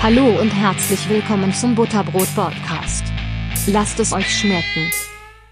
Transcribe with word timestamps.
Hallo 0.00 0.40
und 0.40 0.50
herzlich 0.50 1.08
willkommen 1.08 1.52
zum 1.52 1.74
Butterbrot 1.74 2.32
Podcast. 2.36 3.02
Lasst 3.66 3.98
es 3.98 4.12
euch 4.12 4.32
schmecken. 4.32 4.88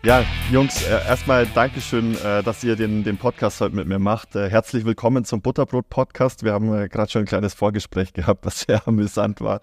Ja, 0.04 0.24
Jungs, 0.52 0.86
äh, 0.86 1.04
erstmal 1.04 1.46
Dankeschön, 1.46 2.14
äh, 2.14 2.44
dass 2.44 2.62
ihr 2.62 2.76
den, 2.76 3.02
den 3.02 3.18
Podcast 3.18 3.60
heute 3.60 3.74
mit 3.74 3.88
mir 3.88 3.98
macht. 3.98 4.36
Äh, 4.36 4.48
herzlich 4.48 4.84
willkommen 4.84 5.24
zum 5.24 5.42
Butterbrot 5.42 5.88
Podcast. 5.90 6.44
Wir 6.44 6.52
haben 6.52 6.70
gerade 6.88 7.10
schon 7.10 7.22
ein 7.22 7.26
kleines 7.26 7.54
Vorgespräch 7.54 8.12
gehabt, 8.12 8.46
was 8.46 8.60
sehr 8.68 8.86
amüsant 8.86 9.40
war. 9.40 9.60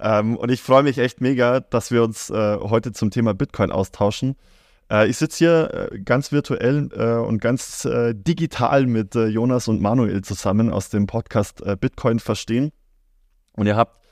Ähm, 0.00 0.36
und 0.36 0.50
ich 0.50 0.60
freue 0.60 0.82
mich 0.82 0.98
echt 0.98 1.20
mega, 1.20 1.60
dass 1.60 1.92
wir 1.92 2.02
uns 2.02 2.28
heute 2.28 2.90
zum 2.90 3.12
Thema 3.12 3.34
Bitcoin 3.34 3.70
austauschen. 3.70 4.34
Ich 5.06 5.16
sitze 5.16 5.38
hier 5.38 5.90
ganz 6.04 6.30
virtuell 6.30 6.92
und 6.92 7.40
ganz 7.40 7.88
digital 8.12 8.86
mit 8.86 9.14
Jonas 9.14 9.66
und 9.66 9.80
Manuel 9.80 10.22
zusammen 10.22 10.70
aus 10.70 10.90
dem 10.90 11.06
Podcast 11.06 11.62
Bitcoin 11.80 12.18
verstehen. 12.18 12.70
Und 13.56 13.66
ihr 13.66 13.76
habt 13.76 14.03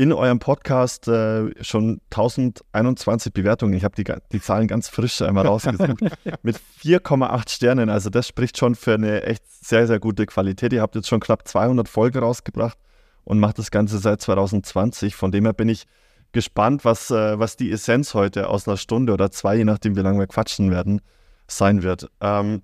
in 0.00 0.14
eurem 0.14 0.38
Podcast 0.38 1.08
äh, 1.08 1.50
schon 1.62 2.00
1021 2.10 3.34
Bewertungen. 3.34 3.74
Ich 3.74 3.84
habe 3.84 4.02
die, 4.02 4.10
die 4.32 4.40
Zahlen 4.40 4.66
ganz 4.66 4.88
frisch 4.88 5.20
einmal 5.20 5.46
rausgesucht. 5.46 6.00
mit 6.42 6.58
4,8 6.82 7.50
Sternen. 7.50 7.90
Also 7.90 8.08
das 8.08 8.26
spricht 8.26 8.56
schon 8.56 8.76
für 8.76 8.94
eine 8.94 9.24
echt 9.24 9.42
sehr, 9.46 9.86
sehr 9.86 10.00
gute 10.00 10.24
Qualität. 10.24 10.72
Ihr 10.72 10.80
habt 10.80 10.94
jetzt 10.94 11.06
schon 11.06 11.20
knapp 11.20 11.46
200 11.46 11.86
Folgen 11.86 12.20
rausgebracht 12.20 12.78
und 13.24 13.40
macht 13.40 13.58
das 13.58 13.70
Ganze 13.70 13.98
seit 13.98 14.22
2020. 14.22 15.14
Von 15.14 15.32
dem 15.32 15.44
her 15.44 15.52
bin 15.52 15.68
ich 15.68 15.84
gespannt, 16.32 16.86
was, 16.86 17.10
äh, 17.10 17.38
was 17.38 17.56
die 17.56 17.70
Essenz 17.70 18.14
heute 18.14 18.48
aus 18.48 18.66
einer 18.66 18.78
Stunde 18.78 19.12
oder 19.12 19.30
zwei, 19.30 19.56
je 19.56 19.64
nachdem 19.64 19.96
wie 19.96 20.00
lange 20.00 20.18
wir 20.18 20.28
quatschen 20.28 20.70
werden, 20.70 21.02
sein 21.46 21.82
wird. 21.82 22.10
Ähm, 22.22 22.62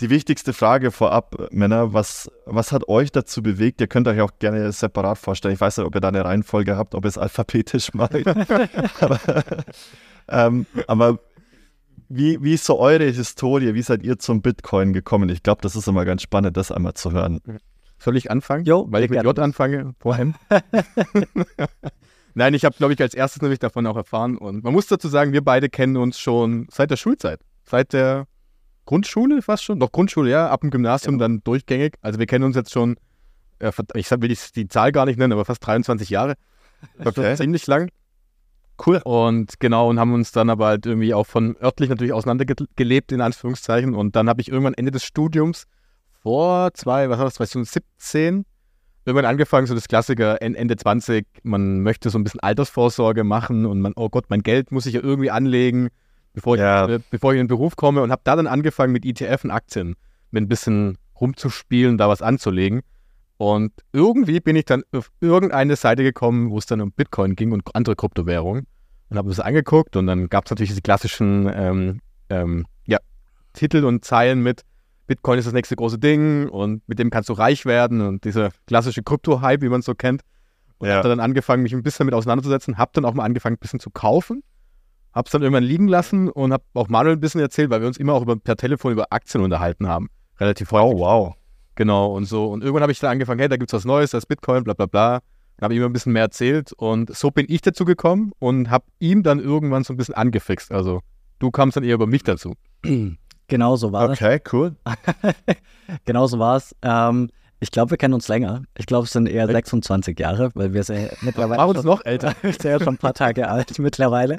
die 0.00 0.10
wichtigste 0.10 0.52
Frage 0.52 0.90
vorab, 0.90 1.48
Männer, 1.52 1.92
was, 1.92 2.30
was 2.46 2.72
hat 2.72 2.88
euch 2.88 3.12
dazu 3.12 3.42
bewegt? 3.42 3.80
Ihr 3.80 3.86
könnt 3.86 4.08
euch 4.08 4.20
auch 4.20 4.32
gerne 4.38 4.72
separat 4.72 5.18
vorstellen. 5.18 5.54
Ich 5.54 5.60
weiß 5.60 5.78
nicht, 5.78 5.86
ob 5.86 5.94
ihr 5.94 6.00
da 6.00 6.08
eine 6.08 6.24
Reihenfolge 6.24 6.76
habt, 6.76 6.94
ob 6.94 7.04
ihr 7.04 7.08
es 7.08 7.18
alphabetisch 7.18 7.92
macht. 7.94 8.14
aber, 9.00 9.20
ähm, 10.28 10.66
aber 10.86 11.18
wie, 12.08 12.42
wie 12.42 12.54
ist 12.54 12.64
so 12.64 12.78
eure 12.78 13.04
Historie? 13.04 13.74
Wie 13.74 13.82
seid 13.82 14.02
ihr 14.02 14.18
zum 14.18 14.42
Bitcoin 14.42 14.92
gekommen? 14.92 15.28
Ich 15.28 15.42
glaube, 15.42 15.62
das 15.62 15.76
ist 15.76 15.86
immer 15.86 16.04
ganz 16.04 16.22
spannend, 16.22 16.56
das 16.56 16.72
einmal 16.72 16.94
zu 16.94 17.12
hören. 17.12 17.40
Soll 17.98 18.16
ich 18.16 18.30
anfangen? 18.30 18.64
Jo, 18.64 18.86
weil 18.90 19.04
ich 19.04 19.10
mit 19.10 19.22
J 19.22 19.38
anfange, 19.38 19.94
vorhin. 20.00 20.34
Nein, 22.34 22.54
ich 22.54 22.64
habe, 22.64 22.74
glaube 22.76 22.94
ich, 22.94 23.00
als 23.02 23.12
erstes 23.12 23.42
nämlich 23.42 23.58
davon 23.58 23.86
auch 23.86 23.96
erfahren. 23.96 24.38
Und 24.38 24.64
man 24.64 24.72
muss 24.72 24.86
dazu 24.86 25.08
sagen, 25.08 25.32
wir 25.32 25.44
beide 25.44 25.68
kennen 25.68 25.96
uns 25.96 26.18
schon 26.18 26.66
seit 26.70 26.90
der 26.90 26.96
Schulzeit. 26.96 27.40
Seit 27.64 27.92
der 27.92 28.26
Grundschule 28.90 29.40
fast 29.40 29.62
schon, 29.62 29.78
doch 29.78 29.92
Grundschule, 29.92 30.32
ja, 30.32 30.48
ab 30.48 30.62
dem 30.62 30.70
Gymnasium 30.70 31.14
ja. 31.14 31.20
dann 31.20 31.44
durchgängig. 31.44 31.94
Also 32.02 32.18
wir 32.18 32.26
kennen 32.26 32.42
uns 32.42 32.56
jetzt 32.56 32.72
schon, 32.72 32.96
äh, 33.60 33.70
ich 33.94 34.10
will 34.10 34.36
die 34.56 34.66
Zahl 34.66 34.90
gar 34.90 35.06
nicht 35.06 35.16
nennen, 35.16 35.32
aber 35.32 35.44
fast 35.44 35.64
23 35.64 36.10
Jahre. 36.10 36.34
Okay. 36.98 37.36
Ziemlich 37.36 37.66
lang. 37.66 37.90
Cool. 38.84 39.02
Und 39.04 39.60
genau, 39.60 39.90
und 39.90 40.00
haben 40.00 40.14
uns 40.14 40.32
dann 40.32 40.48
aber 40.48 40.66
halt 40.66 40.86
irgendwie 40.86 41.12
auch 41.12 41.26
von 41.26 41.56
örtlich 41.62 41.90
natürlich 41.90 42.14
auseinandergelebt, 42.14 43.12
in 43.12 43.20
Anführungszeichen. 43.20 43.94
Und 43.94 44.16
dann 44.16 44.30
habe 44.30 44.40
ich 44.40 44.48
irgendwann 44.48 44.72
Ende 44.72 44.90
des 44.90 45.04
Studiums 45.04 45.66
vor 46.22 46.72
zwei, 46.72 47.10
was 47.10 47.18
war 47.18 47.26
das, 47.26 47.34
2017, 47.34 48.46
irgendwann 49.04 49.26
angefangen, 49.26 49.66
so 49.66 49.74
das 49.74 49.88
Klassiker 49.88 50.40
Ende 50.40 50.74
20, 50.74 51.26
man 51.42 51.82
möchte 51.82 52.08
so 52.08 52.18
ein 52.18 52.24
bisschen 52.24 52.40
Altersvorsorge 52.40 53.22
machen 53.22 53.66
und 53.66 53.82
man, 53.82 53.92
oh 53.94 54.08
Gott, 54.08 54.24
mein 54.30 54.42
Geld 54.42 54.72
muss 54.72 54.86
ich 54.86 54.94
ja 54.94 55.02
irgendwie 55.02 55.30
anlegen 55.30 55.90
bevor 56.32 56.56
ich, 56.56 56.60
ja. 56.60 56.88
äh, 56.88 57.00
bevor 57.10 57.32
ich 57.32 57.40
in 57.40 57.44
den 57.44 57.48
Beruf 57.48 57.76
komme 57.76 58.02
und 58.02 58.10
habe 58.10 58.22
da 58.24 58.36
dann 58.36 58.46
angefangen 58.46 58.92
mit 58.92 59.04
ETF 59.04 59.44
und 59.44 59.50
Aktien, 59.50 59.96
mit 60.30 60.44
ein 60.44 60.48
bisschen 60.48 60.98
rumzuspielen, 61.20 61.98
da 61.98 62.08
was 62.08 62.22
anzulegen. 62.22 62.82
Und 63.36 63.72
irgendwie 63.92 64.40
bin 64.40 64.56
ich 64.56 64.66
dann 64.66 64.82
auf 64.92 65.10
irgendeine 65.20 65.76
Seite 65.76 66.02
gekommen, 66.02 66.50
wo 66.50 66.58
es 66.58 66.66
dann 66.66 66.80
um 66.80 66.92
Bitcoin 66.92 67.36
ging 67.36 67.52
und 67.52 67.62
andere 67.74 67.96
Kryptowährungen. 67.96 68.66
Und 69.08 69.16
habe 69.16 69.28
das 69.28 69.40
angeguckt 69.40 69.96
und 69.96 70.06
dann 70.06 70.28
gab 70.28 70.44
es 70.44 70.50
natürlich 70.50 70.70
diese 70.70 70.82
klassischen 70.82 71.50
ähm, 71.52 72.00
ähm, 72.28 72.66
ja, 72.86 72.98
Titel 73.54 73.84
und 73.84 74.04
Zeilen 74.04 74.42
mit 74.42 74.62
Bitcoin 75.08 75.40
ist 75.40 75.46
das 75.46 75.54
nächste 75.54 75.74
große 75.74 75.98
Ding 75.98 76.48
und 76.48 76.86
mit 76.88 77.00
dem 77.00 77.10
kannst 77.10 77.28
du 77.28 77.32
reich 77.32 77.66
werden 77.66 78.00
und 78.00 78.24
dieser 78.24 78.50
klassische 78.68 79.02
Krypto-Hype, 79.02 79.62
wie 79.62 79.68
man 79.68 79.80
es 79.80 79.86
so 79.86 79.96
kennt. 79.96 80.22
Und 80.78 80.86
ja. 80.86 80.94
habe 80.94 81.08
dann 81.08 81.18
angefangen, 81.18 81.64
mich 81.64 81.72
ein 81.72 81.82
bisschen 81.82 82.06
damit 82.06 82.14
auseinanderzusetzen, 82.14 82.78
habe 82.78 82.92
dann 82.94 83.04
auch 83.04 83.14
mal 83.14 83.24
angefangen, 83.24 83.56
ein 83.56 83.58
bisschen 83.58 83.80
zu 83.80 83.90
kaufen 83.90 84.44
Hab's 85.12 85.32
dann 85.32 85.42
irgendwann 85.42 85.64
liegen 85.64 85.88
lassen 85.88 86.28
und 86.28 86.52
hab 86.52 86.62
auch 86.74 86.88
Manuel 86.88 87.16
ein 87.16 87.20
bisschen 87.20 87.40
erzählt, 87.40 87.70
weil 87.70 87.80
wir 87.80 87.88
uns 87.88 87.96
immer 87.96 88.14
auch 88.14 88.22
über, 88.22 88.36
per 88.36 88.56
Telefon 88.56 88.92
über 88.92 89.06
Aktien 89.10 89.42
unterhalten 89.42 89.88
haben. 89.88 90.08
Relativ 90.38 90.70
häufig. 90.72 90.96
Oh, 90.96 91.00
wow. 91.00 91.34
Genau, 91.74 92.14
und 92.14 92.26
so. 92.26 92.46
Und 92.46 92.62
irgendwann 92.62 92.82
habe 92.82 92.92
ich 92.92 93.00
dann 93.00 93.10
angefangen, 93.10 93.40
hey, 93.40 93.48
da 93.48 93.56
gibt's 93.56 93.72
was 93.72 93.84
Neues, 93.84 94.10
das 94.10 94.26
Bitcoin, 94.26 94.64
bla 94.64 94.74
bla 94.74 94.86
bla. 94.86 95.20
Dann 95.56 95.64
habe 95.64 95.74
ich 95.74 95.80
ihm 95.80 95.84
ein 95.86 95.92
bisschen 95.92 96.12
mehr 96.12 96.22
erzählt 96.22 96.72
und 96.72 97.14
so 97.14 97.30
bin 97.30 97.46
ich 97.48 97.60
dazu 97.60 97.84
gekommen 97.84 98.32
und 98.38 98.70
habe 98.70 98.84
ihm 98.98 99.22
dann 99.22 99.38
irgendwann 99.38 99.84
so 99.84 99.92
ein 99.92 99.96
bisschen 99.96 100.14
angefixt. 100.14 100.72
Also 100.72 101.00
du 101.38 101.50
kamst 101.50 101.76
dann 101.76 101.84
eher 101.84 101.94
über 101.94 102.06
mich 102.06 102.22
dazu. 102.22 102.54
Genau 103.48 103.74
so 103.74 103.92
war 103.92 104.08
es. 104.08 104.20
Okay, 104.20 104.40
cool. 104.52 104.76
genau 106.04 106.26
so 106.28 106.38
war 106.38 106.56
es. 106.56 106.74
Ähm, 106.82 107.30
ich 107.60 107.70
glaube, 107.70 107.90
wir 107.90 107.98
kennen 107.98 108.14
uns 108.14 108.28
länger. 108.28 108.62
Ich 108.76 108.86
glaube, 108.86 109.04
es 109.04 109.12
sind 109.12 109.28
eher 109.28 109.46
26 109.46 110.18
Jahre, 110.18 110.50
weil 110.54 110.72
wir 110.72 110.82
sind 110.82 111.02
ja 111.02 111.08
mittlerweile. 111.20 111.58
Machen 111.58 111.76
uns 111.76 111.84
noch 111.84 112.04
älter. 112.04 112.34
Wir 112.42 112.52
sind 112.52 112.64
ja 112.64 112.78
schon 112.78 112.94
ein 112.94 112.98
paar 112.98 113.14
Tage 113.14 113.48
alt 113.48 113.78
mittlerweile. 113.78 114.38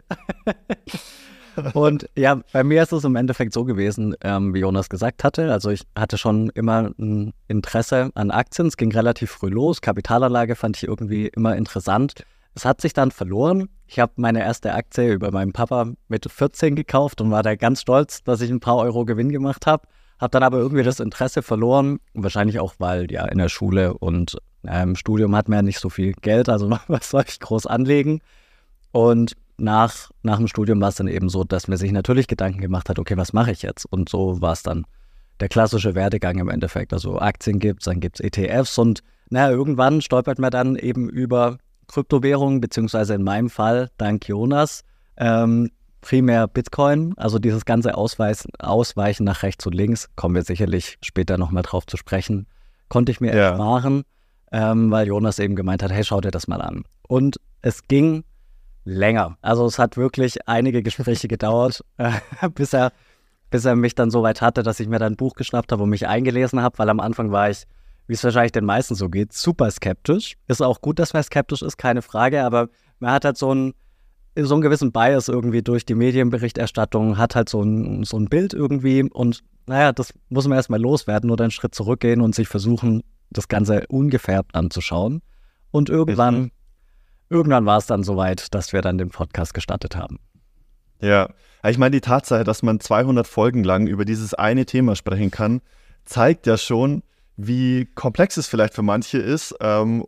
Und 1.74 2.10
ja, 2.16 2.42
bei 2.54 2.64
mir 2.64 2.82
ist 2.82 2.94
es 2.94 3.04
im 3.04 3.16
Endeffekt 3.16 3.54
so 3.54 3.66
gewesen, 3.66 4.16
ähm, 4.22 4.54
wie 4.54 4.60
Jonas 4.60 4.90
gesagt 4.90 5.24
hatte. 5.24 5.52
Also 5.52 5.70
ich 5.70 5.82
hatte 5.98 6.18
schon 6.18 6.50
immer 6.52 6.92
ein 6.98 7.34
Interesse 7.48 8.10
an 8.16 8.32
Aktien. 8.32 8.68
Es 8.68 8.78
ging 8.78 8.92
relativ 8.92 9.32
früh 9.32 9.50
los. 9.50 9.82
Kapitalanlage 9.82 10.56
fand 10.56 10.78
ich 10.78 10.88
irgendwie 10.88 11.28
immer 11.28 11.56
interessant. 11.56 12.26
Es 12.56 12.66
hat 12.66 12.82
sich 12.82 12.94
dann 12.94 13.12
verloren. 13.12 13.70
Ich 13.86 14.00
habe 14.00 14.14
meine 14.16 14.40
erste 14.40 14.74
Aktie 14.74 15.14
über 15.14 15.32
meinen 15.32 15.54
Papa 15.54 15.92
mit 16.08 16.30
14 16.30 16.76
gekauft 16.76 17.22
und 17.22 17.32
war 17.32 17.44
da 17.44 17.56
ganz 17.56 17.82
stolz, 17.82 18.24
dass 18.24 18.42
ich 18.42 18.50
ein 18.50 18.60
paar 18.60 18.78
Euro 18.78 19.06
Gewinn 19.06 19.30
gemacht 19.30 19.68
habe. 19.68 19.88
Habe 20.22 20.32
dann 20.32 20.44
aber 20.44 20.60
irgendwie 20.60 20.84
das 20.84 21.00
Interesse 21.00 21.42
verloren. 21.42 22.00
Wahrscheinlich 22.14 22.60
auch, 22.60 22.76
weil 22.78 23.12
ja 23.12 23.26
in 23.26 23.40
der 23.40 23.50
Schule 23.50 23.96
und 23.96 24.38
äh, 24.64 24.84
im 24.84 24.96
Studium 24.96 25.36
hat 25.36 25.50
man 25.50 25.58
ja 25.58 25.62
nicht 25.64 25.80
so 25.80 25.90
viel 25.90 26.14
Geld, 26.14 26.48
also 26.48 26.70
was 26.88 27.10
soll 27.10 27.24
ich 27.28 27.40
groß 27.40 27.66
anlegen? 27.66 28.22
Und 28.92 29.36
nach, 29.58 30.12
nach 30.24 30.38
dem 30.38 30.48
Studium 30.48 30.80
war 30.80 30.90
es 30.90 30.96
dann 30.96 31.08
eben 31.08 31.30
so, 31.30 31.44
dass 31.44 31.68
man 31.68 31.78
sich 31.78 31.92
natürlich 31.92 32.28
Gedanken 32.28 32.62
gemacht 32.62 32.88
hat, 32.90 33.00
okay, 33.00 33.18
was 33.18 33.34
mache 33.34 33.52
ich 33.52 33.64
jetzt? 33.64 33.86
Und 33.86 34.10
so 34.10 34.42
war 34.42 34.54
es 34.54 34.64
dann 34.64 34.86
der 35.40 35.50
klassische 35.50 35.96
Werdegang 35.96 36.38
im 36.38 36.50
Endeffekt. 36.50 36.94
Also 36.94 37.20
Aktien 37.20 37.60
gibt 37.60 37.82
es, 37.82 37.86
dann 37.86 38.00
gibt 38.00 38.20
es 38.20 38.26
ETFs 38.26 38.78
und 38.78 39.02
naja, 39.30 39.50
irgendwann 39.50 40.02
stolpert 40.02 40.40
man 40.40 40.52
dann 40.52 40.76
eben 40.76 41.10
über 41.10 41.58
Kryptowährungen, 41.88 42.62
beziehungsweise 42.62 43.16
in 43.16 43.24
meinem 43.24 43.50
Fall, 43.50 43.90
dank 43.98 44.28
Jonas, 44.28 44.84
ähm, 45.18 45.72
primär 46.02 46.48
Bitcoin, 46.48 47.14
also 47.18 47.40
dieses 47.40 47.66
ganze 47.66 47.96
Ausweisen, 47.96 48.52
Ausweichen 48.60 49.24
nach 49.24 49.44
rechts 49.44 49.66
und 49.66 49.74
links, 49.74 50.10
kommen 50.16 50.36
wir 50.36 50.44
sicherlich 50.44 50.98
später 51.02 51.38
nochmal 51.38 51.64
drauf 51.64 51.86
zu 51.86 51.98
sprechen, 51.98 52.48
konnte 52.90 53.12
ich 53.12 53.22
mir 53.22 53.36
ja. 53.36 53.50
ersparen, 53.50 54.04
ähm, 54.52 54.92
weil 54.92 55.08
Jonas 55.08 55.40
eben 55.40 55.56
gemeint 55.56 55.84
hat, 55.84 55.92
hey, 55.92 56.04
schau 56.04 56.20
dir 56.20 56.32
das 56.32 56.48
mal 56.48 56.62
an. 56.62 56.84
Und 57.08 57.40
es 57.62 57.88
ging 57.88 58.24
länger. 58.84 59.38
Also 59.42 59.66
es 59.66 59.80
hat 59.80 59.96
wirklich 59.98 60.48
einige 60.48 60.84
Gespräche 60.84 61.28
gedauert, 61.28 61.84
äh, 61.98 62.12
bis, 62.56 62.74
er, 62.74 62.92
bis 63.50 63.66
er 63.66 63.76
mich 63.76 63.96
dann 63.96 64.12
so 64.12 64.24
weit 64.24 64.42
hatte, 64.42 64.64
dass 64.64 64.80
ich 64.80 64.88
mir 64.88 65.00
dann 65.00 65.14
ein 65.14 65.18
Buch 65.18 65.36
geschnappt 65.36 65.72
habe 65.72 65.84
und 65.84 65.90
mich 65.90 66.08
eingelesen 66.08 66.62
habe, 66.62 66.78
weil 66.80 66.90
am 66.90 67.00
Anfang 67.00 67.32
war 67.32 67.50
ich, 67.50 67.66
wie 68.08 68.14
es 68.14 68.24
wahrscheinlich 68.24 68.52
den 68.52 68.66
meisten 68.66 68.96
so 68.96 69.10
geht, 69.10 69.34
super 69.34 69.70
skeptisch. 69.72 70.36
Ist 70.48 70.62
auch 70.62 70.82
gut, 70.82 71.00
dass 71.00 71.14
man 71.14 71.24
skeptisch 71.24 71.62
ist, 71.62 71.78
keine 71.78 72.02
Frage, 72.02 72.44
aber 72.44 72.70
man 73.00 73.12
hat 73.12 73.26
halt 73.26 73.38
so 73.38 73.54
ein 73.54 73.74
so 74.36 74.56
einen 74.56 74.62
gewissen 74.62 74.92
Bias 74.92 75.28
irgendwie 75.28 75.62
durch 75.62 75.86
die 75.86 75.96
Medienberichterstattung, 75.96 77.18
hat 77.18 77.36
halt 77.36 77.50
so 77.50 77.62
ein, 77.62 78.04
so 78.04 78.18
ein 78.18 78.26
Bild 78.26 78.54
irgendwie 78.54 79.04
und 79.04 79.44
naja, 79.68 79.92
das 79.92 80.14
muss 80.30 80.48
man 80.48 80.58
erstmal 80.58 80.82
loswerden 80.82 81.30
oder 81.30 81.44
einen 81.44 81.52
Schritt 81.52 81.76
zurückgehen 81.76 82.22
und 82.22 82.34
sich 82.34 82.48
versuchen, 82.48 83.04
das 83.30 83.48
Ganze 83.48 83.86
ungefärbt 83.88 84.56
anzuschauen. 84.56 85.22
Und 85.72 85.90
irgendwann, 85.90 86.40
mhm. 86.40 86.52
irgendwann 87.30 87.66
war 87.66 87.78
es 87.78 87.86
dann 87.86 88.04
soweit, 88.04 88.54
dass 88.54 88.74
wir 88.74 88.82
dann 88.82 88.98
den 88.98 89.10
Podcast 89.10 89.54
gestartet 89.54 89.96
haben. 89.96 90.20
Ja, 91.00 91.30
ich 91.68 91.78
meine, 91.78 91.92
die 91.92 92.02
Tatsache, 92.02 92.44
dass 92.44 92.64
man 92.64 92.80
200 92.80 93.28
Folgen 93.28 93.64
lang 93.64 93.88
über 93.88 94.06
dieses 94.06 94.34
eine 94.34 94.66
Thema 94.66 94.96
sprechen 94.96 95.32
kann, 95.32 95.62
zeigt 96.06 96.48
ja 96.48 96.58
schon, 96.58 97.04
wie 97.38 97.86
komplex 97.96 98.38
es 98.38 98.48
vielleicht 98.48 98.74
für 98.74 98.82
manche 98.82 99.18
ist. 99.18 99.56
Ähm, 99.62 100.06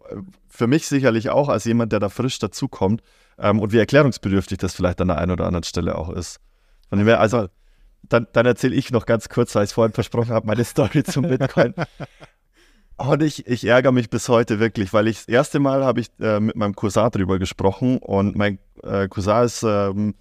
für 0.50 0.68
mich 0.68 0.88
sicherlich 0.88 1.30
auch 1.30 1.50
als 1.50 1.66
jemand, 1.66 1.92
der 1.92 2.00
da 2.00 2.10
frisch 2.10 2.40
dazukommt 2.40 3.02
ähm, 3.38 3.60
und 3.60 3.72
wie 3.72 3.78
erklärungsbedürftig 3.78 4.58
das 4.58 4.74
vielleicht 4.74 5.02
an 5.02 5.08
der 5.10 5.18
einen 5.18 5.32
oder 5.32 5.46
anderen 5.46 5.64
Stelle 5.64 5.98
auch 5.98 6.10
ist. 6.10 6.40
Von 6.90 7.00
dem 7.00 7.08
her, 7.08 7.20
also, 7.20 7.48
dann, 8.04 8.28
dann 8.34 8.46
erzähle 8.46 8.76
ich 8.76 8.92
noch 8.92 9.06
ganz 9.06 9.30
kurz, 9.30 9.56
weil 9.56 9.64
ich 9.64 9.70
es 9.70 9.74
vorhin 9.74 9.94
versprochen 9.94 10.32
habe, 10.32 10.46
meine 10.46 10.64
Story 10.64 11.04
zum 11.04 11.28
Bitcoin. 11.28 11.74
Und 12.98 13.24
ich, 13.24 13.48
ich 13.48 13.66
ärgere 13.66 13.92
mich 13.92 14.10
bis 14.10 14.30
heute 14.30 14.60
wirklich, 14.60 14.94
weil 14.94 15.08
ich 15.08 15.18
das 15.18 15.28
erste 15.28 15.60
Mal 15.60 15.84
habe 15.84 16.00
ich 16.00 16.08
äh, 16.20 16.40
mit 16.40 16.56
meinem 16.56 16.76
Cousin 16.76 17.10
drüber 17.10 17.40
gesprochen 17.40 17.98
und 17.98 18.36
mein 18.36 18.60
äh, 18.84 19.08
Cousin 19.08 19.44
ist, 19.44 19.64
ähm, 19.64 20.16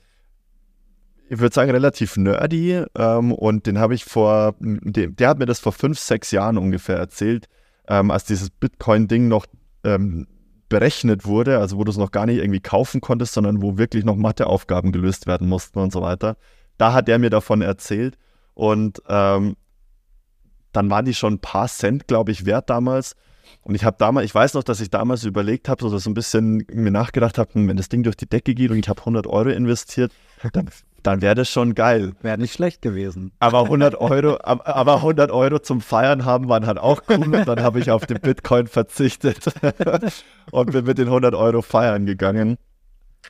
ich 1.29 1.39
würde 1.39 1.55
sagen, 1.55 1.71
relativ 1.71 2.17
nerdy 2.17 2.85
ähm, 2.95 3.33
und 3.33 3.67
den 3.67 3.79
habe 3.79 3.95
ich 3.95 4.05
vor, 4.05 4.55
der, 4.61 5.09
der, 5.09 5.29
hat 5.29 5.39
mir 5.39 5.47
das 5.47 5.61
vor 5.61 5.73
fünf, 5.73 5.99
sechs 5.99 6.31
Jahren 6.31 6.59
ungefähr 6.59 6.97
erzählt, 6.97 7.47
ähm, 7.89 8.11
als 8.11 8.25
dieses 8.25 8.51
Bitcoin-Ding 8.51 9.29
noch 9.29 9.47
ähm, 9.85 10.27
berechnet 10.73 11.27
wurde, 11.27 11.59
also 11.59 11.77
wo 11.77 11.85
du 11.85 11.91
es 11.91 11.99
noch 11.99 12.13
gar 12.13 12.25
nicht 12.25 12.39
irgendwie 12.39 12.61
kaufen 12.61 13.03
konntest, 13.03 13.35
sondern 13.35 13.61
wo 13.61 13.77
wirklich 13.77 14.07
noch 14.07 14.17
Matheaufgaben 14.17 14.91
gelöst 14.91 15.27
werden 15.27 15.47
mussten 15.47 15.79
und 15.79 15.93
so 15.93 16.01
weiter. 16.01 16.39
Da 16.79 16.95
hat 16.95 17.11
er 17.11 17.19
mir 17.19 17.29
davon 17.29 17.61
erzählt 17.61 18.17
und 18.55 19.03
ähm, 19.07 19.55
dann 20.73 20.89
waren 20.89 21.05
die 21.05 21.13
schon 21.13 21.35
ein 21.35 21.41
paar 21.41 21.69
Cent, 21.69 22.09
glaube 22.09 22.31
ich, 22.31 22.47
wert 22.47 22.71
damals. 22.71 23.17
Und 23.61 23.75
ich 23.75 23.85
habe 23.85 23.99
damals, 23.99 24.25
ich 24.25 24.35
weiß 24.35 24.55
noch, 24.55 24.63
dass 24.63 24.81
ich 24.81 24.89
damals 24.89 25.25
überlegt 25.25 25.69
habe, 25.69 25.87
so, 25.87 25.99
so 25.99 26.09
ein 26.09 26.15
bisschen 26.15 26.65
mir 26.73 26.91
nachgedacht 26.91 27.37
habe, 27.37 27.53
hm, 27.53 27.69
wenn 27.69 27.77
das 27.77 27.91
Ding 27.91 28.03
durch 28.03 28.17
die 28.17 28.27
Decke 28.27 28.55
geht 28.55 28.71
und 28.71 28.79
ich 28.79 28.89
habe 28.89 29.01
100 29.01 29.27
Euro 29.27 29.51
investiert, 29.51 30.11
dann, 30.55 30.71
dann 31.03 31.23
wäre 31.23 31.35
das 31.35 31.49
schon 31.49 31.75
geil. 31.75 32.13
Wäre 32.23 32.39
nicht 32.39 32.53
schlecht 32.53 32.83
gewesen. 32.83 33.33
Aber 33.39 33.63
100 33.65 33.95
Euro, 34.01 34.39
aber 34.43 34.97
100 34.97 35.31
Euro 35.31 35.59
zum 35.59 35.81
Feiern 35.81 36.25
haben 36.25 36.49
waren 36.49 36.67
halt 36.67 36.79
auch 36.79 37.03
cool. 37.09 37.35
Und 37.35 37.49
dann 37.49 37.63
habe 37.63 37.81
ich 37.81 37.91
auf 37.91 38.07
den 38.07 38.21
Bitcoin 38.21 38.67
verzichtet 38.67 39.53
und 40.51 40.73
bin 40.73 40.85
mit 40.85 40.99
den 40.99 41.09
100 41.09 41.35
Euro 41.35 41.63
feiern 41.63 42.07
gegangen. 42.07 42.59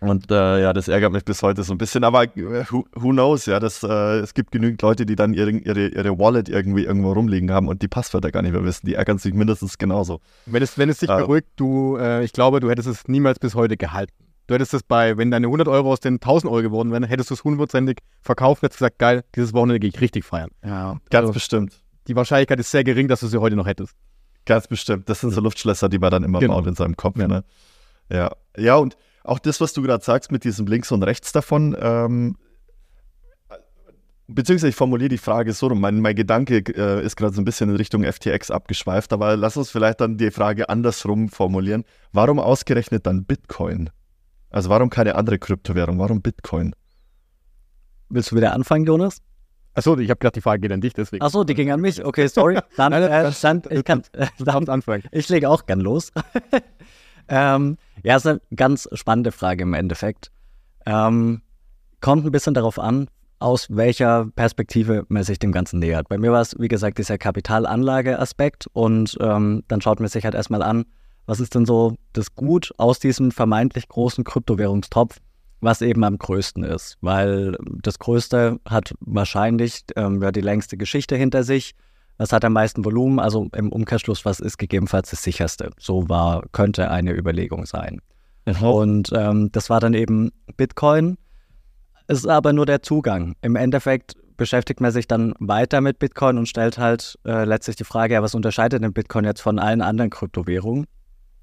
Und 0.00 0.30
äh, 0.30 0.62
ja, 0.62 0.72
das 0.72 0.88
ärgert 0.88 1.12
mich 1.12 1.24
bis 1.24 1.42
heute 1.42 1.62
so 1.62 1.72
ein 1.72 1.78
bisschen. 1.78 2.02
Aber 2.02 2.24
äh, 2.24 2.64
who, 2.70 2.86
who 2.94 3.10
knows, 3.10 3.46
ja, 3.46 3.60
das, 3.60 3.82
äh, 3.82 4.18
es 4.18 4.34
gibt 4.34 4.50
genügend 4.50 4.82
Leute, 4.82 5.06
die 5.06 5.16
dann 5.16 5.34
ihre, 5.34 5.50
ihre, 5.50 5.88
ihre 5.88 6.18
Wallet 6.18 6.48
irgendwie 6.48 6.84
irgendwo 6.84 7.12
rumliegen 7.12 7.52
haben 7.52 7.68
und 7.68 7.82
die 7.82 7.88
Passwörter 7.88 8.30
gar 8.32 8.42
nicht 8.42 8.52
mehr 8.52 8.64
wissen. 8.64 8.86
Die 8.86 8.94
ärgern 8.94 9.18
sich 9.18 9.34
mindestens 9.34 9.78
genauso. 9.78 10.20
Wenn 10.46 10.62
es, 10.62 10.78
wenn 10.78 10.88
es 10.88 10.98
dich 10.98 11.10
äh, 11.10 11.16
beruhigt, 11.16 11.48
du, 11.56 11.98
äh, 11.98 12.24
ich 12.24 12.32
glaube, 12.32 12.60
du 12.60 12.70
hättest 12.70 12.88
es 12.88 13.06
niemals 13.06 13.38
bis 13.38 13.54
heute 13.54 13.76
gehalten. 13.76 14.31
Du 14.52 14.56
hättest 14.56 14.74
es 14.74 14.82
bei, 14.82 15.16
wenn 15.16 15.30
deine 15.30 15.46
100 15.46 15.66
Euro 15.66 15.90
aus 15.90 16.00
den 16.00 16.16
1000 16.16 16.52
Euro 16.52 16.60
geworden 16.60 16.92
wären, 16.92 17.04
hättest 17.04 17.30
du 17.30 17.34
es 17.34 17.42
hundertprozentig 17.42 18.00
verkauft 18.20 18.62
und 18.62 18.66
hättest 18.66 18.80
gesagt, 18.80 18.98
geil, 18.98 19.24
dieses 19.34 19.54
Wochenende 19.54 19.80
gehe 19.80 19.88
ich 19.88 19.98
richtig 19.98 20.26
feiern. 20.26 20.50
Ja, 20.62 20.98
ganz 21.08 21.22
also, 21.22 21.32
bestimmt. 21.32 21.80
Die 22.06 22.14
Wahrscheinlichkeit 22.14 22.60
ist 22.60 22.70
sehr 22.70 22.84
gering, 22.84 23.08
dass 23.08 23.20
du 23.20 23.28
sie 23.28 23.38
heute 23.38 23.56
noch 23.56 23.64
hättest. 23.64 23.94
Ganz 24.44 24.68
bestimmt. 24.68 25.08
Das 25.08 25.22
sind 25.22 25.30
so 25.30 25.40
Luftschlösser, 25.40 25.88
die 25.88 25.98
man 25.98 26.10
dann 26.10 26.22
immer 26.22 26.38
genau. 26.38 26.56
baut 26.56 26.66
in 26.66 26.74
seinem 26.74 26.98
Kopf. 26.98 27.16
Ja, 27.16 27.28
ne? 27.28 27.44
ja. 28.10 28.30
ja 28.58 28.76
und 28.76 28.98
auch 29.24 29.38
das, 29.38 29.58
was 29.62 29.72
du 29.72 29.80
gerade 29.80 30.04
sagst 30.04 30.30
mit 30.30 30.44
diesem 30.44 30.66
links 30.66 30.92
und 30.92 31.02
rechts 31.02 31.32
davon, 31.32 31.74
ähm, 31.80 32.36
beziehungsweise 34.26 34.68
ich 34.68 34.76
formuliere 34.76 35.08
die 35.08 35.16
Frage 35.16 35.54
so 35.54 35.68
rum. 35.68 35.80
Mein, 35.80 36.02
mein 36.02 36.14
Gedanke 36.14 36.58
äh, 36.58 37.02
ist 37.02 37.16
gerade 37.16 37.34
so 37.34 37.40
ein 37.40 37.46
bisschen 37.46 37.70
in 37.70 37.76
Richtung 37.76 38.04
FTX 38.04 38.50
abgeschweift, 38.50 39.14
aber 39.14 39.34
lass 39.34 39.56
uns 39.56 39.70
vielleicht 39.70 40.02
dann 40.02 40.18
die 40.18 40.30
Frage 40.30 40.68
andersrum 40.68 41.30
formulieren. 41.30 41.84
Warum 42.12 42.38
ausgerechnet 42.38 43.06
dann 43.06 43.24
Bitcoin? 43.24 43.88
Also 44.52 44.68
warum 44.68 44.90
keine 44.90 45.16
andere 45.16 45.38
Kryptowährung? 45.38 45.98
Warum 45.98 46.20
Bitcoin? 46.20 46.74
Willst 48.10 48.30
du 48.30 48.36
wieder 48.36 48.52
anfangen, 48.52 48.84
Jonas? 48.84 49.22
Achso, 49.74 49.96
ich 49.96 50.10
habe 50.10 50.18
gedacht, 50.18 50.36
die 50.36 50.42
Frage 50.42 50.60
geht 50.60 50.72
an 50.72 50.82
dich, 50.82 50.92
deswegen. 50.92 51.24
Achso, 51.24 51.44
die 51.44 51.54
ging 51.54 51.70
an 51.70 51.80
mich. 51.80 52.04
Okay, 52.04 52.26
sorry. 52.26 52.58
Dann, 52.76 52.92
Nein, 52.92 53.02
äh, 53.04 53.32
dann, 53.40 53.62
ich 53.70 53.84
kann 53.84 54.02
äh, 54.12 54.26
dann 54.38 54.68
anfangen. 54.68 55.04
Ich 55.10 55.30
lege 55.30 55.48
auch 55.48 55.64
gern 55.64 55.80
los. 55.80 56.12
ähm, 57.28 57.78
ja, 58.02 58.16
ist 58.16 58.26
eine 58.26 58.42
ganz 58.54 58.86
spannende 58.92 59.32
Frage 59.32 59.62
im 59.62 59.72
Endeffekt. 59.72 60.30
Ähm, 60.84 61.40
kommt 62.02 62.26
ein 62.26 62.32
bisschen 62.32 62.52
darauf 62.52 62.78
an, 62.78 63.08
aus 63.38 63.68
welcher 63.70 64.26
Perspektive 64.36 65.06
man 65.08 65.24
sich 65.24 65.38
dem 65.38 65.52
Ganzen 65.52 65.78
nähert. 65.78 66.10
Bei 66.10 66.18
mir 66.18 66.32
war 66.32 66.42
es, 66.42 66.54
wie 66.58 66.68
gesagt, 66.68 66.98
dieser 66.98 67.16
Kapitalanlage-Aspekt 67.16 68.66
und 68.74 69.16
ähm, 69.20 69.64
dann 69.68 69.80
schaut 69.80 70.00
man 70.00 70.10
sich 70.10 70.24
halt 70.24 70.34
erstmal 70.34 70.62
an, 70.62 70.84
was 71.26 71.40
ist 71.40 71.54
denn 71.54 71.66
so 71.66 71.94
das 72.12 72.34
Gut 72.34 72.72
aus 72.78 72.98
diesem 72.98 73.30
vermeintlich 73.30 73.88
großen 73.88 74.24
Kryptowährungstopf, 74.24 75.18
was 75.60 75.82
eben 75.82 76.04
am 76.04 76.18
größten 76.18 76.64
ist. 76.64 76.98
Weil 77.00 77.56
das 77.82 77.98
Größte 77.98 78.58
hat 78.68 78.94
wahrscheinlich 79.00 79.84
ähm, 79.96 80.22
ja, 80.22 80.32
die 80.32 80.40
längste 80.40 80.76
Geschichte 80.76 81.16
hinter 81.16 81.44
sich 81.44 81.74
was 82.18 82.32
hat 82.32 82.44
am 82.44 82.52
meisten 82.52 82.84
Volumen? 82.84 83.18
Also 83.18 83.48
im 83.54 83.72
Umkehrschluss, 83.72 84.24
was 84.24 84.40
ist 84.40 84.56
gegebenenfalls 84.58 85.10
das 85.10 85.22
sicherste? 85.22 85.70
So 85.78 86.08
war, 86.08 86.44
könnte 86.52 86.90
eine 86.90 87.12
Überlegung 87.12 87.66
sein. 87.66 88.00
Mhm. 88.46 88.62
Und 88.62 89.12
ähm, 89.12 89.50
das 89.50 89.70
war 89.70 89.80
dann 89.80 89.94
eben 89.94 90.30
Bitcoin. 90.56 91.16
Es 92.06 92.18
ist 92.18 92.26
aber 92.26 92.52
nur 92.52 92.66
der 92.66 92.82
Zugang. 92.82 93.34
Im 93.42 93.56
Endeffekt 93.56 94.14
beschäftigt 94.36 94.80
man 94.80 94.92
sich 94.92 95.06
dann 95.06 95.34
weiter 95.38 95.80
mit 95.80 95.98
Bitcoin 95.98 96.38
und 96.38 96.48
stellt 96.48 96.78
halt 96.78 97.18
äh, 97.24 97.44
letztlich 97.44 97.76
die 97.76 97.84
Frage, 97.84 98.14
ja, 98.14 98.22
was 98.22 98.34
unterscheidet 98.34 98.82
denn 98.82 98.92
Bitcoin 98.92 99.24
jetzt 99.24 99.40
von 99.40 99.58
allen 99.58 99.80
anderen 99.80 100.10
Kryptowährungen? 100.10 100.86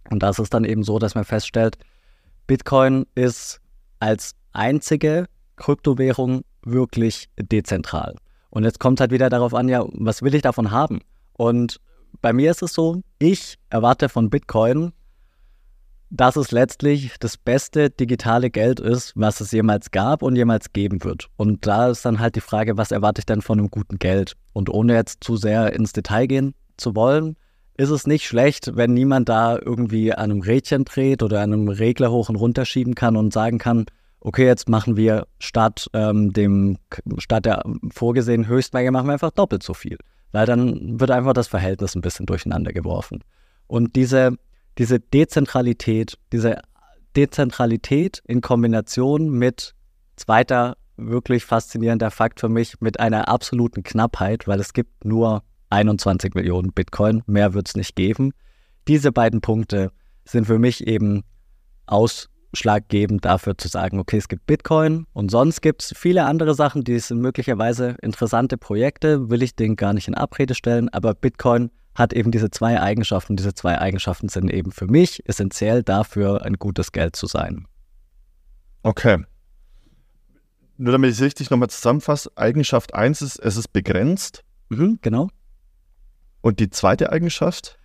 Und 0.10 0.24
das 0.24 0.40
ist 0.40 0.54
dann 0.54 0.64
eben 0.64 0.84
so, 0.84 1.00
dass 1.00 1.16
man 1.16 1.24
feststellt, 1.24 1.78
Bitcoin 2.48 3.06
ist 3.16 3.62
als 4.00 4.34
einzige 4.54 5.26
Kryptowährung 5.56 6.42
wirklich 6.64 7.30
dezentral. 7.38 8.16
Und 8.50 8.64
jetzt 8.64 8.80
kommt 8.80 9.00
halt 9.00 9.12
wieder 9.12 9.30
darauf 9.30 9.54
an, 9.54 9.70
ja, 9.70 9.86
was 9.92 10.22
will 10.22 10.34
ich 10.34 10.42
davon 10.42 10.72
haben? 10.72 11.02
Und 11.34 11.80
bei 12.22 12.34
mir 12.34 12.52
ist 12.52 12.64
es 12.64 12.74
so, 12.74 13.02
ich 13.20 13.56
erwarte 13.70 14.10
von 14.10 14.30
Bitcoin, 14.30 14.94
dass 16.10 16.36
es 16.36 16.52
letztlich 16.52 17.14
das 17.20 17.38
beste 17.38 17.92
digitale 17.92 18.50
Geld 18.50 18.80
ist, 18.80 19.14
was 19.16 19.42
es 19.42 19.52
jemals 19.52 19.92
gab 19.92 20.24
und 20.24 20.36
jemals 20.36 20.74
geben 20.74 21.04
wird. 21.04 21.28
Und 21.38 21.68
da 21.68 21.90
ist 21.90 22.04
dann 22.04 22.20
halt 22.20 22.36
die 22.36 22.42
Frage, 22.42 22.78
was 22.78 22.92
erwarte 22.92 23.20
ich 23.20 23.28
denn 23.28 23.44
von 23.44 23.60
einem 23.60 23.70
guten 23.70 24.00
Geld? 24.00 24.34
Und 24.54 24.70
ohne 24.70 24.96
jetzt 24.96 25.24
zu 25.24 25.38
sehr 25.38 25.74
ins 25.74 25.94
Detail 25.94 26.26
gehen 26.26 26.56
zu 26.78 26.96
wollen, 26.96 27.36
ist 27.80 27.92
es 27.92 28.06
nicht 28.06 28.28
schlecht, 28.28 28.76
wenn 28.76 28.94
niemand 28.94 29.30
da 29.30 29.58
irgendwie 29.58 30.12
an 30.14 30.32
einem 30.32 30.42
Rädchen 30.42 30.84
dreht 30.84 31.24
oder 31.24 31.40
an 31.40 31.54
einem 31.54 31.70
Regler 31.70 32.12
hoch 32.12 32.28
und 32.28 32.36
runter 32.36 32.66
schieben 32.66 32.94
kann 32.94 33.16
und 33.16 33.32
sagen 33.32 33.58
kann, 33.58 33.86
okay, 34.20 34.46
jetzt 34.46 34.68
machen 34.68 34.98
wir 34.98 35.28
statt 35.40 35.90
ähm, 35.94 36.34
dem, 36.34 36.78
statt 37.20 37.46
der 37.46 37.64
vorgesehenen 37.90 38.48
Höchstmenge 38.48 38.92
machen 38.92 39.08
wir 39.08 39.14
einfach 39.14 39.32
doppelt 39.32 39.64
so 39.64 39.74
viel. 39.74 39.98
Weil 40.34 40.46
dann 40.46 41.00
wird 41.00 41.10
einfach 41.10 41.32
das 41.32 41.48
Verhältnis 41.48 41.96
ein 41.96 42.02
bisschen 42.02 42.26
durcheinander 42.26 42.74
geworfen. 42.74 43.24
Und 43.68 43.96
diese, 43.96 44.34
diese 44.78 45.00
Dezentralität, 45.00 46.18
diese 46.34 46.60
Dezentralität 47.16 48.22
in 48.28 48.42
Kombination 48.42 49.30
mit 49.30 49.74
zweiter 50.18 50.76
wirklich 50.98 51.46
faszinierender 51.46 52.12
Fakt 52.12 52.42
für 52.42 52.50
mich, 52.50 52.82
mit 52.82 53.00
einer 53.00 53.30
absoluten 53.30 53.84
Knappheit, 53.84 54.50
weil 54.50 54.60
es 54.60 54.74
gibt 54.74 55.06
nur 55.06 55.44
21 55.70 56.34
Millionen 56.36 56.72
Bitcoin, 56.72 57.24
mehr 57.28 57.54
wird 57.54 57.68
es 57.68 57.76
nicht 57.76 57.96
geben. 57.96 58.32
Diese 58.88 59.12
beiden 59.12 59.42
Punkte 59.42 59.92
sind 60.26 60.46
für 60.46 60.60
mich 60.60 60.88
eben 60.88 61.24
aus 61.86 62.30
ausschlaggebend 62.52 63.26
dafür 63.26 63.58
zu 63.58 63.68
sagen, 63.68 64.00
okay, 64.00 64.18
es 64.18 64.28
gibt 64.28 64.46
Bitcoin 64.46 65.06
und 65.14 65.30
sonst 65.32 65.62
gibt 65.62 65.84
es 65.84 65.94
viele 65.96 66.26
andere 66.26 66.56
Sachen, 66.56 66.84
die 66.84 66.98
sind 67.00 67.20
möglicherweise 67.20 67.96
interessante 68.02 68.58
Projekte, 68.58 69.30
will 69.30 69.44
ich 69.44 69.56
denen 69.56 69.76
gar 69.76 69.94
nicht 69.94 70.08
in 70.08 70.16
Abrede 70.16 70.56
stellen, 70.56 70.90
aber 70.90 71.14
Bitcoin 71.14 71.72
hat 71.96 72.14
eben 72.14 72.32
diese 72.32 72.50
zwei 72.50 72.80
Eigenschaften. 72.80 73.36
Diese 73.36 73.54
zwei 73.54 73.78
Eigenschaften 73.80 74.30
sind 74.30 74.50
eben 74.52 74.72
für 74.72 74.88
mich 74.88 75.28
essentiell 75.28 75.84
dafür, 75.84 76.44
ein 76.46 76.54
gutes 76.54 76.92
Geld 76.92 77.16
zu 77.16 77.28
sein. 77.28 77.68
Okay. 78.84 79.24
Nur 80.78 80.94
damit 80.94 81.12
ich 81.12 81.18
es 81.18 81.24
richtig 81.24 81.50
nochmal 81.50 81.70
zusammenfasse, 81.70 82.32
Eigenschaft 82.36 82.94
1 82.94 83.22
ist, 83.22 83.38
es 83.38 83.58
ist 83.58 83.74
begrenzt. 83.74 84.46
Mhm, 84.70 85.00
genau. 85.02 85.30
Und 86.42 86.60
die 86.60 86.70
zweite 86.70 87.12
Eigenschaft? 87.12 87.78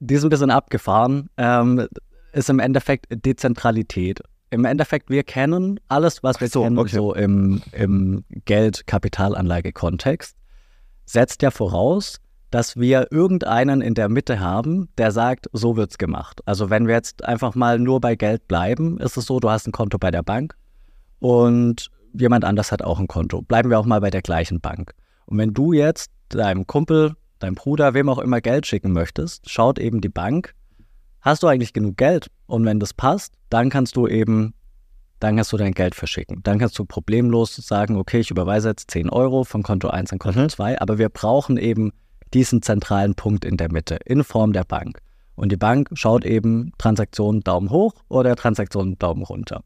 Die 0.00 0.14
ist 0.14 0.24
ein 0.24 0.30
bisschen 0.30 0.50
abgefahren. 0.50 1.28
Ähm, 1.36 1.86
ist 2.32 2.50
im 2.50 2.58
Endeffekt 2.58 3.06
Dezentralität. 3.10 4.20
Im 4.50 4.64
Endeffekt, 4.64 5.10
wir 5.10 5.24
kennen 5.24 5.78
alles, 5.88 6.22
was 6.22 6.40
wir 6.40 6.48
so, 6.48 6.62
kennen, 6.62 6.78
okay. 6.78 6.94
so 6.94 7.14
im, 7.14 7.62
im 7.72 8.24
Geld-Kapitalanlage-Kontext, 8.46 10.36
setzt 11.04 11.42
ja 11.42 11.50
voraus, 11.50 12.20
dass 12.50 12.76
wir 12.76 13.08
irgendeinen 13.10 13.82
in 13.82 13.94
der 13.94 14.08
Mitte 14.08 14.40
haben, 14.40 14.88
der 14.96 15.12
sagt, 15.12 15.48
so 15.52 15.76
wird's 15.76 15.98
gemacht. 15.98 16.40
Also 16.46 16.70
wenn 16.70 16.86
wir 16.86 16.94
jetzt 16.94 17.24
einfach 17.24 17.54
mal 17.54 17.78
nur 17.78 18.00
bei 18.00 18.14
Geld 18.14 18.48
bleiben, 18.48 18.98
ist 18.98 19.16
es 19.18 19.26
so, 19.26 19.38
du 19.38 19.50
hast 19.50 19.66
ein 19.66 19.72
Konto 19.72 19.98
bei 19.98 20.10
der 20.10 20.22
Bank 20.22 20.54
und 21.18 21.90
jemand 22.14 22.44
anders 22.44 22.72
hat 22.72 22.82
auch 22.82 22.98
ein 22.98 23.06
Konto. 23.06 23.42
Bleiben 23.42 23.68
wir 23.68 23.78
auch 23.78 23.84
mal 23.84 24.00
bei 24.00 24.10
der 24.10 24.22
gleichen 24.22 24.60
Bank. 24.60 24.94
Und 25.26 25.36
wenn 25.36 25.52
du 25.52 25.74
jetzt 25.74 26.10
deinem 26.30 26.66
Kumpel, 26.66 27.14
deinem 27.38 27.54
Bruder, 27.54 27.94
wem 27.94 28.08
auch 28.08 28.18
immer 28.18 28.40
Geld 28.40 28.66
schicken 28.66 28.92
möchtest, 28.92 29.48
schaut 29.48 29.78
eben 29.78 30.00
die 30.00 30.08
Bank, 30.08 30.54
hast 31.20 31.42
du 31.42 31.46
eigentlich 31.46 31.72
genug 31.72 31.96
Geld? 31.96 32.30
Und 32.46 32.64
wenn 32.64 32.80
das 32.80 32.94
passt, 32.94 33.34
dann 33.50 33.70
kannst 33.70 33.96
du 33.96 34.06
eben, 34.06 34.54
dann 35.20 35.36
kannst 35.36 35.52
du 35.52 35.56
dein 35.56 35.72
Geld 35.72 35.94
verschicken. 35.94 36.40
Dann 36.42 36.58
kannst 36.58 36.78
du 36.78 36.84
problemlos 36.84 37.54
sagen, 37.56 37.96
okay, 37.96 38.20
ich 38.20 38.30
überweise 38.30 38.68
jetzt 38.70 38.90
10 38.90 39.10
Euro 39.10 39.44
von 39.44 39.62
Konto 39.62 39.88
1 39.88 40.12
an 40.12 40.18
Konto 40.18 40.40
mhm. 40.40 40.48
2, 40.48 40.80
aber 40.80 40.98
wir 40.98 41.08
brauchen 41.08 41.56
eben 41.56 41.92
diesen 42.34 42.62
zentralen 42.62 43.14
Punkt 43.14 43.44
in 43.44 43.56
der 43.56 43.72
Mitte, 43.72 43.98
in 44.04 44.24
Form 44.24 44.52
der 44.52 44.64
Bank. 44.64 45.00
Und 45.34 45.52
die 45.52 45.56
Bank 45.56 45.88
schaut 45.94 46.24
eben 46.24 46.72
Transaktionen 46.78 47.42
Daumen 47.42 47.70
hoch 47.70 47.94
oder 48.08 48.34
Transaktionen 48.36 48.98
Daumen 48.98 49.22
runter. 49.22 49.62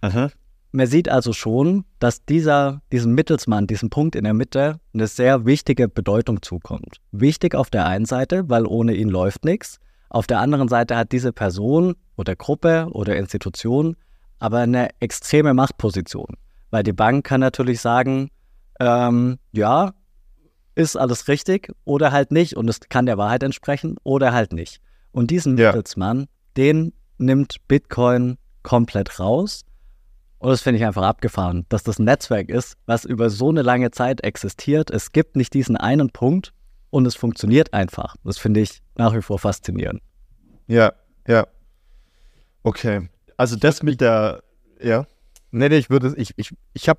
Aha. 0.00 0.30
Man 0.72 0.86
sieht 0.86 1.08
also 1.08 1.32
schon, 1.32 1.84
dass 1.98 2.24
dieser, 2.24 2.80
diesem 2.92 3.14
Mittelsmann, 3.14 3.66
diesem 3.66 3.90
Punkt 3.90 4.16
in 4.16 4.24
der 4.24 4.34
Mitte, 4.34 4.80
eine 4.94 5.06
sehr 5.06 5.44
wichtige 5.44 5.88
Bedeutung 5.88 6.40
zukommt. 6.40 6.96
Wichtig 7.12 7.54
auf 7.54 7.68
der 7.68 7.86
einen 7.86 8.06
Seite, 8.06 8.48
weil 8.48 8.66
ohne 8.66 8.94
ihn 8.94 9.10
läuft 9.10 9.44
nichts. 9.44 9.78
Auf 10.08 10.26
der 10.26 10.40
anderen 10.40 10.68
Seite 10.68 10.96
hat 10.96 11.12
diese 11.12 11.32
Person 11.32 11.94
oder 12.16 12.36
Gruppe 12.36 12.88
oder 12.90 13.16
Institution 13.16 13.96
aber 14.42 14.58
eine 14.58 14.88
extreme 14.98 15.54
Machtposition, 15.54 16.36
weil 16.70 16.82
die 16.82 16.92
Bank 16.92 17.24
kann 17.24 17.38
natürlich 17.38 17.80
sagen, 17.80 18.28
ähm, 18.80 19.38
ja, 19.52 19.92
ist 20.74 20.96
alles 20.96 21.28
richtig 21.28 21.70
oder 21.84 22.10
halt 22.10 22.32
nicht 22.32 22.56
und 22.56 22.68
es 22.68 22.80
kann 22.80 23.06
der 23.06 23.18
Wahrheit 23.18 23.44
entsprechen 23.44 23.98
oder 24.02 24.32
halt 24.32 24.52
nicht. 24.52 24.80
Und 25.12 25.30
diesen 25.30 25.56
ja. 25.56 25.68
Mittelsmann, 25.68 26.26
den 26.56 26.92
nimmt 27.18 27.56
Bitcoin 27.68 28.36
komplett 28.64 29.20
raus. 29.20 29.64
Und 30.42 30.50
das 30.50 30.60
finde 30.60 30.78
ich 30.78 30.84
einfach 30.84 31.04
abgefahren, 31.04 31.66
dass 31.68 31.84
das 31.84 32.00
ein 32.00 32.04
Netzwerk 32.04 32.48
ist, 32.48 32.76
was 32.86 33.04
über 33.04 33.30
so 33.30 33.50
eine 33.50 33.62
lange 33.62 33.92
Zeit 33.92 34.24
existiert. 34.24 34.90
Es 34.90 35.12
gibt 35.12 35.36
nicht 35.36 35.54
diesen 35.54 35.76
einen 35.76 36.10
Punkt 36.10 36.52
und 36.90 37.06
es 37.06 37.14
funktioniert 37.14 37.72
einfach. 37.72 38.16
Das 38.24 38.38
finde 38.38 38.58
ich 38.58 38.82
nach 38.96 39.14
wie 39.14 39.22
vor 39.22 39.38
faszinierend. 39.38 40.02
Ja, 40.66 40.94
ja. 41.28 41.46
Okay. 42.64 43.08
Also 43.36 43.54
das 43.54 43.84
mit 43.84 44.00
der, 44.00 44.42
ja. 44.82 45.06
Nee, 45.52 45.68
nee, 45.68 45.76
ich 45.76 45.90
würde, 45.90 46.12
ich, 46.16 46.32
ich, 46.36 46.52
ich 46.72 46.88
habe, 46.88 46.98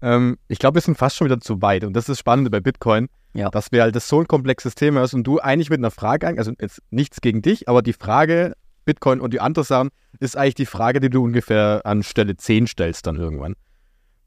ähm, 0.00 0.38
ich 0.48 0.58
glaube, 0.58 0.76
wir 0.76 0.80
sind 0.80 0.96
fast 0.96 1.16
schon 1.16 1.26
wieder 1.26 1.40
zu 1.40 1.60
weit. 1.60 1.84
Und 1.84 1.92
das 1.92 2.04
ist 2.04 2.08
das 2.08 2.18
Spannende 2.20 2.48
bei 2.50 2.60
Bitcoin, 2.60 3.08
Ja. 3.34 3.50
dass 3.50 3.70
wir 3.70 3.82
halt 3.82 3.94
das 3.94 4.08
so 4.08 4.20
ein 4.20 4.28
komplexes 4.28 4.74
Thema 4.74 5.02
ist 5.02 5.12
und 5.12 5.24
du 5.24 5.40
eigentlich 5.40 5.68
mit 5.68 5.80
einer 5.80 5.90
Frage, 5.90 6.26
also 6.26 6.52
jetzt 6.58 6.80
nichts 6.88 7.20
gegen 7.20 7.42
dich, 7.42 7.68
aber 7.68 7.82
die 7.82 7.92
Frage 7.92 8.54
Bitcoin 8.86 9.20
und 9.20 9.34
die 9.34 9.40
andere 9.40 9.64
Sachen 9.64 9.90
ist 10.18 10.36
eigentlich 10.36 10.54
die 10.54 10.66
Frage, 10.66 11.00
die 11.00 11.10
du 11.10 11.22
ungefähr 11.22 11.82
an 11.84 12.02
Stelle 12.02 12.36
10 12.36 12.66
stellst 12.66 13.06
dann 13.06 13.16
irgendwann. 13.16 13.54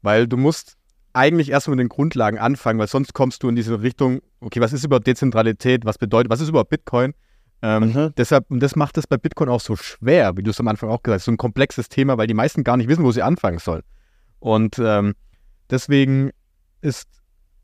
Weil 0.02 0.28
du 0.28 0.36
musst 0.36 0.76
eigentlich 1.12 1.50
erstmal 1.50 1.76
mit 1.76 1.84
den 1.84 1.88
Grundlagen 1.88 2.38
anfangen, 2.38 2.78
weil 2.78 2.86
sonst 2.86 3.12
kommst 3.12 3.42
du 3.42 3.48
in 3.48 3.56
diese 3.56 3.82
Richtung, 3.82 4.20
okay, 4.40 4.60
was 4.60 4.72
ist 4.72 4.84
überhaupt 4.84 5.08
Dezentralität, 5.08 5.84
was 5.84 5.98
bedeutet, 5.98 6.30
was 6.30 6.40
ist 6.40 6.50
überhaupt 6.50 6.70
Bitcoin? 6.70 7.14
Ähm, 7.62 7.92
Mhm. 7.92 8.12
Deshalb, 8.16 8.50
und 8.50 8.60
das 8.60 8.76
macht 8.76 8.96
es 8.96 9.06
bei 9.06 9.16
Bitcoin 9.16 9.48
auch 9.48 9.60
so 9.60 9.76
schwer, 9.76 10.36
wie 10.36 10.42
du 10.42 10.50
es 10.50 10.60
am 10.60 10.68
Anfang 10.68 10.88
auch 10.88 11.02
gesagt 11.02 11.20
hast, 11.20 11.24
so 11.24 11.32
ein 11.32 11.36
komplexes 11.36 11.88
Thema, 11.88 12.16
weil 12.16 12.26
die 12.26 12.34
meisten 12.34 12.64
gar 12.64 12.76
nicht 12.76 12.88
wissen, 12.88 13.04
wo 13.04 13.10
sie 13.10 13.22
anfangen 13.22 13.58
sollen. 13.58 13.82
Und 14.38 14.78
ähm, 14.78 15.14
deswegen 15.68 16.30
ist, 16.80 17.08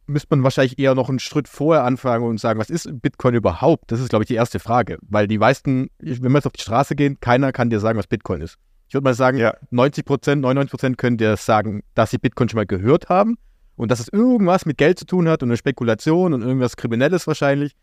müsste 0.06 0.28
man 0.30 0.42
wahrscheinlich 0.42 0.78
eher 0.78 0.94
noch 0.94 1.08
einen 1.08 1.18
Schritt 1.18 1.48
vorher 1.48 1.84
anfangen 1.84 2.24
und 2.24 2.38
sagen, 2.40 2.58
was 2.58 2.70
ist 2.70 2.88
Bitcoin 3.00 3.34
überhaupt? 3.34 3.90
Das 3.90 4.00
ist, 4.00 4.08
glaube 4.10 4.24
ich, 4.24 4.28
die 4.28 4.34
erste 4.34 4.58
Frage. 4.58 4.98
Weil 5.02 5.26
die 5.26 5.38
meisten, 5.38 5.90
wenn 5.98 6.22
wir 6.22 6.38
jetzt 6.38 6.46
auf 6.46 6.52
die 6.52 6.62
Straße 6.62 6.94
gehen, 6.94 7.18
keiner 7.20 7.52
kann 7.52 7.70
dir 7.70 7.80
sagen, 7.80 7.98
was 7.98 8.06
Bitcoin 8.06 8.40
ist. 8.40 8.56
Ich 8.88 8.94
würde 8.94 9.04
mal 9.04 9.14
sagen, 9.14 9.38
Ja. 9.38 9.54
90 9.70 10.04
Prozent, 10.04 10.42
99 10.42 10.70
Prozent 10.70 10.98
können 10.98 11.16
dir 11.16 11.36
sagen, 11.36 11.82
dass 11.94 12.10
sie 12.10 12.18
Bitcoin 12.18 12.48
schon 12.48 12.58
mal 12.58 12.66
gehört 12.66 13.08
haben 13.08 13.36
und 13.74 13.90
dass 13.90 14.00
es 14.00 14.08
irgendwas 14.08 14.64
mit 14.64 14.78
Geld 14.78 14.98
zu 14.98 15.06
tun 15.06 15.28
hat 15.28 15.42
und 15.42 15.50
eine 15.50 15.56
Spekulation 15.56 16.32
und 16.32 16.42
irgendwas 16.42 16.76
Kriminelles 16.76 17.26
wahrscheinlich. 17.26 17.74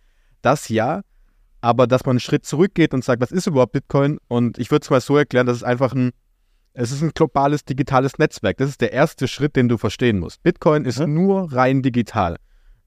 Das 0.42 0.70
ja. 0.70 1.02
Aber 1.62 1.88
dass 1.88 2.06
man 2.06 2.14
einen 2.14 2.20
Schritt 2.20 2.46
zurückgeht 2.46 2.94
und 2.94 3.04
sagt, 3.04 3.22
was 3.22 3.32
ist 3.32 3.48
überhaupt 3.48 3.72
Bitcoin? 3.72 4.18
Und 4.28 4.58
ich 4.58 4.70
würde 4.72 4.84
es 4.84 4.90
mal 4.90 5.00
so 5.02 5.18
erklären, 5.18 5.46
dass 5.46 5.58
es 5.58 5.64
einfach 5.64 5.94
ein, 5.94 6.12
es 6.74 6.92
ist 6.92 7.02
ein 7.02 7.12
globales 7.14 7.66
digitales 7.66 8.18
Netzwerk. 8.18 8.58
Das 8.58 8.70
ist 8.70 8.82
der 8.82 8.94
erste 8.94 9.28
Schritt, 9.28 9.56
den 9.56 9.70
du 9.70 9.78
verstehen 9.78 10.20
musst. 10.20 10.42
Bitcoin 10.44 10.86
ist 10.86 11.00
Mhm. 11.00 11.14
nur 11.14 11.54
rein 11.54 11.82
digital. 11.82 12.38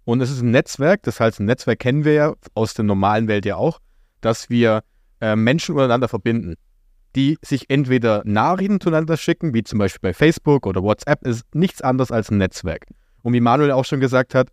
Und 0.04 0.20
es 0.20 0.30
ist 0.30 0.40
ein 0.40 0.50
Netzwerk, 0.50 1.02
das 1.02 1.18
heißt, 1.18 1.40
ein 1.40 1.46
Netzwerk 1.46 1.80
kennen 1.80 2.04
wir 2.04 2.12
ja 2.12 2.34
aus 2.54 2.74
der 2.74 2.84
normalen 2.84 3.26
Welt 3.28 3.44
ja 3.44 3.56
auch, 3.56 3.80
dass 4.20 4.50
wir 4.50 4.82
äh, 5.20 5.34
Menschen 5.34 5.74
untereinander 5.74 6.08
verbinden, 6.08 6.54
die 7.16 7.38
sich 7.42 7.70
entweder 7.70 8.22
Nachrichten 8.24 8.80
zueinander 8.80 9.16
schicken, 9.16 9.54
wie 9.54 9.64
zum 9.64 9.78
Beispiel 9.78 10.10
bei 10.10 10.14
Facebook 10.14 10.66
oder 10.66 10.82
WhatsApp, 10.82 11.26
ist 11.26 11.44
nichts 11.54 11.80
anderes 11.80 12.12
als 12.12 12.30
ein 12.30 12.38
Netzwerk. 12.38 12.86
Und 13.22 13.32
wie 13.32 13.40
Manuel 13.40 13.72
auch 13.72 13.84
schon 13.84 14.00
gesagt 14.00 14.34
hat, 14.34 14.50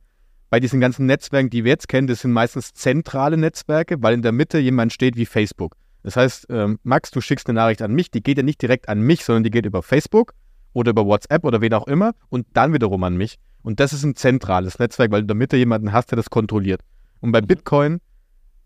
bei 0.50 0.60
diesen 0.60 0.80
ganzen 0.80 1.06
Netzwerken, 1.06 1.50
die 1.50 1.64
wir 1.64 1.72
jetzt 1.72 1.88
kennen, 1.88 2.08
das 2.08 2.22
sind 2.22 2.32
meistens 2.32 2.74
zentrale 2.74 3.38
Netzwerke, 3.38 4.02
weil 4.02 4.14
in 4.14 4.22
der 4.22 4.32
Mitte 4.32 4.60
jemand 4.60 4.94
steht 4.94 5.18
wie 5.18 5.26
Facebook. 5.26 5.76
Das 6.04 6.18
heißt, 6.18 6.48
ähm, 6.50 6.80
Max, 6.84 7.12
du 7.12 7.22
schickst 7.22 7.48
eine 7.48 7.56
Nachricht 7.56 7.82
an 7.82 7.94
mich, 7.94 8.12
die 8.12 8.22
geht 8.22 8.38
ja 8.38 8.44
nicht 8.44 8.62
direkt 8.62 8.90
an 8.90 9.02
mich, 9.02 9.24
sondern 9.24 9.44
die 9.44 9.52
geht 9.52 9.66
über 9.66 9.82
Facebook 9.82 10.34
oder 10.74 10.92
über 10.92 11.06
WhatsApp 11.06 11.46
oder 11.46 11.62
wen 11.62 11.74
auch 11.74 11.88
immer 11.88 12.14
und 12.30 12.46
dann 12.54 12.74
wiederum 12.74 13.04
an 13.04 13.16
mich. 13.16 13.40
Und 13.62 13.80
das 13.80 13.94
ist 13.94 14.04
ein 14.04 14.16
zentrales 14.16 14.78
Netzwerk, 14.78 15.12
weil 15.12 15.22
du 15.22 15.24
in 15.24 15.28
der 15.28 15.36
Mitte 15.36 15.58
jemanden 15.58 15.94
hast, 15.94 16.12
der 16.12 16.18
das 16.18 16.30
kontrolliert. 16.30 16.82
Und 17.22 17.32
bei 17.32 17.40
Bitcoin, 17.40 18.02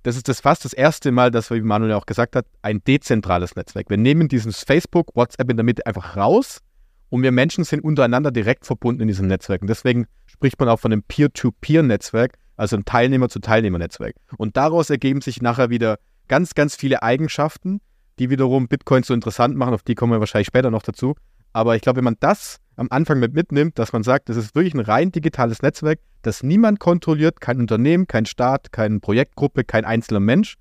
das 0.01 0.15
ist 0.15 0.27
das 0.27 0.41
fast 0.41 0.65
das 0.65 0.73
erste 0.73 1.11
Mal, 1.11 1.29
dass, 1.29 1.51
wie 1.51 1.61
Manuel 1.61 1.91
ja 1.91 1.97
auch 1.97 2.07
gesagt 2.07 2.35
hat, 2.35 2.47
ein 2.63 2.83
dezentrales 2.83 3.55
Netzwerk. 3.55 3.89
Wir 3.89 3.97
nehmen 3.97 4.27
dieses 4.27 4.63
Facebook, 4.63 5.15
WhatsApp 5.15 5.51
in 5.51 5.57
der 5.57 5.63
Mitte 5.63 5.85
einfach 5.85 6.17
raus 6.17 6.61
und 7.09 7.21
wir 7.21 7.31
Menschen 7.31 7.63
sind 7.63 7.83
untereinander 7.83 8.31
direkt 8.31 8.65
verbunden 8.65 9.01
in 9.01 9.07
diesem 9.07 9.27
Netzwerk. 9.27 9.61
Und 9.61 9.67
deswegen 9.67 10.07
spricht 10.25 10.59
man 10.59 10.69
auch 10.69 10.79
von 10.79 10.91
einem 10.91 11.03
Peer-to-Peer-Netzwerk, 11.03 12.33
also 12.55 12.75
ein 12.75 12.85
Teilnehmer-zu-Teilnehmer-Netzwerk. 12.85 14.15
Und 14.37 14.57
daraus 14.57 14.89
ergeben 14.89 15.21
sich 15.21 15.41
nachher 15.41 15.69
wieder 15.69 15.99
ganz, 16.27 16.55
ganz 16.55 16.75
viele 16.75 17.03
Eigenschaften, 17.03 17.81
die 18.19 18.29
wiederum 18.29 18.67
Bitcoin 18.67 19.03
so 19.03 19.13
interessant 19.13 19.55
machen. 19.55 19.73
Auf 19.73 19.83
die 19.83 19.95
kommen 19.95 20.11
wir 20.13 20.19
wahrscheinlich 20.19 20.47
später 20.47 20.71
noch 20.71 20.83
dazu. 20.83 21.15
Aber 21.53 21.75
ich 21.75 21.81
glaube, 21.81 21.97
wenn 21.97 22.03
man 22.03 22.17
das 22.19 22.57
am 22.75 22.87
Anfang 22.91 23.19
mit 23.19 23.33
mitnimmt, 23.33 23.79
dass 23.79 23.93
man 23.93 24.03
sagt, 24.03 24.29
das 24.29 24.37
ist 24.37 24.53
wirklich 24.55 24.73
ein 24.73 24.79
rein 24.79 25.11
digitales 25.11 25.61
Netzwerk, 25.61 25.99
das 26.21 26.43
niemand 26.43 26.79
kontrolliert, 26.79 27.41
kein 27.41 27.59
Unternehmen, 27.59 28.07
kein 28.07 28.25
Staat, 28.25 28.71
keine 28.71 28.99
Projektgruppe, 28.99 29.63
kein 29.63 29.85
einzelner 29.85 30.19
Mensch. 30.19 30.55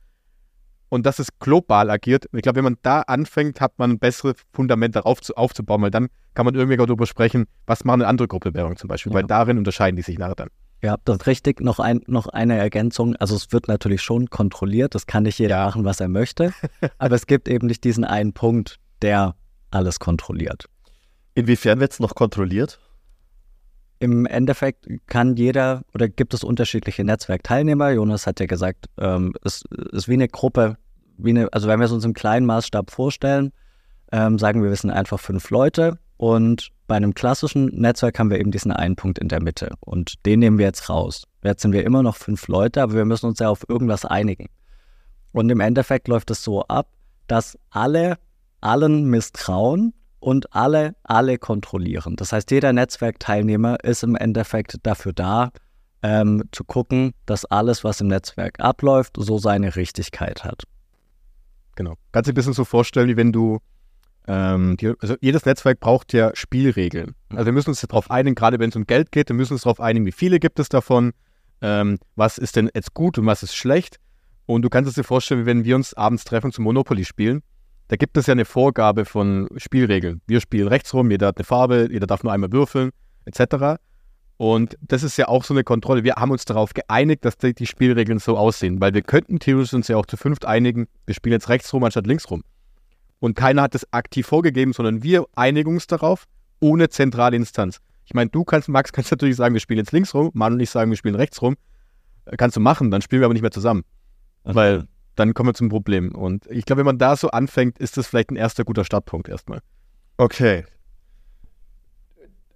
Und 0.88 1.04
dass 1.04 1.18
es 1.18 1.28
global 1.40 1.90
agiert. 1.90 2.26
Ich 2.32 2.42
glaube, 2.42 2.56
wenn 2.56 2.64
man 2.64 2.76
da 2.82 3.00
anfängt, 3.00 3.60
hat 3.60 3.78
man 3.78 3.92
ein 3.92 3.98
besseres 3.98 4.36
Fundament 4.52 4.94
darauf 4.94 5.20
zu, 5.20 5.34
aufzubauen, 5.34 5.82
weil 5.82 5.90
dann 5.90 6.08
kann 6.34 6.46
man 6.46 6.54
irgendwie 6.54 6.76
darüber 6.76 7.06
sprechen, 7.06 7.46
was 7.66 7.84
machen 7.84 8.02
eine 8.02 8.08
andere 8.08 8.28
Gruppewährung 8.28 8.76
zum 8.76 8.88
Beispiel, 8.88 9.10
Ja. 9.12 9.16
weil 9.18 9.24
darin 9.24 9.58
unterscheiden 9.58 9.96
die 9.96 10.02
sich 10.02 10.18
nachher 10.18 10.36
dann. 10.36 10.48
Ja, 10.82 10.96
das 11.04 11.16
ist 11.16 11.26
richtig. 11.26 11.60
Noch, 11.60 11.78
ein, 11.78 12.02
noch 12.06 12.26
eine 12.26 12.56
Ergänzung. 12.56 13.16
Also 13.16 13.34
es 13.34 13.52
wird 13.52 13.68
natürlich 13.68 14.02
schon 14.02 14.28
kontrolliert. 14.28 14.94
Das 14.94 15.06
kann 15.06 15.22
nicht 15.22 15.38
jeder 15.38 15.64
machen, 15.64 15.84
was 15.84 16.00
er 16.00 16.08
möchte. 16.08 16.52
aber 16.98 17.14
es 17.14 17.26
gibt 17.26 17.48
eben 17.48 17.66
nicht 17.66 17.84
diesen 17.84 18.04
einen 18.04 18.32
Punkt, 18.32 18.78
der 19.02 19.34
alles 19.70 19.98
kontrolliert. 19.98 20.66
Inwiefern 21.34 21.80
wird 21.80 21.92
es 21.92 22.00
noch 22.00 22.14
kontrolliert? 22.14 22.78
Im 23.98 24.26
Endeffekt 24.26 24.86
kann 25.06 25.36
jeder 25.36 25.82
oder 25.94 26.08
gibt 26.08 26.34
es 26.34 26.44
unterschiedliche 26.44 27.04
Netzwerkteilnehmer. 27.04 27.90
Jonas 27.90 28.26
hat 28.26 28.40
ja 28.40 28.46
gesagt, 28.46 28.86
ähm, 28.98 29.34
es 29.42 29.62
ist 29.92 30.08
wie 30.08 30.14
eine 30.14 30.28
Gruppe, 30.28 30.76
wie 31.16 31.30
eine, 31.30 31.52
also 31.52 31.66
wenn 31.68 31.80
wir 31.80 31.86
es 31.86 31.92
uns 31.92 32.04
im 32.04 32.12
kleinen 32.12 32.44
Maßstab 32.46 32.90
vorstellen, 32.90 33.52
ähm, 34.12 34.38
sagen 34.38 34.62
wir, 34.62 34.68
wir 34.68 34.76
sind 34.76 34.90
einfach 34.90 35.18
fünf 35.18 35.48
Leute 35.50 35.98
und 36.18 36.70
bei 36.86 36.96
einem 36.96 37.14
klassischen 37.14 37.66
Netzwerk 37.66 38.18
haben 38.18 38.30
wir 38.30 38.38
eben 38.38 38.50
diesen 38.50 38.72
einen 38.72 38.96
Punkt 38.96 39.18
in 39.18 39.28
der 39.28 39.42
Mitte 39.42 39.74
und 39.80 40.24
den 40.26 40.40
nehmen 40.40 40.58
wir 40.58 40.66
jetzt 40.66 40.88
raus. 40.88 41.24
Jetzt 41.42 41.62
sind 41.62 41.72
wir 41.72 41.84
immer 41.84 42.02
noch 42.02 42.16
fünf 42.16 42.48
Leute, 42.48 42.82
aber 42.82 42.94
wir 42.94 43.04
müssen 43.04 43.26
uns 43.26 43.38
ja 43.38 43.48
auf 43.48 43.68
irgendwas 43.68 44.04
einigen. 44.04 44.48
Und 45.32 45.50
im 45.50 45.60
Endeffekt 45.60 46.08
läuft 46.08 46.30
es 46.30 46.42
so 46.42 46.62
ab, 46.62 46.88
dass 47.26 47.58
alle 47.70 48.18
allen 48.60 49.04
misstrauen 49.04 49.92
und 50.20 50.54
alle 50.54 50.96
alle 51.02 51.38
kontrollieren. 51.38 52.16
Das 52.16 52.32
heißt, 52.32 52.50
jeder 52.50 52.72
Netzwerkteilnehmer 52.72 53.82
ist 53.84 54.02
im 54.02 54.16
Endeffekt 54.16 54.78
dafür 54.82 55.12
da, 55.12 55.50
ähm, 56.02 56.44
zu 56.52 56.64
gucken, 56.64 57.12
dass 57.26 57.44
alles, 57.44 57.84
was 57.84 58.00
im 58.00 58.08
Netzwerk 58.08 58.60
abläuft, 58.60 59.16
so 59.18 59.38
seine 59.38 59.76
Richtigkeit 59.76 60.44
hat. 60.44 60.64
Genau. 61.74 61.94
Kannst 62.12 62.28
du 62.28 62.32
dir 62.32 62.34
ein 62.34 62.36
bisschen 62.36 62.52
so 62.52 62.64
vorstellen, 62.64 63.08
wie 63.08 63.16
wenn 63.16 63.32
du, 63.32 63.58
ähm, 64.26 64.76
die, 64.76 64.92
also 65.00 65.14
jedes 65.20 65.44
Netzwerk 65.44 65.80
braucht 65.80 66.12
ja 66.12 66.32
Spielregeln. 66.34 67.14
Also 67.30 67.46
wir 67.46 67.52
müssen 67.52 67.70
uns 67.70 67.80
darauf 67.80 68.10
einigen, 68.10 68.34
gerade 68.34 68.58
wenn 68.58 68.70
es 68.70 68.76
um 68.76 68.86
Geld 68.86 69.12
geht, 69.12 69.28
wir 69.28 69.36
müssen 69.36 69.52
uns 69.52 69.62
darauf 69.62 69.80
einigen, 69.80 70.06
wie 70.06 70.12
viele 70.12 70.40
gibt 70.40 70.58
es 70.58 70.68
davon, 70.68 71.12
ähm, 71.62 71.98
was 72.16 72.38
ist 72.38 72.56
denn 72.56 72.70
jetzt 72.74 72.94
gut 72.94 73.18
und 73.18 73.26
was 73.26 73.42
ist 73.42 73.54
schlecht. 73.54 73.98
Und 74.46 74.62
du 74.62 74.68
kannst 74.68 74.88
es 74.88 74.94
dir 74.94 75.04
vorstellen, 75.04 75.46
wenn 75.46 75.64
wir 75.64 75.76
uns 75.76 75.94
abends 75.94 76.24
treffen 76.24 76.52
zum 76.52 76.64
Monopoly 76.64 77.04
spielen. 77.04 77.42
Da 77.88 77.96
gibt 77.96 78.16
es 78.16 78.26
ja 78.26 78.32
eine 78.32 78.44
Vorgabe 78.44 79.04
von 79.04 79.48
Spielregeln. 79.56 80.20
Wir 80.26 80.40
spielen 80.40 80.66
rechts 80.66 80.92
rum, 80.92 81.10
jeder 81.10 81.28
hat 81.28 81.38
eine 81.38 81.44
Farbe, 81.44 81.88
jeder 81.90 82.06
darf 82.06 82.24
nur 82.24 82.32
einmal 82.32 82.50
würfeln, 82.50 82.90
etc. 83.26 83.78
Und 84.38 84.76
das 84.80 85.04
ist 85.04 85.16
ja 85.16 85.28
auch 85.28 85.44
so 85.44 85.54
eine 85.54 85.62
Kontrolle. 85.62 86.02
Wir 86.02 86.16
haben 86.16 86.32
uns 86.32 86.44
darauf 86.44 86.74
geeinigt, 86.74 87.24
dass 87.24 87.38
die, 87.38 87.54
die 87.54 87.66
Spielregeln 87.66 88.18
so 88.18 88.36
aussehen, 88.36 88.80
weil 88.80 88.92
wir 88.92 89.02
könnten 89.02 89.38
theoretisch 89.38 89.72
uns 89.72 89.88
ja 89.88 89.96
auch 89.96 90.06
zu 90.06 90.16
fünft 90.16 90.44
einigen, 90.44 90.88
wir 91.06 91.14
spielen 91.14 91.32
jetzt 91.32 91.48
rechts 91.48 91.72
rum 91.72 91.84
anstatt 91.84 92.06
links 92.06 92.28
rum. 92.28 92.42
Und 93.18 93.34
keiner 93.34 93.62
hat 93.62 93.74
das 93.74 93.92
aktiv 93.92 94.26
vorgegeben, 94.26 94.72
sondern 94.72 95.02
wir 95.02 95.26
einigen 95.34 95.74
uns 95.74 95.86
darauf 95.86 96.24
ohne 96.60 96.88
zentrale 96.88 97.36
Instanz. 97.36 97.78
Ich 98.04 98.14
meine, 98.14 98.30
du 98.30 98.44
kannst, 98.44 98.68
Max, 98.68 98.92
kannst 98.92 99.10
natürlich 99.10 99.36
sagen, 99.36 99.54
wir 99.54 99.60
spielen 99.60 99.78
jetzt 99.78 99.92
links 99.92 100.14
rum, 100.14 100.30
Mann 100.34 100.54
und 100.54 100.60
ich 100.60 100.70
sagen, 100.70 100.90
wir 100.90 100.96
spielen 100.96 101.14
rechts 101.14 101.40
rum. 101.42 101.56
Äh, 102.26 102.36
Kannst 102.36 102.56
du 102.56 102.60
machen, 102.60 102.90
dann 102.90 103.02
spielen 103.02 103.20
wir 103.20 103.26
aber 103.26 103.34
nicht 103.34 103.42
mehr 103.42 103.50
zusammen. 103.50 103.84
Weil 104.44 104.86
dann 105.16 105.34
kommen 105.34 105.48
wir 105.48 105.54
zum 105.54 105.70
Problem. 105.70 106.14
Und 106.14 106.46
ich 106.46 106.66
glaube, 106.66 106.80
wenn 106.80 106.86
man 106.86 106.98
da 106.98 107.16
so 107.16 107.30
anfängt, 107.30 107.78
ist 107.78 107.96
das 107.96 108.06
vielleicht 108.06 108.30
ein 108.30 108.36
erster 108.36 108.64
guter 108.64 108.84
Startpunkt 108.84 109.28
erstmal. 109.28 109.60
Okay. 110.18 110.64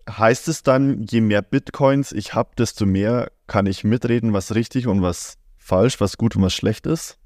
Heißt 0.09 0.47
es 0.47 0.63
dann, 0.63 1.03
je 1.03 1.21
mehr 1.21 1.43
Bitcoins 1.43 2.13
ich 2.13 2.35
habe, 2.35 2.51
desto 2.57 2.87
mehr 2.87 3.33
kann 3.47 3.67
ich 3.67 3.83
mitreden, 3.83 4.33
was 4.33 4.55
richtig 4.55 4.87
und 4.87 5.03
was 5.03 5.37
falsch, 5.57 6.01
was 6.01 6.17
gut 6.17 6.37
und 6.37 6.43
was 6.43 6.55
schlecht 6.55 6.87
ist? 6.87 7.21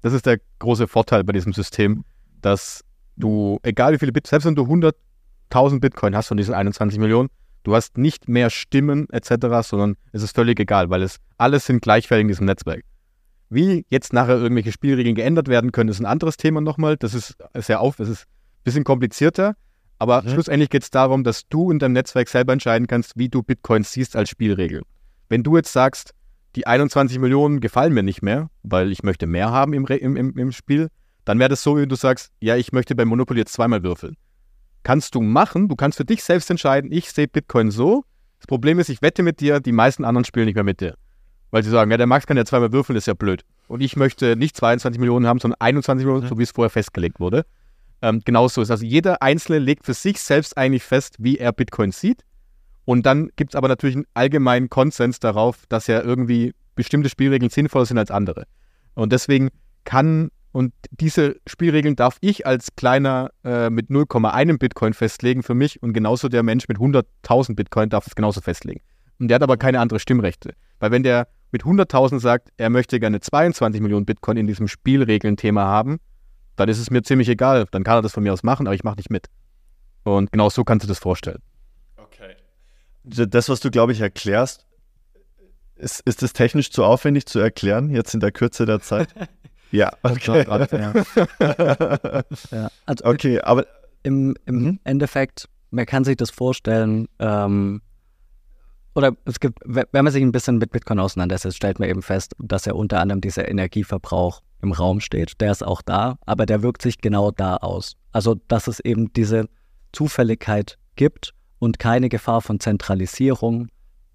Das 0.00 0.12
ist 0.12 0.26
der 0.26 0.38
große 0.60 0.86
Vorteil 0.86 1.24
bei 1.24 1.32
diesem 1.32 1.52
System, 1.52 2.04
dass 2.42 2.84
du, 3.16 3.58
egal 3.62 3.92
wie 3.94 3.98
viele 3.98 4.12
Bit, 4.12 4.26
selbst 4.26 4.44
wenn 4.44 4.54
du 4.54 4.62
100.000 4.62 5.80
Bitcoin 5.80 6.14
hast 6.16 6.28
von 6.28 6.36
diesen 6.36 6.54
21 6.54 6.98
Millionen, 6.98 7.28
du 7.64 7.74
hast 7.74 7.98
nicht 7.98 8.28
mehr 8.28 8.50
Stimmen 8.50 9.08
etc., 9.10 9.46
sondern 9.62 9.96
es 10.12 10.22
ist 10.22 10.34
völlig 10.34 10.60
egal, 10.60 10.90
weil 10.90 11.02
es 11.02 11.18
alles 11.36 11.66
sind 11.66 11.82
gleichwertig 11.82 12.22
in 12.22 12.28
diesem 12.28 12.46
Netzwerk. 12.46 12.82
Wie 13.50 13.86
jetzt 13.88 14.12
nachher 14.12 14.36
irgendwelche 14.36 14.72
Spielregeln 14.72 15.14
geändert 15.14 15.48
werden 15.48 15.72
können, 15.72 15.88
ist 15.88 16.00
ein 16.00 16.06
anderes 16.06 16.36
Thema 16.36 16.60
nochmal. 16.60 16.96
Das 16.96 17.14
ist 17.14 17.36
sehr 17.54 17.80
auf, 17.80 17.96
das 17.96 18.08
ist 18.08 18.22
ein 18.22 18.64
bisschen 18.64 18.84
komplizierter. 18.84 19.54
Aber 19.98 20.22
Mhm. 20.22 20.28
schlussendlich 20.28 20.70
geht 20.70 20.82
es 20.82 20.90
darum, 20.90 21.24
dass 21.24 21.48
du 21.48 21.70
in 21.70 21.78
deinem 21.78 21.94
Netzwerk 21.94 22.28
selber 22.28 22.52
entscheiden 22.52 22.86
kannst, 22.86 23.16
wie 23.16 23.28
du 23.28 23.42
Bitcoins 23.42 23.90
siehst 23.92 24.16
als 24.16 24.28
Spielregel. 24.28 24.82
Wenn 25.28 25.42
du 25.42 25.56
jetzt 25.56 25.72
sagst, 25.72 26.14
die 26.56 26.66
21 26.66 27.18
Millionen 27.18 27.60
gefallen 27.60 27.92
mir 27.94 28.02
nicht 28.02 28.22
mehr, 28.22 28.48
weil 28.62 28.92
ich 28.92 29.02
möchte 29.02 29.26
mehr 29.26 29.50
haben 29.50 29.72
im, 29.72 29.86
im, 29.86 30.38
im 30.38 30.52
Spiel, 30.52 30.88
Dann 31.28 31.38
wäre 31.38 31.50
das 31.50 31.62
so, 31.62 31.76
wie 31.76 31.86
du 31.86 31.94
sagst, 31.94 32.32
ja, 32.40 32.56
ich 32.56 32.72
möchte 32.72 32.94
beim 32.94 33.08
Monopoly 33.08 33.40
jetzt 33.40 33.52
zweimal 33.52 33.82
würfeln. 33.82 34.16
Kannst 34.82 35.14
du 35.14 35.20
machen, 35.20 35.68
du 35.68 35.76
kannst 35.76 35.98
für 35.98 36.06
dich 36.06 36.24
selbst 36.24 36.48
entscheiden, 36.48 36.90
ich 36.90 37.12
sehe 37.12 37.28
Bitcoin 37.28 37.70
so. 37.70 38.06
Das 38.38 38.46
Problem 38.46 38.78
ist, 38.78 38.88
ich 38.88 39.02
wette 39.02 39.22
mit 39.22 39.40
dir, 39.40 39.60
die 39.60 39.72
meisten 39.72 40.06
anderen 40.06 40.24
spielen 40.24 40.46
nicht 40.46 40.54
mehr 40.54 40.64
mit 40.64 40.80
dir. 40.80 40.94
Weil 41.50 41.62
sie 41.62 41.68
sagen, 41.68 41.90
ja, 41.90 41.98
der 41.98 42.06
Max 42.06 42.26
kann 42.26 42.38
ja 42.38 42.46
zweimal 42.46 42.72
würfeln, 42.72 42.96
ist 42.96 43.08
ja 43.08 43.12
blöd. 43.12 43.44
Und 43.66 43.82
ich 43.82 43.94
möchte 43.94 44.36
nicht 44.36 44.56
22 44.56 44.98
Millionen 44.98 45.26
haben, 45.26 45.38
sondern 45.38 45.60
21 45.60 46.06
Millionen, 46.06 46.24
Mhm. 46.24 46.28
so 46.30 46.38
wie 46.38 46.44
es 46.44 46.50
vorher 46.52 46.70
festgelegt 46.70 47.20
wurde. 47.20 47.44
Ähm, 48.00 48.22
genauso 48.24 48.62
ist. 48.62 48.70
Also 48.70 48.86
jeder 48.86 49.20
Einzelne 49.20 49.58
legt 49.58 49.84
für 49.84 49.92
sich 49.92 50.22
selbst 50.22 50.56
eigentlich 50.56 50.82
fest, 50.82 51.16
wie 51.18 51.36
er 51.36 51.52
Bitcoin 51.52 51.92
sieht. 51.92 52.22
Und 52.86 53.04
dann 53.04 53.28
gibt 53.36 53.52
es 53.52 53.54
aber 53.54 53.68
natürlich 53.68 53.96
einen 53.96 54.06
allgemeinen 54.14 54.70
Konsens 54.70 55.20
darauf, 55.20 55.66
dass 55.68 55.88
ja 55.88 56.00
irgendwie 56.00 56.54
bestimmte 56.74 57.10
Spielregeln 57.10 57.50
sinnvoller 57.50 57.84
sind 57.84 57.98
als 57.98 58.10
andere. 58.10 58.44
Und 58.94 59.12
deswegen 59.12 59.50
kann, 59.84 60.30
und 60.58 60.74
diese 60.90 61.36
Spielregeln 61.46 61.94
darf 61.94 62.16
ich 62.20 62.44
als 62.44 62.74
kleiner 62.74 63.30
äh, 63.44 63.70
mit 63.70 63.90
0,1 63.90 64.58
Bitcoin 64.58 64.92
festlegen 64.92 65.44
für 65.44 65.54
mich 65.54 65.80
und 65.84 65.92
genauso 65.92 66.28
der 66.28 66.42
Mensch 66.42 66.66
mit 66.66 66.78
100.000 66.78 67.54
Bitcoin 67.54 67.90
darf 67.90 68.08
es 68.08 68.16
genauso 68.16 68.40
festlegen. 68.40 68.80
Und 69.20 69.28
der 69.28 69.36
hat 69.36 69.44
aber 69.44 69.56
keine 69.56 69.78
andere 69.78 70.00
Stimmrechte. 70.00 70.54
Weil 70.80 70.90
wenn 70.90 71.04
der 71.04 71.28
mit 71.52 71.62
100.000 71.62 72.18
sagt, 72.18 72.48
er 72.56 72.70
möchte 72.70 72.98
gerne 72.98 73.20
22 73.20 73.80
Millionen 73.80 74.04
Bitcoin 74.04 74.36
in 74.36 74.48
diesem 74.48 74.66
Spielregeln-Thema 74.66 75.64
haben, 75.64 76.00
dann 76.56 76.68
ist 76.68 76.80
es 76.80 76.90
mir 76.90 77.04
ziemlich 77.04 77.28
egal. 77.28 77.66
Dann 77.70 77.84
kann 77.84 77.98
er 77.98 78.02
das 78.02 78.12
von 78.14 78.24
mir 78.24 78.32
aus 78.32 78.42
machen, 78.42 78.66
aber 78.66 78.74
ich 78.74 78.82
mache 78.82 78.96
nicht 78.96 79.10
mit. 79.10 79.26
Und 80.02 80.32
genau 80.32 80.50
so 80.50 80.64
kannst 80.64 80.82
du 80.82 80.88
das 80.88 80.98
vorstellen. 80.98 81.40
Okay. 81.96 82.34
Das, 83.04 83.48
was 83.48 83.60
du, 83.60 83.70
glaube 83.70 83.92
ich, 83.92 84.00
erklärst, 84.00 84.66
ist, 85.76 86.00
ist 86.00 86.22
das 86.22 86.32
technisch 86.32 86.72
zu 86.72 86.82
aufwendig 86.82 87.26
zu 87.26 87.38
erklären, 87.38 87.90
jetzt 87.90 88.12
in 88.12 88.18
der 88.18 88.32
Kürze 88.32 88.66
der 88.66 88.80
Zeit? 88.80 89.14
ja, 89.70 89.90
okay. 90.02 90.44
Ja. 92.50 92.70
Also 92.86 93.04
okay, 93.04 93.40
aber 93.40 93.66
im, 94.02 94.34
im 94.46 94.62
Mhm. 94.62 94.80
Endeffekt, 94.84 95.48
man 95.70 95.86
kann 95.86 96.04
sich 96.04 96.16
das 96.16 96.30
vorstellen, 96.30 97.08
ähm, 97.18 97.82
oder 98.94 99.12
es 99.26 99.38
gibt, 99.40 99.58
we- 99.64 99.86
wenn 99.92 100.04
man 100.04 100.12
sich 100.12 100.22
ein 100.22 100.32
bisschen 100.32 100.58
mit 100.58 100.72
Bitcoin 100.72 100.98
auseinandersetzt, 100.98 101.56
stellt 101.56 101.78
man 101.78 101.88
eben 101.88 102.02
fest, 102.02 102.34
dass 102.38 102.64
ja 102.64 102.72
unter 102.72 103.00
anderem 103.00 103.20
dieser 103.20 103.48
Energieverbrauch 103.48 104.40
im 104.62 104.72
Raum 104.72 105.00
steht. 105.00 105.40
Der 105.40 105.52
ist 105.52 105.62
auch 105.64 105.82
da, 105.82 106.18
aber 106.26 106.46
der 106.46 106.62
wirkt 106.62 106.82
sich 106.82 106.98
genau 106.98 107.30
da 107.30 107.56
aus. 107.58 107.94
Also, 108.12 108.34
dass 108.48 108.66
es 108.66 108.80
eben 108.80 109.12
diese 109.12 109.48
Zufälligkeit 109.92 110.78
gibt 110.96 111.32
und 111.60 111.78
keine 111.78 112.08
Gefahr 112.08 112.40
von 112.40 112.58
Zentralisierung, 112.58 113.68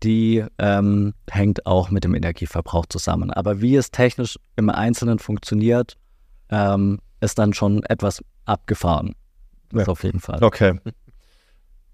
die 0.03 0.43
ähm, 0.59 1.13
hängt 1.29 1.65
auch 1.65 1.89
mit 1.89 2.03
dem 2.03 2.13
Energieverbrauch 2.15 2.85
zusammen. 2.87 3.31
Aber 3.31 3.61
wie 3.61 3.75
es 3.75 3.91
technisch 3.91 4.37
im 4.55 4.69
Einzelnen 4.69 5.19
funktioniert, 5.19 5.97
ähm, 6.49 6.99
ist 7.21 7.39
dann 7.39 7.53
schon 7.53 7.83
etwas 7.83 8.21
abgefahren. 8.45 9.15
Ja. 9.73 9.87
auf 9.87 10.03
jeden 10.03 10.19
Fall. 10.19 10.43
Okay. 10.43 10.79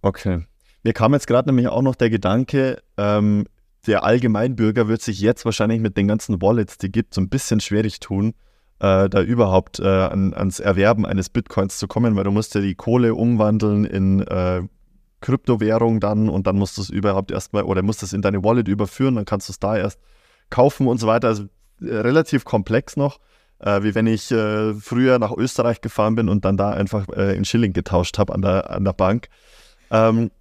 Okay. 0.02 0.46
Mir 0.84 0.94
kam 0.94 1.14
jetzt 1.14 1.28
gerade 1.28 1.50
nämlich 1.50 1.68
auch 1.68 1.82
noch 1.82 1.96
der 1.96 2.10
Gedanke, 2.10 2.82
ähm, 2.98 3.46
der 3.88 4.04
Allgemeinbürger 4.04 4.88
wird 4.88 5.02
sich 5.02 5.20
jetzt 5.20 5.46
wahrscheinlich 5.46 5.80
mit 5.80 5.98
den 5.98 6.08
ganzen 6.08 6.42
Wallets, 6.42 6.78
die 6.78 6.92
gibt, 6.92 7.14
so 7.14 7.22
ein 7.22 7.30
bisschen 7.30 7.60
schwierig 7.60 8.00
tun, 8.00 8.34
äh, 8.80 9.10
da 9.10 9.22
überhaupt 9.22 9.80
äh, 9.80 9.88
an, 9.88 10.34
ans 10.34 10.60
Erwerben 10.60 11.06
eines 11.06 11.30
Bitcoins 11.30 11.78
zu 11.78 11.88
kommen, 11.88 12.16
weil 12.16 12.24
du 12.24 12.32
musst 12.32 12.56
ja 12.56 12.62
die 12.62 12.76
Kohle 12.76 13.16
umwandeln 13.16 13.86
in 13.86 14.22
äh, 14.22 14.62
Kryptowährung 15.22 16.00
dann 16.00 16.30
und 16.30 16.48
dann 16.48 16.58
musst 16.58 16.78
du 16.78 16.82
es 16.82 16.90
überhaupt 16.90 17.32
erstmal 17.32 17.64
oder 17.64 17.82
musst 17.82 18.04
es 18.04 18.14
in 18.14 18.22
deine 18.22 18.44
Wallet 18.44 18.68
überführen, 18.68 19.16
dann 19.16 19.26
kannst 19.26 19.50
du 19.50 19.52
es 19.52 19.60
da 19.60 19.78
erst 19.78 20.00
kaufen 20.50 20.88
und 20.88 21.00
so 21.00 21.08
weiter. 21.08 21.28
Also 21.28 21.44
äh, 21.82 21.96
relativ 21.96 22.46
komplex 22.46 22.96
noch, 22.96 23.20
äh, 23.60 23.84
wie 23.84 23.96
wenn 23.96 24.08
ich 24.08 24.32
äh, 24.32 24.74
früher 24.74 25.20
nach 25.20 25.32
Österreich 25.32 25.82
gefahren 25.82 26.16
bin 26.16 26.30
und 26.30 26.46
dann 26.46 26.58
da 26.58 26.72
einfach 26.72 27.08
äh, 27.10 27.36
in 27.36 27.46
Schilling 27.46 27.74
getauscht 27.74 28.18
habe 28.18 28.34
an 28.34 28.42
der, 28.42 28.70
an 28.70 28.84
der 28.84 28.94
Bank. 28.94 29.28
Ähm, 29.92 30.32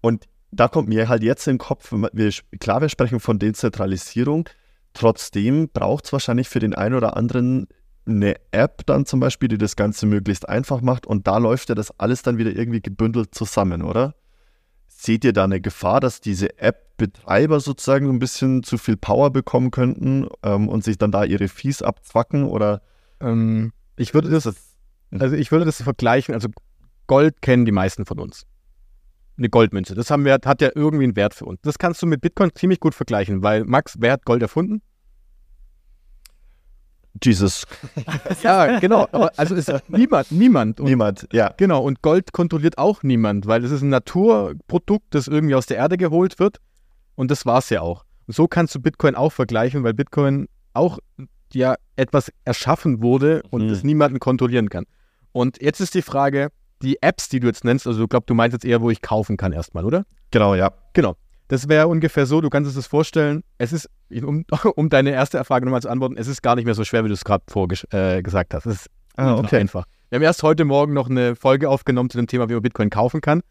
und 0.00 0.28
da 0.50 0.68
kommt 0.68 0.88
mir 0.88 1.08
halt 1.08 1.22
jetzt 1.22 1.46
in 1.46 1.54
den 1.54 1.58
Kopf, 1.58 1.92
wir, 1.92 2.32
klar, 2.60 2.80
wir 2.82 2.88
sprechen 2.88 3.20
von 3.20 3.38
Dezentralisierung, 3.38 4.48
trotzdem 4.92 5.70
braucht 5.70 6.04
es 6.04 6.12
wahrscheinlich 6.12 6.48
für 6.48 6.58
den 6.58 6.74
einen 6.74 6.94
oder 6.94 7.16
anderen 7.16 7.68
eine 8.06 8.36
App 8.50 8.84
dann 8.86 9.06
zum 9.06 9.20
Beispiel, 9.20 9.48
die 9.48 9.58
das 9.58 9.76
Ganze 9.76 10.06
möglichst 10.06 10.48
einfach 10.48 10.80
macht 10.80 11.06
und 11.06 11.26
da 11.26 11.38
läuft 11.38 11.68
ja 11.68 11.74
das 11.74 11.98
alles 11.98 12.22
dann 12.22 12.38
wieder 12.38 12.50
irgendwie 12.50 12.80
gebündelt 12.80 13.34
zusammen, 13.34 13.82
oder? 13.82 14.14
Seht 14.88 15.24
ihr 15.24 15.32
da 15.32 15.44
eine 15.44 15.60
Gefahr, 15.60 16.00
dass 16.00 16.20
diese 16.20 16.58
App-Betreiber 16.58 17.60
sozusagen 17.60 18.06
so 18.06 18.12
ein 18.12 18.18
bisschen 18.18 18.62
zu 18.62 18.78
viel 18.78 18.96
Power 18.96 19.30
bekommen 19.30 19.70
könnten 19.70 20.28
ähm, 20.42 20.68
und 20.68 20.84
sich 20.84 20.98
dann 20.98 21.12
da 21.12 21.24
ihre 21.24 21.48
Fees 21.48 21.82
abzwacken 21.82 22.44
oder 22.44 22.82
Ähm, 23.20 23.72
ich 23.96 24.14
würde 24.14 24.30
das, 24.30 24.52
also 25.10 25.36
ich 25.36 25.52
würde 25.52 25.64
das 25.64 25.80
vergleichen, 25.80 26.34
also 26.34 26.48
Gold 27.06 27.40
kennen 27.42 27.64
die 27.64 27.72
meisten 27.72 28.04
von 28.04 28.18
uns. 28.18 28.46
Eine 29.38 29.48
Goldmünze, 29.48 29.94
das 29.94 30.10
haben 30.10 30.24
wir, 30.24 30.38
hat 30.44 30.60
ja 30.60 30.70
irgendwie 30.74 31.04
einen 31.04 31.16
Wert 31.16 31.34
für 31.34 31.46
uns. 31.46 31.60
Das 31.62 31.78
kannst 31.78 32.02
du 32.02 32.06
mit 32.06 32.20
Bitcoin 32.20 32.50
ziemlich 32.54 32.80
gut 32.80 32.94
vergleichen, 32.94 33.42
weil 33.42 33.64
Max, 33.64 33.96
wer 33.98 34.12
hat 34.12 34.24
Gold 34.24 34.42
erfunden? 34.42 34.82
Jesus, 37.24 37.64
Ja, 38.42 38.78
genau. 38.78 39.04
Also 39.36 39.54
ist 39.54 39.72
niemand, 39.88 40.30
niemand. 40.32 40.80
Und 40.80 40.86
niemand, 40.86 41.28
ja. 41.32 41.52
Genau, 41.56 41.82
und 41.82 42.02
Gold 42.02 42.32
kontrolliert 42.32 42.78
auch 42.78 43.02
niemand, 43.02 43.46
weil 43.46 43.64
es 43.64 43.70
ist 43.70 43.82
ein 43.82 43.90
Naturprodukt, 43.90 45.06
das 45.14 45.28
irgendwie 45.28 45.54
aus 45.54 45.66
der 45.66 45.76
Erde 45.78 45.96
geholt 45.96 46.38
wird. 46.38 46.58
Und 47.14 47.30
das 47.30 47.46
war 47.46 47.58
es 47.58 47.70
ja 47.70 47.80
auch. 47.80 48.04
Und 48.26 48.34
so 48.34 48.46
kannst 48.48 48.74
du 48.74 48.80
Bitcoin 48.80 49.14
auch 49.14 49.32
vergleichen, 49.32 49.84
weil 49.84 49.94
Bitcoin 49.94 50.48
auch 50.74 50.98
ja 51.52 51.74
etwas 51.96 52.32
erschaffen 52.44 53.02
wurde 53.02 53.42
und 53.50 53.64
Mhm. 53.64 53.68
das 53.68 53.82
niemanden 53.84 54.18
kontrollieren 54.18 54.68
kann. 54.70 54.84
Und 55.32 55.60
jetzt 55.60 55.80
ist 55.80 55.94
die 55.94 56.02
Frage, 56.02 56.48
die 56.82 57.00
Apps, 57.02 57.28
die 57.28 57.40
du 57.40 57.46
jetzt 57.46 57.64
nennst, 57.64 57.86
also 57.86 58.02
ich 58.04 58.08
glaube, 58.08 58.26
du 58.26 58.34
meinst 58.34 58.54
jetzt 58.54 58.64
eher, 58.64 58.80
wo 58.80 58.90
ich 58.90 59.02
kaufen 59.02 59.36
kann 59.36 59.52
erstmal, 59.52 59.84
oder? 59.84 60.04
Genau, 60.30 60.54
ja. 60.54 60.72
Genau. 60.94 61.14
Das 61.52 61.68
wäre 61.68 61.86
ungefähr 61.86 62.24
so, 62.24 62.40
du 62.40 62.48
kannst 62.48 62.66
es 62.66 62.76
das 62.76 62.86
vorstellen, 62.86 63.44
es 63.58 63.74
ist, 63.74 63.90
um, 64.24 64.46
um 64.74 64.88
deine 64.88 65.10
erste 65.10 65.44
Frage 65.44 65.66
nochmal 65.66 65.82
zu 65.82 65.90
antworten, 65.90 66.16
es 66.16 66.26
ist 66.26 66.40
gar 66.42 66.56
nicht 66.56 66.64
mehr 66.64 66.72
so 66.72 66.82
schwer, 66.82 67.04
wie 67.04 67.08
du 67.08 67.12
es 67.12 67.24
gerade 67.24 67.44
äh, 67.90 68.22
gesagt 68.22 68.54
hast. 68.54 68.64
Es 68.64 68.76
ist 68.76 68.90
Ah, 69.16 69.34
okay. 69.34 69.58
einfach. 69.58 69.84
Wir 70.08 70.16
haben 70.16 70.22
erst 70.22 70.42
heute 70.42 70.64
Morgen 70.64 70.94
noch 70.94 71.10
eine 71.10 71.36
Folge 71.36 71.68
aufgenommen 71.68 72.08
zu 72.08 72.16
dem 72.16 72.26
Thema, 72.26 72.48
wie 72.48 72.54
man 72.54 72.62
Bitcoin 72.62 72.88
kaufen 72.88 73.20
kann. 73.20 73.42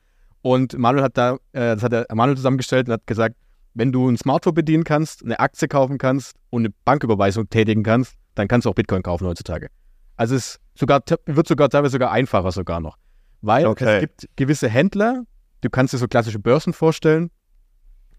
Und 0.42 0.76
Manuel 0.80 1.04
hat 1.04 1.16
da, 1.16 1.34
äh, 1.52 1.76
das 1.76 1.84
hat 1.84 1.92
der 1.92 2.08
Manuel 2.12 2.38
zusammengestellt 2.38 2.88
und 2.88 2.94
hat 2.94 3.06
gesagt, 3.06 3.36
wenn 3.76 3.92
du 3.92 4.10
ein 4.10 4.18
Smartphone 4.18 4.56
bedienen 4.56 4.84
kannst, 4.84 5.24
eine 5.24 5.40
Aktie 5.40 5.68
kaufen 5.68 6.00
kannst 6.00 6.36
und 6.50 6.64
eine 6.66 6.74
Banküberweisung 6.86 7.52
tätigen 7.52 7.84
kannst, 7.84 8.16
dann 8.34 8.48
kannst 8.48 8.66
du 8.66 8.72
auch 8.72 8.76
Bitcoin 8.76 9.04
kaufen 9.04 9.28
heutzutage. 9.28 9.68
Also 10.16 10.34
es 10.34 10.60
sogar, 10.74 11.04
wird 11.28 11.48
sogar 11.48 11.70
teilweise 11.70 11.92
sogar 11.92 12.12
einfacher 12.12 12.52
sogar 12.52 12.80
noch. 12.80 12.98
Weil 13.44 13.68
Okay. 13.68 13.98
es 13.98 14.00
gibt 14.00 14.28
gewisse 14.38 14.70
Händler, 14.70 15.22
du 15.62 15.70
kannst 15.70 15.94
dir 15.94 16.00
so 16.00 16.08
klassische 16.08 16.40
Börsen 16.40 16.74
vorstellen, 16.74 17.30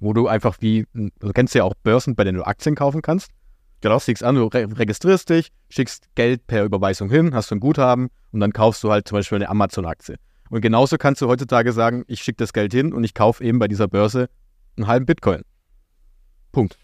wo 0.03 0.12
du 0.12 0.27
einfach 0.29 0.57
wie, 0.61 0.87
du 0.93 1.33
kennst 1.33 1.55
ja 1.55 1.65
auch 1.65 1.75
Börsen, 1.83 2.15
bei 2.15 2.25
denen 2.25 2.38
du 2.38 2.45
Aktien 2.47 2.75
kaufen 2.75 3.03
kannst. 3.03 3.31
Genau. 3.81 3.99
Schickst 3.99 4.23
an, 4.23 4.37
du 4.37 4.45
re 4.47 4.69
registrierst 4.71 5.29
dich, 5.31 5.51
schickst 5.69 6.07
Geld 6.15 6.47
per 6.47 6.65
Überweisung 6.65 7.11
hin, 7.11 7.35
hast 7.35 7.51
du 7.51 7.57
ein 7.57 7.61
Guthaben 7.61 8.11
und 8.31 8.41
dann 8.41 8.53
kaufst 8.53 8.83
du 8.85 8.91
halt 8.93 9.09
zum 9.09 9.19
Beispiel 9.19 9.37
eine 9.37 9.49
Amazon-Aktie. 9.49 10.17
Und 10.51 10.61
genauso 10.61 10.99
kannst 10.99 11.21
du 11.23 11.29
heutzutage 11.29 11.73
sagen, 11.73 12.05
ich 12.07 12.23
schicke 12.23 12.37
das 12.37 12.53
Geld 12.53 12.73
hin 12.73 12.93
und 12.93 13.03
ich 13.05 13.15
kaufe 13.15 13.43
eben 13.43 13.59
bei 13.59 13.69
dieser 13.69 13.88
Börse 13.88 14.29
einen 14.77 14.87
halben 14.87 15.07
Bitcoin. 15.07 15.43
Punkt. 16.53 16.79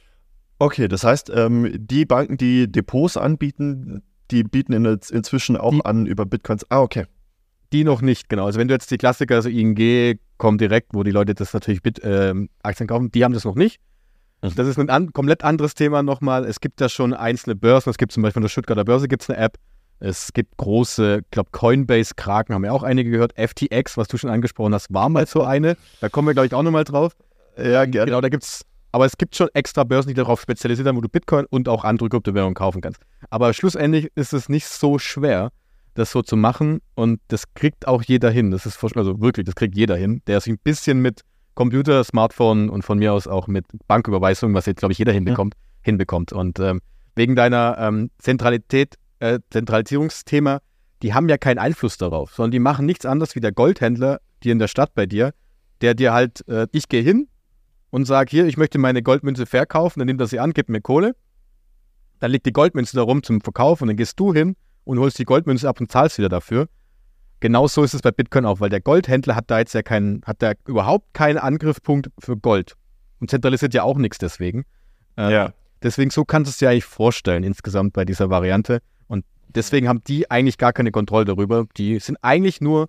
Okay, 0.59 0.89
das 0.89 1.05
heißt, 1.05 1.31
ähm, 1.35 1.73
die 1.79 2.05
Banken, 2.05 2.37
die 2.37 2.71
Depots 2.71 3.17
anbieten, 3.17 4.03
die 4.31 4.43
bieten 4.43 4.73
in, 4.73 4.85
inzwischen 4.85 5.57
auch 5.57 5.73
Die- 5.73 5.85
an 5.85 6.07
über 6.07 6.27
Bitcoins. 6.27 6.67
Ah, 6.71 6.81
okay. 6.81 7.05
Die 7.73 7.85
noch 7.85 8.01
nicht, 8.01 8.29
genau. 8.29 8.47
Also 8.47 8.59
wenn 8.59 8.69
du 8.69 8.75
jetzt 8.75 8.91
die 8.91 8.97
Klassiker, 8.97 9.37
also 9.37 9.49
ING, 9.49 10.19
Comdirect, 10.39 10.89
wo 10.95 11.03
die 11.03 11.11
Leute 11.11 11.35
das 11.35 11.53
natürlich 11.53 11.83
mit 11.85 12.01
ähm, 12.03 12.49
Aktien 12.63 12.87
kaufen, 12.87 13.11
die 13.11 13.25
haben 13.25 13.35
das 13.35 13.45
noch 13.45 13.57
nicht. 13.57 13.81
Mhm. 14.43 14.55
Das 14.55 14.67
ist 14.67 14.79
ein 14.79 14.89
an, 14.89 15.13
komplett 15.13 15.45
anderes 15.45 15.75
Thema 15.75 16.03
nochmal. 16.03 16.45
Es 16.45 16.61
gibt 16.61 16.81
da 16.81 16.89
schon 16.89 17.13
einzelne 17.13 17.57
Börsen. 17.57 17.91
Es 17.91 17.99
gibt 17.99 18.13
zum 18.13 18.23
Beispiel 18.23 18.35
von 18.35 18.43
der 18.43 18.49
Stuttgarter 18.49 18.85
Börse 18.85 19.09
gibt 19.09 19.23
es 19.23 19.31
eine 19.31 19.39
App. 19.39 19.59
Es 20.01 20.33
gibt 20.33 20.57
große, 20.59 21.23
ich 21.25 21.31
glaube 21.33 21.51
Coinbase, 21.51 22.15
Kraken, 22.15 22.55
haben 22.55 22.65
ja 22.65 22.73
auch 22.73 22.85
einige 22.85 23.11
gehört. 23.11 23.33
FTX, 23.37 23.97
was 23.97 24.07
du 24.07 24.17
schon 24.17 24.31
angesprochen 24.31 24.73
hast, 24.73 24.95
war 24.95 25.09
mal 25.09 25.27
so 25.27 25.43
eine. 25.43 25.77
Da 26.01 26.09
kommen 26.09 26.29
wir, 26.29 26.35
glaube 26.35 26.47
ich, 26.47 26.55
auch 26.55 26.63
nochmal 26.63 26.85
drauf. 26.85 27.17
Ja, 27.57 27.85
gerne. 27.85 28.07
Genau, 28.07 28.21
da 28.21 28.29
gibt's, 28.29 28.65
aber 28.93 29.07
es 29.07 29.19
gibt 29.19 29.35
schon 29.35 29.49
extra 29.55 29.83
Börsen, 29.83 30.09
die 30.09 30.15
darauf 30.15 30.41
spezialisiert 30.41 30.87
sind, 30.87 30.97
wo 30.97 31.01
du 31.01 31.09
Bitcoin 31.09 31.47
und 31.51 31.69
auch 31.69 31.83
andere 31.85 32.09
Kryptowährungen 32.09 32.55
kaufen 32.55 32.81
kannst. 32.81 33.03
Aber 33.29 33.53
schlussendlich 33.53 34.13
ist 34.15 34.33
es 34.33 34.49
nicht 34.49 34.69
so 34.69 35.01
schwer, 35.01 35.51
das 35.99 36.13
so 36.13 36.23
zu 36.23 36.37
machen 36.37 36.81
und 36.95 37.21
das 37.29 37.55
kriegt 37.55 37.87
auch 37.89 38.03
jeder 38.03 38.31
hin. 38.31 38.51
Das 38.51 38.67
ist 38.67 38.83
also 38.83 39.21
wirklich, 39.21 39.47
das 39.47 39.55
kriegt 39.55 39.77
jeder 39.77 39.97
hin, 39.97 40.23
der 40.27 40.41
sich 40.41 40.53
ein 40.53 40.59
bisschen 40.63 41.01
mit 41.01 41.23
Computer, 41.55 42.05
Smartphone 42.05 42.71
und 42.71 42.83
von 42.83 42.99
mir 42.99 43.13
aus 43.13 43.27
auch 43.27 43.49
mit 43.49 43.67
Banküberweisung, 43.89 44.55
was 44.55 44.67
jetzt 44.67 44.79
glaube 44.79 44.93
ich 44.93 44.99
jeder 44.99 45.13
hinbekommt, 45.13 45.55
hinbekommt. 45.83 46.33
Und 46.33 46.61
ähm, 46.61 46.81
wegen 47.17 47.35
deiner 47.35 47.77
ähm, 47.81 48.11
Zentralität, 48.19 48.95
äh, 49.19 49.41
Zentralisierungsthema, 49.51 50.61
die 51.03 51.15
haben 51.15 51.29
ja 51.29 51.37
keinen 51.37 51.59
Einfluss 51.59 51.99
darauf, 51.99 52.33
sondern 52.33 52.53
die 52.53 52.61
machen 52.61 52.87
nichts 52.87 53.05
anderes 53.05 53.35
wie 53.35 53.41
der 53.41 53.53
Goldhändler, 53.53 54.21
die 54.45 54.51
in 54.51 54.61
der 54.61 54.69
Stadt 54.69 54.95
bei 54.95 55.07
dir, 55.07 55.35
der 55.81 55.95
dir 55.95 56.13
halt, 56.13 56.47
äh, 56.49 56.69
ich 56.71 56.89
gehe 56.89 57.03
hin 57.03 57.27
und 57.91 58.05
sage 58.05 58.31
hier, 58.31 58.47
ich 58.47 58.57
möchte 58.57 58.79
meine 58.79 59.03
Goldmünze 59.03 59.47
verkaufen, 59.47 59.99
dann 59.99 60.07
nimmt 60.07 60.21
er 60.21 60.29
sie 60.29 60.39
an, 60.39 60.53
gibt 60.53 60.69
mir 60.69 60.81
Kohle. 60.81 61.17
Dann 62.21 62.31
liegt 62.31 62.47
die 62.47 62.53
Goldmünze 62.53 62.97
da 62.97 63.03
rum 63.03 63.23
zum 63.23 63.41
Verkauf 63.41 63.81
und 63.83 63.89
dann 63.89 63.97
gehst 63.97 64.19
du 64.21 64.33
hin 64.33 64.55
und 64.89 64.99
holst 64.99 65.19
die 65.19 65.25
Goldmünze 65.25 65.69
ab 65.69 65.81
und 65.81 65.93
zahlst 65.93 66.17
wieder 66.17 66.31
dafür. 66.31 66.67
Genauso 67.41 67.83
ist 67.83 67.93
es 67.93 68.01
bei 68.01 68.11
Bitcoin 68.11 68.47
auch, 68.47 68.61
weil 68.61 68.71
der 68.71 68.81
Goldhändler 68.81 69.37
hat 69.37 69.51
da 69.51 69.59
jetzt 69.59 69.75
ja 69.75 69.83
keinen, 69.83 70.23
hat 70.25 70.41
da 70.41 70.55
überhaupt 70.67 71.13
keinen 71.13 71.37
Angriffspunkt 71.37 72.09
für 72.19 72.39
Gold 72.39 72.75
und 73.21 73.29
zentralisiert 73.29 73.75
ja 73.75 73.83
auch 73.83 73.99
nichts 73.99 74.17
deswegen. 74.17 74.65
Äh, 75.19 75.33
ja. 75.33 75.53
Deswegen, 75.83 76.11
so 76.11 76.25
kannst 76.25 76.49
du 76.49 76.51
es 76.53 76.57
dir 76.57 76.71
eigentlich 76.71 76.87
vorstellen 76.87 77.45
insgesamt 77.45 77.93
bei 77.93 78.07
dieser 78.07 78.31
Variante. 78.31 78.81
Und 79.09 79.27
deswegen 79.49 79.89
haben 79.89 80.03
die 80.07 80.31
eigentlich 80.31 80.57
gar 80.57 80.73
keine 80.73 80.91
Kontrolle 80.91 81.27
darüber. 81.27 81.67
Die 81.77 82.01
sind 82.01 82.17
eigentlich 82.23 82.63
nur 82.63 82.89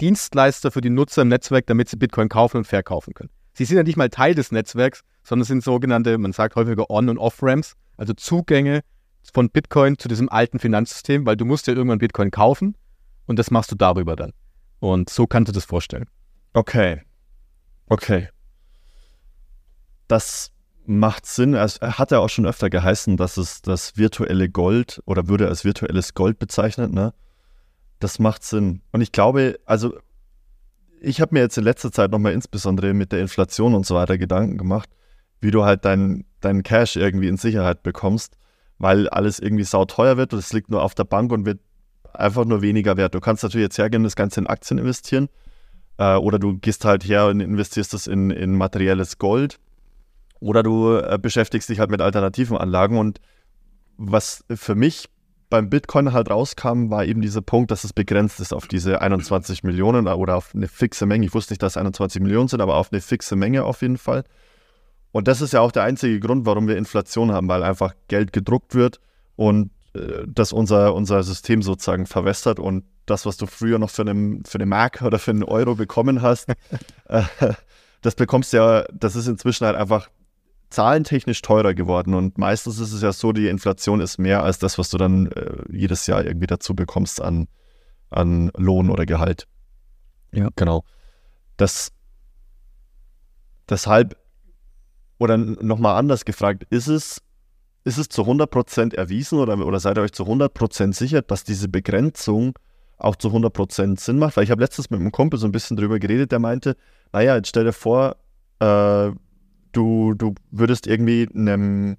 Dienstleister 0.00 0.72
für 0.72 0.80
die 0.80 0.90
Nutzer 0.90 1.22
im 1.22 1.28
Netzwerk, 1.28 1.66
damit 1.66 1.88
sie 1.88 1.96
Bitcoin 1.96 2.28
kaufen 2.28 2.58
und 2.58 2.64
verkaufen 2.66 3.14
können. 3.14 3.30
Sie 3.54 3.64
sind 3.64 3.76
ja 3.76 3.84
nicht 3.84 3.96
mal 3.96 4.10
Teil 4.10 4.34
des 4.34 4.50
Netzwerks, 4.50 5.02
sondern 5.22 5.46
sind 5.46 5.62
sogenannte, 5.62 6.18
man 6.18 6.32
sagt 6.32 6.56
häufiger 6.56 6.90
On- 6.90 7.08
und 7.08 7.18
Off-Ramps, 7.18 7.76
also 7.96 8.14
Zugänge 8.14 8.82
von 9.34 9.50
Bitcoin 9.50 9.98
zu 9.98 10.08
diesem 10.08 10.28
alten 10.28 10.58
Finanzsystem, 10.58 11.26
weil 11.26 11.36
du 11.36 11.44
musst 11.44 11.66
ja 11.66 11.74
irgendwann 11.74 11.98
Bitcoin 11.98 12.30
kaufen 12.30 12.76
und 13.26 13.38
das 13.38 13.50
machst 13.50 13.70
du 13.72 13.76
darüber 13.76 14.16
dann. 14.16 14.32
Und 14.78 15.10
so 15.10 15.26
kannst 15.26 15.48
du 15.48 15.52
das 15.52 15.64
vorstellen. 15.64 16.06
Okay. 16.52 17.02
Okay. 17.88 18.28
Das 20.08 20.52
macht 20.86 21.26
Sinn. 21.26 21.54
Es 21.54 21.80
hat 21.80 22.10
ja 22.10 22.18
auch 22.18 22.28
schon 22.28 22.46
öfter 22.46 22.70
geheißen, 22.70 23.16
dass 23.16 23.36
es 23.36 23.62
das 23.62 23.96
virtuelle 23.96 24.48
Gold 24.48 25.02
oder 25.04 25.28
würde 25.28 25.48
als 25.48 25.64
virtuelles 25.64 26.14
Gold 26.14 26.38
bezeichnet, 26.38 26.92
ne? 26.92 27.12
Das 27.98 28.18
macht 28.18 28.44
Sinn. 28.44 28.82
Und 28.92 29.00
ich 29.00 29.10
glaube, 29.10 29.58
also 29.64 29.96
ich 31.00 31.20
habe 31.20 31.34
mir 31.34 31.40
jetzt 31.40 31.58
in 31.58 31.64
letzter 31.64 31.90
Zeit 31.90 32.10
nochmal 32.10 32.32
insbesondere 32.32 32.92
mit 32.94 33.12
der 33.12 33.20
Inflation 33.20 33.74
und 33.74 33.86
so 33.86 33.94
weiter 33.94 34.18
Gedanken 34.18 34.58
gemacht, 34.58 34.90
wie 35.40 35.50
du 35.50 35.64
halt 35.64 35.84
deinen 35.84 36.24
dein 36.40 36.62
Cash 36.62 36.96
irgendwie 36.96 37.28
in 37.28 37.36
Sicherheit 37.36 37.82
bekommst, 37.82 38.36
weil 38.78 39.08
alles 39.08 39.38
irgendwie 39.38 39.64
sauteuer 39.64 40.16
wird 40.16 40.32
und 40.32 40.38
es 40.38 40.52
liegt 40.52 40.70
nur 40.70 40.82
auf 40.82 40.94
der 40.94 41.04
Bank 41.04 41.32
und 41.32 41.46
wird 41.46 41.60
einfach 42.12 42.44
nur 42.44 42.62
weniger 42.62 42.96
wert. 42.96 43.14
Du 43.14 43.20
kannst 43.20 43.42
natürlich 43.42 43.64
jetzt 43.64 43.78
hergehen 43.78 44.00
und 44.00 44.04
das 44.04 44.16
Ganze 44.16 44.40
in 44.40 44.46
Aktien 44.46 44.78
investieren 44.78 45.28
äh, 45.98 46.14
oder 46.16 46.38
du 46.38 46.58
gehst 46.58 46.84
halt 46.84 47.04
her 47.04 47.26
und 47.26 47.40
investierst 47.40 47.92
das 47.92 48.06
in, 48.06 48.30
in 48.30 48.56
materielles 48.56 49.18
Gold 49.18 49.58
oder 50.40 50.62
du 50.62 50.96
äh, 50.96 51.18
beschäftigst 51.20 51.68
dich 51.68 51.80
halt 51.80 51.90
mit 51.90 52.00
alternativen 52.00 52.56
Anlagen 52.56 52.98
und 52.98 53.20
was 53.98 54.44
für 54.54 54.74
mich 54.74 55.08
beim 55.48 55.70
Bitcoin 55.70 56.12
halt 56.12 56.30
rauskam, 56.30 56.90
war 56.90 57.04
eben 57.04 57.22
dieser 57.22 57.40
Punkt, 57.40 57.70
dass 57.70 57.84
es 57.84 57.92
begrenzt 57.92 58.40
ist 58.40 58.52
auf 58.52 58.66
diese 58.66 59.00
21 59.00 59.62
Millionen 59.62 60.08
oder 60.08 60.36
auf 60.36 60.54
eine 60.54 60.68
fixe 60.68 61.06
Menge. 61.06 61.24
Ich 61.24 61.34
wusste 61.34 61.52
nicht, 61.52 61.62
dass 61.62 61.74
es 61.74 61.76
21 61.76 62.20
Millionen 62.20 62.48
sind, 62.48 62.60
aber 62.60 62.74
auf 62.74 62.92
eine 62.92 63.00
fixe 63.00 63.36
Menge 63.36 63.64
auf 63.64 63.82
jeden 63.82 63.96
Fall. 63.96 64.24
Und 65.16 65.28
das 65.28 65.40
ist 65.40 65.54
ja 65.54 65.62
auch 65.62 65.72
der 65.72 65.82
einzige 65.82 66.20
Grund, 66.20 66.44
warum 66.44 66.68
wir 66.68 66.76
Inflation 66.76 67.32
haben, 67.32 67.48
weil 67.48 67.62
einfach 67.62 67.94
Geld 68.08 68.34
gedruckt 68.34 68.74
wird 68.74 69.00
und 69.34 69.70
äh, 69.94 70.24
das 70.26 70.52
unser, 70.52 70.94
unser 70.94 71.22
System 71.22 71.62
sozusagen 71.62 72.04
verwässert 72.04 72.58
und 72.58 72.84
das, 73.06 73.24
was 73.24 73.38
du 73.38 73.46
früher 73.46 73.78
noch 73.78 73.88
für, 73.88 74.02
einen, 74.02 74.44
für 74.44 74.58
eine 74.58 74.66
Mark 74.66 75.00
oder 75.00 75.18
für 75.18 75.30
einen 75.30 75.42
Euro 75.42 75.74
bekommen 75.74 76.20
hast, 76.20 76.50
äh, 77.08 77.22
das 78.02 78.14
bekommst 78.14 78.52
du 78.52 78.58
ja, 78.58 78.84
das 78.92 79.16
ist 79.16 79.26
inzwischen 79.26 79.64
halt 79.64 79.76
einfach 79.76 80.10
zahlentechnisch 80.68 81.40
teurer 81.40 81.72
geworden 81.72 82.12
und 82.12 82.36
meistens 82.36 82.78
ist 82.78 82.92
es 82.92 83.00
ja 83.00 83.14
so, 83.14 83.32
die 83.32 83.48
Inflation 83.48 84.02
ist 84.02 84.18
mehr 84.18 84.42
als 84.42 84.58
das, 84.58 84.76
was 84.76 84.90
du 84.90 84.98
dann 84.98 85.32
äh, 85.32 85.62
jedes 85.70 86.06
Jahr 86.06 86.26
irgendwie 86.26 86.46
dazu 86.46 86.74
bekommst 86.74 87.22
an, 87.22 87.48
an 88.10 88.50
Lohn 88.54 88.90
oder 88.90 89.06
Gehalt. 89.06 89.48
Ja. 90.32 90.50
Genau. 90.56 90.84
Das, 91.56 91.90
deshalb, 93.66 94.14
oder 95.18 95.36
nochmal 95.36 95.96
anders 95.96 96.24
gefragt, 96.24 96.66
ist 96.70 96.88
es, 96.88 97.22
ist 97.84 97.98
es 97.98 98.08
zu 98.08 98.22
100% 98.22 98.94
erwiesen 98.94 99.38
oder, 99.38 99.58
oder 99.64 99.80
seid 99.80 99.96
ihr 99.98 100.02
euch 100.02 100.12
zu 100.12 100.24
100% 100.24 100.92
sicher, 100.94 101.22
dass 101.22 101.44
diese 101.44 101.68
Begrenzung 101.68 102.58
auch 102.98 103.16
zu 103.16 103.28
100% 103.28 104.00
Sinn 104.00 104.18
macht? 104.18 104.36
Weil 104.36 104.44
ich 104.44 104.50
habe 104.50 104.62
letztens 104.62 104.90
mit 104.90 105.00
einem 105.00 105.12
Kumpel 105.12 105.38
so 105.38 105.46
ein 105.46 105.52
bisschen 105.52 105.76
drüber 105.76 105.98
geredet, 105.98 106.32
der 106.32 106.38
meinte, 106.38 106.76
naja, 107.12 107.36
jetzt 107.36 107.48
stell 107.48 107.64
dir 107.64 107.72
vor, 107.72 108.16
äh, 108.58 109.10
du, 109.72 110.14
du 110.14 110.34
würdest 110.50 110.86
irgendwie 110.86 111.28
einem, 111.34 111.96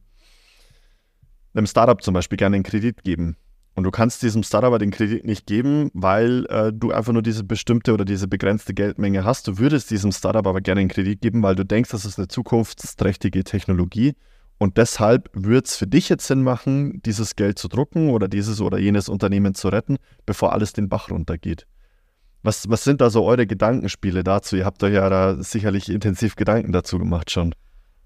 einem 1.53 1.67
Startup 1.67 2.01
zum 2.01 2.13
Beispiel 2.13 2.37
gerne 2.37 2.55
einen 2.55 2.63
Kredit 2.63 3.03
geben. 3.03 3.37
Und 3.77 3.83
du 3.83 3.91
kannst 3.91 4.23
diesem 4.23 4.41
Startup 4.41 4.79
den 4.79 4.89
Kredit 4.89 5.23
nicht 5.23 5.45
geben, 5.45 5.91
weil 5.93 6.47
äh, 6.47 6.73
du 6.73 6.91
einfach 6.91 7.13
nur 7.13 7.21
diese 7.21 7.43
bestimmte 7.43 7.93
oder 7.93 8.05
diese 8.05 8.27
begrenzte 8.27 8.73
Geldmenge 8.73 9.23
hast. 9.23 9.47
Du 9.47 9.59
würdest 9.59 9.91
diesem 9.91 10.11
Startup 10.11 10.47
aber 10.47 10.61
gerne 10.61 10.81
einen 10.81 10.89
Kredit 10.89 11.21
geben, 11.21 11.43
weil 11.43 11.53
du 11.53 11.63
denkst, 11.63 11.91
das 11.91 12.03
ist 12.03 12.17
eine 12.17 12.27
zukunftsträchtige 12.27 13.43
Technologie. 13.43 14.15
Und 14.57 14.77
deshalb 14.77 15.29
würde 15.33 15.65
es 15.67 15.75
für 15.75 15.85
dich 15.85 16.09
jetzt 16.09 16.25
Sinn 16.25 16.41
machen, 16.41 17.03
dieses 17.03 17.35
Geld 17.35 17.59
zu 17.59 17.67
drucken 17.67 18.09
oder 18.09 18.27
dieses 18.27 18.61
oder 18.61 18.79
jenes 18.79 19.09
Unternehmen 19.09 19.53
zu 19.53 19.67
retten, 19.67 19.97
bevor 20.25 20.53
alles 20.53 20.73
den 20.73 20.89
Bach 20.89 21.11
runtergeht. 21.11 21.67
Was, 22.41 22.67
was 22.71 22.83
sind 22.83 22.99
da 22.99 23.11
so 23.11 23.25
eure 23.25 23.45
Gedankenspiele 23.45 24.23
dazu? 24.23 24.55
Ihr 24.55 24.65
habt 24.65 24.81
euch 24.81 24.95
ja 24.95 25.07
da 25.07 25.35
sicherlich 25.43 25.89
intensiv 25.89 26.35
Gedanken 26.35 26.71
dazu 26.71 26.97
gemacht 26.97 27.29
schon. 27.29 27.53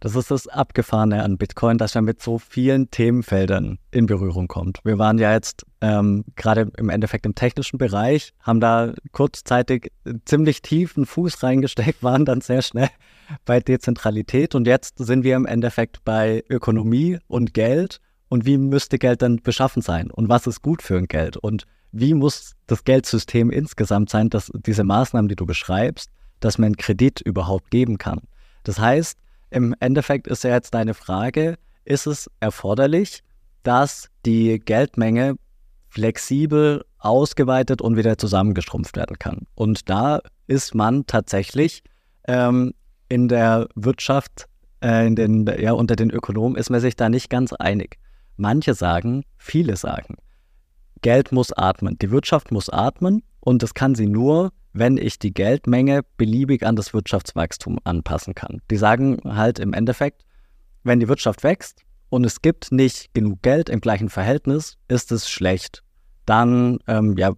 Das 0.02 0.16
ist 0.16 0.32
das 0.32 0.48
Abgefahrene 0.48 1.24
an 1.24 1.38
Bitcoin, 1.38 1.78
dass 1.78 1.94
er 1.94 2.02
mit 2.02 2.24
so 2.24 2.40
vielen 2.40 2.90
Themenfeldern 2.90 3.78
in 3.92 4.08
Berührung 4.08 4.48
kommt. 4.48 4.80
Wir 4.84 4.98
waren 4.98 5.20
ja 5.20 5.32
jetzt 5.32 5.64
ähm, 5.80 6.26
gerade 6.36 6.72
im 6.78 6.90
Endeffekt 6.90 7.28
im 7.28 7.36
technischen 7.36 7.78
Bereich, 7.78 8.34
haben 8.40 8.60
da 8.60 8.94
kurzzeitig 9.12 9.92
ziemlich 10.26 10.64
tiefen 10.64 11.06
Fuß 11.06 11.44
reingesteckt, 11.44 12.02
waren 12.04 12.26
dann 12.26 12.42
sehr 12.42 12.64
schnell 12.64 12.90
bei 13.46 13.60
Dezentralität 13.60 14.56
und 14.56 14.66
jetzt 14.66 14.98
sind 14.98 15.24
wir 15.24 15.36
im 15.36 15.46
Endeffekt 15.46 16.04
bei 16.04 16.44
Ökonomie 16.50 17.20
und 17.28 17.54
Geld 17.54 18.02
und 18.28 18.44
wie 18.44 18.58
müsste 18.58 18.98
Geld 18.98 19.22
dann 19.22 19.38
beschaffen 19.38 19.84
sein 19.84 20.10
und 20.10 20.30
was 20.30 20.48
ist 20.48 20.64
gut 20.64 20.82
für 20.82 20.98
ein 20.98 21.08
Geld 21.08 21.38
und 21.38 21.68
wie 21.92 22.16
muss 22.16 22.56
das 22.66 22.86
Geldsystem 22.86 23.52
insgesamt 23.52 24.10
sein, 24.10 24.32
dass 24.32 24.52
diese 24.66 24.84
Maßnahmen, 24.84 25.30
die 25.30 25.36
du 25.36 25.46
beschreibst, 25.46 26.10
dass 26.40 26.58
man 26.58 26.76
Kredit 26.76 27.22
überhaupt 27.22 27.70
geben 27.70 28.00
kann. 28.00 28.22
Das 28.64 28.80
heißt, 28.80 29.20
im 29.52 29.76
Endeffekt 29.80 30.28
ist 30.28 30.44
ja 30.44 30.52
jetzt 30.52 30.74
deine 30.74 30.94
Frage, 30.94 31.58
ist 31.84 32.08
es 32.08 32.30
erforderlich, 32.40 33.24
dass 33.64 34.10
die 34.26 34.60
Geldmenge 34.60 35.36
flexibel 35.90 36.86
ausgeweitet 36.98 37.82
und 37.82 37.98
wieder 37.98 38.18
zusammengestrumpft 38.18 38.96
werden 38.96 39.20
kann? 39.20 39.46
Und 39.56 39.90
da 39.90 40.22
ist 40.48 40.74
man 40.74 41.06
tatsächlich 41.06 41.84
ähm, 42.28 42.74
in 43.10 43.28
der 43.28 43.68
Wirtschaft, 43.76 44.46
äh, 44.82 45.06
in 45.06 45.16
den, 45.16 45.46
ja, 45.60 45.74
unter 45.74 45.96
den 45.96 46.10
Ökonomen 46.10 46.56
ist 46.56 46.70
man 46.70 46.80
sich 46.80 46.96
da 46.96 47.10
nicht 47.10 47.30
ganz 47.30 47.54
einig. 47.54 47.98
Manche 48.38 48.74
sagen, 48.74 49.24
viele 49.38 49.76
sagen, 49.76 50.16
Geld 51.02 51.32
muss 51.32 51.52
atmen, 51.52 51.98
die 52.00 52.12
Wirtschaft 52.12 52.52
muss 52.52 52.70
atmen 52.70 53.24
und 53.42 53.62
das 53.62 53.74
kann 53.74 53.96
sie 53.96 54.08
nur, 54.08 54.52
wenn 54.74 54.98
ich 54.98 55.20
die 55.20 55.34
Geldmenge 55.34 56.02
beliebig 56.18 56.66
an 56.66 56.76
das 56.76 56.94
Wirtschaftswachstum 56.94 57.80
anpassen 57.84 58.34
kann. 58.34 58.62
Die 58.70 58.78
sagen 58.78 59.20
halt 59.26 59.60
im 59.60 59.74
Endeffekt, 59.74 60.24
wenn 60.84 61.00
die 61.00 61.10
Wirtschaft 61.10 61.44
wächst 61.44 61.84
und 62.10 62.26
es 62.26 62.42
gibt 62.42 62.72
nicht 62.72 63.14
genug 63.14 63.42
Geld 63.42 63.70
im 63.70 63.82
gleichen 63.82 64.10
Verhältnis, 64.10 64.78
ist 64.88 65.12
es 65.12 65.30
schlecht. 65.30 65.84
Dann 66.26 66.80
ähm, 66.88 67.18
ja, 67.18 67.34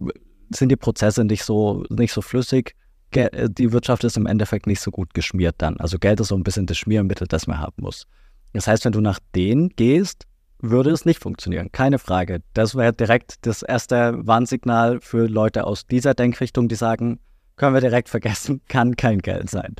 sind 0.50 0.68
die 0.68 0.76
Prozesse 0.76 1.24
nicht 1.24 1.44
so, 1.44 1.84
nicht 1.90 2.12
so 2.12 2.22
flüssig. 2.22 2.74
Äh, 3.10 3.48
die 3.50 3.72
Wirtschaft 3.72 4.04
ist 4.04 4.16
im 4.16 4.26
Endeffekt 4.26 4.66
nicht 4.66 4.80
so 4.80 4.90
gut 4.90 5.14
geschmiert 5.14 5.56
dann. 5.58 5.78
Also 5.78 5.98
Geld 5.98 6.20
ist 6.20 6.28
so 6.28 6.36
ein 6.36 6.44
bisschen 6.44 6.66
das 6.66 6.78
Schmiermittel, 6.78 7.26
das 7.26 7.46
man 7.46 7.58
haben 7.58 7.82
muss. 7.82 8.06
Das 8.52 8.66
heißt, 8.68 8.84
wenn 8.84 8.92
du 8.92 9.00
nach 9.00 9.18
denen 9.34 9.70
gehst, 9.70 10.26
würde 10.70 10.90
es 10.90 11.04
nicht 11.04 11.22
funktionieren. 11.22 11.70
Keine 11.72 11.98
Frage. 11.98 12.42
Das 12.54 12.74
wäre 12.74 12.92
direkt 12.92 13.46
das 13.46 13.62
erste 13.62 14.14
Warnsignal 14.26 15.00
für 15.00 15.26
Leute 15.26 15.66
aus 15.66 15.86
dieser 15.86 16.14
Denkrichtung, 16.14 16.68
die 16.68 16.74
sagen, 16.74 17.20
können 17.56 17.74
wir 17.74 17.80
direkt 17.80 18.08
vergessen, 18.08 18.60
kann 18.68 18.96
kein 18.96 19.18
Geld 19.20 19.50
sein. 19.50 19.76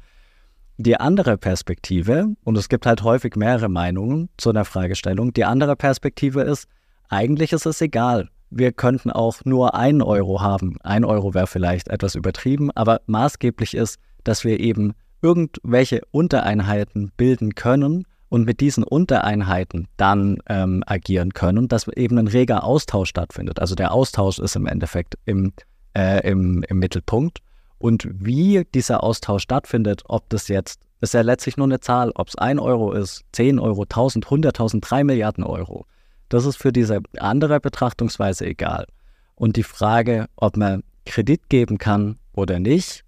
Die 0.77 0.99
andere 0.99 1.39
Perspektive, 1.39 2.35
und 2.43 2.59
es 2.59 2.69
gibt 2.69 2.85
halt 2.87 3.03
häufig 3.03 3.37
mehrere 3.37 3.69
Meinungen 3.69 4.29
zu 4.37 4.51
einer 4.51 4.65
Fragestellung, 4.65 5.33
die 5.33 5.45
andere 5.45 5.77
Perspektive 5.77 6.43
ist, 6.43 6.67
eigentlich 7.09 7.53
ist 7.53 7.67
es 7.67 7.81
egal. 7.81 8.29
Wir 8.51 8.73
könnten 8.73 9.11
auch 9.11 9.45
nur 9.45 9.75
einen 9.75 10.03
Euro 10.03 10.41
haben. 10.41 10.77
Ein 10.83 11.05
Euro 11.05 11.33
wäre 11.35 11.47
vielleicht 11.47 11.89
etwas 11.89 12.15
übertrieben, 12.15 12.71
aber 12.73 13.01
maßgeblich 13.07 13.75
ist, 13.75 13.99
dass 14.25 14.45
wir 14.45 14.61
eben 14.61 14.95
irgendwelche 15.23 16.03
Untereinheiten 16.11 17.13
bilden 17.17 17.55
können, 17.55 18.05
und 18.35 18.47
mit 18.47 18.59
diesen 18.59 18.83
Untereinheiten 18.83 19.87
dann 19.97 20.39
ähm, 20.49 20.83
agieren 20.87 21.35
können, 21.35 21.69
dass 21.69 21.87
eben 21.87 22.19
ein 22.19 22.27
reger 22.27 22.65
Austausch 22.65 23.11
stattfindet. 23.11 23.61
Also 23.61 23.77
der 23.77 23.93
Austausch 23.93 24.41
ist 24.41 24.57
im 24.57 24.67
Endeffekt 24.67 25.17
im, 25.25 25.53
äh, 25.97 26.29
im, 26.29 26.65
im 26.65 26.81
Mittelpunkt. 26.81 27.39
Und 27.79 28.09
wie 28.13 28.65
dieser 28.75 29.05
Austausch 29.05 29.45
stattfindet, 29.45 30.03
ob 30.09 30.29
das 30.31 30.49
jetzt, 30.49 30.81
ist 31.01 31.15
ja 31.15 31.21
letztlich 31.21 31.57
nur 31.57 31.69
eine 31.69 31.79
Zahl, 31.79 32.11
ob 32.17 32.27
es 32.27 32.35
1 32.35 32.61
Euro 32.61 32.91
ist, 32.91 33.23
10 33.35 33.61
Euro, 33.61 33.83
1000, 33.83 34.27
100.000, 34.27 34.81
3 34.81 35.05
Milliarden 35.05 35.45
Euro. 35.45 35.87
Das 36.29 36.45
ist 36.45 36.57
für 36.57 36.73
diese 36.73 37.03
andere 37.21 37.61
Betrachtungsweise 37.61 38.47
egal. 38.47 38.89
Und 39.37 39.55
die 39.55 39.63
Frage, 39.63 40.27
ob 40.35 40.57
man 40.57 40.83
Kredit 41.07 41.49
geben 41.51 41.79
kann 41.79 42.19
oder 42.33 42.59
nicht, 42.59 43.05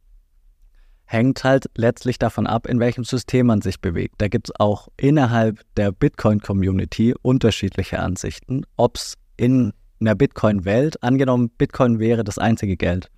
hängt 1.06 1.44
halt 1.44 1.70
letztlich 1.76 2.18
davon 2.18 2.46
ab, 2.46 2.66
in 2.66 2.80
welchem 2.80 3.04
System 3.04 3.46
man 3.46 3.62
sich 3.62 3.80
bewegt. 3.80 4.16
Da 4.18 4.28
gibt 4.28 4.48
es 4.48 4.60
auch 4.60 4.88
innerhalb 4.96 5.60
der 5.76 5.92
Bitcoin-Community 5.92 7.14
unterschiedliche 7.22 8.00
Ansichten, 8.00 8.64
ob 8.76 8.96
es 8.96 9.14
in 9.36 9.72
einer 10.00 10.14
Bitcoin-Welt, 10.14 11.02
angenommen, 11.02 11.50
Bitcoin 11.56 11.98
wäre 11.98 12.24
das 12.24 12.38
einzige 12.38 12.76
Geld, 12.76 13.10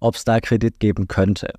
ob 0.00 0.16
es 0.16 0.24
da 0.24 0.40
Kredit 0.40 0.80
geben 0.80 1.08
könnte. 1.08 1.54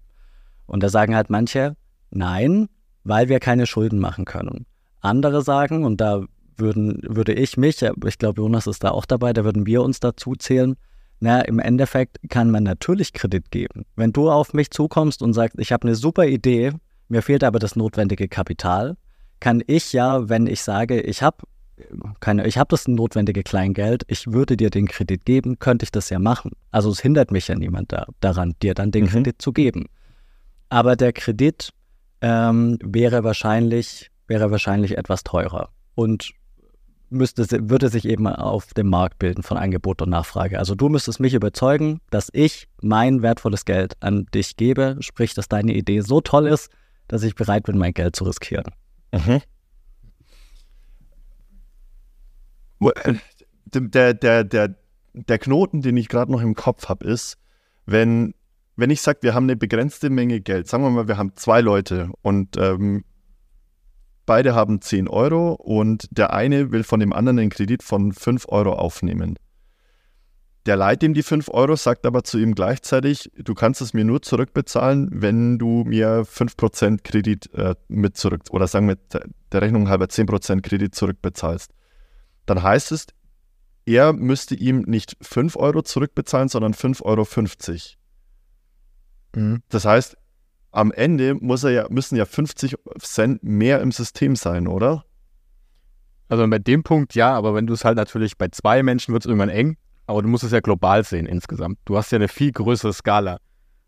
Und 0.66 0.84
da 0.84 0.90
sagen 0.90 1.16
halt 1.16 1.30
manche, 1.30 1.76
nein, 2.12 2.68
weil 3.04 3.30
wir 3.30 3.40
keine 3.40 3.66
Schulden 3.66 4.00
machen 4.00 4.26
können. 4.26 4.66
Andere 5.00 5.42
sagen, 5.42 5.86
und 5.86 6.02
da 6.02 6.26
würden, 6.58 7.00
würde 7.04 7.34
ich 7.34 7.56
mich, 7.56 7.82
ich 7.82 8.18
glaube, 8.18 8.42
Jonas 8.42 8.68
ist 8.68 8.84
da 8.84 8.92
auch 8.92 9.06
dabei, 9.06 9.32
da 9.32 9.46
würden 9.46 9.66
wir 9.66 9.82
uns 9.82 10.00
dazu 10.00 10.36
zählen, 10.36 10.76
na, 11.20 11.42
im 11.42 11.60
Endeffekt 11.60 12.20
kann 12.30 12.52
man 12.52 12.64
natürlich 12.64 13.14
Kredit 13.14 13.50
geben. 13.52 13.86
Wenn 13.96 14.14
du 14.14 14.30
auf 14.30 14.54
mich 14.54 14.70
zukommst 14.72 15.22
und 15.22 15.34
sagst, 15.34 15.58
ich 15.60 15.72
habe 15.72 15.88
eine 15.88 15.96
super 15.96 16.26
Idee, 16.26 16.74
mir 17.10 17.22
fehlt 17.22 17.44
aber 17.44 17.60
das 17.60 17.76
notwendige 17.76 18.28
Kapital, 18.28 18.98
kann 19.40 19.64
ich 19.66 19.94
ja, 19.94 20.30
wenn 20.30 20.48
ich 20.48 20.62
sage, 20.62 21.02
ich 21.02 21.22
habe 21.22 21.38
keine, 22.20 22.48
ich 22.48 22.58
habe 22.58 22.70
das 22.70 22.88
notwendige 22.88 23.44
Kleingeld, 23.44 24.04
ich 24.08 24.28
würde 24.32 24.58
dir 24.58 24.70
den 24.70 24.88
Kredit 24.88 25.26
geben, 25.26 25.60
könnte 25.60 25.84
ich 25.84 25.92
das 25.92 26.10
ja 26.10 26.20
machen. 26.20 26.52
Also 26.72 26.90
es 26.90 27.00
hindert 27.00 27.32
mich 27.32 27.48
ja 27.48 27.56
niemand 27.56 27.92
da, 27.92 28.08
daran, 28.20 28.56
dir 28.62 28.74
dann 28.74 28.92
den 28.92 29.06
mhm. 29.06 29.10
Kredit 29.10 29.42
zu 29.42 29.54
geben. 29.54 29.86
Aber 30.70 30.96
der 30.96 31.14
Kredit 31.14 31.72
ähm, 32.22 32.80
wäre 32.84 33.24
wahrscheinlich, 33.24 34.12
wäre 34.28 34.52
wahrscheinlich 34.52 34.98
etwas 34.98 35.24
teurer 35.24 35.70
und 35.96 36.32
müsste, 37.10 37.70
würde 37.70 37.90
sich 37.90 38.06
eben 38.06 38.28
auf 38.28 38.74
dem 38.74 38.88
Markt 38.88 39.20
bilden 39.20 39.44
von 39.44 39.58
Angebot 39.58 40.02
und 40.02 40.10
Nachfrage. 40.10 40.60
Also 40.60 40.76
du 40.76 40.90
müsstest 40.90 41.20
mich 41.20 41.34
überzeugen, 41.34 42.02
dass 42.10 42.30
ich 42.34 42.68
mein 42.82 43.22
wertvolles 43.22 43.66
Geld 43.66 43.96
an 44.02 44.26
dich 44.34 44.58
gebe, 44.58 44.98
sprich, 45.00 45.34
dass 45.34 45.48
deine 45.48 45.74
Idee 45.74 46.02
so 46.02 46.22
toll 46.22 46.48
ist, 46.48 46.70
dass 47.08 47.24
ich 47.24 47.36
bereit 47.36 47.64
bin, 47.64 47.78
mein 47.78 47.94
Geld 47.94 48.16
zu 48.16 48.26
riskieren. 48.26 48.74
Mhm. 49.12 49.42
Äh, 52.82 53.14
der, 53.74 54.14
der, 54.14 54.44
der, 54.44 54.76
der 55.14 55.40
Knoten, 55.40 55.82
den 55.82 55.98
ich 55.98 56.10
gerade 56.10 56.32
noch 56.32 56.42
im 56.42 56.56
Kopf 56.56 56.90
habe, 56.90 57.06
ist, 57.06 57.38
wenn, 57.86 58.34
wenn 58.76 58.90
ich 58.90 59.02
sage, 59.02 59.20
wir 59.22 59.34
haben 59.34 59.46
eine 59.46 59.56
begrenzte 59.56 60.10
Menge 60.10 60.42
Geld, 60.42 60.68
sagen 60.68 60.84
wir 60.84 60.90
mal, 60.90 61.08
wir 61.08 61.18
haben 61.18 61.36
zwei 61.36 61.62
Leute 61.62 62.10
und 62.22 62.58
ähm, 62.58 63.04
beide 64.28 64.54
haben 64.54 64.82
10 64.82 65.08
Euro 65.08 65.54
und 65.54 66.08
der 66.12 66.34
eine 66.34 66.72
will 66.72 66.84
von 66.84 67.00
dem 67.00 67.14
anderen 67.14 67.40
einen 67.40 67.50
Kredit 67.50 67.82
von 67.82 68.12
5 68.12 68.46
Euro 68.50 68.74
aufnehmen. 68.74 69.40
Der 70.68 70.76
leiht 70.76 71.02
ihm 71.02 71.14
die 71.14 71.24
5 71.24 71.50
Euro, 71.50 71.78
sagt 71.78 72.06
aber 72.06 72.24
zu 72.26 72.38
ihm 72.38 72.54
gleichzeitig, 72.54 73.32
du 73.38 73.54
kannst 73.54 73.82
es 73.82 73.94
mir 73.94 74.04
nur 74.04 74.22
zurückbezahlen, 74.22 75.10
wenn 75.14 75.58
du 75.58 75.86
mir 75.86 76.26
5% 76.26 77.04
Kredit 77.04 77.52
äh, 77.54 77.74
mit 77.88 78.18
zurück, 78.18 78.42
oder 78.52 78.68
sagen 78.68 78.90
wir 78.90 78.98
der 79.52 79.62
Rechnung 79.62 79.88
halber 79.88 80.06
10% 80.06 80.62
Kredit 80.62 80.94
zurückbezahlst. 80.94 81.72
Dann 82.46 82.62
heißt 82.62 82.92
es, 82.92 83.08
er 83.86 84.12
müsste 84.12 84.56
ihm 84.56 84.82
nicht 84.82 85.16
5 85.22 85.56
Euro 85.56 85.82
zurückbezahlen, 85.82 86.50
sondern 86.50 86.74
5,50 86.74 87.00
Euro. 87.04 87.26
Mhm. 89.38 89.62
Das 89.70 89.86
heißt, 89.86 90.18
am 90.72 90.92
Ende 90.92 91.36
muss 91.36 91.64
er 91.64 91.72
ja, 91.72 91.88
müssen 91.90 92.16
ja 92.16 92.26
50 92.26 92.76
Cent 93.00 93.44
mehr 93.44 93.82
im 93.82 93.92
System 93.92 94.36
sein, 94.36 94.68
oder? 94.68 95.06
Also 96.30 96.48
bei 96.48 96.60
dem 96.60 96.84
Punkt 96.84 97.16
ja, 97.16 97.34
aber 97.34 97.56
wenn 97.56 97.68
du 97.68 97.74
es 97.74 97.86
halt 97.86 97.98
natürlich 97.98 98.38
bei 98.38 98.50
zwei 98.50 98.84
Menschen 98.84 99.14
wird 99.14 99.24
es 99.24 99.28
irgendwann 99.28 99.50
eng, 99.50 99.78
aber 100.08 100.22
du 100.22 100.28
musst 100.28 100.44
es 100.44 100.52
ja 100.52 100.60
global 100.60 101.04
sehen 101.04 101.26
insgesamt. 101.26 101.80
Du 101.86 101.98
hast 101.98 102.12
ja 102.12 102.18
eine 102.18 102.28
viel 102.28 102.52
größere 102.52 102.94
Skala. 102.94 103.38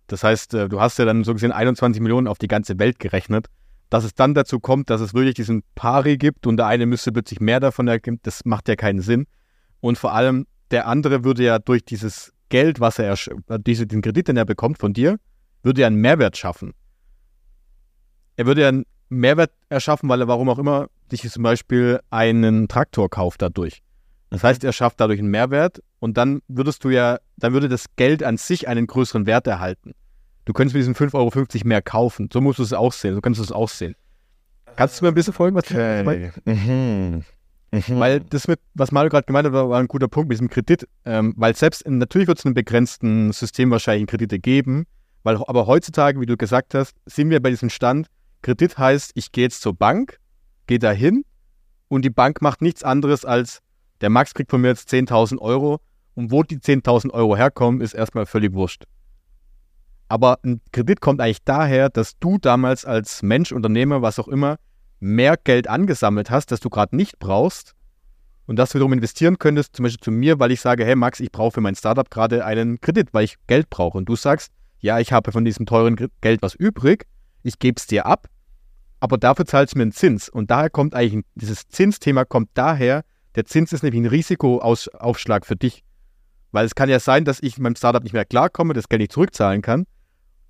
Das 0.08 0.24
heißt, 0.24 0.54
äh, 0.54 0.70
du 0.70 0.82
hast 0.82 0.98
ja 1.00 1.06
dann 1.06 1.24
so 1.24 1.34
gesehen 1.34 1.52
21 1.52 2.02
Millionen 2.02 2.28
auf 2.28 2.38
die 2.38 2.48
ganze 2.48 2.80
Welt 2.80 3.00
gerechnet. 3.00 3.48
Dass 3.90 4.04
es 4.04 4.14
dann 4.14 4.34
dazu 4.36 4.60
kommt, 4.60 4.90
dass 4.90 5.02
es 5.02 5.14
wirklich 5.14 5.36
diesen 5.36 5.64
Pari 5.76 6.18
gibt 6.18 6.46
und 6.46 6.58
der 6.58 6.68
eine 6.68 6.86
müsste 6.86 7.12
plötzlich 7.12 7.40
mehr 7.40 7.60
davon 7.60 7.88
ergeben, 7.88 8.20
das 8.22 8.46
macht 8.46 8.68
ja 8.68 8.76
keinen 8.76 9.02
Sinn. 9.02 9.26
Und 9.80 9.98
vor 9.98 10.14
allem, 10.14 10.46
der 10.72 10.88
andere 10.88 11.24
würde 11.24 11.44
ja 11.44 11.58
durch 11.58 11.84
dieses 11.84 12.32
Geld, 12.50 12.80
was 12.80 13.00
er, 13.00 13.14
äh, 13.14 13.60
diese, 13.60 13.88
den 13.88 14.02
Kredit, 14.02 14.28
den 14.28 14.38
er 14.38 14.46
bekommt 14.46 14.78
von 14.78 14.94
dir, 14.94 15.18
würde 15.64 15.82
ja 15.82 15.88
einen 15.88 16.02
Mehrwert 16.02 16.38
schaffen. 16.38 16.74
Er 18.36 18.46
würde 18.46 18.62
ja 18.62 18.70
einen 18.70 18.86
Mehrwert 19.10 19.52
erschaffen, 19.70 20.08
weil 20.10 20.22
er, 20.22 20.28
warum 20.28 20.50
auch 20.50 20.60
immer, 20.60 20.88
sich 21.10 21.30
zum 21.30 21.44
Beispiel 21.44 22.00
einen 22.10 22.68
Traktor 22.68 23.10
kauft 23.10 23.42
dadurch. 23.42 23.82
Das 24.30 24.44
heißt, 24.44 24.64
er 24.64 24.74
schafft 24.74 25.00
dadurch 25.00 25.20
einen 25.20 25.32
Mehrwert 25.32 25.82
und 26.00 26.18
dann 26.18 26.42
würdest 26.48 26.84
du 26.84 26.90
ja, 26.90 27.18
dann 27.38 27.54
würde 27.54 27.68
das 27.68 27.86
Geld 27.96 28.24
an 28.24 28.38
sich 28.38 28.68
einen 28.68 28.86
größeren 28.86 29.26
Wert 29.26 29.48
erhalten. 29.48 29.94
Du 30.46 30.54
könntest 30.54 30.76
mit 30.76 30.82
diesen 30.82 30.96
5,50 30.96 31.14
Euro 31.16 31.68
mehr 31.68 31.82
kaufen. 31.82 32.30
So 32.32 32.42
musst 32.42 32.60
du 32.60 32.64
es 32.64 32.74
auch 32.74 32.94
sehen. 32.94 33.16
So 33.16 33.22
kannst 33.22 33.40
du 33.40 33.44
es 33.44 33.52
auch 33.52 33.70
sehen. 33.70 33.96
Kannst 34.76 35.00
du 35.00 35.06
mir 35.06 35.12
ein 35.12 35.16
bisschen 35.16 35.34
folgen, 35.34 35.56
was 35.56 35.66
okay. 35.66 36.00
ich 36.00 36.06
meine? 36.06 36.32
Mhm. 36.46 37.24
Mhm. 37.72 38.00
Weil 38.00 38.20
das 38.22 38.48
mit, 38.48 38.60
was 38.74 38.92
Mario 38.92 39.10
gerade 39.10 39.26
gemeint 39.26 39.46
hat, 39.46 39.54
war, 39.54 39.70
war, 39.70 39.80
ein 39.80 39.88
guter 39.88 40.08
Punkt 40.08 40.30
mit 40.30 40.38
diesem 40.38 40.50
Kredit. 40.50 40.88
Ähm, 41.06 41.34
weil 41.38 41.56
selbst, 41.56 41.82
in, 41.84 41.98
natürlich 41.98 42.28
wird 42.28 42.40
es 42.40 42.46
in 42.46 42.50
einem 42.50 42.56
begrenzten 42.56 43.32
System 43.32 43.70
wahrscheinlich 43.72 44.08
Kredite 44.08 44.40
geben, 44.40 44.86
weil 45.24 45.38
aber 45.38 45.68
heutzutage, 45.68 46.20
wie 46.20 46.26
du 46.26 46.38
gesagt 46.38 46.74
hast, 46.74 46.96
sind 47.06 47.30
wir 47.30 47.42
bei 47.42 47.50
diesem 47.50 47.70
Stand, 47.70 48.08
Kredit 48.42 48.78
heißt, 48.78 49.12
ich 49.16 49.32
gehe 49.32 49.46
jetzt 49.46 49.62
zur 49.62 49.74
Bank, 49.74 50.20
gehe 50.68 50.80
da 50.80 50.92
hin 50.92 51.26
und 51.88 52.06
die 52.06 52.10
Bank 52.10 52.42
macht 52.42 52.62
nichts 52.62 52.84
anderes 52.84 53.26
als, 53.26 53.60
der 54.02 54.10
Max 54.10 54.34
kriegt 54.34 54.52
von 54.52 54.62
mir 54.62 54.70
jetzt 54.70 54.92
10.000 54.92 55.40
Euro 55.40 55.80
und 56.16 56.32
wo 56.32 56.44
die 56.44 56.58
10.000 56.58 57.12
Euro 57.12 57.36
herkommen, 57.36 57.82
ist 57.82 57.94
erstmal 57.94 58.26
völlig 58.26 58.54
wurscht. 58.54 58.84
Aber 60.08 60.40
ein 60.44 60.62
Kredit 60.72 61.02
kommt 61.02 61.22
eigentlich 61.22 61.44
daher, 61.44 61.90
dass 61.90 62.18
du 62.20 62.38
damals 62.38 62.86
als 62.86 63.22
Mensch, 63.22 63.52
Unternehmer, 63.52 64.02
was 64.02 64.20
auch 64.20 64.28
immer, 64.28 64.58
mehr 65.00 65.38
Geld 65.38 65.68
angesammelt 65.68 66.30
hast, 66.30 66.52
das 66.52 66.60
du 66.60 66.70
gerade 66.70 66.96
nicht 66.96 67.20
brauchst 67.20 67.76
und 68.48 68.56
das 68.56 68.74
wiederum 68.74 68.94
investieren 68.94 69.38
könntest, 69.38 69.76
zum 69.76 69.84
Beispiel 69.84 70.04
zu 70.04 70.12
mir, 70.12 70.40
weil 70.40 70.52
ich 70.52 70.62
sage, 70.62 70.84
hey 70.84 70.96
Max, 70.96 71.20
ich 71.20 71.32
brauche 71.32 71.52
für 71.52 71.62
mein 71.62 71.76
Startup 71.76 72.10
gerade 72.10 72.44
einen 72.44 72.82
Kredit, 72.82 73.14
weil 73.14 73.26
ich 73.26 73.38
Geld 73.48 73.70
brauche. 73.70 73.98
Und 73.98 74.10
du 74.10 74.16
sagst, 74.16 74.52
ja, 74.80 75.00
ich 75.00 75.12
habe 75.12 75.32
von 75.32 75.46
diesem 75.46 75.66
teuren 75.66 75.96
Geld 76.22 76.42
was 76.42 76.56
übrig, 76.56 77.06
ich 77.44 77.60
gebe 77.60 77.76
es 77.78 77.88
dir 77.88 78.06
ab, 78.06 78.28
aber 79.00 79.18
dafür 79.18 79.46
zahlst 79.46 79.74
du 79.74 79.78
mir 79.78 79.84
einen 79.84 79.92
Zins. 79.92 80.30
Und 80.30 80.52
daher 80.52 80.70
kommt 80.70 80.96
eigentlich, 80.96 81.24
dieses 81.36 81.68
Zinsthema 81.68 82.26
kommt 82.26 82.50
daher, 82.54 83.04
der 83.36 83.46
Zins 83.46 83.72
ist 83.72 83.84
nämlich 83.84 84.02
ein 84.02 84.08
Risikoaufschlag 84.08 85.46
für 85.46 85.56
dich. 85.56 85.84
Weil 86.52 86.66
es 86.66 86.76
kann 86.76 86.90
ja 86.90 87.00
sein, 87.00 87.26
dass 87.26 87.42
ich 87.42 87.58
meinem 87.60 87.76
Startup 87.76 88.04
nicht 88.04 88.14
mehr 88.14 88.26
klarkomme, 88.26 88.74
das 88.74 88.90
Geld 88.90 89.02
nicht 89.02 89.12
zurückzahlen 89.12 89.62
kann. 89.62 89.86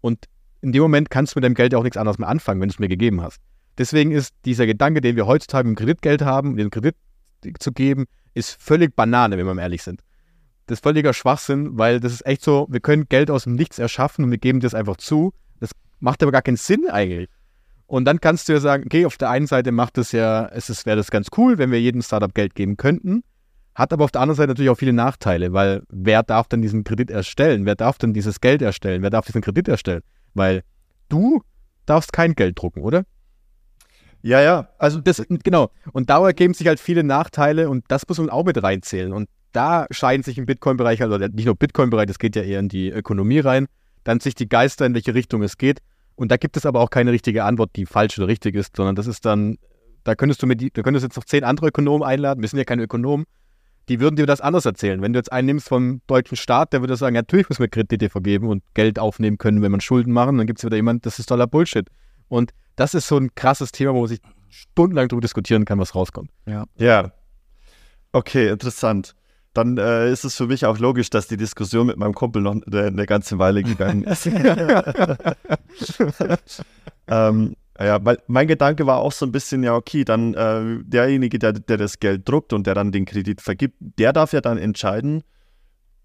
Und 0.01 0.25
in 0.61 0.71
dem 0.71 0.81
Moment 0.81 1.09
kannst 1.09 1.35
du 1.35 1.39
mit 1.39 1.43
dem 1.43 1.53
Geld 1.53 1.75
auch 1.75 1.83
nichts 1.83 1.97
anderes 1.97 2.17
mehr 2.17 2.29
anfangen, 2.29 2.61
wenn 2.61 2.69
du 2.69 2.73
es 2.73 2.79
mir 2.79 2.87
gegeben 2.87 3.21
hast. 3.21 3.39
Deswegen 3.77 4.11
ist 4.11 4.33
dieser 4.45 4.65
Gedanke, 4.65 5.01
den 5.01 5.15
wir 5.15 5.27
heutzutage 5.27 5.67
im 5.67 5.75
Kreditgeld 5.75 6.21
haben, 6.21 6.57
den 6.57 6.69
Kredit 6.69 6.95
zu 7.59 7.71
geben, 7.71 8.05
ist 8.33 8.61
völlig 8.61 8.95
Banane, 8.95 9.37
wenn 9.37 9.45
wir 9.45 9.53
mal 9.53 9.61
ehrlich 9.61 9.83
sind. 9.83 10.01
Das 10.69 10.77
ist 10.77 10.83
völliger 10.83 11.13
Schwachsinn, 11.13 11.79
weil 11.79 11.99
das 11.99 12.13
ist 12.13 12.23
echt 12.27 12.43
so, 12.43 12.67
wir 12.69 12.79
können 12.79 13.09
Geld 13.09 13.31
aus 13.31 13.45
dem 13.45 13.55
Nichts 13.55 13.79
erschaffen 13.79 14.23
und 14.23 14.29
wir 14.29 14.37
geben 14.37 14.59
das 14.59 14.75
einfach 14.75 14.97
zu. 14.97 15.33
Das 15.59 15.71
macht 15.99 16.21
aber 16.21 16.31
gar 16.31 16.43
keinen 16.43 16.57
Sinn 16.57 16.87
eigentlich. 16.87 17.27
Und 17.87 18.05
dann 18.05 18.21
kannst 18.21 18.47
du 18.47 18.53
ja 18.53 18.59
sagen, 18.59 18.83
okay, 18.85 19.07
auf 19.07 19.17
der 19.17 19.31
einen 19.31 19.47
Seite 19.47 19.71
macht 19.71 19.97
es 19.97 20.11
ja, 20.11 20.45
es 20.45 20.85
wäre 20.85 20.95
das 20.95 21.09
ganz 21.09 21.29
cool, 21.37 21.57
wenn 21.57 21.71
wir 21.71 21.81
jedem 21.81 22.03
Startup 22.03 22.31
Geld 22.35 22.53
geben 22.53 22.77
könnten. 22.77 23.23
Hat 23.73 23.91
aber 23.91 24.03
auf 24.03 24.11
der 24.11 24.21
anderen 24.21 24.37
Seite 24.37 24.49
natürlich 24.49 24.69
auch 24.69 24.77
viele 24.77 24.93
Nachteile, 24.93 25.53
weil 25.53 25.81
wer 25.89 26.21
darf 26.21 26.47
denn 26.47 26.61
diesen 26.61 26.83
Kredit 26.83 27.09
erstellen? 27.09 27.65
Wer 27.65 27.73
darf 27.73 27.97
denn 27.97 28.13
dieses 28.13 28.39
Geld 28.39 28.61
erstellen? 28.61 29.01
Wer 29.01 29.09
darf 29.09 29.25
diesen 29.25 29.41
Kredit 29.41 29.67
erstellen? 29.67 30.03
Weil 30.35 30.61
du 31.09 31.41
darfst 31.87 32.13
kein 32.13 32.35
Geld 32.35 32.59
drucken, 32.59 32.83
oder? 32.83 33.05
Ja, 34.21 34.39
ja. 34.39 34.69
Also 34.77 35.01
das, 35.01 35.25
genau. 35.27 35.71
Und 35.93 36.11
da 36.11 36.23
ergeben 36.23 36.53
sich 36.53 36.67
halt 36.67 36.79
viele 36.79 37.03
Nachteile 37.03 37.71
und 37.71 37.85
das 37.87 38.07
muss 38.07 38.19
man 38.19 38.29
auch 38.29 38.45
mit 38.45 38.61
reinzählen. 38.61 39.13
Und 39.13 39.29
da 39.51 39.87
scheiden 39.91 40.23
sich 40.23 40.37
im 40.37 40.45
Bitcoin-Bereich, 40.45 41.01
also 41.01 41.17
nicht 41.17 41.45
nur 41.45 41.55
Bitcoin-Bereich, 41.55 42.07
das 42.07 42.19
geht 42.19 42.35
ja 42.35 42.43
eher 42.43 42.59
in 42.59 42.69
die 42.69 42.89
Ökonomie 42.89 43.39
rein, 43.39 43.67
dann 44.03 44.19
sich 44.19 44.35
die 44.35 44.47
Geister, 44.47 44.85
in 44.85 44.93
welche 44.93 45.13
Richtung 45.13 45.43
es 45.43 45.57
geht. 45.57 45.79
Und 46.15 46.31
da 46.31 46.37
gibt 46.37 46.57
es 46.57 46.65
aber 46.65 46.81
auch 46.81 46.89
keine 46.89 47.11
richtige 47.11 47.43
Antwort, 47.43 47.71
die 47.75 47.85
falsch 47.85 48.17
oder 48.19 48.27
richtig 48.27 48.55
ist, 48.55 48.75
sondern 48.75 48.95
das 48.95 49.07
ist 49.07 49.25
dann, 49.25 49.57
da 50.03 50.15
könntest 50.15 50.43
du 50.43 50.47
mit, 50.47 50.77
da 50.77 50.81
könntest 50.81 51.03
jetzt 51.03 51.15
noch 51.15 51.23
zehn 51.23 51.43
andere 51.43 51.67
Ökonomen 51.67 52.03
einladen, 52.07 52.41
wir 52.41 52.49
sind 52.49 52.59
ja 52.59 52.65
keine 52.65 52.83
Ökonomen, 52.83 53.25
die 53.87 53.99
würden 53.99 54.15
dir 54.15 54.27
das 54.27 54.41
anders 54.41 54.65
erzählen. 54.65 55.01
Wenn 55.01 55.13
du 55.13 55.19
jetzt 55.19 55.31
einen 55.31 55.47
nimmst 55.47 55.67
vom 55.67 56.01
deutschen 56.05 56.37
Staat, 56.37 56.73
der 56.73 56.81
würde 56.81 56.95
sagen, 56.95 57.15
natürlich 57.15 57.49
müssen 57.49 57.61
wir 57.61 57.69
Kredite 57.69 58.09
vergeben 58.09 58.47
und 58.47 58.63
Geld 58.75 58.99
aufnehmen 58.99 59.37
können, 59.37 59.61
wenn 59.61 59.71
man 59.71 59.81
Schulden 59.81 60.13
machen, 60.13 60.37
dann 60.37 60.45
gibt 60.45 60.59
es 60.59 60.65
wieder 60.65 60.75
jemand, 60.75 61.05
das 61.05 61.17
ist 61.17 61.25
toller 61.25 61.47
Bullshit. 61.47 61.87
Und 62.27 62.53
das 62.75 62.93
ist 62.93 63.07
so 63.07 63.17
ein 63.17 63.33
krasses 63.33 63.71
Thema, 63.71 63.93
wo 63.93 64.01
man 64.01 64.07
sich 64.07 64.19
stundenlang 64.49 65.07
darüber 65.07 65.21
diskutieren 65.21 65.65
kann, 65.65 65.79
was 65.79 65.95
rauskommt. 65.95 66.29
Ja. 66.45 66.65
Ja. 66.77 67.11
Okay, 68.11 68.49
interessant. 68.49 69.15
Dann 69.53 69.77
äh, 69.77 70.11
ist 70.11 70.25
es 70.25 70.35
für 70.35 70.47
mich 70.47 70.65
auch 70.65 70.77
logisch, 70.77 71.09
dass 71.09 71.27
die 71.27 71.37
Diskussion 71.37 71.87
mit 71.87 71.97
meinem 71.97 72.13
Kumpel 72.13 72.41
noch 72.41 72.53
eine, 72.53 72.83
eine 72.83 73.05
ganze 73.05 73.39
Weile 73.39 73.63
gegangen 73.63 74.03
ist. 74.03 74.27
ähm, 77.07 77.55
ja, 77.79 78.03
weil 78.03 78.17
mein 78.27 78.47
Gedanke 78.47 78.85
war 78.85 78.99
auch 78.99 79.13
so 79.13 79.25
ein 79.25 79.31
bisschen, 79.31 79.63
ja, 79.63 79.73
okay, 79.73 80.03
dann 80.03 80.33
äh, 80.33 80.83
derjenige, 80.83 81.39
der, 81.39 81.53
der 81.53 81.77
das 81.77 81.99
Geld 81.99 82.27
druckt 82.27 82.53
und 82.53 82.67
der 82.67 82.75
dann 82.75 82.91
den 82.91 83.05
Kredit 83.05 83.41
vergibt, 83.41 83.75
der 83.79 84.13
darf 84.13 84.33
ja 84.33 84.41
dann 84.41 84.57
entscheiden, 84.57 85.23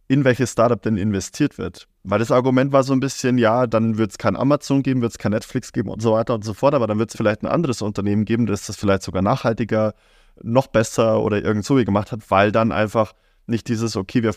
in 0.07 0.24
welches 0.24 0.52
Startup 0.52 0.80
denn 0.80 0.96
investiert 0.96 1.59
wird. 1.59 1.88
Weil 2.04 2.18
das 2.18 2.30
Argument 2.30 2.72
war 2.72 2.83
so 2.83 2.92
ein 2.92 3.00
bisschen, 3.00 3.38
ja, 3.38 3.66
dann 3.66 3.98
wird 3.98 4.12
es 4.12 4.18
kein 4.18 4.37
Amazon 4.37 4.83
geben, 4.83 5.00
wird 5.00 5.12
es 5.12 5.18
kein 5.18 5.33
Netflix 5.33 5.72
geben 5.72 5.88
und 5.88 6.00
so 6.00 6.12
weiter 6.12 6.35
und 6.35 6.44
so 6.44 6.54
fort, 6.54 6.74
aber 6.74 6.87
dann 6.87 6.98
wird 6.98 7.11
es 7.11 7.16
vielleicht 7.16 7.42
ein 7.42 7.48
anderes 7.48 7.83
Unternehmen 7.83 8.24
geben, 8.24 8.46
das 8.46 8.66
das 8.66 8.76
vielleicht 8.76 9.02
sogar 9.02 9.22
nachhaltiger, 9.22 9.94
noch 10.42 10.66
besser 10.66 11.22
oder 11.22 11.42
irgend 11.42 11.64
so 11.64 11.76
wie 11.76 11.85
gemacht 11.85 12.12
hat, 12.12 12.30
weil 12.30 12.52
dann 12.52 12.72
einfach 12.72 13.14
nicht 13.46 13.68
dieses, 13.68 13.96
okay, 13.96 14.22
wir 14.22 14.35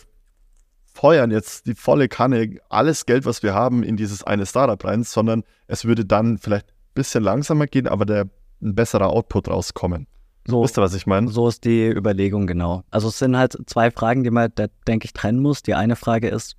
feuern 0.94 1.32
jetzt 1.32 1.68
die 1.68 1.76
volle 1.76 2.08
Kanne, 2.08 2.58
alles 2.70 3.06
Geld, 3.06 3.26
was 3.26 3.44
wir 3.44 3.54
haben, 3.54 3.84
in 3.84 3.98
dieses 3.98 4.24
eine 4.24 4.46
Startup 4.46 4.84
rein, 4.84 5.04
sondern 5.04 5.44
es 5.68 5.86
würde 5.86 6.06
dann 6.06 6.38
vielleicht 6.38 6.68
ein 6.70 6.94
bisschen 6.96 7.24
langsamer 7.24 7.68
gehen, 7.68 7.88
aber 7.88 8.06
der 8.06 8.28
ein 8.62 8.74
besserer 8.74 9.08
Output 9.12 9.48
rauskommen. 9.50 10.08
So, 10.48 10.64
Wisst 10.64 10.78
ihr, 10.78 10.82
was 10.82 10.94
ich 10.96 11.06
meine? 11.06 11.28
so 11.30 11.48
ist 11.48 11.66
die 11.66 11.88
Überlegung 11.88 12.48
genau. 12.48 12.84
Also 12.90 13.10
es 13.10 13.20
sind 13.20 13.38
halt 13.38 13.58
zwei 13.68 13.92
Fragen, 13.92 14.24
die 14.24 14.32
man, 14.32 14.50
da, 14.56 14.68
denke 14.88 15.06
ich, 15.06 15.14
trennen 15.14 15.40
muss. 15.42 15.62
Die 15.62 15.76
eine 15.76 15.96
Frage 15.96 16.30
ist, 16.30 16.56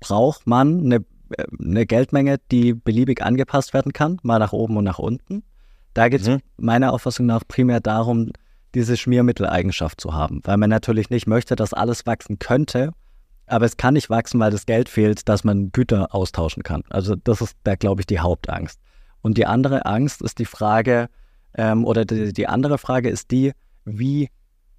braucht 0.00 0.46
man 0.46 0.80
eine, 0.80 0.96
äh, 1.36 1.44
eine 1.58 1.84
Geldmenge, 1.84 2.38
die 2.50 2.72
beliebig 2.72 3.20
angepasst 3.20 3.74
werden 3.74 3.92
kann, 3.92 4.18
mal 4.22 4.38
nach 4.38 4.52
oben 4.52 4.76
und 4.76 4.84
nach 4.84 5.00
unten? 5.00 5.42
Da 5.92 6.08
geht 6.08 6.22
es 6.22 6.28
Mhm. 6.28 6.38
meiner 6.56 6.92
Auffassung 6.92 7.26
nach 7.26 7.42
primär 7.46 7.80
darum, 7.80 8.30
diese 8.74 8.96
Schmiermitteleigenschaft 8.96 10.00
zu 10.00 10.14
haben, 10.14 10.40
weil 10.44 10.56
man 10.56 10.70
natürlich 10.70 11.10
nicht 11.10 11.26
möchte, 11.26 11.56
dass 11.56 11.74
alles 11.74 12.06
wachsen 12.06 12.38
könnte, 12.38 12.92
aber 13.46 13.66
es 13.66 13.76
kann 13.76 13.94
nicht 13.94 14.08
wachsen, 14.08 14.40
weil 14.40 14.50
das 14.50 14.66
Geld 14.66 14.88
fehlt, 14.88 15.28
dass 15.28 15.44
man 15.44 15.72
Güter 15.72 16.14
austauschen 16.14 16.62
kann. 16.62 16.82
Also 16.90 17.16
das 17.16 17.40
ist 17.40 17.56
da, 17.64 17.74
glaube 17.74 18.00
ich, 18.00 18.06
die 18.06 18.20
Hauptangst. 18.20 18.80
Und 19.20 19.36
die 19.36 19.46
andere 19.46 19.84
Angst 19.86 20.22
ist 20.22 20.38
die 20.38 20.44
Frage, 20.44 21.08
ähm, 21.54 21.84
oder 21.84 22.04
die, 22.04 22.32
die 22.32 22.48
andere 22.48 22.78
Frage 22.78 23.08
ist 23.08 23.30
die, 23.30 23.52
wie 23.84 24.28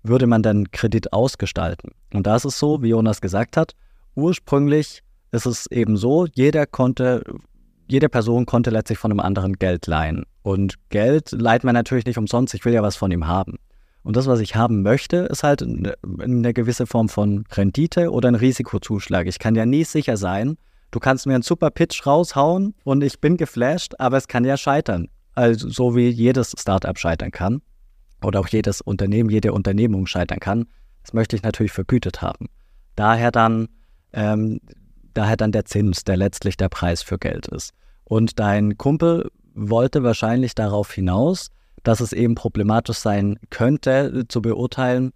würde 0.01 0.27
man 0.27 0.43
denn 0.43 0.71
Kredit 0.71 1.13
ausgestalten? 1.13 1.91
Und 2.13 2.27
da 2.27 2.35
ist 2.35 2.45
es 2.45 2.59
so, 2.59 2.81
wie 2.81 2.89
Jonas 2.89 3.21
gesagt 3.21 3.57
hat, 3.57 3.73
ursprünglich 4.15 5.01
ist 5.31 5.45
es 5.45 5.65
eben 5.67 5.97
so, 5.97 6.25
jeder 6.25 6.65
konnte, 6.65 7.23
jede 7.87 8.09
Person 8.09 8.45
konnte 8.45 8.69
letztlich 8.69 8.99
von 8.99 9.11
einem 9.11 9.19
anderen 9.19 9.53
Geld 9.53 9.87
leihen. 9.87 10.25
Und 10.41 10.75
Geld 10.89 11.31
leiht 11.31 11.63
man 11.63 11.73
natürlich 11.73 12.05
nicht 12.05 12.17
umsonst, 12.17 12.53
ich 12.53 12.65
will 12.65 12.73
ja 12.73 12.83
was 12.83 12.95
von 12.95 13.11
ihm 13.11 13.27
haben. 13.27 13.57
Und 14.03 14.17
das, 14.17 14.27
was 14.27 14.41
ich 14.41 14.55
haben 14.55 14.81
möchte, 14.81 15.17
ist 15.17 15.43
halt 15.43 15.63
eine, 15.63 16.53
gewisse 16.53 16.85
Form 16.85 17.07
von 17.07 17.45
Rendite 17.51 18.11
oder 18.11 18.27
ein 18.27 18.35
Risikozuschlag. 18.35 19.27
Ich 19.27 19.39
kann 19.39 19.55
ja 19.55 19.65
nie 19.65 19.85
sicher 19.85 20.17
sein, 20.17 20.57
du 20.91 20.99
kannst 20.99 21.25
mir 21.25 21.35
einen 21.35 21.43
super 21.43 21.71
Pitch 21.71 22.05
raushauen 22.05 22.75
und 22.83 23.01
ich 23.03 23.19
bin 23.21 23.37
geflasht, 23.37 23.93
aber 23.99 24.17
es 24.17 24.27
kann 24.27 24.43
ja 24.43 24.57
scheitern. 24.57 25.07
Also 25.35 25.69
so 25.69 25.95
wie 25.95 26.09
jedes 26.09 26.53
Startup 26.57 26.97
scheitern 26.97 27.31
kann 27.31 27.61
oder 28.21 28.41
auch 28.41 28.47
jedes 28.47 28.81
Unternehmen, 28.81 29.29
jede 29.29 29.53
Unternehmung 29.53 30.05
scheitern 30.05 30.39
kann. 30.39 30.65
Das 31.01 31.13
möchte 31.13 31.35
ich 31.35 31.43
natürlich 31.43 31.71
vergütet 31.71 32.21
haben. 32.21 32.47
Daher 32.95 33.31
dann, 33.31 33.69
ähm, 34.11 34.59
daher 35.13 35.37
dann 35.37 35.51
der 35.51 35.65
Zins, 35.65 36.03
der 36.03 36.17
letztlich 36.17 36.57
der 36.57 36.69
Preis 36.69 37.01
für 37.01 37.17
Geld 37.17 37.47
ist. 37.47 37.73
Und 38.03 38.39
dein 38.39 38.77
Kumpel 38.77 39.29
wollte 39.55 40.03
wahrscheinlich 40.03 40.55
darauf 40.55 40.91
hinaus, 40.91 41.49
dass 41.83 41.99
es 41.99 42.13
eben 42.13 42.35
problematisch 42.35 42.97
sein 42.97 43.37
könnte, 43.49 44.11
äh, 44.21 44.27
zu 44.27 44.41
beurteilen, 44.41 45.11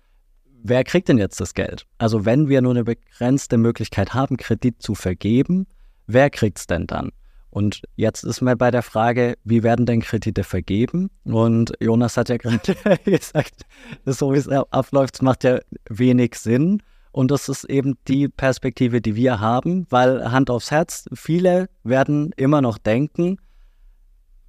wer 0.63 0.83
kriegt 0.83 1.09
denn 1.09 1.17
jetzt 1.17 1.39
das 1.39 1.53
Geld? 1.53 1.85
Also 1.97 2.25
wenn 2.25 2.49
wir 2.49 2.61
nur 2.61 2.71
eine 2.71 2.83
begrenzte 2.83 3.57
Möglichkeit 3.57 4.13
haben, 4.13 4.37
Kredit 4.37 4.81
zu 4.81 4.95
vergeben, 4.95 5.67
wer 6.07 6.29
kriegt 6.29 6.59
es 6.59 6.67
denn 6.67 6.87
dann? 6.87 7.11
Und 7.49 7.81
jetzt 7.95 8.23
ist 8.23 8.41
man 8.41 8.57
bei 8.57 8.71
der 8.71 8.83
Frage, 8.83 9.35
wie 9.43 9.63
werden 9.63 9.85
denn 9.85 10.01
Kredite 10.01 10.43
vergeben? 10.43 11.09
Und 11.23 11.73
Jonas 11.79 12.17
hat 12.17 12.29
ja 12.29 12.37
gerade 12.37 12.59
gesagt, 13.03 13.65
so 14.05 14.33
wie 14.33 14.37
es 14.37 14.47
abläuft, 14.47 15.21
macht 15.21 15.43
ja 15.43 15.59
wenig 15.89 16.35
Sinn. 16.35 16.83
Und 17.11 17.31
das 17.31 17.49
ist 17.49 17.63
eben 17.63 17.95
die 18.07 18.27
Perspektive, 18.27 19.01
die 19.01 19.15
wir 19.15 19.39
haben, 19.39 19.87
weil 19.89 20.31
Hand 20.31 20.51
aufs 20.51 20.69
Herz, 20.69 21.05
viele 21.13 21.67
werden 21.83 22.31
immer 22.35 22.61
noch 22.61 22.77
denken, 22.77 23.39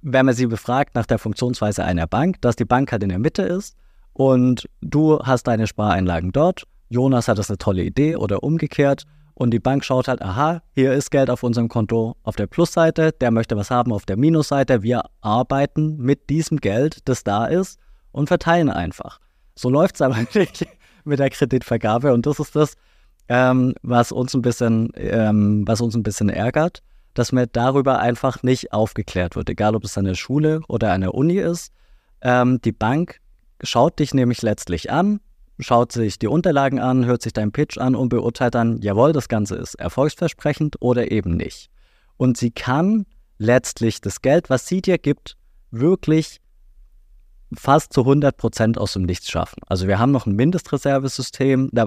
wenn 0.01 0.25
man 0.25 0.35
sie 0.35 0.47
befragt 0.47 0.95
nach 0.95 1.05
der 1.05 1.19
Funktionsweise 1.19 1.83
einer 1.83 2.07
Bank, 2.07 2.41
dass 2.41 2.55
die 2.55 2.65
Bank 2.65 2.91
halt 2.91 3.03
in 3.03 3.09
der 3.09 3.19
Mitte 3.19 3.43
ist 3.43 3.75
und 4.13 4.69
du 4.81 5.19
hast 5.19 5.47
deine 5.47 5.67
Spareinlagen 5.67 6.31
dort, 6.31 6.63
Jonas 6.89 7.27
hat 7.27 7.37
das 7.37 7.49
eine 7.49 7.57
tolle 7.57 7.83
Idee 7.83 8.15
oder 8.15 8.43
umgekehrt 8.43 9.03
und 9.33 9.51
die 9.51 9.59
Bank 9.59 9.85
schaut 9.85 10.07
halt, 10.07 10.21
aha, 10.21 10.61
hier 10.73 10.93
ist 10.93 11.11
Geld 11.11 11.29
auf 11.29 11.43
unserem 11.43 11.69
Konto 11.69 12.15
auf 12.23 12.35
der 12.35 12.47
Plusseite, 12.47 13.11
der 13.13 13.31
möchte 13.31 13.55
was 13.55 13.71
haben 13.71 13.93
auf 13.93 14.05
der 14.05 14.17
Minusseite, 14.17 14.83
wir 14.83 15.03
arbeiten 15.21 15.97
mit 15.97 16.29
diesem 16.29 16.57
Geld, 16.57 16.99
das 17.05 17.23
da 17.23 17.45
ist 17.45 17.79
und 18.11 18.27
verteilen 18.27 18.69
einfach. 18.69 19.19
So 19.55 19.69
läuft 19.69 19.95
es 19.95 20.01
aber 20.01 20.17
nicht 20.33 20.67
mit 21.03 21.19
der 21.19 21.29
Kreditvergabe 21.29 22.13
und 22.13 22.25
das 22.25 22.39
ist 22.39 22.55
das, 22.55 22.73
ähm, 23.27 23.75
was 23.83 24.11
uns 24.11 24.33
ein 24.33 24.41
bisschen, 24.41 24.91
ähm, 24.95 25.63
was 25.67 25.81
uns 25.81 25.95
ein 25.95 26.03
bisschen 26.03 26.29
ärgert, 26.29 26.81
dass 27.19 27.33
mir 27.33 27.47
darüber 27.47 27.99
einfach 27.99 28.43
nicht 28.43 28.71
aufgeklärt 28.71 29.35
wird, 29.35 29.49
egal 29.49 29.75
ob 29.75 29.83
es 29.83 29.97
eine 29.97 30.15
Schule 30.15 30.61
oder 30.69 30.93
eine 30.93 31.11
Uni 31.11 31.37
ist. 31.37 31.73
Ähm, 32.21 32.61
die 32.61 32.71
Bank 32.71 33.19
schaut 33.61 33.99
dich 33.99 34.13
nämlich 34.13 34.41
letztlich 34.41 34.89
an, 34.89 35.19
schaut 35.59 35.91
sich 35.91 36.17
die 36.17 36.27
Unterlagen 36.27 36.79
an, 36.79 37.05
hört 37.05 37.21
sich 37.21 37.33
deinen 37.33 37.51
Pitch 37.51 37.77
an 37.77 37.93
und 37.93 38.07
beurteilt 38.07 38.55
dann, 38.55 38.81
jawohl, 38.81 39.11
das 39.11 39.27
Ganze 39.27 39.57
ist 39.57 39.75
erfolgsversprechend 39.75 40.77
oder 40.79 41.11
eben 41.11 41.35
nicht. 41.35 41.69
Und 42.15 42.37
sie 42.37 42.51
kann 42.51 43.05
letztlich 43.37 43.99
das 43.99 44.21
Geld, 44.21 44.49
was 44.49 44.65
sie 44.65 44.81
dir 44.81 44.97
gibt, 44.97 45.35
wirklich 45.71 46.39
fast 47.53 47.91
zu 47.91 48.01
100 48.01 48.37
Prozent 48.37 48.77
aus 48.77 48.93
dem 48.93 49.03
Nichts 49.03 49.29
schaffen. 49.29 49.59
Also 49.67 49.87
wir 49.87 49.99
haben 49.99 50.13
noch 50.13 50.25
ein 50.25 50.37
Mindestreservesystem, 50.37 51.69
da 51.73 51.85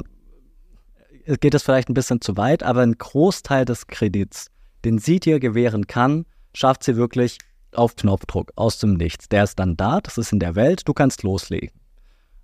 geht 1.40 1.54
es 1.54 1.62
vielleicht 1.62 1.88
ein 1.88 1.94
bisschen 1.94 2.20
zu 2.20 2.36
weit, 2.36 2.62
aber 2.62 2.82
ein 2.82 2.98
Großteil 2.98 3.64
des 3.64 3.86
Kredits, 3.86 4.51
den 4.84 4.98
sie 4.98 5.20
dir 5.20 5.40
gewähren 5.40 5.86
kann, 5.86 6.26
schafft 6.54 6.84
sie 6.84 6.96
wirklich 6.96 7.38
auf 7.74 7.96
Knopfdruck 7.96 8.52
aus 8.56 8.78
dem 8.78 8.94
Nichts. 8.94 9.28
Der 9.28 9.44
ist 9.44 9.58
dann 9.58 9.76
da, 9.76 10.00
das 10.00 10.18
ist 10.18 10.32
in 10.32 10.38
der 10.38 10.54
Welt, 10.54 10.82
du 10.86 10.92
kannst 10.92 11.22
loslegen. 11.22 11.70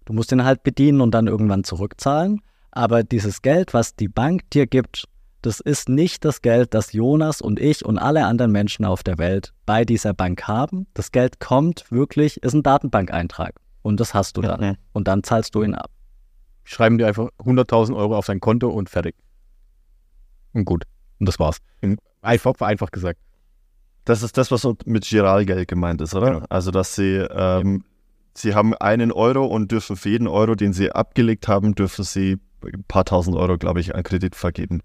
Du 0.05 0.13
musst 0.15 0.33
ihn 0.33 0.45
halt 0.45 0.63
bedienen 0.63 1.01
und 1.01 1.13
dann 1.13 1.27
irgendwann 1.27 1.65
zurückzahlen. 1.65 2.41
Aber 2.71 3.03
dieses 3.03 3.43
Geld, 3.43 3.75
was 3.75 3.95
die 3.95 4.09
Bank 4.09 4.49
dir 4.51 4.67
gibt, 4.67 5.05
das 5.43 5.61
ist 5.61 5.89
nicht 5.89 6.25
das 6.25 6.43
Geld, 6.43 6.75
das 6.75 6.93
Jonas 6.93 7.41
und 7.41 7.61
ich 7.61 7.85
und 7.85 7.99
alle 7.99 8.27
anderen 8.27 8.51
Menschen 8.51 8.85
auf 8.85 9.03
der 9.03 9.19
Welt 9.19 9.53
bei 9.67 9.85
dieser 9.85 10.15
Bank 10.15 10.49
haben. 10.49 10.87
Das 10.95 11.13
Geld 11.13 11.41
kommt 11.41 11.91
wirklich, 11.93 12.43
ist 12.43 12.55
ein 12.55 12.63
Datenbankeintrag. 12.63 13.55
Und 13.83 14.01
das 14.01 14.15
hast 14.15 14.37
du 14.37 14.43
dann. 14.43 14.61
Mhm. 14.61 14.77
Und 14.93 15.09
dann 15.09 15.23
zahlst 15.23 15.55
du 15.55 15.63
ihn 15.63 15.75
ab. 15.75 15.91
Schreiben 16.65 16.99
dir 16.99 17.07
einfach 17.07 17.29
100.000 17.39 17.97
Euro 17.97 18.17
auf 18.17 18.27
dein 18.27 18.41
Konto 18.41 18.69
und 18.69 18.91
fertig. 18.91 19.15
Und 20.53 20.65
gut. 20.65 20.85
Und 21.19 21.29
das 21.29 21.39
war's. 21.39 21.59
In- 21.81 21.99
Einfach, 22.23 22.55
einfach 22.61 22.91
gesagt. 22.91 23.19
Das 24.05 24.23
ist 24.23 24.37
das, 24.39 24.51
was 24.51 24.67
mit 24.87 25.05
Giralgeld 25.05 25.69
gemeint 25.69 26.01
ist, 26.01 26.15
oder? 26.15 26.31
Genau. 26.35 26.47
Also, 26.49 26.71
dass 26.71 26.95
sie, 26.95 27.17
ähm, 27.31 27.85
sie 28.35 28.55
haben 28.55 28.75
einen 28.75 29.13
Euro 29.13 29.45
und 29.45 29.71
dürfen 29.71 29.97
für 29.97 30.09
jeden 30.09 30.27
Euro, 30.29 30.55
den 30.55 30.73
sie 30.73 30.91
abgelegt 30.93 31.47
haben, 31.47 31.75
dürfen 31.75 32.05
sie 32.05 32.39
ein 32.65 32.85
paar 32.89 33.05
tausend 33.05 33.37
Euro, 33.37 33.59
glaube 33.59 33.81
ich, 33.81 33.95
an 33.95 34.03
Kredit 34.03 34.35
vergeben. 34.35 34.81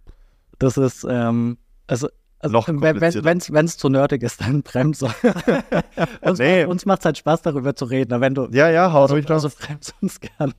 Das 0.59 0.77
ist, 0.77 1.05
ähm, 1.09 1.57
also, 1.87 2.07
also 2.39 2.53
Noch 2.53 2.67
wenn 2.67 3.65
es 3.65 3.77
zu 3.77 3.89
nerdig 3.89 4.21
ist, 4.23 4.41
dann 4.41 4.61
bremst 4.63 5.03
uns, 6.21 6.39
Nee. 6.39 6.65
uns 6.65 6.85
macht 6.85 6.99
es 6.99 7.05
halt 7.05 7.17
Spaß, 7.17 7.41
darüber 7.41 7.75
zu 7.75 7.85
reden. 7.85 8.13
Aber 8.13 8.21
wenn 8.21 8.35
du, 8.35 8.47
Ja, 8.51 8.69
ja, 8.69 8.91
hau 8.91 9.03
also, 9.03 9.15
ruhig 9.15 9.29
also 9.31 9.49
bremst 9.49 9.95
uns 10.01 10.19
gern. 10.19 10.53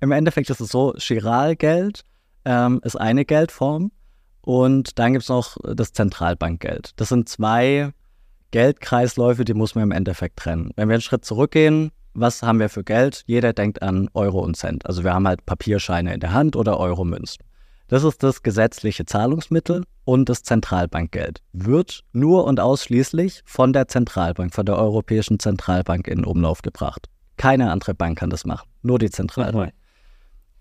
Im 0.00 0.12
Endeffekt 0.12 0.48
ist 0.48 0.60
es 0.60 0.70
so, 0.70 0.94
Chiralgeld 0.96 2.02
ähm, 2.46 2.80
ist 2.84 2.96
eine 2.96 3.24
Geldform 3.26 3.90
und 4.46 5.00
dann 5.00 5.12
gibt 5.12 5.24
es 5.24 5.28
noch 5.28 5.56
das 5.64 5.92
Zentralbankgeld. 5.92 6.92
Das 6.94 7.08
sind 7.08 7.28
zwei 7.28 7.90
Geldkreisläufe, 8.52 9.44
die 9.44 9.54
muss 9.54 9.74
man 9.74 9.82
im 9.82 9.90
Endeffekt 9.90 10.36
trennen. 10.38 10.70
Wenn 10.76 10.88
wir 10.88 10.94
einen 10.94 11.02
Schritt 11.02 11.24
zurückgehen, 11.24 11.90
was 12.14 12.44
haben 12.44 12.60
wir 12.60 12.68
für 12.68 12.84
Geld? 12.84 13.24
Jeder 13.26 13.52
denkt 13.52 13.82
an 13.82 14.08
Euro 14.14 14.38
und 14.38 14.56
Cent. 14.56 14.86
Also 14.86 15.02
wir 15.02 15.12
haben 15.12 15.26
halt 15.26 15.44
Papierscheine 15.46 16.14
in 16.14 16.20
der 16.20 16.32
Hand 16.32 16.54
oder 16.54 16.78
Euromünzen. 16.78 17.44
Das 17.88 18.04
ist 18.04 18.22
das 18.22 18.44
gesetzliche 18.44 19.04
Zahlungsmittel 19.04 19.82
und 20.04 20.28
das 20.28 20.44
Zentralbankgeld. 20.44 21.42
Wird 21.52 22.04
nur 22.12 22.44
und 22.44 22.60
ausschließlich 22.60 23.42
von 23.46 23.72
der 23.72 23.88
Zentralbank, 23.88 24.54
von 24.54 24.64
der 24.64 24.78
Europäischen 24.78 25.40
Zentralbank 25.40 26.06
in 26.06 26.24
Umlauf 26.24 26.62
gebracht. 26.62 27.08
Keine 27.36 27.72
andere 27.72 27.94
Bank 27.94 28.18
kann 28.18 28.30
das 28.30 28.46
machen, 28.46 28.68
nur 28.82 29.00
die 29.00 29.10
Zentralbank. 29.10 29.72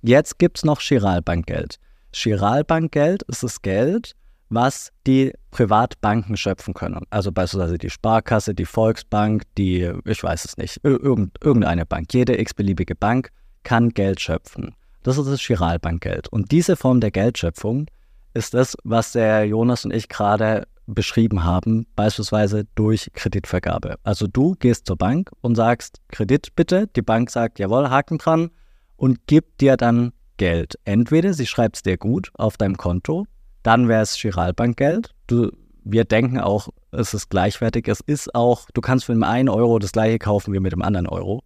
Jetzt 0.02 0.40
gibt 0.40 0.58
es 0.58 0.66
noch 0.66 0.82
Chiralbankgeld. 0.82 1.80
Chiralbankgeld 2.16 3.24
ist 3.24 3.44
das 3.44 3.62
Geld, 3.62 4.16
was 4.50 4.92
die 5.06 5.34
Privatbanken 5.52 6.38
schöpfen 6.38 6.74
können. 6.74 7.02
Also 7.10 7.32
beispielsweise 7.32 7.78
die 7.78 7.90
Sparkasse, 7.90 8.56
die 8.56 8.66
Volksbank, 8.66 9.44
die, 9.58 9.92
ich 10.06 10.24
weiß 10.24 10.46
es 10.46 10.56
nicht, 10.56 10.78
ir- 10.86 11.02
irgend, 11.04 11.38
irgendeine 11.44 11.86
Bank, 11.86 12.14
jede 12.14 12.40
x-beliebige 12.40 12.96
Bank 12.96 13.32
kann 13.64 13.90
Geld 13.90 14.22
schöpfen. 14.22 14.76
Das 15.04 15.18
ist 15.18 15.28
das 15.28 15.42
Chiralbankgeld. 15.42 16.30
Und 16.30 16.52
diese 16.52 16.78
Form 16.78 17.02
der 17.02 17.12
Geldschöpfung 17.12 17.88
ist 18.34 18.54
das, 18.54 18.78
was 18.84 19.12
der 19.12 19.44
Jonas 19.46 19.84
und 19.84 19.94
ich 19.94 20.08
gerade 20.08 20.68
beschrieben 20.88 21.44
haben, 21.44 21.86
beispielsweise 21.96 22.66
durch 22.76 23.12
Kreditvergabe. 23.14 23.98
Also 24.04 24.28
du 24.28 24.56
gehst 24.56 24.86
zur 24.86 24.98
Bank 24.98 25.32
und 25.42 25.56
sagst, 25.56 26.00
Kredit 26.10 26.56
bitte. 26.56 26.88
Die 26.96 27.02
Bank 27.02 27.30
sagt, 27.30 27.60
jawohl, 27.60 27.90
Haken 27.90 28.20
dran 28.20 28.52
und 28.96 29.28
gibt 29.28 29.60
dir 29.62 29.76
dann 29.76 30.14
Geld. 30.38 30.76
Entweder 30.86 31.34
sie 31.34 31.48
schreibt 31.48 31.78
es 31.78 31.82
dir 31.84 31.98
gut 31.98 32.32
auf 32.36 32.58
deinem 32.58 32.78
Konto, 32.78 33.26
dann 33.64 33.88
wäre 33.88 34.02
es 34.02 34.16
Chiralbankgeld. 34.16 35.12
Du, 35.28 35.52
wir 35.84 36.06
denken 36.06 36.40
auch, 36.40 36.70
es 36.92 37.14
ist 37.14 37.30
gleichwertig. 37.30 37.88
Es 37.88 38.00
ist 38.02 38.34
auch, 38.36 38.68
du 38.74 38.82
kannst 38.82 39.06
für 39.06 39.14
den 39.14 39.24
einen 39.24 39.50
Euro 39.50 39.80
das 39.80 39.92
gleiche 39.92 40.20
kaufen 40.20 40.54
wie 40.54 40.60
mit 40.60 40.72
dem 40.72 40.82
anderen 40.82 41.08
Euro. 41.08 41.44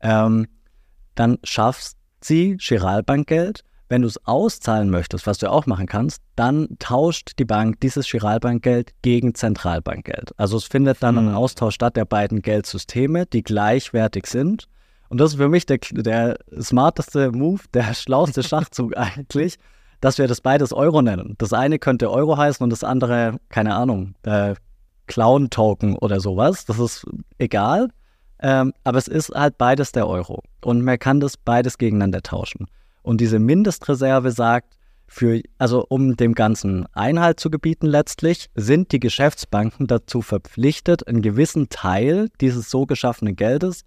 Ähm, 0.00 0.46
dann 1.14 1.38
schaffst 1.44 1.96
sie 2.20 2.56
Chiralbankgeld, 2.60 3.64
Wenn 3.88 4.02
du 4.02 4.08
es 4.08 4.24
auszahlen 4.26 4.90
möchtest, 4.90 5.28
was 5.28 5.38
du 5.38 5.50
auch 5.50 5.66
machen 5.66 5.86
kannst, 5.86 6.20
dann 6.34 6.68
tauscht 6.80 7.38
die 7.38 7.44
Bank 7.44 7.80
dieses 7.80 8.10
Giralbankgeld 8.10 8.90
gegen 9.02 9.34
Zentralbankgeld. 9.34 10.32
Also 10.36 10.56
es 10.56 10.64
findet 10.64 11.02
dann 11.04 11.16
ein 11.18 11.34
Austausch 11.34 11.76
statt 11.76 11.96
der 11.96 12.04
beiden 12.04 12.42
Geldsysteme, 12.42 13.26
die 13.26 13.44
gleichwertig 13.44 14.26
sind. 14.26 14.66
Und 15.08 15.18
das 15.18 15.32
ist 15.32 15.36
für 15.36 15.48
mich 15.48 15.66
der, 15.66 15.78
der 15.92 16.38
smarteste 16.60 17.32
Move, 17.32 17.62
der 17.74 17.94
schlauste 17.94 18.42
Schachzug 18.42 18.96
eigentlich, 18.96 19.58
dass 20.00 20.18
wir 20.18 20.28
das 20.28 20.40
beides 20.40 20.72
Euro 20.72 21.02
nennen. 21.02 21.34
Das 21.38 21.52
eine 21.52 21.78
könnte 21.78 22.10
Euro 22.10 22.36
heißen 22.36 22.62
und 22.62 22.70
das 22.70 22.84
andere, 22.84 23.36
keine 23.48 23.74
Ahnung, 23.74 24.14
äh, 24.24 24.54
Clown-Token 25.06 25.96
oder 25.96 26.20
sowas. 26.20 26.64
Das 26.64 26.78
ist 26.78 27.06
egal. 27.38 27.88
Ähm, 28.40 28.74
aber 28.84 28.98
es 28.98 29.08
ist 29.08 29.30
halt 29.30 29.56
beides 29.56 29.92
der 29.92 30.06
Euro. 30.06 30.42
Und 30.62 30.82
man 30.82 30.98
kann 30.98 31.20
das 31.20 31.36
beides 31.36 31.78
gegeneinander 31.78 32.22
tauschen. 32.22 32.66
Und 33.02 33.20
diese 33.20 33.38
Mindestreserve 33.38 34.30
sagt, 34.30 34.76
für, 35.06 35.40
also 35.58 35.86
um 35.88 36.16
dem 36.16 36.34
Ganzen 36.34 36.86
Einhalt 36.92 37.38
zu 37.38 37.50
gebieten 37.50 37.86
letztlich, 37.86 38.48
sind 38.54 38.92
die 38.92 39.00
Geschäftsbanken 39.00 39.86
dazu 39.86 40.20
verpflichtet, 40.20 41.06
einen 41.06 41.22
gewissen 41.22 41.68
Teil 41.68 42.28
dieses 42.40 42.70
so 42.70 42.86
geschaffenen 42.86 43.36
Geldes 43.36 43.84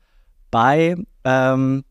bei, 0.52 0.96
ähm, 1.24 1.84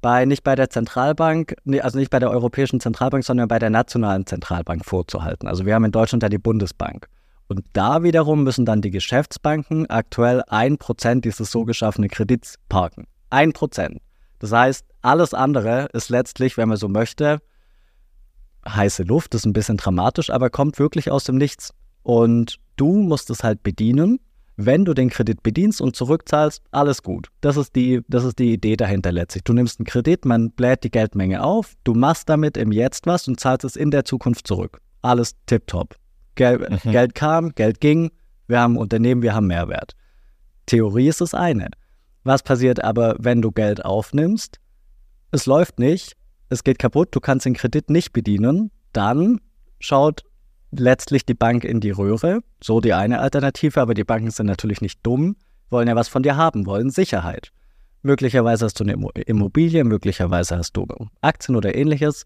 bei 0.00 0.24
nicht 0.24 0.42
bei 0.42 0.54
der 0.54 0.70
Zentralbank, 0.70 1.54
also 1.80 1.98
nicht 1.98 2.10
bei 2.10 2.18
der 2.18 2.30
Europäischen 2.30 2.80
Zentralbank, 2.80 3.24
sondern 3.24 3.48
bei 3.48 3.58
der 3.58 3.70
nationalen 3.70 4.26
Zentralbank 4.26 4.84
vorzuhalten. 4.84 5.46
Also 5.46 5.66
wir 5.66 5.74
haben 5.74 5.84
in 5.84 5.92
Deutschland 5.92 6.22
ja 6.22 6.28
die 6.28 6.38
Bundesbank. 6.38 7.08
Und 7.48 7.64
da 7.72 8.02
wiederum 8.04 8.44
müssen 8.44 8.64
dann 8.64 8.80
die 8.80 8.92
Geschäftsbanken 8.92 9.90
aktuell 9.90 10.42
ein 10.46 10.78
Prozent 10.78 11.24
dieses 11.24 11.50
so 11.50 11.64
geschaffenen 11.64 12.08
Kredits 12.08 12.54
parken. 12.68 13.06
Ein 13.28 13.52
Prozent. 13.52 14.00
Das 14.38 14.52
heißt, 14.52 14.86
alles 15.02 15.34
andere 15.34 15.88
ist 15.92 16.10
letztlich, 16.10 16.56
wenn 16.56 16.68
man 16.68 16.78
so 16.78 16.88
möchte, 16.88 17.40
heiße 18.68 19.02
Luft, 19.02 19.34
ist 19.34 19.46
ein 19.46 19.52
bisschen 19.52 19.76
dramatisch, 19.76 20.30
aber 20.30 20.50
kommt 20.50 20.78
wirklich 20.78 21.10
aus 21.10 21.24
dem 21.24 21.36
Nichts. 21.36 21.74
Und 22.02 22.58
du 22.76 23.02
musst 23.02 23.30
es 23.30 23.42
halt 23.42 23.62
bedienen. 23.62 24.20
Wenn 24.62 24.84
du 24.84 24.92
den 24.92 25.08
Kredit 25.08 25.42
bedienst 25.42 25.80
und 25.80 25.96
zurückzahlst, 25.96 26.62
alles 26.70 27.02
gut. 27.02 27.28
Das 27.40 27.56
ist 27.56 27.74
die, 27.74 28.02
das 28.08 28.24
ist 28.24 28.38
die 28.38 28.52
Idee 28.52 28.76
dahinter 28.76 29.10
letztlich. 29.10 29.42
Du 29.44 29.54
nimmst 29.54 29.80
einen 29.80 29.86
Kredit, 29.86 30.26
man 30.26 30.50
bläht 30.50 30.84
die 30.84 30.90
Geldmenge 30.90 31.42
auf, 31.42 31.74
du 31.84 31.94
machst 31.94 32.28
damit 32.28 32.58
im 32.58 32.70
Jetzt 32.70 33.06
was 33.06 33.26
und 33.26 33.40
zahlst 33.40 33.64
es 33.64 33.76
in 33.76 33.90
der 33.90 34.04
Zukunft 34.04 34.46
zurück. 34.46 34.82
Alles 35.00 35.34
tipptopp. 35.46 35.96
Gel 36.34 36.58
mhm. 36.58 36.90
Geld 36.90 37.14
kam, 37.14 37.54
Geld 37.54 37.80
ging, 37.80 38.10
wir 38.48 38.60
haben 38.60 38.76
Unternehmen, 38.76 39.22
wir 39.22 39.34
haben 39.34 39.46
Mehrwert. 39.46 39.94
Theorie 40.66 41.08
ist 41.08 41.22
das 41.22 41.32
eine. 41.32 41.70
Was 42.22 42.42
passiert 42.42 42.84
aber, 42.84 43.16
wenn 43.18 43.40
du 43.40 43.52
Geld 43.52 43.82
aufnimmst? 43.84 44.60
Es 45.30 45.46
läuft 45.46 45.78
nicht, 45.78 46.16
es 46.50 46.64
geht 46.64 46.78
kaputt, 46.78 47.08
du 47.12 47.20
kannst 47.20 47.46
den 47.46 47.54
Kredit 47.54 47.88
nicht 47.88 48.12
bedienen, 48.12 48.70
dann 48.92 49.40
schaut 49.78 50.24
letztlich 50.70 51.26
die 51.26 51.34
Bank 51.34 51.64
in 51.64 51.80
die 51.80 51.90
Röhre. 51.90 52.40
So 52.62 52.80
die 52.80 52.92
eine 52.92 53.20
Alternative, 53.20 53.80
aber 53.80 53.94
die 53.94 54.04
Banken 54.04 54.30
sind 54.30 54.46
natürlich 54.46 54.80
nicht 54.80 55.00
dumm, 55.02 55.36
wollen 55.68 55.88
ja 55.88 55.96
was 55.96 56.08
von 56.08 56.22
dir 56.22 56.36
haben, 56.36 56.66
wollen 56.66 56.90
Sicherheit. 56.90 57.52
Möglicherweise 58.02 58.64
hast 58.64 58.80
du 58.80 58.84
eine 58.84 58.96
Immobilie, 59.26 59.84
möglicherweise 59.84 60.56
hast 60.56 60.72
du 60.72 60.86
Aktien 61.20 61.56
oder 61.56 61.74
ähnliches. 61.74 62.24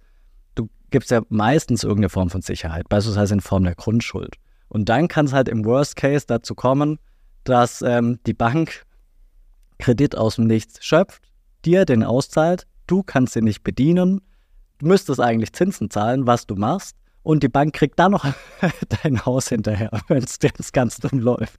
Du 0.55 0.69
gibst 0.91 1.11
ja 1.11 1.23
meistens 1.31 1.83
irgendeine 1.83 2.11
Form 2.11 2.31
von 2.31 2.43
Sicherheit, 2.43 2.89
beispielsweise 2.89 3.35
in 3.35 3.41
Form 3.41 3.65
der 3.65 3.75
Grundschuld. 3.75 4.37
Und 4.69 4.89
dann 4.89 5.09
kann 5.09 5.27
es 5.27 5.33
halt 5.33 5.49
im 5.49 5.65
Worst 5.65 5.97
Case 5.97 6.27
dazu 6.27 6.55
kommen, 6.55 6.99
dass 7.43 7.83
ähm, 7.83 8.21
die 8.27 8.35
Bank 8.35 8.85
Kredit 9.79 10.17
aus 10.17 10.37
dem 10.37 10.47
Nichts 10.47 10.85
schöpft, 10.85 11.29
dir 11.65 11.85
den 11.85 12.05
auszahlt, 12.05 12.67
du 12.87 13.03
kannst 13.03 13.35
ihn 13.37 13.45
nicht 13.45 13.65
bedienen, 13.65 14.21
du 14.79 14.87
müsstest 14.87 15.21
eigentlich 15.21 15.53
Zinsen 15.53 15.91
zahlen, 15.91 16.27
was 16.27 16.47
du 16.47 16.55
machst, 16.55 16.97
und 17.25 17.43
die 17.43 17.49
Bank 17.49 17.75
kriegt 17.75 17.99
dann 17.99 18.13
noch 18.13 18.25
dein 19.03 19.27
Haus 19.27 19.49
hinterher, 19.49 19.91
wenn 20.09 20.23
es 20.23 20.39
das 20.39 20.73
ganz 20.73 20.99
dumm 20.99 21.19
läuft. 21.19 21.59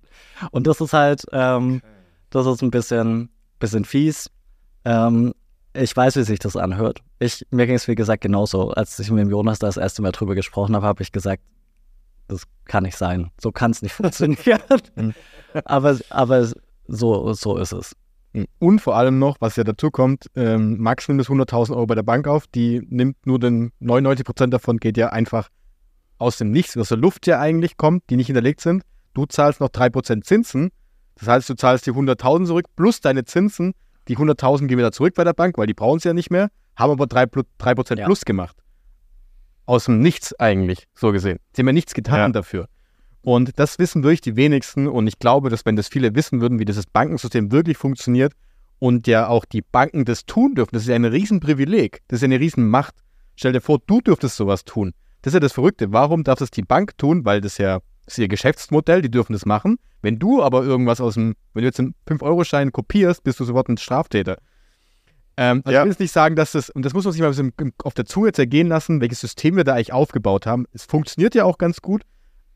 Und 0.51 0.68
das 0.68 0.80
ist 0.80 0.93
halt, 0.93 1.26
ähm, 1.34 1.82
das 2.30 2.45
ist 2.45 2.61
ein 2.61 2.72
bisschen, 2.72 3.30
bisschen 3.59 3.84
fies. 3.84 4.30
Ähm, 4.86 5.34
ich 5.74 5.95
weiß, 5.95 6.16
wie 6.16 6.24
sich 6.24 6.39
das 6.39 6.55
anhört. 6.55 7.01
Ich, 7.20 7.45
mir 7.49 7.66
ging 7.66 7.76
es, 7.76 7.88
wie 7.88 7.95
gesagt, 7.95 8.22
genauso. 8.22 8.70
Als 8.72 8.97
ich 8.99 9.11
mit 9.11 9.22
dem 9.22 9.30
Jonas 9.30 9.59
das 9.59 9.76
erste 9.76 10.01
Mal 10.01 10.11
drüber 10.11 10.36
gesprochen 10.36 10.76
habe, 10.76 10.86
habe 10.86 11.03
ich 11.03 11.11
gesagt, 11.11 11.43
das 12.28 12.43
kann 12.66 12.84
nicht 12.84 12.97
sein. 12.97 13.32
So 13.41 13.51
kann 13.51 13.72
es 13.72 13.82
nicht 13.82 13.93
funktionieren. 13.95 14.61
Mhm. 14.95 15.13
aber, 15.66 15.97
aber 16.09 16.47
so, 16.88 17.34
so 17.34 17.57
ist 17.57 17.74
es. 17.74 17.95
Und 18.59 18.79
vor 18.79 18.95
allem 18.95 19.19
noch, 19.19 19.38
was 19.39 19.55
ja 19.55 19.63
dazu 19.63 19.91
kommt, 19.91 20.29
ähm, 20.36 20.77
Max 20.79 21.07
nimmt 21.07 21.21
das 21.21 21.27
100.000 21.27 21.71
Euro 21.71 21.86
bei 21.86 21.95
der 21.95 22.03
Bank 22.03 22.27
auf, 22.27 22.47
die 22.47 22.81
nimmt 22.89 23.25
nur 23.25 23.39
den 23.39 23.71
99 23.79 24.25
Prozent 24.25 24.53
davon, 24.53 24.77
geht 24.77 24.97
ja 24.97 25.09
einfach 25.09 25.49
aus 26.17 26.38
dem 26.38 26.51
Nichts, 26.51 26.75
aus 26.77 26.89
der 26.89 26.97
Luft 26.97 27.27
ja 27.27 27.39
eigentlich 27.39 27.77
kommt, 27.77 28.03
die 28.09 28.17
nicht 28.17 28.27
hinterlegt 28.27 28.61
sind. 28.61 28.83
Du 29.13 29.25
zahlst 29.25 29.61
noch 29.61 29.69
3% 29.69 30.23
Zinsen, 30.23 30.71
das 31.15 31.27
heißt, 31.27 31.49
du 31.49 31.55
zahlst 31.55 31.86
die 31.86 31.91
100.000 31.91 32.45
zurück 32.45 32.65
plus 32.75 33.01
deine 33.01 33.23
Zinsen. 33.25 33.73
Die 34.07 34.17
100.000 34.17 34.67
gehen 34.67 34.77
wieder 34.77 34.91
zurück 34.91 35.15
bei 35.15 35.23
der 35.23 35.33
Bank, 35.33 35.57
weil 35.57 35.67
die 35.67 35.73
brauchen 35.73 35.99
sie 35.99 36.09
ja 36.09 36.13
nicht 36.13 36.29
mehr, 36.29 36.49
haben 36.75 36.91
aber 36.91 37.05
3%, 37.05 37.45
3 37.57 37.95
ja. 37.95 38.05
plus 38.05 38.25
gemacht. 38.25 38.57
Aus 39.65 39.86
dem 39.86 39.99
Nichts 39.99 40.38
eigentlich, 40.39 40.88
so 40.93 41.11
gesehen. 41.11 41.39
Sie 41.53 41.61
haben 41.61 41.67
ja 41.67 41.73
nichts 41.73 41.93
getan 41.93 42.19
ja. 42.19 42.29
dafür. 42.29 42.67
Und 43.26 43.59
das 43.59 43.80
wissen 43.80 44.03
wirklich 44.03 44.21
die 44.21 44.36
wenigsten. 44.36 44.88
Und 44.88 45.07
ich 45.07 45.19
glaube, 45.19 45.49
dass 45.49 45.65
wenn 45.65 45.76
das 45.76 45.88
viele 45.88 46.15
wissen 46.15 46.41
würden, 46.41 46.59
wie 46.59 46.65
dieses 46.65 46.86
Bankensystem 46.86 47.51
wirklich 47.51 47.78
funktioniert 47.78 48.34
und 48.80 49.07
ja 49.07 49.28
auch 49.28 49.45
die 49.45 49.61
Banken 49.61 50.05
das 50.05 50.26
tun 50.26 50.55
dürfen, 50.55 50.71
das 50.73 50.84
ist 50.84 50.89
ja 50.89 50.95
ein 50.95 51.05
Riesenprivileg, 51.05 52.01
das 52.07 52.17
ist 52.17 52.21
ja 52.21 52.26
eine 52.28 52.39
Riesenmacht. 52.39 52.95
Stell 53.36 53.51
dir 53.51 53.61
vor, 53.61 53.80
du 53.86 53.99
dürftest 53.99 54.38
sowas 54.38 54.63
tun. 54.63 54.93
Das 55.21 55.32
ist 55.32 55.36
ja 55.36 55.39
das 55.39 55.53
Verrückte. 55.53 55.91
Warum 55.91 56.23
darf 56.23 56.39
das 56.39 56.51
die 56.51 56.61
Bank 56.61 56.97
tun? 56.97 57.26
Weil 57.26 57.41
das 57.41 57.57
ja 57.57 57.82
das 58.05 58.13
ist 58.13 58.17
ihr 58.19 58.28
Geschäftsmodell, 58.28 59.01
die 59.01 59.09
dürfen 59.09 59.34
das 59.34 59.45
machen. 59.45 59.78
Wenn 60.01 60.19
du 60.19 60.43
aber 60.43 60.63
irgendwas 60.63 61.01
aus 61.01 61.15
dem, 61.15 61.36
wenn 61.53 61.63
du 61.63 61.67
jetzt 61.67 61.80
einen 61.80 61.95
5-Euro-Schein 62.07 62.71
kopierst, 62.71 63.23
bist 63.23 63.39
du 63.39 63.45
sofort 63.45 63.67
ein 63.67 63.78
Straftäter. 63.78 64.38
Ähm, 65.38 65.61
also 65.65 65.73
ja. 65.73 65.80
Ich 65.80 65.86
will 65.86 65.91
jetzt 65.91 65.99
nicht 65.99 66.11
sagen, 66.11 66.36
dass 66.36 66.51
das, 66.51 66.69
und 66.69 66.86
das 66.86 66.93
muss 66.93 67.03
man 67.03 67.13
sich 67.13 67.21
mal 67.21 67.34
ein 67.34 67.51
bisschen 67.51 67.73
auf 67.84 67.95
der 67.95 68.05
Zunge 68.05 68.32
zergehen 68.32 68.67
lassen, 68.67 69.01
welches 69.01 69.21
System 69.21 69.57
wir 69.57 69.63
da 69.63 69.73
eigentlich 69.73 69.91
aufgebaut 69.91 70.45
haben. 70.45 70.65
Es 70.71 70.86
funktioniert 70.86 71.34
ja 71.34 71.45
auch 71.45 71.57
ganz 71.57 71.82
gut, 71.82 72.03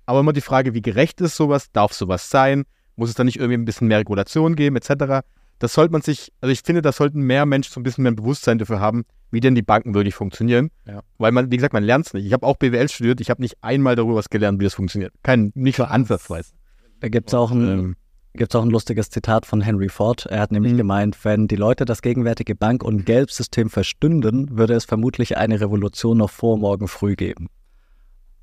aber 0.10 0.22
immer 0.22 0.34
die 0.34 0.41
Frage, 0.41 0.74
wie 0.74 0.82
gerecht 0.82 1.22
ist 1.22 1.36
sowas? 1.36 1.72
Darf 1.72 1.93
sowas 1.93 2.32
sein? 2.32 2.64
Muss 2.95 3.10
es 3.10 3.16
da 3.16 3.24
nicht 3.24 3.38
irgendwie 3.38 3.60
ein 3.60 3.66
bisschen 3.66 3.88
mehr 3.88 3.99
Regulation 3.99 4.55
geben, 4.55 4.76
etc.? 4.76 5.24
Das 5.60 5.74
sollte 5.76 5.91
man 5.91 6.01
sich, 6.01 6.34
also 6.41 6.51
ich 6.51 6.62
finde, 6.62 6.82
da 6.82 6.91
sollten 6.91 7.22
mehr 7.22 7.45
Menschen 7.45 7.72
so 7.72 7.80
ein 7.80 7.84
bisschen 7.84 8.01
mehr 8.01 8.14
Bewusstsein 8.14 8.57
dafür 8.57 8.80
haben, 8.80 9.03
wie 9.30 9.39
denn 9.39 9.53
die 9.53 9.62
Banken 9.62 9.93
wirklich 9.93 10.16
funktionieren. 10.16 10.72
Ja. 10.88 11.01
Weil 11.20 11.32
man, 11.32 11.51
wie 11.51 11.57
gesagt, 11.57 11.74
man 11.74 11.84
lernt 11.84 12.07
es 12.07 12.14
nicht. 12.16 12.26
Ich 12.26 12.34
habe 12.34 12.43
auch 12.47 12.57
BWL 12.57 12.89
studiert, 12.89 13.22
ich 13.22 13.30
habe 13.30 13.39
nicht 13.39 13.57
einmal 13.62 13.95
darüber 13.95 14.16
was 14.16 14.32
gelernt, 14.32 14.60
wie 14.60 14.64
das 14.64 14.74
funktioniert. 14.74 15.14
Kein, 15.22 15.51
nicht 15.53 15.78
mal 15.78 15.86
ansatzweise. 15.86 16.53
Da 17.01 17.10
gibt 17.10 17.30
es 17.30 17.36
auch 17.36 17.51
ein. 17.51 17.68
Ähm, 17.68 17.95
Gibt 18.34 18.55
auch 18.55 18.64
ein 18.64 18.70
lustiges 18.70 19.10
Zitat 19.10 19.45
von 19.45 19.60
Henry 19.60 19.89
Ford. 19.89 20.26
Er 20.28 20.39
hat 20.41 20.51
nämlich 20.51 20.74
mhm. 20.74 20.78
gemeint, 20.78 21.26
wenn 21.26 21.47
die 21.47 21.55
Leute 21.55 21.86
das 21.86 22.01
gegenwärtige 22.01 22.55
Bank- 22.55 22.84
und 22.84 23.05
Gelbsystem 23.05 23.70
verstünden, 23.70 24.57
würde 24.57 24.76
es 24.76 24.86
vermutlich 24.86 25.38
eine 25.38 25.60
Revolution 25.60 26.18
noch 26.18 26.30
vor 26.30 26.57
morgen 26.57 26.88
früh 26.88 27.16
geben. 27.16 27.49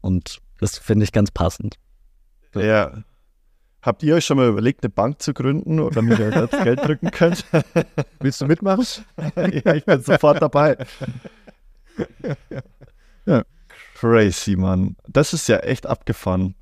Und 0.00 0.40
das 0.58 0.78
finde 0.78 1.04
ich 1.04 1.12
ganz 1.12 1.30
passend. 1.30 1.76
Ja. 2.54 3.02
Habt 3.82 4.02
ihr 4.02 4.16
euch 4.16 4.24
schon 4.24 4.38
mal 4.38 4.48
überlegt, 4.48 4.82
eine 4.82 4.90
Bank 4.90 5.22
zu 5.22 5.32
gründen 5.32 5.78
oder 5.78 6.02
mir 6.02 6.16
das 6.16 6.50
Geld 6.50 6.84
drücken 6.84 7.10
könnt? 7.12 7.44
Willst 8.20 8.40
du 8.40 8.46
mitmachen? 8.46 8.84
ja, 9.36 9.74
ich 9.74 9.84
bin 9.84 10.02
sofort 10.02 10.42
dabei. 10.42 10.76
ja. 13.26 13.44
Crazy, 13.94 14.56
Mann. 14.56 14.96
Das 15.06 15.32
ist 15.32 15.48
ja 15.48 15.58
echt 15.58 15.86
abgefahren. 15.86 16.56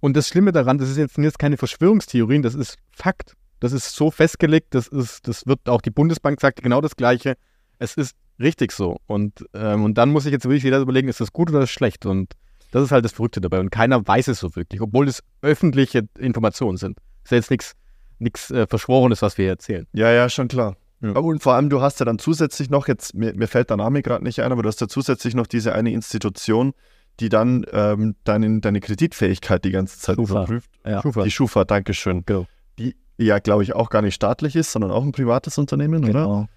Und 0.00 0.16
das 0.16 0.26
Schlimme 0.26 0.52
daran, 0.52 0.78
das 0.78 0.88
ist 0.88 0.96
jetzt, 0.96 1.14
sind 1.14 1.24
jetzt 1.24 1.38
keine 1.38 1.56
Verschwörungstheorien, 1.56 2.42
das 2.42 2.54
ist 2.54 2.78
Fakt. 2.90 3.36
Das 3.60 3.72
ist 3.72 3.94
so 3.94 4.10
festgelegt, 4.10 4.74
das 4.74 4.88
ist, 4.88 5.28
das 5.28 5.46
wird 5.46 5.68
auch 5.68 5.80
die 5.80 5.90
Bundesbank 5.90 6.40
sagt 6.40 6.62
genau 6.62 6.80
das 6.80 6.96
Gleiche. 6.96 7.36
Es 7.78 7.94
ist 7.94 8.16
richtig 8.40 8.72
so. 8.72 8.98
Und, 9.06 9.46
ähm, 9.54 9.84
und 9.84 9.98
dann 9.98 10.10
muss 10.10 10.26
ich 10.26 10.32
jetzt 10.32 10.46
wirklich 10.46 10.64
wieder 10.64 10.80
überlegen, 10.80 11.08
ist 11.08 11.20
das 11.20 11.32
gut 11.32 11.50
oder 11.50 11.60
ist 11.60 11.68
das 11.68 11.70
schlecht? 11.70 12.06
Und 12.06 12.34
das 12.72 12.82
ist 12.82 12.90
halt 12.90 13.04
das 13.04 13.12
Verrückte 13.12 13.40
dabei. 13.40 13.60
Und 13.60 13.70
keiner 13.70 14.04
weiß 14.04 14.28
es 14.28 14.40
so 14.40 14.56
wirklich, 14.56 14.80
obwohl 14.80 15.06
es 15.06 15.22
öffentliche 15.42 16.08
Informationen 16.18 16.78
sind. 16.78 16.98
Das 17.22 17.32
ist 17.38 17.50
ja 17.50 17.54
jetzt 17.54 17.76
nichts 18.18 18.50
äh, 18.50 18.66
Verschworenes, 18.66 19.22
was 19.22 19.38
wir 19.38 19.44
hier 19.44 19.52
erzählen. 19.52 19.86
Ja, 19.92 20.10
ja, 20.10 20.28
schon 20.28 20.48
klar. 20.48 20.76
Ja. 21.00 21.12
Und 21.12 21.42
vor 21.42 21.54
allem, 21.54 21.68
du 21.68 21.80
hast 21.80 22.00
ja 22.00 22.06
dann 22.06 22.18
zusätzlich 22.18 22.70
noch, 22.70 22.88
jetzt, 22.88 23.14
mir, 23.14 23.34
mir 23.34 23.48
fällt 23.48 23.70
der 23.70 23.76
Name 23.76 24.02
gerade 24.02 24.24
nicht 24.24 24.40
ein, 24.40 24.50
aber 24.50 24.62
du 24.62 24.68
hast 24.68 24.80
ja 24.80 24.88
zusätzlich 24.88 25.34
noch 25.34 25.46
diese 25.46 25.74
eine 25.74 25.92
Institution, 25.92 26.72
die 27.20 27.28
dann 27.28 27.66
ähm, 27.72 28.14
deine, 28.24 28.60
deine 28.60 28.80
Kreditfähigkeit 28.80 29.64
die 29.64 29.70
ganze 29.70 29.98
Zeit 29.98 30.16
Schufa. 30.16 30.32
überprüft. 30.32 30.70
Ja. 30.86 31.02
Schufa. 31.02 31.24
Die 31.24 31.30
Schufa, 31.30 31.64
Dankeschön. 31.64 32.24
Genau. 32.24 32.46
Die 32.78 32.96
ja, 33.18 33.38
glaube 33.38 33.62
ich, 33.62 33.74
auch 33.74 33.90
gar 33.90 34.02
nicht 34.02 34.14
staatlich 34.14 34.56
ist, 34.56 34.72
sondern 34.72 34.90
auch 34.90 35.02
ein 35.02 35.12
privates 35.12 35.58
Unternehmen, 35.58 36.02
genau. 36.02 36.40
oder? 36.40 36.48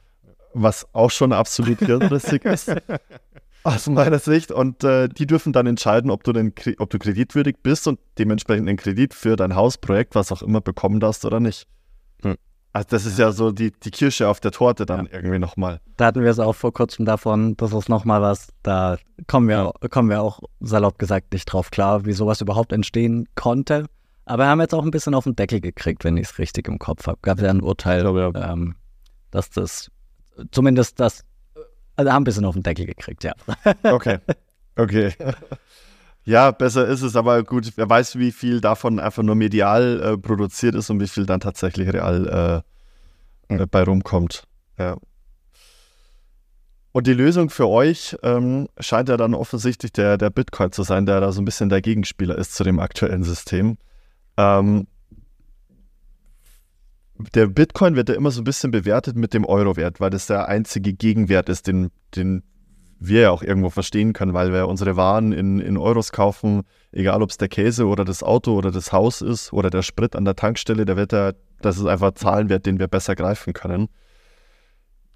Was 0.53 0.87
auch 0.93 1.11
schon 1.11 1.33
absolut 1.33 1.79
hirnrissig 1.79 2.45
ist. 2.45 2.69
aus 3.65 3.87
meiner 3.87 4.19
Sicht. 4.19 4.51
Und 4.51 4.83
äh, 4.83 5.09
die 5.09 5.25
dürfen 5.25 5.53
dann 5.53 5.67
entscheiden, 5.67 6.11
ob 6.11 6.23
du, 6.23 6.31
den, 6.31 6.53
ob 6.77 6.89
du 6.89 6.99
kreditwürdig 6.99 7.57
bist 7.63 7.87
und 7.87 7.99
dementsprechend 8.17 8.67
einen 8.67 8.77
Kredit 8.77 9.13
für 9.13 9.35
dein 9.35 9.55
Hausprojekt, 9.55 10.15
was 10.15 10.31
auch 10.31 10.41
immer, 10.41 10.61
bekommen 10.61 10.99
darfst 10.99 11.25
oder 11.25 11.39
nicht. 11.39 11.67
Hm. 12.21 12.35
Also 12.73 12.87
das 12.89 13.05
ist 13.05 13.17
ja 13.17 13.31
so 13.31 13.51
die, 13.51 13.71
die 13.71 13.91
Kirsche 13.91 14.27
auf 14.27 14.39
der 14.39 14.51
Torte 14.51 14.85
dann 14.85 15.07
ja. 15.07 15.13
irgendwie 15.13 15.39
nochmal. 15.39 15.81
Da 15.97 16.05
hatten 16.05 16.21
wir 16.21 16.29
es 16.29 16.39
auch 16.39 16.55
vor 16.55 16.73
kurzem 16.73 17.05
davon, 17.05 17.57
das 17.57 17.73
ist 17.73 17.89
nochmal 17.89 18.21
was, 18.21 18.49
da 18.63 18.97
kommen 19.27 19.47
wir, 19.47 19.71
kommen 19.89 20.09
wir 20.09 20.21
auch 20.21 20.41
salopp 20.59 20.99
gesagt 20.99 21.33
nicht 21.33 21.45
drauf 21.45 21.71
klar, 21.71 22.05
wie 22.05 22.13
sowas 22.13 22.41
überhaupt 22.41 22.71
entstehen 22.73 23.27
konnte. 23.35 23.85
Aber 24.25 24.43
wir 24.43 24.47
haben 24.47 24.59
jetzt 24.59 24.73
auch 24.73 24.83
ein 24.83 24.91
bisschen 24.91 25.13
auf 25.13 25.23
den 25.23 25.35
Deckel 25.35 25.61
gekriegt, 25.61 26.03
wenn 26.03 26.17
ich 26.17 26.27
es 26.29 26.39
richtig 26.39 26.67
im 26.67 26.79
Kopf 26.79 27.07
habe. 27.07 27.19
Gab 27.21 27.39
ja 27.39 27.49
ein 27.49 27.61
Urteil, 27.61 28.01
glaube, 28.01 28.31
ja. 28.35 28.51
ähm, 28.51 28.75
dass 29.31 29.49
das 29.49 29.91
zumindest 30.51 30.99
das, 30.99 31.23
also 31.95 32.11
haben 32.11 32.21
ein 32.21 32.25
bisschen 32.25 32.45
auf 32.45 32.55
den 32.55 32.63
Deckel 32.63 32.85
gekriegt, 32.85 33.23
ja. 33.23 33.33
Okay, 33.83 34.19
okay. 34.75 35.13
Ja, 36.25 36.49
besser 36.51 36.87
ist 36.87 37.03
es, 37.03 37.15
aber 37.15 37.43
gut, 37.43 37.73
wer 37.75 37.87
weiß, 37.87 38.17
wie 38.17 38.31
viel 38.31 38.59
davon 38.59 38.99
einfach 38.99 39.21
nur 39.21 39.35
medial 39.35 40.01
äh, 40.01 40.17
produziert 40.17 40.73
ist 40.73 40.89
und 40.89 40.99
wie 40.99 41.07
viel 41.07 41.27
dann 41.27 41.39
tatsächlich 41.39 41.93
real 41.93 42.63
äh, 43.49 43.53
mhm. 43.53 43.67
bei 43.69 43.83
rumkommt. 43.83 44.43
Ja. 44.79 44.97
Und 46.91 47.07
die 47.07 47.13
Lösung 47.13 47.49
für 47.49 47.67
euch 47.67 48.15
ähm, 48.23 48.69
scheint 48.79 49.09
ja 49.09 49.17
dann 49.17 49.35
offensichtlich 49.35 49.91
der, 49.91 50.17
der 50.17 50.31
Bitcoin 50.31 50.71
zu 50.71 50.81
sein, 50.81 51.05
der 51.05 51.19
da 51.19 51.31
so 51.31 51.41
ein 51.41 51.45
bisschen 51.45 51.69
der 51.69 51.81
Gegenspieler 51.81 52.37
ist 52.37 52.55
zu 52.55 52.63
dem 52.63 52.79
aktuellen 52.79 53.23
System. 53.23 53.77
Ähm, 54.37 54.87
der 57.17 57.47
Bitcoin 57.47 57.95
wird 57.95 58.09
ja 58.09 58.15
immer 58.15 58.31
so 58.31 58.41
ein 58.41 58.45
bisschen 58.45 58.71
bewertet 58.71 59.15
mit 59.15 59.33
dem 59.33 59.45
Euro-Wert, 59.45 59.99
weil 59.99 60.09
das 60.09 60.27
der 60.27 60.47
einzige 60.47 60.93
Gegenwert 60.93 61.49
ist, 61.49 61.67
den, 61.67 61.91
den 62.15 62.43
wir 62.99 63.21
ja 63.21 63.31
auch 63.31 63.43
irgendwo 63.43 63.69
verstehen 63.69 64.13
können, 64.13 64.33
weil 64.33 64.51
wir 64.51 64.67
unsere 64.67 64.97
Waren 64.97 65.31
in, 65.31 65.59
in 65.59 65.77
Euros 65.77 66.11
kaufen, 66.11 66.63
egal 66.91 67.21
ob 67.21 67.29
es 67.29 67.37
der 67.37 67.47
Käse 67.47 67.87
oder 67.87 68.05
das 68.05 68.23
Auto 68.23 68.53
oder 68.55 68.71
das 68.71 68.91
Haus 68.91 69.21
ist 69.21 69.53
oder 69.53 69.69
der 69.69 69.81
Sprit 69.81 70.15
an 70.15 70.25
der 70.25 70.35
Tankstelle, 70.35 70.85
der 70.85 70.97
wird 70.97 71.13
ja, 71.13 71.33
das 71.61 71.77
ist 71.77 71.85
einfach 71.85 72.13
Zahlenwert, 72.13 72.65
den 72.65 72.79
wir 72.79 72.87
besser 72.87 73.15
greifen 73.15 73.53
können. 73.53 73.87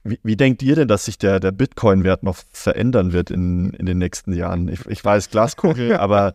Wie, 0.10 0.20
wie, 0.24 0.36
denkt 0.36 0.64
ihr 0.64 0.76
denn, 0.76 0.88
dass 0.88 1.06
sich 1.06 1.18
der, 1.18 1.40
der 1.40 1.52
Bitcoin-Wert 1.52 2.24
noch 2.24 2.38
verändern 2.52 3.14
wird 3.14 3.32
in, 3.32 3.72
in 3.72 3.86
den 3.86 3.98
nächsten 3.98 4.34
Jahren? 4.34 4.68
Ich, 4.68 4.86
ich 4.88 5.04
weiß, 5.04 5.30
Glaskugel, 5.30 5.98
aber 5.98 6.34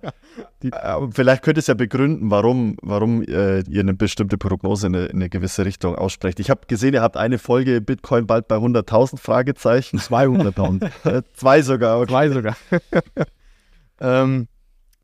die, 0.62 0.72
äh, 0.72 1.08
vielleicht 1.10 1.42
könnt 1.42 1.58
ihr 1.58 1.60
es 1.60 1.66
ja 1.66 1.74
begründen, 1.74 2.30
warum, 2.30 2.76
warum 2.82 3.22
äh, 3.22 3.60
ihr 3.60 3.80
eine 3.80 3.94
bestimmte 3.94 4.38
Prognose 4.38 4.86
in 4.86 4.96
eine, 4.96 5.06
in 5.06 5.16
eine 5.16 5.28
gewisse 5.28 5.64
Richtung 5.64 5.94
aussprecht. 5.94 6.40
Ich 6.40 6.50
habe 6.50 6.62
gesehen, 6.66 6.94
ihr 6.94 7.02
habt 7.02 7.16
eine 7.16 7.38
Folge 7.38 7.80
Bitcoin 7.80 8.26
bald 8.26 8.48
bei 8.48 8.56
100.000 8.56 9.18
Fragezeichen. 9.18 9.98
200.000. 9.98 10.90
äh, 11.10 11.22
zwei 11.34 11.62
sogar. 11.62 11.98
Okay. 11.98 12.10
Zwei 12.10 12.28
sogar. 12.30 12.56
ähm, 14.00 14.48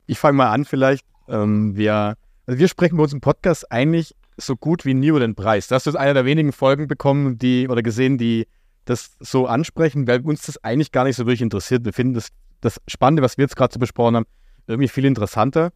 ich 0.07 0.19
fange 0.19 0.37
mal 0.37 0.51
an 0.51 0.65
vielleicht. 0.65 1.05
Ähm, 1.29 1.77
wir, 1.77 2.15
also 2.47 2.59
wir 2.59 2.69
sprechen 2.69 2.97
bei 2.97 3.03
uns 3.03 3.13
im 3.13 3.21
Podcast 3.21 3.71
eigentlich 3.71 4.15
so 4.37 4.57
gut 4.57 4.85
wie 4.85 4.95
nie 4.95 5.09
über 5.09 5.21
den 5.21 5.35
Preis. 5.35 5.69
Das 5.69 5.87
ist 5.87 5.95
einer 5.95 6.15
der 6.15 6.25
wenigen 6.25 6.53
Folgen 6.53 6.89
bekommen, 6.89 7.39
die 7.39 7.69
oder 7.69 7.83
gesehen, 7.83 8.19
die 8.19 8.47
das 8.91 9.17
so 9.21 9.47
ansprechen, 9.47 10.07
weil 10.07 10.21
uns 10.21 10.43
das 10.43 10.63
eigentlich 10.63 10.93
gar 10.93 11.05
nicht 11.05 11.17
so 11.17 11.25
wirklich 11.27 11.43
interessiert. 11.43 11.85
Wir 11.85 11.93
finden 11.93 12.15
das, 12.15 12.29
das 12.61 12.81
Spannende, 12.87 13.23
was 13.23 13.39
wir 13.39 13.45
jetzt 13.45 13.57
gerade 13.57 13.73
so 13.73 13.79
besprochen 13.79 14.17
haben, 14.17 14.27
irgendwie 14.67 14.89
viel 14.89 15.05
interessanter, 15.05 15.71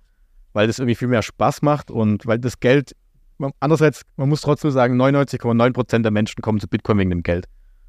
weil 0.53 0.67
das 0.67 0.79
irgendwie 0.79 0.95
viel 0.95 1.09
mehr 1.09 1.23
Spaß 1.23 1.63
macht 1.63 1.91
und 1.91 2.27
weil 2.27 2.39
das 2.39 2.61
Geld, 2.61 2.95
andererseits, 3.61 4.03
man 4.17 4.29
muss 4.29 4.41
trotzdem 4.41 4.71
sagen, 4.71 5.01
99,9 5.01 5.73
Prozent 5.73 6.05
der 6.05 6.13
Menschen 6.13 6.43
kommen 6.43 6.61
zu 6.61 6.69
Bitcoin 6.69 6.99
wegen 6.99 7.11
dem 7.11 7.23
Geld. 7.23 7.47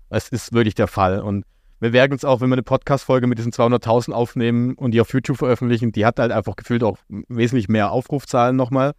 Das 0.10 0.30
ist 0.30 0.54
wirklich 0.54 0.76
der 0.76 0.88
Fall. 0.88 1.20
Und 1.20 1.46
wir 1.80 1.92
werden 1.92 2.14
uns 2.14 2.24
auch, 2.24 2.42
wenn 2.42 2.50
wir 2.50 2.56
eine 2.56 2.64
Podcast-Folge 2.64 3.28
mit 3.28 3.38
diesen 3.38 3.52
200.000 3.52 4.12
aufnehmen 4.12 4.76
und 4.76 4.92
die 4.92 5.02
auf 5.02 5.12
YouTube 5.12 5.38
veröffentlichen, 5.38 5.92
die 5.92 6.06
hat 6.06 6.20
halt 6.20 6.32
einfach 6.32 6.56
gefühlt 6.56 6.84
auch 6.84 6.98
wesentlich 7.10 7.68
mehr 7.68 7.92
Aufrufzahlen 7.92 8.56
nochmal 8.56 8.94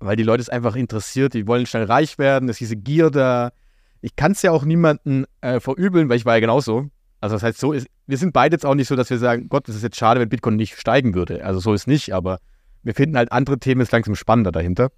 weil 0.00 0.16
die 0.16 0.22
Leute 0.22 0.40
es 0.40 0.48
einfach 0.48 0.74
interessiert, 0.74 1.34
die 1.34 1.46
wollen 1.46 1.66
schnell 1.66 1.84
reich 1.84 2.18
werden, 2.18 2.48
das 2.48 2.54
ist 2.54 2.60
diese 2.60 2.76
Gier 2.76 3.10
da. 3.10 3.52
Ich 4.00 4.16
kann 4.16 4.32
es 4.32 4.42
ja 4.42 4.52
auch 4.52 4.64
niemanden 4.64 5.24
äh, 5.40 5.60
verübeln, 5.60 6.08
weil 6.08 6.16
ich 6.16 6.24
war 6.24 6.34
ja 6.34 6.40
genauso. 6.40 6.88
Also 7.20 7.36
das 7.36 7.42
heißt, 7.42 7.58
so 7.58 7.72
ist, 7.72 7.86
wir 8.06 8.16
sind 8.16 8.32
beide 8.32 8.54
jetzt 8.54 8.64
auch 8.64 8.74
nicht 8.74 8.88
so, 8.88 8.96
dass 8.96 9.10
wir 9.10 9.18
sagen, 9.18 9.48
Gott, 9.48 9.68
das 9.68 9.76
ist 9.76 9.82
jetzt 9.82 9.96
schade, 9.96 10.20
wenn 10.20 10.28
Bitcoin 10.28 10.56
nicht 10.56 10.76
steigen 10.76 11.14
würde. 11.14 11.44
Also 11.44 11.60
so 11.60 11.74
ist 11.74 11.86
nicht, 11.86 12.14
aber 12.14 12.38
wir 12.82 12.94
finden 12.94 13.16
halt 13.16 13.30
andere 13.30 13.58
Themen 13.58 13.80
ist 13.80 13.92
langsam 13.92 14.14
spannender 14.14 14.52
dahinter. 14.52 14.90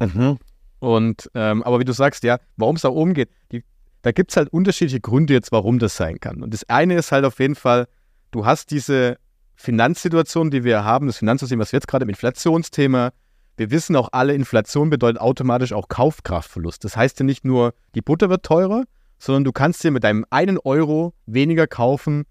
Mhm. 0.00 0.38
Und, 0.80 1.30
ähm, 1.34 1.62
aber 1.62 1.80
wie 1.80 1.84
du 1.84 1.92
sagst, 1.92 2.24
ja, 2.24 2.38
warum 2.56 2.76
es 2.76 2.82
da 2.82 2.88
oben 2.88 3.14
geht, 3.14 3.30
die, 3.52 3.64
da 4.02 4.12
gibt 4.12 4.30
es 4.30 4.36
halt 4.36 4.48
unterschiedliche 4.52 5.00
Gründe 5.00 5.34
jetzt, 5.34 5.52
warum 5.52 5.78
das 5.78 5.96
sein 5.96 6.20
kann. 6.20 6.42
Und 6.42 6.52
das 6.52 6.68
eine 6.68 6.94
ist 6.94 7.12
halt 7.12 7.24
auf 7.24 7.38
jeden 7.38 7.54
Fall, 7.54 7.86
du 8.30 8.44
hast 8.44 8.70
diese 8.70 9.18
Finanzsituation, 9.54 10.50
die 10.50 10.62
wir 10.62 10.84
haben, 10.84 11.06
das 11.06 11.18
Finanzsystem, 11.18 11.58
was 11.58 11.72
wir 11.72 11.78
jetzt 11.78 11.88
gerade 11.88 12.04
im 12.04 12.08
Inflationsthema, 12.10 13.12
wir 13.58 13.70
wissen 13.70 13.96
auch 13.96 14.10
alle, 14.12 14.34
Inflation 14.34 14.88
bedeutet 14.88 15.20
automatisch 15.20 15.72
auch 15.72 15.88
Kaufkraftverlust. 15.88 16.84
Das 16.84 16.96
heißt 16.96 17.18
ja 17.18 17.24
nicht 17.24 17.44
nur, 17.44 17.74
die 17.94 18.00
Butter 18.00 18.30
wird 18.30 18.44
teurer, 18.44 18.84
sondern 19.18 19.44
du 19.44 19.52
kannst 19.52 19.82
dir 19.82 19.90
mit 19.90 20.04
deinem 20.04 20.24
einen 20.30 20.58
Euro 20.58 21.12
weniger 21.26 21.66
kaufen 21.66 22.24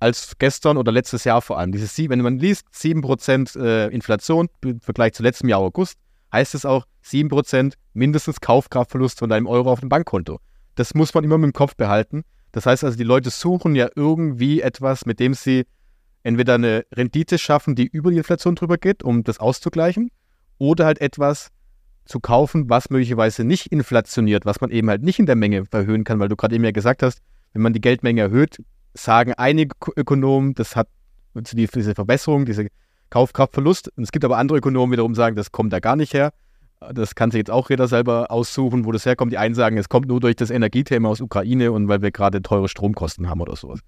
als 0.00 0.36
gestern 0.38 0.76
oder 0.76 0.92
letztes 0.92 1.24
Jahr 1.24 1.40
vor 1.40 1.58
allem. 1.58 1.72
Dieses, 1.72 1.96
wenn 1.96 2.20
man 2.20 2.38
liest, 2.38 2.66
7% 2.74 3.58
äh, 3.58 3.86
Inflation 3.94 4.48
im 4.62 4.80
Vergleich 4.80 5.14
zu 5.14 5.22
letztem 5.22 5.48
Jahr 5.48 5.60
August, 5.60 5.98
heißt 6.32 6.54
es 6.54 6.66
auch 6.66 6.84
7% 7.04 7.74
mindestens 7.94 8.40
Kaufkraftverlust 8.40 9.20
von 9.20 9.30
deinem 9.30 9.46
Euro 9.46 9.70
auf 9.70 9.80
dem 9.80 9.88
Bankkonto. 9.88 10.40
Das 10.74 10.94
muss 10.94 11.14
man 11.14 11.24
immer 11.24 11.38
mit 11.38 11.52
dem 11.52 11.52
Kopf 11.52 11.76
behalten. 11.76 12.24
Das 12.52 12.66
heißt 12.66 12.84
also, 12.84 12.96
die 12.96 13.04
Leute 13.04 13.30
suchen 13.30 13.74
ja 13.74 13.88
irgendwie 13.94 14.60
etwas, 14.60 15.06
mit 15.06 15.20
dem 15.20 15.32
sie 15.32 15.64
entweder 16.24 16.54
eine 16.54 16.84
Rendite 16.92 17.38
schaffen, 17.38 17.76
die 17.76 17.86
über 17.86 18.10
die 18.10 18.16
Inflation 18.16 18.56
drüber 18.56 18.78
geht, 18.78 19.04
um 19.04 19.22
das 19.22 19.38
auszugleichen, 19.38 20.10
oder 20.58 20.86
halt 20.86 21.00
etwas 21.00 21.50
zu 22.04 22.20
kaufen, 22.20 22.70
was 22.70 22.90
möglicherweise 22.90 23.44
nicht 23.44 23.66
inflationiert, 23.66 24.46
was 24.46 24.60
man 24.60 24.70
eben 24.70 24.88
halt 24.88 25.02
nicht 25.02 25.18
in 25.18 25.26
der 25.26 25.36
Menge 25.36 25.64
erhöhen 25.70 26.04
kann, 26.04 26.20
weil 26.20 26.28
du 26.28 26.36
gerade 26.36 26.54
eben 26.54 26.64
ja 26.64 26.70
gesagt 26.70 27.02
hast, 27.02 27.20
wenn 27.52 27.62
man 27.62 27.72
die 27.72 27.80
Geldmenge 27.80 28.20
erhöht, 28.20 28.62
sagen 28.94 29.34
einige 29.34 29.74
Ökonomen, 29.96 30.54
das 30.54 30.76
hat 30.76 30.88
diese 31.34 31.94
Verbesserung, 31.94 32.46
diese 32.46 32.68
Kaufkraftverlust. 33.10 33.92
Und 33.96 34.04
es 34.04 34.12
gibt 34.12 34.24
aber 34.24 34.38
andere 34.38 34.58
Ökonomen 34.58 34.92
wiederum 34.92 35.14
sagen, 35.14 35.36
das 35.36 35.52
kommt 35.52 35.72
da 35.72 35.80
gar 35.80 35.96
nicht 35.96 36.14
her. 36.14 36.32
Das 36.92 37.14
kann 37.14 37.30
sich 37.30 37.38
jetzt 37.38 37.50
auch 37.50 37.70
jeder 37.70 37.88
selber 37.88 38.30
aussuchen, 38.30 38.84
wo 38.84 38.92
das 38.92 39.06
herkommt. 39.06 39.32
Die 39.32 39.38
einen 39.38 39.54
sagen, 39.54 39.78
es 39.78 39.88
kommt 39.88 40.08
nur 40.08 40.20
durch 40.20 40.36
das 40.36 40.50
Energiethema 40.50 41.08
aus 41.08 41.20
Ukraine 41.20 41.72
und 41.72 41.88
weil 41.88 42.02
wir 42.02 42.10
gerade 42.10 42.42
teure 42.42 42.68
Stromkosten 42.68 43.28
haben 43.28 43.40
oder 43.40 43.56
sowas. 43.56 43.80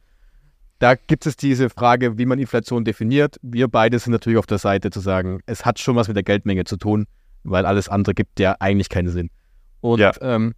Da 0.78 0.94
gibt 0.94 1.26
es 1.26 1.36
diese 1.36 1.70
Frage, 1.70 2.18
wie 2.18 2.26
man 2.26 2.38
Inflation 2.38 2.84
definiert. 2.84 3.36
Wir 3.42 3.66
beide 3.66 3.98
sind 3.98 4.12
natürlich 4.12 4.38
auf 4.38 4.46
der 4.46 4.58
Seite 4.58 4.90
zu 4.90 5.00
sagen, 5.00 5.40
es 5.46 5.64
hat 5.64 5.80
schon 5.80 5.96
was 5.96 6.06
mit 6.06 6.16
der 6.16 6.22
Geldmenge 6.22 6.64
zu 6.64 6.76
tun, 6.76 7.06
weil 7.42 7.66
alles 7.66 7.88
andere 7.88 8.14
gibt 8.14 8.38
ja 8.38 8.56
eigentlich 8.60 8.88
keinen 8.88 9.08
Sinn. 9.08 9.30
Und 9.80 9.98
ja. 9.98 10.12
ähm, 10.20 10.54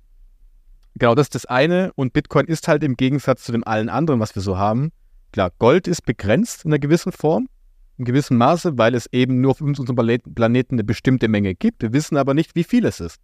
genau, 0.95 1.15
das 1.15 1.27
ist 1.27 1.35
das 1.35 1.47
eine. 1.47 1.93
Und 1.95 2.13
Bitcoin 2.13 2.47
ist 2.47 2.69
halt 2.69 2.85
im 2.85 2.97
Gegensatz 2.97 3.45
zu 3.45 3.53
dem 3.53 3.65
allen 3.65 3.89
anderen, 3.89 4.21
was 4.21 4.35
wir 4.35 4.43
so 4.43 4.59
haben. 4.59 4.93
Klar, 5.33 5.53
Gold 5.59 5.89
ist 5.89 6.05
begrenzt 6.05 6.67
in 6.67 6.71
einer 6.71 6.79
gewissen 6.79 7.13
Form, 7.13 7.49
in 7.97 8.05
gewissem 8.05 8.37
Maße, 8.37 8.77
weil 8.77 8.95
es 8.95 9.07
eben 9.13 9.41
nur 9.41 9.53
auf 9.53 9.63
unserem 9.63 9.97
Planeten 10.35 10.75
eine 10.75 10.85
bestimmte 10.85 11.29
Menge 11.29 11.55
gibt. 11.55 11.81
Wir 11.81 11.95
wissen 11.95 12.19
aber 12.19 12.35
nicht, 12.35 12.55
wie 12.55 12.65
viel 12.65 12.85
es 12.85 13.01
ist. 13.01 13.21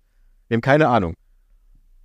Wir 0.48 0.54
haben 0.54 0.62
keine 0.62 0.88
Ahnung. 0.88 1.14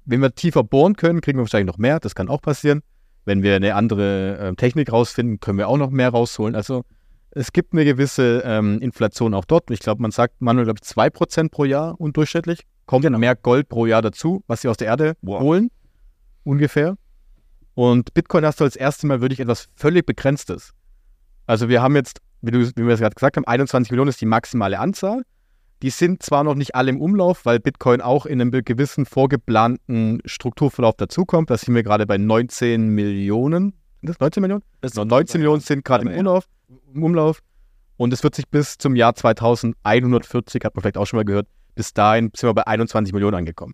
Wenn 0.03 0.19
wir 0.19 0.33
tiefer 0.33 0.63
bohren 0.63 0.97
können, 0.97 1.21
kriegen 1.21 1.37
wir 1.37 1.43
wahrscheinlich 1.43 1.71
noch 1.71 1.77
mehr. 1.77 1.99
Das 1.99 2.15
kann 2.15 2.27
auch 2.27 2.41
passieren. 2.41 2.81
Wenn 3.25 3.43
wir 3.43 3.55
eine 3.55 3.75
andere 3.75 4.37
äh, 4.37 4.55
Technik 4.55 4.91
rausfinden, 4.91 5.39
können 5.39 5.57
wir 5.57 5.67
auch 5.67 5.77
noch 5.77 5.91
mehr 5.91 6.09
rausholen. 6.09 6.55
Also 6.55 6.83
es 7.31 7.53
gibt 7.53 7.73
eine 7.73 7.85
gewisse 7.85 8.43
ähm, 8.45 8.79
Inflation 8.81 9.33
auch 9.33 9.45
dort. 9.45 9.71
Ich 9.71 9.79
glaube, 9.79 10.01
man 10.01 10.11
sagt 10.11 10.41
manuell, 10.41 10.65
glaube 10.65 10.79
ich, 10.83 10.89
2% 10.89 11.49
pro 11.49 11.65
Jahr 11.65 11.99
und 11.99 12.17
durchschnittlich. 12.17 12.61
Kommt 12.85 13.03
genau. 13.03 13.19
mehr 13.19 13.35
Gold 13.35 13.69
pro 13.69 13.85
Jahr 13.85 14.01
dazu, 14.01 14.43
was 14.47 14.61
sie 14.61 14.67
aus 14.67 14.77
der 14.77 14.87
Erde 14.87 15.13
wow. 15.21 15.39
holen, 15.39 15.71
ungefähr. 16.43 16.97
Und 17.73 18.13
Bitcoin 18.13 18.45
hast 18.45 18.59
du 18.59 18.65
als 18.65 18.75
erstes 18.75 19.03
Mal 19.03 19.21
wirklich 19.21 19.39
etwas 19.39 19.69
völlig 19.75 20.05
Begrenztes. 20.05 20.71
Also 21.47 21.69
wir 21.69 21.81
haben 21.81 21.95
jetzt, 21.95 22.19
wie, 22.41 22.51
du, 22.51 22.59
wie 22.59 22.85
wir 22.85 22.93
es 22.93 22.99
gerade 22.99 23.15
gesagt 23.15 23.37
haben, 23.37 23.45
21 23.45 23.91
Millionen 23.91 24.09
ist 24.09 24.19
die 24.19 24.25
maximale 24.25 24.79
Anzahl. 24.79 25.23
Die 25.81 25.89
sind 25.89 26.21
zwar 26.21 26.43
noch 26.43 26.55
nicht 26.55 26.75
alle 26.75 26.91
im 26.91 27.01
Umlauf, 27.01 27.45
weil 27.45 27.59
Bitcoin 27.59 28.01
auch 28.01 28.25
in 28.25 28.39
einem 28.39 28.51
gewissen 28.51 29.05
vorgeplanten 29.05 30.21
Strukturverlauf 30.25 30.95
dazukommt. 30.95 31.49
Da 31.49 31.57
sind 31.57 31.73
wir 31.73 31.81
gerade 31.81 32.05
bei 32.05 32.17
19 32.17 32.89
Millionen. 32.89 33.73
Sind 34.01 34.09
das 34.09 34.19
19 34.19 34.41
Millionen? 34.41 34.63
Das 34.81 34.93
19 34.93 35.41
Millionen 35.41 35.61
sind 35.61 35.83
gerade 35.83 36.07
im, 36.07 36.15
Umlauf, 36.15 36.47
im 36.93 37.03
Umlauf. 37.03 37.41
Und 37.97 38.13
es 38.13 38.23
wird 38.23 38.35
sich 38.35 38.47
bis 38.47 38.77
zum 38.77 38.95
Jahr 38.95 39.15
2140, 39.15 40.63
hat 40.63 40.75
man 40.75 40.81
vielleicht 40.81 40.97
auch 40.97 41.05
schon 41.05 41.17
mal 41.17 41.25
gehört, 41.25 41.47
bis 41.75 41.93
dahin 41.93 42.31
sind 42.35 42.49
wir 42.49 42.53
bei 42.53 42.67
21 42.67 43.13
Millionen 43.13 43.35
angekommen. 43.35 43.73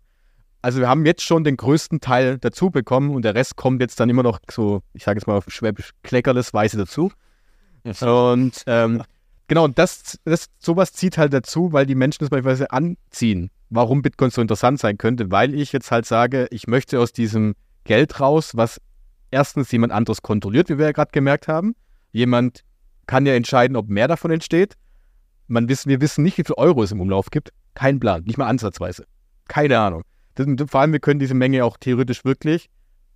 Also 0.61 0.79
wir 0.79 0.89
haben 0.89 1.05
jetzt 1.05 1.23
schon 1.23 1.43
den 1.43 1.55
größten 1.55 2.01
Teil 2.01 2.37
dazu 2.37 2.69
bekommen 2.71 3.11
und 3.15 3.23
der 3.23 3.35
Rest 3.35 3.55
kommt 3.55 3.81
jetzt 3.81 3.99
dann 3.99 4.09
immer 4.09 4.23
noch 4.23 4.39
so, 4.49 4.81
ich 4.93 5.03
sage 5.03 5.19
jetzt 5.19 5.27
mal 5.27 5.37
auf 5.37 5.45
Schwäbisch, 5.47 5.91
kleckerles 6.03 6.53
Weise 6.53 6.77
dazu. 6.77 7.11
Und 7.83 8.63
ähm, 8.65 9.03
Genau, 9.47 9.63
und 9.63 9.77
das, 9.79 10.19
das, 10.25 10.47
sowas 10.59 10.91
zieht 10.93 11.17
halt 11.17 11.33
dazu, 11.33 11.71
weil 11.71 11.85
die 11.85 11.95
Menschen 11.95 12.19
das 12.19 12.29
beispielsweise 12.29 12.71
anziehen. 12.71 13.49
Warum 13.69 14.01
Bitcoin 14.01 14.29
so 14.29 14.41
interessant 14.41 14.79
sein 14.79 14.97
könnte, 14.97 15.31
weil 15.31 15.53
ich 15.53 15.71
jetzt 15.71 15.91
halt 15.91 16.05
sage, 16.05 16.47
ich 16.51 16.67
möchte 16.67 16.99
aus 16.99 17.13
diesem 17.13 17.55
Geld 17.85 18.19
raus, 18.19 18.55
was 18.55 18.81
erstens 19.31 19.71
jemand 19.71 19.93
anderes 19.93 20.21
kontrolliert, 20.21 20.69
wie 20.69 20.77
wir 20.77 20.85
ja 20.85 20.91
gerade 20.91 21.11
gemerkt 21.11 21.47
haben. 21.47 21.75
Jemand 22.11 22.63
kann 23.07 23.25
ja 23.25 23.33
entscheiden, 23.35 23.77
ob 23.77 23.89
mehr 23.89 24.07
davon 24.07 24.31
entsteht. 24.31 24.75
Man 25.47 25.69
wissen, 25.69 25.89
wir 25.89 26.01
wissen 26.01 26.23
nicht, 26.23 26.37
wie 26.37 26.43
viel 26.43 26.55
Euro 26.57 26.83
es 26.83 26.91
im 26.91 26.99
Umlauf 26.99 27.29
gibt. 27.29 27.51
Kein 27.73 27.99
Plan, 27.99 28.23
nicht 28.23 28.37
mal 28.37 28.47
ansatzweise. 28.47 29.05
Keine 29.47 29.79
Ahnung. 29.79 30.03
Das, 30.35 30.45
vor 30.69 30.81
allem, 30.81 30.91
wir 30.91 30.99
können 30.99 31.19
diese 31.19 31.33
Menge 31.33 31.63
auch 31.63 31.77
theoretisch 31.77 32.25
wirklich, 32.25 32.69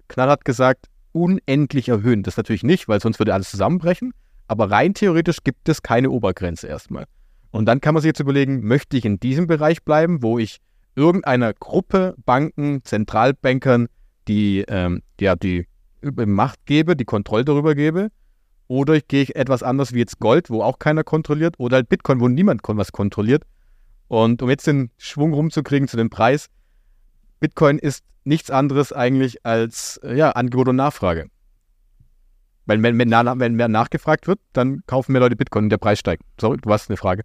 knallhart 0.07 0.45
gesagt, 0.45 0.87
unendlich 1.11 1.89
erhöhen. 1.89 2.23
Das 2.23 2.37
natürlich 2.37 2.63
nicht, 2.63 2.87
weil 2.87 3.01
sonst 3.01 3.19
würde 3.19 3.33
alles 3.33 3.51
zusammenbrechen. 3.51 4.13
Aber 4.51 4.69
rein 4.69 4.93
theoretisch 4.93 5.45
gibt 5.45 5.69
es 5.69 5.81
keine 5.81 6.09
Obergrenze 6.09 6.67
erstmal. 6.67 7.05
Und 7.51 7.67
dann 7.67 7.79
kann 7.79 7.93
man 7.93 8.01
sich 8.01 8.09
jetzt 8.09 8.19
überlegen, 8.19 8.67
möchte 8.67 8.97
ich 8.97 9.05
in 9.05 9.17
diesem 9.17 9.47
Bereich 9.47 9.81
bleiben, 9.85 10.21
wo 10.21 10.39
ich 10.39 10.57
irgendeiner 10.93 11.53
Gruppe, 11.53 12.15
Banken, 12.25 12.83
Zentralbankern 12.83 13.87
die, 14.27 14.65
ähm, 14.67 15.03
ja, 15.21 15.37
die 15.37 15.67
Macht 16.01 16.65
gebe, 16.65 16.97
die 16.97 17.05
Kontrolle 17.05 17.45
darüber 17.45 17.75
gebe, 17.75 18.09
oder 18.67 18.95
ich 18.95 19.07
gehe 19.07 19.25
etwas 19.35 19.63
anders 19.63 19.93
wie 19.93 19.99
jetzt 19.99 20.19
Gold, 20.19 20.49
wo 20.49 20.63
auch 20.63 20.79
keiner 20.79 21.05
kontrolliert, 21.05 21.55
oder 21.57 21.77
halt 21.77 21.87
Bitcoin, 21.87 22.19
wo 22.19 22.27
niemand 22.27 22.59
was 22.65 22.91
kontrolliert. 22.91 23.43
Und 24.09 24.41
um 24.41 24.49
jetzt 24.49 24.67
den 24.67 24.91
Schwung 24.97 25.31
rumzukriegen 25.33 25.87
zu 25.87 25.95
dem 25.95 26.09
Preis, 26.09 26.47
Bitcoin 27.39 27.79
ist 27.79 28.03
nichts 28.25 28.51
anderes 28.51 28.91
eigentlich 28.91 29.45
als 29.45 29.95
äh, 30.03 30.17
ja, 30.17 30.31
Angebot 30.31 30.67
und 30.67 30.75
Nachfrage. 30.75 31.29
Weil 32.65 32.81
wenn, 32.81 32.97
wenn, 32.97 33.09
wenn 33.09 33.55
mehr 33.55 33.67
nachgefragt 33.67 34.27
wird, 34.27 34.39
dann 34.53 34.81
kaufen 34.87 35.13
mehr 35.13 35.21
Leute 35.21 35.35
Bitcoin 35.35 35.65
und 35.65 35.69
der 35.69 35.77
Preis 35.77 35.99
steigt. 35.99 36.23
Sorry, 36.39 36.57
du 36.57 36.71
hast 36.71 36.89
eine 36.89 36.97
Frage. 36.97 37.23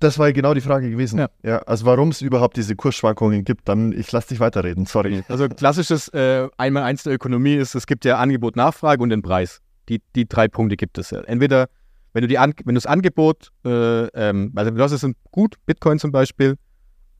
Das 0.00 0.18
war 0.18 0.32
genau 0.32 0.52
die 0.52 0.60
Frage 0.60 0.90
gewesen. 0.90 1.20
Ja, 1.20 1.28
ja 1.44 1.58
also 1.58 1.86
warum 1.86 2.08
es 2.08 2.22
überhaupt 2.22 2.56
diese 2.56 2.74
Kursschwankungen 2.74 3.44
gibt, 3.44 3.68
dann 3.68 3.92
ich 3.92 4.10
lasse 4.10 4.30
dich 4.30 4.40
weiterreden, 4.40 4.84
sorry. 4.84 5.22
Also 5.28 5.48
klassisches 5.48 6.08
äh, 6.08 6.48
Einmal-Eins 6.56 7.04
der 7.04 7.12
Ökonomie 7.12 7.54
ist, 7.54 7.76
es 7.76 7.86
gibt 7.86 8.04
ja 8.04 8.18
Angebot, 8.18 8.56
Nachfrage 8.56 9.00
und 9.00 9.10
den 9.10 9.22
Preis. 9.22 9.60
Die, 9.88 10.02
die 10.16 10.26
drei 10.26 10.48
Punkte 10.48 10.76
gibt 10.76 10.98
es 10.98 11.10
ja. 11.10 11.20
Entweder, 11.20 11.68
wenn 12.14 12.22
du, 12.22 12.28
die 12.28 12.38
An 12.38 12.52
wenn 12.64 12.74
du 12.74 12.80
das 12.80 12.86
Angebot, 12.86 13.50
äh, 13.64 14.06
ähm, 14.06 14.52
also 14.56 14.72
du 14.72 14.82
hast 14.82 14.90
es 14.90 15.06
gut, 15.30 15.54
Bitcoin 15.66 16.00
zum 16.00 16.10
Beispiel, 16.10 16.56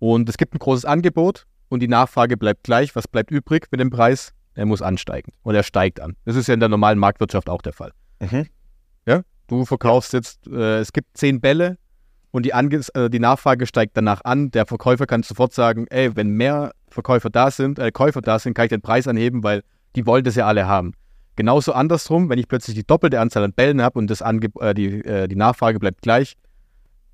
und 0.01 0.29
es 0.29 0.37
gibt 0.37 0.53
ein 0.53 0.59
großes 0.59 0.85
Angebot 0.85 1.47
und 1.69 1.81
die 1.81 1.89
Nachfrage 1.89 2.37
bleibt 2.37 2.65
gleich, 2.65 2.97
was 2.97 3.07
bleibt 3.07 3.31
übrig 3.31 3.69
mit 3.71 3.79
dem 3.79 3.91
Preis? 3.91 4.33
Er 4.55 4.67
muss 4.67 4.83
ansteigen 4.83 5.33
und 5.43 5.55
er 5.55 5.63
steigt 5.63 6.01
an. 6.01 6.17
Das 6.25 6.37
ist 6.37 6.47
ja 6.47 6.55
in 6.55 6.61
der 6.61 6.69
normalen 6.69 6.99
Marktwirtschaft 6.99 7.49
auch 7.49 7.63
der 7.63 7.73
Fall. 7.73 7.93
Mhm. 8.21 8.47
Ja, 9.07 9.23
du 9.49 9.65
verkaufst 9.65 10.13
jetzt, 10.13 10.47
äh, 10.47 10.79
es 10.79 10.93
gibt 10.93 11.17
zehn 11.17 11.41
Bälle, 11.41 11.79
und 12.33 12.47
die, 12.47 12.55
Ange 12.55 12.81
äh, 12.95 13.11
die 13.11 13.21
Nachfrage 13.21 13.67
steigt 13.67 13.97
danach 13.97 14.25
an. 14.25 14.51
Der 14.51 14.67
Verkäufer 14.67 15.07
kann 15.07 15.23
sofort 15.23 15.53
sagen, 15.53 15.87
ey, 15.89 16.17
wenn 16.17 16.31
mehr 16.31 16.73
Verkäufer 16.89 17.31
da 17.31 17.51
sind, 17.51 17.79
äh, 17.79 17.93
Käufer 17.93 18.23
da 18.23 18.39
sind, 18.39 18.55
kann 18.55 18.65
ich 18.65 18.71
den 18.71 18.81
Preis 18.81 19.07
anheben, 19.07 19.45
weil 19.45 19.63
die 19.95 20.07
wollen 20.07 20.25
das 20.25 20.35
ja 20.35 20.47
alle 20.47 20.67
haben. 20.67 20.95
Genauso 21.37 21.73
andersrum, 21.73 22.29
wenn 22.31 22.39
ich 22.39 22.49
plötzlich 22.49 22.75
die 22.75 22.87
doppelte 22.87 23.21
Anzahl 23.21 23.45
an 23.45 23.53
Bällen 23.53 23.83
habe 23.83 23.99
und 23.99 24.09
das 24.11 24.23
Ange 24.23 24.49
äh, 24.61 24.75
die, 24.75 25.05
äh, 25.05 25.29
die 25.29 25.37
Nachfrage 25.37 25.79
bleibt 25.79 26.03
gleich, 26.03 26.37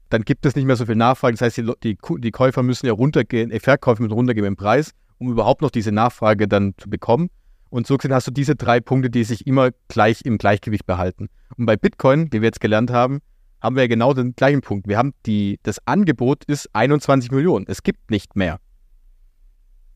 dann 0.08 0.22
gibt 0.22 0.46
es 0.46 0.54
nicht 0.54 0.64
mehr 0.64 0.76
so 0.76 0.86
viel 0.86 0.96
Nachfrage. 0.96 1.34
Das 1.34 1.42
heißt, 1.42 1.56
die, 1.56 1.72
die, 1.82 1.98
die 2.18 2.30
Käufer 2.30 2.62
müssen 2.62 2.86
ja 2.86 2.92
runtergehen, 2.92 3.50
die 3.50 3.56
äh, 3.56 3.60
Verkäufer 3.60 4.02
müssen 4.02 4.14
runtergehen 4.14 4.46
im 4.46 4.56
Preis, 4.56 4.92
um 5.18 5.30
überhaupt 5.30 5.62
noch 5.62 5.70
diese 5.70 5.92
Nachfrage 5.92 6.48
dann 6.48 6.74
zu 6.78 6.88
bekommen. 6.88 7.30
Und 7.70 7.86
so 7.86 7.96
gesehen 7.96 8.14
hast 8.14 8.26
du 8.26 8.30
diese 8.30 8.56
drei 8.56 8.80
Punkte, 8.80 9.10
die 9.10 9.24
sich 9.24 9.46
immer 9.46 9.70
gleich 9.88 10.22
im 10.24 10.38
Gleichgewicht 10.38 10.86
behalten. 10.86 11.28
Und 11.56 11.66
bei 11.66 11.76
Bitcoin, 11.76 12.32
wie 12.32 12.40
wir 12.40 12.46
jetzt 12.46 12.60
gelernt 12.60 12.90
haben, 12.90 13.20
haben 13.60 13.76
wir 13.76 13.82
ja 13.82 13.88
genau 13.88 14.14
den 14.14 14.34
gleichen 14.34 14.60
Punkt. 14.60 14.88
Wir 14.88 14.96
haben 14.96 15.12
die, 15.26 15.58
das 15.64 15.78
Angebot 15.86 16.44
ist 16.44 16.70
21 16.74 17.30
Millionen. 17.30 17.66
Es 17.68 17.82
gibt 17.82 18.10
nicht 18.10 18.36
mehr. 18.36 18.60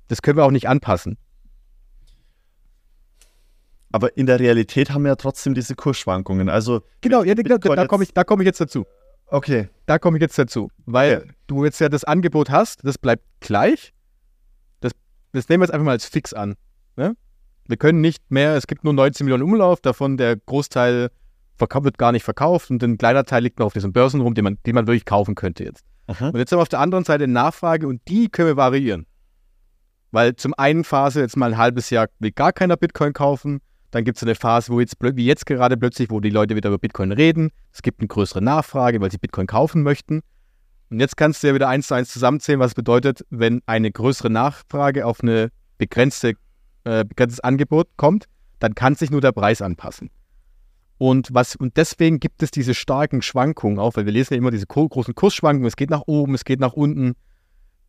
Das 0.08 0.20
können 0.20 0.36
wir 0.36 0.44
auch 0.44 0.50
nicht 0.50 0.68
anpassen. 0.68 1.16
Aber 3.92 4.16
in 4.16 4.26
der 4.26 4.40
Realität 4.40 4.90
haben 4.90 5.02
wir 5.02 5.10
ja 5.10 5.16
trotzdem 5.16 5.54
diese 5.54 5.74
Kursschwankungen. 5.74 6.48
Also 6.48 6.82
genau, 7.02 7.22
ja, 7.22 7.34
genau 7.34 7.58
da 7.58 7.86
komme 7.86 8.04
ich, 8.04 8.12
komm 8.26 8.40
ich 8.40 8.46
jetzt 8.46 8.60
dazu. 8.60 8.84
Okay. 9.26 9.68
Da 9.86 9.98
komme 9.98 10.16
ich 10.18 10.22
jetzt 10.22 10.38
dazu. 10.38 10.70
Weil 10.86 11.18
okay. 11.18 11.30
du 11.46 11.64
jetzt 11.64 11.78
ja 11.80 11.88
das 11.88 12.04
Angebot 12.04 12.50
hast, 12.50 12.84
das 12.84 12.98
bleibt 12.98 13.24
gleich. 13.40 13.92
Das, 15.32 15.48
nehmen 15.48 15.60
wir 15.60 15.66
jetzt 15.66 15.74
einfach 15.74 15.84
mal 15.86 15.92
als 15.92 16.06
fix 16.06 16.32
an. 16.32 16.54
Ne? 16.96 17.16
Wir 17.66 17.76
können 17.76 18.00
nicht 18.00 18.30
mehr, 18.30 18.56
es 18.56 18.66
gibt 18.66 18.84
nur 18.84 18.92
19 18.92 19.24
Millionen 19.24 19.42
Umlauf, 19.42 19.80
davon 19.80 20.16
der 20.16 20.36
Großteil 20.36 21.10
wird 21.58 21.96
gar 21.96 22.10
nicht 22.10 22.24
verkauft 22.24 22.70
und 22.70 22.82
ein 22.82 22.98
kleiner 22.98 23.24
Teil 23.24 23.44
liegt 23.44 23.60
noch 23.60 23.66
auf 23.66 23.72
diesen 23.72 23.92
Börsen 23.92 24.20
rum, 24.20 24.34
den 24.34 24.42
man, 24.42 24.58
den 24.66 24.74
man 24.74 24.88
wirklich 24.88 25.04
kaufen 25.04 25.36
könnte 25.36 25.62
jetzt. 25.62 25.84
Aha. 26.08 26.30
Und 26.30 26.36
jetzt 26.36 26.50
haben 26.50 26.58
wir 26.58 26.62
auf 26.62 26.68
der 26.68 26.80
anderen 26.80 27.04
Seite 27.04 27.28
Nachfrage 27.28 27.86
und 27.86 28.02
die 28.08 28.28
können 28.28 28.48
wir 28.48 28.56
variieren. 28.56 29.06
Weil 30.10 30.34
zum 30.34 30.54
einen 30.56 30.82
Phase 30.82 31.20
jetzt 31.20 31.36
mal 31.36 31.52
ein 31.52 31.58
halbes 31.58 31.90
Jahr 31.90 32.08
will 32.18 32.32
gar 32.32 32.52
keiner 32.52 32.76
Bitcoin 32.76 33.12
kaufen, 33.12 33.60
dann 33.92 34.04
gibt 34.04 34.16
es 34.16 34.22
eine 34.22 34.34
Phase, 34.34 34.72
wo 34.72 34.80
jetzt, 34.80 34.96
wie 35.00 35.24
jetzt 35.24 35.46
gerade 35.46 35.76
plötzlich, 35.76 36.10
wo 36.10 36.18
die 36.18 36.30
Leute 36.30 36.56
wieder 36.56 36.70
über 36.70 36.78
Bitcoin 36.78 37.12
reden. 37.12 37.50
Es 37.72 37.82
gibt 37.82 38.00
eine 38.00 38.08
größere 38.08 38.42
Nachfrage, 38.42 39.00
weil 39.00 39.10
sie 39.10 39.18
Bitcoin 39.18 39.46
kaufen 39.46 39.82
möchten. 39.82 40.22
Und 40.92 41.00
jetzt 41.00 41.16
kannst 41.16 41.42
du 41.42 41.46
ja 41.46 41.54
wieder 41.54 41.70
eins 41.70 41.86
zu 41.86 41.94
eins 41.94 42.10
zusammenzählen, 42.10 42.60
was 42.60 42.74
bedeutet, 42.74 43.24
wenn 43.30 43.62
eine 43.64 43.90
größere 43.90 44.28
Nachfrage 44.28 45.06
auf 45.06 45.22
eine 45.22 45.48
begrenzte, 45.78 46.34
äh, 46.84 47.06
begrenztes 47.06 47.40
Angebot 47.40 47.88
kommt, 47.96 48.26
dann 48.58 48.74
kann 48.74 48.94
sich 48.94 49.10
nur 49.10 49.22
der 49.22 49.32
Preis 49.32 49.62
anpassen. 49.62 50.10
Und, 50.98 51.30
was, 51.32 51.56
und 51.56 51.78
deswegen 51.78 52.20
gibt 52.20 52.42
es 52.42 52.50
diese 52.50 52.74
starken 52.74 53.22
Schwankungen 53.22 53.78
auch, 53.78 53.96
weil 53.96 54.04
wir 54.04 54.12
lesen 54.12 54.34
ja 54.34 54.38
immer 54.38 54.50
diese 54.50 54.66
großen 54.66 55.14
Kursschwankungen, 55.14 55.66
es 55.66 55.76
geht 55.76 55.88
nach 55.88 56.02
oben, 56.04 56.34
es 56.34 56.44
geht 56.44 56.60
nach 56.60 56.74
unten. 56.74 57.14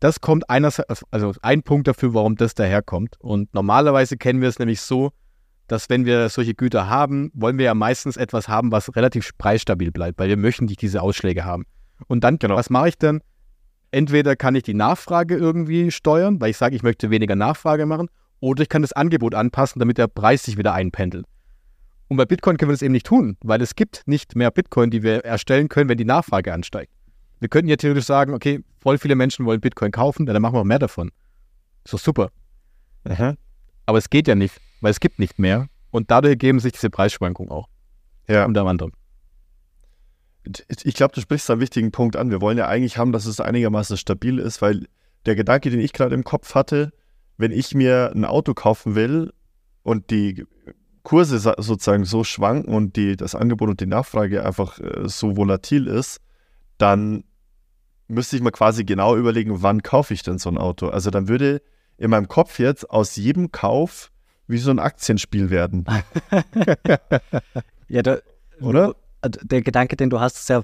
Das 0.00 0.22
kommt 0.22 0.48
einerseits, 0.48 1.04
also 1.10 1.34
ein 1.42 1.62
Punkt 1.62 1.86
dafür, 1.86 2.14
warum 2.14 2.36
das 2.36 2.54
daherkommt. 2.54 3.16
Und 3.20 3.52
normalerweise 3.52 4.16
kennen 4.16 4.40
wir 4.40 4.48
es 4.48 4.58
nämlich 4.58 4.80
so, 4.80 5.10
dass 5.66 5.90
wenn 5.90 6.06
wir 6.06 6.30
solche 6.30 6.54
Güter 6.54 6.88
haben, 6.88 7.30
wollen 7.34 7.58
wir 7.58 7.66
ja 7.66 7.74
meistens 7.74 8.16
etwas 8.16 8.48
haben, 8.48 8.72
was 8.72 8.96
relativ 8.96 9.36
preisstabil 9.36 9.92
bleibt, 9.92 10.18
weil 10.18 10.30
wir 10.30 10.38
möchten 10.38 10.64
nicht 10.64 10.80
diese 10.80 11.02
Ausschläge 11.02 11.44
haben. 11.44 11.66
Und 12.06 12.24
dann, 12.24 12.38
genau. 12.38 12.56
was 12.56 12.70
mache 12.70 12.88
ich 12.88 12.98
dann? 12.98 13.20
Entweder 13.90 14.36
kann 14.36 14.54
ich 14.54 14.64
die 14.64 14.74
Nachfrage 14.74 15.36
irgendwie 15.36 15.90
steuern, 15.90 16.40
weil 16.40 16.50
ich 16.50 16.56
sage, 16.56 16.74
ich 16.74 16.82
möchte 16.82 17.10
weniger 17.10 17.36
Nachfrage 17.36 17.86
machen, 17.86 18.08
oder 18.40 18.62
ich 18.62 18.68
kann 18.68 18.82
das 18.82 18.92
Angebot 18.92 19.34
anpassen, 19.34 19.78
damit 19.78 19.98
der 19.98 20.08
Preis 20.08 20.42
sich 20.42 20.58
wieder 20.58 20.74
einpendelt. 20.74 21.26
Und 22.08 22.16
bei 22.16 22.26
Bitcoin 22.26 22.56
können 22.58 22.70
wir 22.70 22.74
das 22.74 22.82
eben 22.82 22.92
nicht 22.92 23.06
tun, 23.06 23.36
weil 23.42 23.62
es 23.62 23.74
gibt 23.74 24.02
nicht 24.06 24.36
mehr 24.36 24.50
Bitcoin, 24.50 24.90
die 24.90 25.02
wir 25.02 25.24
erstellen 25.24 25.68
können, 25.68 25.88
wenn 25.88 25.96
die 25.96 26.04
Nachfrage 26.04 26.52
ansteigt. 26.52 26.92
Wir 27.40 27.48
könnten 27.48 27.68
ja 27.68 27.76
theoretisch 27.76 28.04
sagen, 28.04 28.34
okay, 28.34 28.62
voll 28.80 28.98
viele 28.98 29.14
Menschen 29.14 29.46
wollen 29.46 29.60
Bitcoin 29.60 29.92
kaufen, 29.92 30.26
dann 30.26 30.40
machen 30.42 30.54
wir 30.54 30.64
mehr 30.64 30.78
davon. 30.78 31.10
Ist 31.84 31.94
doch 31.94 31.98
super. 31.98 32.30
Aha. 33.04 33.34
Aber 33.86 33.98
es 33.98 34.10
geht 34.10 34.28
ja 34.28 34.34
nicht, 34.34 34.60
weil 34.80 34.90
es 34.90 35.00
gibt 35.00 35.18
nicht 35.18 35.38
mehr. 35.38 35.68
Und 35.90 36.10
dadurch 36.10 36.32
ergeben 36.32 36.60
sich 36.60 36.72
diese 36.72 36.90
Preisschwankungen 36.90 37.50
auch. 37.50 37.68
Ja. 38.28 38.44
Unter 38.44 38.66
anderem. 38.66 38.92
Ich 40.84 40.94
glaube, 40.94 41.14
du 41.14 41.20
sprichst 41.20 41.50
einen 41.50 41.60
wichtigen 41.60 41.90
Punkt 41.90 42.16
an. 42.16 42.30
Wir 42.30 42.40
wollen 42.40 42.58
ja 42.58 42.68
eigentlich 42.68 42.98
haben, 42.98 43.12
dass 43.12 43.26
es 43.26 43.40
einigermaßen 43.40 43.96
stabil 43.96 44.38
ist, 44.38 44.60
weil 44.60 44.86
der 45.26 45.36
Gedanke, 45.36 45.70
den 45.70 45.80
ich 45.80 45.92
gerade 45.92 46.14
im 46.14 46.24
Kopf 46.24 46.54
hatte, 46.54 46.92
wenn 47.36 47.50
ich 47.50 47.74
mir 47.74 48.12
ein 48.14 48.24
Auto 48.24 48.54
kaufen 48.54 48.94
will 48.94 49.32
und 49.82 50.10
die 50.10 50.44
Kurse 51.02 51.38
sozusagen 51.38 52.04
so 52.04 52.24
schwanken 52.24 52.74
und 52.74 52.96
die, 52.96 53.16
das 53.16 53.34
Angebot 53.34 53.68
und 53.70 53.80
die 53.80 53.86
Nachfrage 53.86 54.44
einfach 54.44 54.78
äh, 54.80 55.08
so 55.08 55.36
volatil 55.36 55.86
ist, 55.86 56.20
dann 56.78 57.24
müsste 58.08 58.36
ich 58.36 58.42
mir 58.42 58.52
quasi 58.52 58.84
genau 58.84 59.16
überlegen, 59.16 59.62
wann 59.62 59.82
kaufe 59.82 60.14
ich 60.14 60.22
denn 60.22 60.38
so 60.38 60.50
ein 60.50 60.58
Auto. 60.58 60.88
Also 60.88 61.10
dann 61.10 61.28
würde 61.28 61.62
in 61.96 62.10
meinem 62.10 62.28
Kopf 62.28 62.58
jetzt 62.58 62.90
aus 62.90 63.16
jedem 63.16 63.52
Kauf 63.52 64.10
wie 64.46 64.58
so 64.58 64.70
ein 64.70 64.78
Aktienspiel 64.78 65.50
werden. 65.50 65.84
ja, 67.88 68.02
da, 68.02 68.18
oder? 68.60 68.94
Der 69.28 69.62
Gedanke, 69.62 69.96
den 69.96 70.10
du 70.10 70.20
hast, 70.20 70.36
ist 70.36 70.48
ja, 70.48 70.62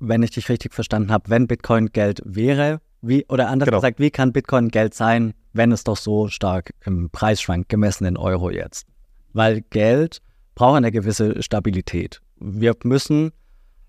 wenn 0.00 0.22
ich 0.22 0.30
dich 0.30 0.48
richtig 0.48 0.74
verstanden 0.74 1.10
habe, 1.10 1.30
wenn 1.30 1.46
Bitcoin 1.46 1.86
Geld 1.92 2.22
wäre, 2.24 2.80
wie, 3.00 3.24
oder 3.28 3.48
anders 3.48 3.66
genau. 3.66 3.78
gesagt, 3.78 4.00
wie 4.00 4.10
kann 4.10 4.32
Bitcoin 4.32 4.68
Geld 4.68 4.94
sein, 4.94 5.34
wenn 5.52 5.72
es 5.72 5.84
doch 5.84 5.96
so 5.96 6.28
stark 6.28 6.72
im 6.84 7.10
Preis 7.10 7.40
schwankt, 7.40 7.68
gemessen 7.68 8.04
in 8.04 8.16
Euro 8.16 8.50
jetzt? 8.50 8.86
weil 9.32 9.62
Geld 9.70 10.20
braucht 10.54 10.76
eine 10.76 10.92
gewisse 10.92 11.42
Stabilität. 11.42 12.20
Wir 12.40 12.74
müssen 12.84 13.32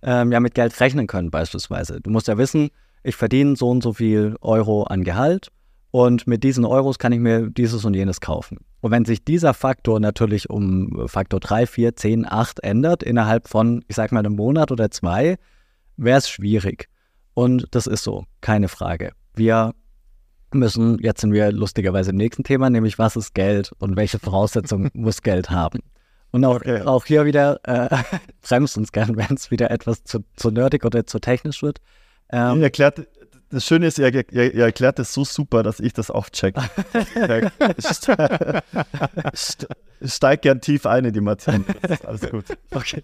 ähm, 0.01 0.31
ja 0.31 0.39
mit 0.39 0.53
Geld 0.53 0.79
rechnen 0.79 1.07
können 1.07 1.31
beispielsweise. 1.31 1.99
Du 2.01 2.09
musst 2.09 2.27
ja 2.27 2.37
wissen, 2.37 2.69
ich 3.03 3.15
verdiene 3.15 3.55
so 3.55 3.69
und 3.69 3.81
so 3.81 3.93
viel 3.93 4.35
Euro 4.41 4.83
an 4.83 5.03
Gehalt 5.03 5.49
und 5.91 6.27
mit 6.27 6.43
diesen 6.43 6.65
Euros 6.65 6.99
kann 6.99 7.11
ich 7.11 7.19
mir 7.19 7.49
dieses 7.49 7.83
und 7.85 7.95
jenes 7.95 8.21
kaufen. 8.21 8.59
Und 8.81 8.91
wenn 8.91 9.05
sich 9.05 9.23
dieser 9.23 9.53
Faktor 9.53 9.99
natürlich 9.99 10.49
um 10.49 11.07
Faktor 11.07 11.39
3, 11.39 11.65
4, 11.65 11.95
10, 11.95 12.25
8 12.31 12.63
ändert 12.63 13.03
innerhalb 13.03 13.47
von, 13.47 13.83
ich 13.87 13.95
sag 13.95 14.11
mal, 14.11 14.19
einem 14.19 14.35
Monat 14.35 14.71
oder 14.71 14.91
zwei, 14.91 15.37
wäre 15.97 16.19
es 16.19 16.29
schwierig. 16.29 16.87
Und 17.33 17.67
das 17.71 17.87
ist 17.87 18.03
so, 18.03 18.25
keine 18.41 18.67
Frage. 18.67 19.11
Wir 19.33 19.73
müssen, 20.53 20.99
jetzt 20.99 21.21
sind 21.21 21.33
wir 21.33 21.51
lustigerweise 21.51 22.11
im 22.11 22.17
nächsten 22.17 22.43
Thema, 22.43 22.69
nämlich 22.69 22.99
was 22.99 23.15
ist 23.15 23.33
Geld 23.33 23.71
und 23.79 23.95
welche 23.95 24.19
Voraussetzungen 24.19 24.89
muss 24.93 25.21
Geld 25.21 25.49
haben. 25.49 25.79
Und 26.31 26.45
auch, 26.45 26.57
okay. 26.57 26.81
auch 26.83 27.05
hier 27.05 27.25
wieder, 27.25 27.59
äh, 27.63 27.89
bremst 28.47 28.77
uns 28.77 28.91
gern, 28.91 29.17
wenn 29.17 29.35
es 29.35 29.49
wieder 29.49 29.71
etwas 29.71 30.03
zu, 30.03 30.19
zu 30.35 30.51
nerdig 30.51 30.85
oder 30.85 31.05
zu 31.05 31.19
technisch 31.19 31.63
wird. 31.63 31.79
Ähm, 32.31 32.61
erklärt, 32.61 33.07
das 33.49 33.65
Schöne 33.65 33.87
ist, 33.87 33.97
ihr, 33.99 34.13
ihr, 34.13 34.53
ihr, 34.53 34.65
erklärt 34.65 34.99
das 34.99 35.13
so 35.13 35.23
super, 35.25 35.63
dass 35.63 35.79
ich 35.79 35.93
das 35.93 36.11
auch 36.11 36.29
check. 36.29 36.55
ich 40.01 40.11
steig 40.11 40.41
gern 40.41 40.61
tief 40.61 40.85
ein 40.85 41.05
in 41.05 41.13
die 41.13 41.21
Materie. 41.21 41.63
Alles 42.05 42.29
gut. 42.29 42.45
Okay. 42.71 43.03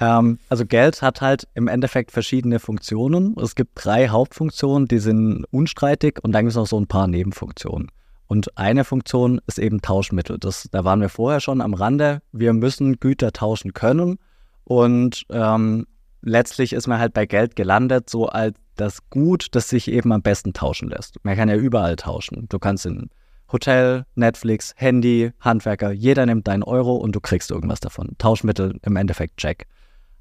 Ähm, 0.00 0.38
also 0.48 0.66
Geld 0.66 1.02
hat 1.02 1.20
halt 1.20 1.48
im 1.54 1.68
Endeffekt 1.68 2.10
verschiedene 2.10 2.58
Funktionen. 2.58 3.36
Es 3.38 3.54
gibt 3.54 3.72
drei 3.74 4.08
Hauptfunktionen, 4.08 4.88
die 4.88 4.98
sind 4.98 5.44
unstreitig 5.50 6.18
und 6.22 6.32
dann 6.32 6.44
gibt 6.44 6.50
es 6.50 6.56
noch 6.56 6.66
so 6.66 6.78
ein 6.80 6.86
paar 6.86 7.06
Nebenfunktionen. 7.06 7.90
Und 8.26 8.56
eine 8.58 8.84
Funktion 8.84 9.40
ist 9.46 9.58
eben 9.58 9.82
Tauschmittel. 9.82 10.38
Das, 10.38 10.68
da 10.72 10.84
waren 10.84 11.00
wir 11.00 11.08
vorher 11.08 11.40
schon 11.40 11.60
am 11.60 11.74
Rande. 11.74 12.22
Wir 12.32 12.52
müssen 12.52 12.98
Güter 12.98 13.32
tauschen 13.32 13.74
können. 13.74 14.18
Und 14.64 15.26
ähm, 15.30 15.86
letztlich 16.24 16.72
ist 16.72 16.86
man 16.86 16.98
halt 16.98 17.14
bei 17.14 17.26
Geld 17.26 17.56
gelandet, 17.56 18.10
so 18.10 18.26
als 18.26 18.56
das 18.76 19.08
Gut, 19.10 19.48
das 19.52 19.68
sich 19.68 19.88
eben 19.88 20.12
am 20.12 20.22
besten 20.22 20.52
tauschen 20.52 20.88
lässt. 20.88 21.16
Man 21.22 21.36
kann 21.36 21.48
ja 21.48 21.56
überall 21.56 21.96
tauschen. 21.96 22.46
Du 22.48 22.58
kannst 22.58 22.86
in 22.86 23.10
Hotel, 23.52 24.04
Netflix, 24.16 24.72
Handy, 24.76 25.32
Handwerker, 25.38 25.92
jeder 25.92 26.26
nimmt 26.26 26.48
deinen 26.48 26.64
Euro 26.64 26.96
und 26.96 27.14
du 27.14 27.20
kriegst 27.20 27.50
irgendwas 27.50 27.80
davon. 27.80 28.16
Tauschmittel 28.18 28.80
im 28.82 28.96
Endeffekt 28.96 29.36
Check. 29.36 29.66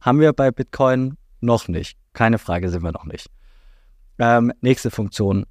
Haben 0.01 0.19
wir 0.19 0.33
bei 0.33 0.51
Bitcoin 0.51 1.17
noch 1.41 1.67
nicht. 1.67 1.97
Keine 2.13 2.37
Frage, 2.37 2.69
sind 2.69 2.83
wir 2.83 2.91
noch 2.91 3.05
nicht. 3.05 3.27
Ähm, 4.19 4.53
nächste 4.61 4.91
Funktion, 4.91 5.45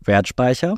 Wertspeicher. 0.00 0.74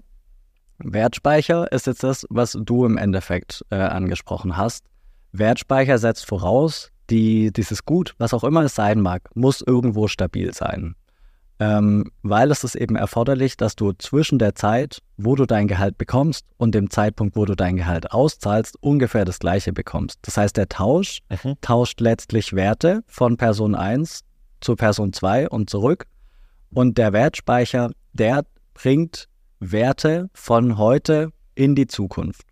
Wertspeicher 0.79 1.73
ist 1.73 1.87
jetzt 1.87 2.03
das, 2.03 2.27
was 2.29 2.59
du 2.61 2.85
im 2.85 2.99
Endeffekt 2.99 3.65
äh, 3.71 3.77
angesprochen 3.77 4.57
hast. 4.57 4.85
Wertspeicher 5.33 5.97
setzt 5.97 6.27
voraus, 6.27 6.91
die, 7.11 7.53
dieses 7.53 7.85
Gut, 7.85 8.15
was 8.19 8.35
auch 8.35 8.45
immer 8.45 8.63
es 8.63 8.75
sein 8.75 9.01
mag, 9.01 9.29
muss 9.35 9.61
irgendwo 9.61 10.09
stabil 10.09 10.53
sein. 10.53 10.95
Ähm, 11.59 12.11
weil 12.23 12.51
es 12.51 12.65
ist 12.65 12.75
eben 12.75 12.97
erforderlich, 12.97 13.57
dass 13.57 13.77
du 13.77 13.93
zwischen 13.93 14.39
der 14.39 14.55
Zeit, 14.55 15.01
wo 15.17 15.37
du 15.37 15.47
dein 15.47 15.69
Gehalt 15.69 15.97
bekommst 15.97 16.45
und 16.59 16.75
dem 16.75 16.91
Zeitpunkt, 16.91 17.35
wo 17.35 17.47
du 17.47 17.55
dein 17.55 17.77
Gehalt 17.77 18.13
auszahlst, 18.13 18.77
ungefähr 18.83 19.25
das 19.25 19.39
gleiche 19.39 19.73
bekommst. 19.73 20.19
Das 20.23 20.37
heißt, 20.37 20.57
der 20.57 20.69
Tausch 20.69 21.21
mhm. 21.31 21.55
tauscht 21.63 22.01
letztlich 22.01 22.53
Werte 22.53 23.03
von 23.07 23.39
Person 23.39 23.75
1 23.75 24.21
zu 24.61 24.77
Person 24.77 25.15
2 25.15 25.49
und 25.49 25.71
zurück. 25.71 26.07
Und 26.71 26.99
der 26.99 27.15
Wertspeicher, 27.15 27.91
der 28.13 28.45
bringt 28.75 29.29
Werte 29.59 30.29
von 30.35 30.77
heute 30.77 31.33
in 31.55 31.75
die 31.75 31.87
Zukunft. 31.87 32.43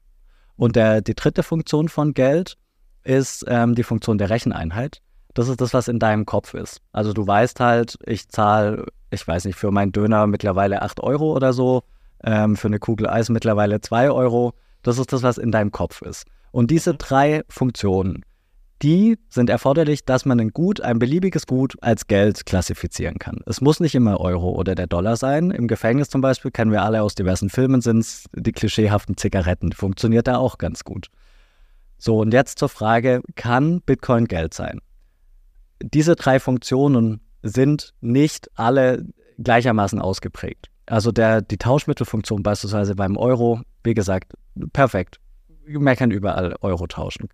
Und 0.57 0.77
der, 0.77 1.03
die 1.03 1.15
dritte 1.15 1.43
Funktion 1.43 1.91
von 1.91 2.15
Geld 2.15 2.57
ist 3.05 3.45
ähm, 3.49 3.75
die 3.75 3.83
Funktion 3.83 4.19
der 4.19 4.31
Recheneinheit. 4.31 5.01
Das 5.35 5.49
ist 5.49 5.61
das, 5.61 5.75
was 5.75 5.89
in 5.89 5.99
deinem 5.99 6.27
Kopf 6.27 6.55
ist. 6.55 6.81
Also 6.93 7.13
du 7.13 7.27
weißt 7.27 7.61
halt, 7.61 7.99
ich 8.07 8.29
zahle, 8.29 8.87
ich 9.11 9.27
weiß 9.27 9.45
nicht, 9.45 9.57
für 9.57 9.71
meinen 9.71 9.93
Döner 9.93 10.27
mittlerweile 10.27 10.83
8 10.83 11.01
Euro 11.01 11.35
oder 11.35 11.53
so, 11.53 11.83
ähm, 12.23 12.57
für 12.57 12.69
eine 12.69 12.79
Kugel 12.79 13.09
Eis 13.09 13.29
mittlerweile 13.29 13.81
2 13.81 14.11
Euro. 14.11 14.55
Das 14.83 14.99
ist 14.99 15.13
das, 15.13 15.23
was 15.23 15.39
in 15.39 15.51
deinem 15.51 15.73
Kopf 15.73 16.03
ist. 16.03 16.27
Und 16.53 16.71
diese 16.71 16.93
mhm. 16.93 16.99
drei 16.99 17.43
Funktionen, 17.49 18.25
die 18.83 19.19
sind 19.29 19.51
erforderlich, 19.51 20.05
dass 20.05 20.25
man 20.25 20.39
ein 20.41 20.51
Gut, 20.51 20.81
ein 20.81 20.99
beliebiges 20.99 21.47
Gut 21.47 21.75
als 21.81 22.07
Geld 22.07 22.45
klassifizieren 22.45 23.19
kann. 23.19 23.41
Es 23.47 23.61
muss 23.61 23.81
nicht 23.81 23.95
immer 23.95 24.21
Euro 24.21 24.51
oder 24.51 24.75
der 24.75 24.87
Dollar 24.87 25.17
sein. 25.17 25.51
Im 25.51 25.69
Gefängnis 25.69 26.11
zum 26.11 26.21
Beispiel, 26.21 26.51
kennen 26.51 26.71
wir 26.71 26.83
alle 26.83 27.03
aus 27.03 27.15
diversen 27.15 27.51
Filmen, 27.51 27.81
sind 27.81 28.01
es 28.01 28.27
die 28.35 28.53
klischeehaften 28.53 29.17
Zigaretten. 29.17 29.73
Funktioniert 29.73 30.27
da 30.27 30.37
auch 30.37 30.59
ganz 30.59 30.85
gut. 30.85 31.09
So, 31.99 32.19
und 32.19 32.33
jetzt 32.33 32.59
zur 32.59 32.69
Frage, 32.69 33.23
kann 33.35 33.81
Bitcoin 33.81 34.27
Geld 34.27 34.55
sein? 34.55 34.81
Diese 35.83 36.17
drei 36.17 36.41
Funktionen 36.41 37.21
sind 37.43 37.93
nicht 38.01 38.51
alle 38.55 39.05
gleichermaßen 39.39 40.01
ausgeprägt. 40.01 40.71
Also 40.87 41.13
der, 41.13 41.41
die 41.43 41.59
Tauschmittelfunktion 41.59 42.43
beispielsweise 42.43 42.95
beim 42.95 43.17
Euro, 43.17 43.61
wie 43.83 43.95
gesagt, 43.95 44.35
perfekt. 44.73 45.19
Man 45.67 45.97
kann 45.97 46.11
überall 46.11 46.57
Euro 46.61 46.87
tauschen. 46.87 47.29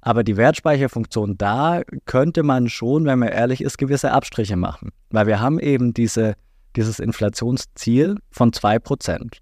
Aber 0.00 0.22
die 0.22 0.36
Wertspeicherfunktion, 0.36 1.38
da 1.38 1.82
könnte 2.04 2.42
man 2.42 2.68
schon, 2.68 3.06
wenn 3.06 3.18
man 3.18 3.30
ehrlich 3.30 3.62
ist, 3.62 3.78
gewisse 3.78 4.12
Abstriche 4.12 4.56
machen. 4.56 4.90
Weil 5.10 5.26
wir 5.26 5.40
haben 5.40 5.58
eben 5.58 5.94
diese, 5.94 6.34
dieses 6.76 6.98
Inflationsziel 6.98 8.16
von 8.30 8.50
2%. 8.52 9.38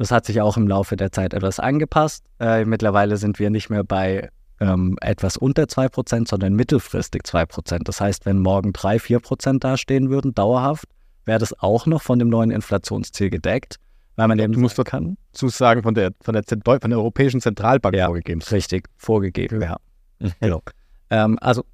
Das 0.00 0.10
hat 0.10 0.24
sich 0.24 0.40
auch 0.40 0.56
im 0.56 0.66
Laufe 0.66 0.96
der 0.96 1.12
Zeit 1.12 1.34
etwas 1.34 1.60
angepasst. 1.60 2.24
Äh, 2.40 2.64
mittlerweile 2.64 3.18
sind 3.18 3.38
wir 3.38 3.50
nicht 3.50 3.68
mehr 3.68 3.84
bei 3.84 4.30
ähm, 4.58 4.96
etwas 5.02 5.36
unter 5.36 5.64
2%, 5.64 6.26
sondern 6.26 6.54
mittelfristig 6.54 7.20
2%. 7.26 7.84
Das 7.84 8.00
heißt, 8.00 8.24
wenn 8.24 8.38
morgen 8.38 8.72
3, 8.72 8.96
4% 8.96 9.58
dastehen 9.58 10.08
würden, 10.08 10.32
dauerhaft, 10.32 10.86
wäre 11.26 11.38
das 11.38 11.52
auch 11.60 11.84
noch 11.84 12.00
von 12.00 12.18
dem 12.18 12.30
neuen 12.30 12.50
Inflationsziel 12.50 13.28
gedeckt, 13.28 13.76
weil 14.16 14.26
man 14.26 14.38
eben. 14.38 14.54
Du 14.54 14.60
musst 14.60 14.82
kann, 14.86 15.18
Zusagen 15.32 15.82
von 15.82 15.92
der, 15.92 16.12
von 16.22 16.32
der, 16.32 16.44
von 16.46 16.90
der 16.90 16.98
Europäischen 16.98 17.42
Zentralbank 17.42 17.94
ja, 17.94 18.06
vorgegeben. 18.06 18.40
Richtig, 18.40 18.88
vorgegeben, 18.96 19.60
ja. 19.60 19.76
Genau. 20.40 20.62
ähm, 21.10 21.38
also 21.42 21.66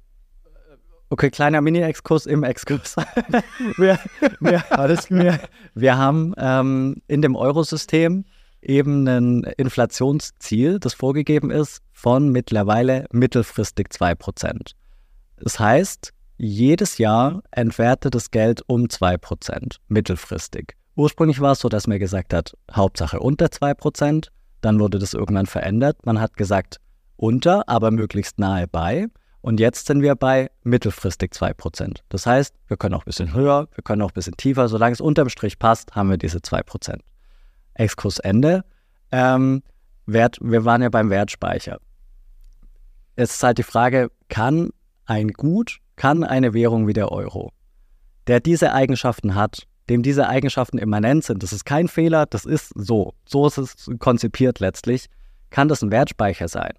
Okay, 1.09 1.29
kleiner 1.29 1.61
Mini-Exkurs 1.61 2.25
im 2.25 2.43
Exkurs. 2.43 2.95
wir, 3.77 3.97
wir, 4.41 4.63
wir, 5.09 5.39
wir, 5.73 5.97
haben 5.97 6.33
ähm, 6.37 7.01
in 7.07 7.21
dem 7.21 7.37
Eurosystem 7.37 8.25
eben 8.61 9.07
ein 9.07 9.43
Inflationsziel, 9.55 10.79
das 10.79 10.93
vorgegeben 10.93 11.49
ist, 11.49 11.81
von 11.93 12.29
mittlerweile 12.29 13.05
mittelfristig 13.13 13.87
2%. 13.87 14.73
Das 15.37 15.59
heißt, 15.59 16.11
jedes 16.37 16.97
Jahr 16.97 17.41
entwertet 17.51 18.13
das 18.13 18.29
Geld 18.29 18.61
um 18.67 18.85
2%, 18.85 19.77
mittelfristig. 19.87 20.75
Ursprünglich 20.95 21.39
war 21.39 21.53
es 21.53 21.59
so, 21.59 21.69
dass 21.69 21.87
man 21.87 21.99
gesagt 21.99 22.33
hat, 22.33 22.57
Hauptsache 22.71 23.19
unter 23.19 23.45
2%, 23.45 24.27
dann 24.61 24.79
wurde 24.79 24.99
das 24.99 25.13
irgendwann 25.13 25.45
verändert. 25.45 26.05
Man 26.05 26.19
hat 26.19 26.35
gesagt, 26.35 26.81
unter, 27.15 27.69
aber 27.69 27.91
möglichst 27.91 28.39
nahe 28.39 28.67
bei. 28.67 29.07
Und 29.47 29.61
jetzt 29.61 29.87
sind 29.87 30.01
wir 30.01 30.15
bei 30.15 30.51
mittelfristig 30.63 31.31
2%. 31.31 31.99
Das 32.09 32.25
heißt, 32.25 32.53
wir 32.67 32.75
können 32.75 32.93
auch 32.95 33.03
ein 33.03 33.05
bisschen 33.05 33.33
höher, 33.33 33.69
wir 33.73 33.81
können 33.81 34.01
auch 34.01 34.11
ein 34.11 34.13
bisschen 34.13 34.35
tiefer. 34.35 34.67
Solange 34.67 34.91
es 34.91 34.99
unterm 34.99 35.29
Strich 35.29 35.57
passt, 35.57 35.95
haben 35.95 36.09
wir 36.09 36.17
diese 36.17 36.39
2%. 36.39 36.99
Exkursende. 37.75 38.65
Ähm, 39.09 39.63
Wert, 40.05 40.37
wir 40.41 40.65
waren 40.65 40.81
ja 40.81 40.89
beim 40.89 41.09
Wertspeicher. 41.09 41.79
Es 43.15 43.35
ist 43.35 43.41
halt 43.43 43.57
die 43.57 43.63
Frage, 43.63 44.11
kann 44.27 44.71
ein 45.05 45.29
Gut, 45.29 45.77
kann 45.95 46.25
eine 46.25 46.53
Währung 46.53 46.85
wie 46.85 46.91
der 46.93 47.13
Euro, 47.13 47.53
der 48.27 48.41
diese 48.41 48.73
Eigenschaften 48.73 49.33
hat, 49.33 49.65
dem 49.89 50.03
diese 50.03 50.27
Eigenschaften 50.27 50.77
immanent 50.77 51.23
sind, 51.23 51.41
das 51.41 51.53
ist 51.53 51.63
kein 51.63 51.87
Fehler, 51.87 52.25
das 52.25 52.43
ist 52.43 52.73
so, 52.75 53.13
so 53.23 53.47
ist 53.47 53.57
es 53.57 53.89
konzipiert 53.99 54.59
letztlich, 54.59 55.05
kann 55.51 55.69
das 55.69 55.81
ein 55.81 55.91
Wertspeicher 55.91 56.49
sein. 56.49 56.73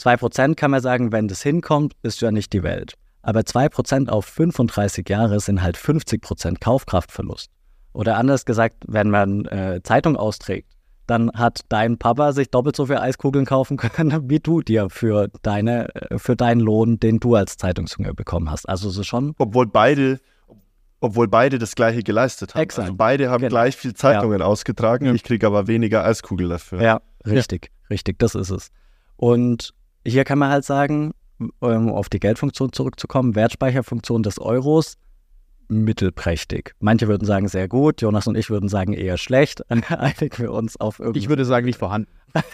2% 0.00 0.54
kann 0.54 0.70
man 0.70 0.80
sagen, 0.80 1.12
wenn 1.12 1.28
das 1.28 1.42
hinkommt, 1.42 1.94
ist 2.02 2.20
ja 2.20 2.30
nicht 2.30 2.52
die 2.52 2.62
Welt. 2.62 2.94
Aber 3.22 3.40
2% 3.40 4.08
auf 4.08 4.24
35 4.26 5.08
Jahre 5.08 5.40
sind 5.40 5.62
halt 5.62 5.76
50% 5.76 6.60
Kaufkraftverlust. 6.60 7.50
Oder 7.92 8.16
anders 8.16 8.44
gesagt, 8.44 8.76
wenn 8.86 9.10
man 9.10 9.44
äh, 9.46 9.80
Zeitung 9.82 10.16
austrägt, 10.16 10.72
dann 11.06 11.32
hat 11.32 11.62
dein 11.68 11.98
Papa 11.98 12.32
sich 12.32 12.50
doppelt 12.50 12.76
so 12.76 12.86
viel 12.86 12.98
Eiskugeln 12.98 13.46
kaufen 13.46 13.76
können, 13.76 14.22
wie 14.30 14.38
du 14.38 14.60
dir 14.60 14.88
für, 14.90 15.28
deine, 15.42 15.94
äh, 15.94 16.18
für 16.18 16.36
deinen 16.36 16.60
Lohn, 16.60 17.00
den 17.00 17.18
du 17.18 17.34
als 17.34 17.56
Zeitungsjunge 17.56 18.14
bekommen 18.14 18.50
hast. 18.50 18.68
Also 18.68 18.90
so 18.90 19.02
schon. 19.02 19.34
Obwohl 19.38 19.66
beide, 19.66 20.20
obwohl 21.00 21.26
beide 21.26 21.58
das 21.58 21.74
Gleiche 21.74 22.02
geleistet 22.02 22.54
haben. 22.54 22.62
Exakt. 22.62 22.86
Also 22.86 22.96
beide 22.96 23.30
haben 23.30 23.40
genau. 23.40 23.50
gleich 23.50 23.76
viel 23.76 23.94
Zeitungen 23.94 24.40
ja. 24.40 24.46
ausgetragen, 24.46 25.12
ich 25.14 25.24
kriege 25.24 25.46
aber 25.46 25.66
weniger 25.66 26.04
Eiskugel 26.04 26.50
dafür. 26.50 26.82
Ja, 26.82 27.00
richtig, 27.26 27.70
ja. 27.72 27.86
richtig, 27.90 28.18
das 28.18 28.34
ist 28.34 28.50
es. 28.50 28.70
Und 29.16 29.74
hier 30.08 30.24
kann 30.24 30.38
man 30.38 30.50
halt 30.50 30.64
sagen, 30.64 31.12
um 31.60 31.92
auf 31.92 32.08
die 32.08 32.20
Geldfunktion 32.20 32.72
zurückzukommen, 32.72 33.34
Wertspeicherfunktion 33.34 34.22
des 34.22 34.40
Euros 34.40 34.96
mittelprächtig. 35.68 36.74
Manche 36.80 37.08
würden 37.08 37.26
sagen 37.26 37.48
sehr 37.48 37.68
gut, 37.68 38.00
Jonas 38.00 38.26
und 38.26 38.36
ich 38.36 38.50
würden 38.50 38.68
sagen 38.68 38.94
eher 38.94 39.18
schlecht. 39.18 39.70
Einigen 39.70 40.38
wir 40.38 40.52
uns 40.52 40.78
auf 40.78 40.98
irgendwie. 40.98 41.20
Ich 41.20 41.28
würde 41.28 41.44
sagen 41.44 41.66
nicht 41.66 41.78
vorhanden. 41.78 42.08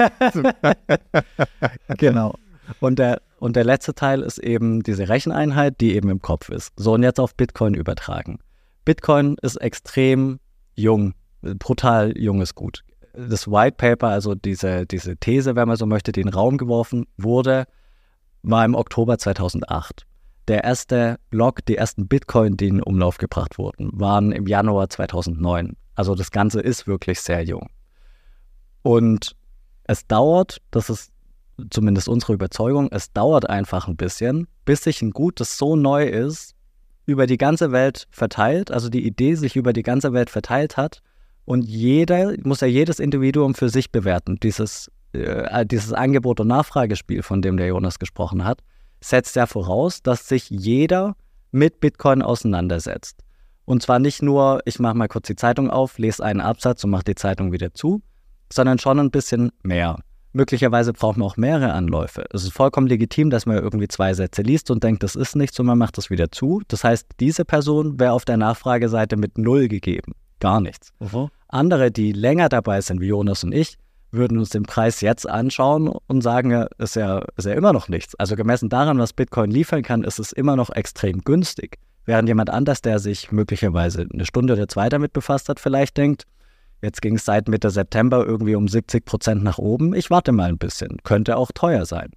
genau. 1.98 2.34
Und 2.80 2.98
der, 2.98 3.20
und 3.38 3.56
der 3.56 3.64
letzte 3.64 3.94
Teil 3.94 4.22
ist 4.22 4.38
eben 4.38 4.82
diese 4.82 5.08
Recheneinheit, 5.08 5.80
die 5.80 5.94
eben 5.94 6.08
im 6.08 6.22
Kopf 6.22 6.48
ist. 6.48 6.72
So, 6.76 6.94
und 6.94 7.02
jetzt 7.02 7.20
auf 7.20 7.34
Bitcoin 7.34 7.74
übertragen. 7.74 8.38
Bitcoin 8.84 9.36
ist 9.42 9.56
extrem 9.56 10.40
jung, 10.74 11.14
brutal 11.42 12.16
junges 12.18 12.54
Gut 12.54 12.84
das 13.16 13.48
White 13.48 13.76
Paper, 13.76 14.08
also 14.08 14.34
diese, 14.34 14.86
diese 14.86 15.16
These, 15.16 15.54
wenn 15.56 15.68
man 15.68 15.76
so 15.76 15.86
möchte, 15.86 16.12
die 16.12 16.20
in 16.20 16.28
den 16.28 16.34
Raum 16.34 16.58
geworfen 16.58 17.06
wurde, 17.16 17.66
war 18.42 18.64
im 18.64 18.74
Oktober 18.74 19.18
2008. 19.18 20.06
Der 20.48 20.64
erste 20.64 21.18
Block, 21.30 21.64
die 21.64 21.76
ersten 21.76 22.06
Bitcoin, 22.06 22.56
die 22.56 22.68
in 22.68 22.82
Umlauf 22.82 23.18
gebracht 23.18 23.58
wurden, 23.58 23.90
waren 23.92 24.32
im 24.32 24.46
Januar 24.46 24.90
2009. 24.90 25.76
Also 25.94 26.14
das 26.14 26.30
Ganze 26.30 26.60
ist 26.60 26.86
wirklich 26.86 27.20
sehr 27.20 27.42
jung. 27.44 27.70
Und 28.82 29.34
es 29.84 30.06
dauert, 30.06 30.58
das 30.70 30.90
ist 30.90 31.12
zumindest 31.70 32.08
unsere 32.08 32.34
Überzeugung, 32.34 32.88
es 32.90 33.12
dauert 33.12 33.48
einfach 33.48 33.88
ein 33.88 33.96
bisschen, 33.96 34.48
bis 34.64 34.82
sich 34.82 35.00
ein 35.00 35.12
Gut, 35.12 35.40
das 35.40 35.56
so 35.56 35.76
neu 35.76 36.04
ist, 36.04 36.54
über 37.06 37.26
die 37.26 37.38
ganze 37.38 37.70
Welt 37.70 38.06
verteilt, 38.10 38.70
also 38.70 38.88
die 38.88 39.06
Idee 39.06 39.34
sich 39.34 39.56
über 39.56 39.72
die 39.72 39.82
ganze 39.82 40.12
Welt 40.12 40.30
verteilt 40.30 40.76
hat 40.76 41.02
und 41.44 41.62
jeder 41.62 42.34
muss 42.44 42.60
ja 42.60 42.66
jedes 42.66 42.98
Individuum 42.98 43.54
für 43.54 43.68
sich 43.68 43.92
bewerten. 43.92 44.38
Dieses, 44.42 44.90
äh, 45.12 45.66
dieses 45.66 45.92
Angebot- 45.92 46.40
und 46.40 46.48
Nachfragespiel, 46.48 47.22
von 47.22 47.42
dem 47.42 47.56
der 47.56 47.66
Jonas 47.66 47.98
gesprochen 47.98 48.44
hat, 48.44 48.62
setzt 49.02 49.36
ja 49.36 49.46
voraus, 49.46 50.02
dass 50.02 50.28
sich 50.28 50.48
jeder 50.48 51.16
mit 51.50 51.80
Bitcoin 51.80 52.22
auseinandersetzt. 52.22 53.20
Und 53.66 53.82
zwar 53.82 53.98
nicht 53.98 54.22
nur, 54.22 54.60
ich 54.64 54.78
mache 54.78 54.96
mal 54.96 55.08
kurz 55.08 55.26
die 55.26 55.36
Zeitung 55.36 55.70
auf, 55.70 55.98
lese 55.98 56.24
einen 56.24 56.40
Absatz 56.40 56.84
und 56.84 56.90
mache 56.90 57.04
die 57.04 57.14
Zeitung 57.14 57.52
wieder 57.52 57.72
zu, 57.72 58.02
sondern 58.52 58.78
schon 58.78 58.98
ein 58.98 59.10
bisschen 59.10 59.50
mehr. 59.62 59.98
Möglicherweise 60.32 60.92
braucht 60.92 61.16
man 61.16 61.28
auch 61.28 61.36
mehrere 61.36 61.72
Anläufe. 61.72 62.24
Es 62.32 62.42
ist 62.42 62.52
vollkommen 62.52 62.88
legitim, 62.88 63.30
dass 63.30 63.46
man 63.46 63.56
irgendwie 63.56 63.88
zwei 63.88 64.12
Sätze 64.14 64.42
liest 64.42 64.70
und 64.70 64.82
denkt, 64.82 65.02
das 65.02 65.14
ist 65.14 65.36
nichts 65.36 65.58
und 65.60 65.66
man 65.66 65.78
macht 65.78 65.96
das 65.96 66.10
wieder 66.10 66.32
zu. 66.32 66.60
Das 66.68 66.82
heißt, 66.82 67.06
diese 67.20 67.44
Person 67.44 68.00
wäre 68.00 68.12
auf 68.12 68.24
der 68.24 68.36
Nachfrageseite 68.36 69.16
mit 69.16 69.38
null 69.38 69.68
gegeben. 69.68 70.14
Gar 70.44 70.60
nichts. 70.60 70.92
Mhm. 71.00 71.30
Andere, 71.48 71.90
die 71.90 72.12
länger 72.12 72.50
dabei 72.50 72.82
sind, 72.82 73.00
wie 73.00 73.06
Jonas 73.06 73.44
und 73.44 73.52
ich, 73.52 73.78
würden 74.10 74.36
uns 74.36 74.50
den 74.50 74.64
Preis 74.64 75.00
jetzt 75.00 75.26
anschauen 75.26 75.88
und 75.88 76.20
sagen, 76.20 76.50
ja, 76.50 76.66
ist 76.76 76.96
ja, 76.96 77.24
ist 77.38 77.46
ja 77.46 77.54
immer 77.54 77.72
noch 77.72 77.88
nichts. 77.88 78.14
Also 78.16 78.36
gemessen 78.36 78.68
daran, 78.68 78.98
was 78.98 79.14
Bitcoin 79.14 79.50
liefern 79.50 79.82
kann, 79.82 80.04
ist 80.04 80.18
es 80.18 80.32
immer 80.32 80.54
noch 80.54 80.68
extrem 80.68 81.22
günstig. 81.22 81.78
Während 82.04 82.28
jemand 82.28 82.50
anders, 82.50 82.82
der 82.82 82.98
sich 82.98 83.32
möglicherweise 83.32 84.06
eine 84.12 84.26
Stunde 84.26 84.52
oder 84.52 84.68
zwei 84.68 84.90
damit 84.90 85.14
befasst 85.14 85.48
hat, 85.48 85.60
vielleicht 85.60 85.96
denkt, 85.96 86.24
jetzt 86.82 87.00
ging 87.00 87.14
es 87.14 87.24
seit 87.24 87.48
Mitte 87.48 87.70
September 87.70 88.26
irgendwie 88.26 88.54
um 88.54 88.68
70 88.68 89.06
Prozent 89.06 89.42
nach 89.42 89.56
oben, 89.56 89.94
ich 89.94 90.10
warte 90.10 90.32
mal 90.32 90.50
ein 90.50 90.58
bisschen, 90.58 90.98
könnte 91.04 91.38
auch 91.38 91.52
teuer 91.52 91.86
sein. 91.86 92.10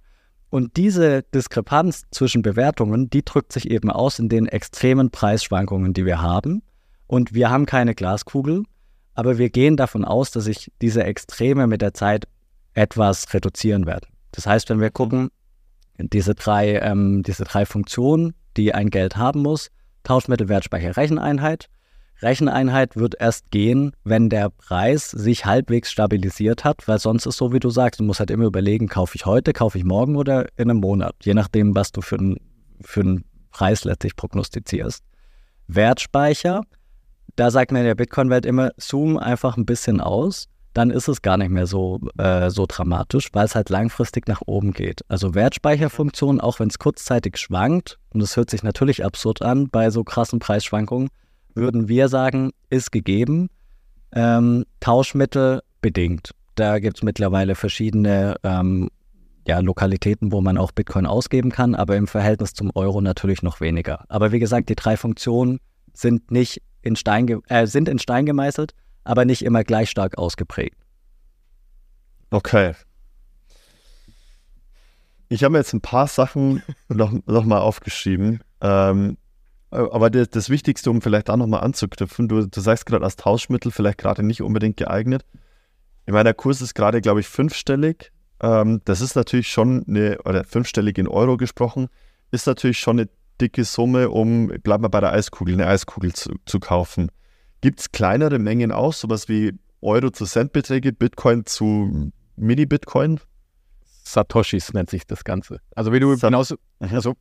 Und 0.50 0.76
diese 0.76 1.22
Diskrepanz 1.22 2.04
zwischen 2.10 2.42
Bewertungen, 2.42 3.08
die 3.08 3.24
drückt 3.24 3.54
sich 3.54 3.70
eben 3.70 3.90
aus 3.90 4.18
in 4.18 4.28
den 4.28 4.44
extremen 4.44 5.08
Preisschwankungen, 5.08 5.94
die 5.94 6.04
wir 6.04 6.20
haben. 6.20 6.60
Und 7.08 7.34
wir 7.34 7.50
haben 7.50 7.66
keine 7.66 7.96
Glaskugel, 7.96 8.62
aber 9.14 9.38
wir 9.38 9.50
gehen 9.50 9.76
davon 9.76 10.04
aus, 10.04 10.30
dass 10.30 10.44
sich 10.44 10.70
diese 10.80 11.02
Extreme 11.02 11.66
mit 11.66 11.82
der 11.82 11.94
Zeit 11.94 12.28
etwas 12.74 13.34
reduzieren 13.34 13.86
werden. 13.86 14.06
Das 14.30 14.46
heißt, 14.46 14.70
wenn 14.70 14.80
wir 14.80 14.90
gucken, 14.90 15.30
diese 15.98 16.34
drei, 16.34 16.78
ähm, 16.78 17.24
diese 17.24 17.42
drei 17.42 17.66
Funktionen, 17.66 18.34
die 18.56 18.74
ein 18.74 18.90
Geld 18.90 19.16
haben 19.16 19.42
muss, 19.42 19.70
Tauschmittel, 20.04 20.48
Wertspeicher, 20.48 20.96
Recheneinheit. 20.96 21.68
Recheneinheit 22.20 22.96
wird 22.96 23.14
erst 23.18 23.50
gehen, 23.50 23.92
wenn 24.04 24.28
der 24.28 24.50
Preis 24.50 25.10
sich 25.10 25.44
halbwegs 25.44 25.90
stabilisiert 25.90 26.64
hat, 26.64 26.86
weil 26.88 26.98
sonst 26.98 27.26
ist 27.26 27.36
so, 27.36 27.52
wie 27.52 27.60
du 27.60 27.70
sagst, 27.70 28.00
du 28.00 28.04
musst 28.04 28.20
halt 28.20 28.30
immer 28.30 28.44
überlegen, 28.44 28.88
kaufe 28.88 29.16
ich 29.16 29.24
heute, 29.24 29.52
kaufe 29.52 29.78
ich 29.78 29.84
morgen 29.84 30.16
oder 30.16 30.46
in 30.56 30.70
einem 30.70 30.80
Monat, 30.80 31.14
je 31.22 31.34
nachdem, 31.34 31.74
was 31.74 31.92
du 31.92 32.00
für 32.00 32.18
einen 32.18 32.36
für 32.80 33.00
einen 33.00 33.24
Preis 33.50 33.84
letztlich 33.84 34.14
prognostizierst. 34.14 35.02
Wertspeicher, 35.66 36.62
da 37.36 37.50
sagt 37.50 37.72
mir 37.72 37.80
in 37.80 37.84
der 37.86 37.94
Bitcoin-Welt 37.94 38.46
immer, 38.46 38.72
zoom 38.76 39.16
einfach 39.16 39.56
ein 39.56 39.66
bisschen 39.66 40.00
aus, 40.00 40.48
dann 40.74 40.90
ist 40.90 41.08
es 41.08 41.22
gar 41.22 41.36
nicht 41.36 41.50
mehr 41.50 41.66
so, 41.66 42.00
äh, 42.18 42.50
so 42.50 42.66
dramatisch, 42.68 43.28
weil 43.32 43.46
es 43.46 43.54
halt 43.54 43.68
langfristig 43.68 44.28
nach 44.28 44.42
oben 44.46 44.72
geht. 44.72 45.00
Also 45.08 45.34
Wertspeicherfunktion, 45.34 46.40
auch 46.40 46.60
wenn 46.60 46.68
es 46.68 46.78
kurzzeitig 46.78 47.36
schwankt, 47.36 47.98
und 48.10 48.20
das 48.20 48.36
hört 48.36 48.50
sich 48.50 48.62
natürlich 48.62 49.04
absurd 49.04 49.42
an 49.42 49.68
bei 49.68 49.90
so 49.90 50.04
krassen 50.04 50.38
Preisschwankungen, 50.38 51.08
würden 51.54 51.88
wir 51.88 52.08
sagen, 52.08 52.52
ist 52.70 52.92
gegeben. 52.92 53.48
Ähm, 54.12 54.64
Tauschmittel 54.80 55.62
bedingt. 55.80 56.30
Da 56.54 56.78
gibt 56.78 56.98
es 56.98 57.02
mittlerweile 57.02 57.54
verschiedene 57.54 58.36
ähm, 58.42 58.88
ja, 59.46 59.60
Lokalitäten, 59.60 60.30
wo 60.32 60.40
man 60.40 60.58
auch 60.58 60.72
Bitcoin 60.72 61.06
ausgeben 61.06 61.50
kann, 61.50 61.74
aber 61.74 61.96
im 61.96 62.06
Verhältnis 62.06 62.52
zum 62.52 62.70
Euro 62.74 63.00
natürlich 63.00 63.42
noch 63.42 63.60
weniger. 63.60 64.04
Aber 64.08 64.30
wie 64.30 64.38
gesagt, 64.38 64.68
die 64.68 64.76
drei 64.76 64.96
Funktionen 64.96 65.58
sind 65.92 66.30
nicht 66.30 66.62
in 66.88 66.96
Stein, 66.96 67.28
äh, 67.48 67.66
sind 67.66 67.88
in 67.88 68.00
Stein 68.00 68.26
gemeißelt, 68.26 68.74
aber 69.04 69.24
nicht 69.24 69.42
immer 69.42 69.62
gleich 69.62 69.90
stark 69.90 70.18
ausgeprägt. 70.18 70.76
Okay. 72.30 72.74
Ich 75.28 75.44
habe 75.44 75.52
mir 75.52 75.58
jetzt 75.58 75.74
ein 75.74 75.80
paar 75.80 76.08
Sachen 76.08 76.62
noch, 76.88 77.12
noch 77.26 77.44
mal 77.44 77.60
aufgeschrieben. 77.60 78.40
Ähm, 78.60 79.16
aber 79.70 80.10
das, 80.10 80.30
das, 80.30 80.48
Wichtigste, 80.48 80.90
um 80.90 81.02
vielleicht 81.02 81.28
da 81.28 81.36
nochmal 81.36 81.60
anzuknüpfen, 81.60 82.26
du, 82.26 82.46
du 82.46 82.60
sagst 82.60 82.86
gerade 82.86 83.04
als 83.04 83.16
Tauschmittel 83.16 83.70
vielleicht 83.70 83.98
gerade 83.98 84.22
nicht 84.22 84.42
unbedingt 84.42 84.78
geeignet. 84.78 85.26
Ich 86.06 86.12
meine, 86.12 86.24
der 86.24 86.34
Kurs 86.34 86.62
ist 86.62 86.74
gerade, 86.74 87.02
glaube 87.02 87.20
ich, 87.20 87.28
fünfstellig. 87.28 88.12
Ähm, 88.40 88.80
das 88.86 89.02
ist 89.02 89.14
natürlich 89.14 89.48
schon 89.48 89.84
eine, 89.86 90.18
oder 90.24 90.44
fünfstellig 90.44 90.96
in 90.96 91.06
Euro 91.06 91.36
gesprochen, 91.36 91.88
ist 92.30 92.46
natürlich 92.46 92.78
schon 92.78 92.98
eine 92.98 93.08
dicke 93.40 93.64
Summe, 93.64 94.10
um, 94.10 94.48
bleiben 94.62 94.84
wir 94.84 94.88
bei 94.88 95.00
der 95.00 95.12
Eiskugel, 95.12 95.54
eine 95.54 95.66
Eiskugel 95.66 96.12
zu, 96.12 96.34
zu 96.46 96.60
kaufen. 96.60 97.10
Gibt 97.60 97.80
es 97.80 97.92
kleinere 97.92 98.38
Mengen 98.38 98.72
aus, 98.72 99.00
sowas 99.00 99.28
wie 99.28 99.52
Euro 99.80 100.10
zu 100.10 100.24
Centbeträge, 100.24 100.92
Bitcoin 100.92 101.46
zu 101.46 102.10
Mini-Bitcoin? 102.36 103.20
Satoshis 104.04 104.72
nennt 104.72 104.90
sich 104.90 105.06
das 105.06 105.24
Ganze. 105.24 105.60
Also 105.74 105.92
wie 105.92 106.00
du 106.00 106.14
Sat 106.14 106.30
genauso, 106.30 106.56
also, 106.78 107.14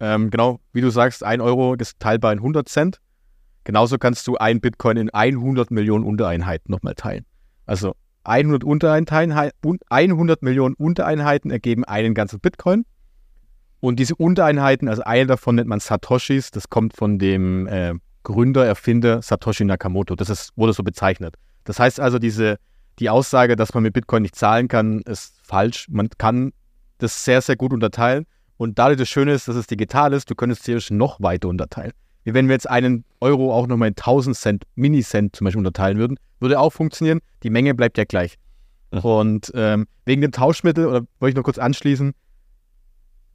ähm, 0.00 0.30
genau, 0.30 0.60
wie 0.72 0.80
du 0.80 0.90
sagst, 0.90 1.22
ein 1.22 1.40
Euro 1.40 1.74
ist 1.74 2.00
teilbar 2.00 2.32
in 2.32 2.38
100 2.38 2.68
Cent. 2.68 3.00
Genauso 3.64 3.98
kannst 3.98 4.26
du 4.26 4.36
ein 4.36 4.60
Bitcoin 4.60 4.96
in 4.96 5.10
100 5.10 5.70
Millionen 5.70 6.04
Untereinheiten 6.04 6.72
nochmal 6.72 6.94
teilen. 6.94 7.26
Also 7.66 7.94
100, 8.24 8.64
Untereinheiten, 8.64 9.78
100 9.90 10.42
Millionen 10.42 10.74
Untereinheiten 10.74 11.50
ergeben 11.50 11.84
einen 11.84 12.14
ganzen 12.14 12.40
Bitcoin. 12.40 12.84
Und 13.80 13.98
diese 13.98 14.14
Untereinheiten, 14.14 14.88
also 14.88 15.02
eine 15.02 15.26
davon 15.26 15.54
nennt 15.56 15.68
man 15.68 15.80
Satoshis, 15.80 16.50
das 16.50 16.68
kommt 16.68 16.94
von 16.94 17.18
dem 17.18 17.66
äh, 17.66 17.94
Gründer, 18.22 18.66
Erfinder 18.66 19.22
Satoshi 19.22 19.64
Nakamoto. 19.64 20.14
Das 20.14 20.28
ist, 20.28 20.52
wurde 20.56 20.72
so 20.72 20.82
bezeichnet. 20.82 21.36
Das 21.64 21.78
heißt 21.78 21.98
also, 21.98 22.18
diese, 22.18 22.58
die 22.98 23.08
Aussage, 23.08 23.56
dass 23.56 23.72
man 23.72 23.82
mit 23.82 23.94
Bitcoin 23.94 24.22
nicht 24.22 24.36
zahlen 24.36 24.68
kann, 24.68 25.00
ist 25.00 25.34
falsch. 25.42 25.86
Man 25.88 26.10
kann 26.18 26.52
das 26.98 27.24
sehr, 27.24 27.40
sehr 27.40 27.56
gut 27.56 27.72
unterteilen. 27.72 28.26
Und 28.58 28.78
dadurch 28.78 28.98
das 28.98 29.08
Schöne 29.08 29.32
ist, 29.32 29.48
dass 29.48 29.56
es 29.56 29.66
digital 29.66 30.12
ist, 30.12 30.30
du 30.30 30.34
könntest 30.34 30.64
theoretisch 30.64 30.90
noch 30.90 31.20
weiter 31.22 31.48
unterteilen. 31.48 31.92
Wie 32.24 32.34
wenn 32.34 32.48
wir 32.48 32.52
jetzt 32.52 32.68
einen 32.68 33.04
Euro 33.20 33.54
auch 33.54 33.66
nochmal 33.66 33.88
in 33.88 33.96
1000 33.96 34.36
Cent, 34.36 34.64
Minicent 34.74 35.34
zum 35.34 35.46
Beispiel 35.46 35.60
unterteilen 35.60 35.96
würden, 35.96 36.18
würde 36.40 36.60
auch 36.60 36.70
funktionieren. 36.70 37.20
Die 37.42 37.48
Menge 37.48 37.74
bleibt 37.74 37.96
ja 37.96 38.04
gleich. 38.04 38.36
Und 38.90 39.50
ähm, 39.54 39.86
wegen 40.04 40.20
dem 40.20 40.32
Tauschmittel, 40.32 40.86
oder 40.86 41.00
wollte 41.20 41.30
ich 41.30 41.36
noch 41.36 41.44
kurz 41.44 41.58
anschließen, 41.58 42.12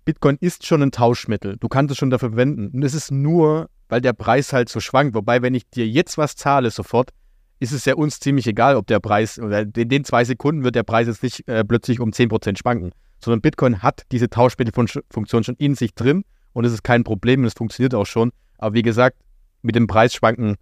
Bitcoin 0.06 0.38
ist 0.40 0.66
schon 0.66 0.82
ein 0.84 0.92
Tauschmittel. 0.92 1.58
Du 1.58 1.68
kannst 1.68 1.92
es 1.92 1.98
schon 1.98 2.12
dafür 2.12 2.30
verwenden. 2.30 2.70
Und 2.70 2.84
es 2.84 2.94
ist 2.94 3.12
nur 3.12 3.70
weil 3.90 4.02
der 4.02 4.14
Preis 4.14 4.54
halt 4.54 4.70
so 4.70 4.80
schwankt. 4.80 5.16
Wobei, 5.16 5.42
wenn 5.42 5.54
ich 5.54 5.70
dir 5.70 5.88
jetzt 5.88 6.18
was 6.18 6.36
zahle 6.36 6.72
sofort, 6.72 7.12
ist 7.60 7.72
es 7.72 7.86
ja 7.86 7.96
uns 7.96 8.20
ziemlich 8.20 8.48
egal, 8.48 8.76
ob 8.76 8.88
der 8.88 9.00
Preis, 9.00 9.38
in 9.38 9.72
den 9.74 10.04
zwei 10.04 10.26
Sekunden 10.26 10.64
wird 10.64 10.76
der 10.76 10.84
Preis 10.84 11.08
jetzt 11.08 11.24
nicht 11.24 11.48
äh, 11.48 11.64
plötzlich 11.64 12.00
um 12.00 12.10
10% 12.10 12.58
schwanken, 12.58 12.92
sondern 13.24 13.42
Bitcoin 13.42 13.82
hat 13.82 14.04
diese 14.12 14.30
Tauschmittelfunktion 14.30 15.44
schon 15.44 15.56
in 15.56 15.76
sich 15.76 15.96
drin 15.96 16.26
und 16.54 16.66
es 16.66 16.74
ist 16.74 16.84
kein 16.84 17.04
Problem 17.04 17.42
und 17.42 17.46
es 17.46 17.54
funktioniert 17.54 17.96
auch 17.96 18.06
schon. 18.06 18.32
Aber 18.58 18.76
wie 18.76 18.82
gesagt, 18.82 19.18
mit 19.62 19.76
dem 19.76 19.88
Preisschwanken, 19.88 20.56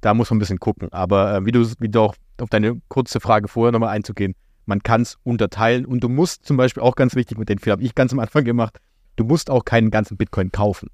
da 0.00 0.12
muss 0.12 0.30
man 0.30 0.36
ein 0.36 0.40
bisschen 0.40 0.58
gucken. 0.58 0.92
Aber 0.92 1.36
äh, 1.36 1.46
wie, 1.46 1.52
du, 1.52 1.64
wie 1.78 1.88
du 1.88 2.00
auch 2.00 2.14
auf 2.40 2.50
deine 2.50 2.80
kurze 2.88 3.20
Frage 3.20 3.48
vorher 3.48 3.72
nochmal 3.72 3.90
einzugehen, 3.90 4.34
man 4.66 4.82
kann 4.82 5.02
es 5.02 5.18
unterteilen 5.22 5.84
und 5.84 6.00
du 6.00 6.08
musst 6.08 6.46
zum 6.46 6.56
Beispiel 6.56 6.82
auch 6.82 6.96
ganz 6.96 7.14
wichtig, 7.14 7.38
mit 7.38 7.48
den 7.48 7.58
Fehler 7.58 7.72
habe 7.72 7.82
ich 7.82 7.94
ganz 7.94 8.12
am 8.12 8.18
Anfang 8.18 8.44
gemacht, 8.44 8.78
du 9.16 9.24
musst 9.24 9.50
auch 9.50 9.64
keinen 9.64 9.90
ganzen 9.90 10.16
Bitcoin 10.16 10.52
kaufen. 10.52 10.88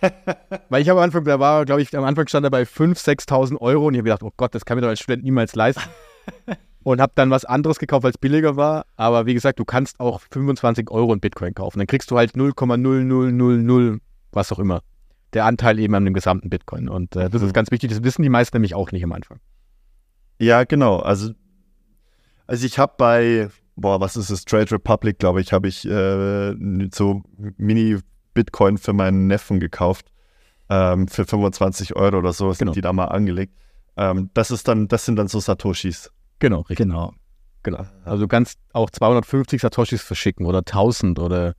Weil 0.68 0.82
ich 0.82 0.88
habe 0.88 1.00
am 1.00 1.04
Anfang, 1.04 1.24
da 1.24 1.40
war, 1.40 1.64
glaube 1.64 1.82
ich, 1.82 1.96
am 1.96 2.04
Anfang 2.04 2.26
stand 2.28 2.44
er 2.44 2.50
bei 2.50 2.62
5.000, 2.62 3.26
6.000 3.28 3.60
Euro 3.60 3.86
und 3.86 3.94
ich 3.94 3.98
habe 3.98 4.04
gedacht, 4.10 4.22
oh 4.22 4.32
Gott, 4.36 4.54
das 4.54 4.64
kann 4.64 4.76
mir 4.76 4.82
doch 4.82 4.88
als 4.88 5.00
Student 5.00 5.24
niemals 5.24 5.54
leisten. 5.54 5.82
und 6.86 7.00
habe 7.00 7.12
dann 7.16 7.30
was 7.30 7.44
anderes 7.44 7.80
gekauft, 7.80 8.04
weil 8.04 8.12
es 8.12 8.18
billiger 8.18 8.56
war. 8.56 8.86
Aber 8.94 9.26
wie 9.26 9.34
gesagt, 9.34 9.58
du 9.58 9.64
kannst 9.64 9.98
auch 9.98 10.20
25 10.30 10.88
Euro 10.90 11.12
in 11.12 11.18
Bitcoin 11.18 11.52
kaufen. 11.52 11.78
Dann 11.78 11.88
kriegst 11.88 12.10
du 12.12 12.16
halt 12.16 12.36
0,0000, 12.36 14.00
was 14.30 14.52
auch 14.52 14.60
immer. 14.60 14.82
Der 15.32 15.46
Anteil 15.46 15.80
eben 15.80 15.94
an 15.96 16.04
dem 16.04 16.14
gesamten 16.14 16.48
Bitcoin. 16.48 16.88
Und 16.88 17.16
äh, 17.16 17.28
das 17.28 17.42
ist 17.42 17.48
mhm. 17.48 17.54
ganz 17.54 17.72
wichtig. 17.72 17.90
Das 17.90 18.04
wissen 18.04 18.22
die 18.22 18.28
meisten 18.28 18.56
nämlich 18.56 18.76
auch 18.76 18.92
nicht 18.92 19.02
am 19.02 19.10
Anfang. 19.12 19.40
Ja, 20.38 20.62
genau. 20.62 20.98
Also, 20.98 21.32
also 22.46 22.66
ich 22.66 22.78
habe 22.78 22.94
bei, 22.96 23.48
boah, 23.76 24.00
was 24.00 24.16
ist 24.16 24.30
das? 24.30 24.44
Trade 24.44 24.70
Republic, 24.72 25.18
glaube 25.18 25.40
ich, 25.40 25.52
habe 25.52 25.68
ich 25.68 25.84
äh, 25.86 26.54
so 26.92 27.22
Mini- 27.56 28.00
Bitcoin 28.36 28.78
für 28.78 28.92
meinen 28.92 29.26
Neffen 29.26 29.58
gekauft. 29.58 30.12
Ähm, 30.68 31.08
für 31.08 31.24
25 31.24 31.96
Euro 31.96 32.18
oder 32.18 32.32
so 32.32 32.52
sind 32.52 32.58
genau. 32.58 32.72
die 32.72 32.80
da 32.80 32.92
mal 32.92 33.06
angelegt. 33.06 33.54
Ähm, 33.96 34.30
das 34.34 34.52
ist 34.52 34.68
dann, 34.68 34.86
das 34.88 35.04
sind 35.04 35.16
dann 35.16 35.26
so 35.26 35.40
Satoshis. 35.40 36.12
Genau, 36.38 36.60
richtig. 36.60 36.78
Genau. 36.78 37.12
Genau. 37.62 37.84
Also 38.04 38.24
du 38.24 38.28
kannst 38.28 38.60
auch 38.72 38.90
250 38.90 39.60
Satoshis 39.60 40.02
verschicken 40.02 40.46
oder 40.46 40.58
1000 40.58 41.18
oder 41.18 41.54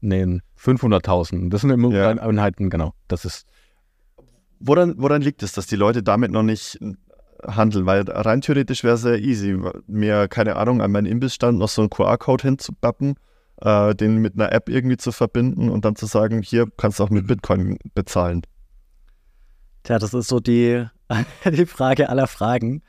nee, 0.00 0.40
500.000. 0.58 1.48
Das 1.48 1.62
sind 1.62 1.70
immer 1.70 1.90
ja. 1.90 2.10
Einheiten, 2.10 2.68
genau. 2.68 2.92
Das 3.08 3.24
ist. 3.24 3.46
Woran, 4.58 4.94
woran 4.98 5.22
liegt 5.22 5.42
es, 5.42 5.52
dass 5.52 5.66
die 5.66 5.76
Leute 5.76 6.02
damit 6.02 6.30
noch 6.30 6.42
nicht 6.42 6.78
handeln? 7.46 7.86
Weil 7.86 8.02
rein 8.08 8.40
theoretisch 8.40 8.84
wäre 8.84 8.94
es 8.94 9.02
sehr 9.02 9.20
easy, 9.20 9.58
mir, 9.86 10.28
keine 10.28 10.56
Ahnung, 10.56 10.80
an 10.80 10.92
meinen 10.92 11.06
Imbissstand 11.06 11.58
noch 11.58 11.68
so 11.68 11.82
einen 11.82 11.90
QR-Code 11.90 12.42
hinzubappen 12.42 13.16
äh, 13.60 13.94
den 13.94 14.18
mit 14.18 14.34
einer 14.34 14.52
App 14.52 14.68
irgendwie 14.68 14.96
zu 14.96 15.12
verbinden 15.12 15.68
und 15.68 15.84
dann 15.84 15.96
zu 15.96 16.06
sagen, 16.06 16.42
hier 16.42 16.66
kannst 16.76 16.98
du 16.98 17.04
auch 17.04 17.10
mit 17.10 17.24
mhm. 17.24 17.28
Bitcoin 17.28 17.78
bezahlen. 17.94 18.42
Tja, 19.82 19.98
das 19.98 20.14
ist 20.14 20.28
so 20.28 20.40
die, 20.40 20.84
die 21.44 21.66
Frage 21.66 22.08
aller 22.08 22.26
Fragen. 22.26 22.82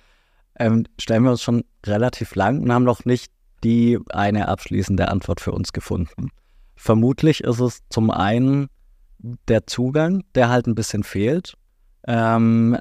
Ähm, 0.59 0.85
stellen 0.99 1.23
wir 1.23 1.31
uns 1.31 1.43
schon 1.43 1.63
relativ 1.85 2.35
lang 2.35 2.61
und 2.61 2.71
haben 2.71 2.83
noch 2.83 3.05
nicht 3.05 3.31
die 3.63 3.99
eine 4.09 4.47
abschließende 4.47 5.07
Antwort 5.07 5.39
für 5.39 5.51
uns 5.51 5.71
gefunden. 5.71 6.29
Vermutlich 6.75 7.43
ist 7.43 7.59
es 7.59 7.81
zum 7.89 8.11
einen 8.11 8.67
der 9.47 9.65
Zugang, 9.67 10.23
der 10.35 10.49
halt 10.49 10.67
ein 10.67 10.75
bisschen 10.75 11.03
fehlt. 11.03 11.53
Ähm, 12.07 12.77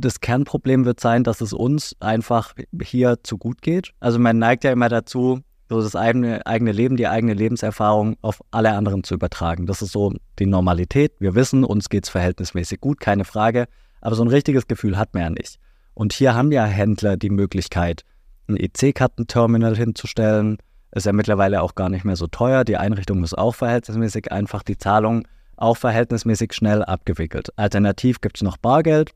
das 0.00 0.20
Kernproblem 0.20 0.84
wird 0.84 1.00
sein, 1.00 1.24
dass 1.24 1.40
es 1.40 1.52
uns 1.52 1.96
einfach 2.00 2.54
hier 2.82 3.18
zu 3.22 3.38
gut 3.38 3.62
geht. 3.62 3.92
Also 4.00 4.18
man 4.18 4.38
neigt 4.38 4.64
ja 4.64 4.72
immer 4.72 4.88
dazu, 4.88 5.40
so 5.68 5.80
das 5.80 5.94
eigene, 5.94 6.44
eigene 6.46 6.72
Leben, 6.72 6.96
die 6.96 7.06
eigene 7.06 7.34
Lebenserfahrung 7.34 8.16
auf 8.22 8.40
alle 8.50 8.72
anderen 8.72 9.04
zu 9.04 9.14
übertragen. 9.14 9.66
Das 9.66 9.82
ist 9.82 9.92
so 9.92 10.12
die 10.38 10.46
Normalität. 10.46 11.12
Wir 11.20 11.34
wissen, 11.36 11.64
uns 11.64 11.88
geht 11.88 12.04
es 12.04 12.10
verhältnismäßig 12.10 12.80
gut, 12.80 13.00
keine 13.00 13.24
Frage. 13.24 13.66
Aber 14.00 14.16
so 14.16 14.24
ein 14.24 14.28
richtiges 14.28 14.66
Gefühl 14.66 14.98
hat 14.98 15.14
man 15.14 15.22
ja 15.22 15.30
nicht. 15.30 15.58
Und 15.94 16.12
hier 16.12 16.34
haben 16.34 16.50
ja 16.50 16.64
Händler 16.64 17.16
die 17.16 17.30
Möglichkeit, 17.30 18.02
ein 18.48 18.56
EC-Kartenterminal 18.56 19.76
hinzustellen. 19.76 20.58
Ist 20.92 21.06
ja 21.06 21.12
mittlerweile 21.12 21.62
auch 21.62 21.76
gar 21.76 21.88
nicht 21.88 22.04
mehr 22.04 22.16
so 22.16 22.26
teuer. 22.26 22.64
Die 22.64 22.76
Einrichtung 22.76 23.22
ist 23.22 23.38
auch 23.38 23.54
verhältnismäßig 23.54 24.32
einfach. 24.32 24.64
Die 24.64 24.76
Zahlung 24.76 25.28
auch 25.56 25.76
verhältnismäßig 25.76 26.52
schnell 26.52 26.82
abgewickelt. 26.82 27.50
Alternativ 27.56 28.20
gibt 28.20 28.38
es 28.38 28.42
noch 28.42 28.56
Bargeld. 28.56 29.12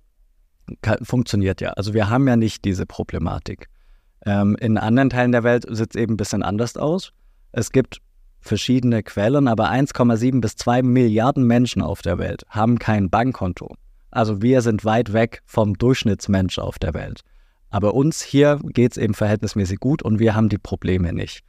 Funktioniert 1.03 1.61
ja. 1.61 1.71
Also 1.71 1.95
wir 1.95 2.09
haben 2.09 2.27
ja 2.27 2.37
nicht 2.37 2.65
diese 2.65 2.87
Problematik. 2.87 3.69
Ähm, 4.27 4.57
in 4.61 4.79
anderen 4.79 5.11
Teilen 5.11 5.33
der 5.33 5.45
Welt 5.45 5.67
sieht 5.69 5.95
es 5.95 6.01
eben 6.01 6.15
ein 6.15 6.17
bisschen 6.17 6.43
anders 6.43 6.77
aus. 6.77 7.13
Es 7.53 7.71
gibt 7.71 8.01
verschiedene 8.41 9.03
Quellen, 9.03 9.49
aber 9.49 9.71
1,7 9.71 10.41
bis 10.41 10.57
2 10.57 10.83
Milliarden 10.83 11.47
Menschen 11.47 11.83
auf 11.83 12.03
der 12.03 12.19
Welt 12.19 12.45
haben 12.49 12.79
kein 12.79 13.11
Bankkonto. 13.11 13.75
Also 14.11 14.43
wir 14.43 14.63
sind 14.63 14.85
weit 14.85 15.13
weg 15.13 15.43
vom 15.47 15.77
Durchschnittsmensch 15.77 16.59
auf 16.59 16.79
der 16.79 16.95
Welt. 16.95 17.23
Aber 17.71 17.95
uns 17.95 18.23
hier 18.23 18.61
geht 18.63 18.93
es 18.93 18.99
eben 18.99 19.15
verhältnismäßig 19.15 19.81
gut 19.81 20.03
und 20.03 20.21
wir 20.21 20.35
haben 20.35 20.49
die 20.49 20.59
Probleme 20.59 21.13
nicht. 21.13 21.43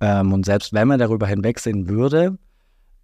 Ähm, 0.00 0.32
und 0.32 0.44
selbst 0.44 0.72
wenn 0.72 0.88
man 0.88 0.98
darüber 0.98 1.26
hinwegsehen 1.26 1.88
würde, 1.88 2.36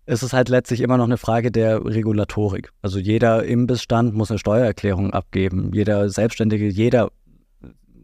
ist 0.06 0.22
es 0.22 0.32
halt 0.32 0.48
letztlich 0.48 0.80
immer 0.80 0.96
noch 0.96 1.04
eine 1.04 1.16
Frage 1.16 1.50
der 1.50 1.84
Regulatorik. 1.84 2.70
Also 2.82 2.98
jeder 2.98 3.44
Imbissstand 3.44 4.14
muss 4.14 4.30
eine 4.30 4.38
Steuererklärung 4.38 5.12
abgeben. 5.12 5.70
Jeder 5.72 6.08
Selbstständige, 6.10 6.68
jeder 6.68 7.10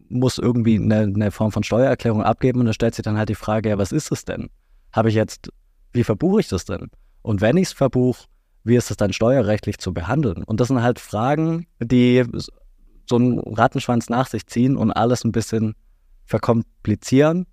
muss 0.07 0.37
irgendwie 0.37 0.75
eine, 0.75 1.01
eine, 1.01 1.31
Form 1.31 1.51
von 1.51 1.63
Steuererklärung 1.63 2.23
abgeben 2.23 2.61
und 2.61 2.65
da 2.65 2.73
stellt 2.73 2.95
sich 2.95 3.03
dann 3.03 3.17
halt 3.17 3.29
die 3.29 3.35
Frage, 3.35 3.69
ja, 3.69 3.77
was 3.77 3.91
ist 3.91 4.11
es 4.11 4.25
denn? 4.25 4.49
Habe 4.91 5.09
ich 5.09 5.15
jetzt, 5.15 5.49
wie 5.91 6.03
verbuche 6.03 6.39
ich 6.39 6.47
das 6.47 6.65
denn? 6.65 6.89
Und 7.21 7.41
wenn 7.41 7.57
ich 7.57 7.67
es 7.67 7.73
verbuche, 7.73 8.25
wie 8.63 8.75
ist 8.75 8.89
es 8.89 8.97
dann 8.97 9.13
steuerrechtlich 9.13 9.77
zu 9.77 9.93
behandeln? 9.93 10.43
Und 10.43 10.59
das 10.59 10.69
sind 10.69 10.81
halt 10.81 10.99
Fragen, 10.99 11.67
die 11.79 12.23
so 13.07 13.15
einen 13.15 13.39
Rattenschwanz 13.39 14.09
nach 14.09 14.27
sich 14.27 14.47
ziehen 14.47 14.77
und 14.77 14.91
alles 14.91 15.23
ein 15.23 15.31
bisschen 15.31 15.75
verkomplizieren. 16.25 17.45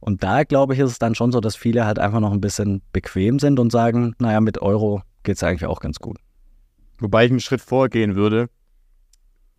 Und 0.00 0.22
da 0.24 0.44
glaube 0.44 0.74
ich, 0.74 0.80
ist 0.80 0.90
es 0.90 0.98
dann 0.98 1.14
schon 1.14 1.30
so, 1.30 1.40
dass 1.40 1.56
viele 1.56 1.84
halt 1.86 1.98
einfach 1.98 2.20
noch 2.20 2.32
ein 2.32 2.40
bisschen 2.40 2.82
bequem 2.92 3.38
sind 3.38 3.58
und 3.60 3.70
sagen, 3.70 4.14
naja, 4.18 4.40
mit 4.40 4.60
Euro 4.62 5.02
geht 5.22 5.36
es 5.36 5.42
eigentlich 5.42 5.66
auch 5.66 5.80
ganz 5.80 5.98
gut. 5.98 6.16
Wobei 6.98 7.26
ich 7.26 7.30
einen 7.30 7.40
Schritt 7.40 7.60
vorgehen 7.60 8.14
würde. 8.14 8.48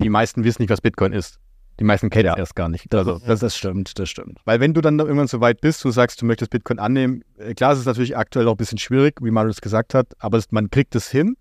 Die 0.01 0.09
meisten 0.09 0.43
wissen 0.43 0.63
nicht, 0.63 0.71
was 0.71 0.81
Bitcoin 0.81 1.13
ist. 1.13 1.39
Die 1.79 1.83
meisten 1.83 2.09
kennen 2.09 2.25
ja. 2.25 2.37
erst 2.37 2.55
gar 2.55 2.69
nicht. 2.69 2.93
Also, 2.93 3.19
das, 3.25 3.39
das, 3.39 3.55
stimmt, 3.55 3.97
das 3.97 4.09
stimmt. 4.09 4.39
Weil 4.45 4.59
wenn 4.59 4.73
du 4.73 4.81
dann 4.81 4.99
irgendwann 4.99 5.27
so 5.27 5.41
weit 5.41 5.61
bist, 5.61 5.83
du 5.83 5.91
sagst, 5.91 6.21
du 6.21 6.25
möchtest 6.25 6.51
Bitcoin 6.51 6.79
annehmen, 6.79 7.23
äh, 7.37 7.53
klar, 7.53 7.73
es 7.73 7.79
ist 7.79 7.85
natürlich 7.85 8.17
aktuell 8.17 8.47
auch 8.47 8.53
ein 8.53 8.57
bisschen 8.57 8.77
schwierig, 8.77 9.15
wie 9.21 9.31
Marius 9.31 9.61
gesagt 9.61 9.93
hat, 9.93 10.07
aber 10.19 10.37
es, 10.37 10.51
man 10.51 10.69
kriegt 10.69 10.95
es 10.95 11.09
hin. 11.09 11.37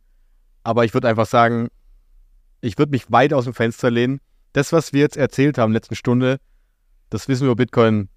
Aber 0.62 0.84
ich 0.84 0.94
würde 0.94 1.08
einfach 1.08 1.26
sagen, 1.26 1.68
ich 2.60 2.78
würde 2.78 2.90
mich 2.90 3.10
weit 3.10 3.32
aus 3.32 3.44
dem 3.44 3.54
Fenster 3.54 3.90
lehnen. 3.90 4.20
Das, 4.52 4.72
was 4.72 4.92
wir 4.92 5.00
jetzt 5.00 5.16
erzählt 5.16 5.58
haben 5.58 5.70
in 5.70 5.74
letzten 5.74 5.94
Stunde, 5.94 6.38
das 7.08 7.28
wissen 7.28 7.42
wir 7.42 7.52
über 7.52 7.56
Bitcoin 7.56 8.08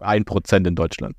1% 0.00 0.66
in 0.66 0.74
Deutschland. 0.74 1.16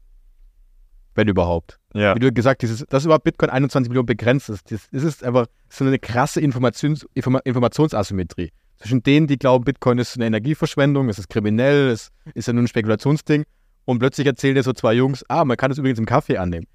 Wenn 1.16 1.28
überhaupt. 1.28 1.80
Ja. 1.94 2.16
Wie 2.16 2.20
du 2.20 2.32
gesagt 2.32 2.64
hast, 2.64 2.86
dass 2.90 3.06
überhaupt 3.06 3.24
Bitcoin 3.24 3.50
21 3.50 3.90
Millionen 3.90 4.06
begrenzt 4.06 4.50
ist, 4.50 4.72
das, 4.72 4.88
ist 4.92 5.24
einfach 5.24 5.48
so 5.70 5.84
eine 5.84 6.00
krasse 6.00 6.40
Informations, 6.40 7.06
Informationsasymmetrie 7.14 8.52
zwischen 8.80 9.04
denen, 9.04 9.28
die 9.28 9.38
glauben, 9.38 9.66
Bitcoin 9.66 9.98
ist 9.98 10.16
eine 10.16 10.26
Energieverschwendung, 10.26 11.10
es 11.10 11.20
ist 11.20 11.30
kriminell, 11.30 11.90
es 11.90 12.12
ist 12.34 12.48
ja 12.48 12.54
nur 12.54 12.64
ein 12.64 12.68
Spekulationsding. 12.68 13.44
Und 13.86 14.00
plötzlich 14.00 14.26
erzählen 14.26 14.56
dir 14.56 14.64
so 14.64 14.74
zwei 14.74 14.94
Jungs, 14.94 15.26
ah, 15.28 15.44
man 15.46 15.58
kann 15.58 15.72
es 15.72 15.78
übrigens 15.78 16.00
im 16.00 16.06
Kaffee 16.06 16.38
annehmen. 16.38 16.68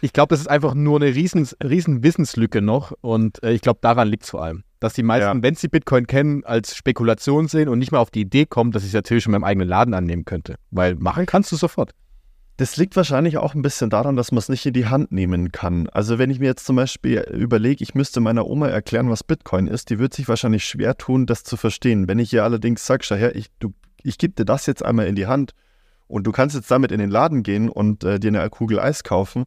Ich 0.00 0.12
glaube, 0.12 0.30
das 0.30 0.40
ist 0.40 0.46
einfach 0.46 0.74
nur 0.74 1.00
eine 1.00 1.14
riesen, 1.14 1.48
riesen 1.62 2.02
Wissenslücke 2.04 2.62
noch 2.62 2.92
und 3.00 3.42
äh, 3.42 3.52
ich 3.52 3.62
glaube, 3.62 3.80
daran 3.82 4.08
liegt 4.08 4.24
es 4.24 4.30
vor 4.30 4.42
allem. 4.42 4.62
Dass 4.80 4.94
die 4.94 5.02
meisten, 5.02 5.38
ja. 5.38 5.42
wenn 5.42 5.56
sie 5.56 5.66
Bitcoin 5.66 6.06
kennen, 6.06 6.44
als 6.44 6.76
Spekulation 6.76 7.48
sehen 7.48 7.68
und 7.68 7.80
nicht 7.80 7.90
mal 7.90 7.98
auf 7.98 8.10
die 8.10 8.20
Idee 8.20 8.46
kommen, 8.46 8.70
dass 8.70 8.84
ich 8.84 8.90
es 8.90 8.94
natürlich 8.94 9.24
schon 9.24 9.34
in 9.34 9.40
meinem 9.40 9.48
eigenen 9.48 9.68
Laden 9.68 9.94
annehmen 9.94 10.24
könnte. 10.24 10.54
Weil 10.70 10.94
machen 10.94 11.26
kannst 11.26 11.50
du 11.50 11.56
sofort. 11.56 11.92
Das 12.58 12.76
liegt 12.76 12.96
wahrscheinlich 12.96 13.38
auch 13.38 13.54
ein 13.54 13.62
bisschen 13.62 13.88
daran, 13.88 14.16
dass 14.16 14.32
man 14.32 14.38
es 14.38 14.48
nicht 14.48 14.66
in 14.66 14.72
die 14.72 14.86
Hand 14.86 15.12
nehmen 15.12 15.52
kann. 15.52 15.88
Also 15.90 16.18
wenn 16.18 16.28
ich 16.28 16.40
mir 16.40 16.46
jetzt 16.46 16.66
zum 16.66 16.74
Beispiel 16.74 17.20
überlege, 17.32 17.84
ich 17.84 17.94
müsste 17.94 18.20
meiner 18.20 18.46
Oma 18.46 18.66
erklären, 18.66 19.10
was 19.10 19.22
Bitcoin 19.22 19.68
ist, 19.68 19.90
die 19.90 20.00
wird 20.00 20.12
sich 20.12 20.28
wahrscheinlich 20.28 20.64
schwer 20.64 20.96
tun, 20.96 21.26
das 21.26 21.44
zu 21.44 21.56
verstehen. 21.56 22.08
Wenn 22.08 22.18
ich 22.18 22.32
ihr 22.32 22.42
allerdings 22.42 22.84
sage, 22.84 23.04
schau 23.04 23.14
her, 23.14 23.36
ich, 23.36 23.50
ich 24.02 24.18
gebe 24.18 24.34
dir 24.34 24.44
das 24.44 24.66
jetzt 24.66 24.84
einmal 24.84 25.06
in 25.06 25.14
die 25.14 25.28
Hand 25.28 25.52
und 26.08 26.24
du 26.24 26.32
kannst 26.32 26.56
jetzt 26.56 26.68
damit 26.68 26.90
in 26.90 26.98
den 26.98 27.10
Laden 27.10 27.44
gehen 27.44 27.68
und 27.68 28.02
äh, 28.02 28.18
dir 28.18 28.28
eine 28.28 28.50
Kugel 28.50 28.80
Eis 28.80 29.04
kaufen, 29.04 29.44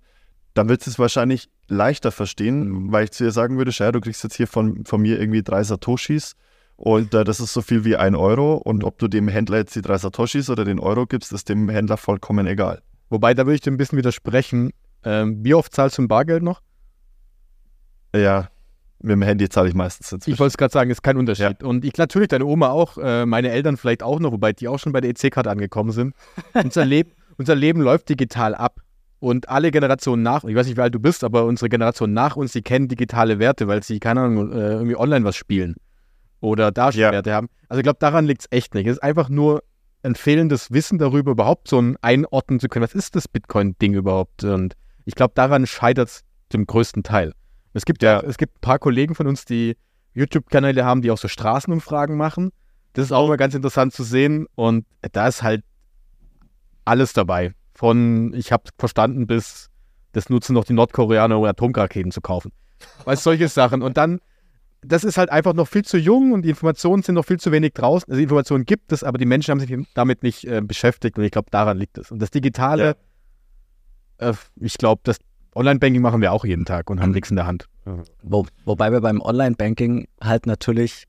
dann 0.53 0.69
wird 0.69 0.83
sie 0.83 0.89
es 0.89 0.99
wahrscheinlich 0.99 1.49
leichter 1.67 2.11
verstehen, 2.11 2.67
mhm. 2.67 2.91
weil 2.91 3.05
ich 3.05 3.11
zu 3.11 3.23
ihr 3.23 3.31
sagen 3.31 3.57
würde, 3.57 3.71
schau 3.71 3.85
her, 3.85 3.91
du 3.91 4.01
kriegst 4.01 4.23
jetzt 4.23 4.35
hier 4.35 4.47
von, 4.47 4.85
von 4.85 5.01
mir 5.01 5.19
irgendwie 5.19 5.43
drei 5.43 5.63
Satoshis 5.63 6.35
und 6.75 7.13
äh, 7.13 7.23
das 7.23 7.39
ist 7.39 7.53
so 7.53 7.61
viel 7.61 7.85
wie 7.85 7.95
ein 7.95 8.15
Euro 8.15 8.55
und 8.55 8.83
ob 8.83 8.97
du 8.97 9.07
dem 9.07 9.27
Händler 9.27 9.57
jetzt 9.57 9.75
die 9.75 9.81
drei 9.81 9.97
Satoshis 9.97 10.49
oder 10.49 10.65
den 10.65 10.79
Euro 10.79 11.05
gibst, 11.05 11.31
ist 11.31 11.49
dem 11.49 11.69
Händler 11.69 11.97
vollkommen 11.97 12.47
egal. 12.47 12.81
Wobei, 13.09 13.33
da 13.33 13.45
würde 13.45 13.55
ich 13.55 13.61
dir 13.61 13.71
ein 13.71 13.77
bisschen 13.77 13.97
widersprechen. 13.97 14.71
Ähm, 15.03 15.43
wie 15.43 15.53
oft 15.53 15.73
zahlst 15.73 15.97
du 15.97 16.03
ein 16.03 16.07
Bargeld 16.07 16.43
noch? 16.43 16.61
Ja, 18.15 18.49
mit 19.03 19.13
dem 19.13 19.21
Handy 19.21 19.49
zahle 19.49 19.69
ich 19.69 19.73
meistens 19.73 20.11
inzwischen. 20.11 20.33
Ich 20.33 20.39
wollte 20.39 20.51
es 20.51 20.57
gerade 20.57 20.71
sagen, 20.71 20.89
ist 20.91 21.01
kein 21.01 21.17
Unterschied. 21.17 21.61
Ja. 21.61 21.67
Und 21.67 21.83
ich 21.85 21.97
natürlich 21.97 22.29
deine 22.29 22.45
Oma 22.45 22.69
auch, 22.69 22.97
äh, 22.97 23.25
meine 23.25 23.49
Eltern 23.49 23.77
vielleicht 23.77 24.03
auch 24.03 24.19
noch, 24.19 24.31
wobei 24.31 24.53
die 24.53 24.67
auch 24.67 24.77
schon 24.77 24.91
bei 24.93 25.01
der 25.01 25.11
EC-Karte 25.11 25.49
angekommen 25.49 25.91
sind. 25.91 26.15
unser, 26.53 26.85
Leb 26.85 27.15
unser 27.37 27.55
Leben 27.55 27.81
läuft 27.81 28.09
digital 28.09 28.53
ab. 28.53 28.81
Und 29.21 29.49
alle 29.49 29.69
Generationen 29.69 30.23
nach, 30.23 30.43
ich 30.45 30.55
weiß 30.55 30.65
nicht, 30.65 30.77
wie 30.77 30.81
alt 30.81 30.95
du 30.95 30.99
bist, 30.99 31.23
aber 31.23 31.45
unsere 31.45 31.69
Generation 31.69 32.11
nach 32.11 32.37
uns, 32.37 32.53
die 32.53 32.63
kennen 32.63 32.87
digitale 32.87 33.37
Werte, 33.37 33.67
weil 33.67 33.83
sie, 33.83 33.99
keine 33.99 34.21
Ahnung, 34.21 34.51
äh, 34.51 34.71
irgendwie 34.71 34.95
online 34.95 35.23
was 35.23 35.35
spielen. 35.35 35.75
Oder 36.39 36.71
Darstellwerte 36.71 37.29
ja. 37.29 37.35
haben. 37.35 37.47
Also 37.69 37.79
ich 37.79 37.83
glaube, 37.83 37.99
daran 37.99 38.25
liegt 38.25 38.41
es 38.41 38.47
echt 38.49 38.73
nicht. 38.73 38.87
Es 38.87 38.93
ist 38.93 39.03
einfach 39.03 39.29
nur 39.29 39.61
ein 40.01 40.15
fehlendes 40.15 40.71
Wissen 40.71 40.97
darüber, 40.97 41.33
überhaupt 41.33 41.67
so 41.67 41.79
ein 41.79 41.97
einordnen 42.01 42.59
zu 42.59 42.67
können, 42.67 42.83
was 42.83 42.95
ist 42.95 43.15
das 43.15 43.27
Bitcoin-Ding 43.27 43.93
überhaupt? 43.93 44.43
Und 44.43 44.73
ich 45.05 45.13
glaube, 45.13 45.33
daran 45.35 45.67
scheitert 45.67 46.09
es 46.09 46.21
zum 46.49 46.65
größten 46.65 47.03
Teil. 47.03 47.33
Es 47.73 47.85
gibt 47.85 48.01
ja, 48.01 48.21
es 48.21 48.39
gibt 48.39 48.55
ein 48.55 48.61
paar 48.61 48.79
Kollegen 48.79 49.13
von 49.13 49.27
uns, 49.27 49.45
die 49.45 49.77
YouTube-Kanäle 50.15 50.83
haben, 50.83 51.03
die 51.03 51.11
auch 51.11 51.19
so 51.19 51.27
Straßenumfragen 51.27 52.17
machen. 52.17 52.49
Das 52.93 53.05
ist 53.05 53.11
auch 53.11 53.27
immer 53.27 53.37
ganz 53.37 53.53
interessant 53.53 53.93
zu 53.93 54.01
sehen. 54.01 54.47
Und 54.55 54.87
da 55.11 55.27
ist 55.27 55.43
halt 55.43 55.63
alles 56.85 57.13
dabei. 57.13 57.53
Von 57.81 58.31
ich 58.35 58.51
habe 58.51 58.65
verstanden 58.77 59.25
bis 59.25 59.71
das 60.11 60.29
nutzen 60.29 60.53
noch 60.53 60.65
die 60.65 60.73
Nordkoreaner, 60.73 61.39
um 61.39 61.45
Atomraketen 61.45 62.11
zu 62.11 62.21
kaufen. 62.21 62.51
Weißt 63.05 63.23
solche 63.23 63.47
Sachen. 63.47 63.81
Und 63.81 63.97
dann 63.97 64.19
das 64.81 65.03
ist 65.03 65.17
halt 65.17 65.31
einfach 65.31 65.53
noch 65.55 65.67
viel 65.67 65.83
zu 65.83 65.97
jung 65.97 66.31
und 66.31 66.43
die 66.43 66.49
Informationen 66.49 67.01
sind 67.01 67.15
noch 67.15 67.25
viel 67.25 67.39
zu 67.39 67.51
wenig 67.51 67.73
draußen. 67.73 68.11
Also 68.11 68.21
Informationen 68.21 68.65
gibt 68.65 68.91
es, 68.91 69.03
aber 69.03 69.17
die 69.17 69.25
Menschen 69.25 69.51
haben 69.51 69.59
sich 69.59 69.75
damit 69.95 70.21
nicht 70.21 70.45
äh, 70.45 70.61
beschäftigt 70.61 71.17
und 71.17 71.23
ich 71.23 71.31
glaube, 71.31 71.49
daran 71.49 71.79
liegt 71.79 71.97
es. 71.97 72.11
Und 72.11 72.19
das 72.19 72.29
Digitale, 72.29 72.95
ja. 74.19 74.29
äh, 74.29 74.33
ich 74.59 74.77
glaube, 74.77 75.01
das 75.03 75.17
Online-Banking 75.55 76.03
machen 76.03 76.21
wir 76.21 76.31
auch 76.31 76.45
jeden 76.45 76.65
Tag 76.65 76.91
und 76.91 77.01
haben 77.01 77.09
mhm. 77.09 77.15
nichts 77.15 77.31
in 77.31 77.35
der 77.35 77.47
Hand. 77.47 77.65
Wo, 78.21 78.45
wobei 78.65 78.91
wir 78.91 79.01
beim 79.01 79.21
Online-Banking 79.21 80.07
halt 80.21 80.45
natürlich 80.45 81.07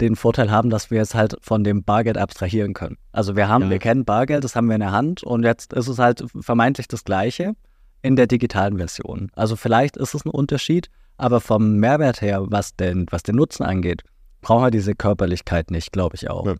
den 0.00 0.16
Vorteil 0.16 0.50
haben, 0.50 0.70
dass 0.70 0.90
wir 0.90 1.00
es 1.00 1.14
halt 1.14 1.36
von 1.40 1.64
dem 1.64 1.84
Bargeld 1.84 2.18
abstrahieren 2.18 2.74
können. 2.74 2.96
Also 3.12 3.36
wir 3.36 3.48
haben, 3.48 3.64
ja. 3.64 3.70
wir 3.70 3.78
kennen 3.78 4.04
Bargeld, 4.04 4.44
das 4.44 4.56
haben 4.56 4.66
wir 4.66 4.74
in 4.74 4.80
der 4.80 4.92
Hand 4.92 5.22
und 5.22 5.44
jetzt 5.44 5.72
ist 5.72 5.88
es 5.88 5.98
halt 5.98 6.24
vermeintlich 6.40 6.88
das 6.88 7.04
Gleiche 7.04 7.54
in 8.02 8.16
der 8.16 8.26
digitalen 8.26 8.76
Version. 8.76 9.30
Also 9.34 9.56
vielleicht 9.56 9.96
ist 9.96 10.14
es 10.14 10.24
ein 10.24 10.30
Unterschied, 10.30 10.90
aber 11.16 11.40
vom 11.40 11.76
Mehrwert 11.76 12.20
her, 12.20 12.44
was 12.48 12.74
den, 12.76 13.06
was 13.10 13.22
den 13.22 13.36
Nutzen 13.36 13.62
angeht, 13.62 14.02
brauchen 14.40 14.64
wir 14.64 14.70
diese 14.70 14.94
Körperlichkeit 14.94 15.70
nicht, 15.70 15.92
glaube 15.92 16.16
ich 16.16 16.28
auch. 16.28 16.46
Ja. 16.46 16.54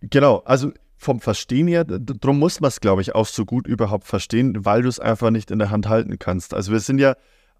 Genau, 0.00 0.38
also 0.44 0.72
vom 0.96 1.20
Verstehen 1.20 1.68
her, 1.68 1.84
darum 1.84 2.38
muss 2.40 2.60
man 2.60 2.68
es, 2.68 2.80
glaube 2.80 3.02
ich, 3.02 3.14
auch 3.14 3.26
so 3.26 3.44
gut 3.44 3.66
überhaupt 3.66 4.04
verstehen, 4.04 4.64
weil 4.64 4.82
du 4.82 4.88
es 4.88 4.98
einfach 4.98 5.30
nicht 5.30 5.50
in 5.50 5.60
der 5.60 5.70
Hand 5.70 5.88
halten 5.88 6.18
kannst. 6.18 6.54
Also 6.54 6.72
wir 6.72 6.80
sind 6.80 6.98
ja, 6.98 7.14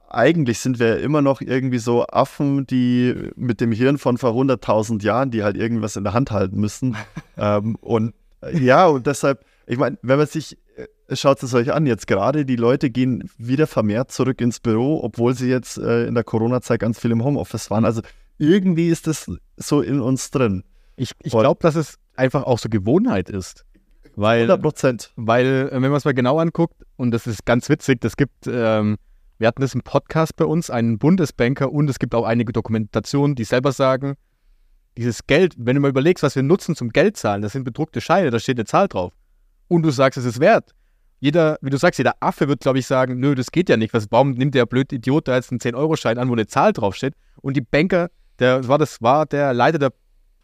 eigentlich 0.08 0.58
sind 0.58 0.78
wir 0.78 0.98
immer 1.00 1.22
noch 1.22 1.40
irgendwie 1.40 1.78
so 1.78 2.06
Affen, 2.06 2.66
die 2.66 3.14
mit 3.36 3.60
dem 3.60 3.72
Hirn 3.72 3.98
von 3.98 4.18
vor 4.18 4.32
100.000 4.32 5.02
Jahren, 5.02 5.30
die 5.30 5.42
halt 5.42 5.56
irgendwas 5.56 5.96
in 5.96 6.04
der 6.04 6.14
Hand 6.14 6.30
halten 6.30 6.58
müssen. 6.58 6.96
ähm, 7.36 7.76
und 7.80 8.14
ja, 8.52 8.86
und 8.86 9.06
deshalb, 9.06 9.44
ich 9.66 9.78
meine, 9.78 9.98
wenn 10.02 10.18
man 10.18 10.26
sich 10.26 10.56
schaut 11.16 11.42
es 11.42 11.54
euch 11.54 11.72
an, 11.72 11.86
jetzt 11.86 12.06
gerade 12.06 12.44
die 12.44 12.56
Leute 12.56 12.90
gehen 12.90 13.30
wieder 13.38 13.66
vermehrt 13.66 14.10
zurück 14.10 14.40
ins 14.40 14.60
Büro, 14.60 15.00
obwohl 15.02 15.34
sie 15.34 15.48
jetzt 15.48 15.78
äh, 15.78 16.06
in 16.06 16.14
der 16.14 16.24
Corona-Zeit 16.24 16.80
ganz 16.80 16.98
viel 16.98 17.10
im 17.10 17.24
Homeoffice 17.24 17.70
waren. 17.70 17.84
Also 17.84 18.02
irgendwie 18.38 18.88
ist 18.88 19.06
das 19.06 19.30
so 19.56 19.80
in 19.80 20.00
uns 20.00 20.30
drin. 20.30 20.64
Ich, 20.96 21.12
ich 21.22 21.32
glaube, 21.32 21.60
dass 21.62 21.76
es 21.76 21.98
einfach 22.16 22.44
auch 22.44 22.58
so 22.58 22.68
Gewohnheit 22.68 23.30
ist. 23.30 23.64
Weil, 24.16 24.42
100 24.42 24.62
Prozent. 24.62 25.12
weil 25.16 25.70
äh, 25.70 25.72
wenn 25.72 25.82
man 25.82 25.94
es 25.94 26.04
mal 26.04 26.14
genau 26.14 26.38
anguckt, 26.38 26.84
und 26.96 27.12
das 27.12 27.26
ist 27.26 27.46
ganz 27.46 27.68
witzig, 27.68 28.00
das 28.00 28.16
gibt, 28.16 28.46
ähm, 28.46 28.96
wir 29.38 29.46
hatten 29.48 29.62
das 29.62 29.74
im 29.74 29.82
Podcast 29.82 30.36
bei 30.36 30.44
uns, 30.44 30.68
einen 30.68 30.98
Bundesbanker 30.98 31.72
und 31.72 31.88
es 31.88 31.98
gibt 31.98 32.14
auch 32.14 32.24
einige 32.24 32.52
Dokumentationen, 32.52 33.36
die 33.36 33.44
selber 33.44 33.72
sagen, 33.72 34.14
dieses 34.96 35.26
Geld, 35.26 35.54
wenn 35.56 35.76
du 35.76 35.80
mal 35.80 35.90
überlegst, 35.90 36.24
was 36.24 36.34
wir 36.34 36.42
nutzen 36.42 36.74
zum 36.74 36.90
Geldzahlen, 36.90 37.40
das 37.40 37.52
sind 37.52 37.62
bedruckte 37.62 38.00
Scheine, 38.00 38.30
da 38.30 38.40
steht 38.40 38.58
eine 38.58 38.64
Zahl 38.64 38.88
drauf. 38.88 39.12
Und 39.68 39.82
du 39.82 39.90
sagst, 39.90 40.18
es 40.18 40.24
ist 40.24 40.40
wert. 40.40 40.74
Jeder, 41.20 41.56
wie 41.60 41.70
du 41.70 41.76
sagst, 41.76 41.98
jeder 41.98 42.14
Affe 42.20 42.48
wird, 42.48 42.60
glaube 42.60 42.78
ich, 42.78 42.86
sagen, 42.86 43.18
nö, 43.18 43.34
das 43.34 43.50
geht 43.50 43.68
ja 43.68 43.76
nicht. 43.76 43.94
Was, 43.94 44.06
warum 44.10 44.32
nimmt 44.32 44.54
der 44.54 44.66
blöde 44.66 44.96
Idiot 44.96 45.28
da 45.28 45.36
jetzt 45.36 45.50
einen 45.50 45.60
10-Euro-Schein 45.60 46.18
an, 46.18 46.28
wo 46.28 46.32
eine 46.32 46.46
Zahl 46.46 46.72
draufsteht? 46.72 47.14
Und 47.40 47.56
die 47.56 47.60
Banker, 47.60 48.08
der 48.38 48.66
war, 48.66 48.78
das 48.78 49.00
war 49.02 49.26
der 49.26 49.52
Leiter 49.52 49.78
der, 49.78 49.92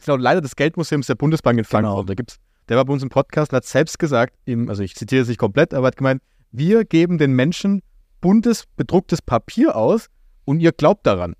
genau, 0.05 0.17
Leiter 0.17 0.41
des 0.41 0.57
Geldmuseums 0.57 1.07
der 1.07 1.15
Bundesbank 1.15 1.59
in 1.59 1.65
Frankfurt. 1.65 1.95
Genau. 1.95 2.05
Da 2.05 2.15
gibt's, 2.15 2.39
der 2.69 2.77
war 2.77 2.85
bei 2.85 2.93
uns 2.93 3.03
im 3.03 3.09
Podcast 3.09 3.53
und 3.53 3.57
hat 3.57 3.65
selbst 3.65 3.99
gesagt, 3.99 4.35
im, 4.45 4.69
also 4.69 4.83
ich 4.83 4.95
zitiere 4.95 5.23
es 5.23 5.29
nicht 5.29 5.39
komplett, 5.39 5.75
aber 5.75 5.89
hat 5.89 5.97
gemeint, 5.97 6.23
wir 6.51 6.85
geben 6.85 7.19
den 7.19 7.33
Menschen 7.33 7.83
buntes, 8.25 8.65
bedrucktes 8.77 9.21
Papier 9.21 9.77
aus 9.77 10.09
und 10.47 10.61
ihr 10.61 10.73
glaubt 10.73 11.07
daran. 11.07 11.35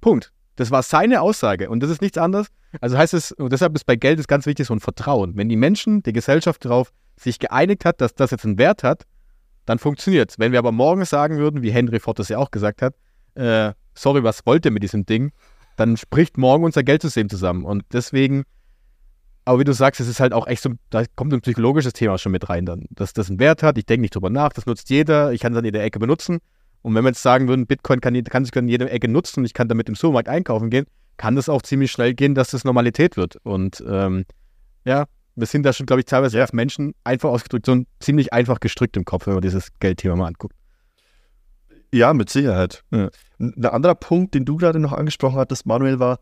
Punkt. 0.00 0.32
Das 0.56 0.70
war 0.70 0.82
seine 0.82 1.20
Aussage 1.20 1.68
und 1.68 1.82
das 1.82 1.90
ist 1.90 2.00
nichts 2.00 2.16
anderes. 2.16 2.46
Also 2.80 2.96
heißt 2.96 3.12
es, 3.12 3.32
und 3.32 3.52
deshalb 3.52 3.74
ist 3.74 3.84
bei 3.84 3.96
Geld 3.96 4.18
ist 4.18 4.28
ganz 4.28 4.46
wichtig 4.46 4.66
so 4.66 4.74
ein 4.74 4.80
Vertrauen. 4.80 5.36
Wenn 5.36 5.50
die 5.50 5.56
Menschen, 5.56 6.02
die 6.02 6.14
Gesellschaft 6.14 6.64
darauf 6.64 6.90
sich 7.20 7.38
geeinigt 7.38 7.84
hat, 7.84 8.00
dass 8.00 8.14
das 8.14 8.30
jetzt 8.30 8.46
einen 8.46 8.56
Wert 8.56 8.82
hat, 8.82 9.02
dann 9.66 9.78
funktioniert 9.78 10.30
es. 10.30 10.38
Wenn 10.38 10.52
wir 10.52 10.58
aber 10.58 10.72
morgen 10.72 11.04
sagen 11.04 11.36
würden, 11.36 11.60
wie 11.60 11.70
Henry 11.70 12.00
Ford 12.00 12.18
das 12.18 12.30
ja 12.30 12.38
auch 12.38 12.50
gesagt 12.50 12.80
hat, 12.80 12.94
äh, 13.34 13.74
sorry, 13.94 14.24
was 14.24 14.46
wollt 14.46 14.64
ihr 14.64 14.70
mit 14.70 14.82
diesem 14.82 15.04
Ding, 15.04 15.32
dann 15.76 15.98
spricht 15.98 16.38
morgen 16.38 16.64
unser 16.64 16.82
Geldsystem 16.82 17.28
zusammen. 17.28 17.66
Und 17.66 17.84
deswegen, 17.92 18.44
aber 19.44 19.58
wie 19.58 19.64
du 19.64 19.72
sagst, 19.72 20.00
es 20.00 20.08
ist 20.08 20.20
halt 20.20 20.32
auch 20.32 20.46
echt 20.46 20.62
so, 20.62 20.70
da 20.90 21.04
kommt 21.16 21.32
ein 21.32 21.40
psychologisches 21.40 21.92
Thema 21.92 22.18
schon 22.18 22.32
mit 22.32 22.48
rein 22.48 22.64
dann, 22.64 22.86
dass 22.90 23.12
das 23.12 23.28
einen 23.28 23.40
Wert 23.40 23.62
hat, 23.62 23.76
ich 23.78 23.86
denke 23.86 24.02
nicht 24.02 24.14
drüber 24.14 24.30
nach, 24.30 24.52
das 24.52 24.66
nutzt 24.66 24.88
jeder, 24.90 25.32
ich 25.32 25.40
kann 25.40 25.52
es 25.52 25.58
an 25.58 25.64
jeder 25.64 25.82
Ecke 25.82 25.98
benutzen. 25.98 26.38
Und 26.82 26.94
wenn 26.94 27.04
wir 27.04 27.10
jetzt 27.10 27.22
sagen 27.22 27.48
würden, 27.48 27.66
Bitcoin 27.66 28.00
kann, 28.00 28.20
kann 28.24 28.44
sich 28.44 28.56
an 28.56 28.68
jeder 28.68 28.90
Ecke 28.90 29.08
nutzen 29.08 29.40
und 29.40 29.46
ich 29.46 29.54
kann 29.54 29.68
damit 29.68 29.88
im 29.88 29.94
Supermarkt 29.94 30.28
einkaufen 30.28 30.70
gehen, 30.70 30.86
kann 31.16 31.36
das 31.36 31.48
auch 31.48 31.62
ziemlich 31.62 31.92
schnell 31.92 32.14
gehen, 32.14 32.34
dass 32.34 32.50
das 32.50 32.64
Normalität 32.64 33.16
wird. 33.16 33.36
Und 33.44 33.82
ähm, 33.88 34.24
ja, 34.84 35.06
wir 35.36 35.46
sind 35.46 35.64
da 35.64 35.72
schon, 35.72 35.86
glaube 35.86 36.00
ich, 36.00 36.06
teilweise 36.06 36.40
als 36.40 36.52
Menschen 36.52 36.94
einfach 37.04 37.30
ausgedrückt, 37.30 37.66
so 37.66 37.72
ein 37.72 37.86
ziemlich 38.00 38.32
einfach 38.32 38.60
gestrickt 38.60 38.96
im 38.96 39.04
Kopf, 39.04 39.26
wenn 39.26 39.34
man 39.34 39.42
dieses 39.42 39.68
Geldthema 39.80 40.16
mal 40.16 40.26
anguckt. 40.26 40.56
Ja, 41.94 42.14
mit 42.14 42.30
Sicherheit. 42.30 42.82
Ja. 42.90 43.10
Ein 43.38 43.54
ein 43.56 43.66
anderer 43.66 43.94
Punkt, 43.94 44.34
den 44.34 44.44
du 44.44 44.56
gerade 44.56 44.78
noch 44.78 44.92
angesprochen 44.92 45.36
hattest, 45.36 45.66
Manuel, 45.66 45.98
war 45.98 46.18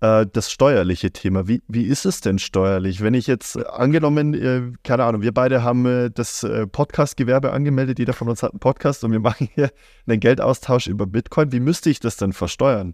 äh, 0.00 0.26
das 0.32 0.50
steuerliche 0.50 1.10
Thema. 1.10 1.48
Wie, 1.48 1.62
wie 1.68 1.84
ist 1.84 2.04
es 2.04 2.20
denn 2.20 2.38
steuerlich? 2.38 3.02
Wenn 3.02 3.14
ich 3.14 3.26
jetzt 3.26 3.56
äh, 3.56 3.64
angenommen, 3.64 4.34
äh, 4.34 4.72
keine 4.82 5.04
Ahnung, 5.04 5.22
wir 5.22 5.32
beide 5.32 5.62
haben 5.62 5.86
äh, 5.86 6.10
das 6.10 6.46
Podcast-Gewerbe 6.72 7.52
angemeldet, 7.52 7.98
jeder 7.98 8.12
von 8.12 8.28
uns 8.28 8.42
hat 8.42 8.52
einen 8.52 8.60
Podcast 8.60 9.04
und 9.04 9.12
wir 9.12 9.20
machen 9.20 9.48
hier 9.54 9.70
einen 10.06 10.20
Geldaustausch 10.20 10.86
über 10.86 11.06
Bitcoin. 11.06 11.52
Wie 11.52 11.60
müsste 11.60 11.90
ich 11.90 12.00
das 12.00 12.16
denn 12.16 12.32
versteuern? 12.32 12.92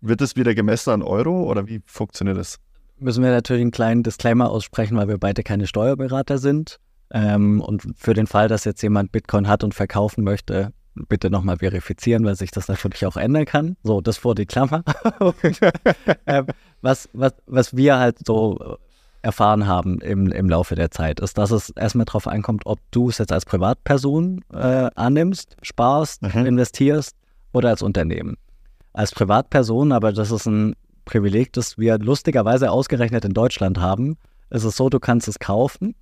Wird 0.00 0.20
es 0.20 0.36
wieder 0.36 0.54
gemessen 0.54 0.90
an 0.90 1.02
Euro 1.02 1.44
oder 1.50 1.66
wie 1.66 1.82
funktioniert 1.86 2.36
das? 2.36 2.58
müssen 2.98 3.22
wir 3.22 3.30
natürlich 3.30 3.62
einen 3.62 3.70
kleinen 3.70 4.02
Disclaimer 4.02 4.50
aussprechen, 4.50 4.96
weil 4.96 5.08
wir 5.08 5.18
beide 5.18 5.42
keine 5.42 5.66
Steuerberater 5.66 6.38
sind. 6.38 6.78
Ähm, 7.10 7.60
und 7.60 7.84
für 7.96 8.14
den 8.14 8.26
Fall, 8.26 8.48
dass 8.48 8.64
jetzt 8.64 8.82
jemand 8.82 9.12
Bitcoin 9.12 9.48
hat 9.48 9.62
und 9.62 9.74
verkaufen 9.74 10.24
möchte, 10.24 10.72
bitte 11.08 11.30
nochmal 11.30 11.58
verifizieren, 11.58 12.24
weil 12.24 12.36
sich 12.36 12.50
das 12.50 12.68
natürlich 12.68 13.06
auch 13.06 13.16
ändern 13.16 13.44
kann. 13.44 13.76
So, 13.82 14.00
das 14.00 14.16
vor 14.18 14.34
die 14.34 14.46
Klammer. 14.46 14.82
ähm, 16.26 16.46
was, 16.82 17.08
was, 17.12 17.34
was 17.46 17.76
wir 17.76 17.98
halt 17.98 18.18
so 18.26 18.78
erfahren 19.22 19.66
haben 19.66 20.00
im, 20.00 20.28
im 20.28 20.48
Laufe 20.48 20.74
der 20.76 20.90
Zeit, 20.90 21.20
ist, 21.20 21.36
dass 21.36 21.50
es 21.50 21.70
erstmal 21.70 22.04
darauf 22.04 22.28
ankommt, 22.28 22.62
ob 22.64 22.78
du 22.92 23.08
es 23.08 23.18
jetzt 23.18 23.32
als 23.32 23.44
Privatperson 23.44 24.44
äh, 24.52 24.88
annimmst, 24.94 25.56
sparst, 25.62 26.22
Mhm. 26.22 26.46
investierst 26.46 27.16
oder 27.52 27.70
als 27.70 27.82
Unternehmen. 27.82 28.36
Als 28.92 29.12
Privatperson, 29.12 29.92
aber 29.92 30.12
das 30.12 30.30
ist 30.30 30.46
ein 30.46 30.74
Privileg, 31.04 31.52
das 31.52 31.76
wir 31.76 31.98
lustigerweise 31.98 32.70
ausgerechnet 32.70 33.24
in 33.24 33.32
Deutschland 33.34 33.78
haben, 33.78 34.16
ist 34.50 34.64
es 34.64 34.76
so, 34.76 34.88
du 34.88 35.00
kannst 35.00 35.28
es 35.28 35.38
kaufen 35.38 35.94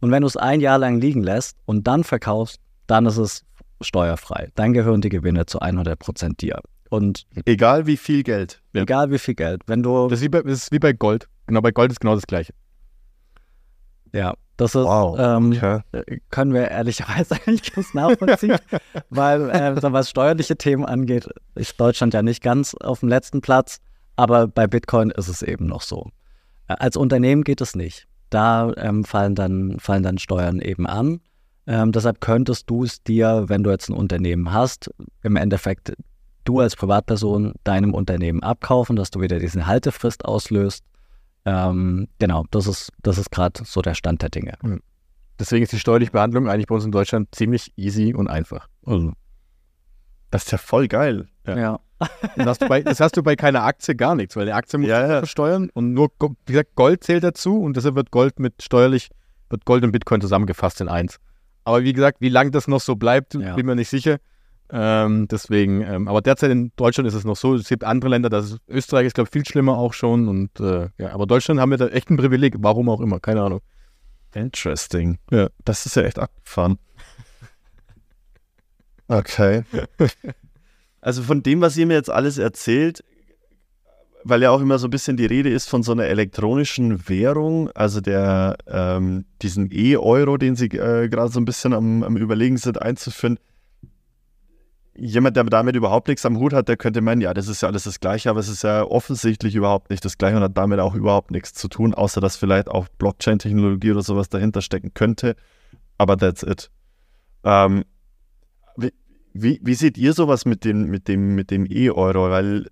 und 0.00 0.10
wenn 0.10 0.22
du 0.22 0.26
es 0.28 0.36
ein 0.36 0.60
Jahr 0.60 0.78
lang 0.78 1.00
liegen 1.00 1.22
lässt 1.22 1.56
und 1.66 1.86
dann 1.86 2.04
verkaufst, 2.04 2.60
dann 2.86 3.06
ist 3.06 3.16
es 3.16 3.44
steuerfrei. 3.80 4.48
Dann 4.54 4.72
gehören 4.72 5.00
die 5.00 5.08
Gewinne 5.08 5.46
zu 5.46 5.60
100% 5.60 6.36
dir. 6.38 6.60
Und 6.88 7.26
Egal 7.44 7.86
wie 7.86 7.96
viel 7.96 8.22
Geld. 8.22 8.60
Ja. 8.72 8.82
egal 8.82 9.10
wie 9.10 9.18
viel 9.18 9.34
Geld, 9.34 9.62
wenn 9.66 9.82
du, 9.82 10.08
Das 10.08 10.18
ist, 10.18 10.24
wie 10.24 10.28
bei, 10.28 10.42
das 10.42 10.52
ist 10.64 10.72
wie 10.72 10.78
bei 10.80 10.92
Gold. 10.92 11.28
Genau, 11.46 11.60
bei 11.60 11.70
Gold 11.70 11.92
ist 11.92 12.00
genau 12.00 12.14
das 12.14 12.26
Gleiche. 12.26 12.52
ja, 14.12 14.34
das 14.56 14.74
ist, 14.74 14.84
Wow. 14.84 15.16
ähm, 15.18 15.52
Okay. 15.52 16.20
können 16.30 16.52
wir 16.52 16.68
ehrlicherweise 16.68 17.34
eigentlich 17.46 17.72
ganz 17.72 17.94
nachvollziehen, 17.94 18.58
weil 19.10 19.50
äh, 19.50 19.80
was 19.82 20.10
steuerliche 20.10 20.56
Themen 20.56 20.84
angeht, 20.84 21.28
ist 21.54 21.78
Deutschland 21.80 22.12
ja 22.14 22.22
nicht 22.22 22.42
ganz 22.42 22.74
auf 22.74 23.00
dem 23.00 23.08
letzten 23.08 23.40
Platz, 23.40 23.78
aber 24.16 24.48
bei 24.48 24.66
Bitcoin 24.66 25.10
ist 25.10 25.28
es 25.28 25.42
eben 25.42 25.66
noch 25.66 25.82
so. 25.82 26.10
Äh, 26.68 26.74
Als 26.78 26.96
Unternehmen 26.96 27.44
geht 27.44 27.60
es 27.60 27.74
nicht. 27.76 28.06
Da 28.30 28.72
ähm, 28.76 29.04
fallen, 29.04 29.34
dann, 29.34 29.78
fallen 29.80 30.02
dann 30.02 30.18
Steuern 30.18 30.60
eben 30.60 30.86
an. 30.86 31.20
Ähm, 31.70 31.92
deshalb 31.92 32.20
könntest 32.20 32.68
du 32.68 32.82
es 32.82 33.00
dir, 33.04 33.44
wenn 33.46 33.62
du 33.62 33.70
jetzt 33.70 33.88
ein 33.88 33.92
Unternehmen 33.92 34.52
hast, 34.52 34.90
im 35.22 35.36
Endeffekt 35.36 35.92
du 36.42 36.58
als 36.58 36.74
Privatperson 36.74 37.52
deinem 37.62 37.94
Unternehmen 37.94 38.42
abkaufen, 38.42 38.96
dass 38.96 39.12
du 39.12 39.20
wieder 39.20 39.38
diesen 39.38 39.68
Haltefrist 39.68 40.24
auslöst. 40.24 40.84
Ähm, 41.44 42.08
genau, 42.18 42.44
das 42.50 42.66
ist, 42.66 42.90
das 43.02 43.18
ist 43.18 43.30
gerade 43.30 43.62
so 43.64 43.82
der 43.82 43.94
Stand 43.94 44.20
der 44.22 44.30
Dinge. 44.30 44.54
Deswegen 45.38 45.62
ist 45.62 45.72
die 45.72 45.78
steuerliche 45.78 46.10
Behandlung 46.10 46.48
eigentlich 46.48 46.66
bei 46.66 46.74
uns 46.74 46.84
in 46.84 46.90
Deutschland 46.90 47.32
ziemlich 47.32 47.72
easy 47.76 48.14
und 48.14 48.26
einfach. 48.26 48.66
Also, 48.84 49.12
Das 50.32 50.46
ist 50.46 50.50
ja 50.50 50.58
voll 50.58 50.88
geil. 50.88 51.28
Ja. 51.46 51.56
ja. 51.56 51.80
das, 52.34 52.46
hast 52.46 52.62
du 52.62 52.68
bei, 52.68 52.82
das 52.82 52.98
hast 52.98 53.16
du 53.16 53.22
bei 53.22 53.36
keiner 53.36 53.62
Aktie 53.62 53.94
gar 53.94 54.16
nichts, 54.16 54.34
weil 54.34 54.46
die 54.46 54.52
Aktie 54.52 54.76
muss 54.76 54.88
Ja, 54.88 55.06
ja. 55.06 55.18
versteuern 55.18 55.70
und 55.72 55.92
nur, 55.92 56.10
wie 56.46 56.52
gesagt, 56.52 56.74
Gold 56.74 57.04
zählt 57.04 57.22
dazu 57.22 57.62
und 57.62 57.76
deshalb 57.76 57.94
wird 57.94 58.10
Gold 58.10 58.40
mit 58.40 58.60
steuerlich, 58.60 59.08
wird 59.50 59.64
Gold 59.66 59.84
und 59.84 59.92
Bitcoin 59.92 60.20
zusammengefasst 60.20 60.80
in 60.80 60.88
eins. 60.88 61.20
Aber 61.64 61.82
wie 61.82 61.92
gesagt, 61.92 62.20
wie 62.20 62.28
lange 62.28 62.50
das 62.50 62.68
noch 62.68 62.80
so 62.80 62.96
bleibt, 62.96 63.34
Ja. 63.34 63.54
bin 63.54 63.66
mir 63.66 63.74
nicht 63.76 63.88
sicher. 63.88 64.18
Ähm, 64.72 65.26
deswegen, 65.28 65.82
ähm, 65.82 66.06
aber 66.06 66.20
derzeit 66.22 66.50
in 66.52 66.70
Deutschland 66.76 67.08
ist 67.08 67.14
es 67.14 67.24
noch 67.24 67.36
so. 67.36 67.56
Es 67.56 67.68
gibt 67.68 67.82
andere 67.84 68.10
Länder, 68.10 68.28
das 68.30 68.52
ist, 68.52 68.60
Österreich 68.68 69.06
ist, 69.08 69.14
glaube 69.14 69.26
ich, 69.28 69.32
viel 69.32 69.44
schlimmer 69.44 69.76
auch 69.76 69.92
schon. 69.92 70.28
Und 70.28 70.60
äh, 70.60 70.88
ja, 70.96 71.10
aber 71.12 71.26
Deutschland 71.26 71.58
haben 71.60 71.70
wir 71.70 71.78
da 71.78 71.88
echt 71.88 72.08
ein 72.10 72.16
Privileg, 72.16 72.54
warum 72.58 72.88
auch 72.88 73.00
immer, 73.00 73.18
keine 73.18 73.42
Ahnung. 73.42 73.60
Interesting. 74.32 75.18
Ja. 75.32 75.48
Das 75.64 75.86
ist 75.86 75.96
ja 75.96 76.02
echt 76.02 76.18
abgefahren. 76.18 76.78
Okay. 79.08 79.64
Also 81.02 81.22
von 81.22 81.42
dem, 81.42 81.62
was 81.62 81.78
ihr 81.78 81.86
mir 81.86 81.94
jetzt 81.94 82.10
alles 82.10 82.36
erzählt, 82.36 83.02
weil 84.24 84.42
ja 84.42 84.50
auch 84.50 84.60
immer 84.60 84.78
so 84.78 84.86
ein 84.86 84.90
bisschen 84.90 85.16
die 85.16 85.26
Rede 85.26 85.50
ist 85.50 85.68
von 85.68 85.82
so 85.82 85.92
einer 85.92 86.04
elektronischen 86.04 87.08
Währung, 87.08 87.70
also 87.72 88.00
der 88.00 88.56
ähm, 88.66 89.24
diesen 89.42 89.70
E-Euro, 89.72 90.36
den 90.36 90.56
sie 90.56 90.66
äh, 90.66 91.08
gerade 91.08 91.32
so 91.32 91.40
ein 91.40 91.44
bisschen 91.44 91.72
am, 91.72 92.02
am 92.02 92.16
Überlegen 92.16 92.56
sind 92.56 92.80
einzuführen. 92.80 93.38
Jemand, 94.96 95.36
der 95.36 95.44
damit 95.44 95.76
überhaupt 95.76 96.08
nichts 96.08 96.26
am 96.26 96.38
Hut 96.38 96.52
hat, 96.52 96.68
der 96.68 96.76
könnte 96.76 97.00
meinen, 97.00 97.22
ja, 97.22 97.32
das 97.32 97.48
ist 97.48 97.62
ja 97.62 97.68
alles 97.68 97.84
das 97.84 98.00
Gleiche, 98.00 98.28
aber 98.28 98.40
es 98.40 98.48
ist 98.48 98.62
ja 98.64 98.82
offensichtlich 98.82 99.54
überhaupt 99.54 99.88
nicht 99.88 100.04
das 100.04 100.18
Gleiche 100.18 100.36
und 100.36 100.42
hat 100.42 100.56
damit 100.58 100.80
auch 100.80 100.94
überhaupt 100.94 101.30
nichts 101.30 101.54
zu 101.54 101.68
tun, 101.68 101.94
außer 101.94 102.20
dass 102.20 102.36
vielleicht 102.36 102.68
auch 102.68 102.88
Blockchain-Technologie 102.98 103.92
oder 103.92 104.02
sowas 104.02 104.28
dahinter 104.28 104.60
stecken 104.60 104.92
könnte. 104.92 105.36
Aber 105.96 106.18
that's 106.18 106.42
it. 106.42 106.70
Ähm, 107.44 107.84
wie, 109.32 109.60
wie, 109.62 109.74
seht 109.74 109.96
ihr 109.96 110.12
sowas 110.12 110.44
mit 110.44 110.64
dem, 110.64 110.86
mit 110.90 111.08
dem, 111.08 111.34
mit 111.34 111.50
dem 111.50 111.66
E-Euro? 111.70 112.30
Weil, 112.30 112.66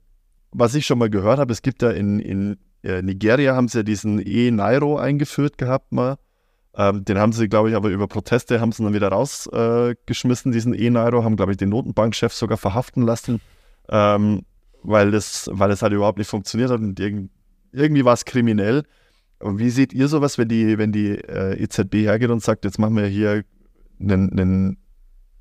was 0.52 0.74
ich 0.74 0.86
schon 0.86 0.98
mal 0.98 1.10
gehört 1.10 1.38
habe, 1.38 1.52
es 1.52 1.62
gibt 1.62 1.82
ja 1.82 1.90
in, 1.90 2.20
in 2.20 2.56
äh, 2.82 3.02
Nigeria 3.02 3.54
haben 3.54 3.68
sie 3.68 3.78
ja 3.78 3.82
diesen 3.82 4.20
E-Nairo 4.24 4.96
eingeführt 4.96 5.58
gehabt 5.58 5.92
mal. 5.92 6.16
Ähm, 6.76 7.04
den 7.04 7.18
haben 7.18 7.32
sie, 7.32 7.48
glaube 7.48 7.70
ich, 7.70 7.76
aber 7.76 7.88
über 7.88 8.06
Proteste 8.06 8.60
haben 8.60 8.72
sie 8.72 8.84
dann 8.84 8.94
wieder 8.94 9.08
rausgeschmissen, 9.08 10.52
äh, 10.52 10.54
diesen 10.54 10.74
E-Nairo, 10.74 11.24
haben, 11.24 11.36
glaube 11.36 11.52
ich, 11.52 11.58
den 11.58 11.70
Notenbankchef 11.70 12.32
sogar 12.32 12.56
verhaften 12.56 13.02
lassen, 13.02 13.40
ähm, 13.88 14.42
weil, 14.82 15.10
das, 15.10 15.50
weil 15.52 15.70
das 15.70 15.82
halt 15.82 15.92
überhaupt 15.92 16.18
nicht 16.18 16.30
funktioniert 16.30 16.70
hat 16.70 16.80
und 16.80 16.98
irgend, 17.00 17.30
irgendwie 17.72 18.04
war 18.04 18.14
es 18.14 18.24
kriminell. 18.24 18.84
Und 19.40 19.58
wie 19.58 19.70
seht 19.70 19.92
ihr 19.92 20.08
sowas, 20.08 20.38
wenn 20.38 20.48
die, 20.48 20.78
wenn 20.78 20.92
die 20.92 21.10
äh, 21.10 21.62
EZB 21.62 21.94
hergeht 21.94 22.30
und 22.30 22.42
sagt, 22.42 22.64
jetzt 22.64 22.78
machen 22.78 22.96
wir 22.96 23.06
hier 23.06 23.44
einen, 24.00 24.30
einen 24.32 24.78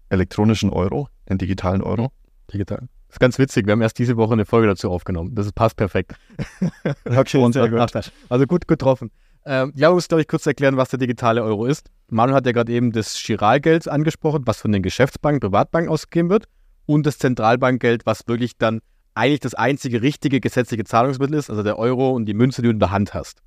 elektronischen 0.09 0.69
Euro, 0.69 1.07
einen 1.27 1.39
digitalen 1.39 1.81
Euro? 1.81 2.11
Digital. 2.51 2.87
Das 3.07 3.15
ist 3.15 3.19
ganz 3.19 3.39
witzig, 3.39 3.65
wir 3.65 3.71
haben 3.71 3.81
erst 3.81 3.99
diese 3.99 4.17
Woche 4.17 4.33
eine 4.33 4.45
Folge 4.45 4.67
dazu 4.67 4.91
aufgenommen. 4.91 5.33
Das 5.33 5.51
passt 5.51 5.75
perfekt. 5.75 6.15
Okay, 7.05 7.51
sehr 7.51 7.69
gut. 7.69 8.11
Also 8.29 8.45
gut 8.45 8.67
getroffen. 8.67 9.11
Ähm, 9.45 9.71
ja, 9.75 9.87
man 9.87 9.95
muss, 9.95 10.09
glaube 10.09 10.21
ich, 10.21 10.27
kurz 10.27 10.45
erklären, 10.45 10.75
was 10.75 10.89
der 10.89 10.99
digitale 10.99 11.41
Euro 11.41 11.65
ist. 11.65 11.89
Manuel 12.09 12.35
hat 12.35 12.45
ja 12.45 12.51
gerade 12.51 12.71
eben 12.71 12.91
das 12.91 13.15
Chiralgeld 13.15 13.87
angesprochen, 13.87 14.43
was 14.45 14.59
von 14.59 14.73
den 14.73 14.83
Geschäftsbanken, 14.83 15.39
Privatbanken 15.39 15.89
ausgegeben 15.89 16.29
wird, 16.29 16.47
und 16.85 17.05
das 17.05 17.17
Zentralbankgeld, 17.17 18.05
was 18.05 18.27
wirklich 18.27 18.57
dann 18.57 18.81
eigentlich 19.13 19.39
das 19.39 19.53
einzige 19.53 20.01
richtige 20.01 20.39
gesetzliche 20.39 20.83
Zahlungsmittel 20.83 21.37
ist, 21.37 21.49
also 21.49 21.63
der 21.63 21.79
Euro 21.79 22.11
und 22.11 22.25
die 22.25 22.33
Münze, 22.33 22.61
die 22.61 22.67
du 22.67 22.73
in 22.73 22.79
der 22.79 22.91
Hand 22.91 23.13
hast. 23.13 23.41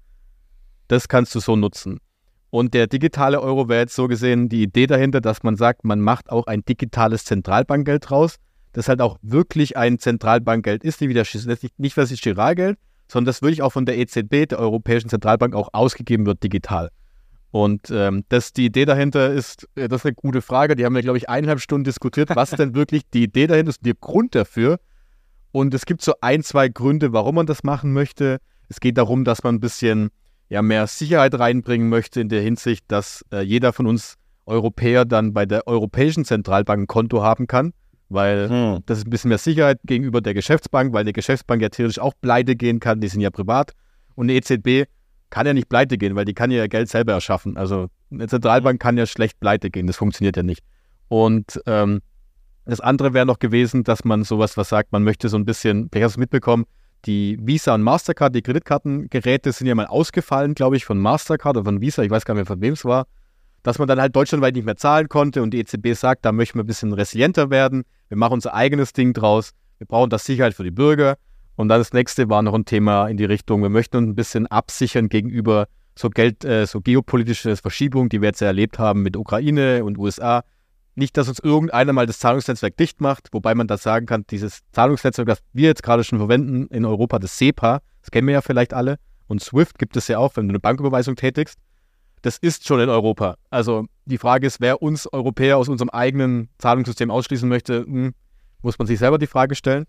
Das 0.88 1.08
kannst 1.08 1.34
du 1.34 1.40
so 1.40 1.56
nutzen. 1.56 2.00
Und 2.50 2.74
der 2.74 2.86
digitale 2.86 3.40
Euro 3.40 3.68
wäre 3.68 3.80
jetzt 3.80 3.94
so 3.94 4.08
gesehen 4.08 4.48
die 4.48 4.62
Idee 4.62 4.86
dahinter, 4.86 5.20
dass 5.20 5.42
man 5.42 5.56
sagt, 5.56 5.84
man 5.84 6.00
macht 6.00 6.30
auch 6.30 6.46
ein 6.46 6.64
digitales 6.64 7.24
Zentralbankgeld 7.24 8.10
draus, 8.10 8.36
das 8.72 8.88
halt 8.88 9.00
auch 9.00 9.18
wirklich 9.22 9.76
ein 9.76 9.98
Zentralbankgeld 9.98 10.84
ist, 10.84 11.00
nicht, 11.00 11.10
wie 11.10 11.14
das, 11.14 11.34
nicht, 11.46 11.78
nicht 11.78 11.96
das 11.96 12.10
Giralgeld, 12.20 12.78
sondern 13.08 13.26
das 13.26 13.42
wirklich 13.42 13.62
auch 13.62 13.70
von 13.70 13.86
der 13.86 13.98
EZB, 13.98 14.48
der 14.48 14.58
Europäischen 14.58 15.08
Zentralbank, 15.08 15.54
auch 15.54 15.70
ausgegeben 15.72 16.26
wird 16.26 16.42
digital. 16.42 16.90
Und 17.50 17.90
ähm, 17.90 18.24
das, 18.28 18.52
die 18.52 18.66
Idee 18.66 18.84
dahinter 18.84 19.32
ist, 19.32 19.68
äh, 19.74 19.88
das 19.88 20.02
ist 20.02 20.06
eine 20.06 20.14
gute 20.14 20.40
Frage. 20.40 20.76
Die 20.76 20.84
haben 20.84 20.94
wir, 20.94 21.02
glaube 21.02 21.18
ich, 21.18 21.28
eineinhalb 21.28 21.60
Stunden 21.60 21.84
diskutiert, 21.84 22.30
was 22.34 22.50
denn 22.50 22.74
wirklich 22.74 23.02
die 23.10 23.24
Idee 23.24 23.48
dahinter 23.48 23.70
ist, 23.70 23.84
der 23.84 23.94
Grund 23.94 24.34
dafür. 24.34 24.78
Und 25.50 25.74
es 25.74 25.84
gibt 25.84 26.02
so 26.02 26.14
ein, 26.20 26.44
zwei 26.44 26.68
Gründe, 26.68 27.12
warum 27.12 27.34
man 27.34 27.46
das 27.46 27.64
machen 27.64 27.92
möchte. 27.92 28.38
Es 28.68 28.78
geht 28.78 28.98
darum, 28.98 29.24
dass 29.24 29.42
man 29.42 29.56
ein 29.56 29.60
bisschen 29.60 30.10
ja, 30.48 30.62
mehr 30.62 30.86
Sicherheit 30.86 31.36
reinbringen 31.36 31.88
möchte 31.88 32.20
in 32.20 32.28
der 32.28 32.40
Hinsicht, 32.40 32.84
dass 32.86 33.24
äh, 33.32 33.40
jeder 33.40 33.72
von 33.72 33.88
uns 33.88 34.14
Europäer 34.46 35.04
dann 35.04 35.32
bei 35.32 35.44
der 35.44 35.66
Europäischen 35.66 36.24
Zentralbank 36.24 36.82
ein 36.82 36.86
Konto 36.86 37.22
haben 37.22 37.48
kann, 37.48 37.72
weil 38.10 38.48
hm. 38.48 38.82
das 38.86 38.98
ist 38.98 39.06
ein 39.06 39.10
bisschen 39.10 39.30
mehr 39.30 39.38
Sicherheit 39.38 39.78
gegenüber 39.84 40.20
der 40.20 40.34
Geschäftsbank, 40.34 40.92
weil 40.92 41.02
eine 41.02 41.12
Geschäftsbank 41.12 41.62
ja 41.62 41.68
theoretisch 41.68 41.98
auch 41.98 42.12
pleite 42.20 42.56
gehen 42.56 42.80
kann, 42.80 43.00
die 43.00 43.08
sind 43.08 43.20
ja 43.20 43.30
privat. 43.30 43.72
Und 44.16 44.26
eine 44.26 44.34
EZB 44.34 44.90
kann 45.30 45.46
ja 45.46 45.54
nicht 45.54 45.68
pleite 45.68 45.96
gehen, 45.96 46.16
weil 46.16 46.24
die 46.24 46.34
kann 46.34 46.50
ja 46.50 46.66
Geld 46.66 46.88
selber 46.88 47.12
erschaffen. 47.12 47.56
Also 47.56 47.88
eine 48.10 48.26
Zentralbank 48.26 48.80
kann 48.80 48.98
ja 48.98 49.06
schlecht 49.06 49.38
pleite 49.40 49.70
gehen, 49.70 49.86
das 49.86 49.96
funktioniert 49.96 50.36
ja 50.36 50.42
nicht. 50.42 50.62
Und 51.08 51.60
ähm, 51.66 52.00
das 52.66 52.80
andere 52.80 53.14
wäre 53.14 53.26
noch 53.26 53.38
gewesen, 53.38 53.84
dass 53.84 54.04
man 54.04 54.24
sowas 54.24 54.56
was 54.56 54.68
sagt, 54.68 54.92
man 54.92 55.04
möchte 55.04 55.28
so 55.28 55.36
ein 55.36 55.44
bisschen, 55.44 55.88
vielleicht 55.90 56.04
hast 56.04 56.16
du 56.16 56.18
es 56.18 56.20
mitbekommen, 56.20 56.66
die 57.06 57.38
Visa 57.40 57.74
und 57.74 57.82
Mastercard, 57.82 58.34
die 58.34 58.42
Kreditkartengeräte 58.42 59.52
sind 59.52 59.66
ja 59.66 59.74
mal 59.74 59.86
ausgefallen, 59.86 60.54
glaube 60.54 60.76
ich, 60.76 60.84
von 60.84 60.98
Mastercard 60.98 61.56
oder 61.56 61.64
von 61.64 61.80
Visa, 61.80 62.02
ich 62.02 62.10
weiß 62.10 62.24
gar 62.24 62.34
nicht 62.34 62.40
mehr, 62.40 62.46
von 62.46 62.60
wem 62.60 62.74
es 62.74 62.84
war, 62.84 63.06
dass 63.62 63.78
man 63.78 63.88
dann 63.88 64.00
halt 64.00 64.14
deutschlandweit 64.16 64.54
nicht 64.54 64.64
mehr 64.64 64.76
zahlen 64.76 65.08
konnte 65.08 65.42
und 65.42 65.52
die 65.52 65.58
EZB 65.58 65.94
sagt, 65.94 66.24
da 66.24 66.32
möchten 66.32 66.58
wir 66.58 66.64
ein 66.64 66.66
bisschen 66.66 66.92
resilienter 66.92 67.50
werden, 67.50 67.84
wir 68.08 68.16
machen 68.16 68.34
unser 68.34 68.54
eigenes 68.54 68.92
Ding 68.92 69.12
draus, 69.12 69.52
wir 69.78 69.86
brauchen 69.86 70.10
das 70.10 70.24
Sicherheit 70.24 70.54
für 70.54 70.64
die 70.64 70.70
Bürger. 70.70 71.16
Und 71.56 71.68
dann 71.68 71.80
das 71.80 71.92
nächste 71.92 72.30
war 72.30 72.42
noch 72.42 72.54
ein 72.54 72.64
Thema 72.64 73.08
in 73.08 73.16
die 73.16 73.24
Richtung, 73.24 73.62
wir 73.62 73.68
möchten 73.68 73.96
uns 73.98 74.08
ein 74.08 74.14
bisschen 74.14 74.46
absichern 74.46 75.08
gegenüber 75.08 75.66
so 75.94 76.08
Geld, 76.08 76.44
äh, 76.44 76.66
so 76.66 76.80
geopolitische 76.80 77.56
Verschiebungen, 77.56 78.08
die 78.08 78.22
wir 78.22 78.28
jetzt 78.28 78.40
ja 78.40 78.46
erlebt 78.46 78.78
haben 78.78 79.02
mit 79.02 79.16
Ukraine 79.16 79.84
und 79.84 79.98
USA. 79.98 80.42
Nicht, 80.94 81.16
dass 81.16 81.28
uns 81.28 81.38
irgendeiner 81.38 81.92
mal 81.92 82.06
das 82.06 82.18
Zahlungsnetzwerk 82.18 82.76
dicht 82.76 83.00
macht, 83.00 83.28
wobei 83.32 83.54
man 83.54 83.66
da 83.66 83.76
sagen 83.76 84.06
kann, 84.06 84.24
dieses 84.30 84.60
Zahlungsnetzwerk, 84.72 85.28
das 85.28 85.42
wir 85.52 85.68
jetzt 85.68 85.82
gerade 85.82 86.02
schon 86.04 86.18
verwenden 86.18 86.66
in 86.68 86.84
Europa, 86.84 87.18
das 87.18 87.36
SEPA, 87.36 87.80
das 88.00 88.10
kennen 88.10 88.26
wir 88.26 88.34
ja 88.34 88.40
vielleicht 88.40 88.72
alle, 88.72 88.96
und 89.30 89.42
SWIFT 89.42 89.78
gibt 89.78 89.96
es 89.96 90.08
ja 90.08 90.18
auch, 90.18 90.36
wenn 90.36 90.48
du 90.48 90.52
eine 90.52 90.60
Banküberweisung 90.60 91.14
tätigst. 91.14 91.56
Das 92.22 92.36
ist 92.38 92.66
schon 92.66 92.80
in 92.80 92.88
Europa. 92.88 93.36
Also 93.50 93.86
die 94.04 94.18
Frage 94.18 94.46
ist, 94.46 94.60
wer 94.60 94.82
uns 94.82 95.06
Europäer 95.06 95.56
aus 95.56 95.68
unserem 95.68 95.90
eigenen 95.90 96.48
Zahlungssystem 96.58 97.10
ausschließen 97.10 97.48
möchte, 97.48 97.84
hm, 97.84 98.12
muss 98.62 98.78
man 98.78 98.86
sich 98.86 98.98
selber 98.98 99.18
die 99.18 99.26
Frage 99.26 99.54
stellen. 99.54 99.86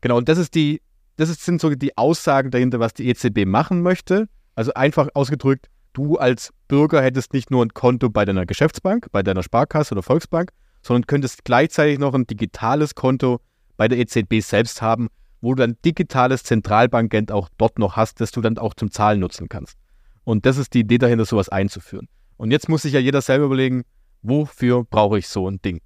Genau, 0.00 0.16
und 0.16 0.28
das 0.28 0.38
ist 0.38 0.54
die 0.54 0.80
das 1.16 1.30
sind 1.30 1.60
so 1.60 1.70
die 1.70 1.96
Aussagen 1.96 2.50
dahinter, 2.50 2.78
was 2.78 2.94
die 2.94 3.08
EZB 3.08 3.46
machen 3.46 3.82
möchte. 3.82 4.28
Also 4.54 4.72
einfach 4.74 5.08
ausgedrückt, 5.14 5.68
du 5.92 6.16
als 6.16 6.52
Bürger 6.68 7.02
hättest 7.02 7.32
nicht 7.32 7.50
nur 7.50 7.64
ein 7.64 7.72
Konto 7.72 8.10
bei 8.10 8.24
deiner 8.24 8.46
Geschäftsbank, 8.46 9.08
bei 9.12 9.22
deiner 9.22 9.42
Sparkasse 9.42 9.94
oder 9.94 10.02
Volksbank, 10.02 10.52
sondern 10.82 11.06
könntest 11.06 11.44
gleichzeitig 11.44 11.98
noch 11.98 12.14
ein 12.14 12.26
digitales 12.26 12.94
Konto 12.94 13.40
bei 13.76 13.88
der 13.88 13.98
EZB 13.98 14.40
selbst 14.40 14.82
haben, 14.82 15.08
wo 15.40 15.54
du 15.54 15.62
ein 15.62 15.76
digitales 15.84 16.42
Zentralbankgeld 16.44 17.32
auch 17.32 17.48
dort 17.56 17.78
noch 17.78 17.96
hast, 17.96 18.20
das 18.20 18.30
du 18.30 18.40
dann 18.40 18.58
auch 18.58 18.74
zum 18.74 18.90
Zahlen 18.90 19.20
nutzen 19.20 19.48
kannst. 19.48 19.78
Und 20.26 20.44
das 20.44 20.58
ist 20.58 20.74
die 20.74 20.80
Idee 20.80 20.98
dahinter, 20.98 21.24
sowas 21.24 21.48
einzuführen. 21.48 22.08
Und 22.36 22.50
jetzt 22.50 22.68
muss 22.68 22.82
sich 22.82 22.92
ja 22.92 22.98
jeder 22.98 23.20
selber 23.22 23.44
überlegen, 23.44 23.84
wofür 24.22 24.82
brauche 24.82 25.20
ich 25.20 25.28
so 25.28 25.48
ein 25.48 25.62
Ding? 25.62 25.80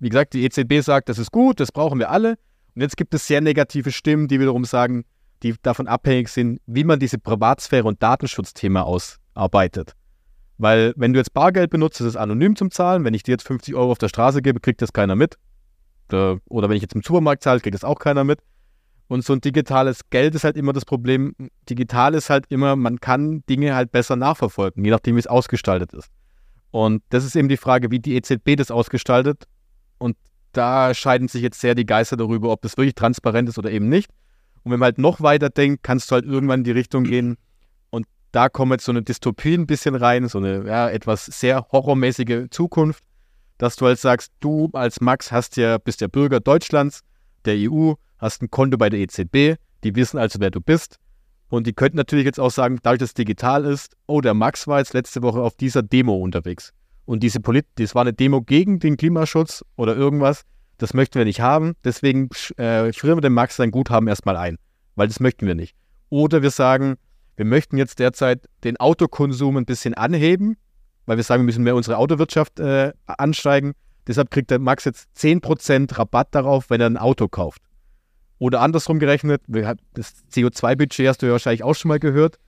Wie 0.00 0.08
gesagt, 0.08 0.34
die 0.34 0.44
EZB 0.44 0.82
sagt, 0.82 1.08
das 1.08 1.18
ist 1.18 1.30
gut, 1.30 1.60
das 1.60 1.70
brauchen 1.70 2.00
wir 2.00 2.10
alle. 2.10 2.38
Und 2.74 2.82
jetzt 2.82 2.96
gibt 2.96 3.14
es 3.14 3.28
sehr 3.28 3.40
negative 3.40 3.92
Stimmen, 3.92 4.26
die 4.26 4.40
wiederum 4.40 4.64
sagen, 4.64 5.04
die 5.44 5.54
davon 5.62 5.86
abhängig 5.86 6.28
sind, 6.28 6.60
wie 6.66 6.82
man 6.82 6.98
diese 6.98 7.18
Privatsphäre- 7.18 7.86
und 7.86 8.02
Datenschutzthema 8.02 8.82
ausarbeitet. 8.82 9.92
Weil 10.56 10.92
wenn 10.96 11.12
du 11.12 11.20
jetzt 11.20 11.32
Bargeld 11.32 11.70
benutzt, 11.70 12.00
ist 12.00 12.08
es 12.08 12.16
anonym 12.16 12.56
zum 12.56 12.72
Zahlen. 12.72 13.04
Wenn 13.04 13.14
ich 13.14 13.22
dir 13.22 13.30
jetzt 13.30 13.46
50 13.46 13.76
Euro 13.76 13.92
auf 13.92 13.98
der 13.98 14.08
Straße 14.08 14.42
gebe, 14.42 14.58
kriegt 14.58 14.82
das 14.82 14.92
keiner 14.92 15.14
mit. 15.14 15.38
Oder 16.10 16.68
wenn 16.68 16.76
ich 16.76 16.82
jetzt 16.82 16.96
im 16.96 17.02
Supermarkt 17.02 17.44
zahle, 17.44 17.60
kriegt 17.60 17.74
das 17.74 17.84
auch 17.84 18.00
keiner 18.00 18.24
mit. 18.24 18.40
Und 19.08 19.24
so 19.24 19.32
ein 19.32 19.40
digitales 19.40 20.02
Geld 20.10 20.34
ist 20.34 20.44
halt 20.44 20.56
immer 20.56 20.74
das 20.74 20.84
Problem. 20.84 21.34
Digital 21.68 22.14
ist 22.14 22.28
halt 22.28 22.44
immer, 22.50 22.76
man 22.76 23.00
kann 23.00 23.42
Dinge 23.48 23.74
halt 23.74 23.90
besser 23.90 24.16
nachverfolgen, 24.16 24.84
je 24.84 24.90
nachdem, 24.90 25.16
wie 25.16 25.20
es 25.20 25.26
ausgestaltet 25.26 25.94
ist. 25.94 26.10
Und 26.70 27.02
das 27.08 27.24
ist 27.24 27.34
eben 27.34 27.48
die 27.48 27.56
Frage, 27.56 27.90
wie 27.90 28.00
die 28.00 28.16
EZB 28.16 28.56
das 28.56 28.70
ausgestaltet. 28.70 29.44
Und 29.96 30.16
da 30.52 30.92
scheiden 30.92 31.28
sich 31.28 31.42
jetzt 31.42 31.60
sehr 31.60 31.74
die 31.74 31.86
Geister 31.86 32.18
darüber, 32.18 32.50
ob 32.50 32.60
das 32.60 32.76
wirklich 32.76 32.94
transparent 32.94 33.48
ist 33.48 33.58
oder 33.58 33.70
eben 33.70 33.88
nicht. 33.88 34.10
Und 34.62 34.72
wenn 34.72 34.80
man 34.80 34.88
halt 34.88 34.98
noch 34.98 35.22
weiter 35.22 35.48
denkt, 35.48 35.82
kannst 35.82 36.10
du 36.10 36.14
halt 36.14 36.26
irgendwann 36.26 36.60
in 36.60 36.64
die 36.64 36.72
Richtung 36.72 37.04
gehen. 37.04 37.38
Und 37.88 38.06
da 38.32 38.50
kommt 38.50 38.72
jetzt 38.72 38.84
so 38.84 38.92
eine 38.92 39.02
Dystopie 39.02 39.54
ein 39.54 39.66
bisschen 39.66 39.94
rein, 39.94 40.28
so 40.28 40.36
eine 40.36 40.66
ja, 40.66 40.90
etwas 40.90 41.24
sehr 41.24 41.66
horrormäßige 41.72 42.50
Zukunft, 42.50 43.02
dass 43.56 43.76
du 43.76 43.86
halt 43.86 43.98
sagst, 43.98 44.32
du 44.40 44.68
als 44.74 45.00
Max 45.00 45.32
hast 45.32 45.56
ja, 45.56 45.78
bist 45.78 46.02
der 46.02 46.08
Bürger 46.08 46.40
Deutschlands, 46.40 47.00
der 47.46 47.54
EU, 47.56 47.94
hast 48.18 48.42
ein 48.42 48.50
Konto 48.50 48.76
bei 48.76 48.90
der 48.90 49.00
EZB, 49.00 49.58
die 49.84 49.94
wissen 49.94 50.18
also, 50.18 50.40
wer 50.40 50.50
du 50.50 50.60
bist. 50.60 50.98
Und 51.48 51.66
die 51.66 51.72
könnten 51.72 51.96
natürlich 51.96 52.26
jetzt 52.26 52.40
auch 52.40 52.50
sagen, 52.50 52.78
dadurch, 52.82 52.98
dass 52.98 53.10
es 53.10 53.14
digital 53.14 53.64
ist, 53.64 53.96
oh, 54.06 54.20
der 54.20 54.34
Max 54.34 54.66
war 54.66 54.78
jetzt 54.78 54.92
letzte 54.92 55.22
Woche 55.22 55.40
auf 55.40 55.54
dieser 55.56 55.82
Demo 55.82 56.16
unterwegs. 56.16 56.72
Und 57.06 57.22
diese 57.22 57.40
Polit 57.40 57.66
das 57.76 57.94
war 57.94 58.02
eine 58.02 58.12
Demo 58.12 58.42
gegen 58.42 58.80
den 58.80 58.98
Klimaschutz 58.98 59.64
oder 59.76 59.96
irgendwas. 59.96 60.42
Das 60.76 60.92
möchten 60.92 61.14
wir 61.14 61.24
nicht 61.24 61.40
haben. 61.40 61.74
Deswegen 61.82 62.28
äh, 62.58 62.92
frieren 62.92 63.16
wir 63.16 63.22
dem 63.22 63.32
Max 63.32 63.56
sein 63.56 63.70
Guthaben 63.70 64.08
erstmal 64.08 64.36
ein, 64.36 64.58
weil 64.94 65.08
das 65.08 65.18
möchten 65.18 65.46
wir 65.46 65.54
nicht. 65.54 65.74
Oder 66.10 66.42
wir 66.42 66.50
sagen, 66.50 66.96
wir 67.36 67.46
möchten 67.46 67.78
jetzt 67.78 67.98
derzeit 67.98 68.46
den 68.64 68.76
Autokonsum 68.76 69.56
ein 69.56 69.64
bisschen 69.64 69.94
anheben, 69.94 70.56
weil 71.06 71.16
wir 71.16 71.24
sagen, 71.24 71.42
wir 71.42 71.46
müssen 71.46 71.64
mehr 71.64 71.76
unsere 71.76 71.96
Autowirtschaft 71.96 72.60
äh, 72.60 72.92
ansteigen. 73.06 73.72
Deshalb 74.06 74.30
kriegt 74.30 74.50
der 74.50 74.58
Max 74.58 74.84
jetzt 74.84 75.08
10% 75.16 75.98
Rabatt 75.98 76.34
darauf, 76.34 76.68
wenn 76.68 76.80
er 76.80 76.88
ein 76.88 76.96
Auto 76.96 77.28
kauft. 77.28 77.62
Oder 78.38 78.60
andersrum 78.60 78.98
gerechnet, 78.98 79.42
das 79.46 80.14
CO2-Budget 80.32 81.08
hast 81.08 81.22
du 81.22 81.26
ja 81.26 81.32
wahrscheinlich 81.32 81.64
auch 81.64 81.74
schon 81.74 81.88
mal 81.88 81.98
gehört. 81.98 82.38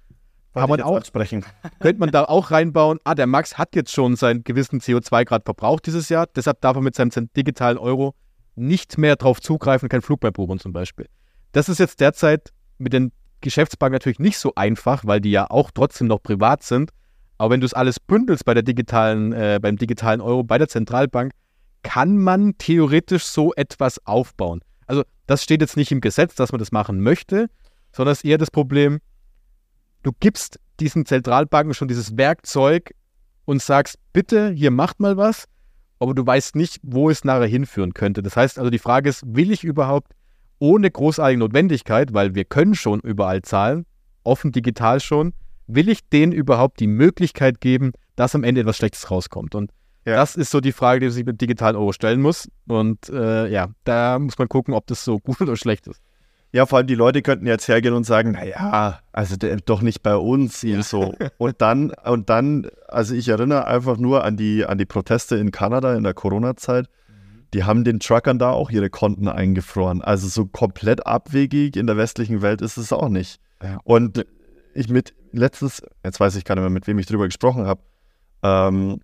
Kann 0.55 0.69
man 0.69 0.81
auch 0.81 1.05
sprechen. 1.05 1.45
Könnte 1.81 2.01
man 2.01 2.11
da 2.11 2.25
auch 2.25 2.51
reinbauen, 2.51 2.99
ah, 3.05 3.15
der 3.15 3.27
Max 3.27 3.57
hat 3.57 3.77
jetzt 3.77 3.93
schon 3.93 4.17
seinen 4.17 4.43
gewissen 4.43 4.81
CO2-Grad 4.81 5.45
verbraucht 5.45 5.87
dieses 5.87 6.09
Jahr, 6.09 6.27
deshalb 6.35 6.61
darf 6.61 6.77
er 6.77 6.83
mit 6.83 6.97
seinem 6.97 7.11
digitalen 7.37 7.79
Euro 7.79 8.15
nicht 8.57 8.99
mehr 8.99 9.17
drauf 9.17 9.41
zugreifen, 9.41 9.89
kein 9.89 10.03
Flug 10.03 10.23
mehr 10.23 10.33
buchen 10.33 10.59
zum 10.59 10.73
Beispiel. 10.73 11.07
Das 11.53 11.69
ist 11.69 11.79
jetzt 11.79 12.01
derzeit 12.01 12.51
mit 12.79 12.93
den 12.93 13.13
Geschäftsbanken 13.41 13.95
natürlich 13.95 14.19
nicht 14.19 14.39
so 14.39 14.55
einfach, 14.55 15.05
weil 15.05 15.21
die 15.21 15.31
ja 15.31 15.51
auch 15.51 15.71
trotzdem 15.71 16.09
noch 16.09 16.23
privat 16.23 16.63
sind. 16.63 16.91
Aber 17.39 17.51
wenn 17.51 17.61
du 17.61 17.67
es 17.67 17.75
alles 17.75 17.99
bündelst 17.99 18.45
bei 18.45 18.55
der 18.55 18.63
digitalen, 18.63 19.33
äh, 19.33 19.59
beim 19.63 19.77
digitalen 19.77 20.21
Euro, 20.21 20.43
bei 20.43 20.59
der 20.59 20.69
Zentralbank, 20.69 21.33
kann 21.83 22.19
man 22.19 22.59
theoretisch 22.59 23.25
so 23.25 23.55
etwas 23.55 24.05
aufbauen. 24.07 24.61
Also 24.91 25.05
das 25.29 25.45
steht 25.45 25.61
jetzt 25.61 25.77
nicht 25.77 25.93
im 25.93 26.01
Gesetz, 26.01 26.35
dass 26.35 26.51
man 26.51 26.59
das 26.59 26.73
machen 26.73 27.01
möchte, 27.01 27.49
sondern 27.93 28.11
es 28.11 28.19
ist 28.19 28.25
eher 28.25 28.39
das 28.39 28.51
Problem, 28.51 28.99
du 30.03 30.11
gibst 30.19 30.59
diesen 30.81 31.07
Zentralbanken 31.07 31.75
schon 31.75 31.87
dieses 31.87 32.17
Werkzeug 32.17 32.91
und 33.45 33.63
sagst, 33.63 34.01
bitte, 34.13 34.51
hier 34.51 34.73
macht 34.73 34.99
mal 34.99 35.17
was, 35.17 35.47
aber 36.01 36.13
du 36.13 36.27
weißt 36.27 36.57
nicht, 36.57 36.81
wo 36.83 37.09
es 37.09 37.23
nachher 37.23 37.47
hinführen 37.47 37.95
könnte. 37.95 38.21
Das 38.21 38.37
heißt 38.37 38.59
also, 38.59 38.69
die 38.69 38.81
Frage 38.81 39.09
ist, 39.09 39.23
will 39.25 39.53
ich 39.53 39.63
überhaupt 39.63 40.13
ohne 40.59 40.91
großartige 40.91 41.39
Notwendigkeit, 41.39 42.13
weil 42.13 42.35
wir 42.35 42.45
können 42.45 42.75
schon 42.75 42.99
überall 42.99 43.43
zahlen, 43.43 43.87
offen 44.25 44.51
digital 44.51 44.99
schon, 44.99 45.35
will 45.69 45.89
ich 45.89 46.09
denen 46.09 46.33
überhaupt 46.33 46.81
die 46.81 46.89
Möglichkeit 46.89 47.61
geben, 47.61 47.93
dass 48.17 48.35
am 48.35 48.43
Ende 48.43 48.63
etwas 48.63 48.79
Schlechtes 48.79 49.09
rauskommt? 49.09 49.55
Und 49.55 49.71
ja. 50.05 50.17
das 50.17 50.37
ist 50.37 50.51
so 50.51 50.61
die 50.61 50.73
Frage, 50.73 51.01
die 51.01 51.07
man 51.07 51.13
sich 51.13 51.25
mit 51.25 51.41
digitalen 51.41 51.77
Euro 51.77 51.93
stellen 51.93 52.21
muss. 52.21 52.49
Und 52.67 53.09
äh, 53.09 53.49
ja, 53.49 53.69
da 53.85 54.19
muss 54.19 54.39
man 54.39 54.49
gucken, 54.49 54.75
ob 54.75 54.87
das 54.87 55.05
so 55.05 55.19
gut 55.19 55.41
oder 55.41 55.57
schlecht 55.57 55.87
ist. 55.87 56.03
Ja, 56.53 56.67
vor 56.67 56.79
allem 56.79 56.89
die 56.89 56.97
Leute 56.97 57.23
könnten 57.23 57.47
jetzt 57.47 57.69
hergehen 57.69 57.95
und 57.95 58.05
sagen, 58.05 58.33
naja, 58.33 59.01
also 59.13 59.37
doch 59.37 59.83
nicht 59.83 60.03
bei 60.03 60.17
uns 60.17 60.63
ja. 60.63 60.83
so. 60.83 61.15
Und 61.39 61.61
dann, 61.61 61.93
und 62.05 62.29
dann, 62.29 62.67
also 62.89 63.15
ich 63.15 63.29
erinnere 63.29 63.69
einfach 63.69 63.99
nur 63.99 64.25
an 64.25 64.37
die, 64.37 64.67
an 64.67 64.77
die 64.77 64.85
Proteste 64.85 65.37
in 65.37 65.53
Kanada 65.53 65.95
in 65.95 66.03
der 66.03 66.15
Corona-Zeit. 66.15 66.87
Die 67.55 67.65
haben 67.65 67.85
den 67.85 68.01
Truckern 68.01 68.39
da 68.39 68.51
auch 68.51 68.71
ihre 68.71 68.91
Konten 68.91 69.29
eingefroren. 69.29 70.03
Also 70.03 70.27
so 70.29 70.47
komplett 70.47 71.07
abwegig 71.07 71.77
in 71.77 71.87
der 71.87 71.97
westlichen 71.97 72.43
Welt 72.43 72.63
ist 72.63 72.77
es 72.77 72.93
auch 72.93 73.09
nicht. 73.09 73.41
Ja. 73.63 73.79
Und 73.85 74.25
ich 74.75 74.89
mit 74.89 75.15
letztes, 75.33 75.83
jetzt 76.05 76.21
weiß 76.21 76.37
ich 76.37 76.45
gar 76.45 76.57
nicht 76.57 76.63
mehr, 76.63 76.71
mit 76.71 76.87
wem 76.87 76.99
ich 76.99 77.07
drüber 77.07 77.27
gesprochen 77.27 77.67
habe, 77.67 77.81
ähm, 78.43 79.01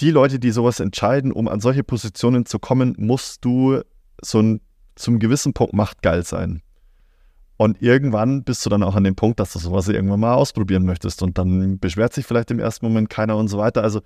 die 0.00 0.10
Leute, 0.10 0.38
die 0.38 0.50
sowas 0.50 0.80
entscheiden, 0.80 1.32
um 1.32 1.48
an 1.48 1.60
solche 1.60 1.84
Positionen 1.84 2.46
zu 2.46 2.58
kommen, 2.58 2.94
musst 2.98 3.44
du 3.44 3.80
so 4.22 4.40
ein 4.40 4.60
zum 4.94 5.18
gewissen 5.18 5.52
Punkt 5.52 5.74
macht 5.74 6.02
geil 6.02 6.24
sein. 6.24 6.62
Und 7.56 7.80
irgendwann 7.80 8.44
bist 8.44 8.64
du 8.66 8.70
dann 8.70 8.82
auch 8.82 8.96
an 8.96 9.04
dem 9.04 9.14
Punkt, 9.14 9.38
dass 9.38 9.52
du 9.52 9.58
sowas 9.58 9.88
irgendwann 9.88 10.20
mal 10.20 10.34
ausprobieren 10.34 10.84
möchtest. 10.84 11.22
Und 11.22 11.38
dann 11.38 11.78
beschwert 11.78 12.12
sich 12.12 12.26
vielleicht 12.26 12.50
im 12.50 12.58
ersten 12.58 12.84
Moment 12.84 13.08
keiner 13.08 13.36
und 13.36 13.48
so 13.48 13.58
weiter. 13.58 13.82
Also 13.82 14.00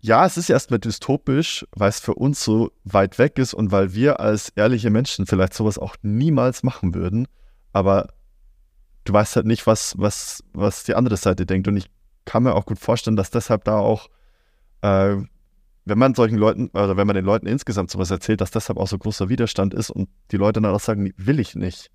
ja, 0.00 0.24
es 0.24 0.36
ist 0.36 0.48
erstmal 0.48 0.78
dystopisch, 0.78 1.66
weil 1.72 1.88
es 1.88 1.98
für 1.98 2.14
uns 2.14 2.44
so 2.44 2.70
weit 2.84 3.18
weg 3.18 3.38
ist 3.38 3.52
und 3.52 3.72
weil 3.72 3.94
wir 3.94 4.20
als 4.20 4.50
ehrliche 4.50 4.90
Menschen 4.90 5.26
vielleicht 5.26 5.54
sowas 5.54 5.76
auch 5.76 5.96
niemals 6.02 6.62
machen 6.62 6.94
würden. 6.94 7.26
Aber 7.72 8.08
du 9.04 9.12
weißt 9.12 9.36
halt 9.36 9.46
nicht, 9.46 9.66
was, 9.66 9.94
was, 9.98 10.44
was 10.52 10.84
die 10.84 10.94
andere 10.94 11.16
Seite 11.16 11.46
denkt. 11.46 11.66
Und 11.66 11.76
ich 11.76 11.90
kann 12.26 12.44
mir 12.44 12.54
auch 12.54 12.66
gut 12.66 12.78
vorstellen, 12.78 13.16
dass 13.16 13.30
deshalb 13.30 13.64
da 13.64 13.78
auch, 13.78 14.08
äh, 14.82 15.16
wenn 15.84 15.98
man 15.98 16.14
solchen 16.14 16.36
Leuten, 16.36 16.68
oder 16.68 16.96
wenn 16.96 17.06
man 17.06 17.16
den 17.16 17.24
Leuten 17.24 17.46
insgesamt 17.46 17.90
sowas 17.90 18.10
erzählt, 18.10 18.40
dass 18.40 18.50
deshalb 18.50 18.78
auch 18.78 18.88
so 18.88 18.98
großer 18.98 19.28
Widerstand 19.28 19.72
ist 19.74 19.90
und 19.90 20.08
die 20.30 20.36
Leute 20.36 20.60
dann 20.60 20.72
auch 20.72 20.80
sagen, 20.80 21.12
will 21.16 21.40
ich 21.40 21.54
nicht. 21.54 21.90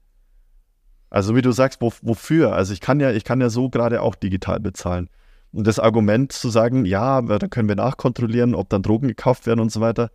Also 1.10 1.35
wie 1.35 1.43
du 1.43 1.51
sagst, 1.51 1.80
wo, 1.80 1.93
wofür? 2.01 2.53
Also 2.53 2.73
ich 2.73 2.81
kann 2.81 2.99
ja, 2.99 3.11
ich 3.11 3.23
kann 3.23 3.39
ja 3.39 3.49
so 3.49 3.69
gerade 3.69 4.01
auch 4.01 4.15
digital 4.15 4.60
bezahlen. 4.60 5.10
Und 5.51 5.68
das 5.68 5.77
Argument 5.77 6.31
zu 6.31 6.49
sagen, 6.49 6.85
ja, 6.85 7.22
da 7.22 7.47
können 7.47 7.68
wir 7.69 7.76
nachkontrollieren, 7.76 8.55
ob 8.55 8.69
dann 8.69 8.81
Drogen 8.81 9.07
gekauft 9.07 9.45
werden 9.45 9.60
und 9.60 9.72
so 9.72 9.80
weiter. 9.80 10.10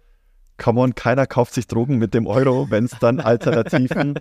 Come 0.56 0.80
on, 0.80 0.96
keiner 0.96 1.28
kauft 1.28 1.54
sich 1.54 1.68
Drogen 1.68 1.98
mit 1.98 2.14
dem 2.14 2.26
Euro, 2.26 2.68
wenn 2.70 2.86
es 2.86 2.98
dann 2.98 3.20
Alternativen. 3.20 4.18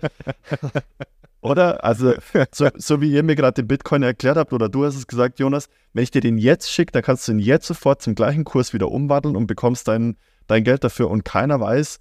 Oder? 1.40 1.84
Also, 1.84 2.14
so, 2.52 2.68
so 2.74 3.00
wie 3.00 3.12
ihr 3.12 3.22
mir 3.22 3.36
gerade 3.36 3.62
den 3.62 3.68
Bitcoin 3.68 4.02
erklärt 4.02 4.36
habt, 4.36 4.52
oder 4.52 4.68
du 4.68 4.84
hast 4.84 4.96
es 4.96 5.06
gesagt, 5.06 5.38
Jonas, 5.38 5.68
wenn 5.92 6.02
ich 6.02 6.10
dir 6.10 6.20
den 6.20 6.38
jetzt 6.38 6.70
schicke, 6.70 6.92
dann 6.92 7.02
kannst 7.02 7.28
du 7.28 7.32
ihn 7.32 7.38
jetzt 7.38 7.66
sofort 7.66 8.02
zum 8.02 8.14
gleichen 8.14 8.44
Kurs 8.44 8.72
wieder 8.72 8.90
umwandeln 8.90 9.36
und 9.36 9.46
bekommst 9.46 9.88
dein, 9.88 10.16
dein 10.46 10.64
Geld 10.64 10.84
dafür 10.84 11.10
und 11.10 11.24
keiner 11.24 11.60
weiß, 11.60 12.00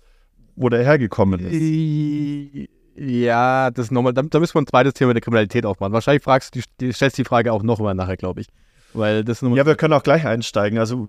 wo 0.55 0.69
der 0.69 0.83
hergekommen 0.83 1.39
ist. 1.39 2.69
Ja, 2.99 3.69
das 3.69 3.85
ist 3.85 3.91
nochmal, 3.91 4.13
da, 4.13 4.23
da 4.23 4.39
müssen 4.39 4.55
wir 4.55 4.61
ein 4.61 4.67
zweites 4.67 4.95
Thema 4.95 5.13
der 5.13 5.21
Kriminalität 5.21 5.67
aufmachen. 5.67 5.93
Wahrscheinlich 5.93 6.23
fragst 6.23 6.55
du, 6.55 6.61
die, 6.79 6.91
stellst 6.91 7.17
die 7.17 7.25
Frage 7.25 7.53
auch 7.53 7.61
nochmal 7.61 7.93
nachher, 7.93 8.17
glaube 8.17 8.41
ich. 8.41 8.47
Weil 8.93 9.23
das 9.23 9.41
ja, 9.41 9.65
wir 9.65 9.75
können 9.75 9.93
auch 9.93 10.01
gleich 10.01 10.25
einsteigen. 10.25 10.79
Also 10.79 11.07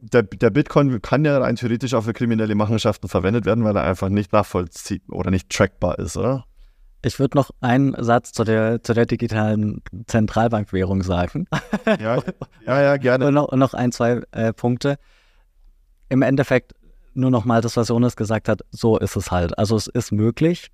der, 0.00 0.24
der, 0.24 0.50
Bitcoin 0.50 1.00
kann 1.02 1.24
ja 1.24 1.38
rein 1.38 1.56
theoretisch 1.56 1.94
auch 1.94 2.02
für 2.02 2.12
kriminelle 2.12 2.54
Machenschaften 2.54 3.08
verwendet 3.08 3.44
werden, 3.44 3.64
weil 3.64 3.76
er 3.76 3.84
einfach 3.84 4.08
nicht 4.08 4.32
nachvollziehbar 4.32 5.16
oder 5.16 5.30
nicht 5.30 5.50
trackbar 5.50 5.98
ist, 5.98 6.16
oder? 6.16 6.44
Ich 7.02 7.20
würde 7.20 7.36
noch 7.36 7.50
einen 7.60 7.94
Satz 8.02 8.32
zu 8.32 8.44
der, 8.44 8.82
zu 8.82 8.92
der 8.92 9.06
digitalen 9.06 9.82
Zentralbankwährung 10.06 11.02
sagen. 11.02 11.46
Ja, 12.00 12.22
ja, 12.66 12.82
ja 12.82 12.96
gerne. 12.98 13.28
und, 13.28 13.34
noch, 13.34 13.48
und 13.48 13.58
noch 13.58 13.72
ein, 13.72 13.92
zwei 13.92 14.20
äh, 14.32 14.52
Punkte. 14.52 14.98
Im 16.10 16.20
Endeffekt 16.20 16.74
nur 17.14 17.30
noch 17.30 17.46
mal 17.46 17.62
das, 17.62 17.76
was 17.76 17.88
Jonas 17.88 18.14
gesagt 18.14 18.48
hat, 18.48 18.60
so 18.70 18.98
ist 18.98 19.16
es 19.16 19.30
halt. 19.30 19.58
Also 19.58 19.76
es 19.76 19.86
ist 19.86 20.12
möglich. 20.12 20.70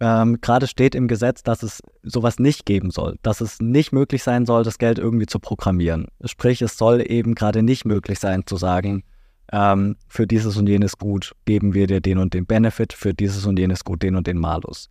Ähm, 0.00 0.38
Gerade 0.40 0.66
steht 0.66 0.94
im 0.94 1.08
Gesetz, 1.08 1.42
dass 1.42 1.62
es 1.62 1.80
sowas 2.02 2.38
nicht 2.38 2.66
geben 2.66 2.90
soll, 2.90 3.16
dass 3.22 3.40
es 3.40 3.60
nicht 3.60 3.92
möglich 3.92 4.22
sein 4.22 4.46
soll, 4.46 4.64
das 4.64 4.78
Geld 4.78 4.98
irgendwie 4.98 5.26
zu 5.26 5.40
programmieren. 5.40 6.06
Sprich, 6.24 6.62
es 6.62 6.76
soll 6.76 7.02
eben 7.10 7.34
gerade 7.34 7.62
nicht 7.62 7.84
möglich 7.84 8.20
sein 8.20 8.46
zu 8.46 8.56
sagen, 8.56 9.02
ähm, 9.50 9.96
für 10.06 10.26
dieses 10.26 10.56
und 10.56 10.68
jenes 10.68 10.98
Gut 10.98 11.34
geben 11.46 11.74
wir 11.74 11.86
dir 11.86 12.00
den 12.00 12.18
und 12.18 12.34
den 12.34 12.46
Benefit, 12.46 12.92
für 12.92 13.14
dieses 13.14 13.46
und 13.46 13.58
jenes 13.58 13.82
Gut 13.82 14.02
den 14.02 14.14
und 14.14 14.26
den 14.26 14.38
Malus. 14.38 14.90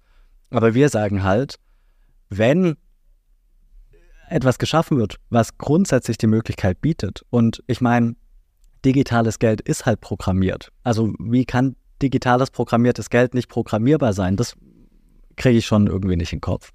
Aber 0.49 0.73
wir 0.73 0.89
sagen 0.89 1.23
halt, 1.23 1.55
wenn 2.29 2.75
etwas 4.29 4.59
geschaffen 4.59 4.97
wird, 4.97 5.17
was 5.29 5.57
grundsätzlich 5.57 6.17
die 6.17 6.27
Möglichkeit 6.27 6.81
bietet, 6.81 7.25
und 7.29 7.63
ich 7.67 7.81
meine, 7.81 8.15
digitales 8.83 9.39
Geld 9.39 9.61
ist 9.61 9.85
halt 9.85 10.01
programmiert. 10.01 10.71
Also 10.83 11.13
wie 11.19 11.45
kann 11.45 11.75
digitales 12.01 12.51
programmiertes 12.51 13.09
Geld 13.09 13.33
nicht 13.33 13.49
programmierbar 13.49 14.13
sein? 14.13 14.35
Das 14.35 14.55
kriege 15.35 15.57
ich 15.57 15.65
schon 15.65 15.87
irgendwie 15.87 16.15
nicht 16.15 16.33
in 16.33 16.37
den 16.37 16.41
Kopf. 16.41 16.71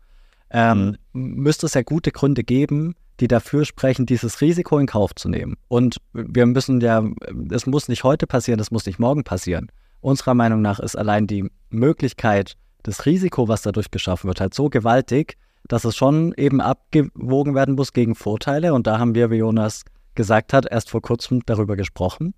Ähm, 0.51 0.97
mhm. 1.12 1.35
Müsste 1.43 1.66
es 1.66 1.74
ja 1.74 1.82
gute 1.82 2.11
Gründe 2.11 2.44
geben, 2.44 2.94
die 3.20 3.28
dafür 3.28 3.65
sprechen, 3.65 4.07
dieses 4.07 4.40
Risiko 4.40 4.78
in 4.78 4.86
Kauf 4.86 5.15
zu 5.15 5.28
nehmen. 5.28 5.57
Und 5.69 5.99
wir 6.12 6.47
müssen 6.47 6.81
ja, 6.81 7.05
es 7.51 7.66
muss 7.66 7.89
nicht 7.89 8.05
heute 8.05 8.27
passieren, 8.27 8.61
es 8.61 8.70
muss 8.70 8.86
nicht 8.86 8.99
morgen 8.99 9.24
passieren. 9.24 9.69
Unserer 10.01 10.35
Meinung 10.35 10.61
nach 10.61 10.81
ist 10.81 10.97
allein 10.97 11.27
die 11.27 11.49
Möglichkeit, 11.70 12.57
das 12.83 13.07
Risiko, 13.07 13.49
was 13.49 13.63
dadurch 13.63 13.91
geschaffen 13.91 14.29
wird, 14.29 14.41
halt 14.41 14.55
so 14.55 14.69
gewaltig, 14.69 15.37
dass 15.69 15.85
es 15.85 15.97
schon 15.97 16.35
eben 16.37 16.61
abgewogen 16.61 17.55
werden 17.55 17.75
muss 17.75 17.93
gegen 17.93 18.15
Vorteile. 18.15 18.75
Und 18.75 18.87
da 18.87 18.99
haben 18.99 19.15
wir, 19.15 19.31
wie 19.31 19.37
Jonas 19.37 19.85
gesagt 20.15 20.53
hat, 20.53 20.67
erst 20.71 20.91
vor 20.91 21.03
kurzem 21.03 21.41
darüber 21.47 21.77
gesprochen. 21.77 22.35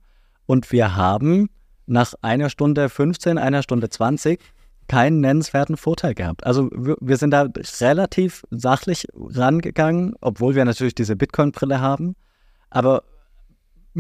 Und 0.47 0.71
wir 0.73 0.97
haben 0.97 1.49
nach 1.87 2.15
einer 2.23 2.51
Stunde 2.51 2.89
15, 2.89 3.39
einer 3.39 3.63
Stunde 3.63 3.89
20 3.89 4.41
keinen 4.89 5.21
nennenswerten 5.21 5.77
Vorteil 5.77 6.15
gehabt. 6.15 6.45
Also 6.45 6.69
wir 6.73 7.17
sind 7.17 7.31
da 7.31 7.49
relativ 7.81 8.45
sachlich 8.51 9.07
rangegangen, 9.15 10.15
obwohl 10.21 10.55
wir 10.55 10.65
natürlich 10.65 10.95
diese 10.95 11.17
Bitcoin-Brille 11.17 11.81
haben. 11.81 12.17
Aber 12.69 13.05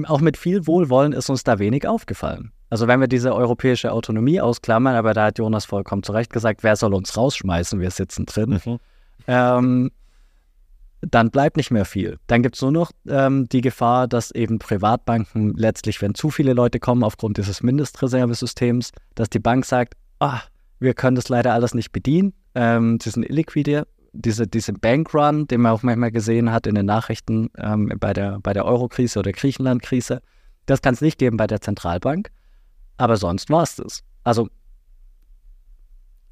auch 0.07 0.21
mit 0.21 0.37
viel 0.37 0.66
Wohlwollen 0.66 1.12
ist 1.12 1.31
uns 1.31 1.45
da 1.45 1.59
wenig 1.59 1.87
aufgefallen. 1.87 2.53
Also 2.75 2.89
wenn 2.89 2.99
wir 2.99 3.07
diese 3.07 3.33
europäische 3.33 3.93
Autonomie 3.93 4.41
ausklammern, 4.41 4.97
aber 4.97 5.15
da 5.15 5.27
hat 5.27 5.39
Jonas 5.39 5.65
vollkommen 5.65 6.03
zu 6.03 6.11
Recht 6.11 6.33
gesagt, 6.33 6.65
wer 6.65 6.75
soll 6.75 6.93
uns 6.93 7.17
rausschmeißen, 7.17 7.79
wir 7.79 7.93
sitzen 7.93 8.27
drin. 8.27 8.61
Mhm. 8.65 8.79
Ähm, 9.29 9.91
dann 11.01 11.31
bleibt 11.31 11.57
nicht 11.57 11.71
mehr 11.71 11.85
viel. 11.85 12.19
Dann 12.27 12.43
gibt 12.43 12.57
es 12.57 12.63
nur 12.63 12.73
noch 12.73 12.91
ähm, 13.07 13.49
die 13.49 13.61
Gefahr, 13.61 14.09
dass 14.09 14.33
eben 14.33 14.59
Privatbanken 14.59 15.55
letztlich, 15.55 16.03
wenn 16.03 16.17
zu 16.17 16.31
viele 16.31 16.53
Leute 16.53 16.81
kommen 16.81 17.05
aufgrund 17.05 17.39
dieses 17.39 17.63
Mindestreservesystems, 17.63 18.91
dass 19.15 19.31
die 19.31 19.39
Bank 19.39 19.67
sagt, 19.67 19.95
ah, 20.19 20.41
wir 20.81 20.95
können 20.95 21.15
das 21.15 21.29
leider 21.29 21.55
alles 21.55 21.75
nicht 21.75 21.93
bedienen. 21.93 22.33
Ähm, 22.57 22.99
sie 23.01 23.11
sind 23.11 23.23
illiquide. 23.23 23.87
Diese, 24.13 24.49
diese 24.49 24.73
Bankrun, 24.73 25.47
den 25.47 25.61
man 25.61 25.71
auch 25.71 25.85
manchmal 25.85 26.11
gesehen 26.11 26.51
hat 26.51 26.67
in 26.67 26.75
den 26.75 26.87
Nachrichten 26.87 27.51
ähm, 27.57 27.93
bei 28.01 28.13
der, 28.13 28.41
bei 28.41 28.53
der 28.53 28.65
Euro-Krise 28.65 29.21
oder 29.21 29.31
Griechenland-Krise, 29.31 30.23
das 30.67 30.83
kann 30.83 30.95
es 30.95 31.03
nicht 31.03 31.21
geben 31.21 31.37
bei 31.37 31.47
der 31.47 31.61
Zentralbank. 31.61 32.33
Aber 32.97 33.16
sonst 33.16 33.51
war 33.51 33.62
es 33.62 33.77
das. 33.77 34.03
Also 34.23 34.49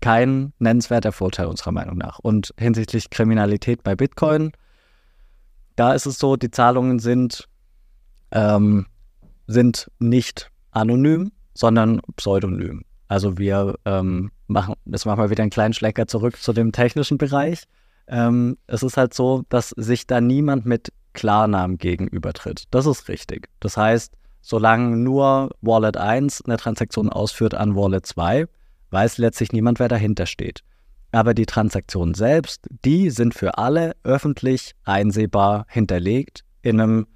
kein 0.00 0.52
nennenswerter 0.58 1.12
Vorteil 1.12 1.46
unserer 1.46 1.72
Meinung 1.72 1.96
nach. 1.96 2.18
Und 2.18 2.52
hinsichtlich 2.58 3.08
Kriminalität 3.10 3.82
bei 3.82 3.94
Bitcoin, 3.94 4.52
da 5.76 5.94
ist 5.94 6.06
es 6.06 6.18
so, 6.18 6.36
die 6.36 6.50
Zahlungen 6.50 6.98
sind, 6.98 7.48
ähm, 8.32 8.86
sind 9.46 9.90
nicht 9.98 10.50
anonym, 10.72 11.32
sondern 11.54 12.00
pseudonym. 12.16 12.84
Also 13.08 13.38
wir 13.38 13.74
ähm, 13.84 14.30
machen, 14.46 14.74
jetzt 14.86 15.06
machen 15.06 15.22
wir 15.22 15.30
wieder 15.30 15.42
einen 15.42 15.50
kleinen 15.50 15.74
Schlecker 15.74 16.06
zurück 16.06 16.36
zu 16.36 16.52
dem 16.52 16.72
technischen 16.72 17.18
Bereich. 17.18 17.64
Ähm, 18.08 18.58
es 18.66 18.82
ist 18.82 18.96
halt 18.96 19.14
so, 19.14 19.44
dass 19.48 19.70
sich 19.70 20.06
da 20.06 20.20
niemand 20.20 20.66
mit 20.66 20.92
Klarnamen 21.12 21.78
gegenübertritt. 21.78 22.64
Das 22.70 22.86
ist 22.86 23.08
richtig. 23.08 23.48
Das 23.60 23.76
heißt, 23.76 24.14
solange 24.42 24.96
nur 24.96 25.50
Wallet 25.62 25.96
1 25.96 26.44
eine 26.44 26.58
Transaktion 26.58 27.08
ausführt 27.08 27.54
an 27.54 27.74
Wallet 27.74 28.04
2, 28.04 28.46
weiß 28.90 29.18
letztlich 29.18 29.52
niemand, 29.52 29.78
wer 29.78 29.88
dahinter 29.88 30.26
steht. 30.26 30.60
Aber 31.12 31.32
die 31.32 31.46
Transaktionen 31.46 32.14
selbst, 32.14 32.66
die 32.84 33.10
sind 33.10 33.34
für 33.34 33.56
alle 33.56 33.94
öffentlich 34.02 34.74
einsehbar 34.84 35.66
hinterlegt 35.68 36.44
in 36.62 36.80
einem 36.80 37.06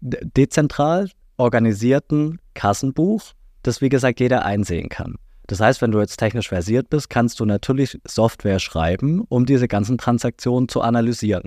dezentral 0.00 1.10
organisierten 1.36 2.40
Kassenbuch, 2.54 3.32
das 3.62 3.80
wie 3.80 3.88
gesagt 3.88 4.20
jeder 4.20 4.44
einsehen 4.44 4.88
kann. 4.88 5.16
Das 5.46 5.60
heißt, 5.60 5.80
wenn 5.80 5.92
du 5.92 6.00
jetzt 6.00 6.18
technisch 6.18 6.48
versiert 6.48 6.90
bist, 6.90 7.08
kannst 7.08 7.40
du 7.40 7.46
natürlich 7.46 7.98
Software 8.04 8.58
schreiben, 8.58 9.22
um 9.28 9.46
diese 9.46 9.66
ganzen 9.66 9.96
Transaktionen 9.96 10.68
zu 10.68 10.82
analysieren. 10.82 11.44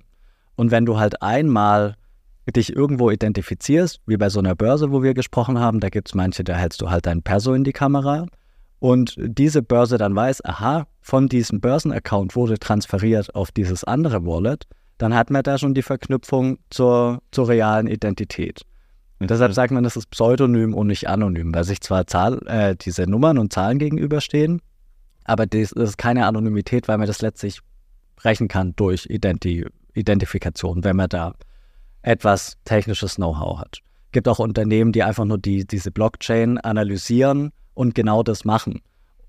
Und 0.56 0.72
wenn 0.72 0.86
du 0.86 0.98
halt 0.98 1.22
einmal 1.22 1.96
dich 2.48 2.76
irgendwo 2.76 3.10
identifizierst, 3.10 4.02
wie 4.06 4.18
bei 4.18 4.30
so 4.30 4.40
einer 4.40 4.56
Börse, 4.56 4.92
wo 4.92 5.04
wir 5.04 5.14
gesprochen 5.14 5.60
haben, 5.60 5.80
da 5.80 5.90
gibt 5.90 6.10
es 6.10 6.16
manche, 6.16 6.44
da 6.44 6.56
hältst 6.56 6.82
du 6.82 6.90
halt 6.90 7.06
dein 7.06 7.22
Perso 7.22 7.54
in 7.54 7.64
die 7.64 7.72
Kamera 7.72 8.26
und 8.80 9.16
diese 9.18 9.62
Börse 9.62 9.98
dann 9.98 10.16
weiß, 10.16 10.44
aha, 10.44 10.88
von 11.02 11.28
diesem 11.28 11.62
Börsenaccount 11.62 12.36
wurde 12.36 12.58
transferiert 12.58 13.36
auf 13.36 13.52
dieses 13.52 13.84
andere 13.84 14.26
Wallet, 14.26 14.66
dann 14.98 15.14
hat 15.14 15.30
man 15.30 15.44
da 15.44 15.58
schon 15.58 15.74
die 15.74 15.84
Verknüpfung 15.84 16.58
zur, 16.70 17.22
zur 17.32 17.48
realen 17.48 17.88
Identität. 17.88 18.62
Und 19.20 19.30
deshalb 19.30 19.54
sagt 19.54 19.72
man, 19.72 19.84
das 19.84 19.98
ist 19.98 20.10
pseudonym 20.10 20.74
und 20.74 20.88
nicht 20.88 21.08
anonym, 21.08 21.54
weil 21.54 21.64
sich 21.64 21.82
zwar 21.82 22.08
Zahl, 22.08 22.42
äh, 22.48 22.76
diese 22.76 23.04
Nummern 23.04 23.38
und 23.38 23.54
Zahlen 23.54 23.78
gegenüberstehen, 23.78 24.62
aber 25.26 25.46
das 25.46 25.72
ist 25.72 26.00
keine 26.00 26.26
Anonymität, 26.26 26.88
weil 26.88 26.98
man 26.98 27.06
das 27.06 27.22
letztlich 27.22 27.62
brechen 28.16 28.48
kann 28.48 28.74
durch 28.76 29.06
Identi 29.08 29.66
Identifikation, 29.94 30.84
wenn 30.84 30.96
man 30.96 31.10
da 31.10 31.34
etwas 32.02 32.58
technisches 32.66 33.16
Know-how 33.16 33.60
hat. 33.60 33.80
Es 34.08 34.12
gibt 34.14 34.28
auch 34.28 34.40
Unternehmen, 34.40 34.92
die 34.92 35.04
einfach 35.04 35.26
nur 35.26 35.38
die, 35.38 35.66
diese 35.66 35.92
Blockchain 35.92 36.58
analysieren 36.58 37.52
und 37.74 37.96
genau 37.96 38.24
das 38.24 38.44
machen. 38.46 38.82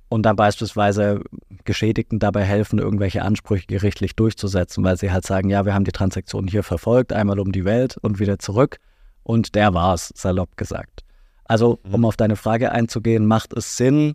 Und 0.09 0.25
dann 0.25 0.37
beispielsweise 0.37 1.23
Geschädigten 1.65 2.19
dabei 2.19 2.45
helfen, 2.45 2.79
irgendwelche 2.79 3.23
Ansprüche 3.23 3.67
gerichtlich 3.67 4.15
durchzusetzen, 4.15 4.85
weil 4.85 4.99
sie 4.99 5.11
halt 5.11 5.25
sagen, 5.25 5.49
ja, 5.49 5.65
wir 5.65 5.73
haben 5.73 5.85
die 5.85 5.93
Transaktion 5.93 6.49
hier 6.49 6.63
verfolgt, 6.63 7.13
einmal 7.13 7.41
um 7.41 7.53
die 7.53 7.65
Welt 7.65 7.97
und 8.03 8.19
wieder 8.19 8.39
zurück. 8.39 8.79
Und 9.23 9.55
der 9.55 9.73
war's, 9.73 10.13
salopp 10.15 10.57
gesagt. 10.57 11.05
Also, 11.45 11.79
mhm. 11.85 11.95
um 11.95 12.05
auf 12.05 12.17
deine 12.17 12.37
Frage 12.37 12.73
einzugehen, 12.73 13.27
macht 13.27 13.57
es 13.57 13.77
Sinn, 13.77 14.15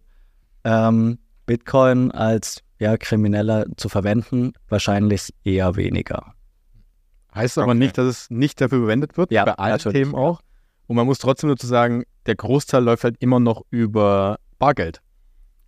ähm, 0.66 1.18
Bitcoin 1.46 2.12
als 2.12 2.62
ja, 2.78 2.98
Krimineller 2.98 3.66
zu 3.78 3.90
verwenden, 3.90 4.54
wahrscheinlich 4.70 5.34
eher 5.44 5.76
weniger. 5.76 6.36
Heißt 7.34 7.58
aber 7.58 7.72
Okay. 7.72 7.80
nicht, 7.80 7.98
dass 7.98 8.06
es 8.06 8.30
nicht 8.30 8.60
dafür 8.62 8.80
verwendet 8.80 9.18
wird, 9.18 9.32
Ja, 9.32 9.46
bei 9.46 9.54
allen 9.54 9.80
Themen 9.80 10.16
auch. 10.16 10.42
Und 10.88 10.96
man 10.96 11.06
muss 11.06 11.20
trotzdem 11.20 11.50
dazu 11.50 11.68
sagen, 11.68 12.04
der 12.26 12.36
Großteil 12.36 12.84
läuft 12.84 13.04
halt 13.04 13.18
immer 13.20 13.40
noch 13.40 13.64
über 13.70 14.38
Bargeld. 14.58 15.02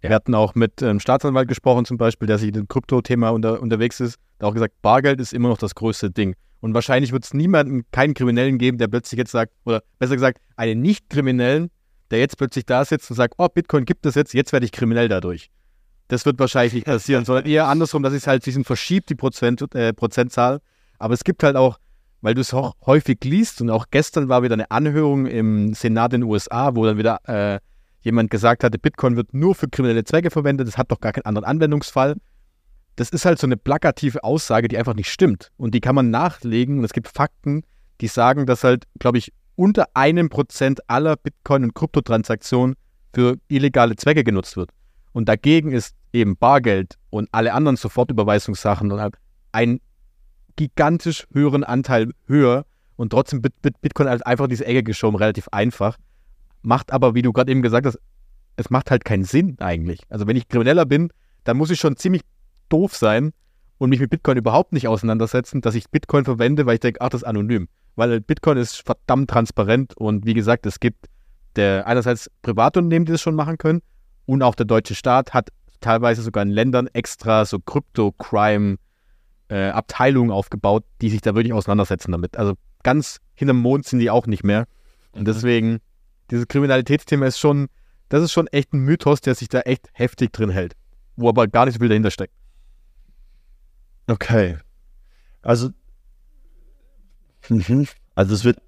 Ja. 0.02 0.10
Wir 0.10 0.16
hatten 0.16 0.34
auch 0.34 0.56
mit 0.56 0.82
einem 0.82 1.00
Staatsanwalt 1.00 1.48
gesprochen 1.50 1.84
zum 1.86 1.98
Beispiel, 1.98 2.28
der 2.28 2.38
sich 2.38 2.48
in 2.48 2.54
dem 2.54 2.68
Krypto-Thema 2.68 3.30
unter, 3.30 3.62
unterwegs 3.62 4.00
ist, 4.00 4.18
der 4.40 4.48
auch 4.48 4.54
gesagt, 4.54 4.74
Bargeld 4.82 5.20
ist 5.20 5.34
immer 5.34 5.50
noch 5.50 5.58
das 5.58 5.76
größte 5.76 6.10
Ding. 6.10 6.36
Und 6.62 6.74
wahrscheinlich 6.74 7.12
wird 7.12 7.26
es 7.26 7.34
niemanden, 7.34 7.84
keinen 7.92 8.14
Kriminellen 8.14 8.58
geben, 8.58 8.78
der 8.78 8.88
plötzlich 8.88 9.18
jetzt 9.18 9.32
sagt, 9.32 9.54
oder 9.66 9.82
besser 9.98 10.16
gesagt, 10.16 10.40
einen 10.56 10.82
Nicht-Kriminellen, 10.82 11.70
der 12.12 12.20
jetzt 12.20 12.38
plötzlich 12.38 12.66
da 12.66 12.84
sitzt 12.86 13.10
und 13.12 13.16
sagt, 13.18 13.36
oh, 13.38 13.48
Bitcoin 13.54 13.86
gibt 13.86 14.06
es 14.06 14.16
jetzt, 14.16 14.34
jetzt 14.34 14.52
werde 14.52 14.66
ich 14.66 14.72
kriminell 14.72 15.10
dadurch. 15.10 15.50
Das 16.08 16.26
wird 16.26 16.40
wahrscheinlich 16.40 16.74
nicht 16.74 16.86
passieren, 16.86 17.24
sondern 17.24 17.46
eher 17.46 17.68
andersrum, 17.68 18.02
dass 18.02 18.14
es 18.14 18.26
halt 18.26 18.46
diesen 18.46 18.64
verschiebt, 18.64 19.10
die 19.10 19.16
Prozent, 19.16 19.74
äh, 19.76 19.94
Prozentzahl. 19.94 20.60
Aber 21.00 21.14
es 21.14 21.24
gibt 21.24 21.44
halt 21.44 21.56
auch, 21.56 21.80
weil 22.22 22.34
du 22.34 22.42
es 22.42 22.54
auch 22.54 22.76
häufig 22.86 23.24
liest 23.24 23.62
und 23.62 23.70
auch 23.70 23.88
gestern 23.90 24.30
war 24.30 24.44
wieder 24.44 24.54
eine 24.54 24.70
Anhörung 24.70 25.26
im 25.26 25.74
Senat 25.74 26.14
in 26.14 26.22
den 26.22 26.30
USA, 26.30 26.76
wo 26.76 26.86
dann 26.86 26.98
wieder 26.98 27.20
äh, 27.28 27.60
jemand 28.02 28.30
gesagt 28.30 28.64
hatte, 28.64 28.78
Bitcoin 28.78 29.16
wird 29.16 29.34
nur 29.34 29.56
für 29.56 29.68
kriminelle 29.68 30.04
Zwecke 30.04 30.30
verwendet, 30.30 30.68
es 30.68 30.78
hat 30.78 30.92
doch 30.92 31.00
gar 31.00 31.14
keinen 31.14 31.26
anderen 31.26 31.46
Anwendungsfall. 31.46 32.16
Das 32.96 33.10
ist 33.10 33.26
halt 33.26 33.40
so 33.40 33.48
eine 33.48 33.58
plakative 33.58 34.24
Aussage, 34.24 34.68
die 34.68 34.78
einfach 34.78 34.94
nicht 34.94 35.10
stimmt. 35.10 35.52
Und 35.58 35.74
die 35.74 35.80
kann 35.80 35.96
man 35.96 36.10
nachlegen 36.10 36.80
und 36.80 36.84
es 36.84 36.94
gibt 36.94 37.08
Fakten, 37.08 37.64
die 38.02 38.08
sagen, 38.08 38.46
dass 38.46 38.64
halt, 38.64 38.86
glaube 39.00 39.18
ich, 39.18 39.32
unter 39.56 39.88
einem 39.94 40.30
Prozent 40.30 40.82
aller 40.90 41.16
Bitcoin- 41.16 41.64
und 41.64 41.76
Kryptotransaktionen 41.76 42.76
für 43.14 43.38
illegale 43.48 43.96
Zwecke 43.96 44.24
genutzt 44.24 44.58
wird. 44.58 44.72
Und 45.12 45.28
dagegen 45.28 45.72
ist 45.72 45.96
eben 46.14 46.38
Bargeld 46.38 46.96
und 47.10 47.28
alle 47.32 47.54
anderen 47.54 47.76
Sofortüberweisungssachen 47.76 48.92
halt 48.94 49.16
ein 49.52 49.80
gigantisch 50.60 51.26
höheren 51.32 51.64
Anteil 51.64 52.12
höher 52.28 52.66
und 52.98 53.12
trotzdem 53.12 53.42
Bit 53.42 53.62
Bit 53.62 53.80
Bitcoin 53.80 54.10
halt 54.10 54.28
einfach 54.28 54.44
in 54.44 54.50
diese 54.50 54.66
Ecke 54.66 54.84
geschoben, 54.84 55.16
relativ 55.16 55.48
einfach. 55.54 55.98
Macht 56.64 56.92
aber, 56.92 57.16
wie 57.16 57.22
du 57.22 57.32
gerade 57.32 57.50
eben 57.50 57.62
gesagt 57.62 57.86
hast, 57.86 57.98
es 58.58 58.70
macht 58.70 58.92
halt 58.92 59.06
keinen 59.06 59.24
Sinn 59.24 59.56
eigentlich. 59.60 60.02
Also 60.10 60.28
wenn 60.28 60.36
ich 60.36 60.50
Krimineller 60.50 60.86
bin, 60.86 61.14
dann 61.46 61.56
muss 61.56 61.70
ich 61.70 61.80
schon 61.80 61.96
ziemlich 61.96 62.24
doof 62.68 62.94
sein 62.94 63.32
und 63.78 63.90
mich 63.90 64.02
mit 64.02 64.10
Bitcoin 64.10 64.38
überhaupt 64.38 64.74
nicht 64.74 64.90
auseinandersetzen, 64.90 65.62
dass 65.62 65.76
ich 65.76 65.90
Bitcoin 65.90 66.26
verwende, 66.26 66.66
weil 66.66 66.74
ich 66.74 66.82
denke, 66.82 67.00
ach, 67.00 67.08
das 67.08 67.22
ist 67.22 67.28
anonym. 67.28 67.70
Weil 67.96 68.20
Bitcoin 68.20 68.58
ist 68.58 68.86
verdammt 68.86 69.30
transparent 69.30 69.96
und 69.96 70.26
wie 70.26 70.34
gesagt, 70.34 70.66
es 70.66 70.82
gibt 70.82 71.06
der, 71.56 71.88
einerseits 71.88 72.30
Privatunternehmen, 72.42 73.06
die 73.06 73.14
das 73.14 73.22
schon 73.22 73.36
machen 73.36 73.58
können 73.58 73.82
und 74.26 74.44
auch 74.44 74.56
der 74.56 74.66
deutsche 74.66 74.94
Staat 74.94 75.34
hat 75.34 75.52
teilweise 75.80 76.22
sogar 76.22 76.44
in 76.44 76.50
Ländern 76.50 76.88
extra 76.88 77.46
so 77.46 77.60
Crypto-Crime 77.60 78.76
äh, 79.50 79.70
Abteilungen 79.70 80.32
aufgebaut, 80.32 80.86
die 81.02 81.10
sich 81.10 81.22
da 81.22 81.36
wirklich 81.36 81.54
auseinandersetzen 81.54 82.12
damit. 82.12 82.38
Also 82.38 82.56
ganz 82.84 83.20
hinterm 83.36 83.58
Mond 83.58 83.86
sind 83.86 84.00
die 84.00 84.10
auch 84.10 84.28
nicht 84.28 84.44
mehr. 84.44 84.68
Und 85.12 85.28
deswegen, 85.28 85.80
dieses 86.32 86.48
Kriminalitätsthema 86.48 87.26
ist 87.26 87.40
schon, 87.40 87.68
das 88.10 88.24
ist 88.24 88.32
schon 88.32 88.48
echt 88.48 88.74
ein 88.74 88.80
Mythos, 88.80 89.22
der 89.22 89.36
sich 89.36 89.50
da 89.50 89.62
echt 89.62 89.90
heftig 89.94 90.32
drin 90.32 90.50
hält. 90.50 90.76
Wo 91.16 91.30
aber 91.30 91.48
gar 91.48 91.66
nicht 91.66 91.76
so 91.76 91.80
viel 91.80 91.90
dahinter 91.90 92.12
steckt. 92.12 92.34
Okay. 94.08 94.58
Also, 95.42 95.70
mhm. 97.50 97.88
also 98.16 98.34
es 98.34 98.44
wird, 98.44 98.60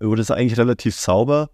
wird 0.00 0.20
es 0.20 0.30
eigentlich 0.30 0.58
relativ 0.58 0.94
sauber. 0.94 1.50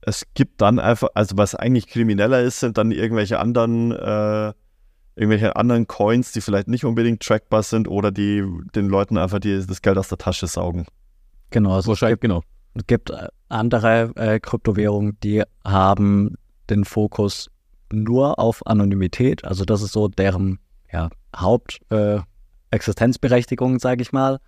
Es 0.00 0.26
gibt 0.34 0.60
dann 0.60 0.78
einfach, 0.78 1.08
also 1.14 1.36
was 1.36 1.54
eigentlich 1.54 1.86
krimineller 1.88 2.40
ist, 2.42 2.60
sind 2.60 2.78
dann 2.78 2.92
irgendwelche 2.92 3.38
anderen, 3.40 3.92
äh, 3.92 4.52
irgendwelche 5.18 5.56
anderen 5.56 5.86
Coins, 5.86 6.32
die 6.32 6.40
vielleicht 6.40 6.68
nicht 6.68 6.84
unbedingt 6.84 7.22
trackbar 7.22 7.62
sind 7.62 7.88
oder 7.88 8.12
die 8.12 8.44
den 8.74 8.88
Leuten 8.88 9.18
einfach 9.18 9.40
die, 9.40 9.66
das 9.66 9.82
Geld 9.82 9.98
aus 9.98 10.08
der 10.08 10.18
Tasche 10.18 10.46
saugen. 10.46 10.86
Genau, 11.50 11.70
also 11.70 11.80
es 11.80 11.88
Wahrscheinlich, 11.88 12.20
genau. 12.20 12.42
Es 12.74 12.86
gibt 12.86 13.10
äh, 13.10 13.28
andere 13.48 14.12
äh, 14.16 14.38
Kryptowährungen, 14.38 15.18
die 15.22 15.42
haben 15.64 16.36
den 16.70 16.84
Fokus 16.84 17.50
nur 17.92 18.38
auf 18.38 18.64
Anonymität. 18.66 19.44
Also 19.44 19.64
das 19.64 19.82
ist 19.82 19.92
so 19.92 20.06
deren 20.08 20.60
ja, 20.92 21.10
Hauptexistenzberechtigung, 21.34 23.76
äh, 23.76 23.80
sage 23.80 24.02
ich 24.02 24.12
mal. 24.12 24.38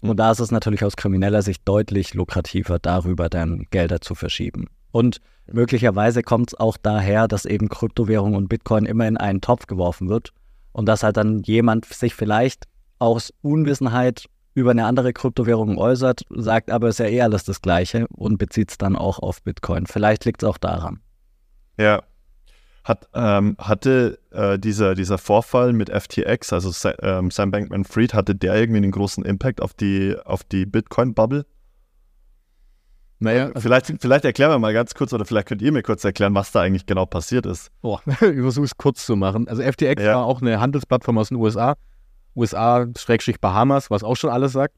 Und 0.00 0.16
da 0.18 0.30
ist 0.30 0.40
es 0.40 0.50
natürlich 0.50 0.84
aus 0.84 0.96
krimineller 0.96 1.42
Sicht 1.42 1.60
deutlich 1.66 2.14
lukrativer, 2.14 2.78
darüber 2.78 3.28
dann 3.28 3.66
Gelder 3.70 4.00
zu 4.00 4.14
verschieben. 4.14 4.68
Und 4.94 5.20
möglicherweise 5.46 6.22
kommt 6.22 6.50
es 6.50 6.60
auch 6.60 6.76
daher, 6.76 7.26
dass 7.26 7.46
eben 7.46 7.68
Kryptowährung 7.68 8.36
und 8.36 8.48
Bitcoin 8.48 8.86
immer 8.86 9.08
in 9.08 9.16
einen 9.16 9.40
Topf 9.40 9.66
geworfen 9.66 10.08
wird 10.08 10.32
und 10.70 10.86
dass 10.86 11.02
halt 11.02 11.16
dann 11.16 11.42
jemand 11.42 11.86
sich 11.86 12.14
vielleicht 12.14 12.68
aus 13.00 13.32
Unwissenheit 13.42 14.26
über 14.54 14.70
eine 14.70 14.86
andere 14.86 15.12
Kryptowährung 15.12 15.78
äußert, 15.78 16.24
sagt 16.30 16.70
aber, 16.70 16.86
es 16.86 17.00
ist 17.00 17.06
ja 17.06 17.10
eh 17.10 17.22
alles 17.22 17.42
das 17.42 17.60
Gleiche 17.60 18.06
und 18.10 18.38
bezieht 18.38 18.70
es 18.70 18.78
dann 18.78 18.94
auch 18.94 19.18
auf 19.18 19.42
Bitcoin. 19.42 19.86
Vielleicht 19.86 20.26
liegt 20.26 20.44
es 20.44 20.48
auch 20.48 20.58
daran. 20.58 21.00
Ja. 21.76 22.00
Hat, 22.84 23.08
ähm, 23.14 23.56
hatte 23.58 24.20
äh, 24.30 24.60
dieser, 24.60 24.94
dieser 24.94 25.18
Vorfall 25.18 25.72
mit 25.72 25.90
FTX, 25.90 26.52
also 26.52 26.70
ähm, 27.02 27.32
Sam 27.32 27.50
Bankman-Fried, 27.50 28.14
hatte 28.14 28.36
der 28.36 28.54
irgendwie 28.54 28.76
einen 28.76 28.92
großen 28.92 29.24
Impact 29.24 29.60
auf 29.60 29.74
die, 29.74 30.14
auf 30.24 30.44
die 30.44 30.66
Bitcoin-Bubble? 30.66 31.46
Naja, 33.24 33.46
also, 33.46 33.60
Vielleicht, 33.60 33.92
vielleicht 34.00 34.24
erklären 34.24 34.50
wir 34.50 34.58
mal 34.58 34.72
ganz 34.72 34.94
kurz 34.94 35.12
oder 35.12 35.24
vielleicht 35.24 35.48
könnt 35.48 35.62
ihr 35.62 35.72
mir 35.72 35.82
kurz 35.82 36.04
erklären, 36.04 36.34
was 36.34 36.52
da 36.52 36.60
eigentlich 36.60 36.86
genau 36.86 37.06
passiert 37.06 37.46
ist. 37.46 37.70
oh, 37.82 37.98
ich 38.06 38.16
versuche 38.18 38.64
es 38.66 38.76
kurz 38.76 39.04
zu 39.06 39.16
machen. 39.16 39.48
Also 39.48 39.62
FTX 39.62 40.02
Ja. 40.02 40.16
war 40.16 40.24
auch 40.26 40.42
eine 40.42 40.60
Handelsplattform 40.60 41.18
aus 41.18 41.28
den 41.28 41.38
USA. 41.38 41.74
USA-Bahamas, 42.36 43.90
was 43.90 44.04
auch 44.04 44.16
schon 44.16 44.30
alles 44.30 44.52
sagt. 44.52 44.74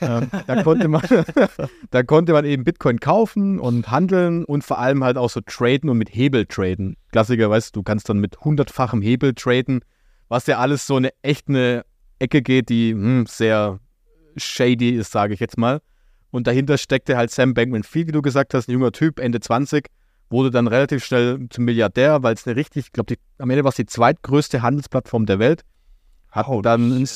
ähm, 0.00 0.28
da, 0.48 0.62
konnte 0.64 0.88
man, 0.88 1.02
da 1.90 2.02
konnte 2.02 2.32
man 2.32 2.44
eben 2.44 2.64
Bitcoin 2.64 2.98
kaufen 2.98 3.60
und 3.60 3.88
handeln 3.88 4.44
und 4.44 4.64
vor 4.64 4.78
allem 4.78 5.04
halt 5.04 5.16
auch 5.16 5.30
so 5.30 5.40
traden 5.40 5.88
und 5.88 5.98
mit 5.98 6.08
Hebel 6.12 6.44
traden. 6.46 6.96
Klassiker, 7.12 7.50
weißt 7.50 7.74
du, 7.76 7.80
du 7.80 7.84
kannst 7.84 8.08
dann 8.08 8.18
mit 8.18 8.36
hundertfachem 8.40 9.00
Hebel 9.00 9.34
traden, 9.34 9.80
was 10.28 10.46
ja 10.48 10.58
alles 10.58 10.88
so 10.88 10.96
eine 10.96 11.10
echt 11.22 11.48
eine 11.48 11.84
Ecke 12.18 12.42
geht, 12.42 12.68
die 12.68 12.92
hm, 12.92 13.26
sehr 13.28 13.78
shady 14.36 14.90
ist, 14.90 15.12
sage 15.12 15.34
ich 15.34 15.40
jetzt 15.40 15.56
mal. 15.56 15.80
Und 16.36 16.46
dahinter 16.46 16.76
steckte 16.76 17.16
halt 17.16 17.30
Sam 17.30 17.54
Bankman-Fried, 17.54 18.08
wie 18.08 18.12
du 18.12 18.20
gesagt 18.20 18.52
hast, 18.52 18.68
ein 18.68 18.72
junger 18.72 18.92
Typ, 18.92 19.20
Ende 19.20 19.40
20, 19.40 19.86
wurde 20.28 20.50
dann 20.50 20.66
relativ 20.66 21.02
schnell 21.02 21.46
zum 21.48 21.64
Milliardär, 21.64 22.22
weil 22.22 22.34
es 22.34 22.46
eine 22.46 22.56
richtig, 22.56 22.84
ich 22.84 22.92
glaube, 22.92 23.14
am 23.38 23.48
Ende 23.48 23.64
war 23.64 23.70
es 23.70 23.76
die 23.76 23.86
zweitgrößte 23.86 24.60
Handelsplattform 24.60 25.24
der 25.24 25.38
Welt. 25.38 25.62
Hat 26.30 26.46
Holy 26.46 26.60
dann 26.60 26.92
ein, 26.92 27.08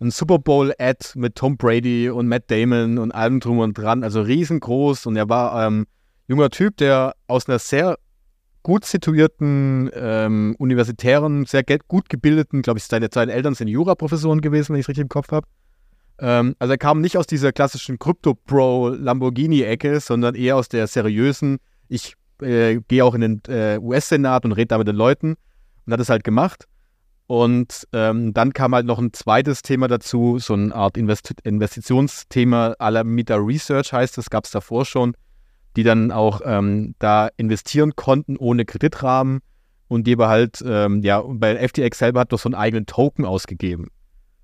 ein 0.00 0.10
Super 0.10 0.40
Bowl-Ad 0.40 1.10
mit 1.14 1.36
Tom 1.36 1.56
Brady 1.56 2.10
und 2.10 2.26
Matt 2.26 2.50
Damon 2.50 2.98
und 2.98 3.12
allem 3.12 3.38
drum 3.38 3.60
und 3.60 3.78
dran, 3.78 4.02
also 4.02 4.22
riesengroß. 4.22 5.06
Und 5.06 5.14
er 5.14 5.28
war 5.28 5.68
ähm, 5.68 5.86
junger 6.26 6.50
Typ, 6.50 6.76
der 6.78 7.14
aus 7.28 7.48
einer 7.48 7.60
sehr 7.60 7.96
gut 8.64 8.84
situierten, 8.86 9.88
ähm, 9.94 10.56
universitären, 10.58 11.44
sehr 11.44 11.62
gut 11.86 12.08
gebildeten, 12.08 12.62
glaube 12.62 12.80
ich, 12.80 12.86
seine, 12.86 13.08
seine 13.14 13.34
Eltern 13.34 13.54
sind 13.54 13.68
Juraprofessoren 13.68 14.40
gewesen, 14.40 14.72
wenn 14.72 14.80
ich 14.80 14.86
es 14.86 14.88
richtig 14.88 15.02
im 15.02 15.08
Kopf 15.08 15.30
habe. 15.30 15.46
Ähm, 16.18 16.54
also 16.58 16.72
er 16.72 16.78
kam 16.78 17.00
nicht 17.00 17.16
aus 17.16 17.26
dieser 17.26 17.52
klassischen 17.52 17.98
Crypto-Pro-Lamborghini-Ecke, 17.98 20.00
sondern 20.00 20.34
eher 20.34 20.56
aus 20.56 20.68
der 20.68 20.86
seriösen, 20.86 21.58
ich 21.88 22.14
äh, 22.40 22.80
gehe 22.88 23.04
auch 23.04 23.14
in 23.14 23.20
den 23.20 23.42
äh, 23.48 23.78
US-Senat 23.80 24.44
und 24.44 24.52
rede 24.52 24.68
da 24.68 24.78
mit 24.78 24.88
den 24.88 24.96
Leuten 24.96 25.34
und 25.86 25.92
hat 25.92 26.00
es 26.00 26.08
halt 26.08 26.24
gemacht. 26.24 26.66
Und 27.26 27.88
ähm, 27.92 28.34
dann 28.34 28.52
kam 28.52 28.74
halt 28.74 28.86
noch 28.86 28.98
ein 28.98 29.12
zweites 29.12 29.62
Thema 29.62 29.88
dazu, 29.88 30.38
so 30.38 30.54
eine 30.54 30.74
Art 30.74 30.98
Invest 30.98 31.34
Investitionsthema 31.42 32.74
à 32.78 32.90
la 32.90 33.02
Meta 33.02 33.36
Research 33.36 33.92
heißt 33.92 34.18
das, 34.18 34.28
gab 34.28 34.44
es 34.44 34.50
davor 34.50 34.84
schon, 34.84 35.16
die 35.76 35.84
dann 35.84 36.12
auch 36.12 36.42
ähm, 36.44 36.94
da 36.98 37.28
investieren 37.38 37.96
konnten 37.96 38.36
ohne 38.36 38.66
Kreditrahmen 38.66 39.40
und 39.88 40.06
die 40.06 40.14
aber 40.14 40.28
halt, 40.28 40.62
ähm, 40.66 41.02
ja, 41.02 41.22
bei 41.26 41.66
FTX 41.66 41.98
selber 41.98 42.20
hat 42.20 42.32
doch 42.32 42.38
so 42.38 42.48
einen 42.48 42.54
eigenen 42.54 42.84
Token 42.84 43.24
ausgegeben. 43.24 43.88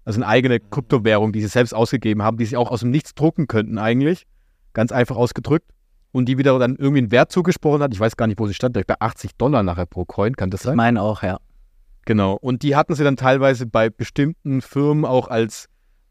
Also 0.05 0.19
eine 0.19 0.27
eigene 0.27 0.61
Kryptowährung, 0.61 1.33
die 1.33 1.41
sie 1.41 1.49
selbst 1.49 1.75
ausgegeben 1.75 2.23
haben, 2.23 2.37
die 2.37 2.47
sie 2.47 2.57
auch 2.57 2.71
aus 2.71 2.81
dem 2.81 2.91
Nichts 2.91 3.15
drucken 3.15 3.47
könnten 3.47 3.79
eigentlich. 3.79 4.27
Ganz 4.73 4.93
einfach 4.93 5.17
ausgedrückt. 5.17 5.71
Und 6.13 6.27
die 6.27 6.39
wieder 6.39 6.59
dann 6.59 6.77
irgendwie 6.77 6.99
einen 6.99 7.13
Wert 7.13 7.31
zugesprochen 7.31 7.83
hat. 7.83 7.95
Ich 7.95 8.01
weiß 8.01 8.17
gar 8.17 8.27
nicht, 8.27 8.41
wo 8.41 8.47
sie 8.47 8.55
stand. 8.55 8.75
Bei 8.87 8.95
80 8.99 9.37
Dollar 9.37 9.63
nachher 9.63 9.87
pro 9.87 10.05
Coin, 10.05 10.35
kann 10.35 10.51
das 10.51 10.63
Ich 10.63 10.67
sein? 10.67 10.77
meine 10.77 11.03
auch, 11.03 11.23
ja. 11.23 11.39
Genau. 12.05 12.35
Und 12.35 12.63
die 12.63 12.75
hatten 12.75 12.95
sie 12.95 13.05
dann 13.05 13.17
teilweise 13.17 13.67
bei 13.67 13.91
bestimmten 13.91 14.63
Firmen 14.63 15.05
auch 15.05 15.29
als, 15.29 15.67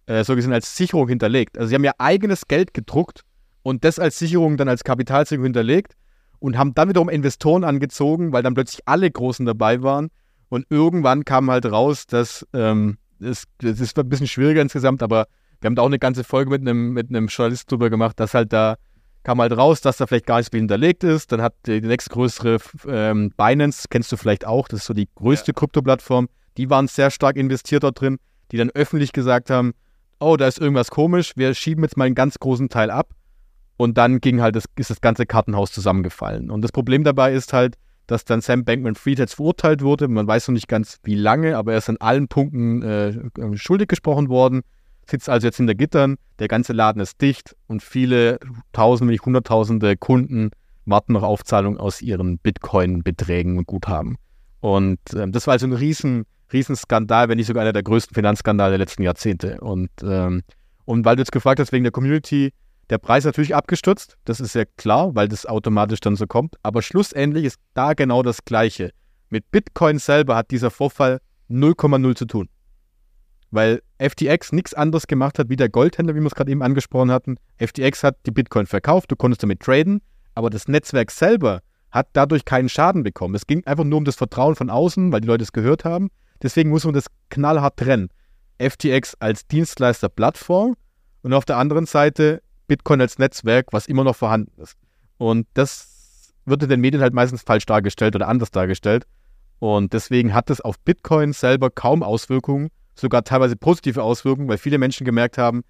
äh, 0.06 0.24
so 0.24 0.36
gesehen, 0.36 0.54
als 0.54 0.76
Sicherung 0.78 1.08
hinterlegt. 1.10 1.58
Also 1.58 1.70
sie 1.70 1.76
haben 1.76 1.84
ja 1.84 1.92
eigenes 1.98 2.48
Geld 2.48 2.74
gedruckt 2.74 3.24
und 3.64 3.84
das 3.84 4.00
als 4.00 4.18
Sicherung 4.18 4.56
dann 4.56 4.70
als 4.70 4.84
Kapitalsicherung 4.86 5.44
hinterlegt 5.44 5.96
und 6.40 6.58
haben 6.58 6.74
dann 6.74 6.88
wiederum 6.90 7.10
Investoren 7.10 7.64
angezogen, 7.66 8.32
weil 8.32 8.44
dann 8.44 8.54
plötzlich 8.54 8.82
alle 8.86 9.12
Großen 9.12 9.46
dabei 9.46 9.82
waren. 9.82 10.10
Und 10.48 10.66
irgendwann 10.70 11.26
kam 11.26 11.52
halt 11.52 11.66
raus, 11.66 12.08
dass, 12.08 12.48
ähm, 12.54 12.98
das, 13.20 13.44
das 13.60 13.80
ist 13.80 13.98
ein 13.98 14.10
bisschen 14.10 14.28
schwieriger 14.28 14.62
insgesamt, 14.62 15.04
aber 15.04 15.28
wir 15.62 15.68
haben 15.68 15.76
da 15.76 15.82
auch 15.82 15.88
eine 15.88 16.00
ganze 16.00 16.24
Folge 16.24 16.50
mit 16.50 16.62
einem, 16.62 16.94
mit 16.94 17.10
einem 17.10 17.28
Journalist 17.28 17.72
drüber 17.72 17.90
gemacht, 17.90 18.20
dass 18.20 18.34
halt 18.34 18.54
da 18.54 18.76
kam 19.24 19.42
halt 19.42 19.56
raus, 19.56 19.82
dass 19.82 19.98
da 19.98 20.08
vielleicht 20.08 20.26
gar 20.26 20.38
nicht 20.38 20.48
so 20.48 20.52
viel 20.52 20.62
hinterlegt 20.62 21.04
ist. 21.04 21.32
Dann 21.32 21.42
hat 21.42 21.54
die, 21.66 21.82
nächstgrößere 21.82 22.58
ähm, 22.88 23.32
Binance, 23.36 23.88
kennst 23.90 24.12
du 24.12 24.18
vielleicht 24.18 24.46
auch, 24.46 24.68
das 24.68 24.82
ist 24.82 24.86
so 24.86 24.94
die 24.94 25.10
größte 25.14 25.54
Krypto-Plattform, 25.54 26.30
die 26.58 26.70
waren 26.70 26.88
sehr 26.88 27.12
stark 27.12 27.36
investiert 27.36 27.84
dort 27.84 28.00
drin, 28.00 28.18
die 28.52 28.58
dann 28.58 28.70
öffentlich 28.72 29.12
gesagt 29.12 29.50
haben, 29.50 29.74
oh, 30.20 30.36
da 30.38 30.48
ist 30.48 30.60
irgendwas 30.60 30.90
komisch, 30.90 31.34
wir 31.36 31.54
schieben 31.54 31.84
jetzt 31.84 31.98
mal 31.98 32.06
einen 32.06 32.16
ganz 32.16 32.40
großen 32.40 32.70
Teil 32.70 32.92
ab. 32.92 33.12
Und 33.78 33.98
dann 33.98 34.20
ging 34.20 34.42
halt 34.42 34.58
das, 34.58 34.66
ist 34.76 34.90
das 34.90 35.00
ganze 35.00 35.26
Kartenhaus 35.26 35.72
zusammengefallen. 35.72 36.52
Und 36.52 36.62
das 36.62 36.74
Problem 36.74 37.06
dabei 37.06 37.34
ist 37.34 37.54
halt, 37.54 37.78
dass 38.10 38.26
dann 38.26 38.42
Sam 38.42 38.66
Bankman-Fried 38.66 39.20
jetzt 39.20 39.36
verurteilt 39.36 39.84
wurde. 39.84 40.08
Man 40.08 40.26
weiß 40.26 40.48
noch 40.48 40.54
nicht 40.54 40.68
ganz, 40.68 40.98
wie 41.04 41.14
lange, 41.14 41.56
aber 41.56 41.74
er 41.74 41.78
ist 41.78 41.90
an 41.90 41.98
allen 41.98 42.28
Punkten 42.28 42.82
äh, 42.82 43.14
schuldig 43.56 43.88
gesprochen 43.88 44.30
worden. 44.30 44.62
Sitzt 45.08 45.30
also 45.30 45.46
jetzt 45.46 45.58
hinter 45.58 45.76
Gittern. 45.76 46.16
Der 46.40 46.48
ganze 46.48 46.74
Laden 46.74 47.02
ist 47.02 47.22
dicht 47.22 47.56
und 47.68 47.84
viele 47.84 48.40
Tausende, 48.74 49.10
wenn 49.10 49.14
nicht 49.14 49.26
Hunderttausende 49.26 49.96
Kunden 49.96 50.50
warten 50.86 51.14
noch 51.14 51.22
Aufzahlung 51.22 51.78
aus 51.78 52.02
ihren 52.02 52.40
Bitcoin-Beträgen 52.40 53.60
und 53.60 53.68
Guthaben. 53.68 54.18
Und 54.60 55.00
ähm, 55.16 55.32
das 55.32 55.46
war 55.46 55.52
also 55.52 55.68
ein 55.68 55.74
riesen, 55.74 56.26
riesen 56.52 56.76
Skandal, 56.76 57.30
wenn 57.30 57.38
nicht 57.38 57.46
sogar 57.46 57.62
einer 57.62 57.74
der 57.74 57.84
größten 57.84 58.16
Finanzskandale 58.16 58.72
der 58.72 58.80
letzten 58.80 59.04
Jahrzehnte. 59.04 59.62
Und, 59.62 59.92
ähm, 60.04 60.42
und 60.86 61.06
weil 61.06 61.16
du 61.16 61.22
jetzt 61.22 61.32
gefragt 61.32 61.60
hast, 61.60 61.72
wegen 61.72 61.84
der 61.84 61.92
Community, 61.92 62.54
der 62.90 62.98
Preis 62.98 63.24
natürlich 63.24 63.56
abgestürzt, 63.56 64.18
das 64.26 64.40
ist 64.40 64.56
ja 64.56 64.66
klar, 64.78 65.14
weil 65.16 65.28
das 65.28 65.46
automatisch 65.46 66.00
dann 66.00 66.16
so 66.16 66.26
kommt. 66.26 66.56
Aber 66.64 66.82
schlussendlich 66.82 67.46
ist 67.46 67.60
da 67.74 67.94
genau 67.94 68.24
das 68.24 68.44
Gleiche. 68.46 68.92
Mit 69.30 69.52
Bitcoin 69.52 70.00
selber 70.00 70.36
hat 70.36 70.52
dieser 70.52 70.72
Vorfall 70.72 71.20
0,0 71.50 72.16
zu 72.16 72.26
tun. 72.26 72.50
Weil 73.52 73.82
FTX 74.00 74.52
nichts 74.52 74.74
anderes 74.74 75.08
gemacht 75.08 75.40
hat 75.40 75.50
wie 75.50 75.56
der 75.56 75.70
Goldhändler, 75.70 76.16
wie 76.16 76.20
wir 76.20 76.28
es 76.28 76.36
gerade 76.36 76.52
eben 76.52 76.64
angesprochen 76.64 77.12
hatten. 77.12 77.38
FTX 77.58 78.04
hat 78.04 78.18
die 78.26 78.32
Bitcoin 78.32 78.66
verkauft, 78.66 79.12
du 79.12 79.16
konntest 79.16 79.44
damit 79.44 79.60
traden, 79.60 80.02
aber 80.36 80.50
das 80.50 80.68
Netzwerk 80.68 81.12
selber 81.12 81.62
hat 81.92 82.08
dadurch 82.14 82.46
keinen 82.46 82.70
Schaden 82.70 83.04
bekommen. 83.04 83.36
Es 83.36 83.48
ging 83.48 83.66
einfach 83.66 83.84
nur 83.84 83.98
um 83.98 84.06
das 84.06 84.16
Vertrauen 84.16 84.56
von 84.56 84.70
außen, 84.70 85.12
weil 85.12 85.22
die 85.22 85.28
Leute 85.28 85.44
es 85.44 85.52
gehört 85.52 85.86
haben. 85.86 86.10
Deswegen 86.42 86.70
muss 86.70 86.86
man 86.86 86.94
das 86.94 87.08
knallhart 87.30 87.78
trennen. 87.78 88.10
FTX 88.60 89.16
als 89.20 89.48
Dienstleister 89.48 90.10
Plattform 90.10 90.76
und 91.24 91.34
auf 91.34 91.46
der 91.46 91.58
anderen 91.58 91.86
Seite 91.86 92.42
Bitcoin 92.70 93.02
als 93.02 93.20
Netzwerk, 93.20 93.74
was 93.74 93.88
immer 93.88 94.06
noch 94.06 94.16
vorhanden 94.16 94.62
ist. 94.62 94.78
Und 95.18 95.48
das 95.56 96.34
wird 96.46 96.64
in 96.64 96.70
den 96.70 96.80
Medien 96.80 97.02
halt 97.02 97.14
meistens 97.14 97.42
falsch 97.42 97.66
dargestellt 97.66 98.16
oder 98.16 98.30
anders 98.30 98.52
dargestellt. 98.52 99.06
Und 99.60 99.92
deswegen 99.92 100.34
hat 100.34 100.50
es 100.50 100.62
auf 100.62 100.80
Bitcoin 100.80 101.34
selber 101.34 101.70
kaum 101.70 102.02
Auswirkungen, 102.02 102.70
sogar 102.96 103.26
teilweise 103.26 103.58
positive 103.58 104.02
Auswirkungen, 104.02 104.48
weil 104.48 104.58
viele 104.58 104.78
Menschen 104.78 105.04
gemerkt 105.04 105.38
haben, 105.38 105.64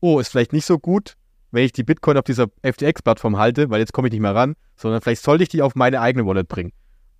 oh, 0.00 0.20
ist 0.20 0.28
vielleicht 0.28 0.52
nicht 0.52 0.66
so 0.66 0.78
gut, 0.78 1.14
wenn 1.50 1.64
ich 1.64 1.72
die 1.72 1.82
Bitcoin 1.82 2.16
auf 2.16 2.24
dieser 2.24 2.46
FTX-Plattform 2.62 3.38
halte, 3.38 3.70
weil 3.70 3.80
jetzt 3.80 3.92
komme 3.92 4.08
ich 4.08 4.12
nicht 4.12 4.20
mehr 4.20 4.34
ran, 4.34 4.54
sondern 4.76 5.00
vielleicht 5.00 5.22
sollte 5.22 5.42
ich 5.42 5.48
die 5.48 5.62
auf 5.62 5.74
meine 5.74 6.00
eigene 6.00 6.26
Wallet 6.26 6.48
bringen. 6.48 6.72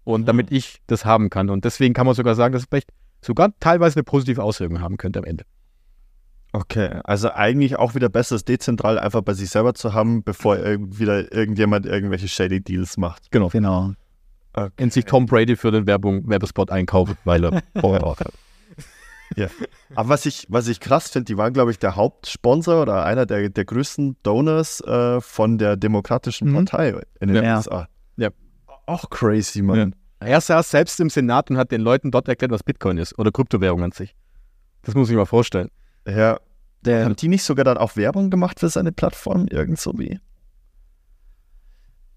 Und 0.05 0.23
mhm. 0.23 0.27
damit 0.27 0.53
ich 0.53 0.81
das 0.87 1.05
haben 1.05 1.31
kann. 1.31 1.51
Und 1.51 1.65
deswegen 1.65 1.95
kann 1.95 2.07
man 2.07 2.15
sogar 2.15 2.35
sagen, 2.35 2.53
dass 2.53 2.63
es 2.63 2.69
vielleicht 2.69 2.91
sogar 3.21 3.53
teilweise 3.61 3.97
eine 3.97 4.05
positive 4.05 4.43
Auswirkung 4.43 4.81
haben 4.81 4.97
könnte 4.97 5.19
am 5.19 5.25
Ende. 5.25 5.45
Okay, 6.53 7.01
also 7.05 7.31
eigentlich 7.33 7.77
auch 7.77 7.95
wieder 7.95 8.11
besser, 8.11 8.37
es 8.37 8.45
dezentral 8.45 8.99
einfach 8.99 9.23
bei 9.23 9.33
sich 9.33 9.49
selber 9.49 9.73
zu 9.73 9.95
haben, 9.95 10.23
bevor 10.23 10.59
wieder 10.59 11.33
irgendjemand 11.33 11.87
irgendwelche 11.87 12.29
shady 12.29 12.61
Deals 12.61 12.99
macht. 12.99 13.31
Genau. 13.31 13.49
Genau. 13.49 13.95
Okay. 14.53 14.83
Und 14.83 14.93
sich 14.93 15.07
Tom 15.07 15.24
Brady 15.24 15.57
für 15.57 15.70
den 15.70 15.87
Werbung, 15.87 16.29
Werbespot 16.29 16.70
einkauft, 16.70 17.16
weil 17.24 17.45
er 17.45 17.62
Power 17.74 18.16
hat. 18.19 18.33
Ja. 19.37 19.49
Aber 19.95 20.11
was 20.11 20.27
ich, 20.27 20.47
was 20.51 20.69
ich 20.69 20.81
krass 20.81 21.11
finde, 21.11 21.24
die 21.24 21.39
waren, 21.39 21.55
glaube 21.55 21.70
ich, 21.70 21.79
der 21.79 21.97
Hauptsponsor 21.97 22.83
oder 22.83 23.07
einer 23.07 23.24
der, 23.24 23.49
der 23.49 23.65
größten 23.65 24.16
Donors 24.23 24.83
äh, 24.83 25.23
von 25.23 25.57
der 25.57 25.77
Demokratischen 25.77 26.51
mhm. 26.51 26.55
Partei 26.66 27.01
in 27.20 27.33
den 27.33 27.43
ja. 27.43 27.57
USA. 27.57 27.89
Ja. 28.16 28.29
Auch 28.85 29.09
crazy, 29.09 29.62
Mann. 29.62 29.95
Ja. 30.20 30.27
Er 30.27 30.41
saß 30.41 30.70
selbst 30.70 31.01
im 31.01 31.09
Senat 31.09 31.51
und 31.51 31.57
hat 31.57 31.73
den 31.73 31.81
Leuten 31.81 32.11
dort 32.11 32.29
erklärt, 32.29 32.53
was 32.53 32.62
Bitcoin 32.62 32.99
ist 32.99 33.19
oder 33.19 33.33
Kryptowährung 33.33 33.83
an 33.83 33.93
sich. 33.93 34.15
Das 34.83 34.95
muss 34.95 35.09
ich 35.09 35.16
mal 35.16 35.24
vorstellen. 35.24 35.70
Ja. 36.07 36.39
Der, 36.85 37.05
Haben 37.05 37.16
die 37.16 37.29
nicht 37.29 37.45
sogar 37.45 37.65
dann 37.65 37.79
auch 37.79 37.97
Werbung 37.97 38.31
gemacht 38.31 38.59
für 38.59 38.69
seine 38.69 38.91
Plattform? 38.91 39.47
Irgend 39.47 39.79
so 39.79 39.97
wie? 39.99 40.19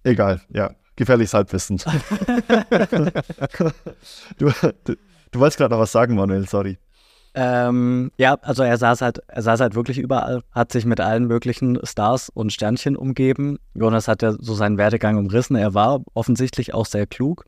Egal, 0.04 0.42
ja. 0.50 0.72
Gefährliches 0.96 1.34
Halbwissen. 1.34 1.78
du, 4.38 4.52
du, 4.86 4.96
du 5.32 5.40
wolltest 5.40 5.58
gerade 5.58 5.74
noch 5.74 5.82
was 5.82 5.92
sagen, 5.92 6.16
Manuel, 6.16 6.48
sorry. 6.48 6.78
Ähm, 7.38 8.12
ja, 8.18 8.36
also 8.42 8.64
er 8.64 8.78
saß 8.78 9.02
halt, 9.02 9.22
er 9.28 9.42
saß 9.42 9.60
halt 9.60 9.76
wirklich 9.76 9.98
überall, 9.98 10.42
hat 10.52 10.72
sich 10.72 10.86
mit 10.86 11.02
allen 11.02 11.28
möglichen 11.28 11.78
Stars 11.84 12.30
und 12.30 12.54
Sternchen 12.54 12.96
umgeben. 12.96 13.58
Jonas 13.74 14.08
hat 14.08 14.22
ja 14.22 14.32
so 14.40 14.54
seinen 14.54 14.78
Werdegang 14.78 15.18
umrissen. 15.18 15.58
Er 15.58 15.74
war 15.74 16.02
offensichtlich 16.14 16.74
auch 16.74 16.86
sehr 16.86 17.08
klug, 17.08 17.44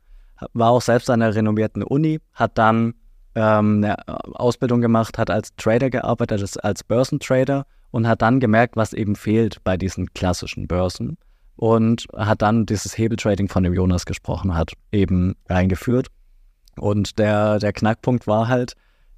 war 0.52 0.70
auch 0.70 0.82
selbst 0.82 1.08
an 1.08 1.22
einer 1.22 1.34
renommierten 1.34 1.82
Uni, 1.82 2.20
hat 2.34 2.58
dann 2.58 2.94
ähm, 3.38 3.84
eine 3.84 3.96
Ausbildung 4.34 4.80
gemacht, 4.80 5.16
hat 5.16 5.30
als 5.30 5.54
Trader 5.56 5.90
gearbeitet, 5.90 6.40
als, 6.40 6.56
als 6.56 6.82
Börsentrader 6.82 7.66
und 7.92 8.08
hat 8.08 8.20
dann 8.20 8.40
gemerkt, 8.40 8.76
was 8.76 8.92
eben 8.92 9.14
fehlt 9.14 9.62
bei 9.62 9.76
diesen 9.76 10.12
klassischen 10.12 10.66
Börsen 10.66 11.16
und 11.54 12.06
hat 12.16 12.42
dann 12.42 12.66
dieses 12.66 12.98
Hebeltrading, 12.98 13.48
von 13.48 13.62
dem 13.62 13.74
Jonas 13.74 14.06
gesprochen 14.06 14.56
hat, 14.56 14.72
eben 14.90 15.36
eingeführt. 15.46 16.08
Und 16.78 17.18
der, 17.18 17.58
der 17.60 17.72
Knackpunkt 17.72 18.26
war 18.26 18.48
halt 18.48 18.74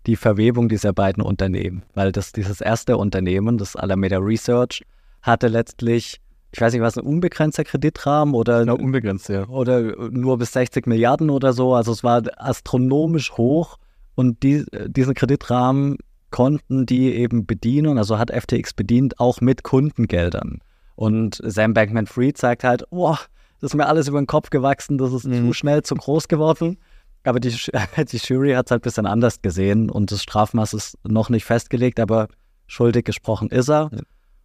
die 0.06 0.16
Verwebung 0.16 0.68
dieser 0.68 0.92
beiden 0.92 1.22
Unternehmen, 1.22 1.82
weil 1.94 2.12
das 2.12 2.32
dieses 2.32 2.60
erste 2.60 2.98
Unternehmen, 2.98 3.59
das 3.59 3.74
Alameda 3.76 4.18
Research, 4.18 4.82
hatte 5.22 5.48
letztlich 5.48 6.20
ich 6.52 6.60
weiß 6.60 6.72
nicht, 6.72 6.82
was 6.82 6.98
ein 6.98 7.05
unbegrenzter 7.05 7.62
Kreditrahmen 7.62 8.34
oder 8.34 8.60
genau, 8.60 8.74
unbegrenzt, 8.74 9.28
ja. 9.28 9.47
oder 9.47 10.10
nur 10.10 10.36
bis 10.36 10.52
60 10.52 10.84
Milliarden 10.88 11.30
oder 11.30 11.52
so. 11.52 11.74
Also 11.74 11.92
es 11.92 12.02
war 12.02 12.22
astronomisch 12.38 13.30
hoch 13.36 13.76
und 14.14 14.42
die, 14.42 14.64
diesen 14.88 15.14
Kreditrahmen 15.14 15.96
konnten 16.30 16.86
die 16.86 17.14
eben 17.14 17.46
bedienen, 17.46 17.98
also 17.98 18.18
hat 18.18 18.30
FTX 18.30 18.74
bedient, 18.74 19.18
auch 19.18 19.40
mit 19.40 19.62
Kundengeldern. 19.62 20.60
Und 20.94 21.40
Sam 21.44 21.74
Bankman-Fried 21.74 22.38
sagt 22.38 22.64
halt, 22.64 22.84
boah, 22.90 23.18
das 23.60 23.72
ist 23.72 23.76
mir 23.76 23.86
alles 23.86 24.08
über 24.08 24.20
den 24.20 24.26
Kopf 24.26 24.50
gewachsen, 24.50 24.98
das 24.98 25.12
ist 25.12 25.24
mhm. 25.24 25.46
zu 25.46 25.52
schnell, 25.52 25.82
zu 25.82 25.94
groß 25.94 26.28
geworden. 26.28 26.78
Aber 27.24 27.40
die, 27.40 27.50
die 28.10 28.16
Jury 28.16 28.52
hat 28.52 28.66
es 28.66 28.70
halt 28.70 28.82
ein 28.82 28.84
bisschen 28.84 29.06
anders 29.06 29.42
gesehen 29.42 29.90
und 29.90 30.12
das 30.12 30.22
Strafmaß 30.22 30.74
ist 30.74 30.98
noch 31.06 31.28
nicht 31.28 31.44
festgelegt, 31.44 32.00
aber 32.00 32.28
schuldig 32.66 33.04
gesprochen 33.04 33.50
ist 33.50 33.68
er. 33.68 33.90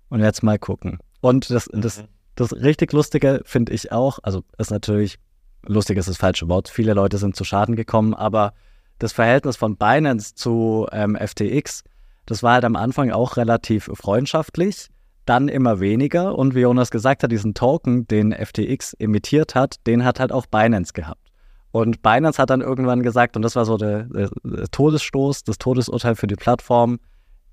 Und 0.09 0.21
jetzt 0.21 0.43
mal 0.43 0.59
gucken. 0.59 0.99
Und 1.21 1.49
das, 1.49 1.69
das, 1.71 2.01
mhm. 2.01 2.07
das 2.35 2.53
richtig 2.53 2.93
Lustige 2.93 3.41
finde 3.45 3.73
ich 3.73 3.91
auch, 3.91 4.19
also 4.23 4.43
ist 4.57 4.71
natürlich, 4.71 5.17
lustig 5.65 5.97
ist 5.97 6.09
das 6.09 6.17
falsche 6.17 6.47
Wort, 6.47 6.69
viele 6.69 6.93
Leute 6.93 7.17
sind 7.17 7.35
zu 7.35 7.43
Schaden 7.43 7.75
gekommen, 7.75 8.13
aber 8.13 8.53
das 8.99 9.13
Verhältnis 9.13 9.57
von 9.57 9.77
Binance 9.77 10.35
zu 10.35 10.87
ähm, 10.91 11.15
FTX, 11.15 11.83
das 12.25 12.41
war 12.43 12.53
halt 12.53 12.65
am 12.65 12.75
Anfang 12.75 13.11
auch 13.11 13.37
relativ 13.37 13.89
freundschaftlich, 13.93 14.89
dann 15.25 15.47
immer 15.47 15.79
weniger. 15.79 16.37
Und 16.37 16.55
wie 16.55 16.61
Jonas 16.61 16.91
gesagt 16.91 17.23
hat, 17.23 17.31
diesen 17.31 17.53
Token, 17.53 18.07
den 18.07 18.31
FTX 18.31 18.93
emittiert 18.93 19.55
hat, 19.55 19.85
den 19.87 20.03
hat 20.03 20.19
halt 20.19 20.31
auch 20.31 20.45
Binance 20.45 20.93
gehabt. 20.93 21.21
Und 21.71 22.01
Binance 22.01 22.41
hat 22.41 22.49
dann 22.49 22.61
irgendwann 22.61 23.03
gesagt, 23.03 23.35
und 23.35 23.41
das 23.41 23.55
war 23.55 23.65
so 23.65 23.77
der, 23.77 24.03
der, 24.03 24.29
Todesstoß, 24.71 25.43
das 25.43 25.57
Todesurteil 25.57 26.15
für 26.15 26.27
die 26.27 26.35
Plattform, 26.35 26.99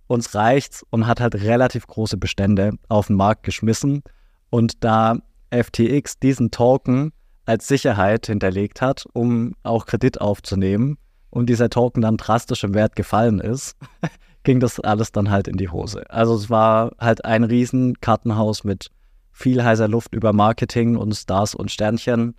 uns 0.06 0.34
reicht's 0.34 0.84
und 0.90 1.06
hat 1.06 1.20
halt 1.20 1.34
relativ 1.34 1.86
große 1.86 2.16
Bestände 2.16 2.72
auf 2.88 3.08
den 3.08 3.16
Markt 3.16 3.42
geschmissen. 3.42 4.02
Und 4.50 4.84
da 4.84 5.16
FTX 5.50 6.18
diesen 6.18 6.50
Token 6.50 7.12
als 7.46 7.66
Sicherheit 7.66 8.26
hinterlegt 8.26 8.80
hat, 8.80 9.06
um 9.12 9.54
auch 9.64 9.86
Kredit 9.86 10.20
aufzunehmen, 10.20 10.98
und 11.32 11.48
dieser 11.48 11.70
Token 11.70 12.02
dann 12.02 12.18
drastisch 12.18 12.62
im 12.62 12.74
Wert 12.74 12.94
gefallen 12.94 13.40
ist, 13.40 13.74
ging 14.44 14.60
das 14.60 14.78
alles 14.78 15.12
dann 15.12 15.30
halt 15.30 15.48
in 15.48 15.56
die 15.56 15.70
Hose. 15.70 16.08
Also 16.10 16.34
es 16.34 16.50
war 16.50 16.92
halt 16.98 17.24
ein 17.24 17.42
riesen 17.42 18.00
Kartenhaus 18.00 18.64
mit 18.64 18.90
viel 19.32 19.64
heißer 19.64 19.88
Luft 19.88 20.14
über 20.14 20.34
Marketing 20.34 20.96
und 20.96 21.14
Stars 21.14 21.54
und 21.54 21.70
Sternchen, 21.70 22.34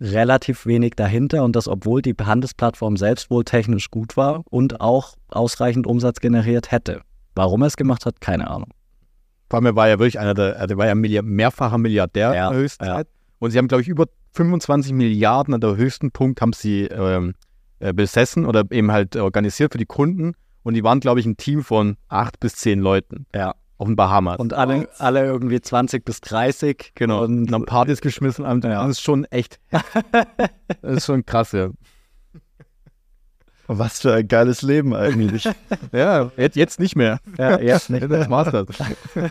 relativ 0.00 0.66
wenig 0.66 0.94
dahinter 0.96 1.44
und 1.44 1.54
das, 1.54 1.68
obwohl 1.68 2.02
die 2.02 2.14
Handelsplattform 2.20 2.96
selbst 2.96 3.30
wohl 3.30 3.44
technisch 3.44 3.90
gut 3.90 4.16
war 4.16 4.42
und 4.50 4.80
auch 4.80 5.14
ausreichend 5.28 5.86
Umsatz 5.86 6.18
generiert 6.18 6.72
hätte. 6.72 7.02
Warum 7.36 7.62
er 7.62 7.68
es 7.68 7.76
gemacht 7.76 8.04
hat, 8.04 8.20
keine 8.20 8.50
Ahnung. 8.50 8.70
Vor 9.48 9.58
allem, 9.58 9.66
er 9.66 9.76
war 9.76 9.88
ja 9.88 10.00
wirklich 10.00 10.18
einer 10.18 10.34
der, 10.34 10.56
er 10.56 10.76
war 10.76 10.86
ja 10.86 10.96
Milliard, 10.96 11.24
mehrfacher 11.24 11.78
Milliardär 11.78 12.34
ja, 12.34 12.48
in 12.48 12.52
der 12.52 12.62
höchsten 12.62 12.84
ja. 12.84 12.96
Zeit. 12.96 13.08
Und 13.38 13.52
sie 13.52 13.58
haben, 13.58 13.68
glaube 13.68 13.82
ich, 13.82 13.88
über 13.88 14.06
25 14.32 14.92
Milliarden 14.92 15.54
an 15.54 15.60
der 15.60 15.76
höchsten 15.76 16.10
Punkt 16.10 16.40
haben 16.40 16.52
sie 16.52 16.86
ähm, 16.86 17.34
äh, 17.84 17.92
besessen 17.92 18.46
oder 18.46 18.64
eben 18.70 18.90
halt 18.92 19.14
organisiert 19.14 19.72
für 19.72 19.78
die 19.78 19.84
Kunden. 19.84 20.32
Und 20.62 20.72
die 20.72 20.82
waren, 20.82 21.00
glaube 21.00 21.20
ich, 21.20 21.26
ein 21.26 21.36
Team 21.36 21.62
von 21.62 21.98
acht 22.08 22.40
bis 22.40 22.56
zehn 22.56 22.80
Leuten. 22.80 23.26
Ja. 23.34 23.54
Auf 23.76 23.86
den 23.88 23.96
Bahamas. 23.96 24.38
Und 24.38 24.54
alle, 24.54 24.88
alle 24.96 25.26
irgendwie 25.26 25.60
20 25.60 26.02
bis 26.02 26.22
30. 26.22 26.92
Genau. 26.94 27.24
Und 27.24 27.46
dann 27.48 27.66
Partys 27.66 28.00
geschmissen. 28.00 28.46
Und 28.46 28.64
ja. 28.64 28.82
Das 28.82 28.92
ist 28.92 29.02
schon 29.02 29.24
echt. 29.26 29.60
das 30.80 30.96
ist 30.96 31.04
schon 31.04 31.26
krass, 31.26 31.52
ja. 31.52 31.68
Was 33.66 34.00
für 34.00 34.14
ein 34.14 34.28
geiles 34.28 34.62
Leben 34.62 34.94
eigentlich. 34.94 35.46
ja, 35.92 36.30
jetzt, 36.38 36.56
jetzt 36.56 36.80
nicht 36.80 36.96
mehr. 36.96 37.18
Ja, 37.36 37.60
jetzt 37.60 37.90
nicht 37.90 38.08
mehr. 38.08 38.20
Das 38.20 38.30
war's 38.30 38.50
das. 38.50 38.66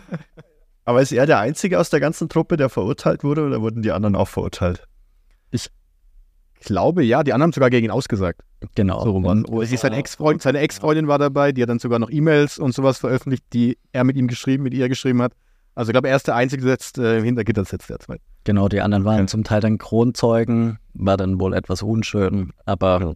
Aber 0.84 1.02
ist 1.02 1.10
er 1.10 1.26
der 1.26 1.40
Einzige 1.40 1.80
aus 1.80 1.90
der 1.90 1.98
ganzen 1.98 2.28
Truppe, 2.28 2.56
der 2.56 2.68
verurteilt 2.68 3.24
wurde, 3.24 3.44
oder 3.46 3.60
wurden 3.62 3.82
die 3.82 3.90
anderen 3.90 4.14
auch 4.14 4.28
verurteilt? 4.28 4.86
Ich 6.60 6.66
glaube 6.66 7.02
ja, 7.02 7.22
die 7.22 7.32
anderen 7.32 7.48
haben 7.48 7.52
sogar 7.52 7.70
gegen 7.70 7.84
ihn 7.86 7.90
ausgesagt. 7.90 8.40
Genau. 8.74 9.02
So 9.04 9.10
rum 9.10 9.24
Und-. 9.24 9.66
Sie 9.66 9.74
ist 9.74 9.82
sein 9.82 9.92
Ex-Freund, 9.92 10.40
seine 10.40 10.58
Ex-Freundin 10.60 11.08
war 11.08 11.18
dabei, 11.18 11.52
die 11.52 11.62
hat 11.62 11.68
dann 11.68 11.78
sogar 11.78 11.98
noch 11.98 12.10
E-Mails 12.10 12.58
und 12.58 12.74
sowas 12.74 12.98
veröffentlicht, 12.98 13.44
die 13.52 13.76
er 13.92 14.04
mit 14.04 14.16
ihm 14.16 14.28
geschrieben, 14.28 14.62
mit 14.62 14.72
ihr 14.74 14.88
geschrieben 14.88 15.20
hat. 15.20 15.32
Also 15.74 15.90
ich 15.90 15.92
glaube, 15.92 16.08
er 16.08 16.16
ist 16.16 16.26
der 16.28 16.36
Einzige, 16.36 16.62
der 16.62 16.72
jetzt 16.72 16.98
äh, 16.98 17.18
im 17.18 17.24
Hintergitter 17.24 17.64
sitzt 17.64 17.90
derzeit. 17.90 18.20
Genau, 18.44 18.68
die 18.68 18.80
anderen 18.80 19.04
waren 19.04 19.16
Okay. 19.20 19.26
zum 19.26 19.44
Teil 19.44 19.60
dann 19.60 19.78
Kronzeugen, 19.78 20.78
war 20.94 21.16
dann 21.16 21.40
wohl 21.40 21.52
etwas 21.54 21.82
unschön, 21.82 22.52
aber 22.64 23.14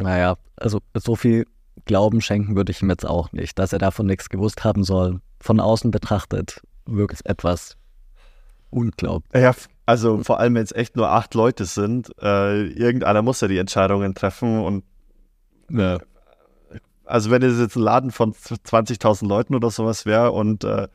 naja, 0.00 0.36
also 0.56 0.80
so 0.94 1.16
viel 1.16 1.44
Glauben 1.84 2.20
schenken 2.20 2.56
würde 2.56 2.72
ich 2.72 2.82
ihm 2.82 2.90
jetzt 2.90 3.06
auch 3.06 3.30
nicht, 3.32 3.58
dass 3.58 3.72
er 3.72 3.78
davon 3.78 4.06
nichts 4.06 4.28
gewusst 4.28 4.64
haben 4.64 4.84
soll. 4.84 5.20
Von 5.40 5.60
außen 5.60 5.90
betrachtet 5.90 6.60
wirkt 6.86 7.14
es 7.14 7.20
etwas 7.22 7.76
unglaublich. 8.70 9.42
Ja, 9.42 9.54
also 9.88 10.22
vor 10.22 10.38
allem, 10.38 10.54
wenn 10.54 10.64
es 10.64 10.72
echt 10.72 10.96
nur 10.96 11.08
acht 11.10 11.32
Leute 11.32 11.64
sind, 11.64 12.10
äh, 12.20 12.66
irgendeiner 12.66 13.22
muss 13.22 13.40
ja 13.40 13.48
die 13.48 13.56
Entscheidungen 13.56 14.14
treffen 14.14 14.60
und 14.60 14.84
Ja. 15.70 15.98
also 17.06 17.30
wenn 17.30 17.42
es 17.42 17.58
jetzt 17.58 17.76
ein 17.76 17.82
Laden 17.82 18.10
von 18.10 18.34
20.000 18.34 19.26
Leuten 19.26 19.54
oder 19.54 19.70
sowas 19.70 20.04
wäre 20.04 20.32
und 20.32 20.64
äh, 20.64 20.88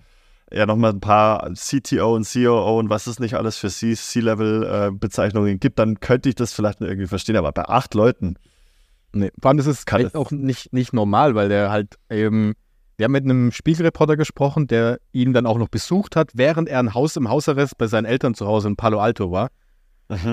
ja 0.51 0.67
nochmal 0.67 0.91
ein 0.91 0.99
paar 0.99 1.51
CTO 1.55 2.13
und 2.13 2.31
COO 2.31 2.77
und 2.77 2.91
was 2.91 3.07
es 3.07 3.19
nicht 3.19 3.33
alles 3.33 3.57
für 3.57 3.69
C-Level-Bezeichnungen 3.69 5.59
gibt, 5.59 5.79
dann 5.79 5.99
könnte 5.99 6.29
ich 6.29 6.35
das 6.35 6.53
vielleicht 6.53 6.79
irgendwie 6.81 7.07
verstehen, 7.07 7.35
aber 7.35 7.51
bei 7.51 7.65
acht 7.67 7.95
Leuten, 7.95 8.35
Nee, 9.15 9.31
vor 9.39 9.49
allem 9.49 9.57
das 9.57 9.67
ist 9.67 9.91
echt 9.91 10.15
auch 10.15 10.31
nicht, 10.31 10.73
nicht 10.73 10.91
normal, 10.93 11.33
weil 11.35 11.49
der 11.49 11.69
halt 11.71 11.97
eben, 12.11 12.53
wir 13.03 13.07
haben 13.07 13.11
mit 13.11 13.25
einem 13.25 13.51
Spiegelreporter 13.51 14.15
gesprochen, 14.15 14.65
der 14.65 14.97
ihn 15.11 15.33
dann 15.33 15.45
auch 15.45 15.57
noch 15.57 15.67
besucht 15.67 16.15
hat, 16.15 16.29
während 16.35 16.69
er 16.69 16.79
ein 16.79 16.93
Haus 16.93 17.17
im 17.17 17.27
Hausarrest 17.27 17.77
bei 17.77 17.87
seinen 17.87 18.05
Eltern 18.05 18.33
zu 18.33 18.47
Hause 18.47 18.69
in 18.69 18.77
Palo 18.77 19.01
Alto 19.01 19.29
war. 19.29 19.49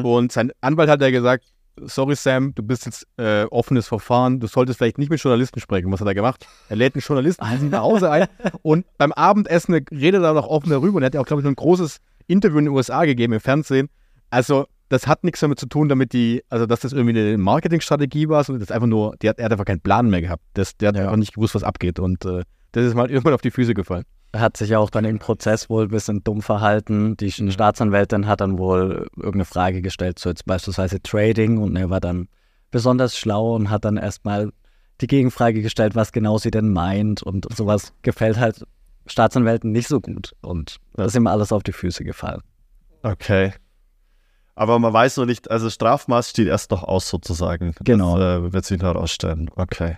Und 0.05 0.31
sein 0.31 0.53
Anwalt 0.61 0.89
hat 0.89 1.01
ja 1.01 1.11
gesagt, 1.11 1.47
sorry 1.83 2.15
Sam, 2.15 2.55
du 2.55 2.63
bist 2.63 2.87
jetzt 2.87 3.09
äh, 3.17 3.43
offenes 3.47 3.89
Verfahren, 3.89 4.39
du 4.39 4.47
solltest 4.47 4.79
vielleicht 4.79 4.99
nicht 4.99 5.11
mit 5.11 5.21
Journalisten 5.21 5.59
sprechen. 5.59 5.91
Was 5.91 6.01
hat 6.01 6.07
er 6.07 6.15
gemacht? 6.15 6.47
Er 6.69 6.77
lädt 6.77 6.95
einen 6.95 7.03
Journalisten 7.03 7.45
nach 7.71 7.81
Hause 7.81 8.09
ein 8.09 8.29
und 8.63 8.87
beim 8.99 9.11
Abendessen 9.11 9.75
redet 9.75 10.23
er 10.23 10.35
noch 10.35 10.47
offen 10.47 10.71
darüber 10.71 10.99
und 10.99 11.03
er 11.03 11.07
hat 11.07 11.15
ja 11.15 11.21
auch, 11.21 11.27
glaube 11.27 11.43
ich, 11.43 11.49
ein 11.49 11.57
großes 11.57 11.97
Interview 12.29 12.59
in 12.59 12.67
den 12.67 12.75
USA 12.75 13.05
gegeben 13.05 13.33
im 13.33 13.41
Fernsehen. 13.41 13.89
Also 14.31 14.67
das 14.91 15.09
hat 15.09 15.25
nichts 15.25 15.41
damit 15.41 15.59
zu 15.59 15.67
tun, 15.67 15.89
damit 15.89 16.13
die, 16.13 16.45
also 16.51 16.67
dass 16.67 16.81
das 16.81 16.93
irgendwie 16.93 17.19
eine 17.19 17.37
Marketingstrategie 17.37 18.29
war, 18.29 18.45
sondern 18.45 18.61
das 18.61 18.71
ist 18.71 18.75
einfach 18.75 18.87
nur, 18.87 19.15
hat, 19.15 19.39
er 19.41 19.45
hat 19.45 19.51
einfach 19.51 19.65
keinen 19.65 19.81
Plan 19.81 20.09
mehr 20.09 20.21
gehabt. 20.21 20.45
Das, 20.55 20.77
der 20.77 20.91
hat 20.91 20.97
einfach 20.97 21.17
nicht 21.17 21.35
gewusst, 21.35 21.57
was 21.57 21.65
abgeht 21.65 21.99
und 21.99 22.25
äh, 22.25 22.45
das 22.73 22.85
ist 22.85 22.95
mal 22.95 23.11
irgendwann 23.11 23.35
auf 23.35 23.43
die 23.43 23.51
Füße 23.51 23.75
gefallen. 23.75 24.05
Er 24.33 24.41
hat 24.41 24.57
sich 24.57 24.77
auch 24.77 24.91
dann 24.91 25.05
im 25.05 25.19
Prozess 25.19 25.69
wohl 25.69 25.85
ein 25.85 25.91
bisschen 25.91 26.23
dumm 26.23 26.41
verhalten. 26.41 27.17
Die 27.17 27.33
Staatsanwältin 27.33 28.29
hat 28.29 28.41
dann 28.41 28.59
wohl 28.59 29.09
irgendeine 29.17 29.45
Frage 29.45 29.83
gestellt 29.83 30.19
zu 30.21 30.29
jetzt 30.29 30.47
beispielsweise 30.47 31.03
Trading 31.03 31.59
und 31.59 31.75
er 31.75 31.91
war 31.91 32.01
dann 32.01 32.29
besonders 32.71 33.17
schlau 33.17 33.57
und 33.57 33.71
hat 33.71 33.85
dann 33.85 33.97
erstmal 33.97 34.53
die 35.01 35.09
Gegenfrage 35.09 35.63
gestellt, 35.63 35.97
was 35.97 36.13
genau 36.13 36.39
sie 36.39 36.53
denn 36.53 36.73
meint 36.73 37.23
und 37.23 37.47
sowas 37.57 37.93
gefällt 38.03 38.39
halt 38.39 38.65
Staatsanwälten 39.07 39.73
nicht 39.73 39.89
so 39.89 40.01
gut 40.01 40.35
und 40.43 40.77
da 40.95 41.07
ist 41.07 41.17
ihm 41.17 41.27
alles 41.27 41.53
auf 41.53 41.63
die 41.63 41.73
Füße 41.73 42.05
gefallen. 42.05 42.43
okay. 43.03 43.53
Aber 44.55 44.79
man 44.79 44.93
weiß 44.93 45.17
noch 45.17 45.25
nicht, 45.25 45.51
also 45.51 45.71
Strafmaß 45.71 46.29
steht 46.29 46.47
erst 46.47 46.71
noch 46.71 46.83
aus 46.83 47.09
sozusagen. 47.09 47.75
Genau. 47.83 48.19
Das 48.19 48.41
äh, 48.41 48.53
wird 48.53 48.65
sich 48.67 48.79
noch 48.79 48.95
herausstellen. 48.95 49.51
Okay. 49.57 49.97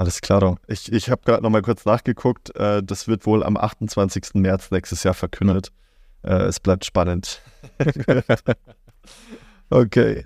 Alles 0.00 0.22
klar. 0.22 0.56
Ich, 0.66 0.90
ich 0.90 1.10
habe 1.10 1.20
gerade 1.26 1.42
noch 1.42 1.50
mal 1.50 1.60
kurz 1.60 1.84
nachgeguckt. 1.84 2.56
Äh, 2.56 2.82
das 2.82 3.06
wird 3.06 3.26
wohl 3.26 3.44
am 3.44 3.58
28. 3.58 4.32
März 4.32 4.70
nächstes 4.70 5.02
Jahr 5.02 5.12
verkündet. 5.12 5.72
Äh, 6.22 6.44
es 6.44 6.58
bleibt 6.58 6.86
spannend. 6.86 7.42
okay. 9.68 10.24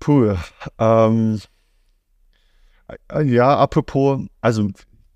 Puh. 0.00 0.36
Ähm, 0.78 1.40
äh, 3.10 3.22
ja, 3.22 3.56
apropos, 3.56 4.20
also 4.42 4.68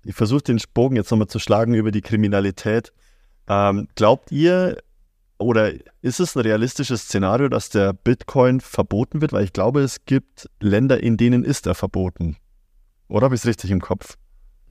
ich 0.03 0.15
versuche 0.15 0.41
den 0.41 0.59
Bogen 0.73 0.95
jetzt 0.95 1.11
nochmal 1.11 1.27
zu 1.27 1.37
schlagen 1.37 1.75
über 1.75 1.91
die 1.91 2.01
Kriminalität. 2.01 2.91
Ähm, 3.47 3.87
glaubt 3.93 4.31
ihr 4.31 4.79
oder 5.37 5.73
ist 6.01 6.19
es 6.19 6.35
ein 6.35 6.41
realistisches 6.41 7.03
Szenario, 7.03 7.49
dass 7.49 7.69
der 7.69 7.93
Bitcoin 7.93 8.61
verboten 8.61 9.21
wird? 9.21 9.31
Weil 9.31 9.43
ich 9.43 9.53
glaube, 9.53 9.81
es 9.81 10.05
gibt 10.05 10.49
Länder, 10.59 11.03
in 11.03 11.17
denen 11.17 11.43
ist 11.43 11.67
er 11.67 11.75
verboten. 11.75 12.37
Oder 13.07 13.25
habe 13.25 13.35
ich 13.35 13.41
es 13.41 13.47
richtig 13.47 13.71
im 13.71 13.81
Kopf? 13.81 14.17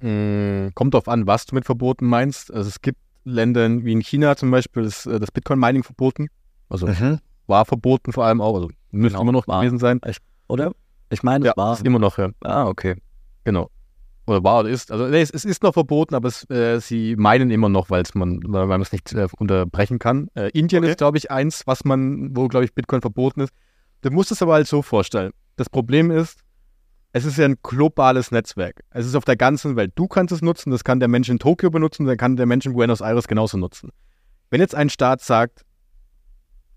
Mm, 0.01 0.69
Kommt 0.75 0.95
drauf 0.95 1.09
an, 1.09 1.27
was 1.27 1.47
du 1.47 1.55
mit 1.55 1.65
verboten 1.65 2.07
meinst. 2.07 2.53
Also 2.53 2.69
es 2.69 2.81
gibt 2.81 2.99
Länder 3.25 3.69
wie 3.85 3.93
in 3.93 4.01
China 4.01 4.37
zum 4.37 4.51
Beispiel, 4.51 4.85
ist 4.85 5.07
äh, 5.07 5.19
das 5.21 5.31
Bitcoin-Mining 5.31 5.83
verboten. 5.83 6.29
Also 6.69 6.89
war 7.47 7.65
verboten 7.65 8.13
vor 8.13 8.25
allem 8.25 8.41
auch. 8.41 8.55
Also 8.55 8.71
müsste 8.91 9.13
Genau, 9.15 9.23
immer 9.23 9.33
noch 9.33 9.47
war. 9.49 9.61
gewesen 9.61 9.79
sein. 9.79 10.01
Oder? 10.49 10.73
Ich 11.11 11.23
meine, 11.23 11.47
Ja, 11.47 11.53
es 11.53 11.57
war. 11.57 11.73
ist 11.75 11.85
immer 11.87 11.99
noch, 11.99 12.19
ja. 12.19 12.31
Ah, 12.43 12.67
okay. 12.67 12.97
Genau. 13.45 13.71
Oder 14.27 14.43
war 14.43 14.61
oder 14.61 14.71
ist. 14.71 14.91
Also 14.91 15.07
nee, 15.07 15.21
es, 15.21 15.31
es 15.31 15.45
ist 15.45 15.63
noch 15.63 15.75
verboten, 15.75 16.15
aber 16.15 16.29
es, 16.29 16.49
äh, 16.51 16.81
sie 16.81 17.15
meinen 17.17 17.51
immer 17.51 17.69
noch, 17.69 17.91
weil's 17.91 18.15
man, 18.15 18.41
weil 18.47 18.67
man 18.67 18.81
es 18.81 18.91
nicht 18.91 19.13
äh, 19.13 19.29
unterbrechen 19.39 19.99
kann. 19.99 20.29
Äh, 20.35 20.49
Indien 20.59 20.83
Okay. 20.83 20.93
ist, 20.93 20.99
glaube 20.99 21.19
ich, 21.19 21.31
eins, 21.31 21.67
was 21.67 21.85
man, 21.85 22.35
wo, 22.35 22.49
glaube 22.49 22.65
ich, 22.65 22.75
Bitcoin 22.75 23.03
verboten 23.03 23.41
ist. 23.41 23.53
Du 24.01 24.11
musst 24.11 24.33
es 24.33 24.41
aber 24.43 24.55
halt 24.55 24.67
so 24.67 24.81
vorstellen. 24.83 25.33
Das 25.57 25.69
Problem 25.69 26.11
ist, 26.11 26.39
es 27.15 27.25
ist 27.25 27.39
ja 27.39 27.45
ein 27.45 27.59
globales 27.63 28.33
Netzwerk. 28.33 28.83
Es 28.91 29.07
ist 29.07 29.15
auf 29.15 29.25
der 29.25 29.37
ganzen 29.37 29.77
Welt. 29.77 29.93
Du 29.95 30.09
kannst 30.09 30.33
es 30.33 30.43
nutzen, 30.43 30.73
das 30.73 30.83
kann 30.83 30.99
der 30.99 31.07
Mensch 31.07 31.29
in 31.29 31.39
Tokio 31.39 31.71
benutzen, 31.71 32.07
dann 32.07 32.17
kann 32.17 32.35
der 32.35 32.47
Mensch 32.47 32.67
in 32.67 32.73
Buenos 32.73 33.01
Aires 33.01 33.29
genauso 33.29 33.57
nutzen. 33.57 33.91
Wenn 34.51 34.61
jetzt 34.61 34.75
ein 34.75 34.91
Staat 34.91 35.21
sagt, 35.21 35.65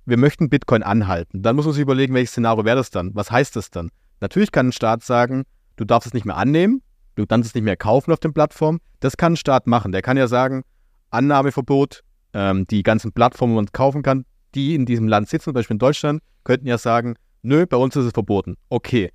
wir 0.06 0.18
möchten 0.18 0.48
Bitcoin 0.48 0.84
anhalten, 0.84 1.42
dann 1.42 1.56
muss 1.56 1.66
man 1.66 1.74
sich 1.74 1.82
überlegen, 1.82 2.14
welches 2.14 2.32
Szenario 2.32 2.66
wäre 2.66 2.78
das 2.78 2.92
dann? 2.92 3.16
Was 3.16 3.32
heißt 3.32 3.56
das 3.56 3.72
dann? 3.72 3.90
Natürlich 4.22 4.52
kann 4.52 4.68
ein 4.68 4.72
Staat 4.74 5.02
sagen, 5.04 5.44
du 5.76 5.86
darfst 5.86 6.06
es 6.06 6.14
nicht 6.14 6.28
mehr 6.28 6.38
annehmen, 6.38 6.84
du 7.16 7.26
kannst 7.26 7.50
es 7.50 7.56
nicht 7.56 7.64
mehr 7.64 7.76
kaufen 7.76 8.12
auf 8.12 8.20
den 8.20 8.34
Plattformen. 8.34 8.78
Das 9.00 9.18
kann 9.18 9.34
ein 9.34 9.38
Staat 9.38 9.66
machen. 9.66 9.92
Der 9.92 10.04
kann 10.04 10.18
ja 10.18 10.28
sagen, 10.28 10.62
Annahmeverbot, 11.10 12.04
ähm, 12.34 12.68
die 12.68 12.84
ganzen 12.84 13.12
Plattformen, 13.12 13.54
wo 13.54 13.56
man 13.56 13.72
kaufen 13.72 14.04
kann, 14.04 14.24
die 14.54 14.76
in 14.76 14.86
diesem 14.86 15.08
Land 15.08 15.30
sitzen, 15.30 15.46
zum 15.46 15.54
Beispiel 15.54 15.76
in 15.76 15.80
Deutschland, 15.80 16.22
könnten 16.44 16.68
ja 16.68 16.78
sagen, 16.78 17.16
nö, 17.42 17.66
bei 17.66 17.78
uns 17.78 17.96
ist 17.96 18.06
es 18.06 18.12
verboten. 18.12 18.56
Okay. 18.70 19.12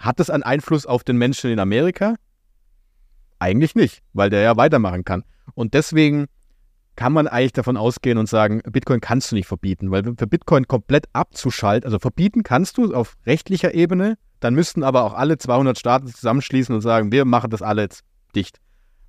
Hat 0.00 0.18
das 0.18 0.30
einen 0.30 0.42
Einfluss 0.42 0.86
auf 0.86 1.04
den 1.04 1.18
Menschen 1.18 1.50
in 1.50 1.58
Amerika? 1.58 2.14
Eigentlich 3.38 3.74
nicht, 3.74 4.02
weil 4.14 4.30
der 4.30 4.40
ja 4.40 4.56
weitermachen 4.56 5.04
kann. 5.04 5.24
Und 5.54 5.74
deswegen 5.74 6.26
kann 6.96 7.12
man 7.12 7.28
eigentlich 7.28 7.52
davon 7.52 7.76
ausgehen 7.76 8.16
und 8.16 8.28
sagen, 8.28 8.62
Bitcoin 8.64 9.00
kannst 9.00 9.30
du 9.30 9.36
nicht 9.36 9.46
verbieten, 9.46 9.90
weil 9.90 10.02
für 10.02 10.26
Bitcoin 10.26 10.66
komplett 10.66 11.06
abzuschalten, 11.12 11.86
also 11.86 11.98
verbieten 11.98 12.42
kannst 12.42 12.78
du 12.78 12.94
auf 12.94 13.16
rechtlicher 13.26 13.74
Ebene, 13.74 14.16
dann 14.40 14.54
müssten 14.54 14.82
aber 14.82 15.04
auch 15.04 15.12
alle 15.12 15.38
200 15.38 15.78
Staaten 15.78 16.08
zusammenschließen 16.08 16.74
und 16.74 16.80
sagen, 16.80 17.12
wir 17.12 17.26
machen 17.26 17.50
das 17.50 17.62
alle 17.62 17.82
jetzt 17.82 18.02
dicht. 18.34 18.58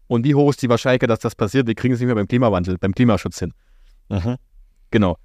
Und 0.07 0.26
wie 0.26 0.35
hoch 0.35 0.49
ist 0.49 0.61
die 0.61 0.68
Wahrscheinlichkeit, 0.69 1.09
dass 1.09 1.19
das 1.19 1.35
passiert? 1.35 1.68
Wir 1.68 1.76
kriegen 1.76 1.93
es 1.93 2.01
nicht 2.01 2.07
mehr 2.07 2.15
beim 2.15 2.27
Klimawandel, 2.27 2.77
beim 2.77 2.93
Klimaschutz 2.93 3.39
hin. 3.39 3.53
Genau. 4.91 5.18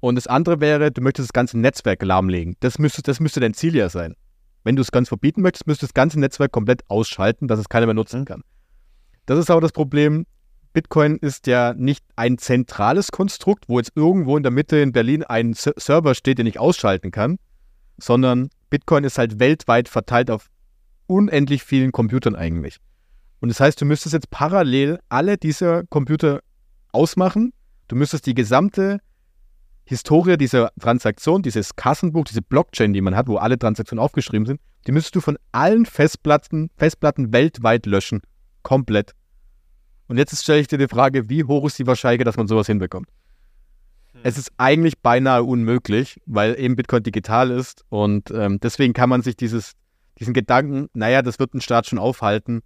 Und 0.00 0.16
das 0.16 0.26
andere 0.26 0.60
wäre, 0.60 0.90
du 0.90 1.00
möchtest 1.00 1.28
das 1.28 1.32
ganze 1.32 1.58
Netzwerk 1.58 2.02
lahmlegen. 2.02 2.56
Das 2.58 2.80
müsste, 2.80 3.02
das 3.02 3.20
müsste 3.20 3.38
dein 3.38 3.54
Ziel 3.54 3.76
ja 3.76 3.88
sein. 3.88 4.16
Wenn 4.64 4.76
du 4.76 4.82
es 4.82 4.92
ganz 4.92 5.08
verbieten 5.08 5.42
möchtest, 5.42 5.66
müsstest 5.66 5.82
du 5.82 5.86
das 5.92 5.94
ganze 5.94 6.20
Netzwerk 6.20 6.52
komplett 6.52 6.88
ausschalten, 6.88 7.48
dass 7.48 7.58
es 7.58 7.68
keiner 7.68 7.86
mehr 7.86 7.94
nutzen 7.94 8.24
kann. 8.24 8.42
Das 9.26 9.38
ist 9.38 9.50
aber 9.50 9.60
das 9.60 9.72
Problem. 9.72 10.26
Bitcoin 10.72 11.16
ist 11.16 11.46
ja 11.46 11.74
nicht 11.74 12.04
ein 12.16 12.38
zentrales 12.38 13.12
Konstrukt, 13.12 13.68
wo 13.68 13.78
jetzt 13.78 13.92
irgendwo 13.94 14.36
in 14.36 14.42
der 14.42 14.52
Mitte 14.52 14.78
in 14.78 14.92
Berlin 14.92 15.22
ein 15.22 15.52
Ser- 15.52 15.74
Server 15.76 16.14
steht, 16.14 16.38
den 16.38 16.46
ich 16.46 16.58
ausschalten 16.58 17.10
kann, 17.10 17.38
sondern 17.98 18.48
Bitcoin 18.70 19.04
ist 19.04 19.18
halt 19.18 19.38
weltweit 19.38 19.88
verteilt 19.88 20.30
auf 20.30 20.48
unendlich 21.06 21.62
vielen 21.62 21.92
Computern 21.92 22.34
eigentlich. 22.34 22.78
Und 23.40 23.50
das 23.50 23.60
heißt, 23.60 23.80
du 23.80 23.84
müsstest 23.84 24.14
jetzt 24.14 24.30
parallel 24.30 24.98
alle 25.08 25.36
diese 25.36 25.84
Computer 25.90 26.40
ausmachen. 26.92 27.52
Du 27.88 27.96
müsstest 27.96 28.26
die 28.26 28.34
gesamte 28.34 29.00
Historie 29.84 30.36
dieser 30.36 30.70
Transaktion, 30.80 31.42
dieses 31.42 31.76
Kassenbuch, 31.76 32.24
diese 32.24 32.42
Blockchain, 32.42 32.92
die 32.92 33.00
man 33.00 33.16
hat, 33.16 33.26
wo 33.28 33.36
alle 33.36 33.58
Transaktionen 33.58 34.02
aufgeschrieben 34.02 34.46
sind, 34.46 34.60
die 34.86 34.92
müsstest 34.92 35.16
du 35.16 35.20
von 35.20 35.38
allen 35.52 35.86
Festplatten, 35.86 36.70
Festplatten 36.76 37.32
weltweit 37.32 37.86
löschen. 37.86 38.20
Komplett. 38.62 39.12
Und 40.08 40.18
jetzt 40.18 40.40
stelle 40.40 40.60
ich 40.60 40.68
dir 40.68 40.78
die 40.78 40.88
Frage, 40.88 41.28
wie 41.28 41.44
hoch 41.44 41.66
ist 41.66 41.78
die 41.78 41.86
Wahrscheinlichkeit, 41.86 42.26
dass 42.26 42.36
man 42.36 42.46
sowas 42.46 42.66
hinbekommt? 42.66 43.08
Es 44.24 44.38
ist 44.38 44.52
eigentlich 44.56 44.98
beinahe 45.00 45.42
unmöglich, 45.42 46.20
weil 46.26 46.58
eben 46.58 46.76
Bitcoin 46.76 47.02
digital 47.02 47.50
ist 47.50 47.84
und 47.88 48.30
ähm, 48.30 48.60
deswegen 48.60 48.92
kann 48.92 49.08
man 49.08 49.22
sich 49.22 49.36
dieses, 49.36 49.72
diesen 50.18 50.34
Gedanken, 50.34 50.88
naja, 50.94 51.22
das 51.22 51.38
wird 51.38 51.54
ein 51.54 51.60
Staat 51.60 51.86
schon 51.86 51.98
aufhalten, 51.98 52.62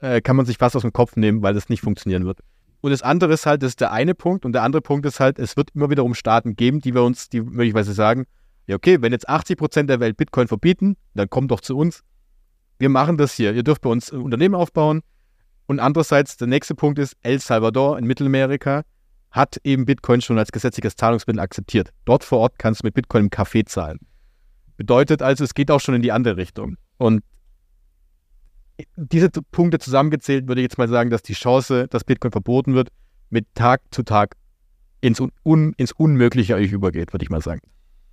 äh, 0.00 0.20
kann 0.20 0.36
man 0.36 0.46
sich 0.46 0.58
fast 0.58 0.74
aus 0.74 0.82
dem 0.82 0.92
Kopf 0.92 1.16
nehmen, 1.16 1.42
weil 1.42 1.54
das 1.54 1.68
nicht 1.68 1.82
funktionieren 1.82 2.24
wird. 2.24 2.40
Und 2.80 2.90
das 2.90 3.02
andere 3.02 3.34
ist 3.34 3.46
halt, 3.46 3.62
das 3.62 3.70
ist 3.70 3.80
der 3.80 3.92
eine 3.92 4.14
Punkt 4.14 4.44
und 4.44 4.52
der 4.52 4.62
andere 4.62 4.82
Punkt 4.82 5.04
ist 5.06 5.20
halt, 5.20 5.38
es 5.38 5.56
wird 5.56 5.70
immer 5.74 5.90
wiederum 5.90 6.14
Staaten 6.14 6.56
geben, 6.56 6.80
die 6.80 6.94
wir 6.94 7.02
uns, 7.02 7.28
die 7.28 7.40
möglicherweise 7.40 7.92
sagen, 7.92 8.26
ja 8.66 8.76
okay, 8.76 9.02
wenn 9.02 9.12
jetzt 9.12 9.28
80% 9.28 9.84
der 9.84 10.00
Welt 10.00 10.16
Bitcoin 10.16 10.48
verbieten, 10.48 10.96
dann 11.14 11.28
kommt 11.28 11.50
doch 11.50 11.60
zu 11.60 11.76
uns. 11.76 12.02
Wir 12.78 12.88
machen 12.88 13.18
das 13.18 13.34
hier. 13.34 13.52
Ihr 13.52 13.62
dürft 13.62 13.82
bei 13.82 13.90
uns 13.90 14.10
ein 14.10 14.22
Unternehmen 14.22 14.54
aufbauen. 14.54 15.02
Und 15.66 15.80
andererseits, 15.80 16.36
der 16.36 16.46
nächste 16.48 16.74
Punkt 16.74 16.98
ist, 16.98 17.16
El 17.22 17.38
Salvador 17.38 17.98
in 17.98 18.06
Mittelamerika 18.06 18.82
hat 19.30 19.58
eben 19.62 19.84
Bitcoin 19.84 20.20
schon 20.20 20.38
als 20.38 20.50
gesetzliches 20.50 20.96
Zahlungsmittel 20.96 21.40
akzeptiert. 21.40 21.90
Dort 22.04 22.24
vor 22.24 22.38
Ort 22.38 22.58
kannst 22.58 22.82
du 22.82 22.86
mit 22.86 22.94
Bitcoin 22.94 23.24
im 23.24 23.30
Café 23.30 23.66
zahlen. 23.66 23.98
Bedeutet 24.76 25.22
also, 25.22 25.44
es 25.44 25.54
geht 25.54 25.70
auch 25.70 25.80
schon 25.80 25.94
in 25.94 26.02
die 26.02 26.10
andere 26.10 26.36
Richtung. 26.36 26.76
Und 26.96 27.22
diese 28.96 29.30
Punkte 29.30 29.78
zusammengezählt 29.78 30.48
würde 30.48 30.60
ich 30.60 30.64
jetzt 30.64 30.78
mal 30.78 30.88
sagen, 30.88 31.10
dass 31.10 31.22
die 31.22 31.34
Chance, 31.34 31.88
dass 31.88 32.04
Bitcoin 32.04 32.32
verboten 32.32 32.74
wird, 32.74 32.90
mit 33.30 33.46
Tag 33.54 33.82
zu 33.90 34.02
Tag 34.02 34.36
ins, 35.00 35.20
Un 35.44 35.72
ins 35.76 35.92
Unmögliche 35.92 36.56
eigentlich 36.56 36.72
übergeht, 36.72 37.12
würde 37.12 37.22
ich 37.22 37.30
mal 37.30 37.42
sagen. 37.42 37.60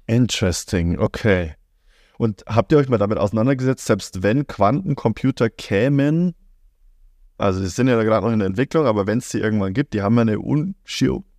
Interesting, 0.05 0.99
okay. 0.99 1.55
Und 2.17 2.43
habt 2.47 2.71
ihr 2.71 2.77
euch 2.77 2.89
mal 2.89 2.97
damit 2.97 3.17
auseinandergesetzt, 3.17 3.85
selbst 3.85 4.23
wenn 4.23 4.47
Quantencomputer 4.47 5.49
kämen, 5.49 6.33
also 7.37 7.59
die 7.59 7.67
sind 7.67 7.87
ja 7.87 8.01
gerade 8.01 8.25
noch 8.25 8.33
in 8.33 8.39
der 8.39 8.47
Entwicklung, 8.47 8.85
aber 8.85 9.05
wenn 9.05 9.19
es 9.19 9.29
sie 9.29 9.39
irgendwann 9.39 9.73
gibt, 9.73 9.93
die 9.93 10.01
haben 10.01 10.15
ja 10.15 10.21
eine 10.21 10.39
un 10.39 10.75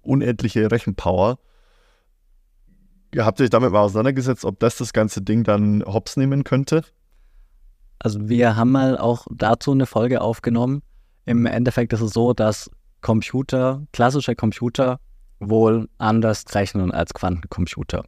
unendliche 0.03 0.71
Rechenpower. 0.71 1.39
Habt 3.17 3.41
ihr 3.41 3.45
euch 3.45 3.51
damit 3.51 3.73
mal 3.73 3.81
auseinandergesetzt, 3.81 4.45
ob 4.45 4.61
das 4.61 4.77
das 4.77 4.93
ganze 4.93 5.23
Ding 5.23 5.43
dann 5.43 5.83
hops 5.85 6.17
nehmen 6.17 6.45
könnte? 6.45 6.85
Also 7.99 8.29
wir 8.29 8.57
haben 8.57 8.73
mal 8.73 8.97
auch 8.97 9.27
dazu 9.31 9.73
eine 9.73 9.87
Folge 9.87 10.21
aufgenommen. 10.21 10.83
Im 11.25 11.47
Endeffekt 11.47 11.93
ist 11.93 12.01
es 12.01 12.13
so, 12.13 12.33
dass 12.33 12.71
Computer, 13.01 13.83
klassische 13.93 14.35
Computer, 14.35 15.01
wohl 15.41 15.89
anders 15.99 16.45
rechnen 16.55 16.91
als 16.91 17.15
Quantencomputer. 17.15 18.05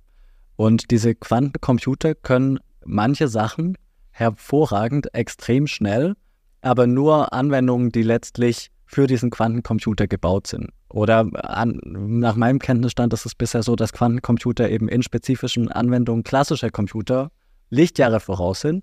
Und 0.57 0.91
diese 0.91 1.15
Quantencomputer 1.15 2.15
können 2.15 2.59
manche 2.85 3.29
Sachen 3.29 3.77
hervorragend, 4.11 5.15
extrem 5.15 5.67
schnell, 5.67 6.15
aber 6.61 6.87
nur 6.87 7.33
Anwendungen, 7.33 7.91
die 7.91 8.03
letztlich 8.03 8.71
für 8.85 9.07
diesen 9.07 9.31
Quantencomputer 9.31 10.09
gebaut 10.09 10.49
sind. 10.49 10.71
Oder 10.89 11.31
an, 11.35 11.81
nach 11.85 12.35
meinem 12.35 12.59
Kenntnisstand 12.59 13.13
ist 13.13 13.25
es 13.25 13.37
bisher 13.37 13.63
so, 13.63 13.77
dass 13.77 13.93
Quantencomputer 13.93 14.69
eben 14.69 14.89
in 14.89 15.03
spezifischen 15.03 15.71
Anwendungen 15.71 16.25
klassischer 16.25 16.71
Computer 16.71 17.31
Lichtjahre 17.71 18.19
voraus 18.19 18.61
sind, 18.61 18.83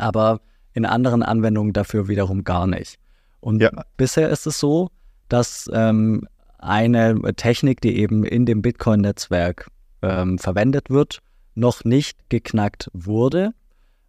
aber 0.00 0.40
in 0.72 0.84
anderen 0.84 1.22
Anwendungen 1.22 1.72
dafür 1.72 2.08
wiederum 2.08 2.44
gar 2.44 2.66
nicht. 2.66 2.98
Und 3.40 3.60
ja. 3.62 3.70
bisher 3.96 4.28
ist 4.28 4.46
es 4.46 4.58
so, 4.58 4.90
dass 5.28 5.70
ähm, 5.72 6.26
eine 6.58 7.20
Technik, 7.36 7.80
die 7.80 7.96
eben 7.98 8.24
in 8.24 8.46
dem 8.46 8.62
Bitcoin-Netzwerk 8.62 9.68
ähm, 10.02 10.38
verwendet 10.38 10.90
wird, 10.90 11.20
noch 11.54 11.84
nicht 11.84 12.18
geknackt 12.28 12.90
wurde. 12.92 13.52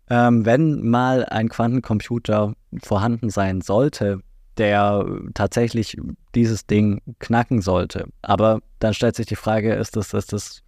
Ähm, 0.09 0.45
wenn 0.45 0.87
mal 0.87 1.25
ein 1.25 1.49
Quantencomputer 1.49 2.53
vorhanden 2.83 3.29
sein 3.29 3.61
sollte, 3.61 4.21
der 4.57 5.05
tatsächlich 5.33 5.97
dieses 6.35 6.65
Ding 6.65 7.01
knacken 7.19 7.61
sollte. 7.61 8.07
Aber 8.21 8.59
dann 8.79 8.93
stellt 8.93 9.15
sich 9.15 9.25
die 9.25 9.37
Frage, 9.37 9.73
ist 9.73 9.95
das, 9.95 10.13
ist 10.13 10.33
das, 10.33 10.61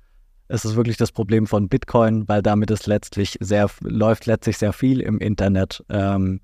ist 0.47 0.65
das 0.65 0.75
wirklich 0.75 0.97
das 0.97 1.11
Problem 1.11 1.47
von 1.47 1.69
Bitcoin, 1.69 2.27
weil 2.27 2.41
damit 2.41 2.71
ist 2.71 2.87
letztlich 2.87 3.37
sehr, 3.39 3.69
läuft 3.81 4.25
letztlich 4.25 4.57
sehr 4.57 4.73
viel 4.73 4.99
im 5.01 5.19
Internet. 5.19 5.83
Ähm, 5.89 6.41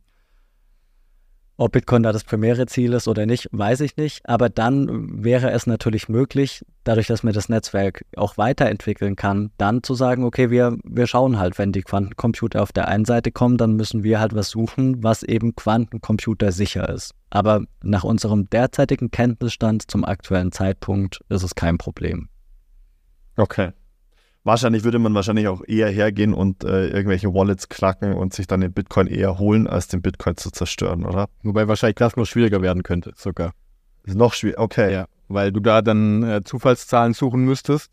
ob 1.59 1.73
Bitcoin 1.73 2.03
da 2.03 2.13
das 2.13 2.23
primäre 2.23 2.67
Ziel 2.67 2.93
ist 2.93 3.09
oder 3.09 3.25
nicht, 3.25 3.49
weiß 3.51 3.81
ich 3.81 3.97
nicht. 3.97 4.21
Aber 4.23 4.47
dann 4.47 5.21
wäre 5.25 5.51
es 5.51 5.67
natürlich 5.67 6.07
möglich, 6.07 6.65
dadurch, 6.85 7.07
dass 7.07 7.21
man 7.21 7.33
das 7.33 7.49
Netzwerk 7.49 8.05
auch 8.15 8.37
weiterentwickeln 8.37 9.17
kann, 9.17 9.51
dann 9.57 9.83
zu 9.83 9.93
sagen, 9.93 10.23
okay, 10.23 10.51
wir, 10.51 10.77
wir 10.85 11.05
schauen 11.05 11.37
halt, 11.37 11.57
wenn 11.57 11.73
die 11.73 11.81
Quantencomputer 11.81 12.61
auf 12.61 12.71
der 12.71 12.87
einen 12.87 13.03
Seite 13.03 13.33
kommen, 13.33 13.57
dann 13.57 13.73
müssen 13.73 14.03
wir 14.03 14.21
halt 14.21 14.33
was 14.33 14.51
suchen, 14.51 15.03
was 15.03 15.21
eben 15.21 15.53
Quantencomputer 15.53 16.53
sicher 16.53 16.87
ist. 16.87 17.13
Aber 17.29 17.65
nach 17.83 18.05
unserem 18.05 18.49
derzeitigen 18.49 19.11
Kenntnisstand 19.11 19.91
zum 19.91 20.05
aktuellen 20.05 20.53
Zeitpunkt 20.53 21.19
ist 21.27 21.43
es 21.43 21.55
kein 21.55 21.77
Problem. 21.77 22.29
Okay. 23.35 23.73
Wahrscheinlich 24.49 24.83
würde 24.83 24.97
man 24.97 25.13
wahrscheinlich 25.13 25.47
auch 25.47 25.61
eher 25.67 25.89
hergehen 25.89 26.33
und 26.33 26.63
äh, 26.63 26.87
irgendwelche 26.87 27.31
Wallets 27.31 27.69
knacken 27.69 28.13
und 28.13 28.33
sich 28.33 28.47
dann 28.47 28.61
den 28.61 28.73
Bitcoin 28.73 29.05
eher 29.05 29.37
holen, 29.37 29.67
als 29.67 29.89
den 29.89 30.01
Bitcoin 30.01 30.37
zu 30.37 30.49
zerstören, 30.49 31.05
oder? 31.05 31.27
Wobei 31.43 31.67
wahrscheinlich 31.67 31.97
das 31.97 32.15
noch 32.15 32.25
schwieriger 32.25 32.59
werden 32.63 32.81
könnte, 32.81 33.13
sogar. 33.15 33.53
Ist 34.05 34.15
noch 34.15 34.33
schwieriger, 34.33 34.61
okay. 34.61 34.91
Ja, 34.91 35.05
weil 35.27 35.51
du 35.51 35.59
da 35.59 35.83
dann 35.83 36.23
äh, 36.23 36.41
Zufallszahlen 36.43 37.13
suchen 37.13 37.45
müsstest 37.45 37.91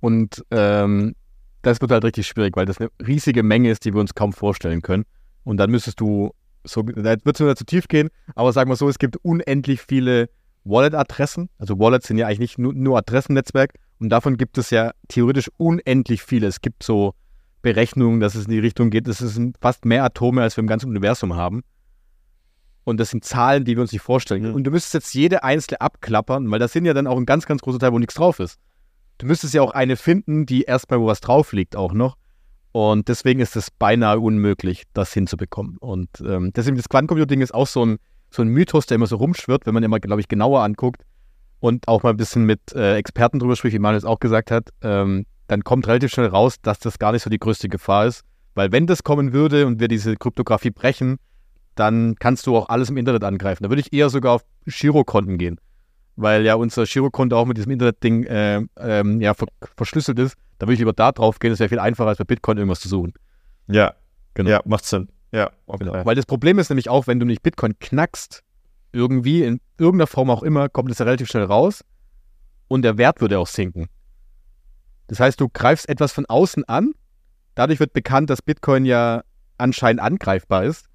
und 0.00 0.44
ähm, 0.50 1.14
das 1.62 1.80
wird 1.80 1.92
halt 1.92 2.02
richtig 2.02 2.26
schwierig, 2.26 2.56
weil 2.56 2.66
das 2.66 2.78
eine 2.80 2.90
riesige 3.06 3.44
Menge 3.44 3.70
ist, 3.70 3.84
die 3.84 3.94
wir 3.94 4.00
uns 4.00 4.16
kaum 4.16 4.32
vorstellen 4.32 4.82
können. 4.82 5.04
Und 5.44 5.58
dann 5.58 5.70
müsstest 5.70 6.00
du, 6.00 6.32
so, 6.64 6.82
da 6.82 7.14
wird 7.22 7.36
es 7.36 7.38
nur 7.40 7.54
zu 7.54 7.66
tief 7.66 7.86
gehen, 7.86 8.08
aber 8.34 8.52
sagen 8.52 8.68
wir 8.68 8.74
so, 8.74 8.88
es 8.88 8.98
gibt 8.98 9.16
unendlich 9.18 9.80
viele 9.80 10.28
Wallet-Adressen. 10.64 11.50
Also 11.58 11.78
Wallets 11.78 12.08
sind 12.08 12.18
ja 12.18 12.26
eigentlich 12.26 12.40
nicht 12.40 12.58
nur, 12.58 12.72
nur 12.72 12.98
Adressennetzwerk, 12.98 13.74
und 13.98 14.08
davon 14.10 14.36
gibt 14.36 14.58
es 14.58 14.70
ja 14.70 14.92
theoretisch 15.08 15.50
unendlich 15.56 16.22
viele. 16.22 16.46
Es 16.46 16.60
gibt 16.60 16.82
so 16.82 17.14
Berechnungen, 17.62 18.20
dass 18.20 18.34
es 18.34 18.44
in 18.44 18.50
die 18.50 18.58
Richtung 18.58 18.90
geht. 18.90 19.08
Es 19.08 19.18
sind 19.18 19.56
fast 19.60 19.84
mehr 19.84 20.04
Atome, 20.04 20.42
als 20.42 20.56
wir 20.56 20.62
im 20.62 20.68
ganzen 20.68 20.88
Universum 20.88 21.34
haben. 21.34 21.62
Und 22.84 23.00
das 23.00 23.10
sind 23.10 23.24
Zahlen, 23.24 23.64
die 23.64 23.76
wir 23.76 23.80
uns 23.80 23.92
nicht 23.92 24.02
vorstellen 24.02 24.42
können. 24.42 24.52
Mhm. 24.52 24.56
Und 24.56 24.64
du 24.64 24.70
müsstest 24.70 24.94
jetzt 24.94 25.14
jede 25.14 25.42
einzelne 25.42 25.80
abklappern, 25.80 26.50
weil 26.50 26.58
das 26.58 26.72
sind 26.72 26.84
ja 26.84 26.92
dann 26.92 27.06
auch 27.06 27.16
ein 27.16 27.24
ganz, 27.24 27.46
ganz 27.46 27.62
großer 27.62 27.78
Teil, 27.78 27.92
wo 27.92 27.98
nichts 27.98 28.14
drauf 28.14 28.40
ist. 28.40 28.58
Du 29.18 29.26
müsstest 29.26 29.54
ja 29.54 29.62
auch 29.62 29.70
eine 29.70 29.96
finden, 29.96 30.44
die 30.44 30.62
erstmal 30.62 31.00
wo 31.00 31.06
was 31.06 31.20
drauf 31.20 31.52
liegt, 31.52 31.76
auch 31.76 31.94
noch. 31.94 32.16
Und 32.72 33.08
deswegen 33.08 33.40
ist 33.40 33.56
es 33.56 33.70
beinahe 33.70 34.18
unmöglich, 34.18 34.82
das 34.92 35.14
hinzubekommen. 35.14 35.78
Und 35.78 36.10
ähm, 36.26 36.52
deswegen 36.52 36.76
das 36.76 36.88
Quantencomputing 36.88 37.40
ist 37.40 37.54
auch 37.54 37.68
so 37.68 37.86
ein, 37.86 37.98
so 38.30 38.42
ein 38.42 38.48
Mythos, 38.48 38.86
der 38.86 38.96
immer 38.96 39.06
so 39.06 39.16
rumschwirrt, 39.16 39.64
wenn 39.64 39.72
man 39.72 39.84
immer, 39.84 40.00
glaube 40.00 40.20
ich, 40.20 40.28
genauer 40.28 40.62
anguckt 40.62 41.02
und 41.64 41.88
auch 41.88 42.02
mal 42.02 42.10
ein 42.10 42.18
bisschen 42.18 42.44
mit 42.44 42.60
äh, 42.74 42.96
Experten 42.96 43.38
drüber 43.38 43.56
spricht, 43.56 43.74
wie 43.74 43.78
Manuel 43.78 44.04
auch 44.04 44.20
gesagt 44.20 44.50
hat, 44.50 44.68
ähm, 44.82 45.24
dann 45.46 45.64
kommt 45.64 45.86
relativ 45.86 46.12
schnell 46.12 46.26
raus, 46.26 46.56
dass 46.60 46.78
das 46.78 46.98
gar 46.98 47.12
nicht 47.12 47.22
so 47.22 47.30
die 47.30 47.38
größte 47.38 47.70
Gefahr 47.70 48.04
ist. 48.04 48.22
Weil 48.54 48.70
wenn 48.70 48.86
das 48.86 49.02
kommen 49.02 49.32
würde 49.32 49.66
und 49.66 49.80
wir 49.80 49.88
diese 49.88 50.14
Kryptographie 50.16 50.70
brechen, 50.70 51.16
dann 51.74 52.16
kannst 52.16 52.46
du 52.46 52.54
auch 52.54 52.68
alles 52.68 52.90
im 52.90 52.98
Internet 52.98 53.24
angreifen. 53.24 53.62
Da 53.62 53.70
würde 53.70 53.80
ich 53.80 53.94
eher 53.94 54.10
sogar 54.10 54.34
auf 54.34 54.44
Girokonten 54.66 55.38
gehen. 55.38 55.58
Weil 56.16 56.44
ja 56.44 56.54
unser 56.54 56.84
Girokonto 56.84 57.34
auch 57.34 57.46
mit 57.46 57.56
diesem 57.56 57.72
Internetding 57.72 58.24
äh, 58.24 58.60
ähm, 58.78 59.22
ja, 59.22 59.32
ver 59.32 59.46
verschlüsselt 59.74 60.18
ist. 60.18 60.36
Da 60.58 60.66
würde 60.66 60.74
ich 60.74 60.80
lieber 60.80 60.92
da 60.92 61.12
drauf 61.12 61.38
gehen. 61.38 61.50
Das 61.50 61.60
wäre 61.60 61.70
viel 61.70 61.78
einfacher, 61.78 62.10
als 62.10 62.18
bei 62.18 62.24
Bitcoin 62.24 62.58
irgendwas 62.58 62.80
zu 62.80 62.88
suchen. 62.88 63.14
Ja, 63.68 63.94
genau. 64.34 64.50
Ja, 64.50 64.60
macht 64.66 64.84
Sinn. 64.84 65.08
Ja, 65.32 65.50
okay. 65.66 65.86
genau. 65.86 66.04
Weil 66.04 66.14
das 66.14 66.26
Problem 66.26 66.58
ist 66.58 66.68
nämlich 66.68 66.90
auch, 66.90 67.06
wenn 67.06 67.18
du 67.18 67.24
nicht 67.24 67.42
Bitcoin 67.42 67.78
knackst, 67.78 68.43
irgendwie, 68.94 69.42
in 69.42 69.60
irgendeiner 69.78 70.06
Form 70.06 70.30
auch 70.30 70.42
immer, 70.42 70.68
kommt 70.68 70.90
es 70.90 70.98
ja 70.98 71.04
relativ 71.04 71.28
schnell 71.28 71.44
raus 71.44 71.84
und 72.68 72.82
der 72.82 72.96
Wert 72.96 73.20
würde 73.20 73.38
auch 73.38 73.46
sinken. 73.46 73.88
Das 75.08 75.20
heißt, 75.20 75.40
du 75.40 75.48
greifst 75.48 75.88
etwas 75.88 76.12
von 76.12 76.26
außen 76.26 76.64
an, 76.64 76.92
dadurch 77.54 77.80
wird 77.80 77.92
bekannt, 77.92 78.30
dass 78.30 78.40
Bitcoin 78.40 78.84
ja 78.86 79.22
anscheinend 79.58 80.00
angreifbar 80.00 80.64
ist. 80.64 80.86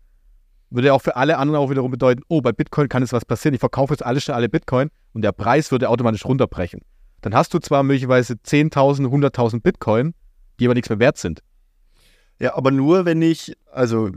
Würde 0.71 0.93
auch 0.93 1.01
für 1.01 1.15
alle 1.15 1.37
anderen 1.37 1.59
auch 1.59 1.69
wiederum 1.69 1.91
bedeuten, 1.91 2.21
oh, 2.27 2.41
bei 2.41 2.51
Bitcoin 2.51 2.89
kann 2.89 3.03
es 3.03 3.11
was 3.11 3.25
passieren, 3.25 3.53
ich 3.53 3.59
verkaufe 3.59 3.93
jetzt 3.93 4.05
alles 4.05 4.23
schnell 4.23 4.35
alle 4.35 4.49
Bitcoin 4.49 4.89
und 5.13 5.23
der 5.23 5.31
Preis 5.31 5.71
würde 5.71 5.89
automatisch 5.89 6.25
runterbrechen. 6.25 6.81
Dann 7.21 7.33
hast 7.33 7.53
du 7.53 7.59
zwar 7.59 7.83
möglicherweise 7.83 8.33
10.000, 8.33 9.07
100.000 9.07 9.61
Bitcoin, 9.61 10.13
die 10.59 10.65
aber 10.65 10.75
nichts 10.75 10.89
mehr 10.89 10.99
wert 10.99 11.17
sind. 11.17 11.41
Ja, 12.39 12.55
aber 12.55 12.71
nur 12.71 13.05
wenn 13.05 13.21
ich, 13.21 13.53
also 13.71 14.09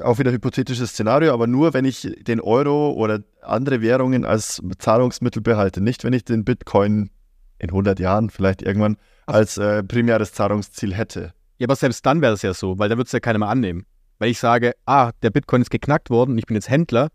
auch 0.00 0.18
wieder 0.18 0.32
hypothetisches 0.32 0.90
Szenario, 0.90 1.32
aber 1.32 1.46
nur, 1.46 1.74
wenn 1.74 1.84
ich 1.84 2.08
den 2.20 2.40
Euro 2.40 2.92
oder 2.92 3.20
andere 3.42 3.80
Währungen 3.80 4.24
als 4.24 4.62
Zahlungsmittel 4.78 5.42
behalte. 5.42 5.80
Nicht, 5.80 6.04
wenn 6.04 6.12
ich 6.12 6.24
den 6.24 6.44
Bitcoin 6.44 7.10
in 7.58 7.70
100 7.70 7.98
Jahren 8.00 8.30
vielleicht 8.30 8.62
irgendwann 8.62 8.96
als 9.26 9.58
äh, 9.58 9.82
primäres 9.82 10.32
Zahlungsziel 10.32 10.94
hätte. 10.94 11.32
Ja, 11.58 11.66
aber 11.66 11.76
selbst 11.76 12.04
dann 12.06 12.20
wäre 12.20 12.34
es 12.34 12.42
ja 12.42 12.54
so, 12.54 12.78
weil 12.78 12.88
dann 12.88 12.98
würde 12.98 13.06
es 13.06 13.12
ja 13.12 13.20
keiner 13.20 13.38
mehr 13.38 13.48
annehmen. 13.48 13.86
Weil 14.18 14.30
ich 14.30 14.38
sage, 14.38 14.72
ah, 14.86 15.12
der 15.22 15.30
Bitcoin 15.30 15.62
ist 15.62 15.70
geknackt 15.70 16.10
worden 16.10 16.32
und 16.32 16.38
ich 16.38 16.46
bin 16.46 16.54
jetzt 16.54 16.68
Händler 16.68 17.08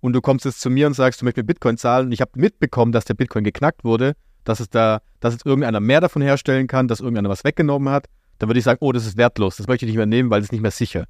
und 0.00 0.12
du 0.12 0.20
kommst 0.20 0.44
jetzt 0.44 0.60
zu 0.60 0.70
mir 0.70 0.86
und 0.86 0.94
sagst, 0.94 1.20
du 1.20 1.24
möchtest 1.24 1.42
mir 1.42 1.46
Bitcoin 1.46 1.76
zahlen 1.76 2.06
und 2.06 2.12
ich 2.12 2.20
habe 2.20 2.32
mitbekommen, 2.34 2.92
dass 2.92 3.04
der 3.04 3.14
Bitcoin 3.14 3.44
geknackt 3.44 3.84
wurde, 3.84 4.14
dass 4.44 4.60
es 4.60 4.68
da, 4.70 5.00
dass 5.20 5.34
jetzt 5.34 5.46
irgendeiner 5.46 5.80
mehr 5.80 6.00
davon 6.00 6.22
herstellen 6.22 6.66
kann, 6.66 6.88
dass 6.88 7.00
irgendeiner 7.00 7.28
was 7.28 7.44
weggenommen 7.44 7.92
hat, 7.92 8.06
dann 8.38 8.48
würde 8.48 8.58
ich 8.58 8.64
sagen, 8.64 8.78
oh, 8.80 8.92
das 8.92 9.06
ist 9.06 9.16
wertlos, 9.16 9.56
das 9.56 9.66
möchte 9.68 9.86
ich 9.86 9.90
nicht 9.90 9.96
mehr 9.96 10.06
nehmen, 10.06 10.30
weil 10.30 10.42
es 10.42 10.52
nicht 10.52 10.60
mehr 10.60 10.70
sicher 10.70 11.06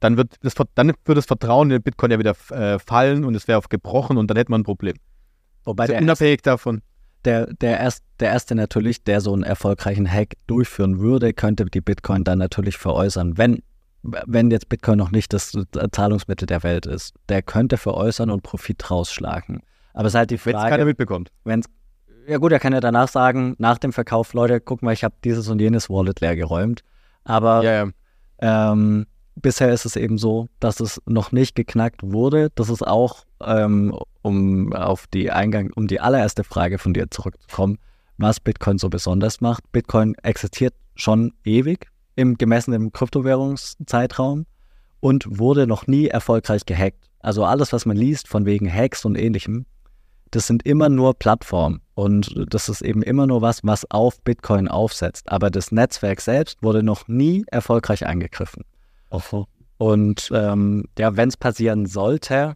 dann 0.00 0.16
wird 0.16 0.36
das, 0.42 0.54
dann 0.74 0.92
wird 1.04 1.18
das 1.18 1.26
Vertrauen 1.26 1.70
in 1.70 1.82
Bitcoin 1.82 2.10
ja 2.10 2.18
wieder 2.18 2.34
äh, 2.50 2.78
fallen 2.78 3.24
und 3.24 3.34
es 3.34 3.46
wäre 3.46 3.60
gebrochen 3.68 4.16
und 4.16 4.28
dann 4.28 4.36
hätte 4.36 4.50
man 4.50 4.62
ein 4.62 4.64
Problem. 4.64 4.96
Wobei 5.64 5.84
also 5.84 5.94
unabhängig 5.94 6.38
erste, 6.38 6.50
davon. 6.50 6.82
Der, 7.26 7.46
der, 7.52 7.78
erst, 7.78 8.02
der 8.18 8.30
erste 8.30 8.54
natürlich, 8.54 9.04
der 9.04 9.20
so 9.20 9.32
einen 9.34 9.42
erfolgreichen 9.42 10.10
Hack 10.10 10.34
durchführen 10.46 11.00
würde, 11.00 11.34
könnte 11.34 11.66
die 11.66 11.82
Bitcoin 11.82 12.24
dann 12.24 12.38
natürlich 12.38 12.78
veräußern, 12.78 13.36
wenn, 13.36 13.62
wenn 14.02 14.50
jetzt 14.50 14.70
Bitcoin 14.70 14.96
noch 14.96 15.10
nicht 15.10 15.34
das 15.34 15.52
Zahlungsmittel 15.92 16.46
der 16.46 16.62
Welt 16.62 16.86
ist. 16.86 17.14
Der 17.28 17.42
könnte 17.42 17.76
veräußern 17.76 18.30
und 18.30 18.42
Profit 18.42 18.90
rausschlagen. 18.90 19.60
Aber 19.92 20.06
es 20.06 20.14
ist 20.14 20.18
halt 20.18 20.30
die 20.30 20.38
Frage. 20.38 20.56
Wenn 20.56 20.64
es 20.64 20.70
keiner 20.70 20.84
mitbekommt. 20.86 21.30
Wenn's, 21.44 21.66
ja 22.26 22.38
gut, 22.38 22.52
er 22.52 22.58
kann 22.58 22.72
ja 22.72 22.80
danach 22.80 23.08
sagen, 23.08 23.54
nach 23.58 23.76
dem 23.76 23.92
Verkauf, 23.92 24.32
Leute, 24.32 24.60
guck 24.60 24.82
mal, 24.82 24.92
ich 24.92 25.04
habe 25.04 25.14
dieses 25.22 25.48
und 25.48 25.60
jenes 25.60 25.90
Wallet 25.90 26.20
leer 26.20 26.36
geräumt. 26.36 26.82
Aber 27.24 27.62
ja, 27.62 27.84
ja. 27.84 28.72
Ähm, 28.72 29.06
bisher 29.36 29.72
ist 29.72 29.84
es 29.84 29.96
eben 29.96 30.18
so, 30.18 30.48
dass 30.60 30.80
es 30.80 31.00
noch 31.06 31.32
nicht 31.32 31.54
geknackt 31.54 32.02
wurde. 32.02 32.50
Das 32.54 32.68
ist 32.68 32.86
auch, 32.86 33.24
ähm, 33.42 33.96
um 34.22 34.72
auf 34.72 35.06
die 35.06 35.30
Eingang, 35.30 35.70
um 35.74 35.86
die 35.86 36.00
allererste 36.00 36.44
Frage 36.44 36.78
von 36.78 36.94
dir 36.94 37.10
zurückzukommen, 37.10 37.78
was 38.18 38.40
Bitcoin 38.40 38.78
so 38.78 38.88
besonders 38.88 39.40
macht. 39.40 39.70
Bitcoin 39.72 40.14
existiert 40.22 40.74
schon 40.94 41.32
ewig. 41.44 41.88
im 42.16 42.36
gemessenen 42.36 42.92
Kryptowährungszeitraum 42.92 44.44
und 44.98 45.38
wurde 45.38 45.66
noch 45.66 45.86
nie 45.86 46.08
erfolgreich 46.08 46.66
gehackt. 46.66 47.08
Also 47.20 47.44
alles, 47.44 47.72
was 47.72 47.86
man 47.86 47.96
liest 47.96 48.28
von 48.28 48.44
wegen 48.44 48.70
Hacks 48.70 49.06
und 49.06 49.16
ähnlichem, 49.16 49.64
das 50.30 50.46
sind 50.46 50.64
immer 50.66 50.88
nur 50.88 51.14
Plattformen 51.14 51.80
und 51.94 52.34
das 52.52 52.68
ist 52.68 52.82
eben 52.82 53.02
immer 53.02 53.26
nur 53.26 53.42
was, 53.42 53.64
was 53.64 53.90
auf 53.90 54.20
Bitcoin 54.22 54.68
aufsetzt. 54.68 55.30
Aber 55.30 55.50
das 55.50 55.72
Netzwerk 55.72 56.20
selbst 56.20 56.62
wurde 56.62 56.82
noch 56.82 57.08
nie 57.08 57.44
erfolgreich 57.50 58.06
angegriffen. 58.06 58.64
Oho. 59.10 59.46
Und 59.78 60.30
ähm, 60.34 60.84
ja, 60.98 61.16
wenn 61.16 61.28
es 61.28 61.36
passieren 61.36 61.86
sollte, 61.86 62.54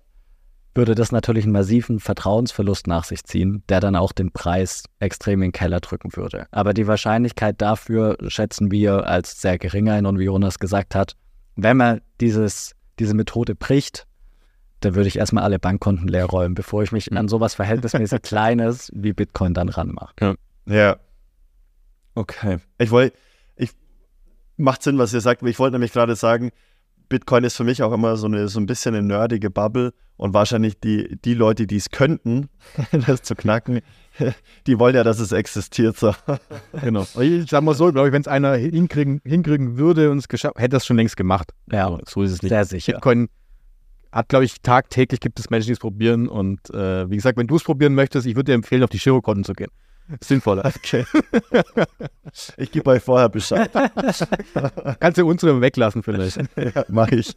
würde 0.75 0.95
das 0.95 1.13
natürlich 1.13 1.45
einen 1.45 1.53
massiven 1.53 2.01
Vertrauensverlust 2.01 2.87
nach 2.87 3.05
sich 3.05 3.25
ziehen, 3.25 3.63
der 3.69 3.81
dann 3.81 3.97
auch 3.97 4.13
den 4.13 4.33
Preis 4.33 4.85
extrem 4.99 5.41
in 5.43 5.49
den 5.49 5.53
Keller 5.53 5.81
drücken 5.81 6.17
würde. 6.17 6.47
Aber 6.51 6.75
die 6.75 6.87
Wahrscheinlichkeit 6.87 7.63
dafür 7.63 8.19
schätzen 8.29 8.71
wir 8.71 9.07
als 9.07 9.41
sehr 9.41 9.59
gering 9.59 9.89
ein 9.89 10.07
und 10.07 10.19
wie 10.19 10.25
Jonas 10.25 10.59
gesagt 10.59 10.95
hat, 10.95 11.17
wenn 11.57 11.77
man 11.77 12.01
dieses, 12.21 12.75
diese 12.99 13.15
Methode 13.15 13.55
bricht, 13.55 14.07
dann 14.81 14.95
würde 14.95 15.09
ich 15.09 15.17
erstmal 15.17 15.45
alle 15.45 15.59
Bankkonten 15.59 16.09
leer 16.09 16.27
räumen, 16.27 16.55
bevor 16.55 16.83
ich 16.83 16.93
mich 16.93 17.11
an 17.13 17.29
sowas 17.29 17.55
verhältnismäßig 17.55 18.23
Kleines 18.23 18.91
wie 18.95 19.13
Bitcoin 19.13 19.55
dann 19.55 19.69
ranmache. 19.69 20.15
Ja. 20.67 20.97
Okay. 22.15 22.59
Ich 22.79 22.91
wollte, 22.91 23.17
macht 24.57 24.83
Sinn, 24.83 24.99
was 24.99 25.13
ihr 25.13 25.21
sagt, 25.21 25.43
aber 25.43 25.51
ich 25.51 25.59
wollte 25.59 25.73
nämlich 25.73 25.93
gerade 25.93 26.17
sagen, 26.17 26.51
Bitcoin 27.09 27.45
ist 27.45 27.57
für 27.57 27.65
mich 27.65 27.83
auch 27.83 27.93
immer 27.93 28.17
so, 28.17 28.27
eine, 28.27 28.49
so 28.49 28.59
ein 28.59 28.67
bisschen 28.67 28.95
eine 28.95 29.07
nerdige 29.07 29.51
Bubble 29.51 29.93
und 30.17 30.33
wahrscheinlich 30.33 30.81
die, 30.81 31.19
die 31.25 31.35
Leute, 31.35 31.67
die 31.67 31.77
es 31.77 31.91
könnten, 31.91 32.49
das 33.07 33.23
zu 33.23 33.35
knacken, 33.35 33.81
die 34.67 34.79
wollen 34.79 34.95
ja, 34.95 35.05
dass 35.05 35.19
es 35.19 35.33
existiert. 35.33 35.97
So. 35.97 36.15
Genau. 36.81 37.07
Ich 37.21 37.51
sag 37.51 37.63
mal 37.63 37.75
so, 37.75 37.93
glaube 37.93 38.09
ich, 38.09 38.13
wenn 38.13 38.23
es 38.23 38.29
einer 38.29 38.55
hinkriegen, 38.55 39.21
hinkriegen 39.25 39.77
würde 39.77 40.11
und 40.11 40.19
es 40.19 40.29
geschafft, 40.29 40.59
hätte 40.59 40.71
das 40.71 40.87
schon 40.87 40.97
längst 40.97 41.17
gemacht. 41.17 41.53
Ja, 41.71 41.87
Aber 41.87 42.01
so 42.09 42.23
ist 42.23 42.33
es 42.33 42.43
nicht. 42.43 42.51
sehr 42.51 42.65
sicher. 42.65 42.93
Bitcoin 42.95 43.29
hat, 44.13 44.29
glaube 44.29 44.45
ich, 44.45 44.61
tagtäglich 44.63 45.21
gibt 45.21 45.41
es 45.41 45.51
Menschen, 45.51 45.67
die 45.67 45.73
es 45.73 45.81
probieren. 45.81 46.29
Und 46.29 46.71
äh, 46.71 47.11
wie 47.11 47.17
gesagt, 47.17 47.37
wenn 47.37 47.49
du 47.49 47.57
es 47.57 47.65
probieren 47.65 47.95
möchtest, 47.95 48.27
ich 48.27 48.37
würde 48.37 48.53
dir 48.53 48.55
empfehlen, 48.55 48.83
auf 48.85 48.91
die 48.91 48.99
Girokonten 48.99 49.45
zu 49.45 49.55
gehen. 49.55 49.71
Sinnvoller. 50.21 50.65
Okay. 50.65 51.05
Ich 52.57 52.73
gebe 52.73 52.91
euch 52.91 53.03
vorher 53.03 53.29
Bescheid. 53.29 53.71
Kannst 55.01 55.19
du 55.19 55.27
unsere 55.27 55.61
weglassen 55.61 56.03
vielleicht. 56.03 56.37
ja, 56.57 56.85
mach 56.89 57.09
ich. 57.09 57.33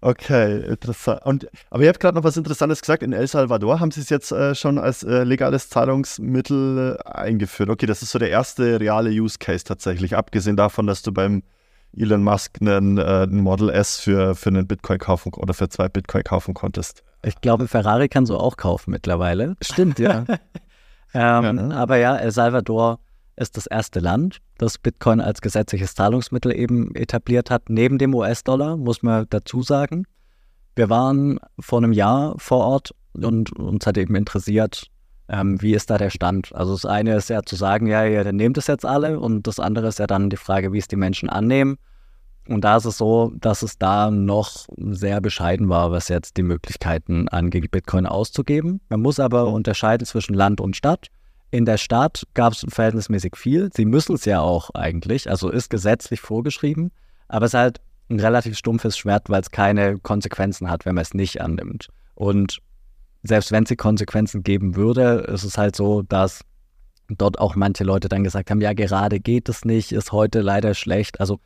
Okay, 0.00 0.60
interessant. 0.68 1.20
Und, 1.24 1.48
aber 1.70 1.82
ihr 1.82 1.88
habt 1.88 2.00
gerade 2.00 2.16
noch 2.16 2.24
was 2.24 2.36
Interessantes 2.36 2.80
gesagt. 2.80 3.02
In 3.02 3.12
El 3.12 3.26
Salvador 3.26 3.80
haben 3.80 3.90
sie 3.90 4.00
es 4.00 4.08
jetzt 4.08 4.32
äh, 4.32 4.54
schon 4.54 4.78
als 4.78 5.02
äh, 5.02 5.24
legales 5.24 5.68
Zahlungsmittel 5.68 6.98
äh, 6.98 7.10
eingeführt. 7.10 7.70
Okay, 7.70 7.86
das 7.86 8.02
ist 8.02 8.10
so 8.10 8.18
der 8.18 8.30
erste 8.30 8.80
reale 8.80 9.10
Use 9.10 9.38
Case 9.38 9.64
tatsächlich. 9.64 10.16
Abgesehen 10.16 10.56
davon, 10.56 10.86
dass 10.86 11.02
du 11.02 11.12
beim 11.12 11.42
Elon 11.96 12.22
Musk 12.22 12.58
einen, 12.60 12.98
äh, 12.98 13.02
einen 13.02 13.40
Model 13.40 13.70
S 13.70 13.98
für, 14.00 14.34
für 14.34 14.50
einen 14.50 14.66
Bitcoin 14.66 14.98
kaufen 14.98 15.32
oder 15.34 15.54
für 15.54 15.68
zwei 15.68 15.88
Bitcoin 15.88 16.24
kaufen 16.24 16.54
konntest. 16.54 17.02
Ich 17.24 17.40
glaube, 17.40 17.68
Ferrari 17.68 18.08
kann 18.08 18.26
so 18.26 18.38
auch 18.38 18.56
kaufen 18.56 18.90
mittlerweile. 18.90 19.56
Stimmt, 19.60 19.98
ja. 19.98 20.24
ähm, 21.14 21.72
Aber 21.72 21.96
ja, 21.96 22.16
El 22.16 22.30
Salvador 22.30 22.98
ist 23.36 23.56
das 23.56 23.66
erste 23.66 24.00
Land, 24.00 24.38
das 24.58 24.78
Bitcoin 24.78 25.20
als 25.20 25.40
gesetzliches 25.40 25.94
Zahlungsmittel 25.94 26.54
eben 26.54 26.94
etabliert 26.94 27.50
hat, 27.50 27.68
neben 27.68 27.98
dem 27.98 28.14
US-Dollar, 28.14 28.76
muss 28.76 29.02
man 29.02 29.26
dazu 29.30 29.62
sagen. 29.62 30.06
Wir 30.76 30.90
waren 30.90 31.38
vor 31.58 31.78
einem 31.78 31.92
Jahr 31.92 32.34
vor 32.38 32.58
Ort 32.58 32.94
und 33.12 33.52
uns 33.52 33.86
hat 33.86 33.96
eben 33.96 34.14
interessiert, 34.14 34.88
ähm, 35.28 35.60
wie 35.62 35.74
ist 35.74 35.90
da 35.90 35.98
der 35.98 36.10
Stand. 36.10 36.54
Also 36.54 36.72
das 36.72 36.84
eine 36.84 37.16
ist 37.16 37.30
ja 37.30 37.42
zu 37.42 37.56
sagen, 37.56 37.86
ja, 37.86 38.04
ja, 38.04 38.24
dann 38.24 38.36
nehmt 38.36 38.58
es 38.58 38.66
jetzt 38.66 38.84
alle 38.84 39.18
und 39.18 39.46
das 39.46 39.58
andere 39.58 39.88
ist 39.88 39.98
ja 39.98 40.06
dann 40.06 40.30
die 40.30 40.36
Frage, 40.36 40.72
wie 40.72 40.78
es 40.78 40.88
die 40.88 40.96
Menschen 40.96 41.28
annehmen. 41.28 41.78
Und 42.48 42.62
da 42.62 42.76
ist 42.76 42.84
es 42.84 42.98
so, 42.98 43.32
dass 43.36 43.62
es 43.62 43.78
da 43.78 44.10
noch 44.10 44.66
sehr 44.76 45.20
bescheiden 45.20 45.68
war, 45.68 45.92
was 45.92 46.08
jetzt 46.08 46.36
die 46.36 46.42
Möglichkeiten 46.42 47.28
angeht, 47.28 47.70
Bitcoin 47.70 48.06
auszugeben. 48.06 48.80
Man 48.90 49.00
muss 49.00 49.18
aber 49.18 49.46
unterscheiden 49.46 50.06
zwischen 50.06 50.34
Land 50.34 50.60
und 50.60 50.76
Stadt. 50.76 51.08
In 51.50 51.64
der 51.64 51.78
Stadt 51.78 52.24
gab 52.34 52.52
es 52.52 52.66
verhältnismäßig 52.68 53.36
viel. 53.36 53.70
Sie 53.72 53.86
müssen 53.86 54.16
es 54.16 54.24
ja 54.24 54.40
auch 54.40 54.70
eigentlich, 54.74 55.30
also 55.30 55.48
ist 55.48 55.70
gesetzlich 55.70 56.20
vorgeschrieben, 56.20 56.90
aber 57.28 57.46
es 57.46 57.54
ist 57.54 57.58
halt 57.58 57.80
ein 58.10 58.20
relativ 58.20 58.58
stumpfes 58.58 58.98
Schwert, 58.98 59.30
weil 59.30 59.40
es 59.40 59.50
keine 59.50 59.98
Konsequenzen 59.98 60.68
hat, 60.68 60.84
wenn 60.84 60.94
man 60.94 61.02
es 61.02 61.14
nicht 61.14 61.40
annimmt. 61.40 61.88
Und 62.14 62.58
selbst 63.22 63.52
wenn 63.52 63.62
es 63.62 63.68
die 63.68 63.76
Konsequenzen 63.76 64.42
geben 64.42 64.76
würde, 64.76 65.26
ist 65.32 65.44
es 65.44 65.56
halt 65.56 65.76
so, 65.76 66.02
dass 66.02 66.42
dort 67.08 67.38
auch 67.38 67.54
manche 67.54 67.84
Leute 67.84 68.08
dann 68.08 68.24
gesagt 68.24 68.50
haben, 68.50 68.60
ja, 68.60 68.72
gerade 68.74 69.20
geht 69.20 69.48
es 69.48 69.64
nicht, 69.64 69.92
ist 69.92 70.12
heute 70.12 70.40
leider 70.40 70.74
schlecht. 70.74 71.20
Also 71.20 71.40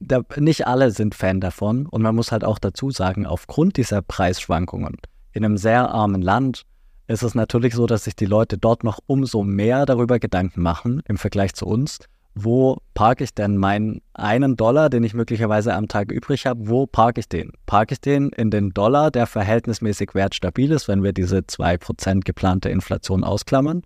da, 0.00 0.22
nicht 0.36 0.66
alle 0.66 0.90
sind 0.90 1.14
Fan 1.14 1.40
davon. 1.40 1.86
Und 1.86 2.02
man 2.02 2.14
muss 2.14 2.32
halt 2.32 2.44
auch 2.44 2.58
dazu 2.58 2.90
sagen, 2.90 3.26
aufgrund 3.26 3.76
dieser 3.76 4.02
Preisschwankungen 4.02 4.96
in 5.32 5.44
einem 5.44 5.56
sehr 5.56 5.90
armen 5.90 6.22
Land 6.22 6.62
ist 7.06 7.22
es 7.22 7.34
natürlich 7.34 7.74
so, 7.74 7.86
dass 7.86 8.04
sich 8.04 8.16
die 8.16 8.26
Leute 8.26 8.58
dort 8.58 8.84
noch 8.84 8.98
umso 9.06 9.42
mehr 9.42 9.86
darüber 9.86 10.18
Gedanken 10.18 10.62
machen 10.62 11.02
im 11.06 11.16
Vergleich 11.16 11.54
zu 11.54 11.66
uns. 11.66 12.00
Wo 12.34 12.78
parke 12.94 13.24
ich 13.24 13.34
denn 13.34 13.56
meinen 13.56 14.00
einen 14.12 14.56
Dollar, 14.56 14.90
den 14.90 15.02
ich 15.02 15.14
möglicherweise 15.14 15.74
am 15.74 15.88
Tag 15.88 16.12
übrig 16.12 16.46
habe? 16.46 16.68
Wo 16.68 16.86
parke 16.86 17.20
ich 17.20 17.28
den? 17.28 17.52
Parke 17.66 17.94
ich 17.94 18.00
den 18.00 18.28
in 18.30 18.50
den 18.50 18.70
Dollar, 18.70 19.10
der 19.10 19.26
verhältnismäßig 19.26 20.14
wertstabil 20.14 20.70
ist, 20.70 20.86
wenn 20.86 21.02
wir 21.02 21.12
diese 21.12 21.38
2% 21.38 22.20
geplante 22.20 22.68
Inflation 22.68 23.24
ausklammern? 23.24 23.82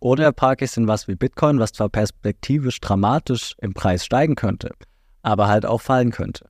Oder 0.00 0.32
parke 0.32 0.64
ich 0.64 0.70
es 0.70 0.76
in 0.76 0.88
was 0.88 1.08
wie 1.08 1.14
Bitcoin, 1.14 1.58
was 1.58 1.72
zwar 1.72 1.88
perspektivisch 1.88 2.80
dramatisch 2.80 3.54
im 3.60 3.74
Preis 3.74 4.04
steigen 4.04 4.34
könnte, 4.34 4.70
aber 5.24 5.48
halt 5.48 5.66
auch 5.66 5.80
fallen 5.80 6.10
könnte. 6.10 6.48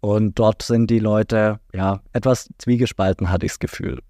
Und 0.00 0.38
dort 0.38 0.62
sind 0.62 0.90
die 0.90 0.98
Leute, 0.98 1.60
ja, 1.72 2.00
etwas 2.12 2.50
zwiegespalten, 2.58 3.30
hatte 3.30 3.46
ich 3.46 3.52
das 3.52 3.58
Gefühl. 3.60 4.00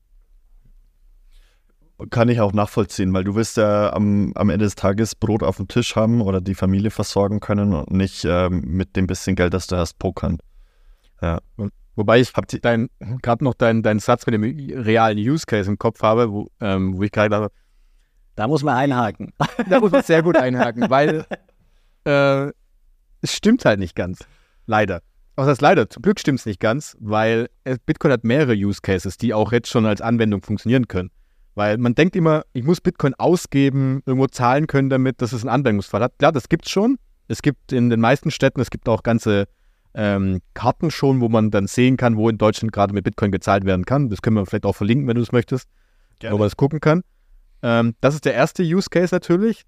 Kann 2.10 2.28
ich 2.28 2.40
auch 2.40 2.52
nachvollziehen, 2.52 3.12
weil 3.14 3.24
du 3.24 3.34
willst 3.34 3.56
ja 3.56 3.92
am, 3.92 4.32
am 4.34 4.50
Ende 4.50 4.64
des 4.64 4.74
Tages 4.74 5.14
Brot 5.14 5.42
auf 5.42 5.56
dem 5.56 5.68
Tisch 5.68 5.96
haben 5.96 6.20
oder 6.20 6.40
die 6.40 6.54
Familie 6.54 6.90
versorgen 6.90 7.40
können 7.40 7.72
und 7.72 7.90
nicht 7.90 8.24
ähm, 8.26 8.62
mit 8.66 8.96
dem 8.96 9.06
bisschen 9.06 9.36
Geld, 9.36 9.54
das 9.54 9.66
du 9.66 9.76
hast, 9.76 9.98
pokern. 9.98 10.38
Ja. 11.22 11.38
Wobei 11.94 12.20
ich 12.20 12.32
dein, 12.60 12.90
gerade 13.22 13.44
noch 13.44 13.54
deinen 13.54 13.82
dein 13.82 13.98
Satz 13.98 14.26
mit 14.26 14.34
dem 14.34 14.42
realen 14.42 15.18
Use 15.18 15.46
Case 15.46 15.70
im 15.70 15.78
Kopf 15.78 16.02
habe, 16.02 16.30
wo, 16.30 16.48
ähm, 16.60 16.98
wo 16.98 17.02
ich 17.02 17.12
gerade 17.12 17.30
dachte, 17.30 17.54
Da 18.34 18.46
muss 18.46 18.62
man 18.62 18.76
einhaken. 18.76 19.32
da 19.70 19.80
muss 19.80 19.92
man 19.92 20.02
sehr 20.02 20.22
gut 20.22 20.36
einhaken, 20.36 20.90
weil 20.90 21.24
äh, 22.04 22.52
es 23.20 23.34
stimmt 23.34 23.64
halt 23.64 23.78
nicht 23.78 23.94
ganz. 23.94 24.20
Leider. 24.66 25.02
Was 25.36 25.48
heißt 25.48 25.60
leider? 25.60 25.88
Zum 25.90 26.02
Glück 26.02 26.18
stimmt 26.18 26.40
es 26.40 26.46
nicht 26.46 26.60
ganz, 26.60 26.96
weil 26.98 27.48
es, 27.64 27.78
Bitcoin 27.78 28.12
hat 28.12 28.24
mehrere 28.24 28.54
Use 28.54 28.80
Cases, 28.80 29.18
die 29.18 29.34
auch 29.34 29.52
jetzt 29.52 29.68
schon 29.68 29.84
als 29.84 30.00
Anwendung 30.00 30.42
funktionieren 30.42 30.88
können. 30.88 31.10
Weil 31.54 31.78
man 31.78 31.94
denkt 31.94 32.16
immer, 32.16 32.44
ich 32.52 32.64
muss 32.64 32.80
Bitcoin 32.80 33.14
ausgeben, 33.14 34.02
irgendwo 34.06 34.26
zahlen 34.26 34.66
können 34.66 34.90
damit, 34.90 35.20
dass 35.22 35.32
es 35.32 35.42
einen 35.42 35.50
Anwendungsfall 35.50 36.02
hat. 36.02 36.18
Klar, 36.18 36.32
das 36.32 36.48
gibt 36.48 36.66
es 36.66 36.70
schon. 36.70 36.98
Es 37.28 37.42
gibt 37.42 37.72
in 37.72 37.90
den 37.90 38.00
meisten 38.00 38.30
Städten, 38.30 38.60
es 38.60 38.70
gibt 38.70 38.88
auch 38.88 39.02
ganze 39.02 39.46
ähm, 39.94 40.40
Karten 40.54 40.90
schon, 40.90 41.20
wo 41.20 41.28
man 41.28 41.50
dann 41.50 41.66
sehen 41.66 41.96
kann, 41.96 42.16
wo 42.16 42.28
in 42.28 42.38
Deutschland 42.38 42.72
gerade 42.72 42.94
mit 42.94 43.04
Bitcoin 43.04 43.32
gezahlt 43.32 43.64
werden 43.64 43.84
kann. 43.84 44.10
Das 44.10 44.22
können 44.22 44.36
wir 44.36 44.46
vielleicht 44.46 44.66
auch 44.66 44.76
verlinken, 44.76 45.08
wenn 45.08 45.16
du 45.16 45.22
es 45.22 45.32
möchtest, 45.32 45.68
Gerne. 46.18 46.34
wo 46.34 46.38
man 46.38 46.46
das 46.46 46.56
gucken 46.56 46.80
kann. 46.80 47.02
Ähm, 47.62 47.94
das 48.00 48.14
ist 48.14 48.26
der 48.26 48.34
erste 48.34 48.62
Use 48.62 48.88
Case 48.90 49.14
natürlich. 49.14 49.64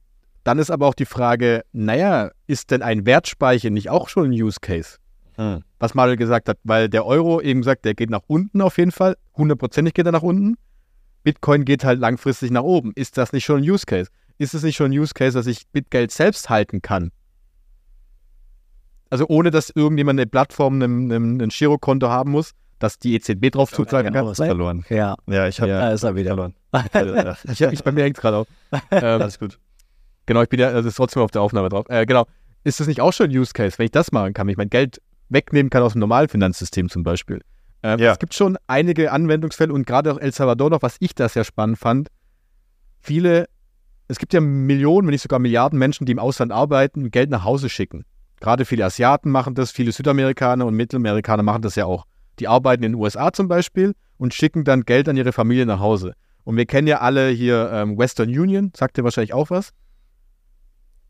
Dann 0.48 0.58
ist 0.58 0.70
aber 0.70 0.86
auch 0.86 0.94
die 0.94 1.04
Frage, 1.04 1.62
naja, 1.72 2.30
ist 2.46 2.70
denn 2.70 2.80
ein 2.80 3.04
Wertspeicher 3.04 3.68
nicht 3.68 3.90
auch 3.90 4.08
schon 4.08 4.30
ein 4.30 4.32
Use 4.32 4.60
Case? 4.62 4.96
Hm. 5.36 5.62
Was 5.78 5.92
Manuel 5.94 6.16
gesagt 6.16 6.48
hat, 6.48 6.56
weil 6.64 6.88
der 6.88 7.04
Euro 7.04 7.42
eben 7.42 7.62
sagt, 7.62 7.84
der 7.84 7.92
geht 7.92 8.08
nach 8.08 8.22
unten 8.28 8.62
auf 8.62 8.78
jeden 8.78 8.90
Fall. 8.90 9.18
Hundertprozentig 9.36 9.92
geht 9.92 10.06
er 10.06 10.12
nach 10.12 10.22
unten. 10.22 10.56
Bitcoin 11.22 11.66
geht 11.66 11.84
halt 11.84 12.00
langfristig 12.00 12.50
nach 12.50 12.62
oben. 12.62 12.92
Ist 12.94 13.18
das 13.18 13.34
nicht 13.34 13.44
schon 13.44 13.58
ein 13.62 13.70
Use 13.70 13.84
Case? 13.84 14.10
Ist 14.38 14.54
es 14.54 14.62
nicht 14.62 14.76
schon 14.76 14.90
ein 14.90 14.98
Use 14.98 15.12
Case, 15.12 15.36
dass 15.36 15.46
ich 15.46 15.68
Bitgeld 15.68 16.12
selbst 16.12 16.48
halten 16.48 16.80
kann? 16.80 17.10
Also 19.10 19.26
ohne, 19.28 19.50
dass 19.50 19.68
irgendjemand 19.68 20.18
eine 20.18 20.26
Plattform, 20.26 20.80
ein, 20.80 21.12
ein, 21.12 21.42
ein 21.42 21.48
Girokonto 21.50 22.08
haben 22.08 22.30
muss, 22.30 22.52
dass 22.78 22.98
die 22.98 23.14
EZB 23.16 23.50
drauf 23.50 23.70
zugreifen 23.70 24.14
kann. 24.14 24.24
was 24.24 24.38
verloren. 24.38 24.86
Ja, 24.88 25.14
Ja, 25.26 25.46
ich 25.46 25.60
habe 25.60 25.72
Ja. 25.72 25.90
ist 25.90 26.04
er 26.04 26.16
wieder. 26.16 26.52
verloren. 26.90 27.36
Ich, 27.52 27.60
ich 27.60 27.84
bei 27.84 27.92
mir 27.92 28.04
hängt 28.04 28.16
gerade 28.16 28.38
auf. 28.38 28.46
Ähm, 28.90 29.20
alles 29.20 29.38
gut. 29.38 29.58
Genau, 30.28 30.42
ich 30.42 30.48
bin 30.48 30.60
ja, 30.60 30.68
also 30.68 30.88
ist 30.88 30.94
trotzdem 30.94 31.22
auf 31.22 31.32
der 31.32 31.42
Aufnahme 31.42 31.68
drauf. 31.70 31.86
Äh, 31.88 32.06
genau. 32.06 32.26
Ist 32.62 32.78
das 32.78 32.86
nicht 32.86 33.00
auch 33.00 33.12
schon 33.12 33.30
ein 33.30 33.36
Use 33.36 33.52
Case, 33.52 33.78
wenn 33.78 33.86
ich 33.86 33.90
das 33.90 34.12
machen 34.12 34.34
kann, 34.34 34.46
wenn 34.46 34.52
ich 34.52 34.58
mein 34.58 34.70
Geld 34.70 35.00
wegnehmen 35.28 35.70
kann 35.70 35.82
aus 35.82 35.92
dem 35.92 36.00
normalen 36.00 36.28
Finanzsystem 36.28 36.88
zum 36.88 37.02
Beispiel? 37.02 37.40
Ähm, 37.82 37.98
Ja. 37.98 38.12
Es 38.12 38.18
gibt 38.18 38.34
schon 38.34 38.58
einige 38.66 39.10
Anwendungsfälle 39.10 39.72
und 39.72 39.86
gerade 39.86 40.12
auch 40.12 40.18
El 40.18 40.32
Salvador 40.32 40.70
noch, 40.70 40.82
was 40.82 40.96
ich 41.00 41.14
da 41.14 41.28
sehr 41.28 41.44
spannend 41.44 41.78
fand. 41.78 42.08
Viele, 43.00 43.46
es 44.08 44.18
gibt 44.18 44.34
ja 44.34 44.40
Millionen, 44.40 45.06
wenn 45.06 45.12
nicht 45.12 45.22
sogar 45.22 45.38
Milliarden 45.38 45.78
Menschen, 45.78 46.04
die 46.04 46.12
im 46.12 46.18
Ausland 46.18 46.52
arbeiten, 46.52 47.10
Geld 47.10 47.30
nach 47.30 47.44
Hause 47.44 47.68
schicken. 47.68 48.04
Gerade 48.40 48.64
viele 48.64 48.84
Asiaten 48.84 49.30
machen 49.30 49.54
das, 49.54 49.70
viele 49.70 49.92
Südamerikaner 49.92 50.66
und 50.66 50.74
Mittelamerikaner 50.74 51.42
machen 51.42 51.62
das 51.62 51.74
ja 51.74 51.86
auch. 51.86 52.04
Die 52.38 52.48
arbeiten 52.48 52.84
in 52.84 52.92
den 52.92 53.00
USA 53.00 53.32
zum 53.32 53.48
Beispiel 53.48 53.94
und 54.18 54.34
schicken 54.34 54.64
dann 54.64 54.82
Geld 54.82 55.08
an 55.08 55.16
ihre 55.16 55.32
Familie 55.32 55.66
nach 55.66 55.80
Hause. 55.80 56.14
Und 56.44 56.56
wir 56.56 56.66
kennen 56.66 56.86
ja 56.86 57.00
alle 57.00 57.28
hier 57.28 57.70
ähm, 57.72 57.98
Western 57.98 58.28
Union, 58.28 58.72
sagt 58.76 58.96
dir 58.96 59.04
wahrscheinlich 59.04 59.32
auch 59.32 59.50
was. 59.50 59.70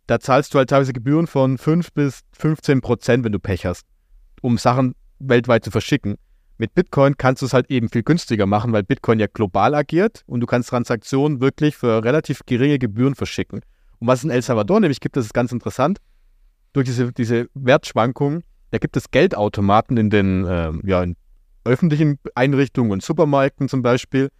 Da 0.09 0.19
zahlst 0.19 0.53
du 0.53 0.59
halt 0.59 0.71
teilweise 0.71 0.95
Gebühren 0.95 1.27
von 1.27 1.59
5 1.59 1.93
bis 1.93 2.23
15 2.33 2.81
Prozent, 2.81 3.25
wenn 3.25 3.33
du 3.33 3.39
Pech 3.39 3.67
hast, 3.67 3.85
um 4.41 4.59
Sachen 4.59 4.95
weltweit 5.19 5.65
zu 5.65 5.71
verschicken. 5.71 6.17
Mit 6.57 6.75
Bitcoin 6.75 7.17
kannst 7.17 7.43
du 7.43 7.47
es 7.47 7.53
halt 7.53 7.71
eben 7.71 7.89
viel 7.89 8.03
günstiger 8.03 8.47
machen, 8.47 8.73
weil 8.73 8.83
Bitcoin 8.83 9.21
ja 9.21 9.27
global 9.33 9.75
agiert 9.75 10.25
und 10.27 10.41
du 10.41 10.47
kannst 10.47 10.71
Transaktionen 10.71 11.41
wirklich 11.41 11.77
für 11.77 12.03
relativ 12.03 12.41
geringe 12.47 12.79
Gebühren 12.79 13.15
verschicken. 13.15 13.61
Und 13.99 14.09
was 14.09 14.21
es 14.21 14.25
in 14.25 14.31
El 14.31 14.43
Salvador 14.43 14.81
nämlich 14.81 15.01
gibt, 15.01 15.17
das 15.17 15.27
ist 15.27 15.35
ganz 15.35 15.53
interessant, 15.53 15.99
durch 16.73 16.87
diese, 16.87 17.13
diese 17.13 17.49
Wertschwankungen, 17.55 18.45
da 18.71 18.79
gibt 18.79 18.97
es 18.97 19.11
Geldautomaten 19.11 19.99
in 19.99 20.11
den 20.11 20.47
äh, 20.47 20.73
ja, 20.85 21.03
in 21.03 21.17
öffentlichen 21.65 22.19
Einrichtungen 22.35 22.93
und 22.93 23.03
Supermärkten 23.03 23.69
zum 23.69 23.83
Beispiel. 23.83 24.31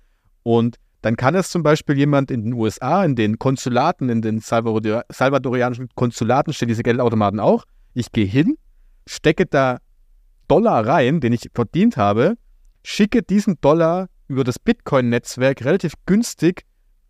Und 0.43 0.77
dann 1.03 1.17
kann 1.17 1.35
es 1.35 1.51
zum 1.51 1.63
Beispiel 1.63 1.97
jemand 1.97 2.31
in 2.31 2.43
den 2.43 2.53
USA, 2.53 3.05
in 3.05 3.15
den 3.15 3.39
Konsulaten, 3.39 4.09
in 4.09 4.23
den 4.23 4.41
Salvador 4.41 5.05
salvadorianischen 5.11 5.89
Konsulaten 5.95 6.53
stehen 6.53 6.69
diese 6.69 6.83
Geldautomaten 6.83 7.39
auch. 7.39 7.65
Ich 7.95 8.11
gehe 8.13 8.27
hin, 8.27 8.59
stecke 9.07 9.47
da 9.47 9.79
Dollar 10.49 10.87
rein, 10.87 11.21
den 11.21 11.33
ich 11.33 11.49
verdient 11.55 11.97
habe, 11.97 12.35
schicke 12.83 13.23
diesen 13.23 13.61
Dollar 13.61 14.09
über 14.27 14.45
das 14.45 14.59
Bitcoin-Netzwerk 14.59 15.65
relativ 15.65 15.95
günstig 16.07 16.65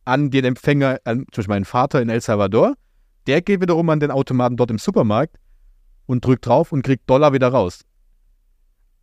an 0.05 0.31
den 0.31 0.44
Empfänger, 0.44 0.98
an, 1.05 1.24
zum 1.32 1.43
Beispiel 1.43 1.55
meinen 1.55 1.65
Vater 1.65 2.02
in 2.02 2.09
El 2.09 2.20
Salvador. 2.20 2.74
Der 3.27 3.43
geht 3.43 3.60
wiederum 3.60 3.89
an 3.90 4.01
den 4.01 4.10
Automaten 4.10 4.56
dort 4.56 4.70
im 4.70 4.78
Supermarkt 4.78 5.36
und 6.06 6.24
drückt 6.24 6.47
drauf 6.47 6.73
und 6.73 6.82
kriegt 6.82 7.09
Dollar 7.09 7.32
wieder 7.32 7.48
raus. 7.48 7.81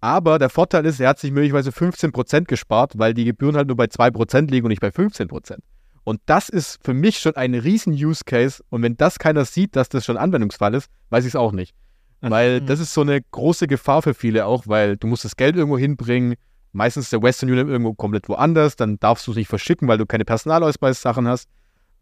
Aber 0.05 0.37
der 0.37 0.51
Vorteil 0.51 0.85
ist, 0.85 0.99
er 0.99 1.09
hat 1.09 1.17
sich 1.17 1.31
möglicherweise 1.31 1.71
15% 1.71 2.45
gespart, 2.45 2.95
weil 2.99 3.15
die 3.15 3.25
Gebühren 3.25 3.55
halt 3.55 3.69
nur 3.69 3.75
bei 3.75 3.85
2% 3.85 4.51
liegen 4.51 4.67
und 4.67 4.69
nicht 4.69 4.79
bei 4.79 4.89
15%. 4.89 5.57
Und 6.03 6.21
das 6.27 6.47
ist 6.47 6.77
für 6.83 6.93
mich 6.93 7.17
schon 7.17 7.35
ein 7.35 7.55
riesen 7.55 7.91
Use 7.91 8.23
Case. 8.23 8.63
Und 8.69 8.83
wenn 8.83 8.97
das 8.97 9.17
keiner 9.17 9.45
sieht, 9.45 9.75
dass 9.75 9.89
das 9.89 10.05
schon 10.05 10.15
Anwendungsfall 10.15 10.75
ist, 10.75 10.91
weiß 11.09 11.25
ich 11.25 11.29
es 11.29 11.35
auch 11.35 11.51
nicht. 11.51 11.73
Weil 12.21 12.61
das 12.61 12.79
ist 12.79 12.93
so 12.93 13.01
eine 13.01 13.19
große 13.19 13.65
Gefahr 13.65 14.03
für 14.03 14.13
viele 14.13 14.45
auch, 14.45 14.67
weil 14.67 14.95
du 14.95 15.07
musst 15.07 15.25
das 15.25 15.37
Geld 15.37 15.55
irgendwo 15.55 15.79
hinbringen. 15.79 16.35
Meistens 16.71 17.05
ist 17.05 17.13
der 17.13 17.23
Western 17.23 17.49
Union 17.49 17.67
irgendwo 17.67 17.95
komplett 17.95 18.29
woanders. 18.29 18.75
Dann 18.75 18.99
darfst 18.99 19.25
du 19.25 19.31
es 19.31 19.37
nicht 19.37 19.47
verschicken, 19.47 19.87
weil 19.87 19.97
du 19.97 20.05
keine 20.05 20.23
Personalausweissachen 20.23 21.27
hast. 21.27 21.49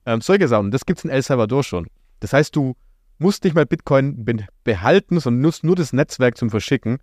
Ähm, 0.05 0.19
solche 0.19 0.49
Sachen. 0.49 0.71
Das 0.71 0.85
gibt 0.85 0.99
es 0.99 1.05
in 1.05 1.09
El 1.09 1.21
Salvador 1.21 1.63
schon. 1.63 1.87
Das 2.19 2.33
heißt, 2.33 2.53
du 2.53 2.75
musst 3.17 3.45
nicht 3.45 3.53
mal 3.53 3.65
Bitcoin 3.65 4.25
behalten, 4.65 5.21
sondern 5.21 5.41
nutzt 5.41 5.63
nur 5.63 5.77
das 5.77 5.93
Netzwerk 5.93 6.35
zum 6.35 6.49
Verschicken. 6.49 6.99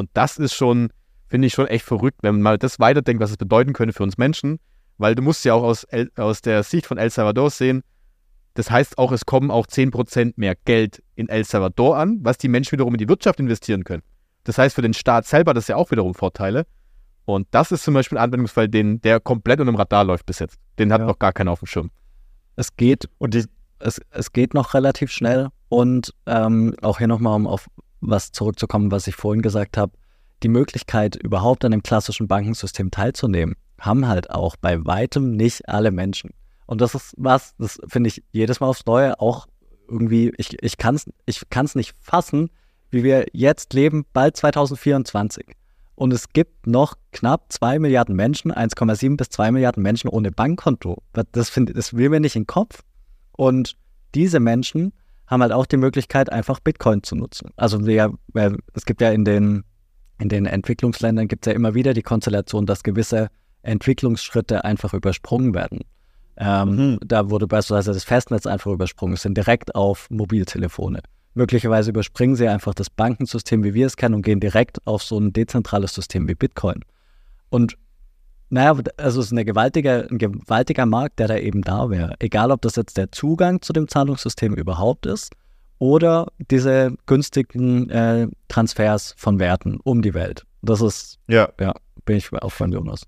Und 0.00 0.10
das 0.14 0.38
ist 0.38 0.54
schon, 0.54 0.90
finde 1.28 1.46
ich 1.46 1.52
schon 1.52 1.66
echt 1.66 1.84
verrückt, 1.84 2.18
wenn 2.22 2.36
man 2.36 2.42
mal 2.42 2.58
das 2.58 2.80
weiterdenkt, 2.80 3.22
was 3.22 3.30
es 3.30 3.36
bedeuten 3.36 3.72
könnte 3.74 3.92
für 3.92 4.02
uns 4.02 4.18
Menschen. 4.18 4.58
Weil 4.98 5.14
du 5.14 5.22
musst 5.22 5.44
ja 5.44 5.54
auch 5.54 5.62
aus, 5.62 5.84
El, 5.84 6.10
aus 6.16 6.42
der 6.42 6.62
Sicht 6.62 6.86
von 6.86 6.98
El 6.98 7.10
Salvador 7.10 7.50
sehen, 7.50 7.82
das 8.54 8.70
heißt 8.70 8.98
auch, 8.98 9.12
es 9.12 9.24
kommen 9.26 9.50
auch 9.50 9.66
10% 9.66 10.34
mehr 10.36 10.54
Geld 10.64 11.02
in 11.14 11.28
El 11.28 11.44
Salvador 11.44 11.96
an, 11.96 12.18
was 12.22 12.38
die 12.38 12.48
Menschen 12.48 12.72
wiederum 12.72 12.94
in 12.94 12.98
die 12.98 13.08
Wirtschaft 13.08 13.38
investieren 13.40 13.84
können. 13.84 14.02
Das 14.44 14.58
heißt, 14.58 14.74
für 14.74 14.82
den 14.82 14.94
Staat 14.94 15.26
selber 15.26 15.54
das 15.54 15.68
ja 15.68 15.76
auch 15.76 15.90
wiederum 15.90 16.14
Vorteile. 16.14 16.66
Und 17.26 17.46
das 17.52 17.70
ist 17.70 17.84
zum 17.84 17.94
Beispiel 17.94 18.18
ein 18.18 18.24
Anwendungsfall, 18.24 18.68
den, 18.68 19.00
der 19.02 19.20
komplett 19.20 19.60
unter 19.60 19.72
dem 19.72 19.76
Radar 19.76 20.04
läuft 20.04 20.26
bis 20.26 20.40
jetzt. 20.40 20.56
Den 20.78 20.92
hat 20.92 21.00
ja. 21.00 21.06
noch 21.06 21.18
gar 21.18 21.32
keiner 21.32 21.52
auf 21.52 21.60
dem 21.60 21.66
Schirm. 21.66 21.90
Es 22.56 22.74
geht 22.76 23.08
und 23.18 23.34
die, 23.34 23.44
es, 23.78 24.00
es 24.10 24.32
geht 24.32 24.54
noch 24.54 24.74
relativ 24.74 25.12
schnell. 25.12 25.48
Und 25.68 26.12
ähm, 26.26 26.74
auch 26.82 26.98
hier 26.98 27.06
nochmal, 27.06 27.36
um 27.36 27.46
auf 27.46 27.68
was 28.00 28.32
zurückzukommen, 28.32 28.90
was 28.90 29.06
ich 29.06 29.14
vorhin 29.14 29.42
gesagt 29.42 29.76
habe, 29.76 29.92
die 30.42 30.48
Möglichkeit, 30.48 31.16
überhaupt 31.16 31.64
an 31.64 31.70
dem 31.70 31.82
klassischen 31.82 32.28
Bankensystem 32.28 32.90
teilzunehmen, 32.90 33.56
haben 33.78 34.06
halt 34.08 34.30
auch 34.30 34.56
bei 34.56 34.84
weitem 34.84 35.36
nicht 35.36 35.68
alle 35.68 35.90
Menschen. 35.90 36.30
Und 36.66 36.80
das 36.80 36.94
ist 36.94 37.14
was, 37.16 37.54
das 37.58 37.78
finde 37.88 38.08
ich 38.08 38.22
jedes 38.32 38.60
Mal 38.60 38.68
aufs 38.68 38.86
Neue 38.86 39.20
auch 39.20 39.46
irgendwie, 39.88 40.32
ich, 40.36 40.62
ich 40.62 40.78
kann 40.78 40.94
es 40.94 41.10
ich 41.26 41.42
kann's 41.50 41.74
nicht 41.74 41.94
fassen, 42.00 42.50
wie 42.90 43.02
wir 43.02 43.26
jetzt 43.32 43.72
leben, 43.74 44.04
bald 44.12 44.36
2024. 44.36 45.56
Und 45.94 46.12
es 46.12 46.30
gibt 46.32 46.66
noch 46.66 46.94
knapp 47.12 47.52
2 47.52 47.78
Milliarden 47.78 48.16
Menschen, 48.16 48.52
1,7 48.52 49.16
bis 49.16 49.28
2 49.28 49.52
Milliarden 49.52 49.82
Menschen 49.82 50.08
ohne 50.08 50.30
Bankkonto. 50.30 51.02
Das, 51.32 51.50
find, 51.50 51.76
das 51.76 51.94
will 51.94 52.08
mir 52.08 52.20
nicht 52.20 52.36
in 52.36 52.42
den 52.42 52.46
Kopf. 52.46 52.82
Und 53.32 53.76
diese 54.14 54.40
Menschen 54.40 54.92
haben 55.30 55.42
halt 55.42 55.52
auch 55.52 55.66
die 55.66 55.76
Möglichkeit, 55.76 56.30
einfach 56.30 56.58
Bitcoin 56.58 57.04
zu 57.04 57.14
nutzen. 57.14 57.50
Also 57.56 57.86
wir, 57.86 58.12
es 58.74 58.84
gibt 58.84 59.00
ja 59.00 59.10
in 59.12 59.24
den, 59.24 59.62
in 60.18 60.28
den 60.28 60.44
Entwicklungsländern 60.44 61.28
gibt 61.28 61.46
es 61.46 61.50
ja 61.52 61.56
immer 61.56 61.74
wieder 61.74 61.94
die 61.94 62.02
Konstellation, 62.02 62.66
dass 62.66 62.82
gewisse 62.82 63.28
Entwicklungsschritte 63.62 64.64
einfach 64.64 64.92
übersprungen 64.92 65.54
werden. 65.54 65.80
Ähm, 66.36 66.68
mhm. 66.76 66.98
Da 67.04 67.30
wurde 67.30 67.46
beispielsweise 67.46 67.92
das 67.92 68.02
Festnetz 68.02 68.46
einfach 68.46 68.72
übersprungen. 68.72 69.14
Es 69.14 69.22
sind 69.22 69.36
direkt 69.36 69.74
auf 69.74 70.08
Mobiltelefone. 70.10 71.00
Möglicherweise 71.34 71.90
überspringen 71.90 72.34
sie 72.34 72.48
einfach 72.48 72.74
das 72.74 72.90
Bankensystem, 72.90 73.62
wie 73.62 73.74
wir 73.74 73.86
es 73.86 73.96
kennen, 73.96 74.16
und 74.16 74.22
gehen 74.22 74.40
direkt 74.40 74.84
auf 74.84 75.02
so 75.02 75.18
ein 75.18 75.32
dezentrales 75.32 75.94
System 75.94 76.26
wie 76.28 76.34
Bitcoin. 76.34 76.80
Und 77.50 77.76
naja, 78.50 78.76
also 78.96 79.20
es 79.20 79.26
ist 79.26 79.32
eine 79.32 79.44
gewaltige, 79.44 80.08
ein 80.10 80.18
gewaltiger 80.18 80.86
Markt, 80.86 81.18
der 81.18 81.28
da 81.28 81.36
eben 81.36 81.62
da 81.62 81.90
wäre. 81.90 82.14
Egal, 82.18 82.50
ob 82.50 82.62
das 82.62 82.76
jetzt 82.76 82.96
der 82.96 83.12
Zugang 83.12 83.62
zu 83.62 83.72
dem 83.72 83.88
Zahlungssystem 83.88 84.54
überhaupt 84.54 85.06
ist 85.06 85.32
oder 85.78 86.26
diese 86.50 86.94
günstigen 87.06 87.88
äh, 87.90 88.28
Transfers 88.48 89.14
von 89.16 89.38
Werten 89.38 89.78
um 89.82 90.02
die 90.02 90.14
Welt. 90.14 90.44
Das 90.62 90.82
ist, 90.82 91.18
ja, 91.28 91.48
ja 91.58 91.74
bin 92.04 92.16
ich 92.16 92.32
auch 92.32 92.52
von 92.52 92.72
Jonas 92.72 93.06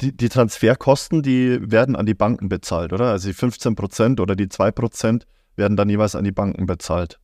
die, 0.00 0.16
die 0.16 0.28
Transferkosten, 0.28 1.22
die 1.22 1.58
werden 1.70 1.96
an 1.96 2.06
die 2.06 2.14
Banken 2.14 2.48
bezahlt, 2.48 2.92
oder? 2.92 3.06
Also 3.12 3.28
die 3.28 3.34
15 3.34 3.74
Prozent 3.76 4.20
oder 4.20 4.36
die 4.36 4.48
2 4.48 4.70
Prozent 4.70 5.26
werden 5.56 5.76
dann 5.76 5.88
jeweils 5.88 6.14
an 6.14 6.24
die 6.24 6.32
Banken 6.32 6.66
bezahlt. 6.66 7.18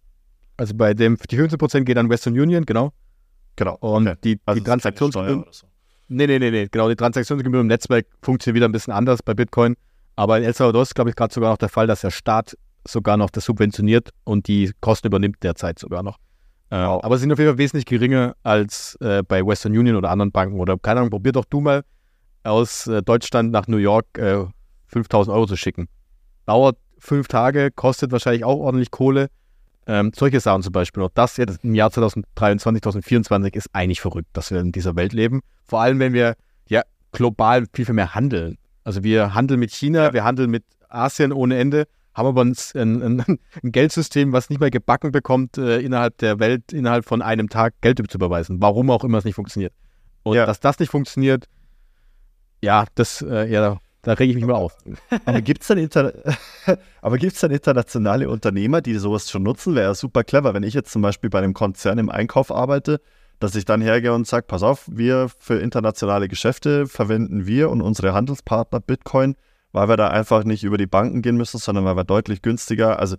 Also 0.57 0.75
bei 0.75 0.95
dem, 0.95 1.19
die 1.31 1.37
15 1.37 1.59
Prozent 1.59 1.87
geht 1.87 1.99
an 1.99 2.09
Western 2.09 2.39
Union, 2.39 2.65
genau. 2.65 2.93
Genau. 3.57 3.77
Und 3.81 4.09
okay. 4.09 4.19
die, 4.25 4.41
also 4.47 4.59
die 4.59 4.65
Transaktionsgebühren. 4.65 5.45
So. 5.51 5.67
Nee, 6.13 6.27
nee, 6.27 6.39
nee, 6.39 6.51
nee. 6.51 6.69
Genau, 6.71 6.91
die 6.91 6.97
Transaktionsgebühren 6.97 7.63
im 7.63 7.69
Netzwerk 7.69 8.07
funktionieren 8.21 8.57
wieder 8.57 8.69
ein 8.69 8.73
bisschen 8.73 8.93
anders 8.93 9.23
bei 9.23 9.33
Bitcoin. 9.33 9.77
Aber 10.15 10.37
in 10.37 10.45
El 10.45 10.53
Salvador 10.53 10.83
ist, 10.83 10.95
glaube 10.95 11.09
ich, 11.09 11.17
gerade 11.17 11.33
sogar 11.33 11.51
noch 11.51 11.57
der 11.57 11.71
Fall, 11.71 11.87
dass 11.87 12.03
der 12.03 12.11
Staat 12.11 12.55
sogar 12.87 13.17
noch 13.17 13.31
das 13.31 13.47
subventioniert 13.47 14.11
und 14.25 14.47
die 14.47 14.73
Kosten 14.81 15.07
übernimmt 15.07 15.43
derzeit 15.43 15.79
sogar 15.79 16.03
noch. 16.03 16.19
Äh, 16.69 16.77
wow. 16.77 17.03
Aber 17.03 17.17
sie 17.17 17.23
sind 17.23 17.33
auf 17.33 17.39
jeden 17.39 17.51
Fall 17.51 17.59
wesentlich 17.59 17.87
geringer 17.87 18.35
als 18.43 18.97
äh, 19.01 19.23
bei 19.23 19.47
Western 19.47 19.73
Union 19.73 19.97
oder 19.97 20.11
anderen 20.11 20.33
Banken. 20.33 20.61
Oder 20.61 20.77
keine 20.77 21.01
Ahnung, 21.01 21.11
probier 21.11 21.33
doch 21.33 21.47
du 21.47 21.61
mal 21.61 21.83
aus 22.45 22.87
äh, 22.89 23.03
Deutschland 23.03 23.51
nach 23.51 23.67
New 23.67 23.79
York 23.79 24.07
äh, 24.19 24.45
5000 24.89 25.35
Euro 25.35 25.47
zu 25.47 25.57
schicken. 25.57 25.89
Dauert 26.45 26.77
fünf 26.99 27.29
Tage, 27.29 27.71
kostet 27.71 28.13
wahrscheinlich 28.13 28.45
auch 28.45 28.59
ordentlich 28.59 28.91
Kohle. 28.91 29.29
Ähm, 29.87 30.13
solche 30.15 30.41
Sachen 30.41 30.63
zum 30.63 30.73
Beispiel. 30.73 31.03
Und 31.03 31.13
das 31.15 31.37
jetzt 31.37 31.65
im 31.65 31.75
Jahr 31.75 31.91
2023, 31.91 32.83
2024 32.83 33.57
ist 33.57 33.69
eigentlich 33.73 34.01
verrückt, 34.01 34.29
dass 34.33 34.51
wir 34.51 34.61
in 34.61 34.73
dieser 34.73 34.95
Welt 34.97 35.13
leben. 35.13 35.41
Vor 35.65 35.81
allem, 35.81 35.99
wenn 35.99 36.13
wir 36.13 36.37
ja 36.69 36.83
global 37.11 37.67
viel, 37.73 37.85
viel 37.85 37.95
mehr 37.95 38.15
handeln. 38.15 38.59
Also 38.85 39.03
wir 39.03 39.35
handeln 39.35 39.61
mit 39.61 39.73
China, 39.73 40.13
wir 40.13 40.25
handeln 40.25 40.51
mit 40.51 40.65
Asien 40.89 41.33
ohne 41.33 41.59
Ende, 41.59 41.87
haben 42.15 42.27
aber 42.27 42.45
ein, 42.45 42.55
ein, 42.75 43.21
ein 43.21 43.73
Geldsystem, 43.73 44.33
was 44.33 44.51
nicht 44.51 44.61
mehr 44.61 44.71
gebacken 44.71 45.13
bekommt, 45.13 45.59
äh, 45.59 45.79
innerhalb 45.81 46.19
der 46.19 46.39
Welt, 46.39 46.73
innerhalb 46.73 47.05
von 47.05 47.23
einem 47.23 47.49
Tag 47.49 47.75
Geld 47.81 47.99
zu 48.11 48.19
überweisen. 48.19 48.61
Warum 48.61 48.91
auch 48.91 49.05
immer 49.05 49.19
es 49.19 49.25
nicht 49.25 49.35
funktioniert. 49.35 49.73
Und 50.23 50.37
ja. 50.37 50.47
dass 50.47 50.61
das 50.61 50.79
nicht 50.79 50.91
funktioniert, 50.91 51.47
ja, 52.61 52.85
das, 52.95 53.23
äh, 53.23 53.51
ja, 53.51 53.79
da 54.03 54.13
rege 54.15 54.31
ich 54.31 54.37
mich 54.37 54.45
mal 54.45 54.55
auf. 54.55 54.77
Aber 55.25 55.41
gibt 55.41 55.63
es 55.63 55.69
dann, 55.69 55.79
Inter 55.79 56.13
dann 57.03 57.51
internationale 57.51 58.29
Unternehmer, 58.29 58.81
die 58.81 58.95
sowas 58.97 59.31
schon 59.31 59.45
nutzen? 59.45 59.75
Wäre 59.75 59.89
ja 59.89 59.95
super 59.95 60.25
clever, 60.25 60.55
wenn 60.55 60.65
ich 60.65 60.75
jetzt 60.75 60.93
zum 60.93 61.03
Beispiel 61.03 61.31
bei 61.31 61.39
einem 61.39 61.55
Konzern 61.55 61.99
im 61.99 62.11
Einkauf 62.11 62.51
arbeite, 62.51 63.01
dass 63.39 63.55
ich 63.55 63.65
dann 63.65 63.81
hergehe 63.81 64.13
und 64.13 64.27
sage, 64.27 64.47
pass 64.47 64.63
auf, 64.63 64.89
wir 64.91 65.29
für 65.39 65.59
internationale 65.59 66.29
Geschäfte 66.29 66.87
verwenden 66.87 67.47
wir 67.47 67.71
und 67.71 67.81
unsere 67.81 68.13
Handelspartner 68.13 68.81
Bitcoin, 68.81 69.37
weil 69.73 69.89
wir 69.89 69.97
da 69.97 70.09
einfach 70.09 70.45
nicht 70.45 70.65
über 70.65 70.79
die 70.79 70.87
Banken 70.87 71.23
gehen 71.23 71.37
müssen, 71.37 71.59
sondern 71.59 71.85
weil 71.85 71.97
wir 71.97 72.05
deutlich 72.05 72.43
günstiger, 72.43 72.99
also 72.99 73.17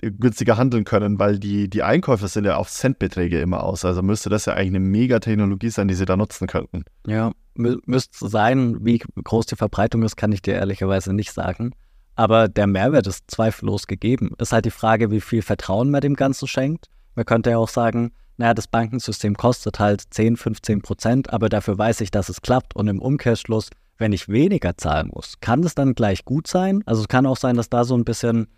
günstiger 0.00 0.56
handeln 0.56 0.84
können, 0.84 1.18
weil 1.18 1.38
die, 1.38 1.68
die 1.68 1.82
Einkäufe 1.82 2.28
sind 2.28 2.44
ja 2.44 2.56
auf 2.56 2.70
Centbeträge 2.70 3.40
immer 3.40 3.62
aus. 3.62 3.84
Also 3.84 4.02
müsste 4.02 4.30
das 4.30 4.46
ja 4.46 4.54
eigentlich 4.54 4.68
eine 4.68 4.80
Mega-Technologie 4.80 5.70
sein, 5.70 5.88
die 5.88 5.94
sie 5.94 6.06
da 6.06 6.16
nutzen 6.16 6.46
könnten. 6.46 6.84
Ja, 7.06 7.32
mü 7.54 7.78
müsste 7.86 8.28
sein. 8.28 8.84
Wie 8.84 8.98
groß 8.98 9.46
die 9.46 9.56
Verbreitung 9.56 10.02
ist, 10.02 10.16
kann 10.16 10.32
ich 10.32 10.42
dir 10.42 10.54
ehrlicherweise 10.54 11.12
nicht 11.12 11.32
sagen. 11.32 11.72
Aber 12.14 12.48
der 12.48 12.66
Mehrwert 12.66 13.06
ist 13.06 13.30
zweifellos 13.30 13.86
gegeben. 13.86 14.32
Ist 14.38 14.52
halt 14.52 14.64
die 14.64 14.70
Frage, 14.70 15.10
wie 15.10 15.20
viel 15.20 15.42
Vertrauen 15.42 15.90
man 15.90 16.00
dem 16.00 16.14
Ganzen 16.14 16.48
schenkt. 16.48 16.86
Man 17.14 17.24
könnte 17.24 17.50
ja 17.50 17.58
auch 17.58 17.68
sagen, 17.68 18.12
naja, 18.36 18.54
das 18.54 18.66
Bankensystem 18.66 19.36
kostet 19.36 19.78
halt 19.78 20.02
10, 20.10 20.36
15 20.36 20.82
Prozent, 20.82 21.32
aber 21.32 21.48
dafür 21.48 21.78
weiß 21.78 22.00
ich, 22.00 22.10
dass 22.10 22.28
es 22.28 22.40
klappt. 22.40 22.74
Und 22.74 22.88
im 22.88 23.00
Umkehrschluss, 23.00 23.70
wenn 23.98 24.12
ich 24.12 24.28
weniger 24.28 24.76
zahlen 24.76 25.10
muss, 25.12 25.34
kann 25.40 25.62
es 25.62 25.74
dann 25.74 25.94
gleich 25.94 26.24
gut 26.24 26.46
sein? 26.46 26.82
Also 26.86 27.02
es 27.02 27.08
kann 27.08 27.26
auch 27.26 27.36
sein, 27.36 27.56
dass 27.56 27.70
da 27.70 27.84
so 27.84 27.94
ein 27.94 28.04
bisschen 28.04 28.48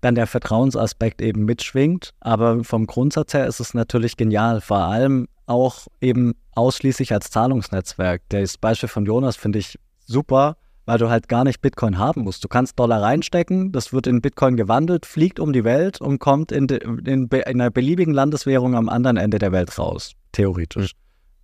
dann 0.00 0.14
der 0.14 0.26
Vertrauensaspekt 0.26 1.22
eben 1.22 1.44
mitschwingt. 1.44 2.12
Aber 2.20 2.64
vom 2.64 2.86
Grundsatz 2.86 3.34
her 3.34 3.46
ist 3.46 3.60
es 3.60 3.74
natürlich 3.74 4.16
genial, 4.16 4.60
vor 4.60 4.78
allem 4.78 5.28
auch 5.46 5.86
eben 6.00 6.34
ausschließlich 6.54 7.12
als 7.12 7.30
Zahlungsnetzwerk. 7.30 8.22
Das 8.28 8.58
Beispiel 8.58 8.88
von 8.88 9.06
Jonas 9.06 9.36
finde 9.36 9.58
ich 9.60 9.78
super, 10.04 10.56
weil 10.86 10.98
du 10.98 11.10
halt 11.10 11.28
gar 11.28 11.44
nicht 11.44 11.60
Bitcoin 11.60 11.98
haben 11.98 12.22
musst. 12.22 12.44
Du 12.44 12.48
kannst 12.48 12.78
Dollar 12.78 13.02
reinstecken, 13.02 13.72
das 13.72 13.92
wird 13.92 14.06
in 14.06 14.22
Bitcoin 14.22 14.56
gewandelt, 14.56 15.04
fliegt 15.04 15.40
um 15.40 15.52
die 15.52 15.64
Welt 15.64 16.00
und 16.00 16.18
kommt 16.18 16.52
in, 16.52 16.68
de, 16.68 16.82
in, 16.82 17.28
in 17.28 17.30
einer 17.32 17.70
beliebigen 17.70 18.14
Landeswährung 18.14 18.74
am 18.74 18.88
anderen 18.88 19.16
Ende 19.16 19.38
der 19.38 19.52
Welt 19.52 19.76
raus, 19.78 20.12
theoretisch. 20.32 20.92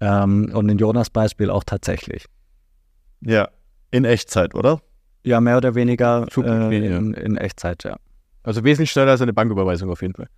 Ähm, 0.01 0.51
und 0.55 0.69
in 0.69 0.79
Jonas 0.79 1.11
Beispiel 1.11 1.51
auch 1.51 1.65
tatsächlich. 1.65 2.27
Ja, 3.21 3.49
in 3.91 4.05
Echtzeit, 4.05 4.55
oder? 4.55 4.81
Ja, 5.25 5.41
mehr 5.41 5.57
oder 5.57 5.75
weniger 5.75 6.27
äh, 6.37 6.77
in, 6.77 7.15
in, 7.15 7.37
Echtzeit, 7.37 7.85
ja. 7.85 7.97
Also 8.43 8.65
wesentlich 8.65 8.91
schneller 8.91 9.13
als 9.13 9.21
eine 9.21 9.33
Banküberweisung 9.33 9.91
auf 9.91 10.03
jeden 10.03 10.15
Fall. 10.15 10.29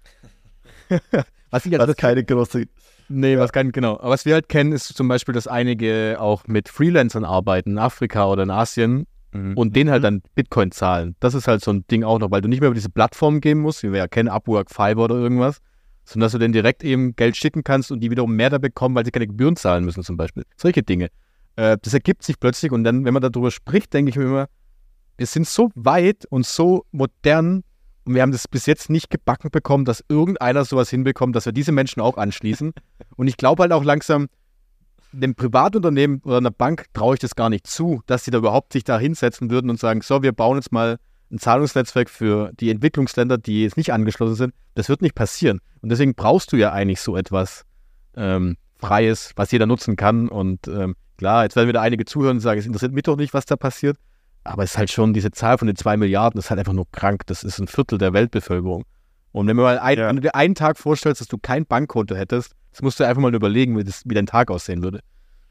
was 1.50 1.66
ich 1.66 1.72
halt 1.72 1.88
das 1.88 1.96
keine 1.96 2.24
große. 2.24 2.66
Nee, 3.08 3.34
ja. 3.34 3.38
was 3.38 3.52
kein, 3.52 3.72
genau. 3.72 3.98
Aber 3.98 4.10
was 4.10 4.24
wir 4.24 4.34
halt 4.34 4.48
kennen, 4.48 4.72
ist 4.72 4.86
zum 4.86 5.08
Beispiel, 5.08 5.34
dass 5.34 5.46
einige 5.46 6.16
auch 6.18 6.46
mit 6.46 6.68
Freelancern 6.68 7.24
arbeiten 7.24 7.72
in 7.72 7.78
Afrika 7.78 8.26
oder 8.28 8.42
in 8.44 8.50
Asien 8.50 9.06
mhm. 9.32 9.56
und 9.56 9.76
denen 9.76 9.90
halt 9.90 10.02
mhm. 10.02 10.04
dann 10.04 10.22
Bitcoin 10.34 10.70
zahlen. 10.70 11.16
Das 11.20 11.34
ist 11.34 11.46
halt 11.48 11.62
so 11.62 11.72
ein 11.72 11.86
Ding 11.86 12.04
auch 12.04 12.18
noch, 12.18 12.30
weil 12.30 12.40
du 12.40 12.48
nicht 12.48 12.60
mehr 12.60 12.68
über 12.68 12.74
diese 12.74 12.90
Plattform 12.90 13.40
gehen 13.40 13.58
musst, 13.58 13.82
wie 13.82 13.92
wir 13.92 13.98
ja 13.98 14.08
kennen, 14.08 14.28
Upwork, 14.28 14.70
Fiverr 14.70 15.04
oder 15.04 15.16
irgendwas, 15.16 15.58
sondern 16.04 16.26
dass 16.26 16.32
du 16.32 16.38
denen 16.38 16.52
direkt 16.52 16.82
eben 16.84 17.14
Geld 17.16 17.36
schicken 17.36 17.64
kannst 17.64 17.92
und 17.92 18.00
die 18.00 18.10
wiederum 18.10 18.34
mehr 18.34 18.50
da 18.50 18.58
bekommen, 18.58 18.94
weil 18.94 19.04
sie 19.04 19.10
keine 19.10 19.26
Gebühren 19.26 19.56
zahlen 19.56 19.84
müssen 19.84 20.02
zum 20.02 20.16
Beispiel. 20.16 20.44
Solche 20.56 20.82
Dinge. 20.82 21.08
Äh, 21.56 21.78
das 21.82 21.94
ergibt 21.94 22.22
sich 22.22 22.40
plötzlich 22.40 22.72
und 22.72 22.84
dann, 22.84 23.04
wenn 23.04 23.14
man 23.14 23.22
darüber 23.22 23.50
spricht, 23.50 23.92
denke 23.92 24.10
ich 24.10 24.16
mir 24.16 24.24
immer, 24.24 24.48
wir 25.16 25.26
sind 25.26 25.46
so 25.46 25.70
weit 25.74 26.24
und 26.26 26.46
so 26.46 26.84
modern 26.90 27.62
und 28.04 28.14
wir 28.14 28.22
haben 28.22 28.32
das 28.32 28.48
bis 28.48 28.66
jetzt 28.66 28.90
nicht 28.90 29.10
gebacken 29.10 29.50
bekommen, 29.50 29.84
dass 29.84 30.04
irgendeiner 30.08 30.64
sowas 30.64 30.90
hinbekommt, 30.90 31.34
dass 31.34 31.46
wir 31.46 31.52
diese 31.52 31.72
Menschen 31.72 32.00
auch 32.00 32.18
anschließen. 32.18 32.72
Und 33.16 33.28
ich 33.28 33.36
glaube 33.36 33.62
halt 33.62 33.72
auch 33.72 33.84
langsam, 33.84 34.28
dem 35.12 35.34
Privatunternehmen 35.34 36.20
oder 36.24 36.38
einer 36.38 36.50
Bank 36.50 36.86
traue 36.92 37.14
ich 37.14 37.20
das 37.20 37.36
gar 37.36 37.48
nicht 37.48 37.66
zu, 37.66 38.02
dass 38.06 38.24
sie 38.24 38.30
da 38.30 38.38
überhaupt 38.38 38.72
sich 38.72 38.84
da 38.84 38.98
hinsetzen 38.98 39.50
würden 39.50 39.70
und 39.70 39.78
sagen, 39.78 40.00
so, 40.02 40.22
wir 40.22 40.32
bauen 40.32 40.56
jetzt 40.56 40.72
mal 40.72 40.98
ein 41.30 41.38
Zahlungsnetzwerk 41.38 42.10
für 42.10 42.52
die 42.58 42.70
Entwicklungsländer, 42.70 43.38
die 43.38 43.62
jetzt 43.62 43.76
nicht 43.76 43.92
angeschlossen 43.92 44.34
sind. 44.34 44.54
Das 44.74 44.88
wird 44.88 45.02
nicht 45.02 45.14
passieren. 45.14 45.60
Und 45.80 45.88
deswegen 45.90 46.14
brauchst 46.14 46.52
du 46.52 46.56
ja 46.56 46.72
eigentlich 46.72 47.00
so 47.00 47.16
etwas 47.16 47.64
ähm, 48.16 48.56
Freies, 48.76 49.32
was 49.36 49.50
jeder 49.50 49.66
nutzen 49.66 49.96
kann. 49.96 50.28
Und 50.28 50.68
ähm, 50.68 50.96
klar, 51.16 51.44
jetzt 51.44 51.56
werden 51.56 51.68
wieder 51.68 51.80
einige 51.80 52.04
zuhören 52.04 52.36
und 52.36 52.40
sagen, 52.40 52.58
es 52.58 52.66
interessiert 52.66 52.92
mich 52.92 53.04
doch 53.04 53.16
nicht, 53.16 53.34
was 53.34 53.46
da 53.46 53.56
passiert. 53.56 53.96
Aber 54.44 54.62
es 54.62 54.72
ist 54.72 54.78
halt 54.78 54.90
schon 54.90 55.14
diese 55.14 55.30
Zahl 55.30 55.58
von 55.58 55.66
den 55.66 55.76
zwei 55.76 55.96
Milliarden, 55.96 56.36
das 56.38 56.46
ist 56.46 56.50
halt 56.50 56.60
einfach 56.60 56.74
nur 56.74 56.90
krank. 56.92 57.26
Das 57.26 57.42
ist 57.42 57.58
ein 57.58 57.66
Viertel 57.66 57.98
der 57.98 58.12
Weltbevölkerung. 58.12 58.84
Und 59.32 59.48
wenn, 59.48 59.56
mal 59.56 59.78
ein, 59.78 59.98
ja. 59.98 60.12
du 60.12 60.20
dir 60.20 60.34
einen 60.34 60.54
Tag 60.54 60.78
vorstellst, 60.78 61.20
dass 61.20 61.28
du 61.28 61.38
kein 61.38 61.66
Bankkonto 61.66 62.14
hättest, 62.14 62.54
das 62.70 62.82
musst 62.82 63.00
du 63.00 63.04
einfach 63.04 63.22
mal 63.22 63.34
überlegen, 63.34 63.76
wie, 63.76 63.84
das, 63.84 64.02
wie 64.04 64.14
dein 64.14 64.26
Tag 64.26 64.50
aussehen 64.50 64.82
würde. 64.82 65.00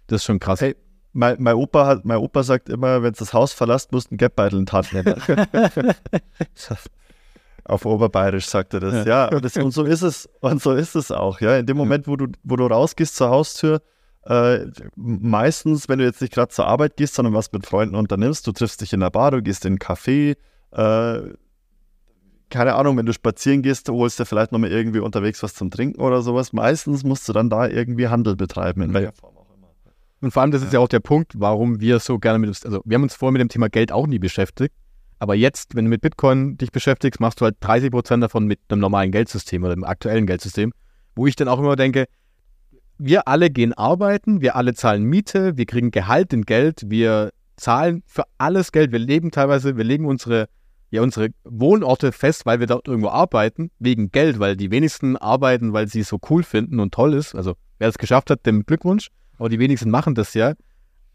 Das 0.07 0.21
ist 0.21 0.25
schon 0.25 0.39
krass. 0.39 0.61
Hey, 0.61 0.75
mein, 1.11 1.35
mein, 1.39 1.55
Opa, 1.55 1.85
hat, 1.85 2.05
mein 2.05 2.17
Opa 2.17 2.43
sagt 2.43 2.69
immer, 2.69 3.03
wenn 3.03 3.13
du 3.13 3.19
das 3.19 3.33
Haus 3.33 3.51
verlässt, 3.53 3.91
musst 3.91 4.07
du 4.07 4.11
einen 4.11 4.17
Geldbeutel 4.19 4.59
in 4.59 4.65
die 4.65 4.71
Hand 4.71 4.93
nehmen. 4.93 5.15
Auf 7.65 7.85
Oberbayerisch 7.85 8.47
sagt 8.47 8.73
er 8.73 8.81
das. 8.81 9.05
Ja, 9.05 9.29
ja 9.29 9.35
und, 9.35 9.45
das, 9.45 9.55
und, 9.57 9.71
so 9.71 9.83
ist 9.83 10.01
es. 10.01 10.29
Und 10.41 10.61
so 10.61 10.73
ist 10.73 10.95
es 10.95 11.11
auch. 11.11 11.39
Ja, 11.39 11.57
in 11.57 11.65
dem 11.65 11.77
Moment, 11.77 12.07
wo 12.07 12.15
du, 12.17 12.27
wo 12.43 12.55
du 12.55 12.65
rausgehst 12.65 13.15
zur 13.15 13.29
Haustür, 13.29 13.81
äh, 14.25 14.67
meistens, 14.95 15.89
wenn 15.89 15.99
du 15.99 16.05
jetzt 16.05 16.21
nicht 16.21 16.33
gerade 16.33 16.49
zur 16.49 16.65
Arbeit 16.65 16.95
gehst, 16.95 17.15
sondern 17.15 17.33
was 17.33 17.51
mit 17.51 17.65
Freunden 17.65 17.95
unternimmst, 17.95 18.47
du 18.47 18.51
triffst 18.51 18.81
dich 18.81 18.93
in 18.93 19.01
der 19.01 19.09
Bar, 19.09 19.31
du 19.31 19.41
gehst 19.41 19.65
in 19.65 19.73
einen 19.73 19.79
Café, 19.79 20.35
äh, 20.71 21.33
keine 22.49 22.75
Ahnung, 22.75 22.97
wenn 22.97 23.05
du 23.05 23.13
spazieren 23.13 23.63
gehst, 23.63 23.89
holst 23.89 24.19
du 24.19 24.25
vielleicht 24.25 24.51
nochmal 24.51 24.71
irgendwie 24.71 24.99
unterwegs 24.99 25.41
was 25.41 25.55
zum 25.55 25.71
Trinken 25.71 25.99
oder 25.99 26.21
sowas. 26.21 26.53
Meistens 26.53 27.03
musst 27.03 27.27
du 27.27 27.33
dann 27.33 27.49
da 27.49 27.67
irgendwie 27.67 28.07
Handel 28.07 28.35
betreiben, 28.35 28.83
in 28.83 28.93
welcher 28.93 29.11
Form 29.11 29.35
auch 29.35 29.47
immer. 29.55 29.69
Und 30.21 30.31
vor 30.31 30.43
allem, 30.43 30.51
das 30.51 30.61
ist 30.61 30.71
ja 30.71 30.79
auch 30.79 30.87
der 30.87 30.99
Punkt, 30.99 31.33
warum 31.35 31.81
wir 31.81 31.99
so 31.99 32.19
gerne 32.19 32.37
mit, 32.37 32.49
also 32.63 32.81
wir 32.85 32.95
haben 32.95 33.03
uns 33.03 33.15
vorher 33.15 33.33
mit 33.33 33.41
dem 33.41 33.49
Thema 33.49 33.69
Geld 33.69 33.91
auch 33.91 34.05
nie 34.05 34.19
beschäftigt. 34.19 34.75
Aber 35.17 35.35
jetzt, 35.35 35.75
wenn 35.75 35.85
du 35.85 35.89
mit 35.89 36.01
Bitcoin 36.01 36.57
dich 36.57 36.71
beschäftigst, 36.71 37.19
machst 37.19 37.41
du 37.41 37.45
halt 37.45 37.55
30 37.61 37.91
Prozent 37.91 38.21
davon 38.21 38.45
mit 38.45 38.59
einem 38.69 38.81
normalen 38.81 39.11
Geldsystem 39.11 39.63
oder 39.63 39.73
dem 39.73 39.83
aktuellen 39.83 40.27
Geldsystem, 40.27 40.73
wo 41.15 41.25
ich 41.25 41.35
dann 41.35 41.47
auch 41.47 41.59
immer 41.59 41.75
denke, 41.75 42.05
wir 43.05 43.27
alle 43.27 43.49
gehen 43.49 43.73
arbeiten, 43.73 44.39
wir 44.39 44.55
alle 44.55 44.73
zahlen 44.73 45.03
Miete, 45.03 45.57
wir 45.57 45.65
kriegen 45.65 45.91
Gehalt 45.91 46.31
in 46.31 46.43
Geld, 46.43 46.83
wir 46.87 47.31
zahlen 47.57 48.01
für 48.05 48.23
alles 48.37 48.71
Geld, 48.71 48.93
wir 48.93 48.99
leben 48.99 49.29
teilweise, 49.29 49.75
wir 49.75 49.83
legen 49.83 50.05
unsere, 50.05 50.47
ja, 50.89 51.01
unsere 51.01 51.29
Wohnorte 51.43 52.13
fest, 52.13 52.45
weil 52.45 52.61
wir 52.61 52.67
dort 52.67 52.87
irgendwo 52.87 53.09
arbeiten, 53.09 53.71
wegen 53.77 54.09
Geld, 54.11 54.39
weil 54.39 54.55
die 54.55 54.71
wenigsten 54.71 55.17
arbeiten, 55.17 55.73
weil 55.73 55.89
sie 55.89 55.99
es 55.99 56.07
so 56.07 56.17
cool 56.29 56.43
finden 56.43 56.79
und 56.79 56.93
toll 56.93 57.13
ist. 57.13 57.35
Also 57.35 57.55
wer 57.77 57.89
es 57.89 57.97
geschafft 57.97 58.29
hat, 58.29 58.45
dem 58.45 58.65
Glückwunsch, 58.65 59.09
aber 59.37 59.49
die 59.49 59.59
wenigsten 59.59 59.89
machen 59.89 60.15
das 60.15 60.33
ja. 60.33 60.53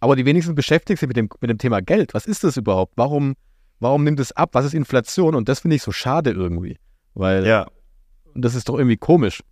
Aber 0.01 0.15
die 0.15 0.27
wenigsten 0.27 0.55
beschäftigen 0.55 0.99
sich 0.99 1.09
mit 1.09 1.17
dem, 1.17 1.31
mit 1.41 1.49
dem 1.49 1.59
Thema 1.59 1.81
Geld. 1.81 2.13
Was 2.13 2.27
ist 2.27 2.45
das 2.45 2.59
überhaupt? 2.59 2.93
Warum, 2.97 3.35
warum 3.81 4.05
nimmt 4.05 4.21
es 4.21 4.33
ab? 4.33 4.51
Was 4.53 4.67
ist 4.67 4.75
Inflation? 4.75 5.35
Und 5.35 5.49
das 5.49 5.61
finde 5.61 5.77
ich 5.77 5.83
so 5.83 5.93
schade 5.93 6.33
irgendwie. 6.33 6.77
Weil 7.15 7.47
ja. 7.47 7.67
das 8.35 8.55
ist 8.55 8.69
doch 8.69 8.77
irgendwie 8.77 8.99
komisch. 8.99 9.43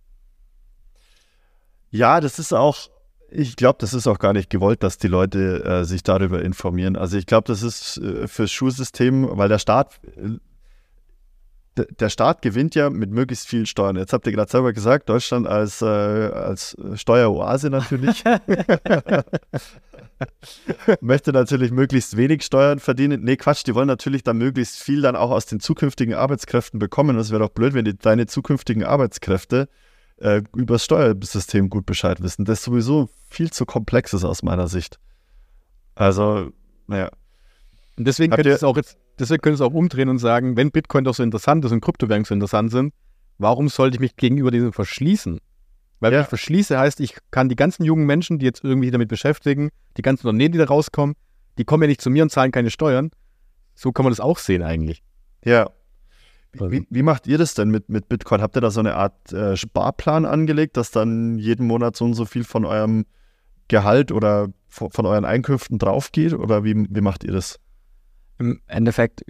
Ja, 1.89 2.19
das 2.19 2.39
ist 2.39 2.53
auch, 2.53 2.89
ich 3.29 3.55
glaube, 3.55 3.77
das 3.79 3.93
ist 3.93 4.07
auch 4.07 4.19
gar 4.19 4.33
nicht 4.33 4.49
gewollt, 4.49 4.83
dass 4.83 4.97
die 4.97 5.07
Leute 5.07 5.63
äh, 5.63 5.83
sich 5.85 6.03
darüber 6.03 6.41
informieren. 6.41 6.95
Also 6.95 7.17
ich 7.17 7.25
glaube, 7.25 7.47
das 7.47 7.63
ist 7.63 7.97
äh, 7.97 8.27
fürs 8.27 8.51
Schulsystem, 8.51 9.27
weil 9.37 9.49
der 9.49 9.59
Staat, 9.59 9.99
äh, 10.17 10.37
der 11.99 12.09
Staat 12.09 12.41
gewinnt 12.41 12.73
ja 12.75 12.89
mit 12.89 13.11
möglichst 13.11 13.47
vielen 13.47 13.67
Steuern. 13.67 13.97
Jetzt 13.97 14.11
habt 14.11 14.25
ihr 14.25 14.33
gerade 14.33 14.49
selber 14.49 14.73
gesagt, 14.73 15.09
Deutschland 15.09 15.47
als, 15.47 15.81
äh, 15.81 15.85
als 15.85 16.75
Steueroase 16.95 17.69
natürlich. 17.69 18.23
Möchte 21.01 21.31
natürlich 21.31 21.71
möglichst 21.71 22.17
wenig 22.17 22.43
Steuern 22.43 22.79
verdienen. 22.79 23.23
Nee, 23.23 23.37
Quatsch, 23.37 23.63
die 23.67 23.75
wollen 23.75 23.87
natürlich 23.87 24.23
dann 24.23 24.39
möglichst 24.39 24.77
viel 24.77 25.01
dann 25.01 25.15
auch 25.15 25.29
aus 25.29 25.45
den 25.45 25.59
zukünftigen 25.59 26.15
Arbeitskräften 26.15 26.79
bekommen. 26.79 27.15
Das 27.15 27.29
wäre 27.29 27.41
doch 27.41 27.49
blöd, 27.49 27.75
wenn 27.75 27.85
die, 27.85 27.95
deine 27.95 28.25
zukünftigen 28.25 28.83
Arbeitskräfte 28.83 29.69
äh, 30.17 30.41
über 30.55 30.75
das 30.75 30.85
Steuersystem 30.85 31.69
gut 31.69 31.85
Bescheid 31.85 32.21
wissen, 32.21 32.45
das 32.45 32.63
sowieso 32.63 33.09
viel 33.29 33.51
zu 33.51 33.65
komplex 33.65 34.13
ist 34.13 34.23
aus 34.23 34.43
meiner 34.43 34.67
Sicht. 34.67 34.99
Also, 35.95 36.51
naja. 36.87 37.09
Und 37.97 38.07
deswegen 38.07 38.33
könnte 38.33 38.51
es 38.51 38.63
auch 38.63 38.77
jetzt, 38.77 38.97
deswegen 39.19 39.41
könnte 39.41 39.55
es 39.55 39.61
auch 39.61 39.73
umdrehen 39.73 40.09
und 40.09 40.19
sagen, 40.19 40.55
wenn 40.55 40.71
Bitcoin 40.71 41.03
doch 41.03 41.15
so 41.15 41.23
interessant 41.23 41.65
ist 41.65 41.71
und 41.71 41.81
Kryptowährungen 41.81 42.25
so 42.25 42.33
interessant 42.33 42.71
sind, 42.71 42.93
warum 43.37 43.69
sollte 43.69 43.95
ich 43.95 43.99
mich 43.99 44.15
gegenüber 44.15 44.51
diesem 44.51 44.73
verschließen? 44.73 45.39
Weil 45.99 46.11
ja. 46.11 46.17
wenn 46.17 46.23
ich 46.23 46.29
verschließe, 46.29 46.77
heißt, 46.77 46.99
ich 46.99 47.17
kann 47.31 47.49
die 47.49 47.55
ganzen 47.55 47.83
jungen 47.83 48.05
Menschen, 48.05 48.37
die 48.37 48.45
jetzt 48.45 48.63
irgendwie 48.63 48.91
damit 48.91 49.09
beschäftigen, 49.09 49.71
die 49.97 50.03
ganzen 50.03 50.27
Unternehmen, 50.27 50.51
die 50.51 50.59
da 50.59 50.65
rauskommen, 50.65 51.15
die 51.57 51.65
kommen 51.65 51.83
ja 51.83 51.87
nicht 51.87 52.01
zu 52.01 52.11
mir 52.11 52.23
und 52.23 52.29
zahlen 52.29 52.51
keine 52.51 52.69
Steuern. 52.69 53.09
So 53.73 53.91
kann 53.91 54.03
man 54.03 54.11
das 54.11 54.19
auch 54.19 54.37
sehen 54.37 54.61
eigentlich. 54.61 55.01
Ja, 55.43 55.69
wie, 56.53 56.87
wie, 56.89 57.03
macht 57.03 57.27
ihr 57.27 57.37
das 57.37 57.53
denn 57.53 57.69
mit, 57.69 57.89
mit 57.89 58.09
Bitcoin? 58.09 58.41
Habt 58.41 58.55
ihr 58.55 58.61
da 58.61 58.71
so 58.71 58.79
eine 58.79 58.95
Art 58.95 59.31
äh, 59.31 59.55
Sparplan 59.55 60.25
angelegt, 60.25 60.77
dass 60.77 60.91
dann 60.91 61.37
jeden 61.37 61.67
Monat 61.67 61.95
so 61.95 62.05
und 62.05 62.13
so 62.13 62.25
viel 62.25 62.43
von 62.43 62.65
eurem 62.65 63.05
Gehalt 63.67 64.11
oder 64.11 64.49
von, 64.67 64.91
von 64.91 65.05
euren 65.05 65.25
Einkünften 65.25 65.77
draufgeht? 65.77 66.33
Oder 66.33 66.63
wie, 66.63 66.87
wie 66.89 67.01
macht 67.01 67.23
ihr 67.23 67.33
das? 67.33 67.59
Im 68.39 68.61
Endeffekt 68.67 69.23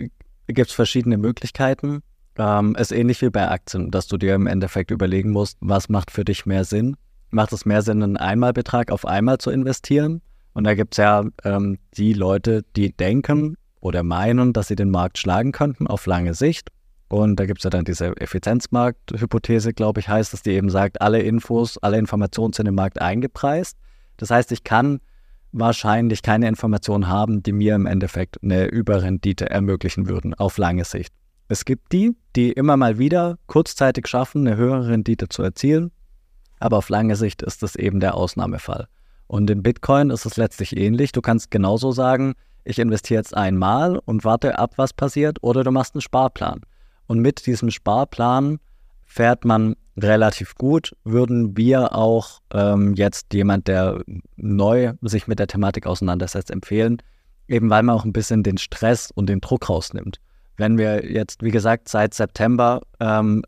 gibt 0.48 0.70
es 0.70 0.74
verschiedene 0.74 1.18
Möglichkeiten. 1.18 2.02
Ähm, 2.38 2.76
ist 2.76 2.92
ähnlich 2.92 3.22
wie 3.22 3.30
bei 3.30 3.50
Aktien, 3.50 3.90
dass 3.92 4.08
du 4.08 4.18
dir 4.18 4.36
im 4.36 4.48
Endeffekt 4.48 4.92
überlegen 4.92 5.32
musst, 5.32 5.58
was 5.60 5.90
macht 5.90 6.12
für 6.12 6.24
dich 6.24 6.46
mehr 6.46 6.66
Sinn? 6.66 6.96
Macht 7.30 7.52
es 7.52 7.66
mehr 7.66 7.82
Sinn, 7.82 8.04
einen 8.04 8.18
Einmalbetrag 8.18 8.92
auf 8.92 9.06
einmal 9.06 9.38
zu 9.40 9.50
investieren? 9.50 10.22
Und 10.54 10.64
da 10.64 10.76
gibt 10.76 10.94
es 10.94 10.98
ja 10.98 11.26
ähm, 11.44 11.78
die 11.96 12.14
Leute, 12.14 12.64
die 12.76 12.96
denken 12.96 13.58
oder 13.80 14.04
meinen, 14.04 14.54
dass 14.54 14.68
sie 14.68 14.76
den 14.76 14.92
Markt 14.92 15.18
schlagen 15.18 15.52
könnten 15.52 15.88
auf 15.88 16.06
lange 16.06 16.34
Sicht 16.34 16.70
und 17.10 17.40
da 17.40 17.46
gibt 17.46 17.60
es 17.60 17.64
ja 17.64 17.70
dann 17.70 17.86
diese 17.86 18.16
Effizienzmarkthypothese, 18.20 19.74
glaube 19.74 20.02
ich, 20.02 20.10
heißt, 20.10 20.34
dass 20.34 20.42
die 20.42 20.52
eben 20.52 20.70
sagt, 20.70 21.02
alle 21.02 21.22
Infos, 21.22 21.78
alle 21.78 21.98
Informationen 21.98 22.54
sind 22.54 22.68
im 22.68 22.76
Markt 22.76 23.02
eingepreist. 23.02 23.78
Das 24.18 24.30
heißt, 24.30 24.52
ich 24.52 24.64
kann 24.64 25.00
wahrscheinlich 25.54 26.22
keine 26.22 26.48
Informationen 26.48 27.08
haben, 27.08 27.44
die 27.44 27.54
mir 27.54 27.76
im 27.76 27.86
Endeffekt 27.86 28.44
eine 28.44 28.66
Überrendite 28.66 29.50
ermöglichen 29.50 30.10
würden 30.10 30.34
auf 30.34 30.58
lange 30.58 30.84
Sicht. 30.84 31.14
Es 31.48 31.64
gibt 31.64 31.94
die, 31.94 32.16
die 32.36 32.52
immer 32.52 32.76
mal 32.76 32.98
wieder 32.98 33.38
kurzzeitig 33.48 34.08
schaffen, 34.08 34.46
eine 34.46 34.58
höhere 34.58 34.90
Rendite 34.90 35.30
zu 35.30 35.44
erzielen, 35.44 35.92
aber 36.60 36.78
auf 36.78 36.90
lange 36.90 37.16
Sicht 37.16 37.42
ist 37.42 37.64
das 37.64 37.76
eben 37.76 38.02
der 38.02 38.16
Ausnahmefall. 38.16 38.88
Und 39.28 39.50
in 39.50 39.64
Bitcoin 39.64 40.10
ist 40.10 40.26
es 40.26 40.36
letztlich 40.36 40.76
ähnlich. 40.76 41.14
Du 41.14 41.22
kannst 41.22 41.52
genauso 41.52 41.92
sagen, 41.92 42.34
ich 42.66 42.80
investiere 42.80 43.20
jetzt 43.20 43.36
einmal 43.36 44.00
und 44.04 44.26
warte 44.26 44.60
ab, 44.60 44.74
was 44.76 44.92
passiert, 44.92 45.38
oder 45.42 45.64
du 45.64 45.72
machst 45.72 45.96
einen 45.96 46.02
Sparplan. 46.02 46.62
Und 47.08 47.20
mit 47.20 47.46
diesem 47.46 47.72
Sparplan 47.72 48.60
fährt 49.06 49.46
man 49.46 49.76
relativ 49.98 50.56
gut. 50.56 50.96
Würden 51.04 51.58
wir 51.58 51.96
auch 51.96 52.40
ähm, 52.54 52.94
jetzt 52.96 53.34
jemand, 53.34 53.68
der 53.68 54.04
neu 54.36 54.94
sich 55.02 55.28
mit 55.28 55.40
der 55.40 55.48
Thematik 55.48 55.88
auseinandersetzt, 55.88 56.52
empfehlen, 56.52 57.02
eben 57.48 57.70
weil 57.70 57.84
man 57.84 57.96
auch 57.96 58.06
ein 58.06 58.14
bisschen 58.14 58.44
den 58.44 58.58
Stress 58.58 59.12
und 59.12 59.28
den 59.28 59.42
Druck 59.42 59.70
rausnimmt. 59.70 60.20
Wenn 60.58 60.78
wir 60.78 61.10
jetzt, 61.10 61.44
wie 61.44 61.52
gesagt, 61.52 61.88
seit 61.90 62.14
September 62.14 62.82
ähm, 63.00 63.44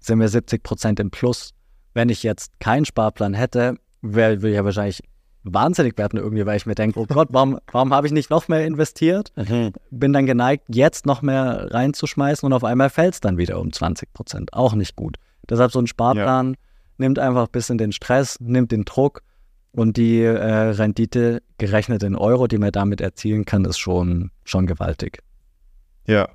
sind 0.00 0.20
wir 0.20 0.28
70 0.28 0.62
Prozent 0.62 1.00
im 1.00 1.10
Plus. 1.10 1.50
Wenn 1.94 2.08
ich 2.08 2.22
jetzt 2.22 2.52
keinen 2.58 2.84
Sparplan 2.84 3.34
hätte, 3.34 3.76
wäre 4.00 4.34
ich 4.34 4.42
ja 4.42 4.64
wahrscheinlich 4.64 5.02
wahnsinnig 5.44 5.98
werden 5.98 6.18
irgendwie, 6.18 6.46
weil 6.46 6.56
ich 6.56 6.66
mir 6.66 6.74
denke, 6.74 7.00
oh 7.00 7.06
Gott, 7.06 7.28
warum, 7.30 7.58
warum 7.70 7.92
habe 7.92 8.06
ich 8.06 8.12
nicht 8.12 8.30
noch 8.30 8.48
mehr 8.48 8.64
investiert? 8.64 9.32
Mhm. 9.36 9.72
Bin 9.90 10.12
dann 10.12 10.26
geneigt, 10.26 10.64
jetzt 10.68 11.06
noch 11.06 11.22
mehr 11.22 11.68
reinzuschmeißen 11.70 12.46
und 12.46 12.52
auf 12.52 12.64
einmal 12.64 12.90
fällt 12.90 13.14
es 13.14 13.20
dann 13.20 13.38
wieder 13.38 13.60
um 13.60 13.72
20 13.72 14.12
Prozent. 14.12 14.52
Auch 14.52 14.74
nicht 14.74 14.96
gut. 14.96 15.16
Deshalb 15.48 15.72
so 15.72 15.80
ein 15.80 15.86
Sparplan 15.86 16.56
nimmt 16.98 17.18
einfach 17.18 17.46
ein 17.46 17.52
bisschen 17.52 17.78
den 17.78 17.92
Stress, 17.92 18.38
nimmt 18.40 18.70
den 18.72 18.84
Druck 18.84 19.22
und 19.72 19.96
die 19.96 20.20
äh, 20.20 20.30
Rendite 20.30 21.42
gerechnet 21.58 22.02
in 22.02 22.14
Euro, 22.14 22.46
die 22.46 22.58
man 22.58 22.72
damit 22.72 23.00
erzielen 23.00 23.44
kann, 23.44 23.64
ist 23.64 23.78
schon, 23.78 24.30
schon 24.44 24.66
gewaltig. 24.66 25.22
Ja. 26.06 26.28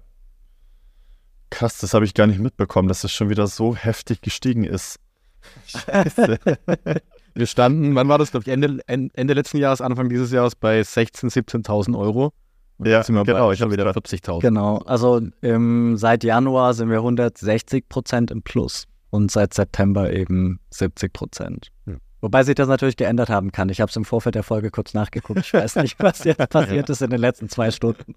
Krass, 1.50 1.78
das 1.78 1.94
habe 1.94 2.04
ich 2.04 2.14
gar 2.14 2.28
nicht 2.28 2.40
mitbekommen, 2.40 2.90
dass 2.90 3.04
es 3.04 3.12
schon 3.12 3.30
wieder 3.30 3.48
so 3.48 3.76
heftig 3.76 4.22
gestiegen 4.22 4.66
ist. 4.66 5.00
Scheiße. 5.68 6.40
Wir 7.38 7.46
standen, 7.46 7.94
wann 7.96 8.08
war 8.10 8.18
das, 8.18 8.32
glaube 8.32 8.44
ich, 8.46 8.52
Ende, 8.52 8.80
Ende 8.88 9.34
letzten 9.34 9.58
Jahres, 9.58 9.80
Anfang 9.80 10.10
dieses 10.10 10.32
Jahres 10.32 10.56
bei 10.56 10.82
16.000, 10.82 11.66
17.000 11.66 11.98
Euro. 11.98 12.34
Und 12.80 12.88
Ja, 12.88 13.02
genau, 13.04 13.52
ich 13.52 13.62
hab's 13.62 13.72
wieder 13.72 13.84
grad- 13.84 13.96
40.000. 13.98 14.42
Genau, 14.42 14.78
also 14.80 15.22
ähm, 15.44 15.98
seit 15.98 16.24
Januar 16.24 16.74
sind 16.74 16.90
wir 16.90 16.98
160 16.98 17.88
Prozent 17.90 18.32
im 18.32 18.42
Plus 18.42 18.86
und 19.10 19.32
seit 19.32 19.54
September 19.54 20.12
eben 20.12 20.60
70 20.72 21.14
Prozent. 21.14 21.70
Hm. 21.86 22.00
Wobei 22.22 22.42
sich 22.44 22.56
das 22.56 22.68
natürlich 22.68 22.98
geändert 22.98 23.30
haben 23.30 23.52
kann. 23.52 23.70
Ich 23.70 23.80
habe 23.80 23.90
es 23.92 23.96
im 23.96 24.04
Vorfeld 24.04 24.34
der 24.34 24.42
Folge 24.42 24.72
kurz 24.72 24.96
nachgeguckt. 24.96 25.40
Ich 25.40 25.54
weiß 25.54 25.76
nicht, 25.78 25.98
was 26.00 26.24
jetzt 26.24 26.38
passiert 26.50 26.90
ist 26.90 27.04
in 27.04 27.12
den 27.12 27.20
letzten 27.22 27.48
zwei 27.50 27.70
Stunden. 27.70 28.16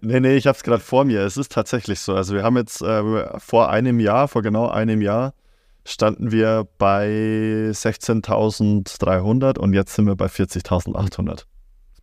Nee, 0.00 0.20
nee, 0.20 0.36
ich 0.36 0.46
habe 0.46 0.56
es 0.56 0.62
gerade 0.62 0.80
vor 0.82 1.04
mir. 1.04 1.22
Es 1.22 1.36
ist 1.36 1.50
tatsächlich 1.50 1.98
so. 1.98 2.14
Also 2.14 2.34
wir 2.34 2.44
haben 2.44 2.56
jetzt 2.56 2.80
äh, 2.82 3.38
vor 3.40 3.68
einem 3.70 3.98
Jahr, 3.98 4.28
vor 4.28 4.42
genau 4.42 4.68
einem 4.68 5.02
Jahr, 5.02 5.34
standen 5.84 6.30
wir 6.30 6.66
bei 6.78 7.70
16.300 7.72 9.58
und 9.58 9.72
jetzt 9.72 9.94
sind 9.94 10.06
wir 10.06 10.16
bei 10.16 10.26
40.800. 10.26 11.44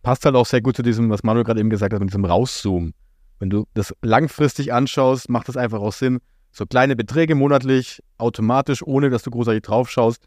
passt 0.02 0.24
halt 0.24 0.34
auch 0.36 0.46
sehr 0.46 0.60
gut 0.60 0.76
zu 0.76 0.82
diesem, 0.82 1.10
was 1.10 1.22
Manuel 1.22 1.44
gerade 1.44 1.60
eben 1.60 1.70
gesagt 1.70 1.92
hat, 1.92 2.00
mit 2.00 2.10
diesem 2.10 2.24
Rauszoomen. 2.24 2.94
Wenn 3.38 3.50
du 3.50 3.66
das 3.74 3.94
langfristig 4.02 4.72
anschaust, 4.72 5.28
macht 5.28 5.48
das 5.48 5.56
einfach 5.56 5.80
auch 5.80 5.92
Sinn. 5.92 6.20
So 6.52 6.66
kleine 6.66 6.96
Beträge 6.96 7.34
monatlich, 7.34 8.02
automatisch, 8.18 8.82
ohne 8.82 9.08
dass 9.08 9.22
du 9.22 9.30
großartig 9.30 9.62
drauf 9.62 9.90
schaust, 9.90 10.26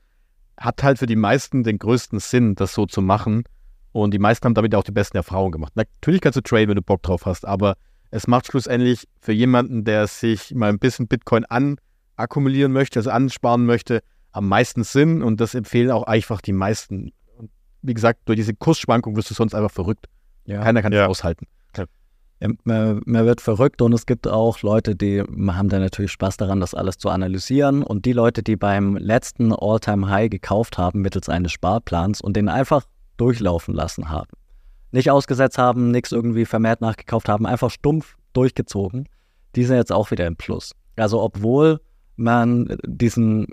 hat 0.58 0.82
halt 0.84 1.00
für 1.00 1.06
die 1.06 1.16
meisten 1.16 1.64
den 1.64 1.78
größten 1.78 2.20
Sinn, 2.20 2.56
das 2.56 2.74
so 2.74 2.86
zu 2.86 3.02
machen. 3.02 3.44
Und 3.92 4.14
die 4.14 4.20
meisten 4.20 4.46
haben 4.46 4.56
damit 4.56 4.74
auch 4.74 4.84
die 4.84 4.92
besten 4.92 5.18
Erfahrungen 5.18 5.52
gemacht. 5.52 5.74
Natürlich 5.76 6.22
kannst 6.22 6.38
du 6.38 6.42
traden, 6.42 6.70
wenn 6.70 6.76
du 6.76 6.82
Bock 6.82 7.04
drauf 7.04 7.26
hast, 7.26 7.46
aber 7.46 7.76
es 8.10 8.28
macht 8.28 8.48
schlussendlich 8.48 9.08
für 9.22 9.34
jemanden, 9.34 9.84
der 9.84 10.08
sich 10.08 10.54
mal 10.56 10.70
ein 10.70 10.80
bisschen 10.80 11.08
Bitcoin 11.08 11.46
anakkumulieren 12.24 12.72
möchte, 12.72 13.00
also 13.00 13.12
ansparen 13.12 13.66
möchte, 13.66 14.02
am 14.32 14.48
meisten 14.48 14.84
Sinn. 14.84 15.22
Und 15.22 15.42
das 15.42 15.54
empfehlen 15.56 15.92
auch 15.92 16.04
einfach 16.04 16.42
die 16.42 16.54
meisten. 16.54 17.12
Und 17.38 17.52
wie 17.82 17.94
gesagt, 17.94 18.22
durch 18.26 18.38
diese 18.38 18.54
Kursschwankung 18.54 19.16
wirst 19.16 19.30
du 19.30 19.34
sonst 19.34 19.54
einfach 19.54 19.72
verrückt. 19.72 20.08
Ja. 20.46 20.62
Keiner 20.64 20.82
kann 20.82 20.92
Ja. 20.92 21.02
das 21.02 21.10
aushalten. 21.10 21.46
Ja, 22.40 22.50
man, 22.66 23.02
man 23.06 23.26
wird 23.26 23.40
verrückt 23.40 23.82
und 23.82 23.94
es 23.94 24.06
gibt 24.06 24.28
auch 24.28 24.62
Leute, 24.64 24.98
die 24.98 25.22
haben 25.22 25.70
da 25.70 25.80
natürlich 25.80 26.12
Spaß 26.12 26.36
daran, 26.36 26.60
das 26.60 26.74
alles 26.74 26.98
zu 26.98 27.10
analysieren. 27.10 27.84
Und 27.84 28.06
die 28.06 28.12
Leute, 28.12 28.44
die 28.44 28.58
beim 28.58 28.98
letzten 28.98 29.54
All-Time-High 29.54 30.30
gekauft 30.30 30.78
haben 30.78 31.02
mittels 31.02 31.30
eines 31.30 31.54
Sparplans 31.54 32.20
und 32.20 32.36
den 32.36 32.50
einfach 32.50 32.84
durchlaufen 33.16 33.74
lassen 33.74 34.10
haben, 34.10 34.32
nicht 34.92 35.10
ausgesetzt 35.10 35.58
haben, 35.58 35.92
nichts 35.92 36.12
irgendwie 36.12 36.44
vermehrt 36.46 36.82
nachgekauft 36.82 37.30
haben, 37.30 37.46
einfach 37.46 37.70
stumpf 37.72 38.18
durchgezogen, 38.34 39.08
die 39.56 39.64
sind 39.64 39.78
jetzt 39.78 39.94
auch 39.94 40.12
wieder 40.12 40.28
im 40.28 40.36
Plus. 40.36 40.74
Also 40.98 41.22
obwohl 41.22 41.80
man 42.16 42.78
diesen, 42.86 43.48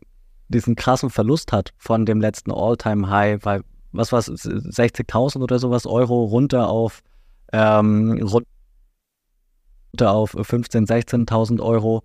diesen 0.49 0.77
krassen 0.77 1.11
Verlust 1.11 1.53
hat 1.53 1.73
von 1.77 2.07
dem 2.07 2.21
letzten 2.21 2.53
All-Time-High, 2.53 3.45
weil 3.45 3.63
was 3.93 4.13
war 4.13 4.21
60.000 4.21 5.43
oder 5.43 5.59
sowas 5.59 5.87
Euro 5.87 6.25
runter 6.25 6.69
auf 6.69 7.01
ähm, 7.53 8.23
runter 8.23 8.47
auf 10.13 10.35
15.000, 10.35 10.87
16.000 10.87 11.61
Euro, 11.61 12.05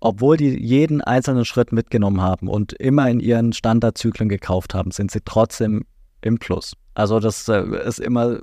obwohl 0.00 0.36
die 0.36 0.50
jeden 0.62 1.00
einzelnen 1.00 1.44
Schritt 1.44 1.72
mitgenommen 1.72 2.20
haben 2.20 2.48
und 2.48 2.74
immer 2.74 3.08
in 3.08 3.20
ihren 3.20 3.52
Standardzyklen 3.52 4.28
gekauft 4.28 4.74
haben, 4.74 4.90
sind 4.90 5.10
sie 5.10 5.20
trotzdem 5.24 5.84
im 6.20 6.38
Plus. 6.38 6.74
Also 6.94 7.20
das 7.20 7.48
äh, 7.48 7.62
ist 7.86 8.00
immer 8.00 8.40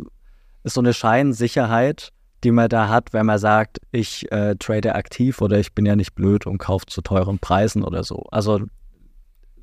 ist 0.63 0.73
so 0.73 0.81
eine 0.81 0.93
Scheinsicherheit, 0.93 2.11
die 2.43 2.51
man 2.51 2.69
da 2.69 2.87
hat, 2.89 3.13
wenn 3.13 3.25
man 3.25 3.39
sagt, 3.39 3.79
ich 3.91 4.31
äh, 4.31 4.55
trade 4.55 4.95
aktiv 4.95 5.41
oder 5.41 5.59
ich 5.59 5.73
bin 5.73 5.85
ja 5.85 5.95
nicht 5.95 6.15
blöd 6.15 6.45
und 6.47 6.57
kaufe 6.57 6.85
zu 6.85 7.01
teuren 7.01 7.39
Preisen 7.39 7.83
oder 7.83 8.03
so. 8.03 8.23
Also 8.31 8.61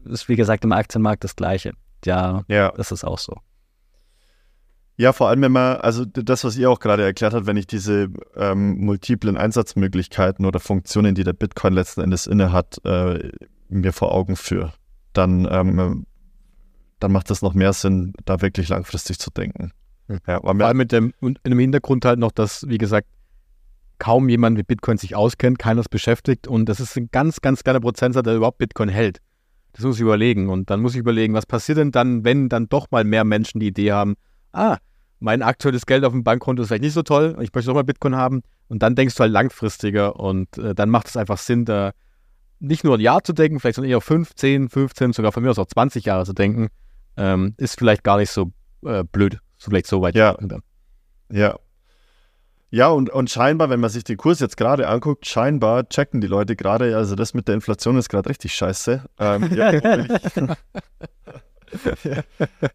ist 0.04 0.28
wie 0.28 0.36
gesagt 0.36 0.64
im 0.64 0.72
Aktienmarkt 0.72 1.24
das 1.24 1.36
Gleiche. 1.36 1.72
Ja, 2.04 2.44
Ja. 2.48 2.72
das 2.76 2.92
ist 2.92 3.04
auch 3.04 3.18
so. 3.18 3.36
Ja, 4.98 5.12
vor 5.12 5.28
allem, 5.28 5.42
wenn 5.42 5.52
man, 5.52 5.76
also 5.76 6.06
das, 6.06 6.44
was 6.44 6.56
ihr 6.56 6.70
auch 6.70 6.80
gerade 6.80 7.02
erklärt 7.04 7.34
habt, 7.34 7.46
wenn 7.46 7.58
ich 7.58 7.66
diese 7.66 8.08
ähm, 8.34 8.78
multiplen 8.78 9.36
Einsatzmöglichkeiten 9.36 10.46
oder 10.46 10.58
Funktionen, 10.58 11.14
die 11.14 11.24
der 11.24 11.34
Bitcoin 11.34 11.74
letzten 11.74 12.00
Endes 12.00 12.26
inne 12.26 12.50
hat, 12.50 12.82
äh, 12.84 13.30
mir 13.68 13.92
vor 13.92 14.12
Augen 14.14 14.36
führe, 14.36 14.72
dann, 15.12 15.46
ähm, 15.50 16.06
dann 16.98 17.12
macht 17.12 17.30
es 17.30 17.42
noch 17.42 17.52
mehr 17.52 17.74
Sinn, 17.74 18.14
da 18.24 18.40
wirklich 18.40 18.70
langfristig 18.70 19.18
zu 19.18 19.30
denken. 19.30 19.72
Hm. 20.08 20.18
Ja, 20.26 20.36
aber 20.36 20.54
Vor 20.54 20.66
allem 20.66 20.76
mit 20.76 20.92
dem, 20.92 21.12
dem 21.20 21.58
Hintergrund 21.58 22.04
halt 22.04 22.18
noch, 22.18 22.32
dass, 22.32 22.68
wie 22.68 22.78
gesagt, 22.78 23.08
kaum 23.98 24.28
jemand 24.28 24.56
mit 24.56 24.66
Bitcoin 24.66 24.98
sich 24.98 25.16
auskennt, 25.16 25.58
keiner 25.58 25.80
ist 25.80 25.88
beschäftigt 25.88 26.46
und 26.46 26.68
das 26.68 26.80
ist 26.80 26.96
ein 26.96 27.08
ganz, 27.10 27.40
ganz 27.40 27.64
kleiner 27.64 27.80
Prozentsatz, 27.80 28.24
der 28.24 28.36
überhaupt 28.36 28.58
Bitcoin 28.58 28.88
hält. 28.88 29.20
Das 29.72 29.84
muss 29.84 29.96
ich 29.96 30.02
überlegen. 30.02 30.48
Und 30.48 30.70
dann 30.70 30.80
muss 30.80 30.94
ich 30.94 31.00
überlegen, 31.00 31.34
was 31.34 31.46
passiert 31.46 31.78
denn 31.78 31.92
dann, 31.92 32.24
wenn 32.24 32.48
dann 32.48 32.68
doch 32.68 32.90
mal 32.90 33.04
mehr 33.04 33.24
Menschen 33.24 33.60
die 33.60 33.68
Idee 33.68 33.92
haben, 33.92 34.16
ah, 34.52 34.78
mein 35.18 35.42
aktuelles 35.42 35.86
Geld 35.86 36.04
auf 36.04 36.12
dem 36.12 36.24
Bankkonto 36.24 36.62
ist 36.62 36.68
vielleicht 36.68 36.82
nicht 36.82 36.92
so 36.92 37.02
toll 37.02 37.34
und 37.36 37.42
ich 37.42 37.52
möchte 37.54 37.68
doch 37.68 37.74
mal 37.74 37.84
Bitcoin 37.84 38.16
haben. 38.16 38.42
Und 38.68 38.82
dann 38.82 38.94
denkst 38.94 39.14
du 39.14 39.20
halt 39.20 39.32
langfristiger 39.32 40.18
und 40.18 40.58
äh, 40.58 40.74
dann 40.74 40.90
macht 40.90 41.08
es 41.08 41.16
einfach 41.16 41.38
Sinn, 41.38 41.64
da 41.64 41.92
nicht 42.58 42.84
nur 42.84 42.96
ein 42.96 43.00
Jahr 43.00 43.22
zu 43.22 43.32
denken, 43.32 43.60
vielleicht 43.60 43.76
sondern 43.76 43.90
eher 43.90 44.00
5, 44.00 44.34
10, 44.34 44.68
15, 44.68 45.12
sogar 45.12 45.32
von 45.32 45.42
mir 45.42 45.50
aus 45.50 45.58
auch 45.58 45.66
20 45.66 46.04
Jahre 46.04 46.24
zu 46.24 46.32
denken, 46.32 46.68
ähm, 47.16 47.54
ist 47.58 47.78
vielleicht 47.78 48.02
gar 48.02 48.18
nicht 48.18 48.30
so 48.30 48.52
äh, 48.84 49.04
blöd, 49.04 49.38
vielleicht 49.66 49.86
so 49.86 50.00
weit 50.02 50.14
Ja. 50.14 50.34
dann. 50.40 50.62
ja. 51.30 51.58
Ja, 52.70 52.88
und, 52.88 53.10
und 53.10 53.30
scheinbar, 53.30 53.70
wenn 53.70 53.78
man 53.78 53.90
sich 53.90 54.02
den 54.02 54.16
Kurs 54.16 54.40
jetzt 54.40 54.56
gerade 54.56 54.88
anguckt, 54.88 55.24
scheinbar 55.26 55.88
checken 55.88 56.20
die 56.20 56.26
Leute 56.26 56.56
gerade, 56.56 56.96
also 56.96 57.14
das 57.14 57.32
mit 57.32 57.46
der 57.46 57.54
Inflation 57.54 57.96
ist 57.96 58.08
gerade 58.08 58.28
richtig 58.28 58.54
scheiße. 58.54 59.04
Ähm, 59.20 59.42
irgendwo, 59.52 60.00
will 60.00 60.20
ich, 60.24 60.34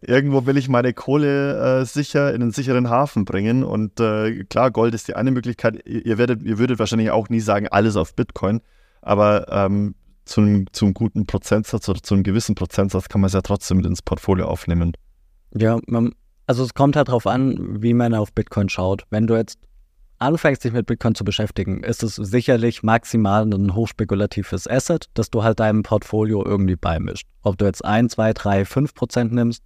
irgendwo 0.00 0.46
will 0.46 0.56
ich 0.56 0.68
meine 0.70 0.94
Kohle 0.94 1.80
äh, 1.80 1.84
sicher 1.84 2.32
in 2.34 2.40
einen 2.40 2.52
sicheren 2.52 2.88
Hafen 2.88 3.26
bringen. 3.26 3.64
Und 3.64 4.00
äh, 4.00 4.44
klar, 4.44 4.70
Gold 4.70 4.94
ist 4.94 5.08
die 5.08 5.14
eine 5.14 5.30
Möglichkeit. 5.30 5.86
Ihr, 5.86 6.16
werdet, 6.16 6.42
ihr 6.42 6.58
würdet 6.58 6.78
wahrscheinlich 6.78 7.10
auch 7.10 7.28
nie 7.28 7.40
sagen, 7.40 7.68
alles 7.68 7.96
auf 7.96 8.16
Bitcoin, 8.16 8.62
aber 9.02 9.46
ähm, 9.50 9.94
zu 10.24 10.40
einem, 10.40 10.66
zu 10.72 10.86
einem 10.86 10.94
guten 10.94 11.26
Prozentsatz 11.26 11.88
oder 11.88 12.02
zu 12.02 12.14
einem 12.14 12.22
gewissen 12.22 12.54
Prozentsatz 12.54 13.08
kann 13.08 13.20
man 13.20 13.26
es 13.26 13.34
ja 13.34 13.42
trotzdem 13.42 13.78
mit 13.78 13.86
ins 13.86 14.02
Portfolio 14.02 14.46
aufnehmen. 14.46 14.92
Ja, 15.54 15.78
man, 15.86 16.14
also 16.46 16.64
es 16.64 16.74
kommt 16.74 16.96
halt 16.96 17.08
drauf 17.08 17.26
an, 17.26 17.82
wie 17.82 17.94
man 17.94 18.14
auf 18.14 18.32
Bitcoin 18.32 18.68
schaut. 18.68 19.04
Wenn 19.10 19.26
du 19.26 19.34
jetzt 19.36 19.58
anfängst, 20.18 20.62
dich 20.64 20.72
mit 20.72 20.86
Bitcoin 20.86 21.14
zu 21.14 21.24
beschäftigen, 21.24 21.82
ist 21.82 22.02
es 22.02 22.16
sicherlich 22.16 22.82
maximal 22.82 23.42
ein 23.44 23.74
hochspekulatives 23.74 24.68
Asset, 24.68 25.06
das 25.14 25.30
du 25.30 25.42
halt 25.42 25.60
deinem 25.60 25.82
Portfolio 25.82 26.44
irgendwie 26.44 26.76
beimischt. 26.76 27.26
Ob 27.42 27.58
du 27.58 27.64
jetzt 27.64 27.84
1, 27.84 28.12
2, 28.12 28.32
3, 28.32 28.64
5 28.64 28.94
Prozent 28.94 29.32
nimmst, 29.32 29.62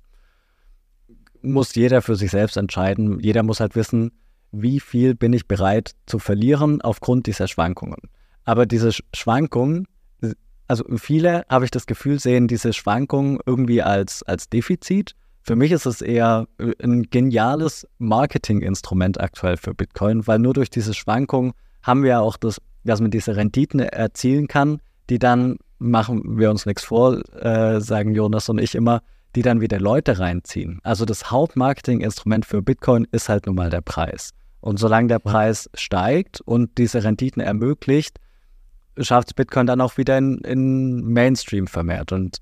muss 1.42 1.74
jeder 1.74 2.02
für 2.02 2.16
sich 2.16 2.30
selbst 2.30 2.56
entscheiden. 2.56 3.20
Jeder 3.20 3.42
muss 3.42 3.60
halt 3.60 3.76
wissen, 3.76 4.12
wie 4.52 4.80
viel 4.80 5.14
bin 5.14 5.32
ich 5.32 5.46
bereit 5.46 5.92
zu 6.06 6.18
verlieren 6.18 6.80
aufgrund 6.80 7.26
dieser 7.26 7.46
Schwankungen. 7.48 7.98
Aber 8.44 8.64
diese 8.66 8.88
Sch- 8.88 9.02
Schwankungen, 9.14 9.86
also 10.68 10.84
viele, 10.96 11.44
habe 11.48 11.64
ich 11.64 11.70
das 11.70 11.86
Gefühl, 11.86 12.18
sehen 12.18 12.48
diese 12.48 12.72
Schwankungen 12.72 13.38
irgendwie 13.44 13.82
als, 13.82 14.22
als 14.22 14.48
Defizit. 14.48 15.14
Für 15.46 15.54
mich 15.54 15.70
ist 15.70 15.86
es 15.86 16.02
eher 16.02 16.48
äh, 16.58 16.72
ein 16.82 17.04
geniales 17.04 17.86
Marketinginstrument 17.98 19.20
aktuell 19.20 19.56
für 19.56 19.74
Bitcoin, 19.74 20.26
weil 20.26 20.40
nur 20.40 20.54
durch 20.54 20.70
diese 20.70 20.92
Schwankungen 20.92 21.52
haben 21.84 22.02
wir 22.02 22.20
auch 22.20 22.36
das, 22.36 22.60
dass 22.82 23.00
man 23.00 23.12
diese 23.12 23.36
Renditen 23.36 23.78
erzielen 23.78 24.48
kann, 24.48 24.80
die 25.08 25.20
dann, 25.20 25.58
machen 25.78 26.36
wir 26.36 26.50
uns 26.50 26.66
nichts 26.66 26.82
vor, 26.82 27.20
äh, 27.36 27.80
sagen 27.80 28.12
Jonas 28.12 28.48
und 28.48 28.58
ich 28.58 28.74
immer, 28.74 29.02
die 29.36 29.42
dann 29.42 29.60
wieder 29.60 29.78
Leute 29.78 30.18
reinziehen. 30.18 30.80
Also 30.82 31.04
das 31.04 31.30
Hauptmarketinginstrument 31.30 32.44
für 32.44 32.60
Bitcoin 32.60 33.06
ist 33.12 33.28
halt 33.28 33.46
nun 33.46 33.54
mal 33.54 33.70
der 33.70 33.82
Preis. 33.82 34.30
Und 34.60 34.78
solange 34.78 35.06
der 35.06 35.20
Preis 35.20 35.70
steigt 35.74 36.40
und 36.40 36.76
diese 36.76 37.04
Renditen 37.04 37.40
ermöglicht, 37.40 38.18
schafft 38.98 39.28
es 39.28 39.34
Bitcoin 39.34 39.68
dann 39.68 39.80
auch 39.80 39.96
wieder 39.96 40.18
in, 40.18 40.38
in 40.38 41.04
Mainstream 41.04 41.68
vermehrt. 41.68 42.10
Und 42.10 42.38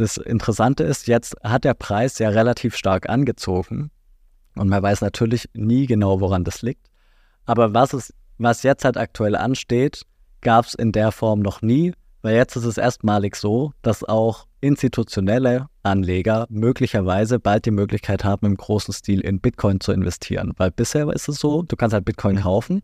das 0.00 0.16
Interessante 0.16 0.82
ist, 0.84 1.06
jetzt 1.06 1.36
hat 1.42 1.64
der 1.64 1.74
Preis 1.74 2.18
ja 2.18 2.28
relativ 2.30 2.76
stark 2.76 3.08
angezogen. 3.08 3.90
Und 4.56 4.68
man 4.68 4.82
weiß 4.82 5.00
natürlich 5.00 5.48
nie 5.54 5.86
genau, 5.86 6.20
woran 6.20 6.44
das 6.44 6.62
liegt. 6.62 6.88
Aber 7.46 7.72
was, 7.72 7.92
es, 7.92 8.12
was 8.38 8.62
jetzt 8.62 8.84
halt 8.84 8.96
aktuell 8.96 9.36
ansteht, 9.36 10.02
gab 10.40 10.66
es 10.66 10.74
in 10.74 10.92
der 10.92 11.12
Form 11.12 11.40
noch 11.40 11.62
nie, 11.62 11.92
Weil 12.22 12.36
jetzt 12.36 12.56
ist 12.56 12.64
es 12.64 12.76
erstmalig 12.76 13.34
so, 13.36 13.72
dass 13.82 14.04
auch 14.04 14.46
institutionelle 14.60 15.68
Anleger 15.82 16.46
möglicherweise 16.50 17.38
bald 17.38 17.64
die 17.64 17.70
Möglichkeit 17.70 18.24
haben, 18.24 18.46
im 18.46 18.56
großen 18.56 18.92
Stil 18.92 19.20
in 19.20 19.40
Bitcoin 19.40 19.80
zu 19.80 19.92
investieren. 19.92 20.52
Weil 20.58 20.70
bisher 20.70 21.08
ist 21.08 21.28
es 21.28 21.36
so, 21.36 21.62
du 21.62 21.76
kannst 21.76 21.94
halt 21.94 22.04
Bitcoin 22.04 22.40
kaufen, 22.40 22.82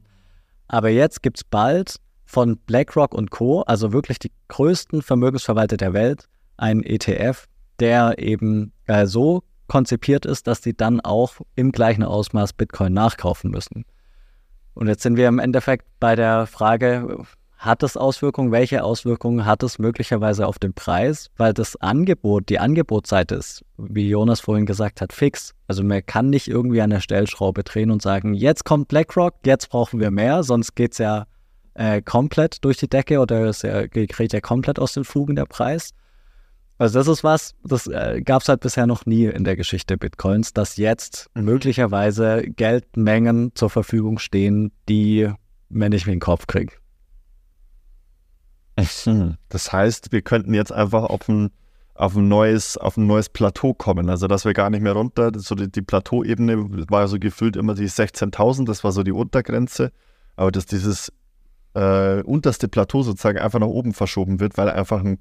aber 0.69 0.89
jetzt 0.89 1.23
gibt 1.23 1.39
es 1.39 1.45
bald 1.45 1.97
von 2.25 2.57
BlackRock 2.57 3.15
und 3.15 3.31
Co., 3.31 3.61
also 3.63 3.93
wirklich 3.93 4.19
die 4.19 4.33
größten 4.49 5.03
Vermögensverwalter 5.03 5.77
der 5.77 5.93
Welt, 5.93 6.29
einen 6.57 6.83
ETF, 6.83 7.47
der 7.81 8.19
eben 8.19 8.73
äh, 8.87 9.07
so 9.07 9.43
konzipiert 9.69 10.27
ist, 10.27 10.47
dass 10.47 10.61
die 10.61 10.77
dann 10.77 11.01
auch 11.01 11.35
im 11.55 11.73
gleichen 11.73 12.03
Ausmaß 12.03 12.53
Bitcoin 12.53 12.93
nachkaufen 12.93 13.51
müssen. 13.51 13.85
Und 14.75 14.89
jetzt 14.89 15.03
sind 15.03 15.17
wir 15.17 15.29
im 15.29 15.39
Endeffekt 15.39 15.87
bei 16.01 16.15
der 16.15 16.47
Frage, 16.47 17.25
hat 17.59 17.83
es 17.83 17.97
Auswirkungen? 17.97 18.53
Welche 18.53 18.85
Auswirkungen 18.85 19.47
hat 19.47 19.63
es 19.63 19.79
möglicherweise 19.79 20.47
auf 20.47 20.59
den 20.59 20.75
Preis? 20.75 21.31
Weil 21.37 21.55
das 21.55 21.77
Angebot, 21.77 22.49
die 22.51 22.59
Angebotsseite 22.59 23.35
ist, 23.37 23.65
wie 23.79 24.09
Jonas 24.09 24.41
vorhin 24.41 24.67
gesagt 24.67 25.01
hat, 25.01 25.13
fix. 25.13 25.55
Also 25.67 25.83
man 25.83 26.05
kann 26.05 26.29
nicht 26.29 26.49
irgendwie 26.49 26.83
an 26.83 26.91
der 26.91 27.01
Stellschraube 27.01 27.65
drehen 27.65 27.91
und 27.91 28.03
sagen, 28.03 28.35
jetzt 28.35 28.65
kommt 28.65 28.89
BlackRock, 28.89 29.35
jetzt 29.45 29.71
brauchen 29.71 30.01
wir 30.01 30.11
mehr, 30.11 30.43
sonst 30.43 30.75
geht 30.77 30.93
es 30.93 30.99
ja 30.99 31.27
äh, 31.75 32.03
komplett 32.03 32.63
durch 32.65 32.77
die 32.77 32.89
Decke 32.89 33.21
oder 33.21 33.47
es 33.47 33.63
ja, 33.63 33.87
gerät 33.87 34.33
ja 34.33 34.41
komplett 34.41 34.79
aus 34.79 34.93
den 34.93 35.05
Fugen 35.05 35.37
der 35.37 35.47
Preis. 35.47 35.91
Also 36.79 36.99
das 36.99 37.09
ist 37.09 37.25
was, 37.25 37.55
das 37.65 37.87
äh, 37.87 38.21
gab 38.23 38.43
es 38.43 38.49
halt 38.49 38.61
bisher 38.61 38.87
noch 38.87 39.07
nie 39.07 39.25
in 39.25 39.45
der 39.45 39.57
Geschichte 39.57 39.97
Bitcoins, 39.97 40.53
dass 40.53 40.77
jetzt 40.77 41.31
möglicherweise 41.35 42.43
Geldmengen 42.43 43.53
zur 43.55 43.71
Verfügung 43.71 44.19
stehen, 44.19 44.73
die 44.89 45.31
man 45.71 45.91
nicht 45.91 46.07
wie 46.07 46.11
den 46.11 46.21
Kopf 46.21 46.47
kriegt. 46.47 46.81
Das 49.49 49.73
heißt, 49.73 50.13
wir 50.13 50.21
könnten 50.21 50.53
jetzt 50.53 50.71
einfach 50.71 51.05
auf 51.05 51.29
ein, 51.31 51.51
auf 51.95 52.15
ein, 52.15 52.29
neues, 52.29 52.77
auf 52.77 52.99
ein 52.99 53.07
neues 53.07 53.31
Plateau 53.31 53.73
kommen. 53.73 54.11
Also, 54.11 54.27
dass 54.27 54.45
wir 54.45 54.53
gar 54.53 54.69
nicht 54.69 54.83
mehr 54.83 54.93
runter, 54.93 55.33
so 55.35 55.55
die, 55.55 55.71
die 55.71 55.81
Plateauebene 55.81 56.91
war 56.91 57.09
so 57.09 57.19
gefühlt 57.19 57.57
immer 57.57 57.75
die 57.75 57.89
16.000, 57.89 58.67
das 58.67 58.85
war 58.85 58.93
so 58.93 59.03
die 59.03 59.13
Untergrenze. 59.13 59.93
Aber 60.37 60.51
dass 60.51 60.67
dieses 60.67 61.11
äh, 61.75 62.23
unterste 62.23 62.69
Plateau 62.69 63.03
sozusagen 63.03 63.39
einfach 63.39 63.61
nach 63.61 63.67
oben 63.67 63.95
verschoben 63.95 64.41
wird, 64.41 64.59
weil 64.59 64.69
einfach 64.69 65.03
ein, 65.03 65.19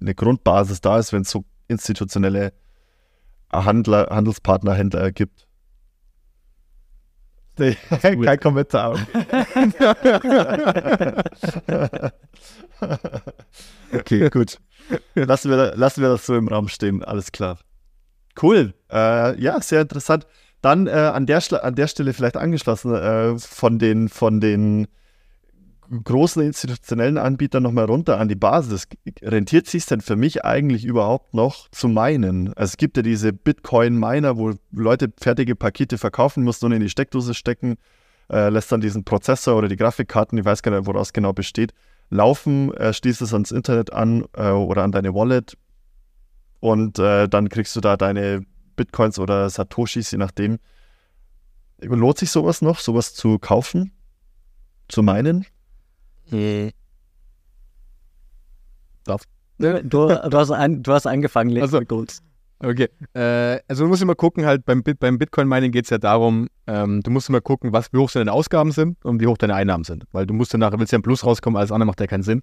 eine 0.00 0.14
Grundbasis 0.14 0.80
da 0.80 0.98
ist, 0.98 1.12
wenn 1.12 1.22
es 1.22 1.30
so 1.30 1.44
institutionelle 1.68 2.52
Handler, 3.52 4.08
Handelspartner, 4.10 4.74
Händler 4.74 5.12
gibt. 5.12 5.46
Kein 7.90 8.40
Kommentar. 8.40 8.94
okay, 13.92 14.30
gut. 14.30 14.58
Lassen 15.14 15.50
wir, 15.50 15.76
lassen 15.76 16.00
wir 16.02 16.08
das 16.08 16.24
so 16.26 16.36
im 16.36 16.48
Raum 16.48 16.68
stehen. 16.68 17.04
Alles 17.04 17.32
klar. 17.32 17.58
Cool. 18.40 18.72
Äh, 18.90 19.38
ja, 19.40 19.60
sehr 19.60 19.82
interessant. 19.82 20.26
Dann 20.62 20.86
äh, 20.86 20.92
an, 20.92 21.26
der, 21.26 21.42
an 21.62 21.74
der 21.74 21.86
Stelle 21.86 22.14
vielleicht 22.14 22.38
angeschlossen 22.38 22.94
äh, 22.94 23.38
von 23.38 23.78
den, 23.78 24.08
von 24.08 24.40
den 24.40 24.88
großen 25.90 26.42
institutionellen 26.42 27.18
Anbietern 27.18 27.62
nochmal 27.62 27.86
runter 27.86 28.18
an 28.18 28.28
die 28.28 28.36
Basis. 28.36 28.86
Rentiert 29.22 29.66
sich 29.66 29.86
denn 29.86 30.00
für 30.00 30.16
mich 30.16 30.44
eigentlich 30.44 30.84
überhaupt 30.84 31.34
noch 31.34 31.68
zu 31.70 31.88
meinen? 31.88 32.48
Also 32.54 32.72
es 32.72 32.76
gibt 32.76 32.96
ja 32.96 33.02
diese 33.02 33.32
Bitcoin-Miner, 33.32 34.36
wo 34.36 34.52
Leute 34.70 35.12
fertige 35.20 35.56
Pakete 35.56 35.98
verkaufen, 35.98 36.44
musst 36.44 36.62
nur 36.62 36.70
in 36.72 36.80
die 36.80 36.88
Steckdose 36.88 37.34
stecken, 37.34 37.76
äh, 38.30 38.48
lässt 38.50 38.70
dann 38.70 38.80
diesen 38.80 39.04
Prozessor 39.04 39.56
oder 39.56 39.68
die 39.68 39.76
Grafikkarten, 39.76 40.38
ich 40.38 40.44
weiß 40.44 40.62
gar 40.62 40.70
nicht, 40.70 40.86
woraus 40.86 41.12
genau 41.12 41.32
besteht, 41.32 41.72
laufen, 42.08 42.72
äh, 42.74 42.92
schließt 42.92 43.22
es 43.22 43.32
ans 43.32 43.50
Internet 43.50 43.92
an 43.92 44.24
äh, 44.34 44.50
oder 44.50 44.84
an 44.84 44.92
deine 44.92 45.12
Wallet 45.12 45.56
und 46.60 46.98
äh, 46.98 47.28
dann 47.28 47.48
kriegst 47.48 47.74
du 47.74 47.80
da 47.80 47.96
deine 47.96 48.44
Bitcoins 48.76 49.18
oder 49.18 49.50
Satoshis, 49.50 50.10
je 50.12 50.18
nachdem. 50.18 50.58
Lohnt 51.78 52.18
sich 52.18 52.30
sowas 52.30 52.62
noch, 52.62 52.78
sowas 52.78 53.14
zu 53.14 53.38
kaufen, 53.38 53.92
zu 54.88 55.02
meinen? 55.02 55.46
Hm. 56.30 56.70
Darf. 59.04 59.22
Du, 59.60 59.82
du, 59.82 60.38
hast 60.38 60.50
ein, 60.50 60.82
du 60.82 60.90
hast 60.90 61.06
angefangen, 61.06 61.50
Leo. 61.50 61.64
Also, 61.64 61.82
okay. 62.60 62.88
Äh, 63.12 63.60
also 63.68 63.84
du 63.84 63.88
musst 63.90 64.00
immer 64.00 64.14
gucken, 64.14 64.46
halt 64.46 64.64
beim, 64.64 64.82
beim 64.82 65.18
Bitcoin-Mining 65.18 65.70
geht 65.70 65.84
es 65.84 65.90
ja 65.90 65.98
darum, 65.98 66.48
ähm, 66.66 67.02
du 67.02 67.10
musst 67.10 67.28
immer 67.28 67.42
gucken, 67.42 67.70
was, 67.70 67.92
wie 67.92 67.98
hoch 67.98 68.10
deine 68.10 68.32
Ausgaben 68.32 68.72
sind 68.72 69.04
und 69.04 69.20
wie 69.20 69.26
hoch 69.26 69.36
deine 69.36 69.54
Einnahmen 69.54 69.84
sind. 69.84 70.04
Weil 70.12 70.24
du 70.24 70.32
musst 70.32 70.54
danach, 70.54 70.72
willst 70.78 70.92
ja 70.92 70.98
ein 70.98 71.02
Plus 71.02 71.26
rauskommen, 71.26 71.58
alles 71.58 71.72
andere 71.72 71.86
macht 71.86 72.00
ja 72.00 72.06
keinen 72.06 72.22
Sinn. 72.22 72.42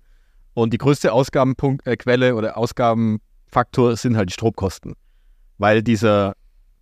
Und 0.53 0.73
die 0.73 0.77
größte 0.77 1.11
Ausgabenquelle 1.11 2.29
äh, 2.29 2.31
oder 2.33 2.55
Ausgabenfaktor 2.55 3.95
sind 3.95 4.15
halt 4.15 4.29
die 4.29 4.33
Stromkosten. 4.33 4.93
Weil 5.57 5.81
dieser, 5.81 6.33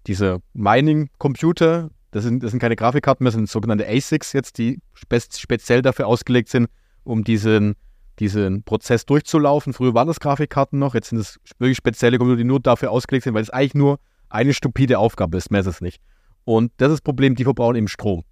dieser 0.05 0.39
Mining-Computer, 0.53 1.91
das 2.11 2.23
sind, 2.23 2.43
das 2.43 2.51
sind 2.51 2.59
keine 2.59 2.75
Grafikkarten 2.75 3.23
mehr, 3.23 3.29
das 3.31 3.35
sind 3.35 3.49
sogenannte 3.49 3.87
ASICs 3.87 4.33
jetzt, 4.33 4.57
die 4.57 4.79
spe 4.93 5.19
speziell 5.19 5.81
dafür 5.81 6.07
ausgelegt 6.07 6.49
sind, 6.49 6.67
um 7.05 7.23
diesen, 7.23 7.75
diesen 8.19 8.63
Prozess 8.63 9.05
durchzulaufen. 9.05 9.73
Früher 9.73 9.93
waren 9.93 10.07
das 10.07 10.19
Grafikkarten 10.19 10.77
noch, 10.77 10.93
jetzt 10.93 11.09
sind 11.09 11.19
es 11.19 11.39
wirklich 11.57 11.77
spezielle 11.77 12.17
Computer, 12.17 12.37
die 12.37 12.43
nur 12.43 12.59
dafür 12.59 12.91
ausgelegt 12.91 13.23
sind, 13.23 13.33
weil 13.33 13.43
es 13.43 13.49
eigentlich 13.49 13.75
nur 13.75 13.99
eine 14.29 14.53
stupide 14.53 14.99
Aufgabe 14.99 15.37
ist, 15.37 15.51
mehr 15.51 15.61
ist 15.61 15.67
es 15.67 15.81
nicht. 15.81 16.01
Und 16.43 16.71
das 16.77 16.89
ist 16.89 16.95
das 16.95 17.01
Problem, 17.01 17.35
die 17.35 17.43
verbrauchen 17.43 17.77
eben 17.77 17.87
Strom. 17.87 18.23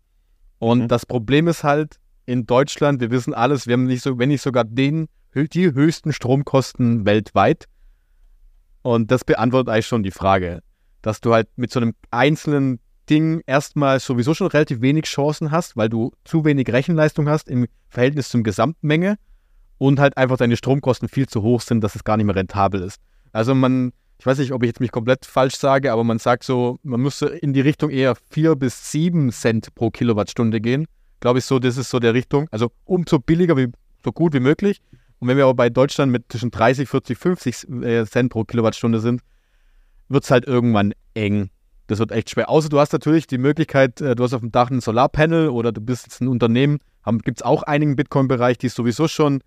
Und 0.60 0.84
mhm. 0.84 0.88
das 0.88 1.06
Problem 1.06 1.48
ist 1.48 1.64
halt 1.64 2.00
in 2.26 2.46
Deutschland, 2.46 3.02
wir 3.02 3.12
wissen 3.12 3.34
alles, 3.34 3.68
wir 3.68 3.74
haben 3.74 3.86
nicht 3.86 4.04
so, 4.04 4.18
wenn 4.18 4.30
nicht 4.30 4.42
sogar 4.42 4.64
den, 4.64 5.08
die 5.36 5.74
höchsten 5.74 6.14
Stromkosten 6.14 7.06
weltweit. 7.06 7.66
Und 8.82 9.12
das 9.12 9.24
beantwortet 9.24 9.70
eigentlich 9.70 9.88
schon 9.88 10.04
die 10.04 10.12
Frage, 10.12 10.62
dass 11.02 11.22
du 11.22 11.34
halt 11.34 11.48
mit 11.56 11.72
so 11.72 11.80
einem 11.80 11.94
einzelnen 12.12 12.80
Ding 13.10 13.42
erstmal 13.46 14.00
sowieso 14.00 14.34
schon 14.34 14.48
relativ 14.48 14.82
wenig 14.82 15.06
Chancen 15.06 15.52
hast, 15.52 15.76
weil 15.76 15.90
du 15.90 16.12
zu 16.24 16.46
wenig 16.46 16.72
Rechenleistung 16.72 17.28
hast 17.28 17.50
im 17.50 17.68
Verhältnis 17.90 18.30
zum 18.30 18.44
Gesamtmenge 18.44 19.18
und 19.78 20.00
halt 20.00 20.18
einfach 20.18 20.38
deine 20.38 20.56
Stromkosten 20.56 21.10
viel 21.10 21.28
zu 21.28 21.42
hoch 21.42 21.62
sind, 21.62 21.84
dass 21.84 21.96
es 21.96 22.04
gar 22.04 22.18
nicht 22.18 22.26
mehr 22.26 22.36
rentabel 22.36 22.82
ist. 22.82 23.02
Also 23.34 23.54
man, 23.54 23.92
ich 24.20 24.26
weiß 24.26 24.38
nicht, 24.38 24.54
ob 24.54 24.64
ich 24.64 24.68
jetzt 24.68 24.80
mich 24.80 24.92
komplett 24.92 25.26
falsch 25.26 25.56
sage, 25.56 25.92
aber 25.92 26.04
man 26.04 26.20
sagt 26.20 26.44
so, 26.44 26.80
man 26.84 27.02
müsste 27.02 27.26
in 27.28 27.54
die 27.54 27.62
Richtung 27.62 27.90
eher 27.90 28.16
4 28.30 28.56
bis 28.56 28.92
7 28.92 29.32
Cent 29.32 29.76
pro 29.76 29.90
Kilowattstunde 29.90 30.62
gehen. 30.62 30.86
Glaube 31.20 31.40
ich 31.40 31.46
so, 31.46 31.60
das 31.60 31.78
ist 31.78 31.90
so 31.90 32.00
der 32.00 32.14
Richtung. 32.14 32.48
Also 32.52 32.72
umso 32.86 33.20
billiger, 33.20 33.58
wie, 33.58 33.68
so 34.04 34.12
gut 34.12 34.34
wie 34.34 34.40
möglich. 34.40 34.82
Und 35.20 35.28
wenn 35.28 35.38
wir 35.38 35.46
aber 35.46 35.54
bei 35.54 35.70
Deutschland 35.70 36.12
mit 36.12 36.26
zwischen 36.30 36.52
30, 36.52 36.88
40, 36.88 37.18
50 37.18 37.58
Cent 38.10 38.30
pro 38.30 38.44
Kilowattstunde 38.44 39.00
sind, 39.00 39.22
wird 40.10 40.24
es 40.24 40.32
halt 40.32 40.46
irgendwann 40.46 40.94
eng. 41.14 41.50
Das 41.94 42.00
wird 42.00 42.12
echt 42.12 42.32
schwer. 42.32 42.50
Außer 42.50 42.70
du 42.70 42.80
hast 42.80 42.92
natürlich 42.92 43.28
die 43.28 43.38
Möglichkeit, 43.38 44.02
äh, 44.02 44.16
du 44.16 44.24
hast 44.24 44.34
auf 44.34 44.42
dem 44.42 44.52
Dach 44.52 44.72
ein 44.72 44.82
Solarpanel 44.82 45.50
oder 45.50 45.72
du 45.72 45.80
bist 45.80 46.08
jetzt 46.08 46.22
ein 46.22 46.28
Unternehmen, 46.28 46.80
gibt 47.24 47.38
es 47.38 47.44
auch 47.44 47.62
einigen 47.62 47.96
Bitcoin-Bereich, 47.96 48.58
die 48.58 48.70
sowieso 48.70 49.08
schon 49.08 49.42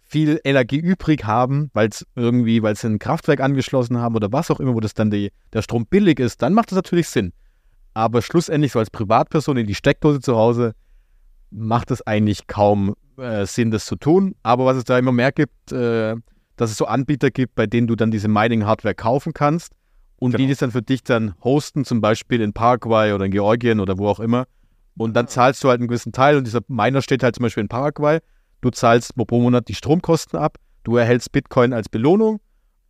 viel 0.00 0.40
Energie 0.42 0.78
übrig 0.78 1.26
haben, 1.26 1.70
weil 1.74 1.88
es 1.88 2.06
irgendwie, 2.16 2.62
weil 2.62 2.74
sie 2.74 2.86
ein 2.86 2.98
Kraftwerk 2.98 3.40
angeschlossen 3.40 3.98
haben 3.98 4.16
oder 4.16 4.32
was 4.32 4.50
auch 4.50 4.60
immer, 4.60 4.74
wo 4.74 4.80
das 4.80 4.94
dann 4.94 5.10
die, 5.10 5.30
der 5.52 5.60
Strom 5.60 5.84
billig 5.84 6.20
ist, 6.20 6.40
dann 6.40 6.54
macht 6.54 6.70
das 6.70 6.76
natürlich 6.76 7.06
Sinn. 7.06 7.34
Aber 7.92 8.22
schlussendlich 8.22 8.72
so 8.72 8.78
als 8.78 8.88
Privatperson 8.88 9.58
in 9.58 9.66
die 9.66 9.74
Steckdose 9.74 10.20
zu 10.20 10.36
Hause 10.36 10.72
macht 11.50 11.90
es 11.90 12.00
eigentlich 12.06 12.46
kaum 12.46 12.94
äh, 13.18 13.44
Sinn, 13.44 13.70
das 13.70 13.84
zu 13.84 13.96
tun. 13.96 14.34
Aber 14.42 14.64
was 14.64 14.78
es 14.78 14.84
da 14.84 14.98
immer 14.98 15.12
mehr 15.12 15.32
gibt, 15.32 15.70
äh, 15.70 16.16
dass 16.56 16.70
es 16.70 16.78
so 16.78 16.86
Anbieter 16.86 17.30
gibt, 17.30 17.56
bei 17.56 17.66
denen 17.66 17.88
du 17.88 17.94
dann 17.94 18.10
diese 18.10 18.28
Mining-Hardware 18.28 18.94
kaufen 18.94 19.34
kannst 19.34 19.74
und 20.20 20.32
genau. 20.32 20.42
die 20.42 20.48
das 20.50 20.58
dann 20.58 20.70
für 20.70 20.82
dich 20.82 21.02
dann 21.02 21.34
hosten, 21.42 21.84
zum 21.84 22.00
Beispiel 22.00 22.40
in 22.40 22.52
Paraguay 22.52 23.12
oder 23.12 23.24
in 23.24 23.32
Georgien 23.32 23.80
oder 23.80 23.98
wo 23.98 24.06
auch 24.06 24.20
immer. 24.20 24.46
Und 24.96 25.14
dann 25.14 25.26
zahlst 25.26 25.64
du 25.64 25.68
halt 25.68 25.80
einen 25.80 25.88
gewissen 25.88 26.12
Teil 26.12 26.36
und 26.36 26.46
dieser 26.46 26.60
Miner 26.68 27.02
steht 27.02 27.22
halt 27.22 27.34
zum 27.34 27.42
Beispiel 27.42 27.62
in 27.62 27.68
Paraguay. 27.68 28.20
Du 28.60 28.70
zahlst 28.70 29.16
pro 29.16 29.40
Monat 29.40 29.66
die 29.68 29.74
Stromkosten 29.74 30.38
ab, 30.38 30.58
du 30.84 30.96
erhältst 30.96 31.32
Bitcoin 31.32 31.72
als 31.72 31.88
Belohnung 31.88 32.40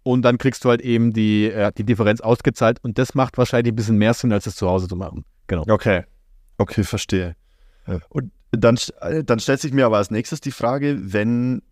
und 0.02 0.22
dann 0.22 0.36
kriegst 0.36 0.64
du 0.64 0.70
halt 0.70 0.80
eben 0.80 1.12
die, 1.12 1.50
äh, 1.50 1.70
die 1.76 1.84
Differenz 1.84 2.20
ausgezahlt 2.20 2.78
und 2.82 2.98
das 2.98 3.14
macht 3.14 3.38
wahrscheinlich 3.38 3.72
ein 3.72 3.76
bisschen 3.76 3.96
mehr 3.96 4.12
Sinn, 4.12 4.32
als 4.32 4.46
es 4.46 4.56
zu 4.56 4.68
Hause 4.68 4.88
zu 4.88 4.96
machen. 4.96 5.24
Genau. 5.46 5.64
Okay. 5.68 6.04
Okay, 6.58 6.82
verstehe. 6.82 7.36
Und 8.08 8.32
dann, 8.50 8.76
äh, 9.00 9.22
dann 9.22 9.38
stellt 9.38 9.60
sich 9.60 9.72
mir 9.72 9.86
aber 9.86 9.98
als 9.98 10.10
nächstes 10.10 10.40
die 10.40 10.50
Frage, 10.50 10.98
wenn 11.00 11.62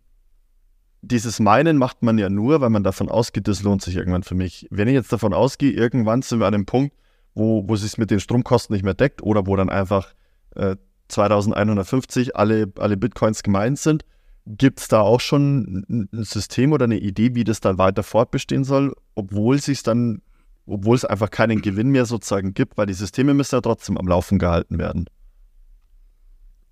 dieses 1.02 1.40
Meinen 1.40 1.76
macht 1.76 2.02
man 2.02 2.18
ja 2.18 2.28
nur, 2.28 2.60
weil 2.60 2.70
man 2.70 2.82
davon 2.82 3.08
ausgeht, 3.08 3.48
das 3.48 3.62
lohnt 3.62 3.82
sich 3.82 3.96
irgendwann 3.96 4.22
für 4.24 4.34
mich. 4.34 4.66
Wenn 4.70 4.88
ich 4.88 4.94
jetzt 4.94 5.12
davon 5.12 5.32
ausgehe, 5.32 5.70
irgendwann 5.72 6.22
sind 6.22 6.40
wir 6.40 6.46
an 6.46 6.54
einem 6.54 6.66
Punkt, 6.66 6.94
wo, 7.34 7.68
wo 7.68 7.74
es 7.74 7.82
sich 7.82 7.98
mit 7.98 8.10
den 8.10 8.20
Stromkosten 8.20 8.74
nicht 8.74 8.84
mehr 8.84 8.94
deckt 8.94 9.22
oder 9.22 9.46
wo 9.46 9.54
dann 9.56 9.70
einfach 9.70 10.12
äh, 10.56 10.76
2150 11.08 12.36
alle, 12.36 12.72
alle 12.78 12.96
Bitcoins 12.96 13.42
gemeint 13.42 13.78
sind, 13.78 14.04
gibt 14.46 14.80
es 14.80 14.88
da 14.88 15.00
auch 15.00 15.20
schon 15.20 15.84
ein 15.88 16.08
System 16.24 16.72
oder 16.72 16.84
eine 16.84 16.98
Idee, 16.98 17.34
wie 17.34 17.44
das 17.44 17.60
dann 17.60 17.78
weiter 17.78 18.02
fortbestehen 18.02 18.64
soll, 18.64 18.94
obwohl 19.14 19.60
sich 19.60 19.82
dann, 19.82 20.22
obwohl 20.66 20.96
es 20.96 21.04
einfach 21.04 21.30
keinen 21.30 21.60
Gewinn 21.60 21.90
mehr 21.90 22.06
sozusagen 22.06 22.54
gibt, 22.54 22.78
weil 22.78 22.86
die 22.86 22.94
Systeme 22.94 23.34
müssen 23.34 23.54
ja 23.54 23.60
trotzdem 23.60 23.98
am 23.98 24.08
Laufen 24.08 24.38
gehalten 24.38 24.78
werden. 24.78 25.06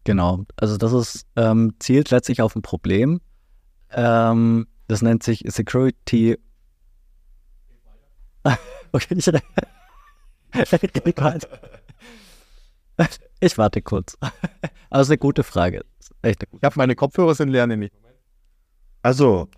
Genau, 0.04 0.44
also 0.56 0.76
das 0.76 0.92
ist, 0.92 1.26
ähm, 1.36 1.74
zielt 1.80 2.10
letztlich 2.10 2.40
auf 2.40 2.54
ein 2.56 2.62
Problem, 2.62 3.20
Ähm, 3.96 4.68
das 4.88 5.02
nennt 5.02 5.22
sich 5.22 5.42
Security. 5.46 6.38
okay, 8.92 9.16
ich, 9.16 9.26
ich, 9.26 11.16
warte. 11.16 11.48
ich 13.40 13.58
warte 13.58 13.82
kurz. 13.82 14.16
Aber 14.20 15.00
es 15.00 15.06
ist 15.06 15.10
eine 15.10 15.18
gute 15.18 15.42
Frage. 15.42 15.84
Echt 16.22 16.42
eine 16.42 16.46
gute. 16.50 16.60
Ich 16.60 16.64
habe 16.64 16.74
meine 16.76 16.94
Kopfhörer 16.94 17.34
sind 17.34 17.48
leer, 17.48 17.66
nämlich. 17.66 17.90
Also. 19.02 19.48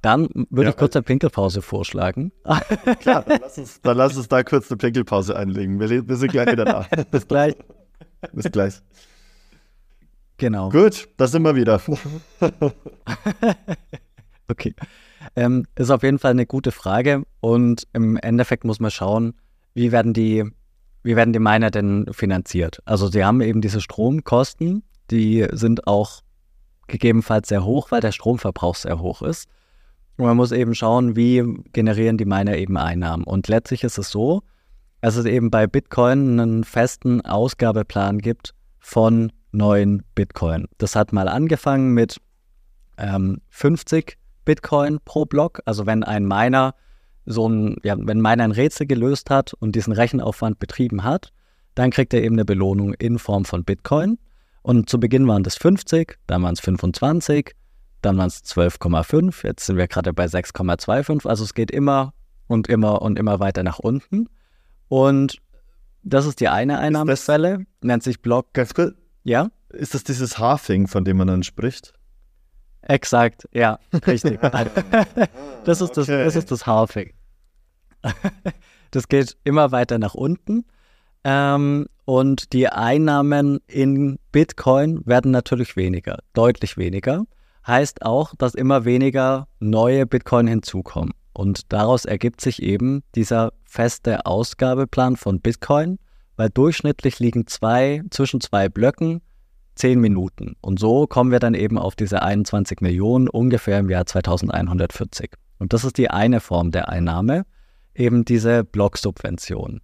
Dann 0.00 0.28
würde 0.50 0.64
ja, 0.64 0.70
ich 0.70 0.76
kurz 0.76 0.94
eine 0.94 1.02
Pinkelpause 1.02 1.60
vorschlagen. 1.60 2.30
Klar, 3.00 3.24
dann 3.24 3.40
lass, 3.42 3.58
uns, 3.58 3.80
dann 3.80 3.96
lass 3.96 4.16
uns 4.16 4.28
da 4.28 4.44
kurz 4.44 4.70
eine 4.70 4.78
Pinkelpause 4.78 5.36
einlegen. 5.36 5.80
Wir, 5.80 6.08
wir 6.08 6.16
sind 6.16 6.30
gleich 6.30 6.52
wieder 6.52 6.64
da. 6.64 6.86
Bis 7.10 7.26
gleich. 7.26 7.56
Bis 8.32 8.50
gleich. 8.52 8.80
Genau. 10.38 10.70
Gut, 10.70 11.08
da 11.16 11.26
sind 11.26 11.42
wir 11.42 11.56
wieder. 11.56 11.80
okay. 14.48 14.74
Ähm, 15.34 15.66
ist 15.74 15.90
auf 15.90 16.04
jeden 16.04 16.20
Fall 16.20 16.30
eine 16.30 16.46
gute 16.46 16.70
Frage 16.70 17.24
und 17.40 17.86
im 17.92 18.16
Endeffekt 18.16 18.64
muss 18.64 18.80
man 18.80 18.92
schauen, 18.92 19.34
wie 19.74 19.90
werden 19.92 20.14
die, 20.14 20.44
wie 21.02 21.16
werden 21.16 21.32
die 21.32 21.40
Miner 21.40 21.70
denn 21.70 22.06
finanziert? 22.12 22.78
Also 22.84 23.08
sie 23.08 23.24
haben 23.24 23.40
eben 23.40 23.60
diese 23.60 23.80
Stromkosten, 23.80 24.84
die 25.10 25.46
sind 25.52 25.88
auch 25.88 26.22
gegebenenfalls 26.86 27.48
sehr 27.48 27.64
hoch, 27.64 27.90
weil 27.90 28.00
der 28.00 28.12
Stromverbrauch 28.12 28.76
sehr 28.76 29.00
hoch 29.00 29.22
ist. 29.22 29.48
Und 30.16 30.26
man 30.26 30.36
muss 30.36 30.52
eben 30.52 30.74
schauen, 30.74 31.16
wie 31.16 31.42
generieren 31.72 32.16
die 32.16 32.24
Miner 32.24 32.56
eben 32.56 32.76
Einnahmen. 32.76 33.24
Und 33.24 33.48
letztlich 33.48 33.84
ist 33.84 33.98
es 33.98 34.10
so, 34.10 34.42
dass 35.00 35.16
es 35.16 35.26
eben 35.26 35.50
bei 35.50 35.66
Bitcoin 35.66 36.40
einen 36.40 36.64
festen 36.64 37.24
Ausgabeplan 37.24 38.18
gibt 38.18 38.54
von 38.78 39.32
neuen 39.52 40.02
Bitcoin. 40.14 40.66
Das 40.78 40.96
hat 40.96 41.12
mal 41.12 41.28
angefangen 41.28 41.94
mit 41.94 42.20
ähm, 42.98 43.40
50 43.50 44.18
Bitcoin 44.44 44.98
pro 45.04 45.24
Block. 45.24 45.60
Also 45.64 45.86
wenn 45.86 46.02
ein 46.04 46.26
Miner 46.26 46.74
so 47.26 47.48
ein, 47.48 47.76
ja, 47.82 47.96
wenn 47.98 48.20
Miner 48.20 48.44
ein 48.44 48.52
Rätsel 48.52 48.86
gelöst 48.86 49.30
hat 49.30 49.52
und 49.54 49.76
diesen 49.76 49.92
Rechenaufwand 49.92 50.58
betrieben 50.58 51.04
hat, 51.04 51.32
dann 51.74 51.90
kriegt 51.90 52.14
er 52.14 52.22
eben 52.22 52.34
eine 52.34 52.44
Belohnung 52.44 52.94
in 52.94 53.18
Form 53.18 53.44
von 53.44 53.64
Bitcoin. 53.64 54.18
Und 54.62 54.90
zu 54.90 54.98
Beginn 54.98 55.28
waren 55.28 55.42
das 55.42 55.56
50, 55.56 56.18
dann 56.26 56.42
waren 56.42 56.54
es 56.54 56.60
25, 56.60 57.54
dann 58.02 58.16
waren 58.16 58.28
es 58.28 58.42
12,5, 58.44 59.46
jetzt 59.46 59.66
sind 59.66 59.76
wir 59.76 59.88
gerade 59.88 60.12
bei 60.12 60.24
6,25. 60.24 61.28
Also 61.28 61.44
es 61.44 61.54
geht 61.54 61.70
immer 61.70 62.14
und 62.46 62.68
immer 62.68 63.02
und 63.02 63.18
immer 63.18 63.40
weiter 63.40 63.62
nach 63.62 63.78
unten. 63.78 64.28
Und 64.88 65.38
das 66.02 66.26
ist 66.26 66.40
die 66.40 66.48
eine 66.48 66.78
Einnahmequelle, 66.78 67.66
nennt 67.82 68.02
sich 68.02 68.22
Block. 68.22 68.52
Ganz 68.54 68.72
kurz, 68.74 68.94
ja? 69.28 69.50
Ist 69.70 69.94
das 69.94 70.04
dieses 70.04 70.38
Halving, 70.38 70.88
von 70.88 71.04
dem 71.04 71.18
man 71.18 71.28
dann 71.28 71.42
spricht? 71.42 71.92
Exakt, 72.82 73.48
ja, 73.52 73.78
richtig. 74.06 74.40
das, 75.64 75.80
ist 75.80 75.96
das, 75.96 76.08
okay. 76.08 76.24
das 76.24 76.36
ist 76.36 76.50
das 76.50 76.66
Halving. 76.66 77.12
das 78.90 79.08
geht 79.08 79.36
immer 79.44 79.72
weiter 79.72 79.98
nach 79.98 80.14
unten. 80.14 80.64
Ähm, 81.24 81.86
und 82.04 82.52
die 82.52 82.68
Einnahmen 82.68 83.58
in 83.66 84.18
Bitcoin 84.32 85.02
werden 85.04 85.30
natürlich 85.30 85.76
weniger, 85.76 86.18
deutlich 86.32 86.78
weniger. 86.78 87.24
Heißt 87.66 88.02
auch, 88.02 88.34
dass 88.38 88.54
immer 88.54 88.86
weniger 88.86 89.46
neue 89.60 90.06
Bitcoin 90.06 90.46
hinzukommen. 90.46 91.12
Und 91.34 91.72
daraus 91.72 92.06
ergibt 92.06 92.40
sich 92.40 92.62
eben 92.62 93.02
dieser 93.14 93.52
feste 93.64 94.24
Ausgabeplan 94.24 95.16
von 95.16 95.40
Bitcoin, 95.40 95.98
weil 96.38 96.48
durchschnittlich 96.50 97.18
liegen 97.18 97.48
zwei, 97.48 98.02
zwischen 98.10 98.40
zwei 98.40 98.68
Blöcken 98.68 99.20
zehn 99.74 100.00
Minuten. 100.00 100.56
Und 100.60 100.78
so 100.78 101.06
kommen 101.06 101.32
wir 101.32 101.40
dann 101.40 101.54
eben 101.54 101.76
auf 101.78 101.96
diese 101.96 102.22
21 102.22 102.80
Millionen 102.80 103.28
ungefähr 103.28 103.80
im 103.80 103.90
Jahr 103.90 104.06
2140. 104.06 105.32
Und 105.58 105.72
das 105.72 105.84
ist 105.84 105.98
die 105.98 106.10
eine 106.10 106.40
Form 106.40 106.70
der 106.70 106.88
Einnahme, 106.88 107.44
eben 107.94 108.24
diese 108.24 108.62
Blocksubvention. 108.62 109.80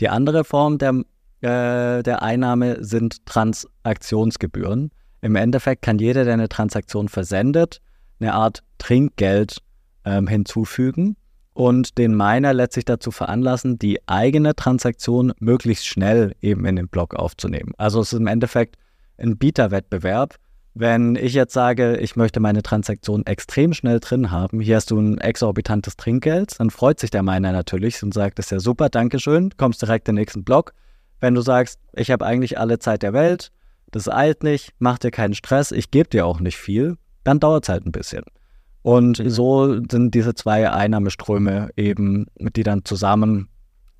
Die 0.00 0.08
andere 0.08 0.44
Form 0.44 0.78
der, 0.78 1.02
äh, 1.40 2.02
der 2.02 2.22
Einnahme 2.22 2.82
sind 2.82 3.26
Transaktionsgebühren. 3.26 4.90
Im 5.20 5.36
Endeffekt 5.36 5.82
kann 5.82 5.98
jeder, 5.98 6.24
der 6.24 6.34
eine 6.34 6.48
Transaktion 6.48 7.08
versendet, 7.08 7.82
eine 8.18 8.32
Art 8.32 8.62
Trinkgeld 8.78 9.58
ähm, 10.06 10.26
hinzufügen 10.26 11.16
und 11.58 11.98
den 11.98 12.16
Miner 12.16 12.54
letztlich 12.54 12.84
dazu 12.84 13.10
veranlassen, 13.10 13.80
die 13.80 13.98
eigene 14.06 14.54
Transaktion 14.54 15.32
möglichst 15.40 15.88
schnell 15.88 16.36
eben 16.40 16.64
in 16.64 16.76
den 16.76 16.86
Block 16.86 17.14
aufzunehmen. 17.14 17.72
Also 17.78 18.00
es 18.00 18.12
ist 18.12 18.20
im 18.20 18.28
Endeffekt 18.28 18.76
ein 19.16 19.38
Bieterwettbewerb. 19.38 20.36
Wenn 20.74 21.16
ich 21.16 21.34
jetzt 21.34 21.52
sage, 21.52 21.96
ich 21.96 22.14
möchte 22.14 22.38
meine 22.38 22.62
Transaktion 22.62 23.26
extrem 23.26 23.74
schnell 23.74 23.98
drin 23.98 24.30
haben, 24.30 24.60
hier 24.60 24.76
hast 24.76 24.92
du 24.92 25.00
ein 25.00 25.18
exorbitantes 25.18 25.96
Trinkgeld, 25.96 26.60
dann 26.60 26.70
freut 26.70 27.00
sich 27.00 27.10
der 27.10 27.24
Miner 27.24 27.50
natürlich 27.50 28.00
und 28.04 28.14
sagt, 28.14 28.38
das 28.38 28.46
ist 28.46 28.50
ja 28.52 28.60
super, 28.60 28.88
Dankeschön, 28.88 29.50
kommst 29.56 29.82
direkt 29.82 30.08
in 30.08 30.14
den 30.14 30.20
nächsten 30.20 30.44
Block. 30.44 30.74
Wenn 31.18 31.34
du 31.34 31.40
sagst, 31.40 31.80
ich 31.92 32.12
habe 32.12 32.24
eigentlich 32.24 32.56
alle 32.56 32.78
Zeit 32.78 33.02
der 33.02 33.14
Welt, 33.14 33.50
das 33.90 34.08
eilt 34.08 34.44
nicht, 34.44 34.74
mach 34.78 34.98
dir 34.98 35.10
keinen 35.10 35.34
Stress, 35.34 35.72
ich 35.72 35.90
gebe 35.90 36.08
dir 36.08 36.24
auch 36.24 36.38
nicht 36.38 36.56
viel, 36.56 36.98
dann 37.24 37.40
dauert 37.40 37.64
es 37.64 37.68
halt 37.68 37.84
ein 37.84 37.90
bisschen. 37.90 38.22
Und 38.82 39.20
so 39.24 39.80
sind 39.90 40.14
diese 40.14 40.34
zwei 40.34 40.70
Einnahmeströme 40.70 41.70
eben, 41.76 42.26
die 42.38 42.62
dann 42.62 42.84
zusammen 42.84 43.48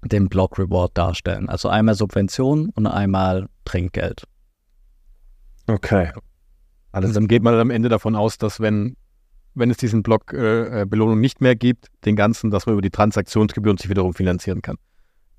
den 0.05 0.28
Block 0.28 0.59
Reward 0.59 0.96
darstellen. 0.96 1.48
Also 1.48 1.68
einmal 1.68 1.94
Subvention 1.94 2.70
und 2.70 2.86
einmal 2.86 3.48
Trinkgeld. 3.64 4.24
Okay. 5.66 6.10
Also 6.92 7.12
dann 7.12 7.28
geht 7.28 7.42
man 7.42 7.55
am 7.55 7.70
Ende 7.70 7.88
davon 7.88 8.16
aus, 8.16 8.38
dass 8.38 8.60
wenn, 8.60 8.96
wenn 9.55 9.70
es 9.70 9.76
diesen 9.76 10.02
Block 10.02 10.32
äh, 10.32 10.82
äh, 10.82 10.86
Belohnung 10.86 11.20
nicht 11.20 11.40
mehr 11.40 11.56
gibt, 11.56 11.88
den 12.05 12.16
ganzen, 12.16 12.50
dass 12.50 12.66
man 12.66 12.74
über 12.74 12.82
die 12.82 12.90
Transaktionsgebühren 12.90 13.76
sich 13.76 13.90
wiederum 13.90 14.14
finanzieren 14.14 14.62
kann. 14.62 14.76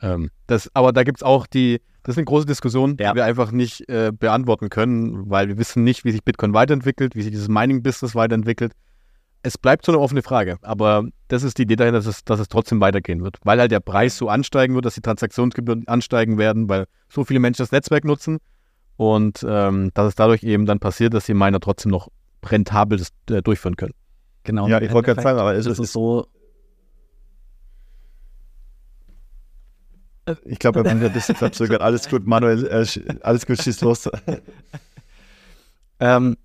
Ähm, 0.01 0.29
das, 0.47 0.69
aber 0.75 0.93
da 0.93 1.03
gibt 1.03 1.19
es 1.19 1.23
auch 1.23 1.47
die, 1.47 1.81
das 2.03 2.13
ist 2.13 2.17
eine 2.17 2.25
große 2.25 2.45
Diskussion, 2.45 2.97
ja. 2.99 3.11
die 3.11 3.17
wir 3.17 3.25
einfach 3.25 3.51
nicht 3.51 3.89
äh, 3.89 4.11
beantworten 4.17 4.69
können, 4.69 5.29
weil 5.29 5.47
wir 5.47 5.57
wissen 5.57 5.83
nicht, 5.83 6.05
wie 6.05 6.11
sich 6.11 6.23
Bitcoin 6.23 6.53
weiterentwickelt, 6.53 7.15
wie 7.15 7.23
sich 7.23 7.31
dieses 7.31 7.47
Mining-Business 7.47 8.15
weiterentwickelt 8.15 8.73
es 9.43 9.57
bleibt 9.57 9.85
so 9.85 9.91
eine 9.91 9.99
offene 9.99 10.21
Frage, 10.21 10.57
aber 10.61 11.05
das 11.27 11.43
ist 11.43 11.57
die 11.57 11.63
Idee 11.63 11.77
dahinter, 11.77 11.99
dass 11.99 12.07
es, 12.07 12.23
dass 12.23 12.39
es 12.39 12.49
trotzdem 12.49 12.81
weitergehen 12.81 13.23
wird, 13.23 13.37
weil 13.43 13.59
halt 13.59 13.71
der 13.71 13.79
Preis 13.79 14.17
so 14.17 14.29
ansteigen 14.29 14.75
wird, 14.75 14.85
dass 14.85 14.95
die 14.95 15.01
Transaktionsgebühren 15.01 15.87
ansteigen 15.87 16.37
werden, 16.37 16.67
weil 16.67 16.87
so 17.07 17.23
viele 17.23 17.39
Menschen 17.39 17.61
das 17.61 17.71
Netzwerk 17.71 18.03
nutzen 18.03 18.39
und 18.97 19.45
ähm, 19.47 19.91
dass 19.93 20.07
es 20.07 20.15
dadurch 20.15 20.43
eben 20.43 20.65
dann 20.65 20.79
passiert, 20.79 21.13
dass 21.13 21.25
die 21.25 21.33
Miner 21.33 21.59
trotzdem 21.59 21.91
noch 21.91 22.09
rentabel 22.45 22.97
das, 22.97 23.09
äh, 23.29 23.41
durchführen 23.41 23.77
können. 23.77 23.93
Genau. 24.43 24.67
Ja, 24.67 24.81
ich 24.81 24.91
wollte 24.91 25.07
gerade 25.13 25.21
sagen, 25.21 25.39
aber 25.39 25.53
ist 25.53 25.65
es 25.65 25.79
ist 25.79 25.93
so. 25.93 26.27
Ich 30.45 30.59
glaube, 30.59 30.83
wenn 30.83 31.01
wir 31.01 31.09
das 31.09 31.25
verzögert, 31.35 31.81
alles 31.81 32.07
gut, 32.07 32.27
Manuel, 32.27 32.67
äh, 32.67 32.85
alles 33.21 33.45
gut, 33.45 33.61
schieß 33.61 33.81
los. 33.81 34.09
ähm, 35.99 36.37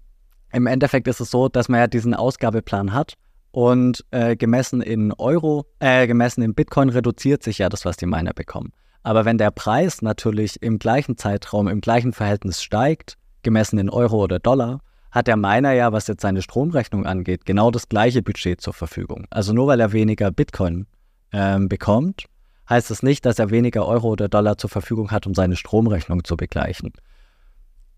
im 0.54 0.66
Endeffekt 0.66 1.08
ist 1.08 1.20
es 1.20 1.30
so, 1.30 1.48
dass 1.48 1.68
man 1.68 1.80
ja 1.80 1.86
diesen 1.86 2.14
Ausgabeplan 2.14 2.92
hat 2.92 3.14
und 3.50 4.04
äh, 4.10 4.36
gemessen 4.36 4.80
in 4.80 5.12
Euro, 5.12 5.66
äh, 5.80 6.06
gemessen 6.06 6.42
in 6.42 6.54
Bitcoin 6.54 6.88
reduziert 6.88 7.42
sich 7.42 7.58
ja 7.58 7.68
das, 7.68 7.84
was 7.84 7.96
die 7.96 8.06
Miner 8.06 8.32
bekommen. 8.32 8.72
Aber 9.02 9.24
wenn 9.24 9.36
der 9.36 9.50
Preis 9.50 10.00
natürlich 10.00 10.62
im 10.62 10.78
gleichen 10.78 11.16
Zeitraum, 11.18 11.68
im 11.68 11.80
gleichen 11.80 12.12
Verhältnis 12.12 12.62
steigt, 12.62 13.16
gemessen 13.42 13.78
in 13.78 13.90
Euro 13.90 14.22
oder 14.22 14.38
Dollar, 14.38 14.80
hat 15.10 15.26
der 15.26 15.36
Miner 15.36 15.72
ja, 15.72 15.92
was 15.92 16.06
jetzt 16.06 16.22
seine 16.22 16.42
Stromrechnung 16.42 17.04
angeht, 17.04 17.44
genau 17.44 17.70
das 17.70 17.88
gleiche 17.88 18.22
Budget 18.22 18.60
zur 18.60 18.72
Verfügung. 18.72 19.26
Also 19.30 19.52
nur 19.52 19.66
weil 19.66 19.80
er 19.80 19.92
weniger 19.92 20.30
Bitcoin 20.30 20.86
ähm, 21.32 21.68
bekommt, 21.68 22.24
heißt 22.68 22.90
es 22.90 22.98
das 22.98 23.02
nicht, 23.02 23.26
dass 23.26 23.38
er 23.38 23.50
weniger 23.50 23.86
Euro 23.86 24.08
oder 24.08 24.28
Dollar 24.28 24.56
zur 24.56 24.70
Verfügung 24.70 25.10
hat, 25.10 25.26
um 25.26 25.34
seine 25.34 25.56
Stromrechnung 25.56 26.24
zu 26.24 26.36
begleichen. 26.36 26.92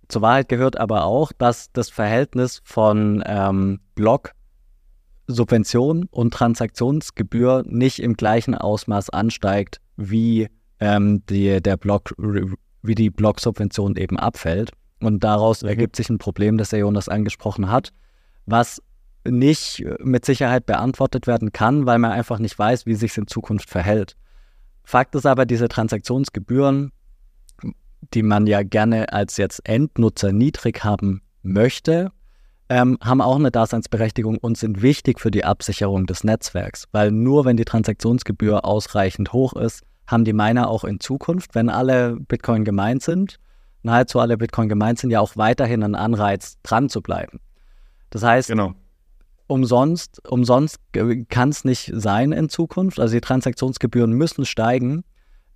Zur 0.09 0.23
Wahrheit 0.23 0.49
gehört 0.49 0.79
aber 0.79 1.05
auch, 1.05 1.33
dass 1.33 1.73
das 1.73 1.91
Verhältnis 1.91 2.61
von 2.65 3.23
ähm, 3.27 3.81
Block, 3.95 4.33
Subvention 5.27 6.07
und 6.11 6.33
Transaktionsgebühr 6.33 7.65
nicht 7.67 7.99
im 7.99 8.15
gleichen 8.15 8.55
Ausmaß 8.55 9.11
ansteigt, 9.11 9.81
wie 9.97 10.49
ähm, 10.79 11.25
die, 11.27 11.61
der 11.61 11.77
Block, 11.77 12.15
wie 12.83 12.95
die 12.95 13.11
Blocksubvention 13.11 13.97
eben 13.97 14.19
abfällt. 14.19 14.71
Und 15.01 15.25
daraus 15.25 15.63
mhm. 15.63 15.69
ergibt 15.69 15.97
sich 15.97 16.09
ein 16.09 16.19
Problem, 16.19 16.59
das 16.59 16.71
der 16.71 16.81
Jonas 16.81 17.09
angesprochen 17.09 17.71
hat, 17.71 17.93
was 18.47 18.81
nicht 19.25 19.85
mit 19.99 20.25
Sicherheit 20.25 20.67
beantwortet 20.67 21.27
werden 21.27 21.53
kann, 21.53 21.87
weil 21.87 21.99
man 21.99 22.13
einfach 22.13 22.39
nicht 22.39 22.57
weiß, 22.57 22.87
wie 22.87 22.95
sich 22.95 23.11
es 23.11 23.19
in 23.19 23.27
Zukunft 23.27 23.69
verhält. 23.69 24.17
Fakt 24.85 25.17
ist 25.17 25.27
aber, 25.27 25.47
diese 25.47 25.67
Transaktionsgebühren 25.67 26.93
die 28.15 28.23
man 28.23 28.47
ja 28.47 28.63
gerne 28.63 29.13
als 29.13 29.37
jetzt 29.37 29.67
Endnutzer 29.69 30.33
niedrig 30.33 30.85
haben 30.85 31.23
möchte, 31.43 32.11
ähm, 32.69 32.99
haben 33.01 33.21
auch 33.21 33.37
eine 33.37 33.51
Daseinsberechtigung 33.51 34.39
und 34.39 34.59
sind 34.59 34.83
wichtig 34.83 35.21
für 35.21 35.31
die 35.31 35.45
Absicherung 35.45 36.07
des 36.07 36.25
Netzwerks. 36.25 36.87
Weil 36.93 37.13
nur 37.13 37.45
wenn 37.45 37.57
die 37.57 37.65
Transaktionsgebühr 37.65 38.65
ausreichend 38.65 39.33
hoch 39.33 39.53
ist, 39.55 39.83
haben 40.07 40.25
die 40.25 40.33
Miner 40.33 40.69
auch 40.69 40.85
in 40.85 41.01
Zukunft, 41.01 41.55
wenn 41.55 41.69
alle 41.69 42.17
Bitcoin 42.17 42.65
gemeint 42.65 43.03
sind, 43.03 43.39
nahezu 43.83 44.19
alle 44.21 44.37
Bitcoin 44.37 44.69
gemeint 44.69 44.99
sind, 44.99 45.11
ja 45.11 45.21
auch 45.21 45.37
weiterhin 45.37 45.83
ein 45.83 45.95
Anreiz, 45.95 46.59
dran 46.63 46.89
zu 46.89 47.03
bleiben. 47.03 47.41
Das 48.11 48.23
heißt, 48.23 48.49
Genau. 48.49 48.75
umsonst, 49.47 50.27
umsonst 50.29 50.79
kann 51.29 51.49
es 51.51 51.65
nicht 51.65 51.93
sein 51.95 52.33
in 52.33 52.49
Zukunft. 52.49 52.99
Also 53.01 53.15
die 53.15 53.21
Transaktionsgebühren 53.21 54.13
müssen 54.13 54.45
steigen. 54.45 55.05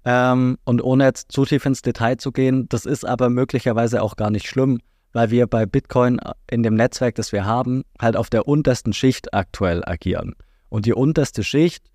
Ähm, 0.04 0.56
und 0.64 0.82
ohne 0.82 1.04
jetzt 1.04 1.32
zu 1.32 1.44
tief 1.44 1.66
ins 1.66 1.82
Detail 1.82 2.16
zu 2.16 2.32
gehen, 2.32 2.68
das 2.68 2.86
ist 2.86 3.04
aber 3.04 3.28
möglicherweise 3.28 4.02
auch 4.02 4.16
gar 4.16 4.30
nicht 4.30 4.46
schlimm, 4.46 4.80
weil 5.12 5.30
wir 5.30 5.46
bei 5.46 5.66
Bitcoin 5.66 6.18
in 6.50 6.62
dem 6.62 6.74
Netzwerk, 6.74 7.16
das 7.16 7.32
wir 7.32 7.44
haben, 7.44 7.84
halt 8.00 8.16
auf 8.16 8.30
der 8.30 8.48
untersten 8.48 8.92
Schicht 8.92 9.34
aktuell 9.34 9.82
agieren. 9.84 10.34
Und 10.68 10.86
die 10.86 10.94
unterste 10.94 11.42
Schicht, 11.42 11.90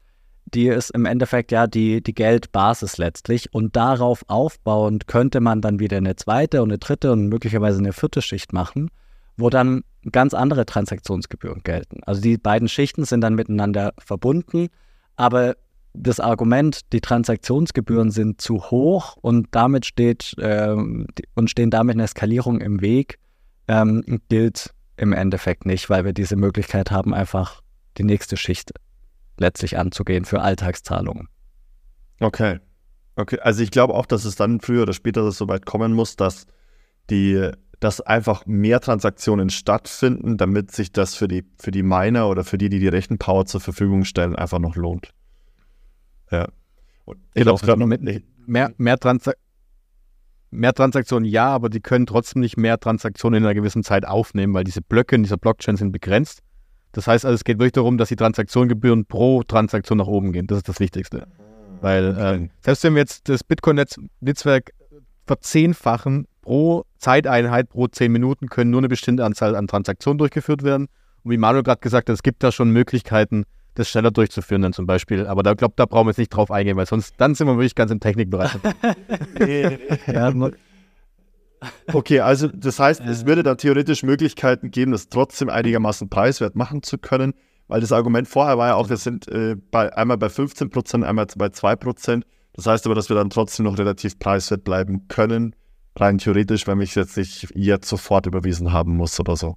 die 0.46 0.68
ist 0.68 0.92
im 0.92 1.06
Endeffekt 1.06 1.52
ja 1.52 1.66
die, 1.66 2.04
die 2.04 2.14
Geldbasis 2.14 2.98
letztlich. 2.98 3.54
Und 3.54 3.76
darauf 3.76 4.24
aufbauend 4.28 5.08
könnte 5.08 5.40
man 5.40 5.62
dann 5.62 5.80
wieder 5.80 5.98
eine 5.98 6.16
zweite 6.16 6.62
und 6.62 6.70
eine 6.70 6.78
dritte 6.78 7.12
und 7.12 7.30
möglicherweise 7.30 7.80
eine 7.80 7.94
vierte 7.94 8.22
Schicht 8.22 8.54
machen, 8.54 8.92
wo 9.38 9.50
dann 9.50 9.84
ganz 10.12 10.34
andere 10.34 10.66
Transaktionsgebühren 10.66 11.64
gelten. 11.64 12.02
Also 12.06 12.22
die 12.22 12.38
beiden 12.38 12.68
Schichten 12.68 13.06
sind 13.06 13.22
dann 13.22 13.34
miteinander 13.34 13.94
verbunden, 13.98 14.68
aber 15.16 15.56
das 15.98 16.20
Argument, 16.20 16.82
die 16.94 17.02
Transaktionsgebühren 17.02 18.12
sind 18.12 18.42
zu 18.42 18.70
hoch 18.70 19.18
und 19.22 19.48
damit 19.52 19.86
steht 19.86 20.36
ähm, 20.40 21.08
und 21.36 21.50
stehen 21.50 21.70
damit 21.70 21.96
eine 21.96 22.04
Eskalierung 22.04 22.62
im 22.62 22.82
Weg, 22.82 23.20
ähm, 23.68 24.04
gilt 24.30 24.72
im 24.98 25.14
Endeffekt 25.14 25.66
nicht, 25.66 25.90
weil 25.90 26.06
wir 26.06 26.14
diese 26.14 26.36
Möglichkeit 26.36 26.92
haben, 26.92 27.14
einfach 27.14 27.62
die 27.98 28.04
nächste 28.04 28.38
Schicht 28.38 28.72
letztlich 29.38 29.78
anzugehen 29.78 30.26
für 30.26 30.42
Alltagszahlungen. 30.42 31.28
Okay. 32.20 32.60
Okay, 33.18 33.40
also 33.40 33.64
ich 33.64 33.72
glaube 33.72 33.94
auch, 33.94 34.06
dass 34.06 34.26
es 34.26 34.36
dann 34.36 34.60
früher 34.60 34.84
oder 34.84 34.94
später 34.94 35.30
so 35.32 35.48
weit 35.48 35.66
kommen 35.66 35.94
muss, 35.94 36.18
dass 36.18 36.48
die, 37.10 37.50
dass 37.80 38.02
einfach 38.02 38.46
mehr 38.46 38.82
Transaktionen 38.82 39.50
stattfinden, 39.50 40.38
damit 40.38 40.72
sich 40.72 40.92
das 40.92 41.16
für 41.16 41.30
die, 41.30 41.46
für 41.58 41.72
die 41.72 41.84
Miner 41.84 42.28
oder 42.28 42.44
für 42.44 42.58
die, 42.58 42.68
die 42.68 42.80
die 42.80 42.90
Rechenpower 42.90 43.46
zur 43.46 43.62
Verfügung 43.62 44.04
stellen, 44.04 44.36
einfach 44.36 44.60
noch 44.60 44.76
lohnt. 44.76 45.14
Ja. 46.36 46.48
Und 47.06 47.18
ich 47.34 47.44
glaube, 47.44 47.64
gerade 47.64 47.80
noch 47.80 47.88
mit. 47.88 48.02
Mehr, 48.48 48.74
mehr, 48.78 49.00
Transa 49.00 49.34
mehr 50.52 50.74
Transaktionen 50.74 51.30
ja, 51.30 51.48
aber 51.48 51.70
die 51.70 51.82
können 51.82 52.06
trotzdem 52.06 52.42
nicht 52.42 52.58
mehr 52.58 52.80
Transaktionen 52.80 53.40
in 53.40 53.46
einer 53.46 53.56
gewissen 53.56 53.84
Zeit 53.84 54.06
aufnehmen, 54.08 54.54
weil 54.54 54.64
diese 54.64 54.82
Blöcke 54.82 55.16
in 55.16 55.24
dieser 55.24 55.38
Blockchain 55.38 55.78
sind 55.78 55.92
begrenzt. 55.92 56.42
Das 56.92 57.08
heißt 57.08 57.26
also, 57.26 57.36
es 57.36 57.44
geht 57.44 57.60
wirklich 57.60 57.74
darum, 57.74 57.98
dass 57.98 58.10
die 58.10 58.16
Transaktionsgebühren 58.16 59.06
pro 59.06 59.44
Transaktion 59.44 59.98
nach 59.98 60.08
oben 60.08 60.32
gehen. 60.32 60.48
Das 60.48 60.60
ist 60.60 60.70
das 60.70 60.80
Wichtigste. 60.80 61.28
Weil 61.82 62.12
Okay. 62.12 62.46
äh, 62.46 62.50
selbst 62.62 62.84
wenn 62.84 62.96
wir 62.96 63.02
jetzt 63.02 63.28
das 63.28 63.44
Bitcoin-Netzwerk 63.44 64.72
verzehnfachen 65.26 66.28
pro 66.42 66.86
Zeiteinheit, 66.98 67.70
pro 67.70 67.88
zehn 67.88 68.12
Minuten, 68.12 68.48
können 68.48 68.72
nur 68.72 68.80
eine 68.80 68.88
bestimmte 68.88 69.26
Anzahl 69.26 69.56
an 69.56 69.68
Transaktionen 69.68 70.18
durchgeführt 70.18 70.64
werden. 70.64 70.88
Und 71.24 71.32
wie 71.32 71.38
Manuel 71.38 71.64
gerade 71.64 71.82
gesagt 71.82 72.08
hat, 72.08 72.14
es 72.14 72.24
gibt 72.24 72.44
da 72.44 72.52
schon 72.52 72.70
Möglichkeiten, 72.70 73.46
das 73.76 73.90
schneller 73.90 74.12
durchzuführen 74.12 74.62
dann 74.62 74.74
zum 74.74 74.86
Beispiel. 74.86 75.28
Aber 75.28 75.44
da 75.44 75.54
glaube 75.54 75.74
da 75.78 75.86
brauchen 75.86 76.08
wir 76.08 76.12
jetzt 76.12 76.18
nicht 76.18 76.30
drauf 76.30 76.52
eingehen, 76.52 76.78
weil 76.78 76.86
sonst 76.86 77.14
dann 77.18 77.36
sind 77.36 77.48
wir 77.48 77.56
wirklich 77.56 77.76
ganz 77.76 77.92
im 77.92 78.00
Technikbereich. 78.00 78.52
Ja, 80.08 80.34
Okay, 81.94 82.20
also 82.20 82.48
das 82.48 82.80
heißt, 82.80 83.02
es 83.02 83.26
würde 83.26 83.44
dann 83.44 83.58
theoretisch 83.58 84.04
Möglichkeiten 84.04 84.72
geben, 84.72 84.92
das 84.92 85.10
trotzdem 85.10 85.50
einigermaßen 85.50 86.10
preiswert 86.10 86.56
machen 86.56 86.84
zu 86.84 86.98
können, 86.98 87.34
weil 87.68 87.82
das 87.82 87.92
Argument 87.92 88.28
vorher 88.28 88.58
war 88.58 88.68
ja 88.68 88.76
auch, 88.76 88.90
wir 88.90 88.98
sind 88.98 89.28
äh, 89.28 89.56
bei, 89.72 89.96
einmal 89.96 90.18
bei 90.18 90.30
15 90.30 90.70
Prozent, 90.70 91.04
einmal 91.04 91.26
bei 91.36 91.50
2 91.50 91.76
Prozent. 91.76 92.26
Das 92.54 92.68
heißt 92.68 92.86
aber, 92.86 92.96
dass 92.96 93.10
wir 93.10 93.16
dann 93.16 93.30
trotzdem 93.30 93.66
noch 93.66 93.78
relativ 93.78 94.20
preiswert 94.20 94.64
bleiben 94.64 95.08
können, 95.08 95.56
rein 95.98 96.18
theoretisch, 96.18 96.68
wenn 96.68 96.80
ich 96.82 96.96
jetzt 96.96 97.18
nicht 97.18 97.48
jetzt 97.56 97.90
sofort 97.90 98.28
überwiesen 98.28 98.72
haben 98.72 98.96
muss 98.96 99.20
oder 99.20 99.36
so. 99.36 99.56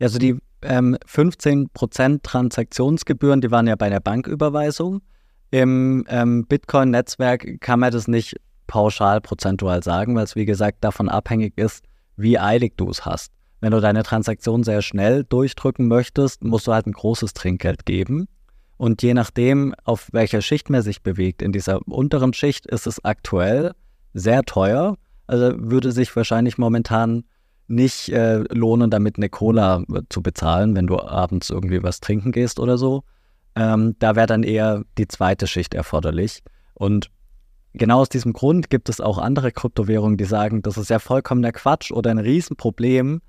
Also 0.00 0.18
die 0.18 0.38
ähm, 0.62 0.96
15% 1.06 2.22
Transaktionsgebühren, 2.22 3.40
die 3.40 3.50
waren 3.50 3.66
ja 3.66 3.76
bei 3.76 3.90
der 3.90 4.00
Banküberweisung. 4.00 5.02
Im 5.50 6.04
ähm, 6.08 6.46
Bitcoin-Netzwerk 6.46 7.60
kann 7.60 7.80
man 7.80 7.90
das 7.90 8.08
nicht 8.08 8.36
pauschal 8.66 9.20
prozentual 9.20 9.82
sagen, 9.82 10.14
weil 10.14 10.24
es 10.24 10.36
wie 10.36 10.44
gesagt 10.44 10.84
davon 10.84 11.08
abhängig 11.08 11.56
ist, 11.56 11.84
wie 12.16 12.38
eilig 12.38 12.74
du 12.76 12.90
es 12.90 13.04
hast. 13.06 13.32
Wenn 13.60 13.72
du 13.72 13.80
deine 13.80 14.02
Transaktion 14.02 14.62
sehr 14.62 14.82
schnell 14.82 15.24
durchdrücken 15.24 15.88
möchtest, 15.88 16.44
musst 16.44 16.66
du 16.66 16.72
halt 16.72 16.86
ein 16.86 16.92
großes 16.92 17.32
Trinkgeld 17.32 17.86
geben. 17.86 18.28
Und 18.76 19.02
je 19.02 19.14
nachdem, 19.14 19.74
auf 19.84 20.08
welcher 20.12 20.40
Schicht 20.40 20.70
man 20.70 20.82
sich 20.82 21.02
bewegt, 21.02 21.42
in 21.42 21.50
dieser 21.50 21.80
unteren 21.88 22.32
Schicht 22.32 22.66
ist 22.66 22.86
es 22.86 23.04
aktuell 23.04 23.72
sehr 24.14 24.44
teuer. 24.44 24.96
Also 25.26 25.52
würde 25.56 25.90
sich 25.90 26.14
wahrscheinlich 26.14 26.58
momentan 26.58 27.24
nicht 27.68 28.08
äh, 28.08 28.38
lohnen, 28.52 28.90
damit 28.90 29.16
eine 29.16 29.28
Cola 29.28 29.84
äh, 29.94 30.02
zu 30.08 30.22
bezahlen, 30.22 30.74
wenn 30.74 30.86
du 30.86 30.98
abends 30.98 31.50
irgendwie 31.50 31.82
was 31.82 32.00
trinken 32.00 32.32
gehst 32.32 32.58
oder 32.58 32.78
so. 32.78 33.04
Ähm, 33.54 33.94
da 33.98 34.16
wäre 34.16 34.26
dann 34.26 34.42
eher 34.42 34.84
die 34.96 35.08
zweite 35.08 35.46
Schicht 35.46 35.74
erforderlich. 35.74 36.42
Und 36.74 37.10
genau 37.74 38.00
aus 38.00 38.08
diesem 38.08 38.32
Grund 38.32 38.70
gibt 38.70 38.88
es 38.88 39.00
auch 39.00 39.18
andere 39.18 39.52
Kryptowährungen, 39.52 40.16
die 40.16 40.24
sagen, 40.24 40.62
das 40.62 40.76
ist 40.78 40.90
ja 40.90 40.98
vollkommener 40.98 41.52
Quatsch 41.52 41.92
oder 41.92 42.10
ein 42.10 42.18
Riesenproblem. 42.18 43.20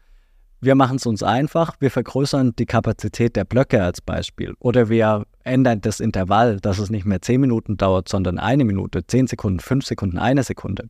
Wir 0.62 0.76
machen 0.76 0.98
es 0.98 1.06
uns 1.06 1.24
einfach, 1.24 1.76
wir 1.80 1.90
vergrößern 1.90 2.54
die 2.58 2.66
Kapazität 2.66 3.36
der 3.36 3.46
Blöcke 3.46 3.82
als 3.82 4.02
Beispiel. 4.02 4.56
Oder 4.60 4.90
wir 4.90 5.26
ändern 5.44 5.82
das 5.82 6.00
Intervall, 6.00 6.60
dass 6.60 6.80
es 6.80 6.90
nicht 6.90 7.06
mehr 7.06 7.22
10 7.22 7.42
Minuten 7.42 7.78
dauert, 7.78 8.10
sondern 8.10 8.38
eine 8.40 8.66
Minute, 8.66 9.06
10 9.06 9.28
Sekunden, 9.28 9.60
5 9.60 9.86
Sekunden, 9.86 10.18
eine 10.18 10.44
Sekunde. 10.44 10.90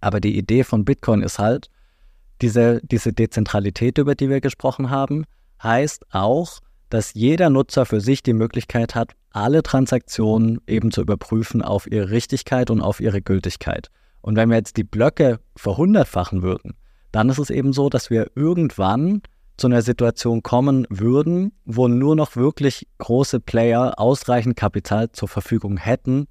Aber 0.00 0.20
die 0.20 0.36
Idee 0.36 0.64
von 0.64 0.84
Bitcoin 0.84 1.22
ist 1.22 1.38
halt, 1.38 1.68
diese, 2.42 2.80
diese 2.82 3.12
Dezentralität, 3.12 3.98
über 3.98 4.14
die 4.14 4.28
wir 4.28 4.40
gesprochen 4.40 4.90
haben, 4.90 5.24
heißt 5.62 6.06
auch, 6.10 6.58
dass 6.90 7.14
jeder 7.14 7.48
Nutzer 7.48 7.86
für 7.86 8.00
sich 8.00 8.22
die 8.22 8.34
Möglichkeit 8.34 8.94
hat, 8.94 9.12
alle 9.30 9.62
Transaktionen 9.62 10.60
eben 10.66 10.90
zu 10.90 11.00
überprüfen 11.00 11.62
auf 11.62 11.90
ihre 11.90 12.10
Richtigkeit 12.10 12.68
und 12.70 12.82
auf 12.82 13.00
ihre 13.00 13.22
Gültigkeit. 13.22 13.88
Und 14.20 14.36
wenn 14.36 14.50
wir 14.50 14.56
jetzt 14.56 14.76
die 14.76 14.84
Blöcke 14.84 15.40
verhundertfachen 15.56 16.42
würden, 16.42 16.74
dann 17.12 17.28
ist 17.28 17.38
es 17.38 17.50
eben 17.50 17.72
so, 17.72 17.88
dass 17.88 18.10
wir 18.10 18.30
irgendwann 18.34 19.22
zu 19.56 19.66
einer 19.68 19.82
Situation 19.82 20.42
kommen 20.42 20.86
würden, 20.90 21.52
wo 21.64 21.88
nur 21.88 22.16
noch 22.16 22.36
wirklich 22.36 22.86
große 22.98 23.40
Player 23.40 23.94
ausreichend 23.98 24.56
Kapital 24.56 25.12
zur 25.12 25.28
Verfügung 25.28 25.76
hätten, 25.76 26.26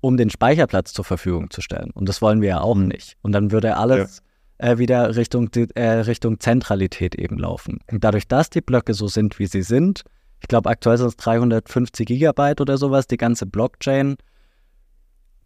um 0.00 0.16
den 0.16 0.30
Speicherplatz 0.30 0.92
zur 0.92 1.04
Verfügung 1.04 1.50
zu 1.50 1.60
stellen. 1.60 1.90
Und 1.90 2.08
das 2.08 2.22
wollen 2.22 2.40
wir 2.40 2.48
ja 2.48 2.60
auch 2.60 2.74
Mhm. 2.74 2.88
nicht. 2.88 3.16
Und 3.22 3.32
dann 3.32 3.50
würde 3.50 3.76
alles 3.76 4.22
äh, 4.58 4.78
wieder 4.78 5.14
Richtung, 5.16 5.50
äh, 5.74 5.82
Richtung 5.82 6.40
Zentralität 6.40 7.14
eben 7.14 7.38
laufen. 7.38 7.78
Und 7.90 8.04
dadurch, 8.04 8.28
dass 8.28 8.50
die 8.50 8.60
Blöcke 8.60 8.94
so 8.94 9.08
sind, 9.08 9.38
wie 9.38 9.46
sie 9.46 9.62
sind, 9.62 10.02
ich 10.40 10.48
glaube, 10.48 10.68
aktuell 10.68 10.98
sind 10.98 11.08
es 11.08 11.16
350 11.16 12.06
Gigabyte 12.06 12.60
oder 12.60 12.76
sowas, 12.76 13.06
die 13.06 13.16
ganze 13.16 13.46
Blockchain, 13.46 14.16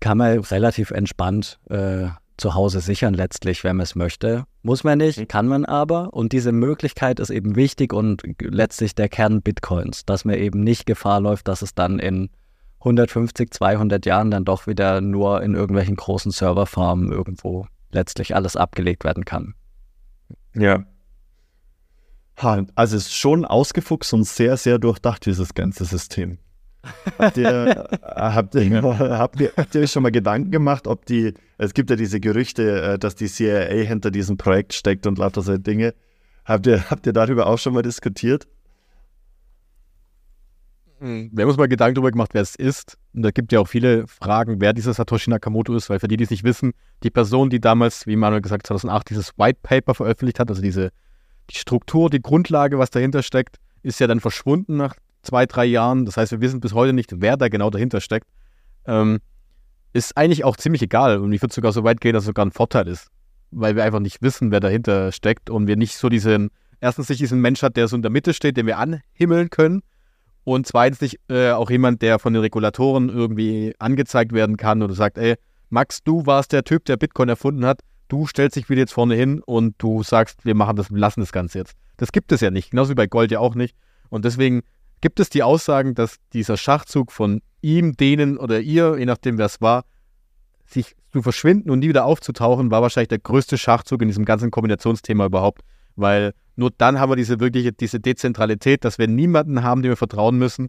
kann 0.00 0.18
man 0.18 0.38
relativ 0.38 0.90
entspannt 0.90 1.60
äh, 1.68 2.08
zu 2.36 2.54
Hause 2.54 2.80
sichern 2.80 3.14
letztlich, 3.14 3.62
wenn 3.64 3.76
man 3.76 3.84
es 3.84 3.94
möchte. 3.94 4.44
Muss 4.62 4.82
man 4.82 4.98
nicht, 4.98 5.28
kann 5.28 5.46
man 5.46 5.64
aber. 5.64 6.14
Und 6.14 6.32
diese 6.32 6.52
Möglichkeit 6.52 7.20
ist 7.20 7.30
eben 7.30 7.54
wichtig 7.54 7.92
und 7.92 8.22
letztlich 8.40 8.94
der 8.94 9.08
Kern 9.08 9.42
Bitcoins, 9.42 10.04
dass 10.06 10.24
man 10.24 10.36
eben 10.36 10.60
nicht 10.60 10.86
Gefahr 10.86 11.20
läuft, 11.20 11.48
dass 11.48 11.62
es 11.62 11.74
dann 11.74 11.98
in 11.98 12.30
150, 12.80 13.52
200 13.52 14.06
Jahren 14.06 14.30
dann 14.30 14.46
doch 14.46 14.66
wieder 14.66 15.02
nur 15.02 15.42
in 15.42 15.54
irgendwelchen 15.54 15.96
großen 15.96 16.32
Serverfarmen 16.32 17.12
irgendwo 17.12 17.66
letztlich 17.92 18.34
alles 18.34 18.56
abgelegt 18.56 19.04
werden 19.04 19.24
kann. 19.24 19.54
Ja. 20.54 20.84
Also 22.74 22.96
es 22.96 23.06
ist 23.06 23.14
schon 23.14 23.44
ausgefuchst 23.44 24.14
und 24.14 24.24
sehr, 24.24 24.56
sehr 24.56 24.78
durchdacht, 24.78 25.26
dieses 25.26 25.52
ganze 25.52 25.84
System. 25.84 26.38
Habt 27.18 27.36
ihr, 27.36 27.88
habt, 28.02 28.54
ihr, 28.54 28.82
habt, 28.82 29.40
ihr, 29.40 29.52
habt 29.56 29.74
ihr 29.74 29.82
euch 29.82 29.90
schon 29.90 30.02
mal 30.02 30.10
Gedanken 30.10 30.50
gemacht, 30.50 30.86
ob 30.86 31.04
die, 31.04 31.34
es 31.58 31.74
gibt 31.74 31.90
ja 31.90 31.96
diese 31.96 32.18
Gerüchte, 32.20 32.82
äh, 32.82 32.98
dass 32.98 33.14
die 33.14 33.26
CIA 33.26 33.84
hinter 33.84 34.10
diesem 34.10 34.38
Projekt 34.38 34.72
steckt 34.72 35.06
und 35.06 35.18
lauter 35.18 35.42
so 35.42 35.58
Dinge. 35.58 35.94
Habt 36.46 36.66
ihr, 36.66 36.90
habt 36.90 37.06
ihr 37.06 37.12
darüber 37.12 37.46
auch 37.46 37.58
schon 37.58 37.74
mal 37.74 37.82
diskutiert? 37.82 38.48
Wir 41.32 41.42
haben 41.42 41.48
uns 41.48 41.58
mal 41.58 41.68
Gedanken 41.68 41.94
darüber 41.94 42.10
gemacht, 42.10 42.30
wer 42.34 42.42
es 42.42 42.54
ist. 42.54 42.98
Und 43.14 43.22
da 43.22 43.30
gibt 43.30 43.52
ja 43.52 43.60
auch 43.60 43.68
viele 43.68 44.06
Fragen, 44.06 44.60
wer 44.60 44.72
dieser 44.72 44.92
Satoshi 44.92 45.30
Nakamoto 45.30 45.74
ist, 45.74 45.88
weil 45.88 45.98
für 45.98 46.08
die, 46.08 46.16
die 46.16 46.24
es 46.24 46.30
nicht 46.30 46.44
wissen, 46.44 46.72
die 47.02 47.10
Person, 47.10 47.50
die 47.50 47.60
damals, 47.60 48.06
wie 48.06 48.16
Manuel 48.16 48.42
gesagt, 48.42 48.66
2008 48.66 49.10
dieses 49.10 49.32
White 49.38 49.60
Paper 49.62 49.94
veröffentlicht 49.94 50.38
hat, 50.38 50.50
also 50.50 50.60
diese 50.60 50.90
die 51.50 51.56
Struktur, 51.56 52.10
die 52.10 52.22
Grundlage, 52.22 52.78
was 52.78 52.90
dahinter 52.90 53.22
steckt, 53.22 53.56
ist 53.82 54.00
ja 54.00 54.06
dann 54.06 54.20
verschwunden 54.20 54.76
nach 54.76 54.94
zwei, 55.22 55.46
drei 55.46 55.64
Jahren. 55.64 56.04
Das 56.04 56.16
heißt, 56.16 56.32
wir 56.32 56.40
wissen 56.40 56.60
bis 56.60 56.74
heute 56.74 56.92
nicht, 56.92 57.20
wer 57.20 57.36
da 57.36 57.48
genau 57.48 57.70
dahinter 57.70 58.00
steckt. 58.00 58.26
Ähm, 58.86 59.20
ist 59.92 60.16
eigentlich 60.16 60.44
auch 60.44 60.56
ziemlich 60.56 60.82
egal. 60.82 61.18
Und 61.18 61.32
ich 61.32 61.42
würde 61.42 61.54
sogar 61.54 61.72
so 61.72 61.82
weit 61.84 62.00
gehen, 62.00 62.12
dass 62.12 62.22
es 62.22 62.28
sogar 62.28 62.46
ein 62.46 62.52
Vorteil 62.52 62.86
ist. 62.88 63.08
Weil 63.50 63.74
wir 63.74 63.84
einfach 63.84 64.00
nicht 64.00 64.22
wissen, 64.22 64.52
wer 64.52 64.60
dahinter 64.60 65.10
steckt 65.12 65.50
und 65.50 65.66
wir 65.66 65.76
nicht 65.76 65.96
so 65.96 66.08
diesen, 66.08 66.50
erstens 66.80 67.08
nicht 67.08 67.20
diesen 67.20 67.40
Mensch 67.40 67.62
hat, 67.62 67.76
der 67.76 67.88
so 67.88 67.96
in 67.96 68.02
der 68.02 68.10
Mitte 68.10 68.32
steht, 68.32 68.56
den 68.56 68.66
wir 68.66 68.78
anhimmeln 68.78 69.50
können. 69.50 69.82
Und 70.44 70.66
zweitens 70.66 71.00
nicht 71.00 71.20
äh, 71.28 71.50
auch 71.50 71.70
jemand, 71.70 72.02
der 72.02 72.18
von 72.18 72.32
den 72.32 72.42
Regulatoren 72.42 73.08
irgendwie 73.08 73.74
angezeigt 73.78 74.32
werden 74.32 74.56
kann 74.56 74.82
oder 74.82 74.94
sagt, 74.94 75.18
ey, 75.18 75.34
Max, 75.68 76.02
du 76.02 76.26
warst 76.26 76.52
der 76.52 76.64
Typ, 76.64 76.84
der 76.86 76.96
Bitcoin 76.96 77.28
erfunden 77.28 77.64
hat, 77.64 77.80
du 78.08 78.26
stellst 78.26 78.56
dich 78.56 78.68
wieder 78.68 78.80
jetzt 78.80 78.92
vorne 78.92 79.14
hin 79.14 79.40
und 79.44 79.74
du 79.78 80.02
sagst, 80.02 80.44
wir 80.44 80.54
machen 80.54 80.76
das, 80.76 80.90
wir 80.90 80.98
lassen 80.98 81.20
das 81.20 81.32
Ganze 81.32 81.58
jetzt. 81.58 81.74
Das 81.96 82.12
gibt 82.12 82.32
es 82.32 82.40
ja 82.40 82.50
nicht, 82.50 82.70
genauso 82.70 82.90
wie 82.90 82.94
bei 82.94 83.06
Gold 83.06 83.30
ja 83.30 83.38
auch 83.38 83.54
nicht. 83.54 83.76
Und 84.08 84.24
deswegen 84.24 84.62
gibt 85.00 85.20
es 85.20 85.30
die 85.30 85.42
Aussagen, 85.42 85.94
dass 85.94 86.16
dieser 86.32 86.56
Schachzug 86.56 87.12
von 87.12 87.42
ihm, 87.62 87.96
denen 87.96 88.36
oder 88.36 88.60
ihr, 88.60 88.98
je 88.98 89.06
nachdem 89.06 89.38
wer 89.38 89.46
es 89.46 89.60
war, 89.60 89.84
sich 90.66 90.94
zu 91.12 91.22
verschwinden 91.22 91.70
und 91.70 91.80
nie 91.80 91.88
wieder 91.88 92.04
aufzutauchen, 92.04 92.70
war 92.70 92.82
wahrscheinlich 92.82 93.08
der 93.08 93.18
größte 93.18 93.58
Schachzug 93.58 94.02
in 94.02 94.08
diesem 94.08 94.24
ganzen 94.24 94.50
Kombinationsthema 94.50 95.26
überhaupt. 95.26 95.62
Weil 95.96 96.32
nur 96.60 96.70
dann 96.76 97.00
haben 97.00 97.10
wir 97.10 97.16
diese 97.16 97.40
wirkliche, 97.40 97.72
diese 97.72 98.00
Dezentralität, 98.00 98.84
dass 98.84 98.98
wir 98.98 99.08
niemanden 99.08 99.62
haben, 99.62 99.80
dem 99.80 99.92
wir 99.92 99.96
vertrauen 99.96 100.36
müssen. 100.36 100.68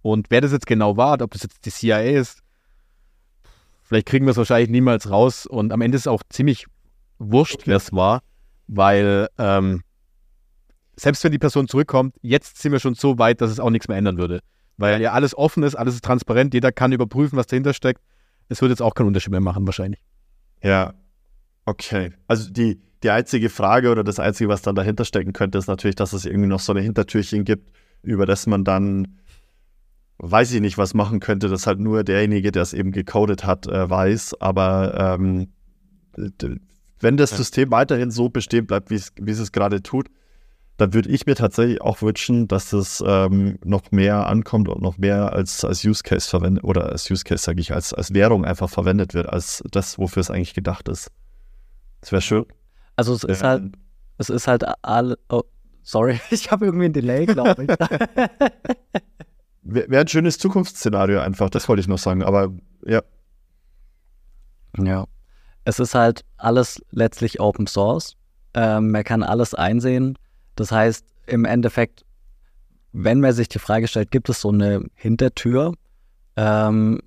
Und 0.00 0.30
wer 0.30 0.40
das 0.40 0.52
jetzt 0.52 0.68
genau 0.68 0.96
war, 0.96 1.20
ob 1.20 1.32
das 1.32 1.42
jetzt 1.42 1.66
die 1.66 1.70
CIA 1.70 2.02
ist, 2.02 2.44
vielleicht 3.82 4.06
kriegen 4.06 4.24
wir 4.24 4.30
es 4.30 4.36
wahrscheinlich 4.36 4.70
niemals 4.70 5.10
raus. 5.10 5.44
Und 5.44 5.72
am 5.72 5.80
Ende 5.80 5.96
ist 5.96 6.02
es 6.02 6.06
auch 6.06 6.22
ziemlich 6.28 6.66
wurscht, 7.18 7.62
wer 7.64 7.78
es 7.78 7.92
war, 7.92 8.22
weil 8.68 9.26
ähm, 9.36 9.82
selbst 10.94 11.24
wenn 11.24 11.32
die 11.32 11.40
Person 11.40 11.66
zurückkommt, 11.66 12.14
jetzt 12.22 12.62
sind 12.62 12.70
wir 12.70 12.78
schon 12.78 12.94
so 12.94 13.18
weit, 13.18 13.40
dass 13.40 13.50
es 13.50 13.58
auch 13.58 13.70
nichts 13.70 13.88
mehr 13.88 13.96
ändern 13.96 14.18
würde. 14.18 14.42
Weil 14.76 15.02
ja 15.02 15.10
alles 15.10 15.36
offen 15.36 15.64
ist, 15.64 15.74
alles 15.74 15.96
ist 15.96 16.04
transparent, 16.04 16.54
jeder 16.54 16.70
kann 16.70 16.92
überprüfen, 16.92 17.36
was 17.36 17.48
dahinter 17.48 17.74
steckt. 17.74 18.00
Es 18.48 18.60
würde 18.60 18.74
jetzt 18.74 18.82
auch 18.82 18.94
keinen 18.94 19.08
Unterschied 19.08 19.32
mehr 19.32 19.40
machen, 19.40 19.66
wahrscheinlich. 19.66 20.00
Ja, 20.62 20.94
okay. 21.66 22.12
Also 22.26 22.50
die, 22.50 22.80
die 23.02 23.10
einzige 23.10 23.48
Frage 23.48 23.90
oder 23.90 24.04
das 24.04 24.18
Einzige, 24.18 24.48
was 24.48 24.62
dann 24.62 24.74
dahinter 24.74 25.04
stecken 25.04 25.32
könnte, 25.32 25.58
ist 25.58 25.66
natürlich, 25.66 25.96
dass 25.96 26.12
es 26.12 26.24
irgendwie 26.24 26.48
noch 26.48 26.60
so 26.60 26.72
eine 26.72 26.80
Hintertürchen 26.80 27.44
gibt, 27.44 27.72
über 28.02 28.26
das 28.26 28.46
man 28.46 28.64
dann, 28.64 29.18
weiß 30.18 30.52
ich 30.52 30.60
nicht, 30.60 30.78
was 30.78 30.94
machen 30.94 31.20
könnte, 31.20 31.48
das 31.48 31.66
halt 31.66 31.80
nur 31.80 32.04
derjenige, 32.04 32.52
der 32.52 32.62
es 32.62 32.72
eben 32.72 32.92
gecodet 32.92 33.44
hat, 33.44 33.66
äh, 33.66 33.88
weiß. 33.88 34.40
Aber 34.40 35.18
ähm, 35.18 35.48
wenn 37.00 37.16
das 37.16 37.32
ja. 37.32 37.38
System 37.38 37.70
weiterhin 37.70 38.10
so 38.10 38.28
bestehen 38.28 38.66
bleibt, 38.66 38.90
wie 38.90 38.96
es 38.96 39.38
es 39.38 39.52
gerade 39.52 39.82
tut, 39.82 40.08
dann 40.76 40.94
würde 40.94 41.10
ich 41.10 41.26
mir 41.26 41.34
tatsächlich 41.34 41.80
auch 41.80 42.02
wünschen, 42.02 42.48
dass 42.48 42.72
es 42.72 43.02
ähm, 43.06 43.58
noch 43.64 43.90
mehr 43.90 44.26
ankommt 44.26 44.68
und 44.68 44.82
noch 44.82 44.98
mehr 44.98 45.32
als, 45.32 45.64
als 45.64 45.84
Use 45.84 46.02
Case 46.02 46.28
verwendet 46.28 46.64
oder 46.64 46.86
als 46.90 47.10
Use 47.10 47.24
Case, 47.24 47.42
sage 47.42 47.60
ich, 47.60 47.72
als, 47.72 47.92
als 47.92 48.14
Währung 48.14 48.44
einfach 48.44 48.70
verwendet 48.70 49.14
wird, 49.14 49.28
als 49.28 49.62
das, 49.70 49.98
wofür 49.98 50.20
es 50.20 50.30
eigentlich 50.30 50.54
gedacht 50.54 50.88
ist. 50.88 51.10
Das 52.02 52.12
wäre 52.12 52.20
schön. 52.20 52.44
Also 52.96 53.14
es 53.14 53.24
ist 53.24 53.42
halt, 53.42 53.72
es 54.18 54.28
ist 54.28 54.46
halt 54.46 54.64
all, 54.82 55.16
oh, 55.30 55.44
sorry, 55.82 56.20
ich 56.30 56.50
habe 56.50 56.66
irgendwie 56.66 56.86
ein 56.86 56.92
Delay, 56.92 57.24
glaube 57.24 57.62
ich. 57.62 57.68
wäre 59.62 59.90
wär 59.90 60.00
ein 60.00 60.08
schönes 60.08 60.36
Zukunftsszenario 60.38 61.20
einfach, 61.20 61.48
das 61.48 61.68
wollte 61.68 61.80
ich 61.80 61.88
noch 61.88 61.98
sagen, 61.98 62.22
aber 62.22 62.52
ja. 62.84 63.02
Ja. 64.78 65.06
Es 65.64 65.78
ist 65.78 65.94
halt 65.94 66.24
alles 66.38 66.82
letztlich 66.90 67.40
Open 67.40 67.66
Source. 67.66 68.16
Ähm, 68.54 68.90
man 68.90 69.04
kann 69.04 69.22
alles 69.22 69.54
einsehen. 69.54 70.18
Das 70.56 70.72
heißt, 70.72 71.06
im 71.26 71.44
Endeffekt, 71.44 72.04
wenn 72.92 73.20
man 73.20 73.32
sich 73.32 73.48
die 73.48 73.60
Frage 73.60 73.86
stellt, 73.86 74.10
gibt 74.10 74.28
es 74.28 74.40
so 74.40 74.50
eine 74.50 74.84
Hintertür, 74.94 75.74
ähm, 76.36 77.00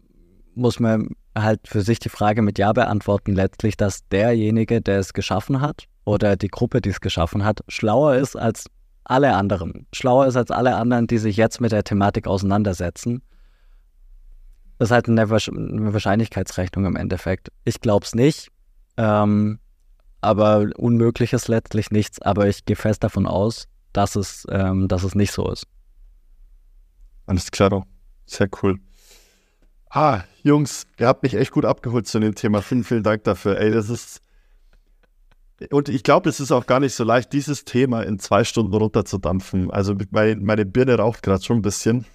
muss 0.54 0.80
man 0.80 1.10
halt 1.36 1.68
für 1.68 1.82
sich 1.82 1.99
die 1.99 2.10
Frage 2.10 2.41
mit 2.41 2.57
Ja 2.57 2.74
beantworten, 2.74 3.34
letztlich, 3.34 3.78
dass 3.78 4.07
derjenige, 4.10 4.82
der 4.82 4.99
es 4.99 5.14
geschaffen 5.14 5.62
hat 5.62 5.86
oder 6.06 6.36
die 6.36 6.48
Gruppe, 6.48 6.82
die 6.82 6.90
es 6.90 7.02
geschaffen 7.02 7.44
hat, 7.44 7.62
schlauer 7.68 8.16
ist 8.16 8.36
als 8.36 8.66
alle 9.03 9.36
anderen. 9.36 9.88
Schlauer 9.94 10.28
ist 10.28 10.36
als 10.36 10.52
alle 10.52 10.76
anderen, 10.76 11.07
die 11.07 11.18
sich 11.18 11.38
jetzt 11.38 11.62
mit 11.62 11.72
der 11.72 11.84
Thematik 11.84 12.28
auseinandersetzen. 12.28 13.22
Das 14.78 14.90
ist 14.90 14.91
halt 14.91 15.07
eine, 15.07 15.30
Wahrscheinlichkeitsrechnung 15.30 16.86
im 16.86 16.95
Endeffekt. 16.95 17.49
Ich 17.64 17.80
glaube 17.82 18.06
es 18.06 18.16
nicht. 18.16 18.49
Ähm, 18.98 19.60
aber 20.22 20.70
unmöglich 20.76 21.34
ist 21.34 21.48
letztlich 21.48 21.91
nichts. 21.91 22.22
Aber 22.22 22.48
ich 22.48 22.66
gehe 22.66 22.76
fest 22.76 23.03
davon 23.03 23.28
aus, 23.28 23.68
dass 23.94 24.16
es, 24.16 24.45
ähm, 24.49 24.88
dass 24.88 25.03
es 25.03 25.16
nicht 25.16 25.32
so 25.32 25.49
ist. 25.49 25.68
Alles 27.28 27.52
klar, 27.52 27.86
sehr 28.26 28.49
cool. 28.62 28.80
Ah, 29.96 30.26
Jungs, 30.44 30.88
ihr 31.00 31.08
habt 31.08 31.24
mich 31.24 31.36
echt 31.36 31.52
gut 31.52 31.64
abgeholt 31.64 32.06
zu 32.06 32.20
dem 32.20 32.36
Thema. 32.36 32.62
Vielen, 32.62 32.84
vielen 32.84 33.02
Dank 33.02 33.24
dafür. 33.24 33.58
Ey, 33.58 33.72
das 33.72 33.90
ist. 33.90 34.20
Und 35.72 35.88
ich 35.88 36.04
glaube, 36.04 36.28
es 36.28 36.42
ist 36.42 36.52
auch 36.52 36.66
gar 36.66 36.82
nicht 36.82 36.94
so 36.94 37.06
leicht, 37.06 37.32
dieses 37.32 37.64
Thema 37.64 38.02
in 38.02 38.20
zwei 38.20 38.44
Stunden 38.44 38.74
runterzudampfen. 38.74 39.72
Also 39.72 39.96
meine, 40.12 40.36
meine 40.36 40.65
Birne 40.65 40.98
raucht 40.98 41.24
gerade 41.24 41.41
schon 41.41 41.60
ein 41.60 41.62
bisschen. 41.62 42.06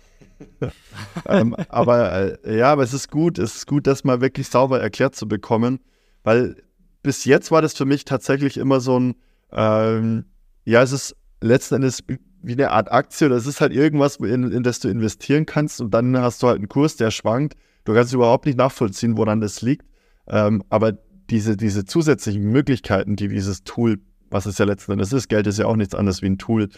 ähm, 1.26 1.56
aber 1.70 2.38
äh, 2.44 2.58
ja, 2.58 2.70
aber 2.70 2.82
es 2.82 2.92
ist 2.92 3.10
gut, 3.10 3.38
es 3.38 3.56
ist 3.56 3.66
gut, 3.66 3.86
das 3.86 4.04
mal 4.04 4.20
wirklich 4.20 4.48
sauber 4.48 4.78
erklärt 4.78 5.16
zu 5.16 5.26
bekommen, 5.26 5.80
weil 6.22 6.56
bis 7.02 7.24
jetzt 7.24 7.50
war 7.50 7.62
das 7.62 7.72
für 7.72 7.86
mich 7.86 8.04
tatsächlich 8.04 8.58
immer 8.58 8.80
so 8.80 9.00
ein, 9.00 9.14
ähm, 9.52 10.26
ja, 10.66 10.82
es 10.82 10.92
ist 10.92 11.16
letzten 11.40 11.76
Endes 11.76 12.04
wie 12.42 12.52
eine 12.52 12.72
Art 12.72 12.92
Aktie 12.92 13.26
oder 13.26 13.36
es 13.36 13.46
ist 13.46 13.62
halt 13.62 13.72
irgendwas, 13.72 14.16
in, 14.16 14.52
in 14.52 14.62
das 14.62 14.80
du 14.80 14.88
investieren 14.88 15.46
kannst 15.46 15.80
und 15.80 15.92
dann 15.92 16.14
hast 16.18 16.42
du 16.42 16.48
halt 16.48 16.58
einen 16.58 16.68
Kurs, 16.68 16.96
der 16.96 17.10
schwankt. 17.10 17.54
Du 17.90 17.96
kannst 17.96 18.14
überhaupt 18.14 18.46
nicht 18.46 18.56
nachvollziehen, 18.56 19.16
woran 19.16 19.40
das 19.40 19.62
liegt. 19.62 19.84
Ähm, 20.28 20.62
aber 20.68 20.92
diese, 21.28 21.56
diese 21.56 21.84
zusätzlichen 21.84 22.44
Möglichkeiten, 22.44 23.16
die 23.16 23.26
dieses 23.26 23.64
Tool, 23.64 23.98
was 24.30 24.46
es 24.46 24.58
ja 24.58 24.64
letzten 24.64 24.92
Endes 24.92 25.12
ist, 25.12 25.28
Geld 25.28 25.48
ist 25.48 25.58
ja 25.58 25.66
auch 25.66 25.74
nichts 25.74 25.96
anderes 25.96 26.22
wie 26.22 26.26
ein 26.26 26.38
Tool, 26.38 26.68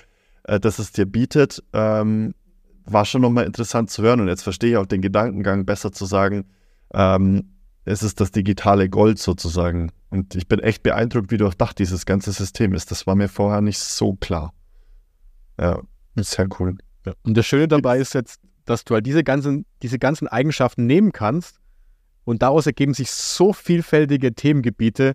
äh, 0.45 0.59
das 0.59 0.79
es 0.79 0.91
dir 0.91 1.05
bietet, 1.05 1.63
ähm, 1.75 2.35
war 2.87 3.05
schon 3.05 3.21
nochmal 3.21 3.45
interessant 3.45 3.91
zu 3.91 4.03
hören. 4.03 4.23
Und 4.23 4.29
jetzt 4.29 4.43
verstehe 4.43 4.71
ich 4.71 4.77
auch 4.79 4.87
den 4.87 5.03
Gedankengang, 5.03 5.67
besser 5.67 5.93
zu 5.93 6.07
sagen, 6.07 6.47
ähm, 6.95 7.57
es 7.85 8.03
ist 8.03 8.19
das 8.23 8.31
digitale 8.31 8.89
Gold 8.89 9.19
sozusagen. 9.19 9.93
Und 10.09 10.35
ich 10.35 10.49
bin 10.49 10.61
echt 10.61 10.83
beeindruckt, 10.83 11.31
wie 11.31 11.37
durchdacht 11.37 11.79
dieses 11.79 12.07
ganze 12.07 12.33
System 12.33 12.73
ist. 12.73 12.91
Das 12.91 13.07
war 13.07 13.17
mir 13.17 13.29
vorher 13.29 13.61
nicht 13.61 13.81
so 13.81 14.15
klar. 14.15 14.55
Ja, 15.61 15.79
sehr 16.17 16.49
cool. 16.59 16.79
Ja. 17.05 17.13
Und 17.23 17.37
das 17.37 17.45
Schöne 17.45 17.69
dabei 17.69 17.99
ist 17.99 18.15
jetzt, 18.15 18.41
dass 18.65 18.85
du 18.85 18.95
halt 18.95 19.07
diese 19.07 19.25
ganzen, 19.25 19.67
diese 19.83 19.99
ganzen 19.99 20.29
Eigenschaften 20.29 20.87
nehmen 20.87 21.13
kannst 21.13 21.61
und 22.25 22.43
daraus 22.43 22.67
ergeben 22.67 22.95
sich 22.95 23.11
so 23.11 23.53
vielfältige 23.53 24.35
Themengebiete, 24.35 25.15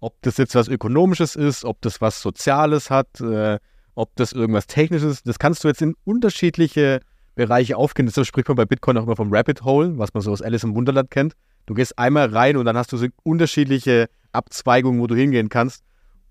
ob 0.00 0.20
das 0.22 0.36
jetzt 0.36 0.54
was 0.54 0.68
Ökonomisches 0.68 1.36
ist, 1.36 1.64
ob 1.64 1.80
das 1.82 2.00
was 2.00 2.20
Soziales 2.22 2.90
hat, 2.90 3.20
äh, 3.20 3.58
ob 3.94 4.14
das 4.16 4.32
irgendwas 4.32 4.66
Technisches 4.66 5.18
ist. 5.18 5.28
Das 5.28 5.38
kannst 5.38 5.64
du 5.64 5.68
jetzt 5.68 5.82
in 5.82 5.94
unterschiedliche 6.04 7.00
Bereiche 7.34 7.76
aufgehen. 7.76 8.06
Deshalb 8.06 8.26
spricht 8.26 8.48
man 8.48 8.56
bei 8.56 8.64
Bitcoin 8.64 8.96
auch 8.98 9.04
immer 9.04 9.16
vom 9.16 9.32
Rabbit 9.32 9.62
Hole, 9.62 9.98
was 9.98 10.14
man 10.14 10.22
so 10.22 10.32
aus 10.32 10.42
Alice 10.42 10.64
im 10.64 10.74
Wunderland 10.74 11.10
kennt. 11.10 11.34
Du 11.66 11.74
gehst 11.74 11.98
einmal 11.98 12.28
rein 12.28 12.56
und 12.56 12.64
dann 12.64 12.76
hast 12.76 12.92
du 12.92 12.96
so 12.96 13.06
unterschiedliche 13.22 14.08
Abzweigungen, 14.32 15.00
wo 15.00 15.06
du 15.06 15.14
hingehen 15.14 15.48
kannst. 15.48 15.84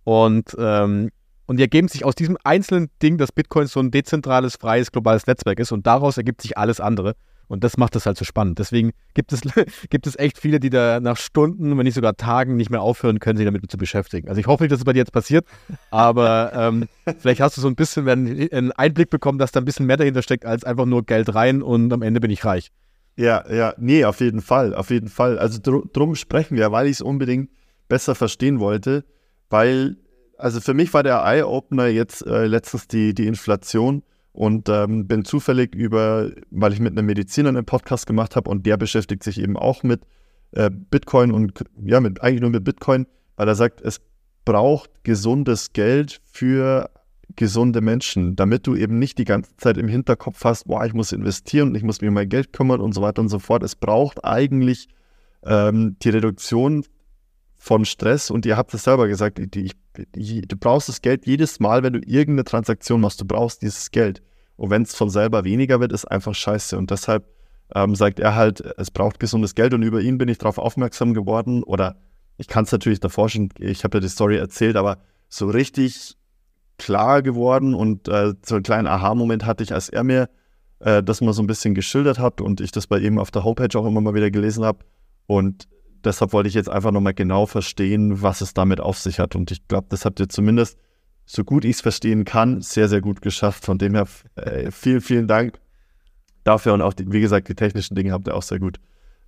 Und, 0.04 0.56
ähm, 0.58 1.12
und 1.48 1.58
die 1.58 1.64
ergeben 1.64 1.88
sich 1.88 2.06
aus 2.06 2.14
diesem 2.14 2.38
einzelnen 2.44 2.90
Ding, 3.02 3.18
dass 3.18 3.32
Bitcoin 3.32 3.68
so 3.68 3.80
ein 3.80 3.90
dezentrales, 3.90 4.58
freies, 4.58 4.92
globales 4.92 5.26
Netzwerk 5.28 5.60
ist. 5.60 5.72
Und 5.72 5.88
daraus 5.88 6.18
ergibt 6.18 6.42
sich 6.42 6.58
alles 6.58 6.80
andere. 6.80 7.16
Und 7.48 7.64
das 7.64 7.78
macht 7.78 7.96
das 7.96 8.06
halt 8.06 8.18
so 8.18 8.26
spannend. 8.26 8.60
Deswegen 8.60 8.92
gibt 9.14 9.32
es, 9.32 9.42
gibt 9.90 10.06
es 10.06 10.20
echt 10.20 10.38
viele, 10.38 10.60
die 10.60 10.70
da 10.70 11.00
nach 11.00 11.16
Stunden, 11.16 11.78
wenn 11.78 11.86
nicht 11.86 11.94
sogar 11.94 12.18
Tagen, 12.18 12.58
nicht 12.58 12.70
mehr 12.70 12.82
aufhören 12.82 13.20
können, 13.20 13.38
sich 13.38 13.46
damit 13.46 13.72
zu 13.72 13.78
beschäftigen. 13.78 14.28
Also 14.28 14.42
ich 14.42 14.48
hoffe 14.48 14.64
nicht, 14.64 14.72
dass 14.72 14.80
es 14.80 14.86
bei 14.86 14.92
dir 14.92 15.00
jetzt 15.00 15.14
passiert, 15.14 15.46
aber 15.90 16.52
ähm, 16.54 16.90
vielleicht 17.20 17.40
hast 17.40 17.56
du 17.56 17.62
so 17.62 17.70
ein 17.70 17.76
bisschen 17.76 18.08
einen 18.10 18.74
Einblick 18.74 19.10
bekommen, 19.10 19.40
dass 19.40 19.54
da 19.54 19.62
ein 19.62 19.66
bisschen 19.66 19.86
mehr 19.86 19.96
dahinter 19.96 20.22
steckt, 20.22 20.46
als 20.46 20.66
einfach 20.66 20.86
nur 20.86 21.06
Geld 21.06 21.34
rein 21.34 21.62
und 21.62 21.94
am 21.94 22.02
Ende 22.02 22.20
bin 22.20 22.32
ich 22.32 22.44
reich. 22.44 22.72
Ja, 23.16 23.50
ja, 23.52 23.74
nee, 23.78 24.04
auf 24.04 24.20
jeden 24.20 24.42
Fall, 24.42 24.76
auf 24.76 24.90
jeden 24.90 25.08
Fall. 25.08 25.40
Also 25.40 25.60
dr 25.60 25.90
drum 25.92 26.16
sprechen 26.16 26.58
wir, 26.58 26.72
weil 26.74 26.86
ich 26.88 26.94
es 26.94 27.02
unbedingt 27.02 27.50
besser 27.88 28.14
verstehen 28.14 28.60
wollte, 28.60 29.06
weil, 29.50 29.96
also 30.38 30.60
für 30.62 30.74
mich 30.74 30.94
war 30.94 31.04
der 31.04 31.24
Eye-Opener 31.24 31.88
jetzt 31.88 32.26
äh, 32.26 32.46
letztens 32.46 32.88
die, 32.88 33.14
die 33.14 33.28
Inflation 33.28 34.04
und 34.34 34.70
ähm, 34.70 35.08
bin 35.08 35.26
zufällig 35.26 35.74
über, 35.74 36.32
weil 36.52 36.74
ich 36.74 36.80
mit 36.80 36.92
einem 36.92 37.08
Mediziner 37.08 37.50
einen 37.50 37.66
Podcast 37.66 38.06
gemacht 38.06 38.36
habe 38.36 38.50
und 38.50 38.66
der 38.66 38.78
beschäftigt 38.78 39.24
sich 39.24 39.40
eben 39.42 39.58
auch 39.58 39.84
mit 39.84 40.02
äh, 40.52 40.70
Bitcoin 40.70 41.32
und 41.32 41.64
ja, 41.84 42.00
mit, 42.00 42.22
eigentlich 42.22 42.42
nur 42.42 42.52
mit 42.52 42.64
Bitcoin, 42.64 43.08
weil 43.36 43.48
er 43.48 43.56
sagt, 43.56 43.82
es 43.82 44.00
braucht 44.46 45.04
gesundes 45.04 45.74
Geld 45.74 46.22
für 46.24 46.90
gesunde 47.36 47.82
Menschen, 47.82 48.36
damit 48.36 48.66
du 48.68 48.76
eben 48.76 49.00
nicht 49.00 49.18
die 49.18 49.26
ganze 49.26 49.56
Zeit 49.58 49.78
im 49.78 49.88
Hinterkopf 49.88 50.44
hast, 50.44 50.68
boah, 50.68 50.86
ich 50.86 50.94
muss 50.94 51.12
investieren 51.12 51.70
und 51.70 51.76
ich 51.76 51.84
muss 51.84 52.02
mir 52.02 52.08
um 52.08 52.14
mein 52.14 52.30
Geld 52.30 52.54
kümmern 52.54 52.80
und 52.80 52.94
so 52.94 53.02
weiter 53.02 53.22
und 53.22 53.30
so 53.30 53.40
fort. 53.40 53.64
Es 53.64 53.76
braucht 53.76 54.24
eigentlich 54.24 54.88
ähm, 55.44 55.98
die 56.02 56.10
Reduktion 56.10 56.86
von 57.58 57.86
Stress 57.86 58.30
und 58.30 58.46
ihr 58.46 58.56
habt 58.56 58.74
es 58.74 58.84
selber 58.84 59.08
gesagt, 59.08 59.40
die, 59.40 59.72
die, 60.16 60.42
du 60.42 60.56
brauchst 60.58 60.90
das 60.90 61.02
Geld 61.02 61.26
jedes 61.26 61.60
Mal, 61.60 61.84
wenn 61.84 61.94
du 61.94 62.00
irgendeine 62.00 62.46
Transaktion 62.46 63.02
machst, 63.02 63.20
du 63.22 63.26
brauchst 63.26 63.62
dieses 63.62 63.92
Geld. 63.92 64.22
Und 64.56 64.70
wenn 64.70 64.84
es 64.84 64.96
von 64.96 65.10
selber 65.10 65.44
weniger 65.44 65.80
wird, 65.80 65.92
ist 65.92 66.06
einfach 66.06 66.34
scheiße. 66.34 66.78
Und 66.78 66.92
deshalb 66.92 67.28
ähm, 67.74 67.96
sagt 67.96 68.20
er 68.20 68.36
halt, 68.36 68.62
es 68.78 68.92
braucht 68.92 69.20
gesundes 69.20 69.56
Geld 69.56 69.74
und 69.74 69.84
über 69.84 70.02
ihn 70.02 70.18
bin 70.18 70.30
ich 70.30 70.38
darauf 70.38 70.58
aufmerksam 70.58 71.14
geworden 71.14 71.64
oder 71.64 71.98
ich 72.38 72.48
kann 72.48 72.64
es 72.64 72.72
natürlich 72.72 73.00
davor 73.00 73.30
schon, 73.30 73.50
ich 73.60 73.84
habe 73.84 73.98
ja 73.98 74.02
die 74.02 74.10
Story 74.10 74.38
erzählt, 74.38 74.76
aber 74.76 75.00
so 75.28 75.48
richtig 75.48 76.16
klar 76.78 77.22
geworden 77.22 77.74
und 77.74 78.08
äh, 78.08 78.34
so 78.46 78.56
einen 78.56 78.64
kleinen 78.64 78.88
Aha-Moment 78.88 79.46
hatte 79.46 79.64
ich, 79.64 79.74
als 79.74 79.90
er 79.90 80.04
mir 80.04 80.30
äh, 80.80 81.02
das 81.02 81.22
mal 81.22 81.34
so 81.34 81.42
ein 81.42 81.48
bisschen 81.48 81.74
geschildert 81.74 82.20
hat 82.20 82.40
und 82.40 82.62
ich 82.62 82.72
das 82.72 82.88
bei 82.88 83.00
ihm 83.00 83.18
auf 83.18 83.32
der 83.32 83.44
Homepage 83.44 83.78
auch 83.78 83.86
immer 83.86 84.02
mal 84.02 84.14
wieder 84.14 84.30
gelesen 84.30 84.64
habe. 84.64 84.86
Und 85.26 85.68
deshalb 86.04 86.34
wollte 86.34 86.50
ich 86.50 86.56
jetzt 86.56 86.70
einfach 86.70 86.92
nochmal 86.92 87.14
genau 87.14 87.46
verstehen, 87.46 88.22
was 88.22 88.42
es 88.42 88.54
damit 88.54 88.80
auf 88.80 88.98
sich 88.98 89.20
hat. 89.20 89.36
Und 89.36 89.52
ich 89.52 89.68
glaube, 89.68 89.88
das 89.90 90.06
habt 90.06 90.20
ihr 90.20 90.30
zumindest, 90.30 90.78
so 91.26 91.44
gut 91.44 91.66
ich 91.66 91.78
es 91.78 91.82
verstehen 91.82 92.24
kann, 92.26 92.62
sehr, 92.62 92.88
sehr 92.88 93.02
gut 93.02 93.22
geschafft. 93.22 93.66
Von 93.66 93.78
dem 93.78 93.96
her 93.96 94.08
äh, 94.36 94.72
vielen, 94.72 95.02
vielen 95.02 95.28
Dank 95.28 95.60
dafür 96.44 96.74
und 96.74 96.82
auch, 96.82 96.94
die, 96.94 97.12
wie 97.12 97.20
gesagt, 97.20 97.50
die 97.50 97.56
technischen 97.56 97.96
Dinge 97.96 98.14
habt 98.14 98.28
ihr 98.28 98.36
auch 98.36 98.44
sehr 98.44 98.60
gut 98.60 98.80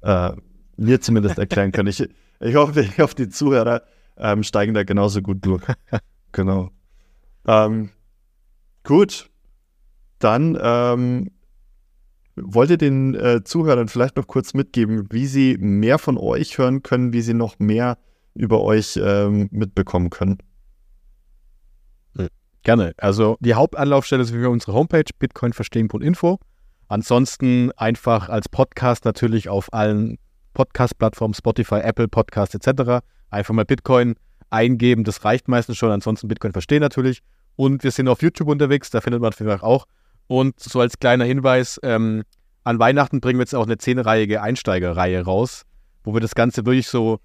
äh, 0.01 0.31
mir 0.77 1.01
zumindest 1.01 1.37
erklären 1.37 1.71
können. 1.71 1.89
Ich, 1.89 2.07
ich, 2.39 2.55
hoffe, 2.55 2.81
ich 2.81 2.99
hoffe, 2.99 3.15
die 3.15 3.29
Zuhörer 3.29 3.83
ähm, 4.17 4.43
steigen 4.43 4.73
da 4.73 4.83
genauso 4.83 5.21
gut 5.21 5.45
durch. 5.45 5.63
genau. 6.31 6.71
Ähm, 7.45 7.89
gut, 8.83 9.29
dann 10.19 10.57
ähm, 10.61 11.31
wollt 12.43 12.69
ihr 12.69 12.77
den 12.77 13.15
äh, 13.15 13.43
Zuhörern 13.43 13.87
vielleicht 13.87 14.17
noch 14.17 14.27
kurz 14.27 14.53
mitgeben, 14.53 15.07
wie 15.11 15.27
sie 15.27 15.57
mehr 15.59 15.97
von 15.97 16.17
euch 16.17 16.57
hören 16.57 16.83
können, 16.83 17.13
wie 17.13 17.21
sie 17.21 17.33
noch 17.33 17.59
mehr 17.59 17.97
über 18.33 18.61
euch 18.61 18.99
ähm, 19.01 19.49
mitbekommen 19.51 20.09
können? 20.09 20.37
Gerne. 22.63 22.93
Also 22.97 23.37
die 23.39 23.53
Hauptanlaufstelle 23.53 24.23
ist 24.23 24.31
für 24.31 24.49
unsere 24.49 24.73
Homepage 24.73 25.05
bitcoinverstehen.info. 25.17 26.39
Ansonsten 26.87 27.71
einfach 27.77 28.29
als 28.29 28.49
Podcast 28.49 29.05
natürlich 29.05 29.47
auf 29.47 29.73
allen 29.73 30.17
Podcast-Plattformen, 30.53 31.33
Spotify, 31.33 31.75
Apple 31.75 32.07
Podcast 32.07 32.55
etc. 32.55 33.05
Einfach 33.29 33.53
mal 33.53 33.65
Bitcoin 33.65 34.15
eingeben, 34.49 35.03
das 35.03 35.23
reicht 35.23 35.47
meistens 35.47 35.77
schon. 35.77 35.91
Ansonsten 35.91 36.27
Bitcoin 36.27 36.51
verstehen 36.51 36.81
natürlich. 36.81 37.21
Und 37.55 37.83
wir 37.83 37.91
sind 37.91 38.07
auf 38.07 38.21
YouTube 38.21 38.47
unterwegs, 38.47 38.89
da 38.89 39.01
findet 39.01 39.21
man 39.21 39.31
vielleicht 39.31 39.63
auch. 39.63 39.85
Und 40.29 40.59
so 40.59 40.79
als 40.79 40.99
kleiner 40.99 41.25
Hinweis, 41.25 41.79
ähm, 41.81 42.23
an 42.63 42.77
Weihnachten 42.77 43.19
bringen 43.19 43.39
wir 43.39 43.43
jetzt 43.43 43.55
auch 43.55 43.65
eine 43.65 43.79
zehnreihige 43.79 44.43
Einsteigerreihe 44.43 45.23
raus, 45.23 45.63
wo 46.03 46.13
wir 46.13 46.21
das 46.21 46.35
Ganze 46.35 46.67
wirklich 46.67 46.87
so 46.87 47.19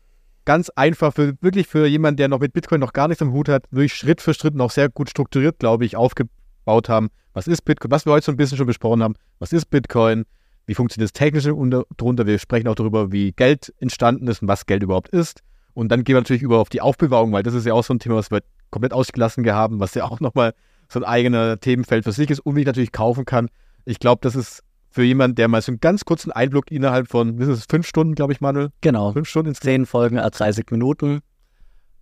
ganz 0.47 0.71
einfach 0.71 1.13
für 1.13 1.35
wirklich 1.43 1.67
für 1.67 1.87
jemanden, 1.87 2.17
der 2.17 2.29
noch 2.29 2.41
mit 2.41 2.55
Bitcoin 2.55 2.81
noch 2.81 2.95
gar 2.95 3.07
nichts 3.09 3.21
am 3.21 3.33
Hut 3.33 3.51
hat, 3.51 3.67
wirklich 3.71 3.95
Schritt 3.95 4.23
für 4.23 4.33
Schritt 4.33 4.55
noch 4.55 4.71
sehr 4.71 4.89
gut 4.89 5.11
strukturiert, 5.11 5.59
glaube 5.59 5.85
ich, 5.85 5.97
aufgebaut 5.97 6.89
haben. 6.89 7.11
Was 7.35 7.47
ist 7.47 7.67
Bitcoin? 7.67 7.91
Was 7.91 8.07
wir 8.07 8.13
heute 8.13 8.25
so 8.25 8.33
ein 8.33 8.39
bisschen 8.39 8.57
schon 8.57 8.67
besprochen 8.67 9.03
haben. 9.03 9.17
Was 9.39 9.53
ist 9.53 9.67
Bitcoin? 9.67 10.25
Wie 10.65 10.75
funktioniert 10.75 11.11
das 11.11 11.13
Technische 11.13 11.51
darunter? 11.51 12.27
Wir 12.27 12.39
sprechen 12.39 12.69
auch 12.69 12.75
darüber, 12.75 13.13
wie 13.13 13.33
Geld 13.33 13.75
entstanden 13.81 14.27
ist 14.29 14.41
und 14.41 14.49
was 14.49 14.65
Geld 14.65 14.83
überhaupt 14.83 15.11
ist. 15.11 15.43
Und 15.75 15.91
dann 15.91 16.05
gehen 16.05 16.15
wir 16.15 16.21
natürlich 16.21 16.43
über 16.43 16.59
auf 16.59 16.71
die 16.71 16.81
Aufbewahrung, 16.81 17.33
weil 17.33 17.43
das 17.43 17.53
ist 17.53 17.67
ja 17.67 17.75
auch 17.75 17.85
so 17.85 17.93
ein 17.93 17.99
Thema, 17.99 18.15
was 18.15 18.31
wir 18.31 18.41
komplett 18.71 18.95
ausgelassen 18.95 19.47
haben, 19.53 19.79
was 19.79 19.93
ja 19.95 20.05
auch 20.05 20.21
nochmal 20.21 20.55
so 20.95 21.01
ein 21.01 21.05
eigener 21.05 21.61
Themenfeld 21.61 22.05
für 22.05 22.13
sich 22.13 22.31
ist 22.31 22.41
und 22.41 22.57
wie 22.57 22.61
ich 22.61 22.67
natürlich 22.67 22.93
kaufen 22.93 23.25
kann. 23.25 23.51
Ich 23.85 23.99
glaube, 23.99 24.21
das 24.23 24.35
ist 24.35 24.63
für 24.91 25.03
jemanden, 25.03 25.35
der 25.35 25.49
mal 25.49 25.61
so 25.61 25.73
einen 25.73 25.81
ganz 25.81 26.05
kurzen 26.05 26.31
Einblick 26.31 26.71
innerhalb 26.71 27.09
von, 27.09 27.39
wie 27.39 27.43
ist 27.43 27.49
es, 27.49 27.67
fünf 27.69 27.87
Stunden, 27.87 28.15
glaube 28.15 28.33
ich, 28.33 28.41
Manuel? 28.41 28.71
Genau. 28.81 29.13
Fünf 29.13 29.29
Stunden 29.29 29.49
ins 29.49 29.61
Zehn 29.61 29.87
Folgen, 29.87 30.17
30 30.17 30.71
Minuten. 30.71 31.21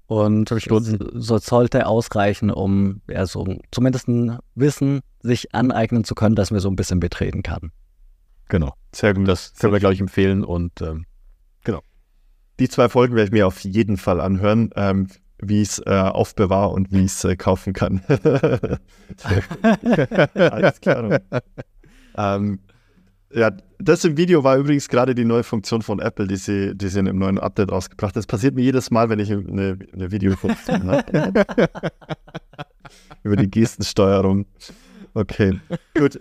Und 0.06 0.50
fünf 0.50 0.62
Stunden. 0.62 0.98
so 1.14 1.38
sollte 1.38 1.86
ausreichen, 1.86 2.50
um 2.50 3.00
ja, 3.08 3.24
so 3.24 3.46
zumindest 3.70 4.08
ein 4.08 4.38
Wissen 4.54 5.00
sich 5.22 5.54
aneignen 5.54 6.04
zu 6.04 6.14
können, 6.14 6.34
dass 6.34 6.50
man 6.50 6.60
so 6.60 6.68
ein 6.68 6.76
bisschen 6.76 7.00
betreten 7.00 7.42
kann. 7.42 7.72
Genau. 8.48 8.74
Sehr 8.94 9.14
gut. 9.14 9.26
Das 9.26 9.54
können 9.54 9.72
wir, 9.72 9.80
glaube 9.80 9.94
ich, 9.94 10.00
empfehlen 10.00 10.44
und 10.44 10.82
ähm, 10.82 11.06
genau. 11.64 11.80
Die 12.60 12.68
zwei 12.68 12.90
Folgen 12.90 13.14
werde 13.14 13.28
ich 13.28 13.32
mir 13.32 13.46
auf 13.46 13.60
jeden 13.60 13.96
Fall 13.96 14.20
anhören. 14.20 14.68
Ähm, 14.76 15.08
wie 15.42 15.62
ich 15.62 15.70
es 15.70 15.78
äh, 15.84 15.90
aufbewahre 15.90 16.72
und 16.72 16.92
wie 16.92 17.04
ich 17.04 17.12
es 17.12 17.24
äh, 17.24 17.36
kaufen 17.36 17.72
kann. 17.72 18.02
Alles 20.34 20.80
klar. 20.80 21.20
ähm, 22.16 22.60
ja, 23.34 23.50
das 23.78 24.04
im 24.04 24.16
Video 24.16 24.44
war 24.44 24.56
übrigens 24.56 24.88
gerade 24.88 25.14
die 25.14 25.24
neue 25.24 25.42
Funktion 25.42 25.82
von 25.82 26.00
Apple, 26.00 26.26
die 26.26 26.36
sie, 26.36 26.76
die 26.76 26.88
sie 26.88 27.00
in 27.00 27.08
einem 27.08 27.18
neuen 27.18 27.38
Update 27.38 27.72
rausgebracht 27.72 28.14
haben. 28.14 28.20
Das 28.20 28.26
passiert 28.26 28.54
mir 28.54 28.62
jedes 28.62 28.90
Mal, 28.90 29.08
wenn 29.08 29.18
ich 29.18 29.30
eine, 29.32 29.78
eine 29.92 30.10
Videofunktion 30.10 30.84
habe. 30.84 31.44
Über 33.22 33.36
die 33.36 33.50
Gestensteuerung. 33.50 34.46
Okay, 35.14 35.60
gut. 35.96 36.18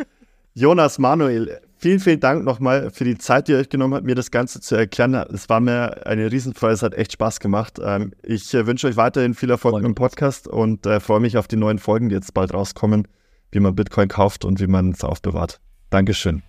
Jonas, 0.54 1.00
Manuel, 1.00 1.62
vielen, 1.78 2.02
vielen 2.02 2.20
Dank 2.20 2.44
nochmal 2.44 2.90
für 2.92 3.06
die 3.06 3.18
Zeit, 3.18 3.48
die 3.48 3.54
ihr 3.54 3.58
euch 3.58 3.70
genommen 3.70 3.94
habt, 3.94 4.06
mir 4.06 4.16
das 4.16 4.32
Ganze 4.32 4.60
zu 4.60 4.76
erklären. 4.76 5.14
Es 5.14 5.48
war 5.48 5.62
mir 5.62 6.06
eine 6.06 6.30
Riesenfreude, 6.30 6.74
es 6.74 6.84
hat 6.84 6.94
echt 6.94 7.14
Spaß 7.14 7.40
gemacht. 7.40 7.80
Ähm, 7.82 8.12
ich 8.22 8.54
äh, 8.54 8.68
wünsche 8.68 8.88
euch 8.88 8.98
weiterhin 8.98 9.34
viel 9.34 9.50
Erfolg 9.50 9.76
mit 9.76 9.86
dem 9.86 9.96
Podcast 9.96 10.50
und 10.50 10.86
äh, 10.86 11.00
freue 11.00 11.22
mich 11.22 11.38
auf 11.38 11.48
die 11.48 11.56
neuen 11.56 11.80
Folgen, 11.80 12.10
die 12.10 12.16
jetzt 12.16 12.34
bald 12.34 12.54
rauskommen, 12.54 13.08
wie 13.52 13.62
man 13.62 13.76
Bitcoin 13.76 14.10
kauft 14.10 14.44
und 14.44 14.60
wie 14.60 14.68
man 14.68 14.92
es 14.92 15.06
aufbewahrt. 15.06 15.62
Dankeschön. 15.90 16.44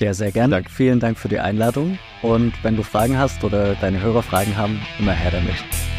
Ja, 0.00 0.14
sehr 0.14 0.32
gerne. 0.32 0.56
Dank. 0.56 0.70
Vielen 0.70 1.00
Dank 1.00 1.18
für 1.18 1.28
die 1.28 1.38
Einladung. 1.38 1.98
Und 2.22 2.54
wenn 2.64 2.76
du 2.76 2.82
Fragen 2.82 3.18
hast 3.18 3.44
oder 3.44 3.74
deine 3.74 4.00
Hörer 4.00 4.22
Fragen 4.22 4.56
haben, 4.56 4.80
immer 4.98 5.12
her 5.12 5.30
damit. 5.30 5.91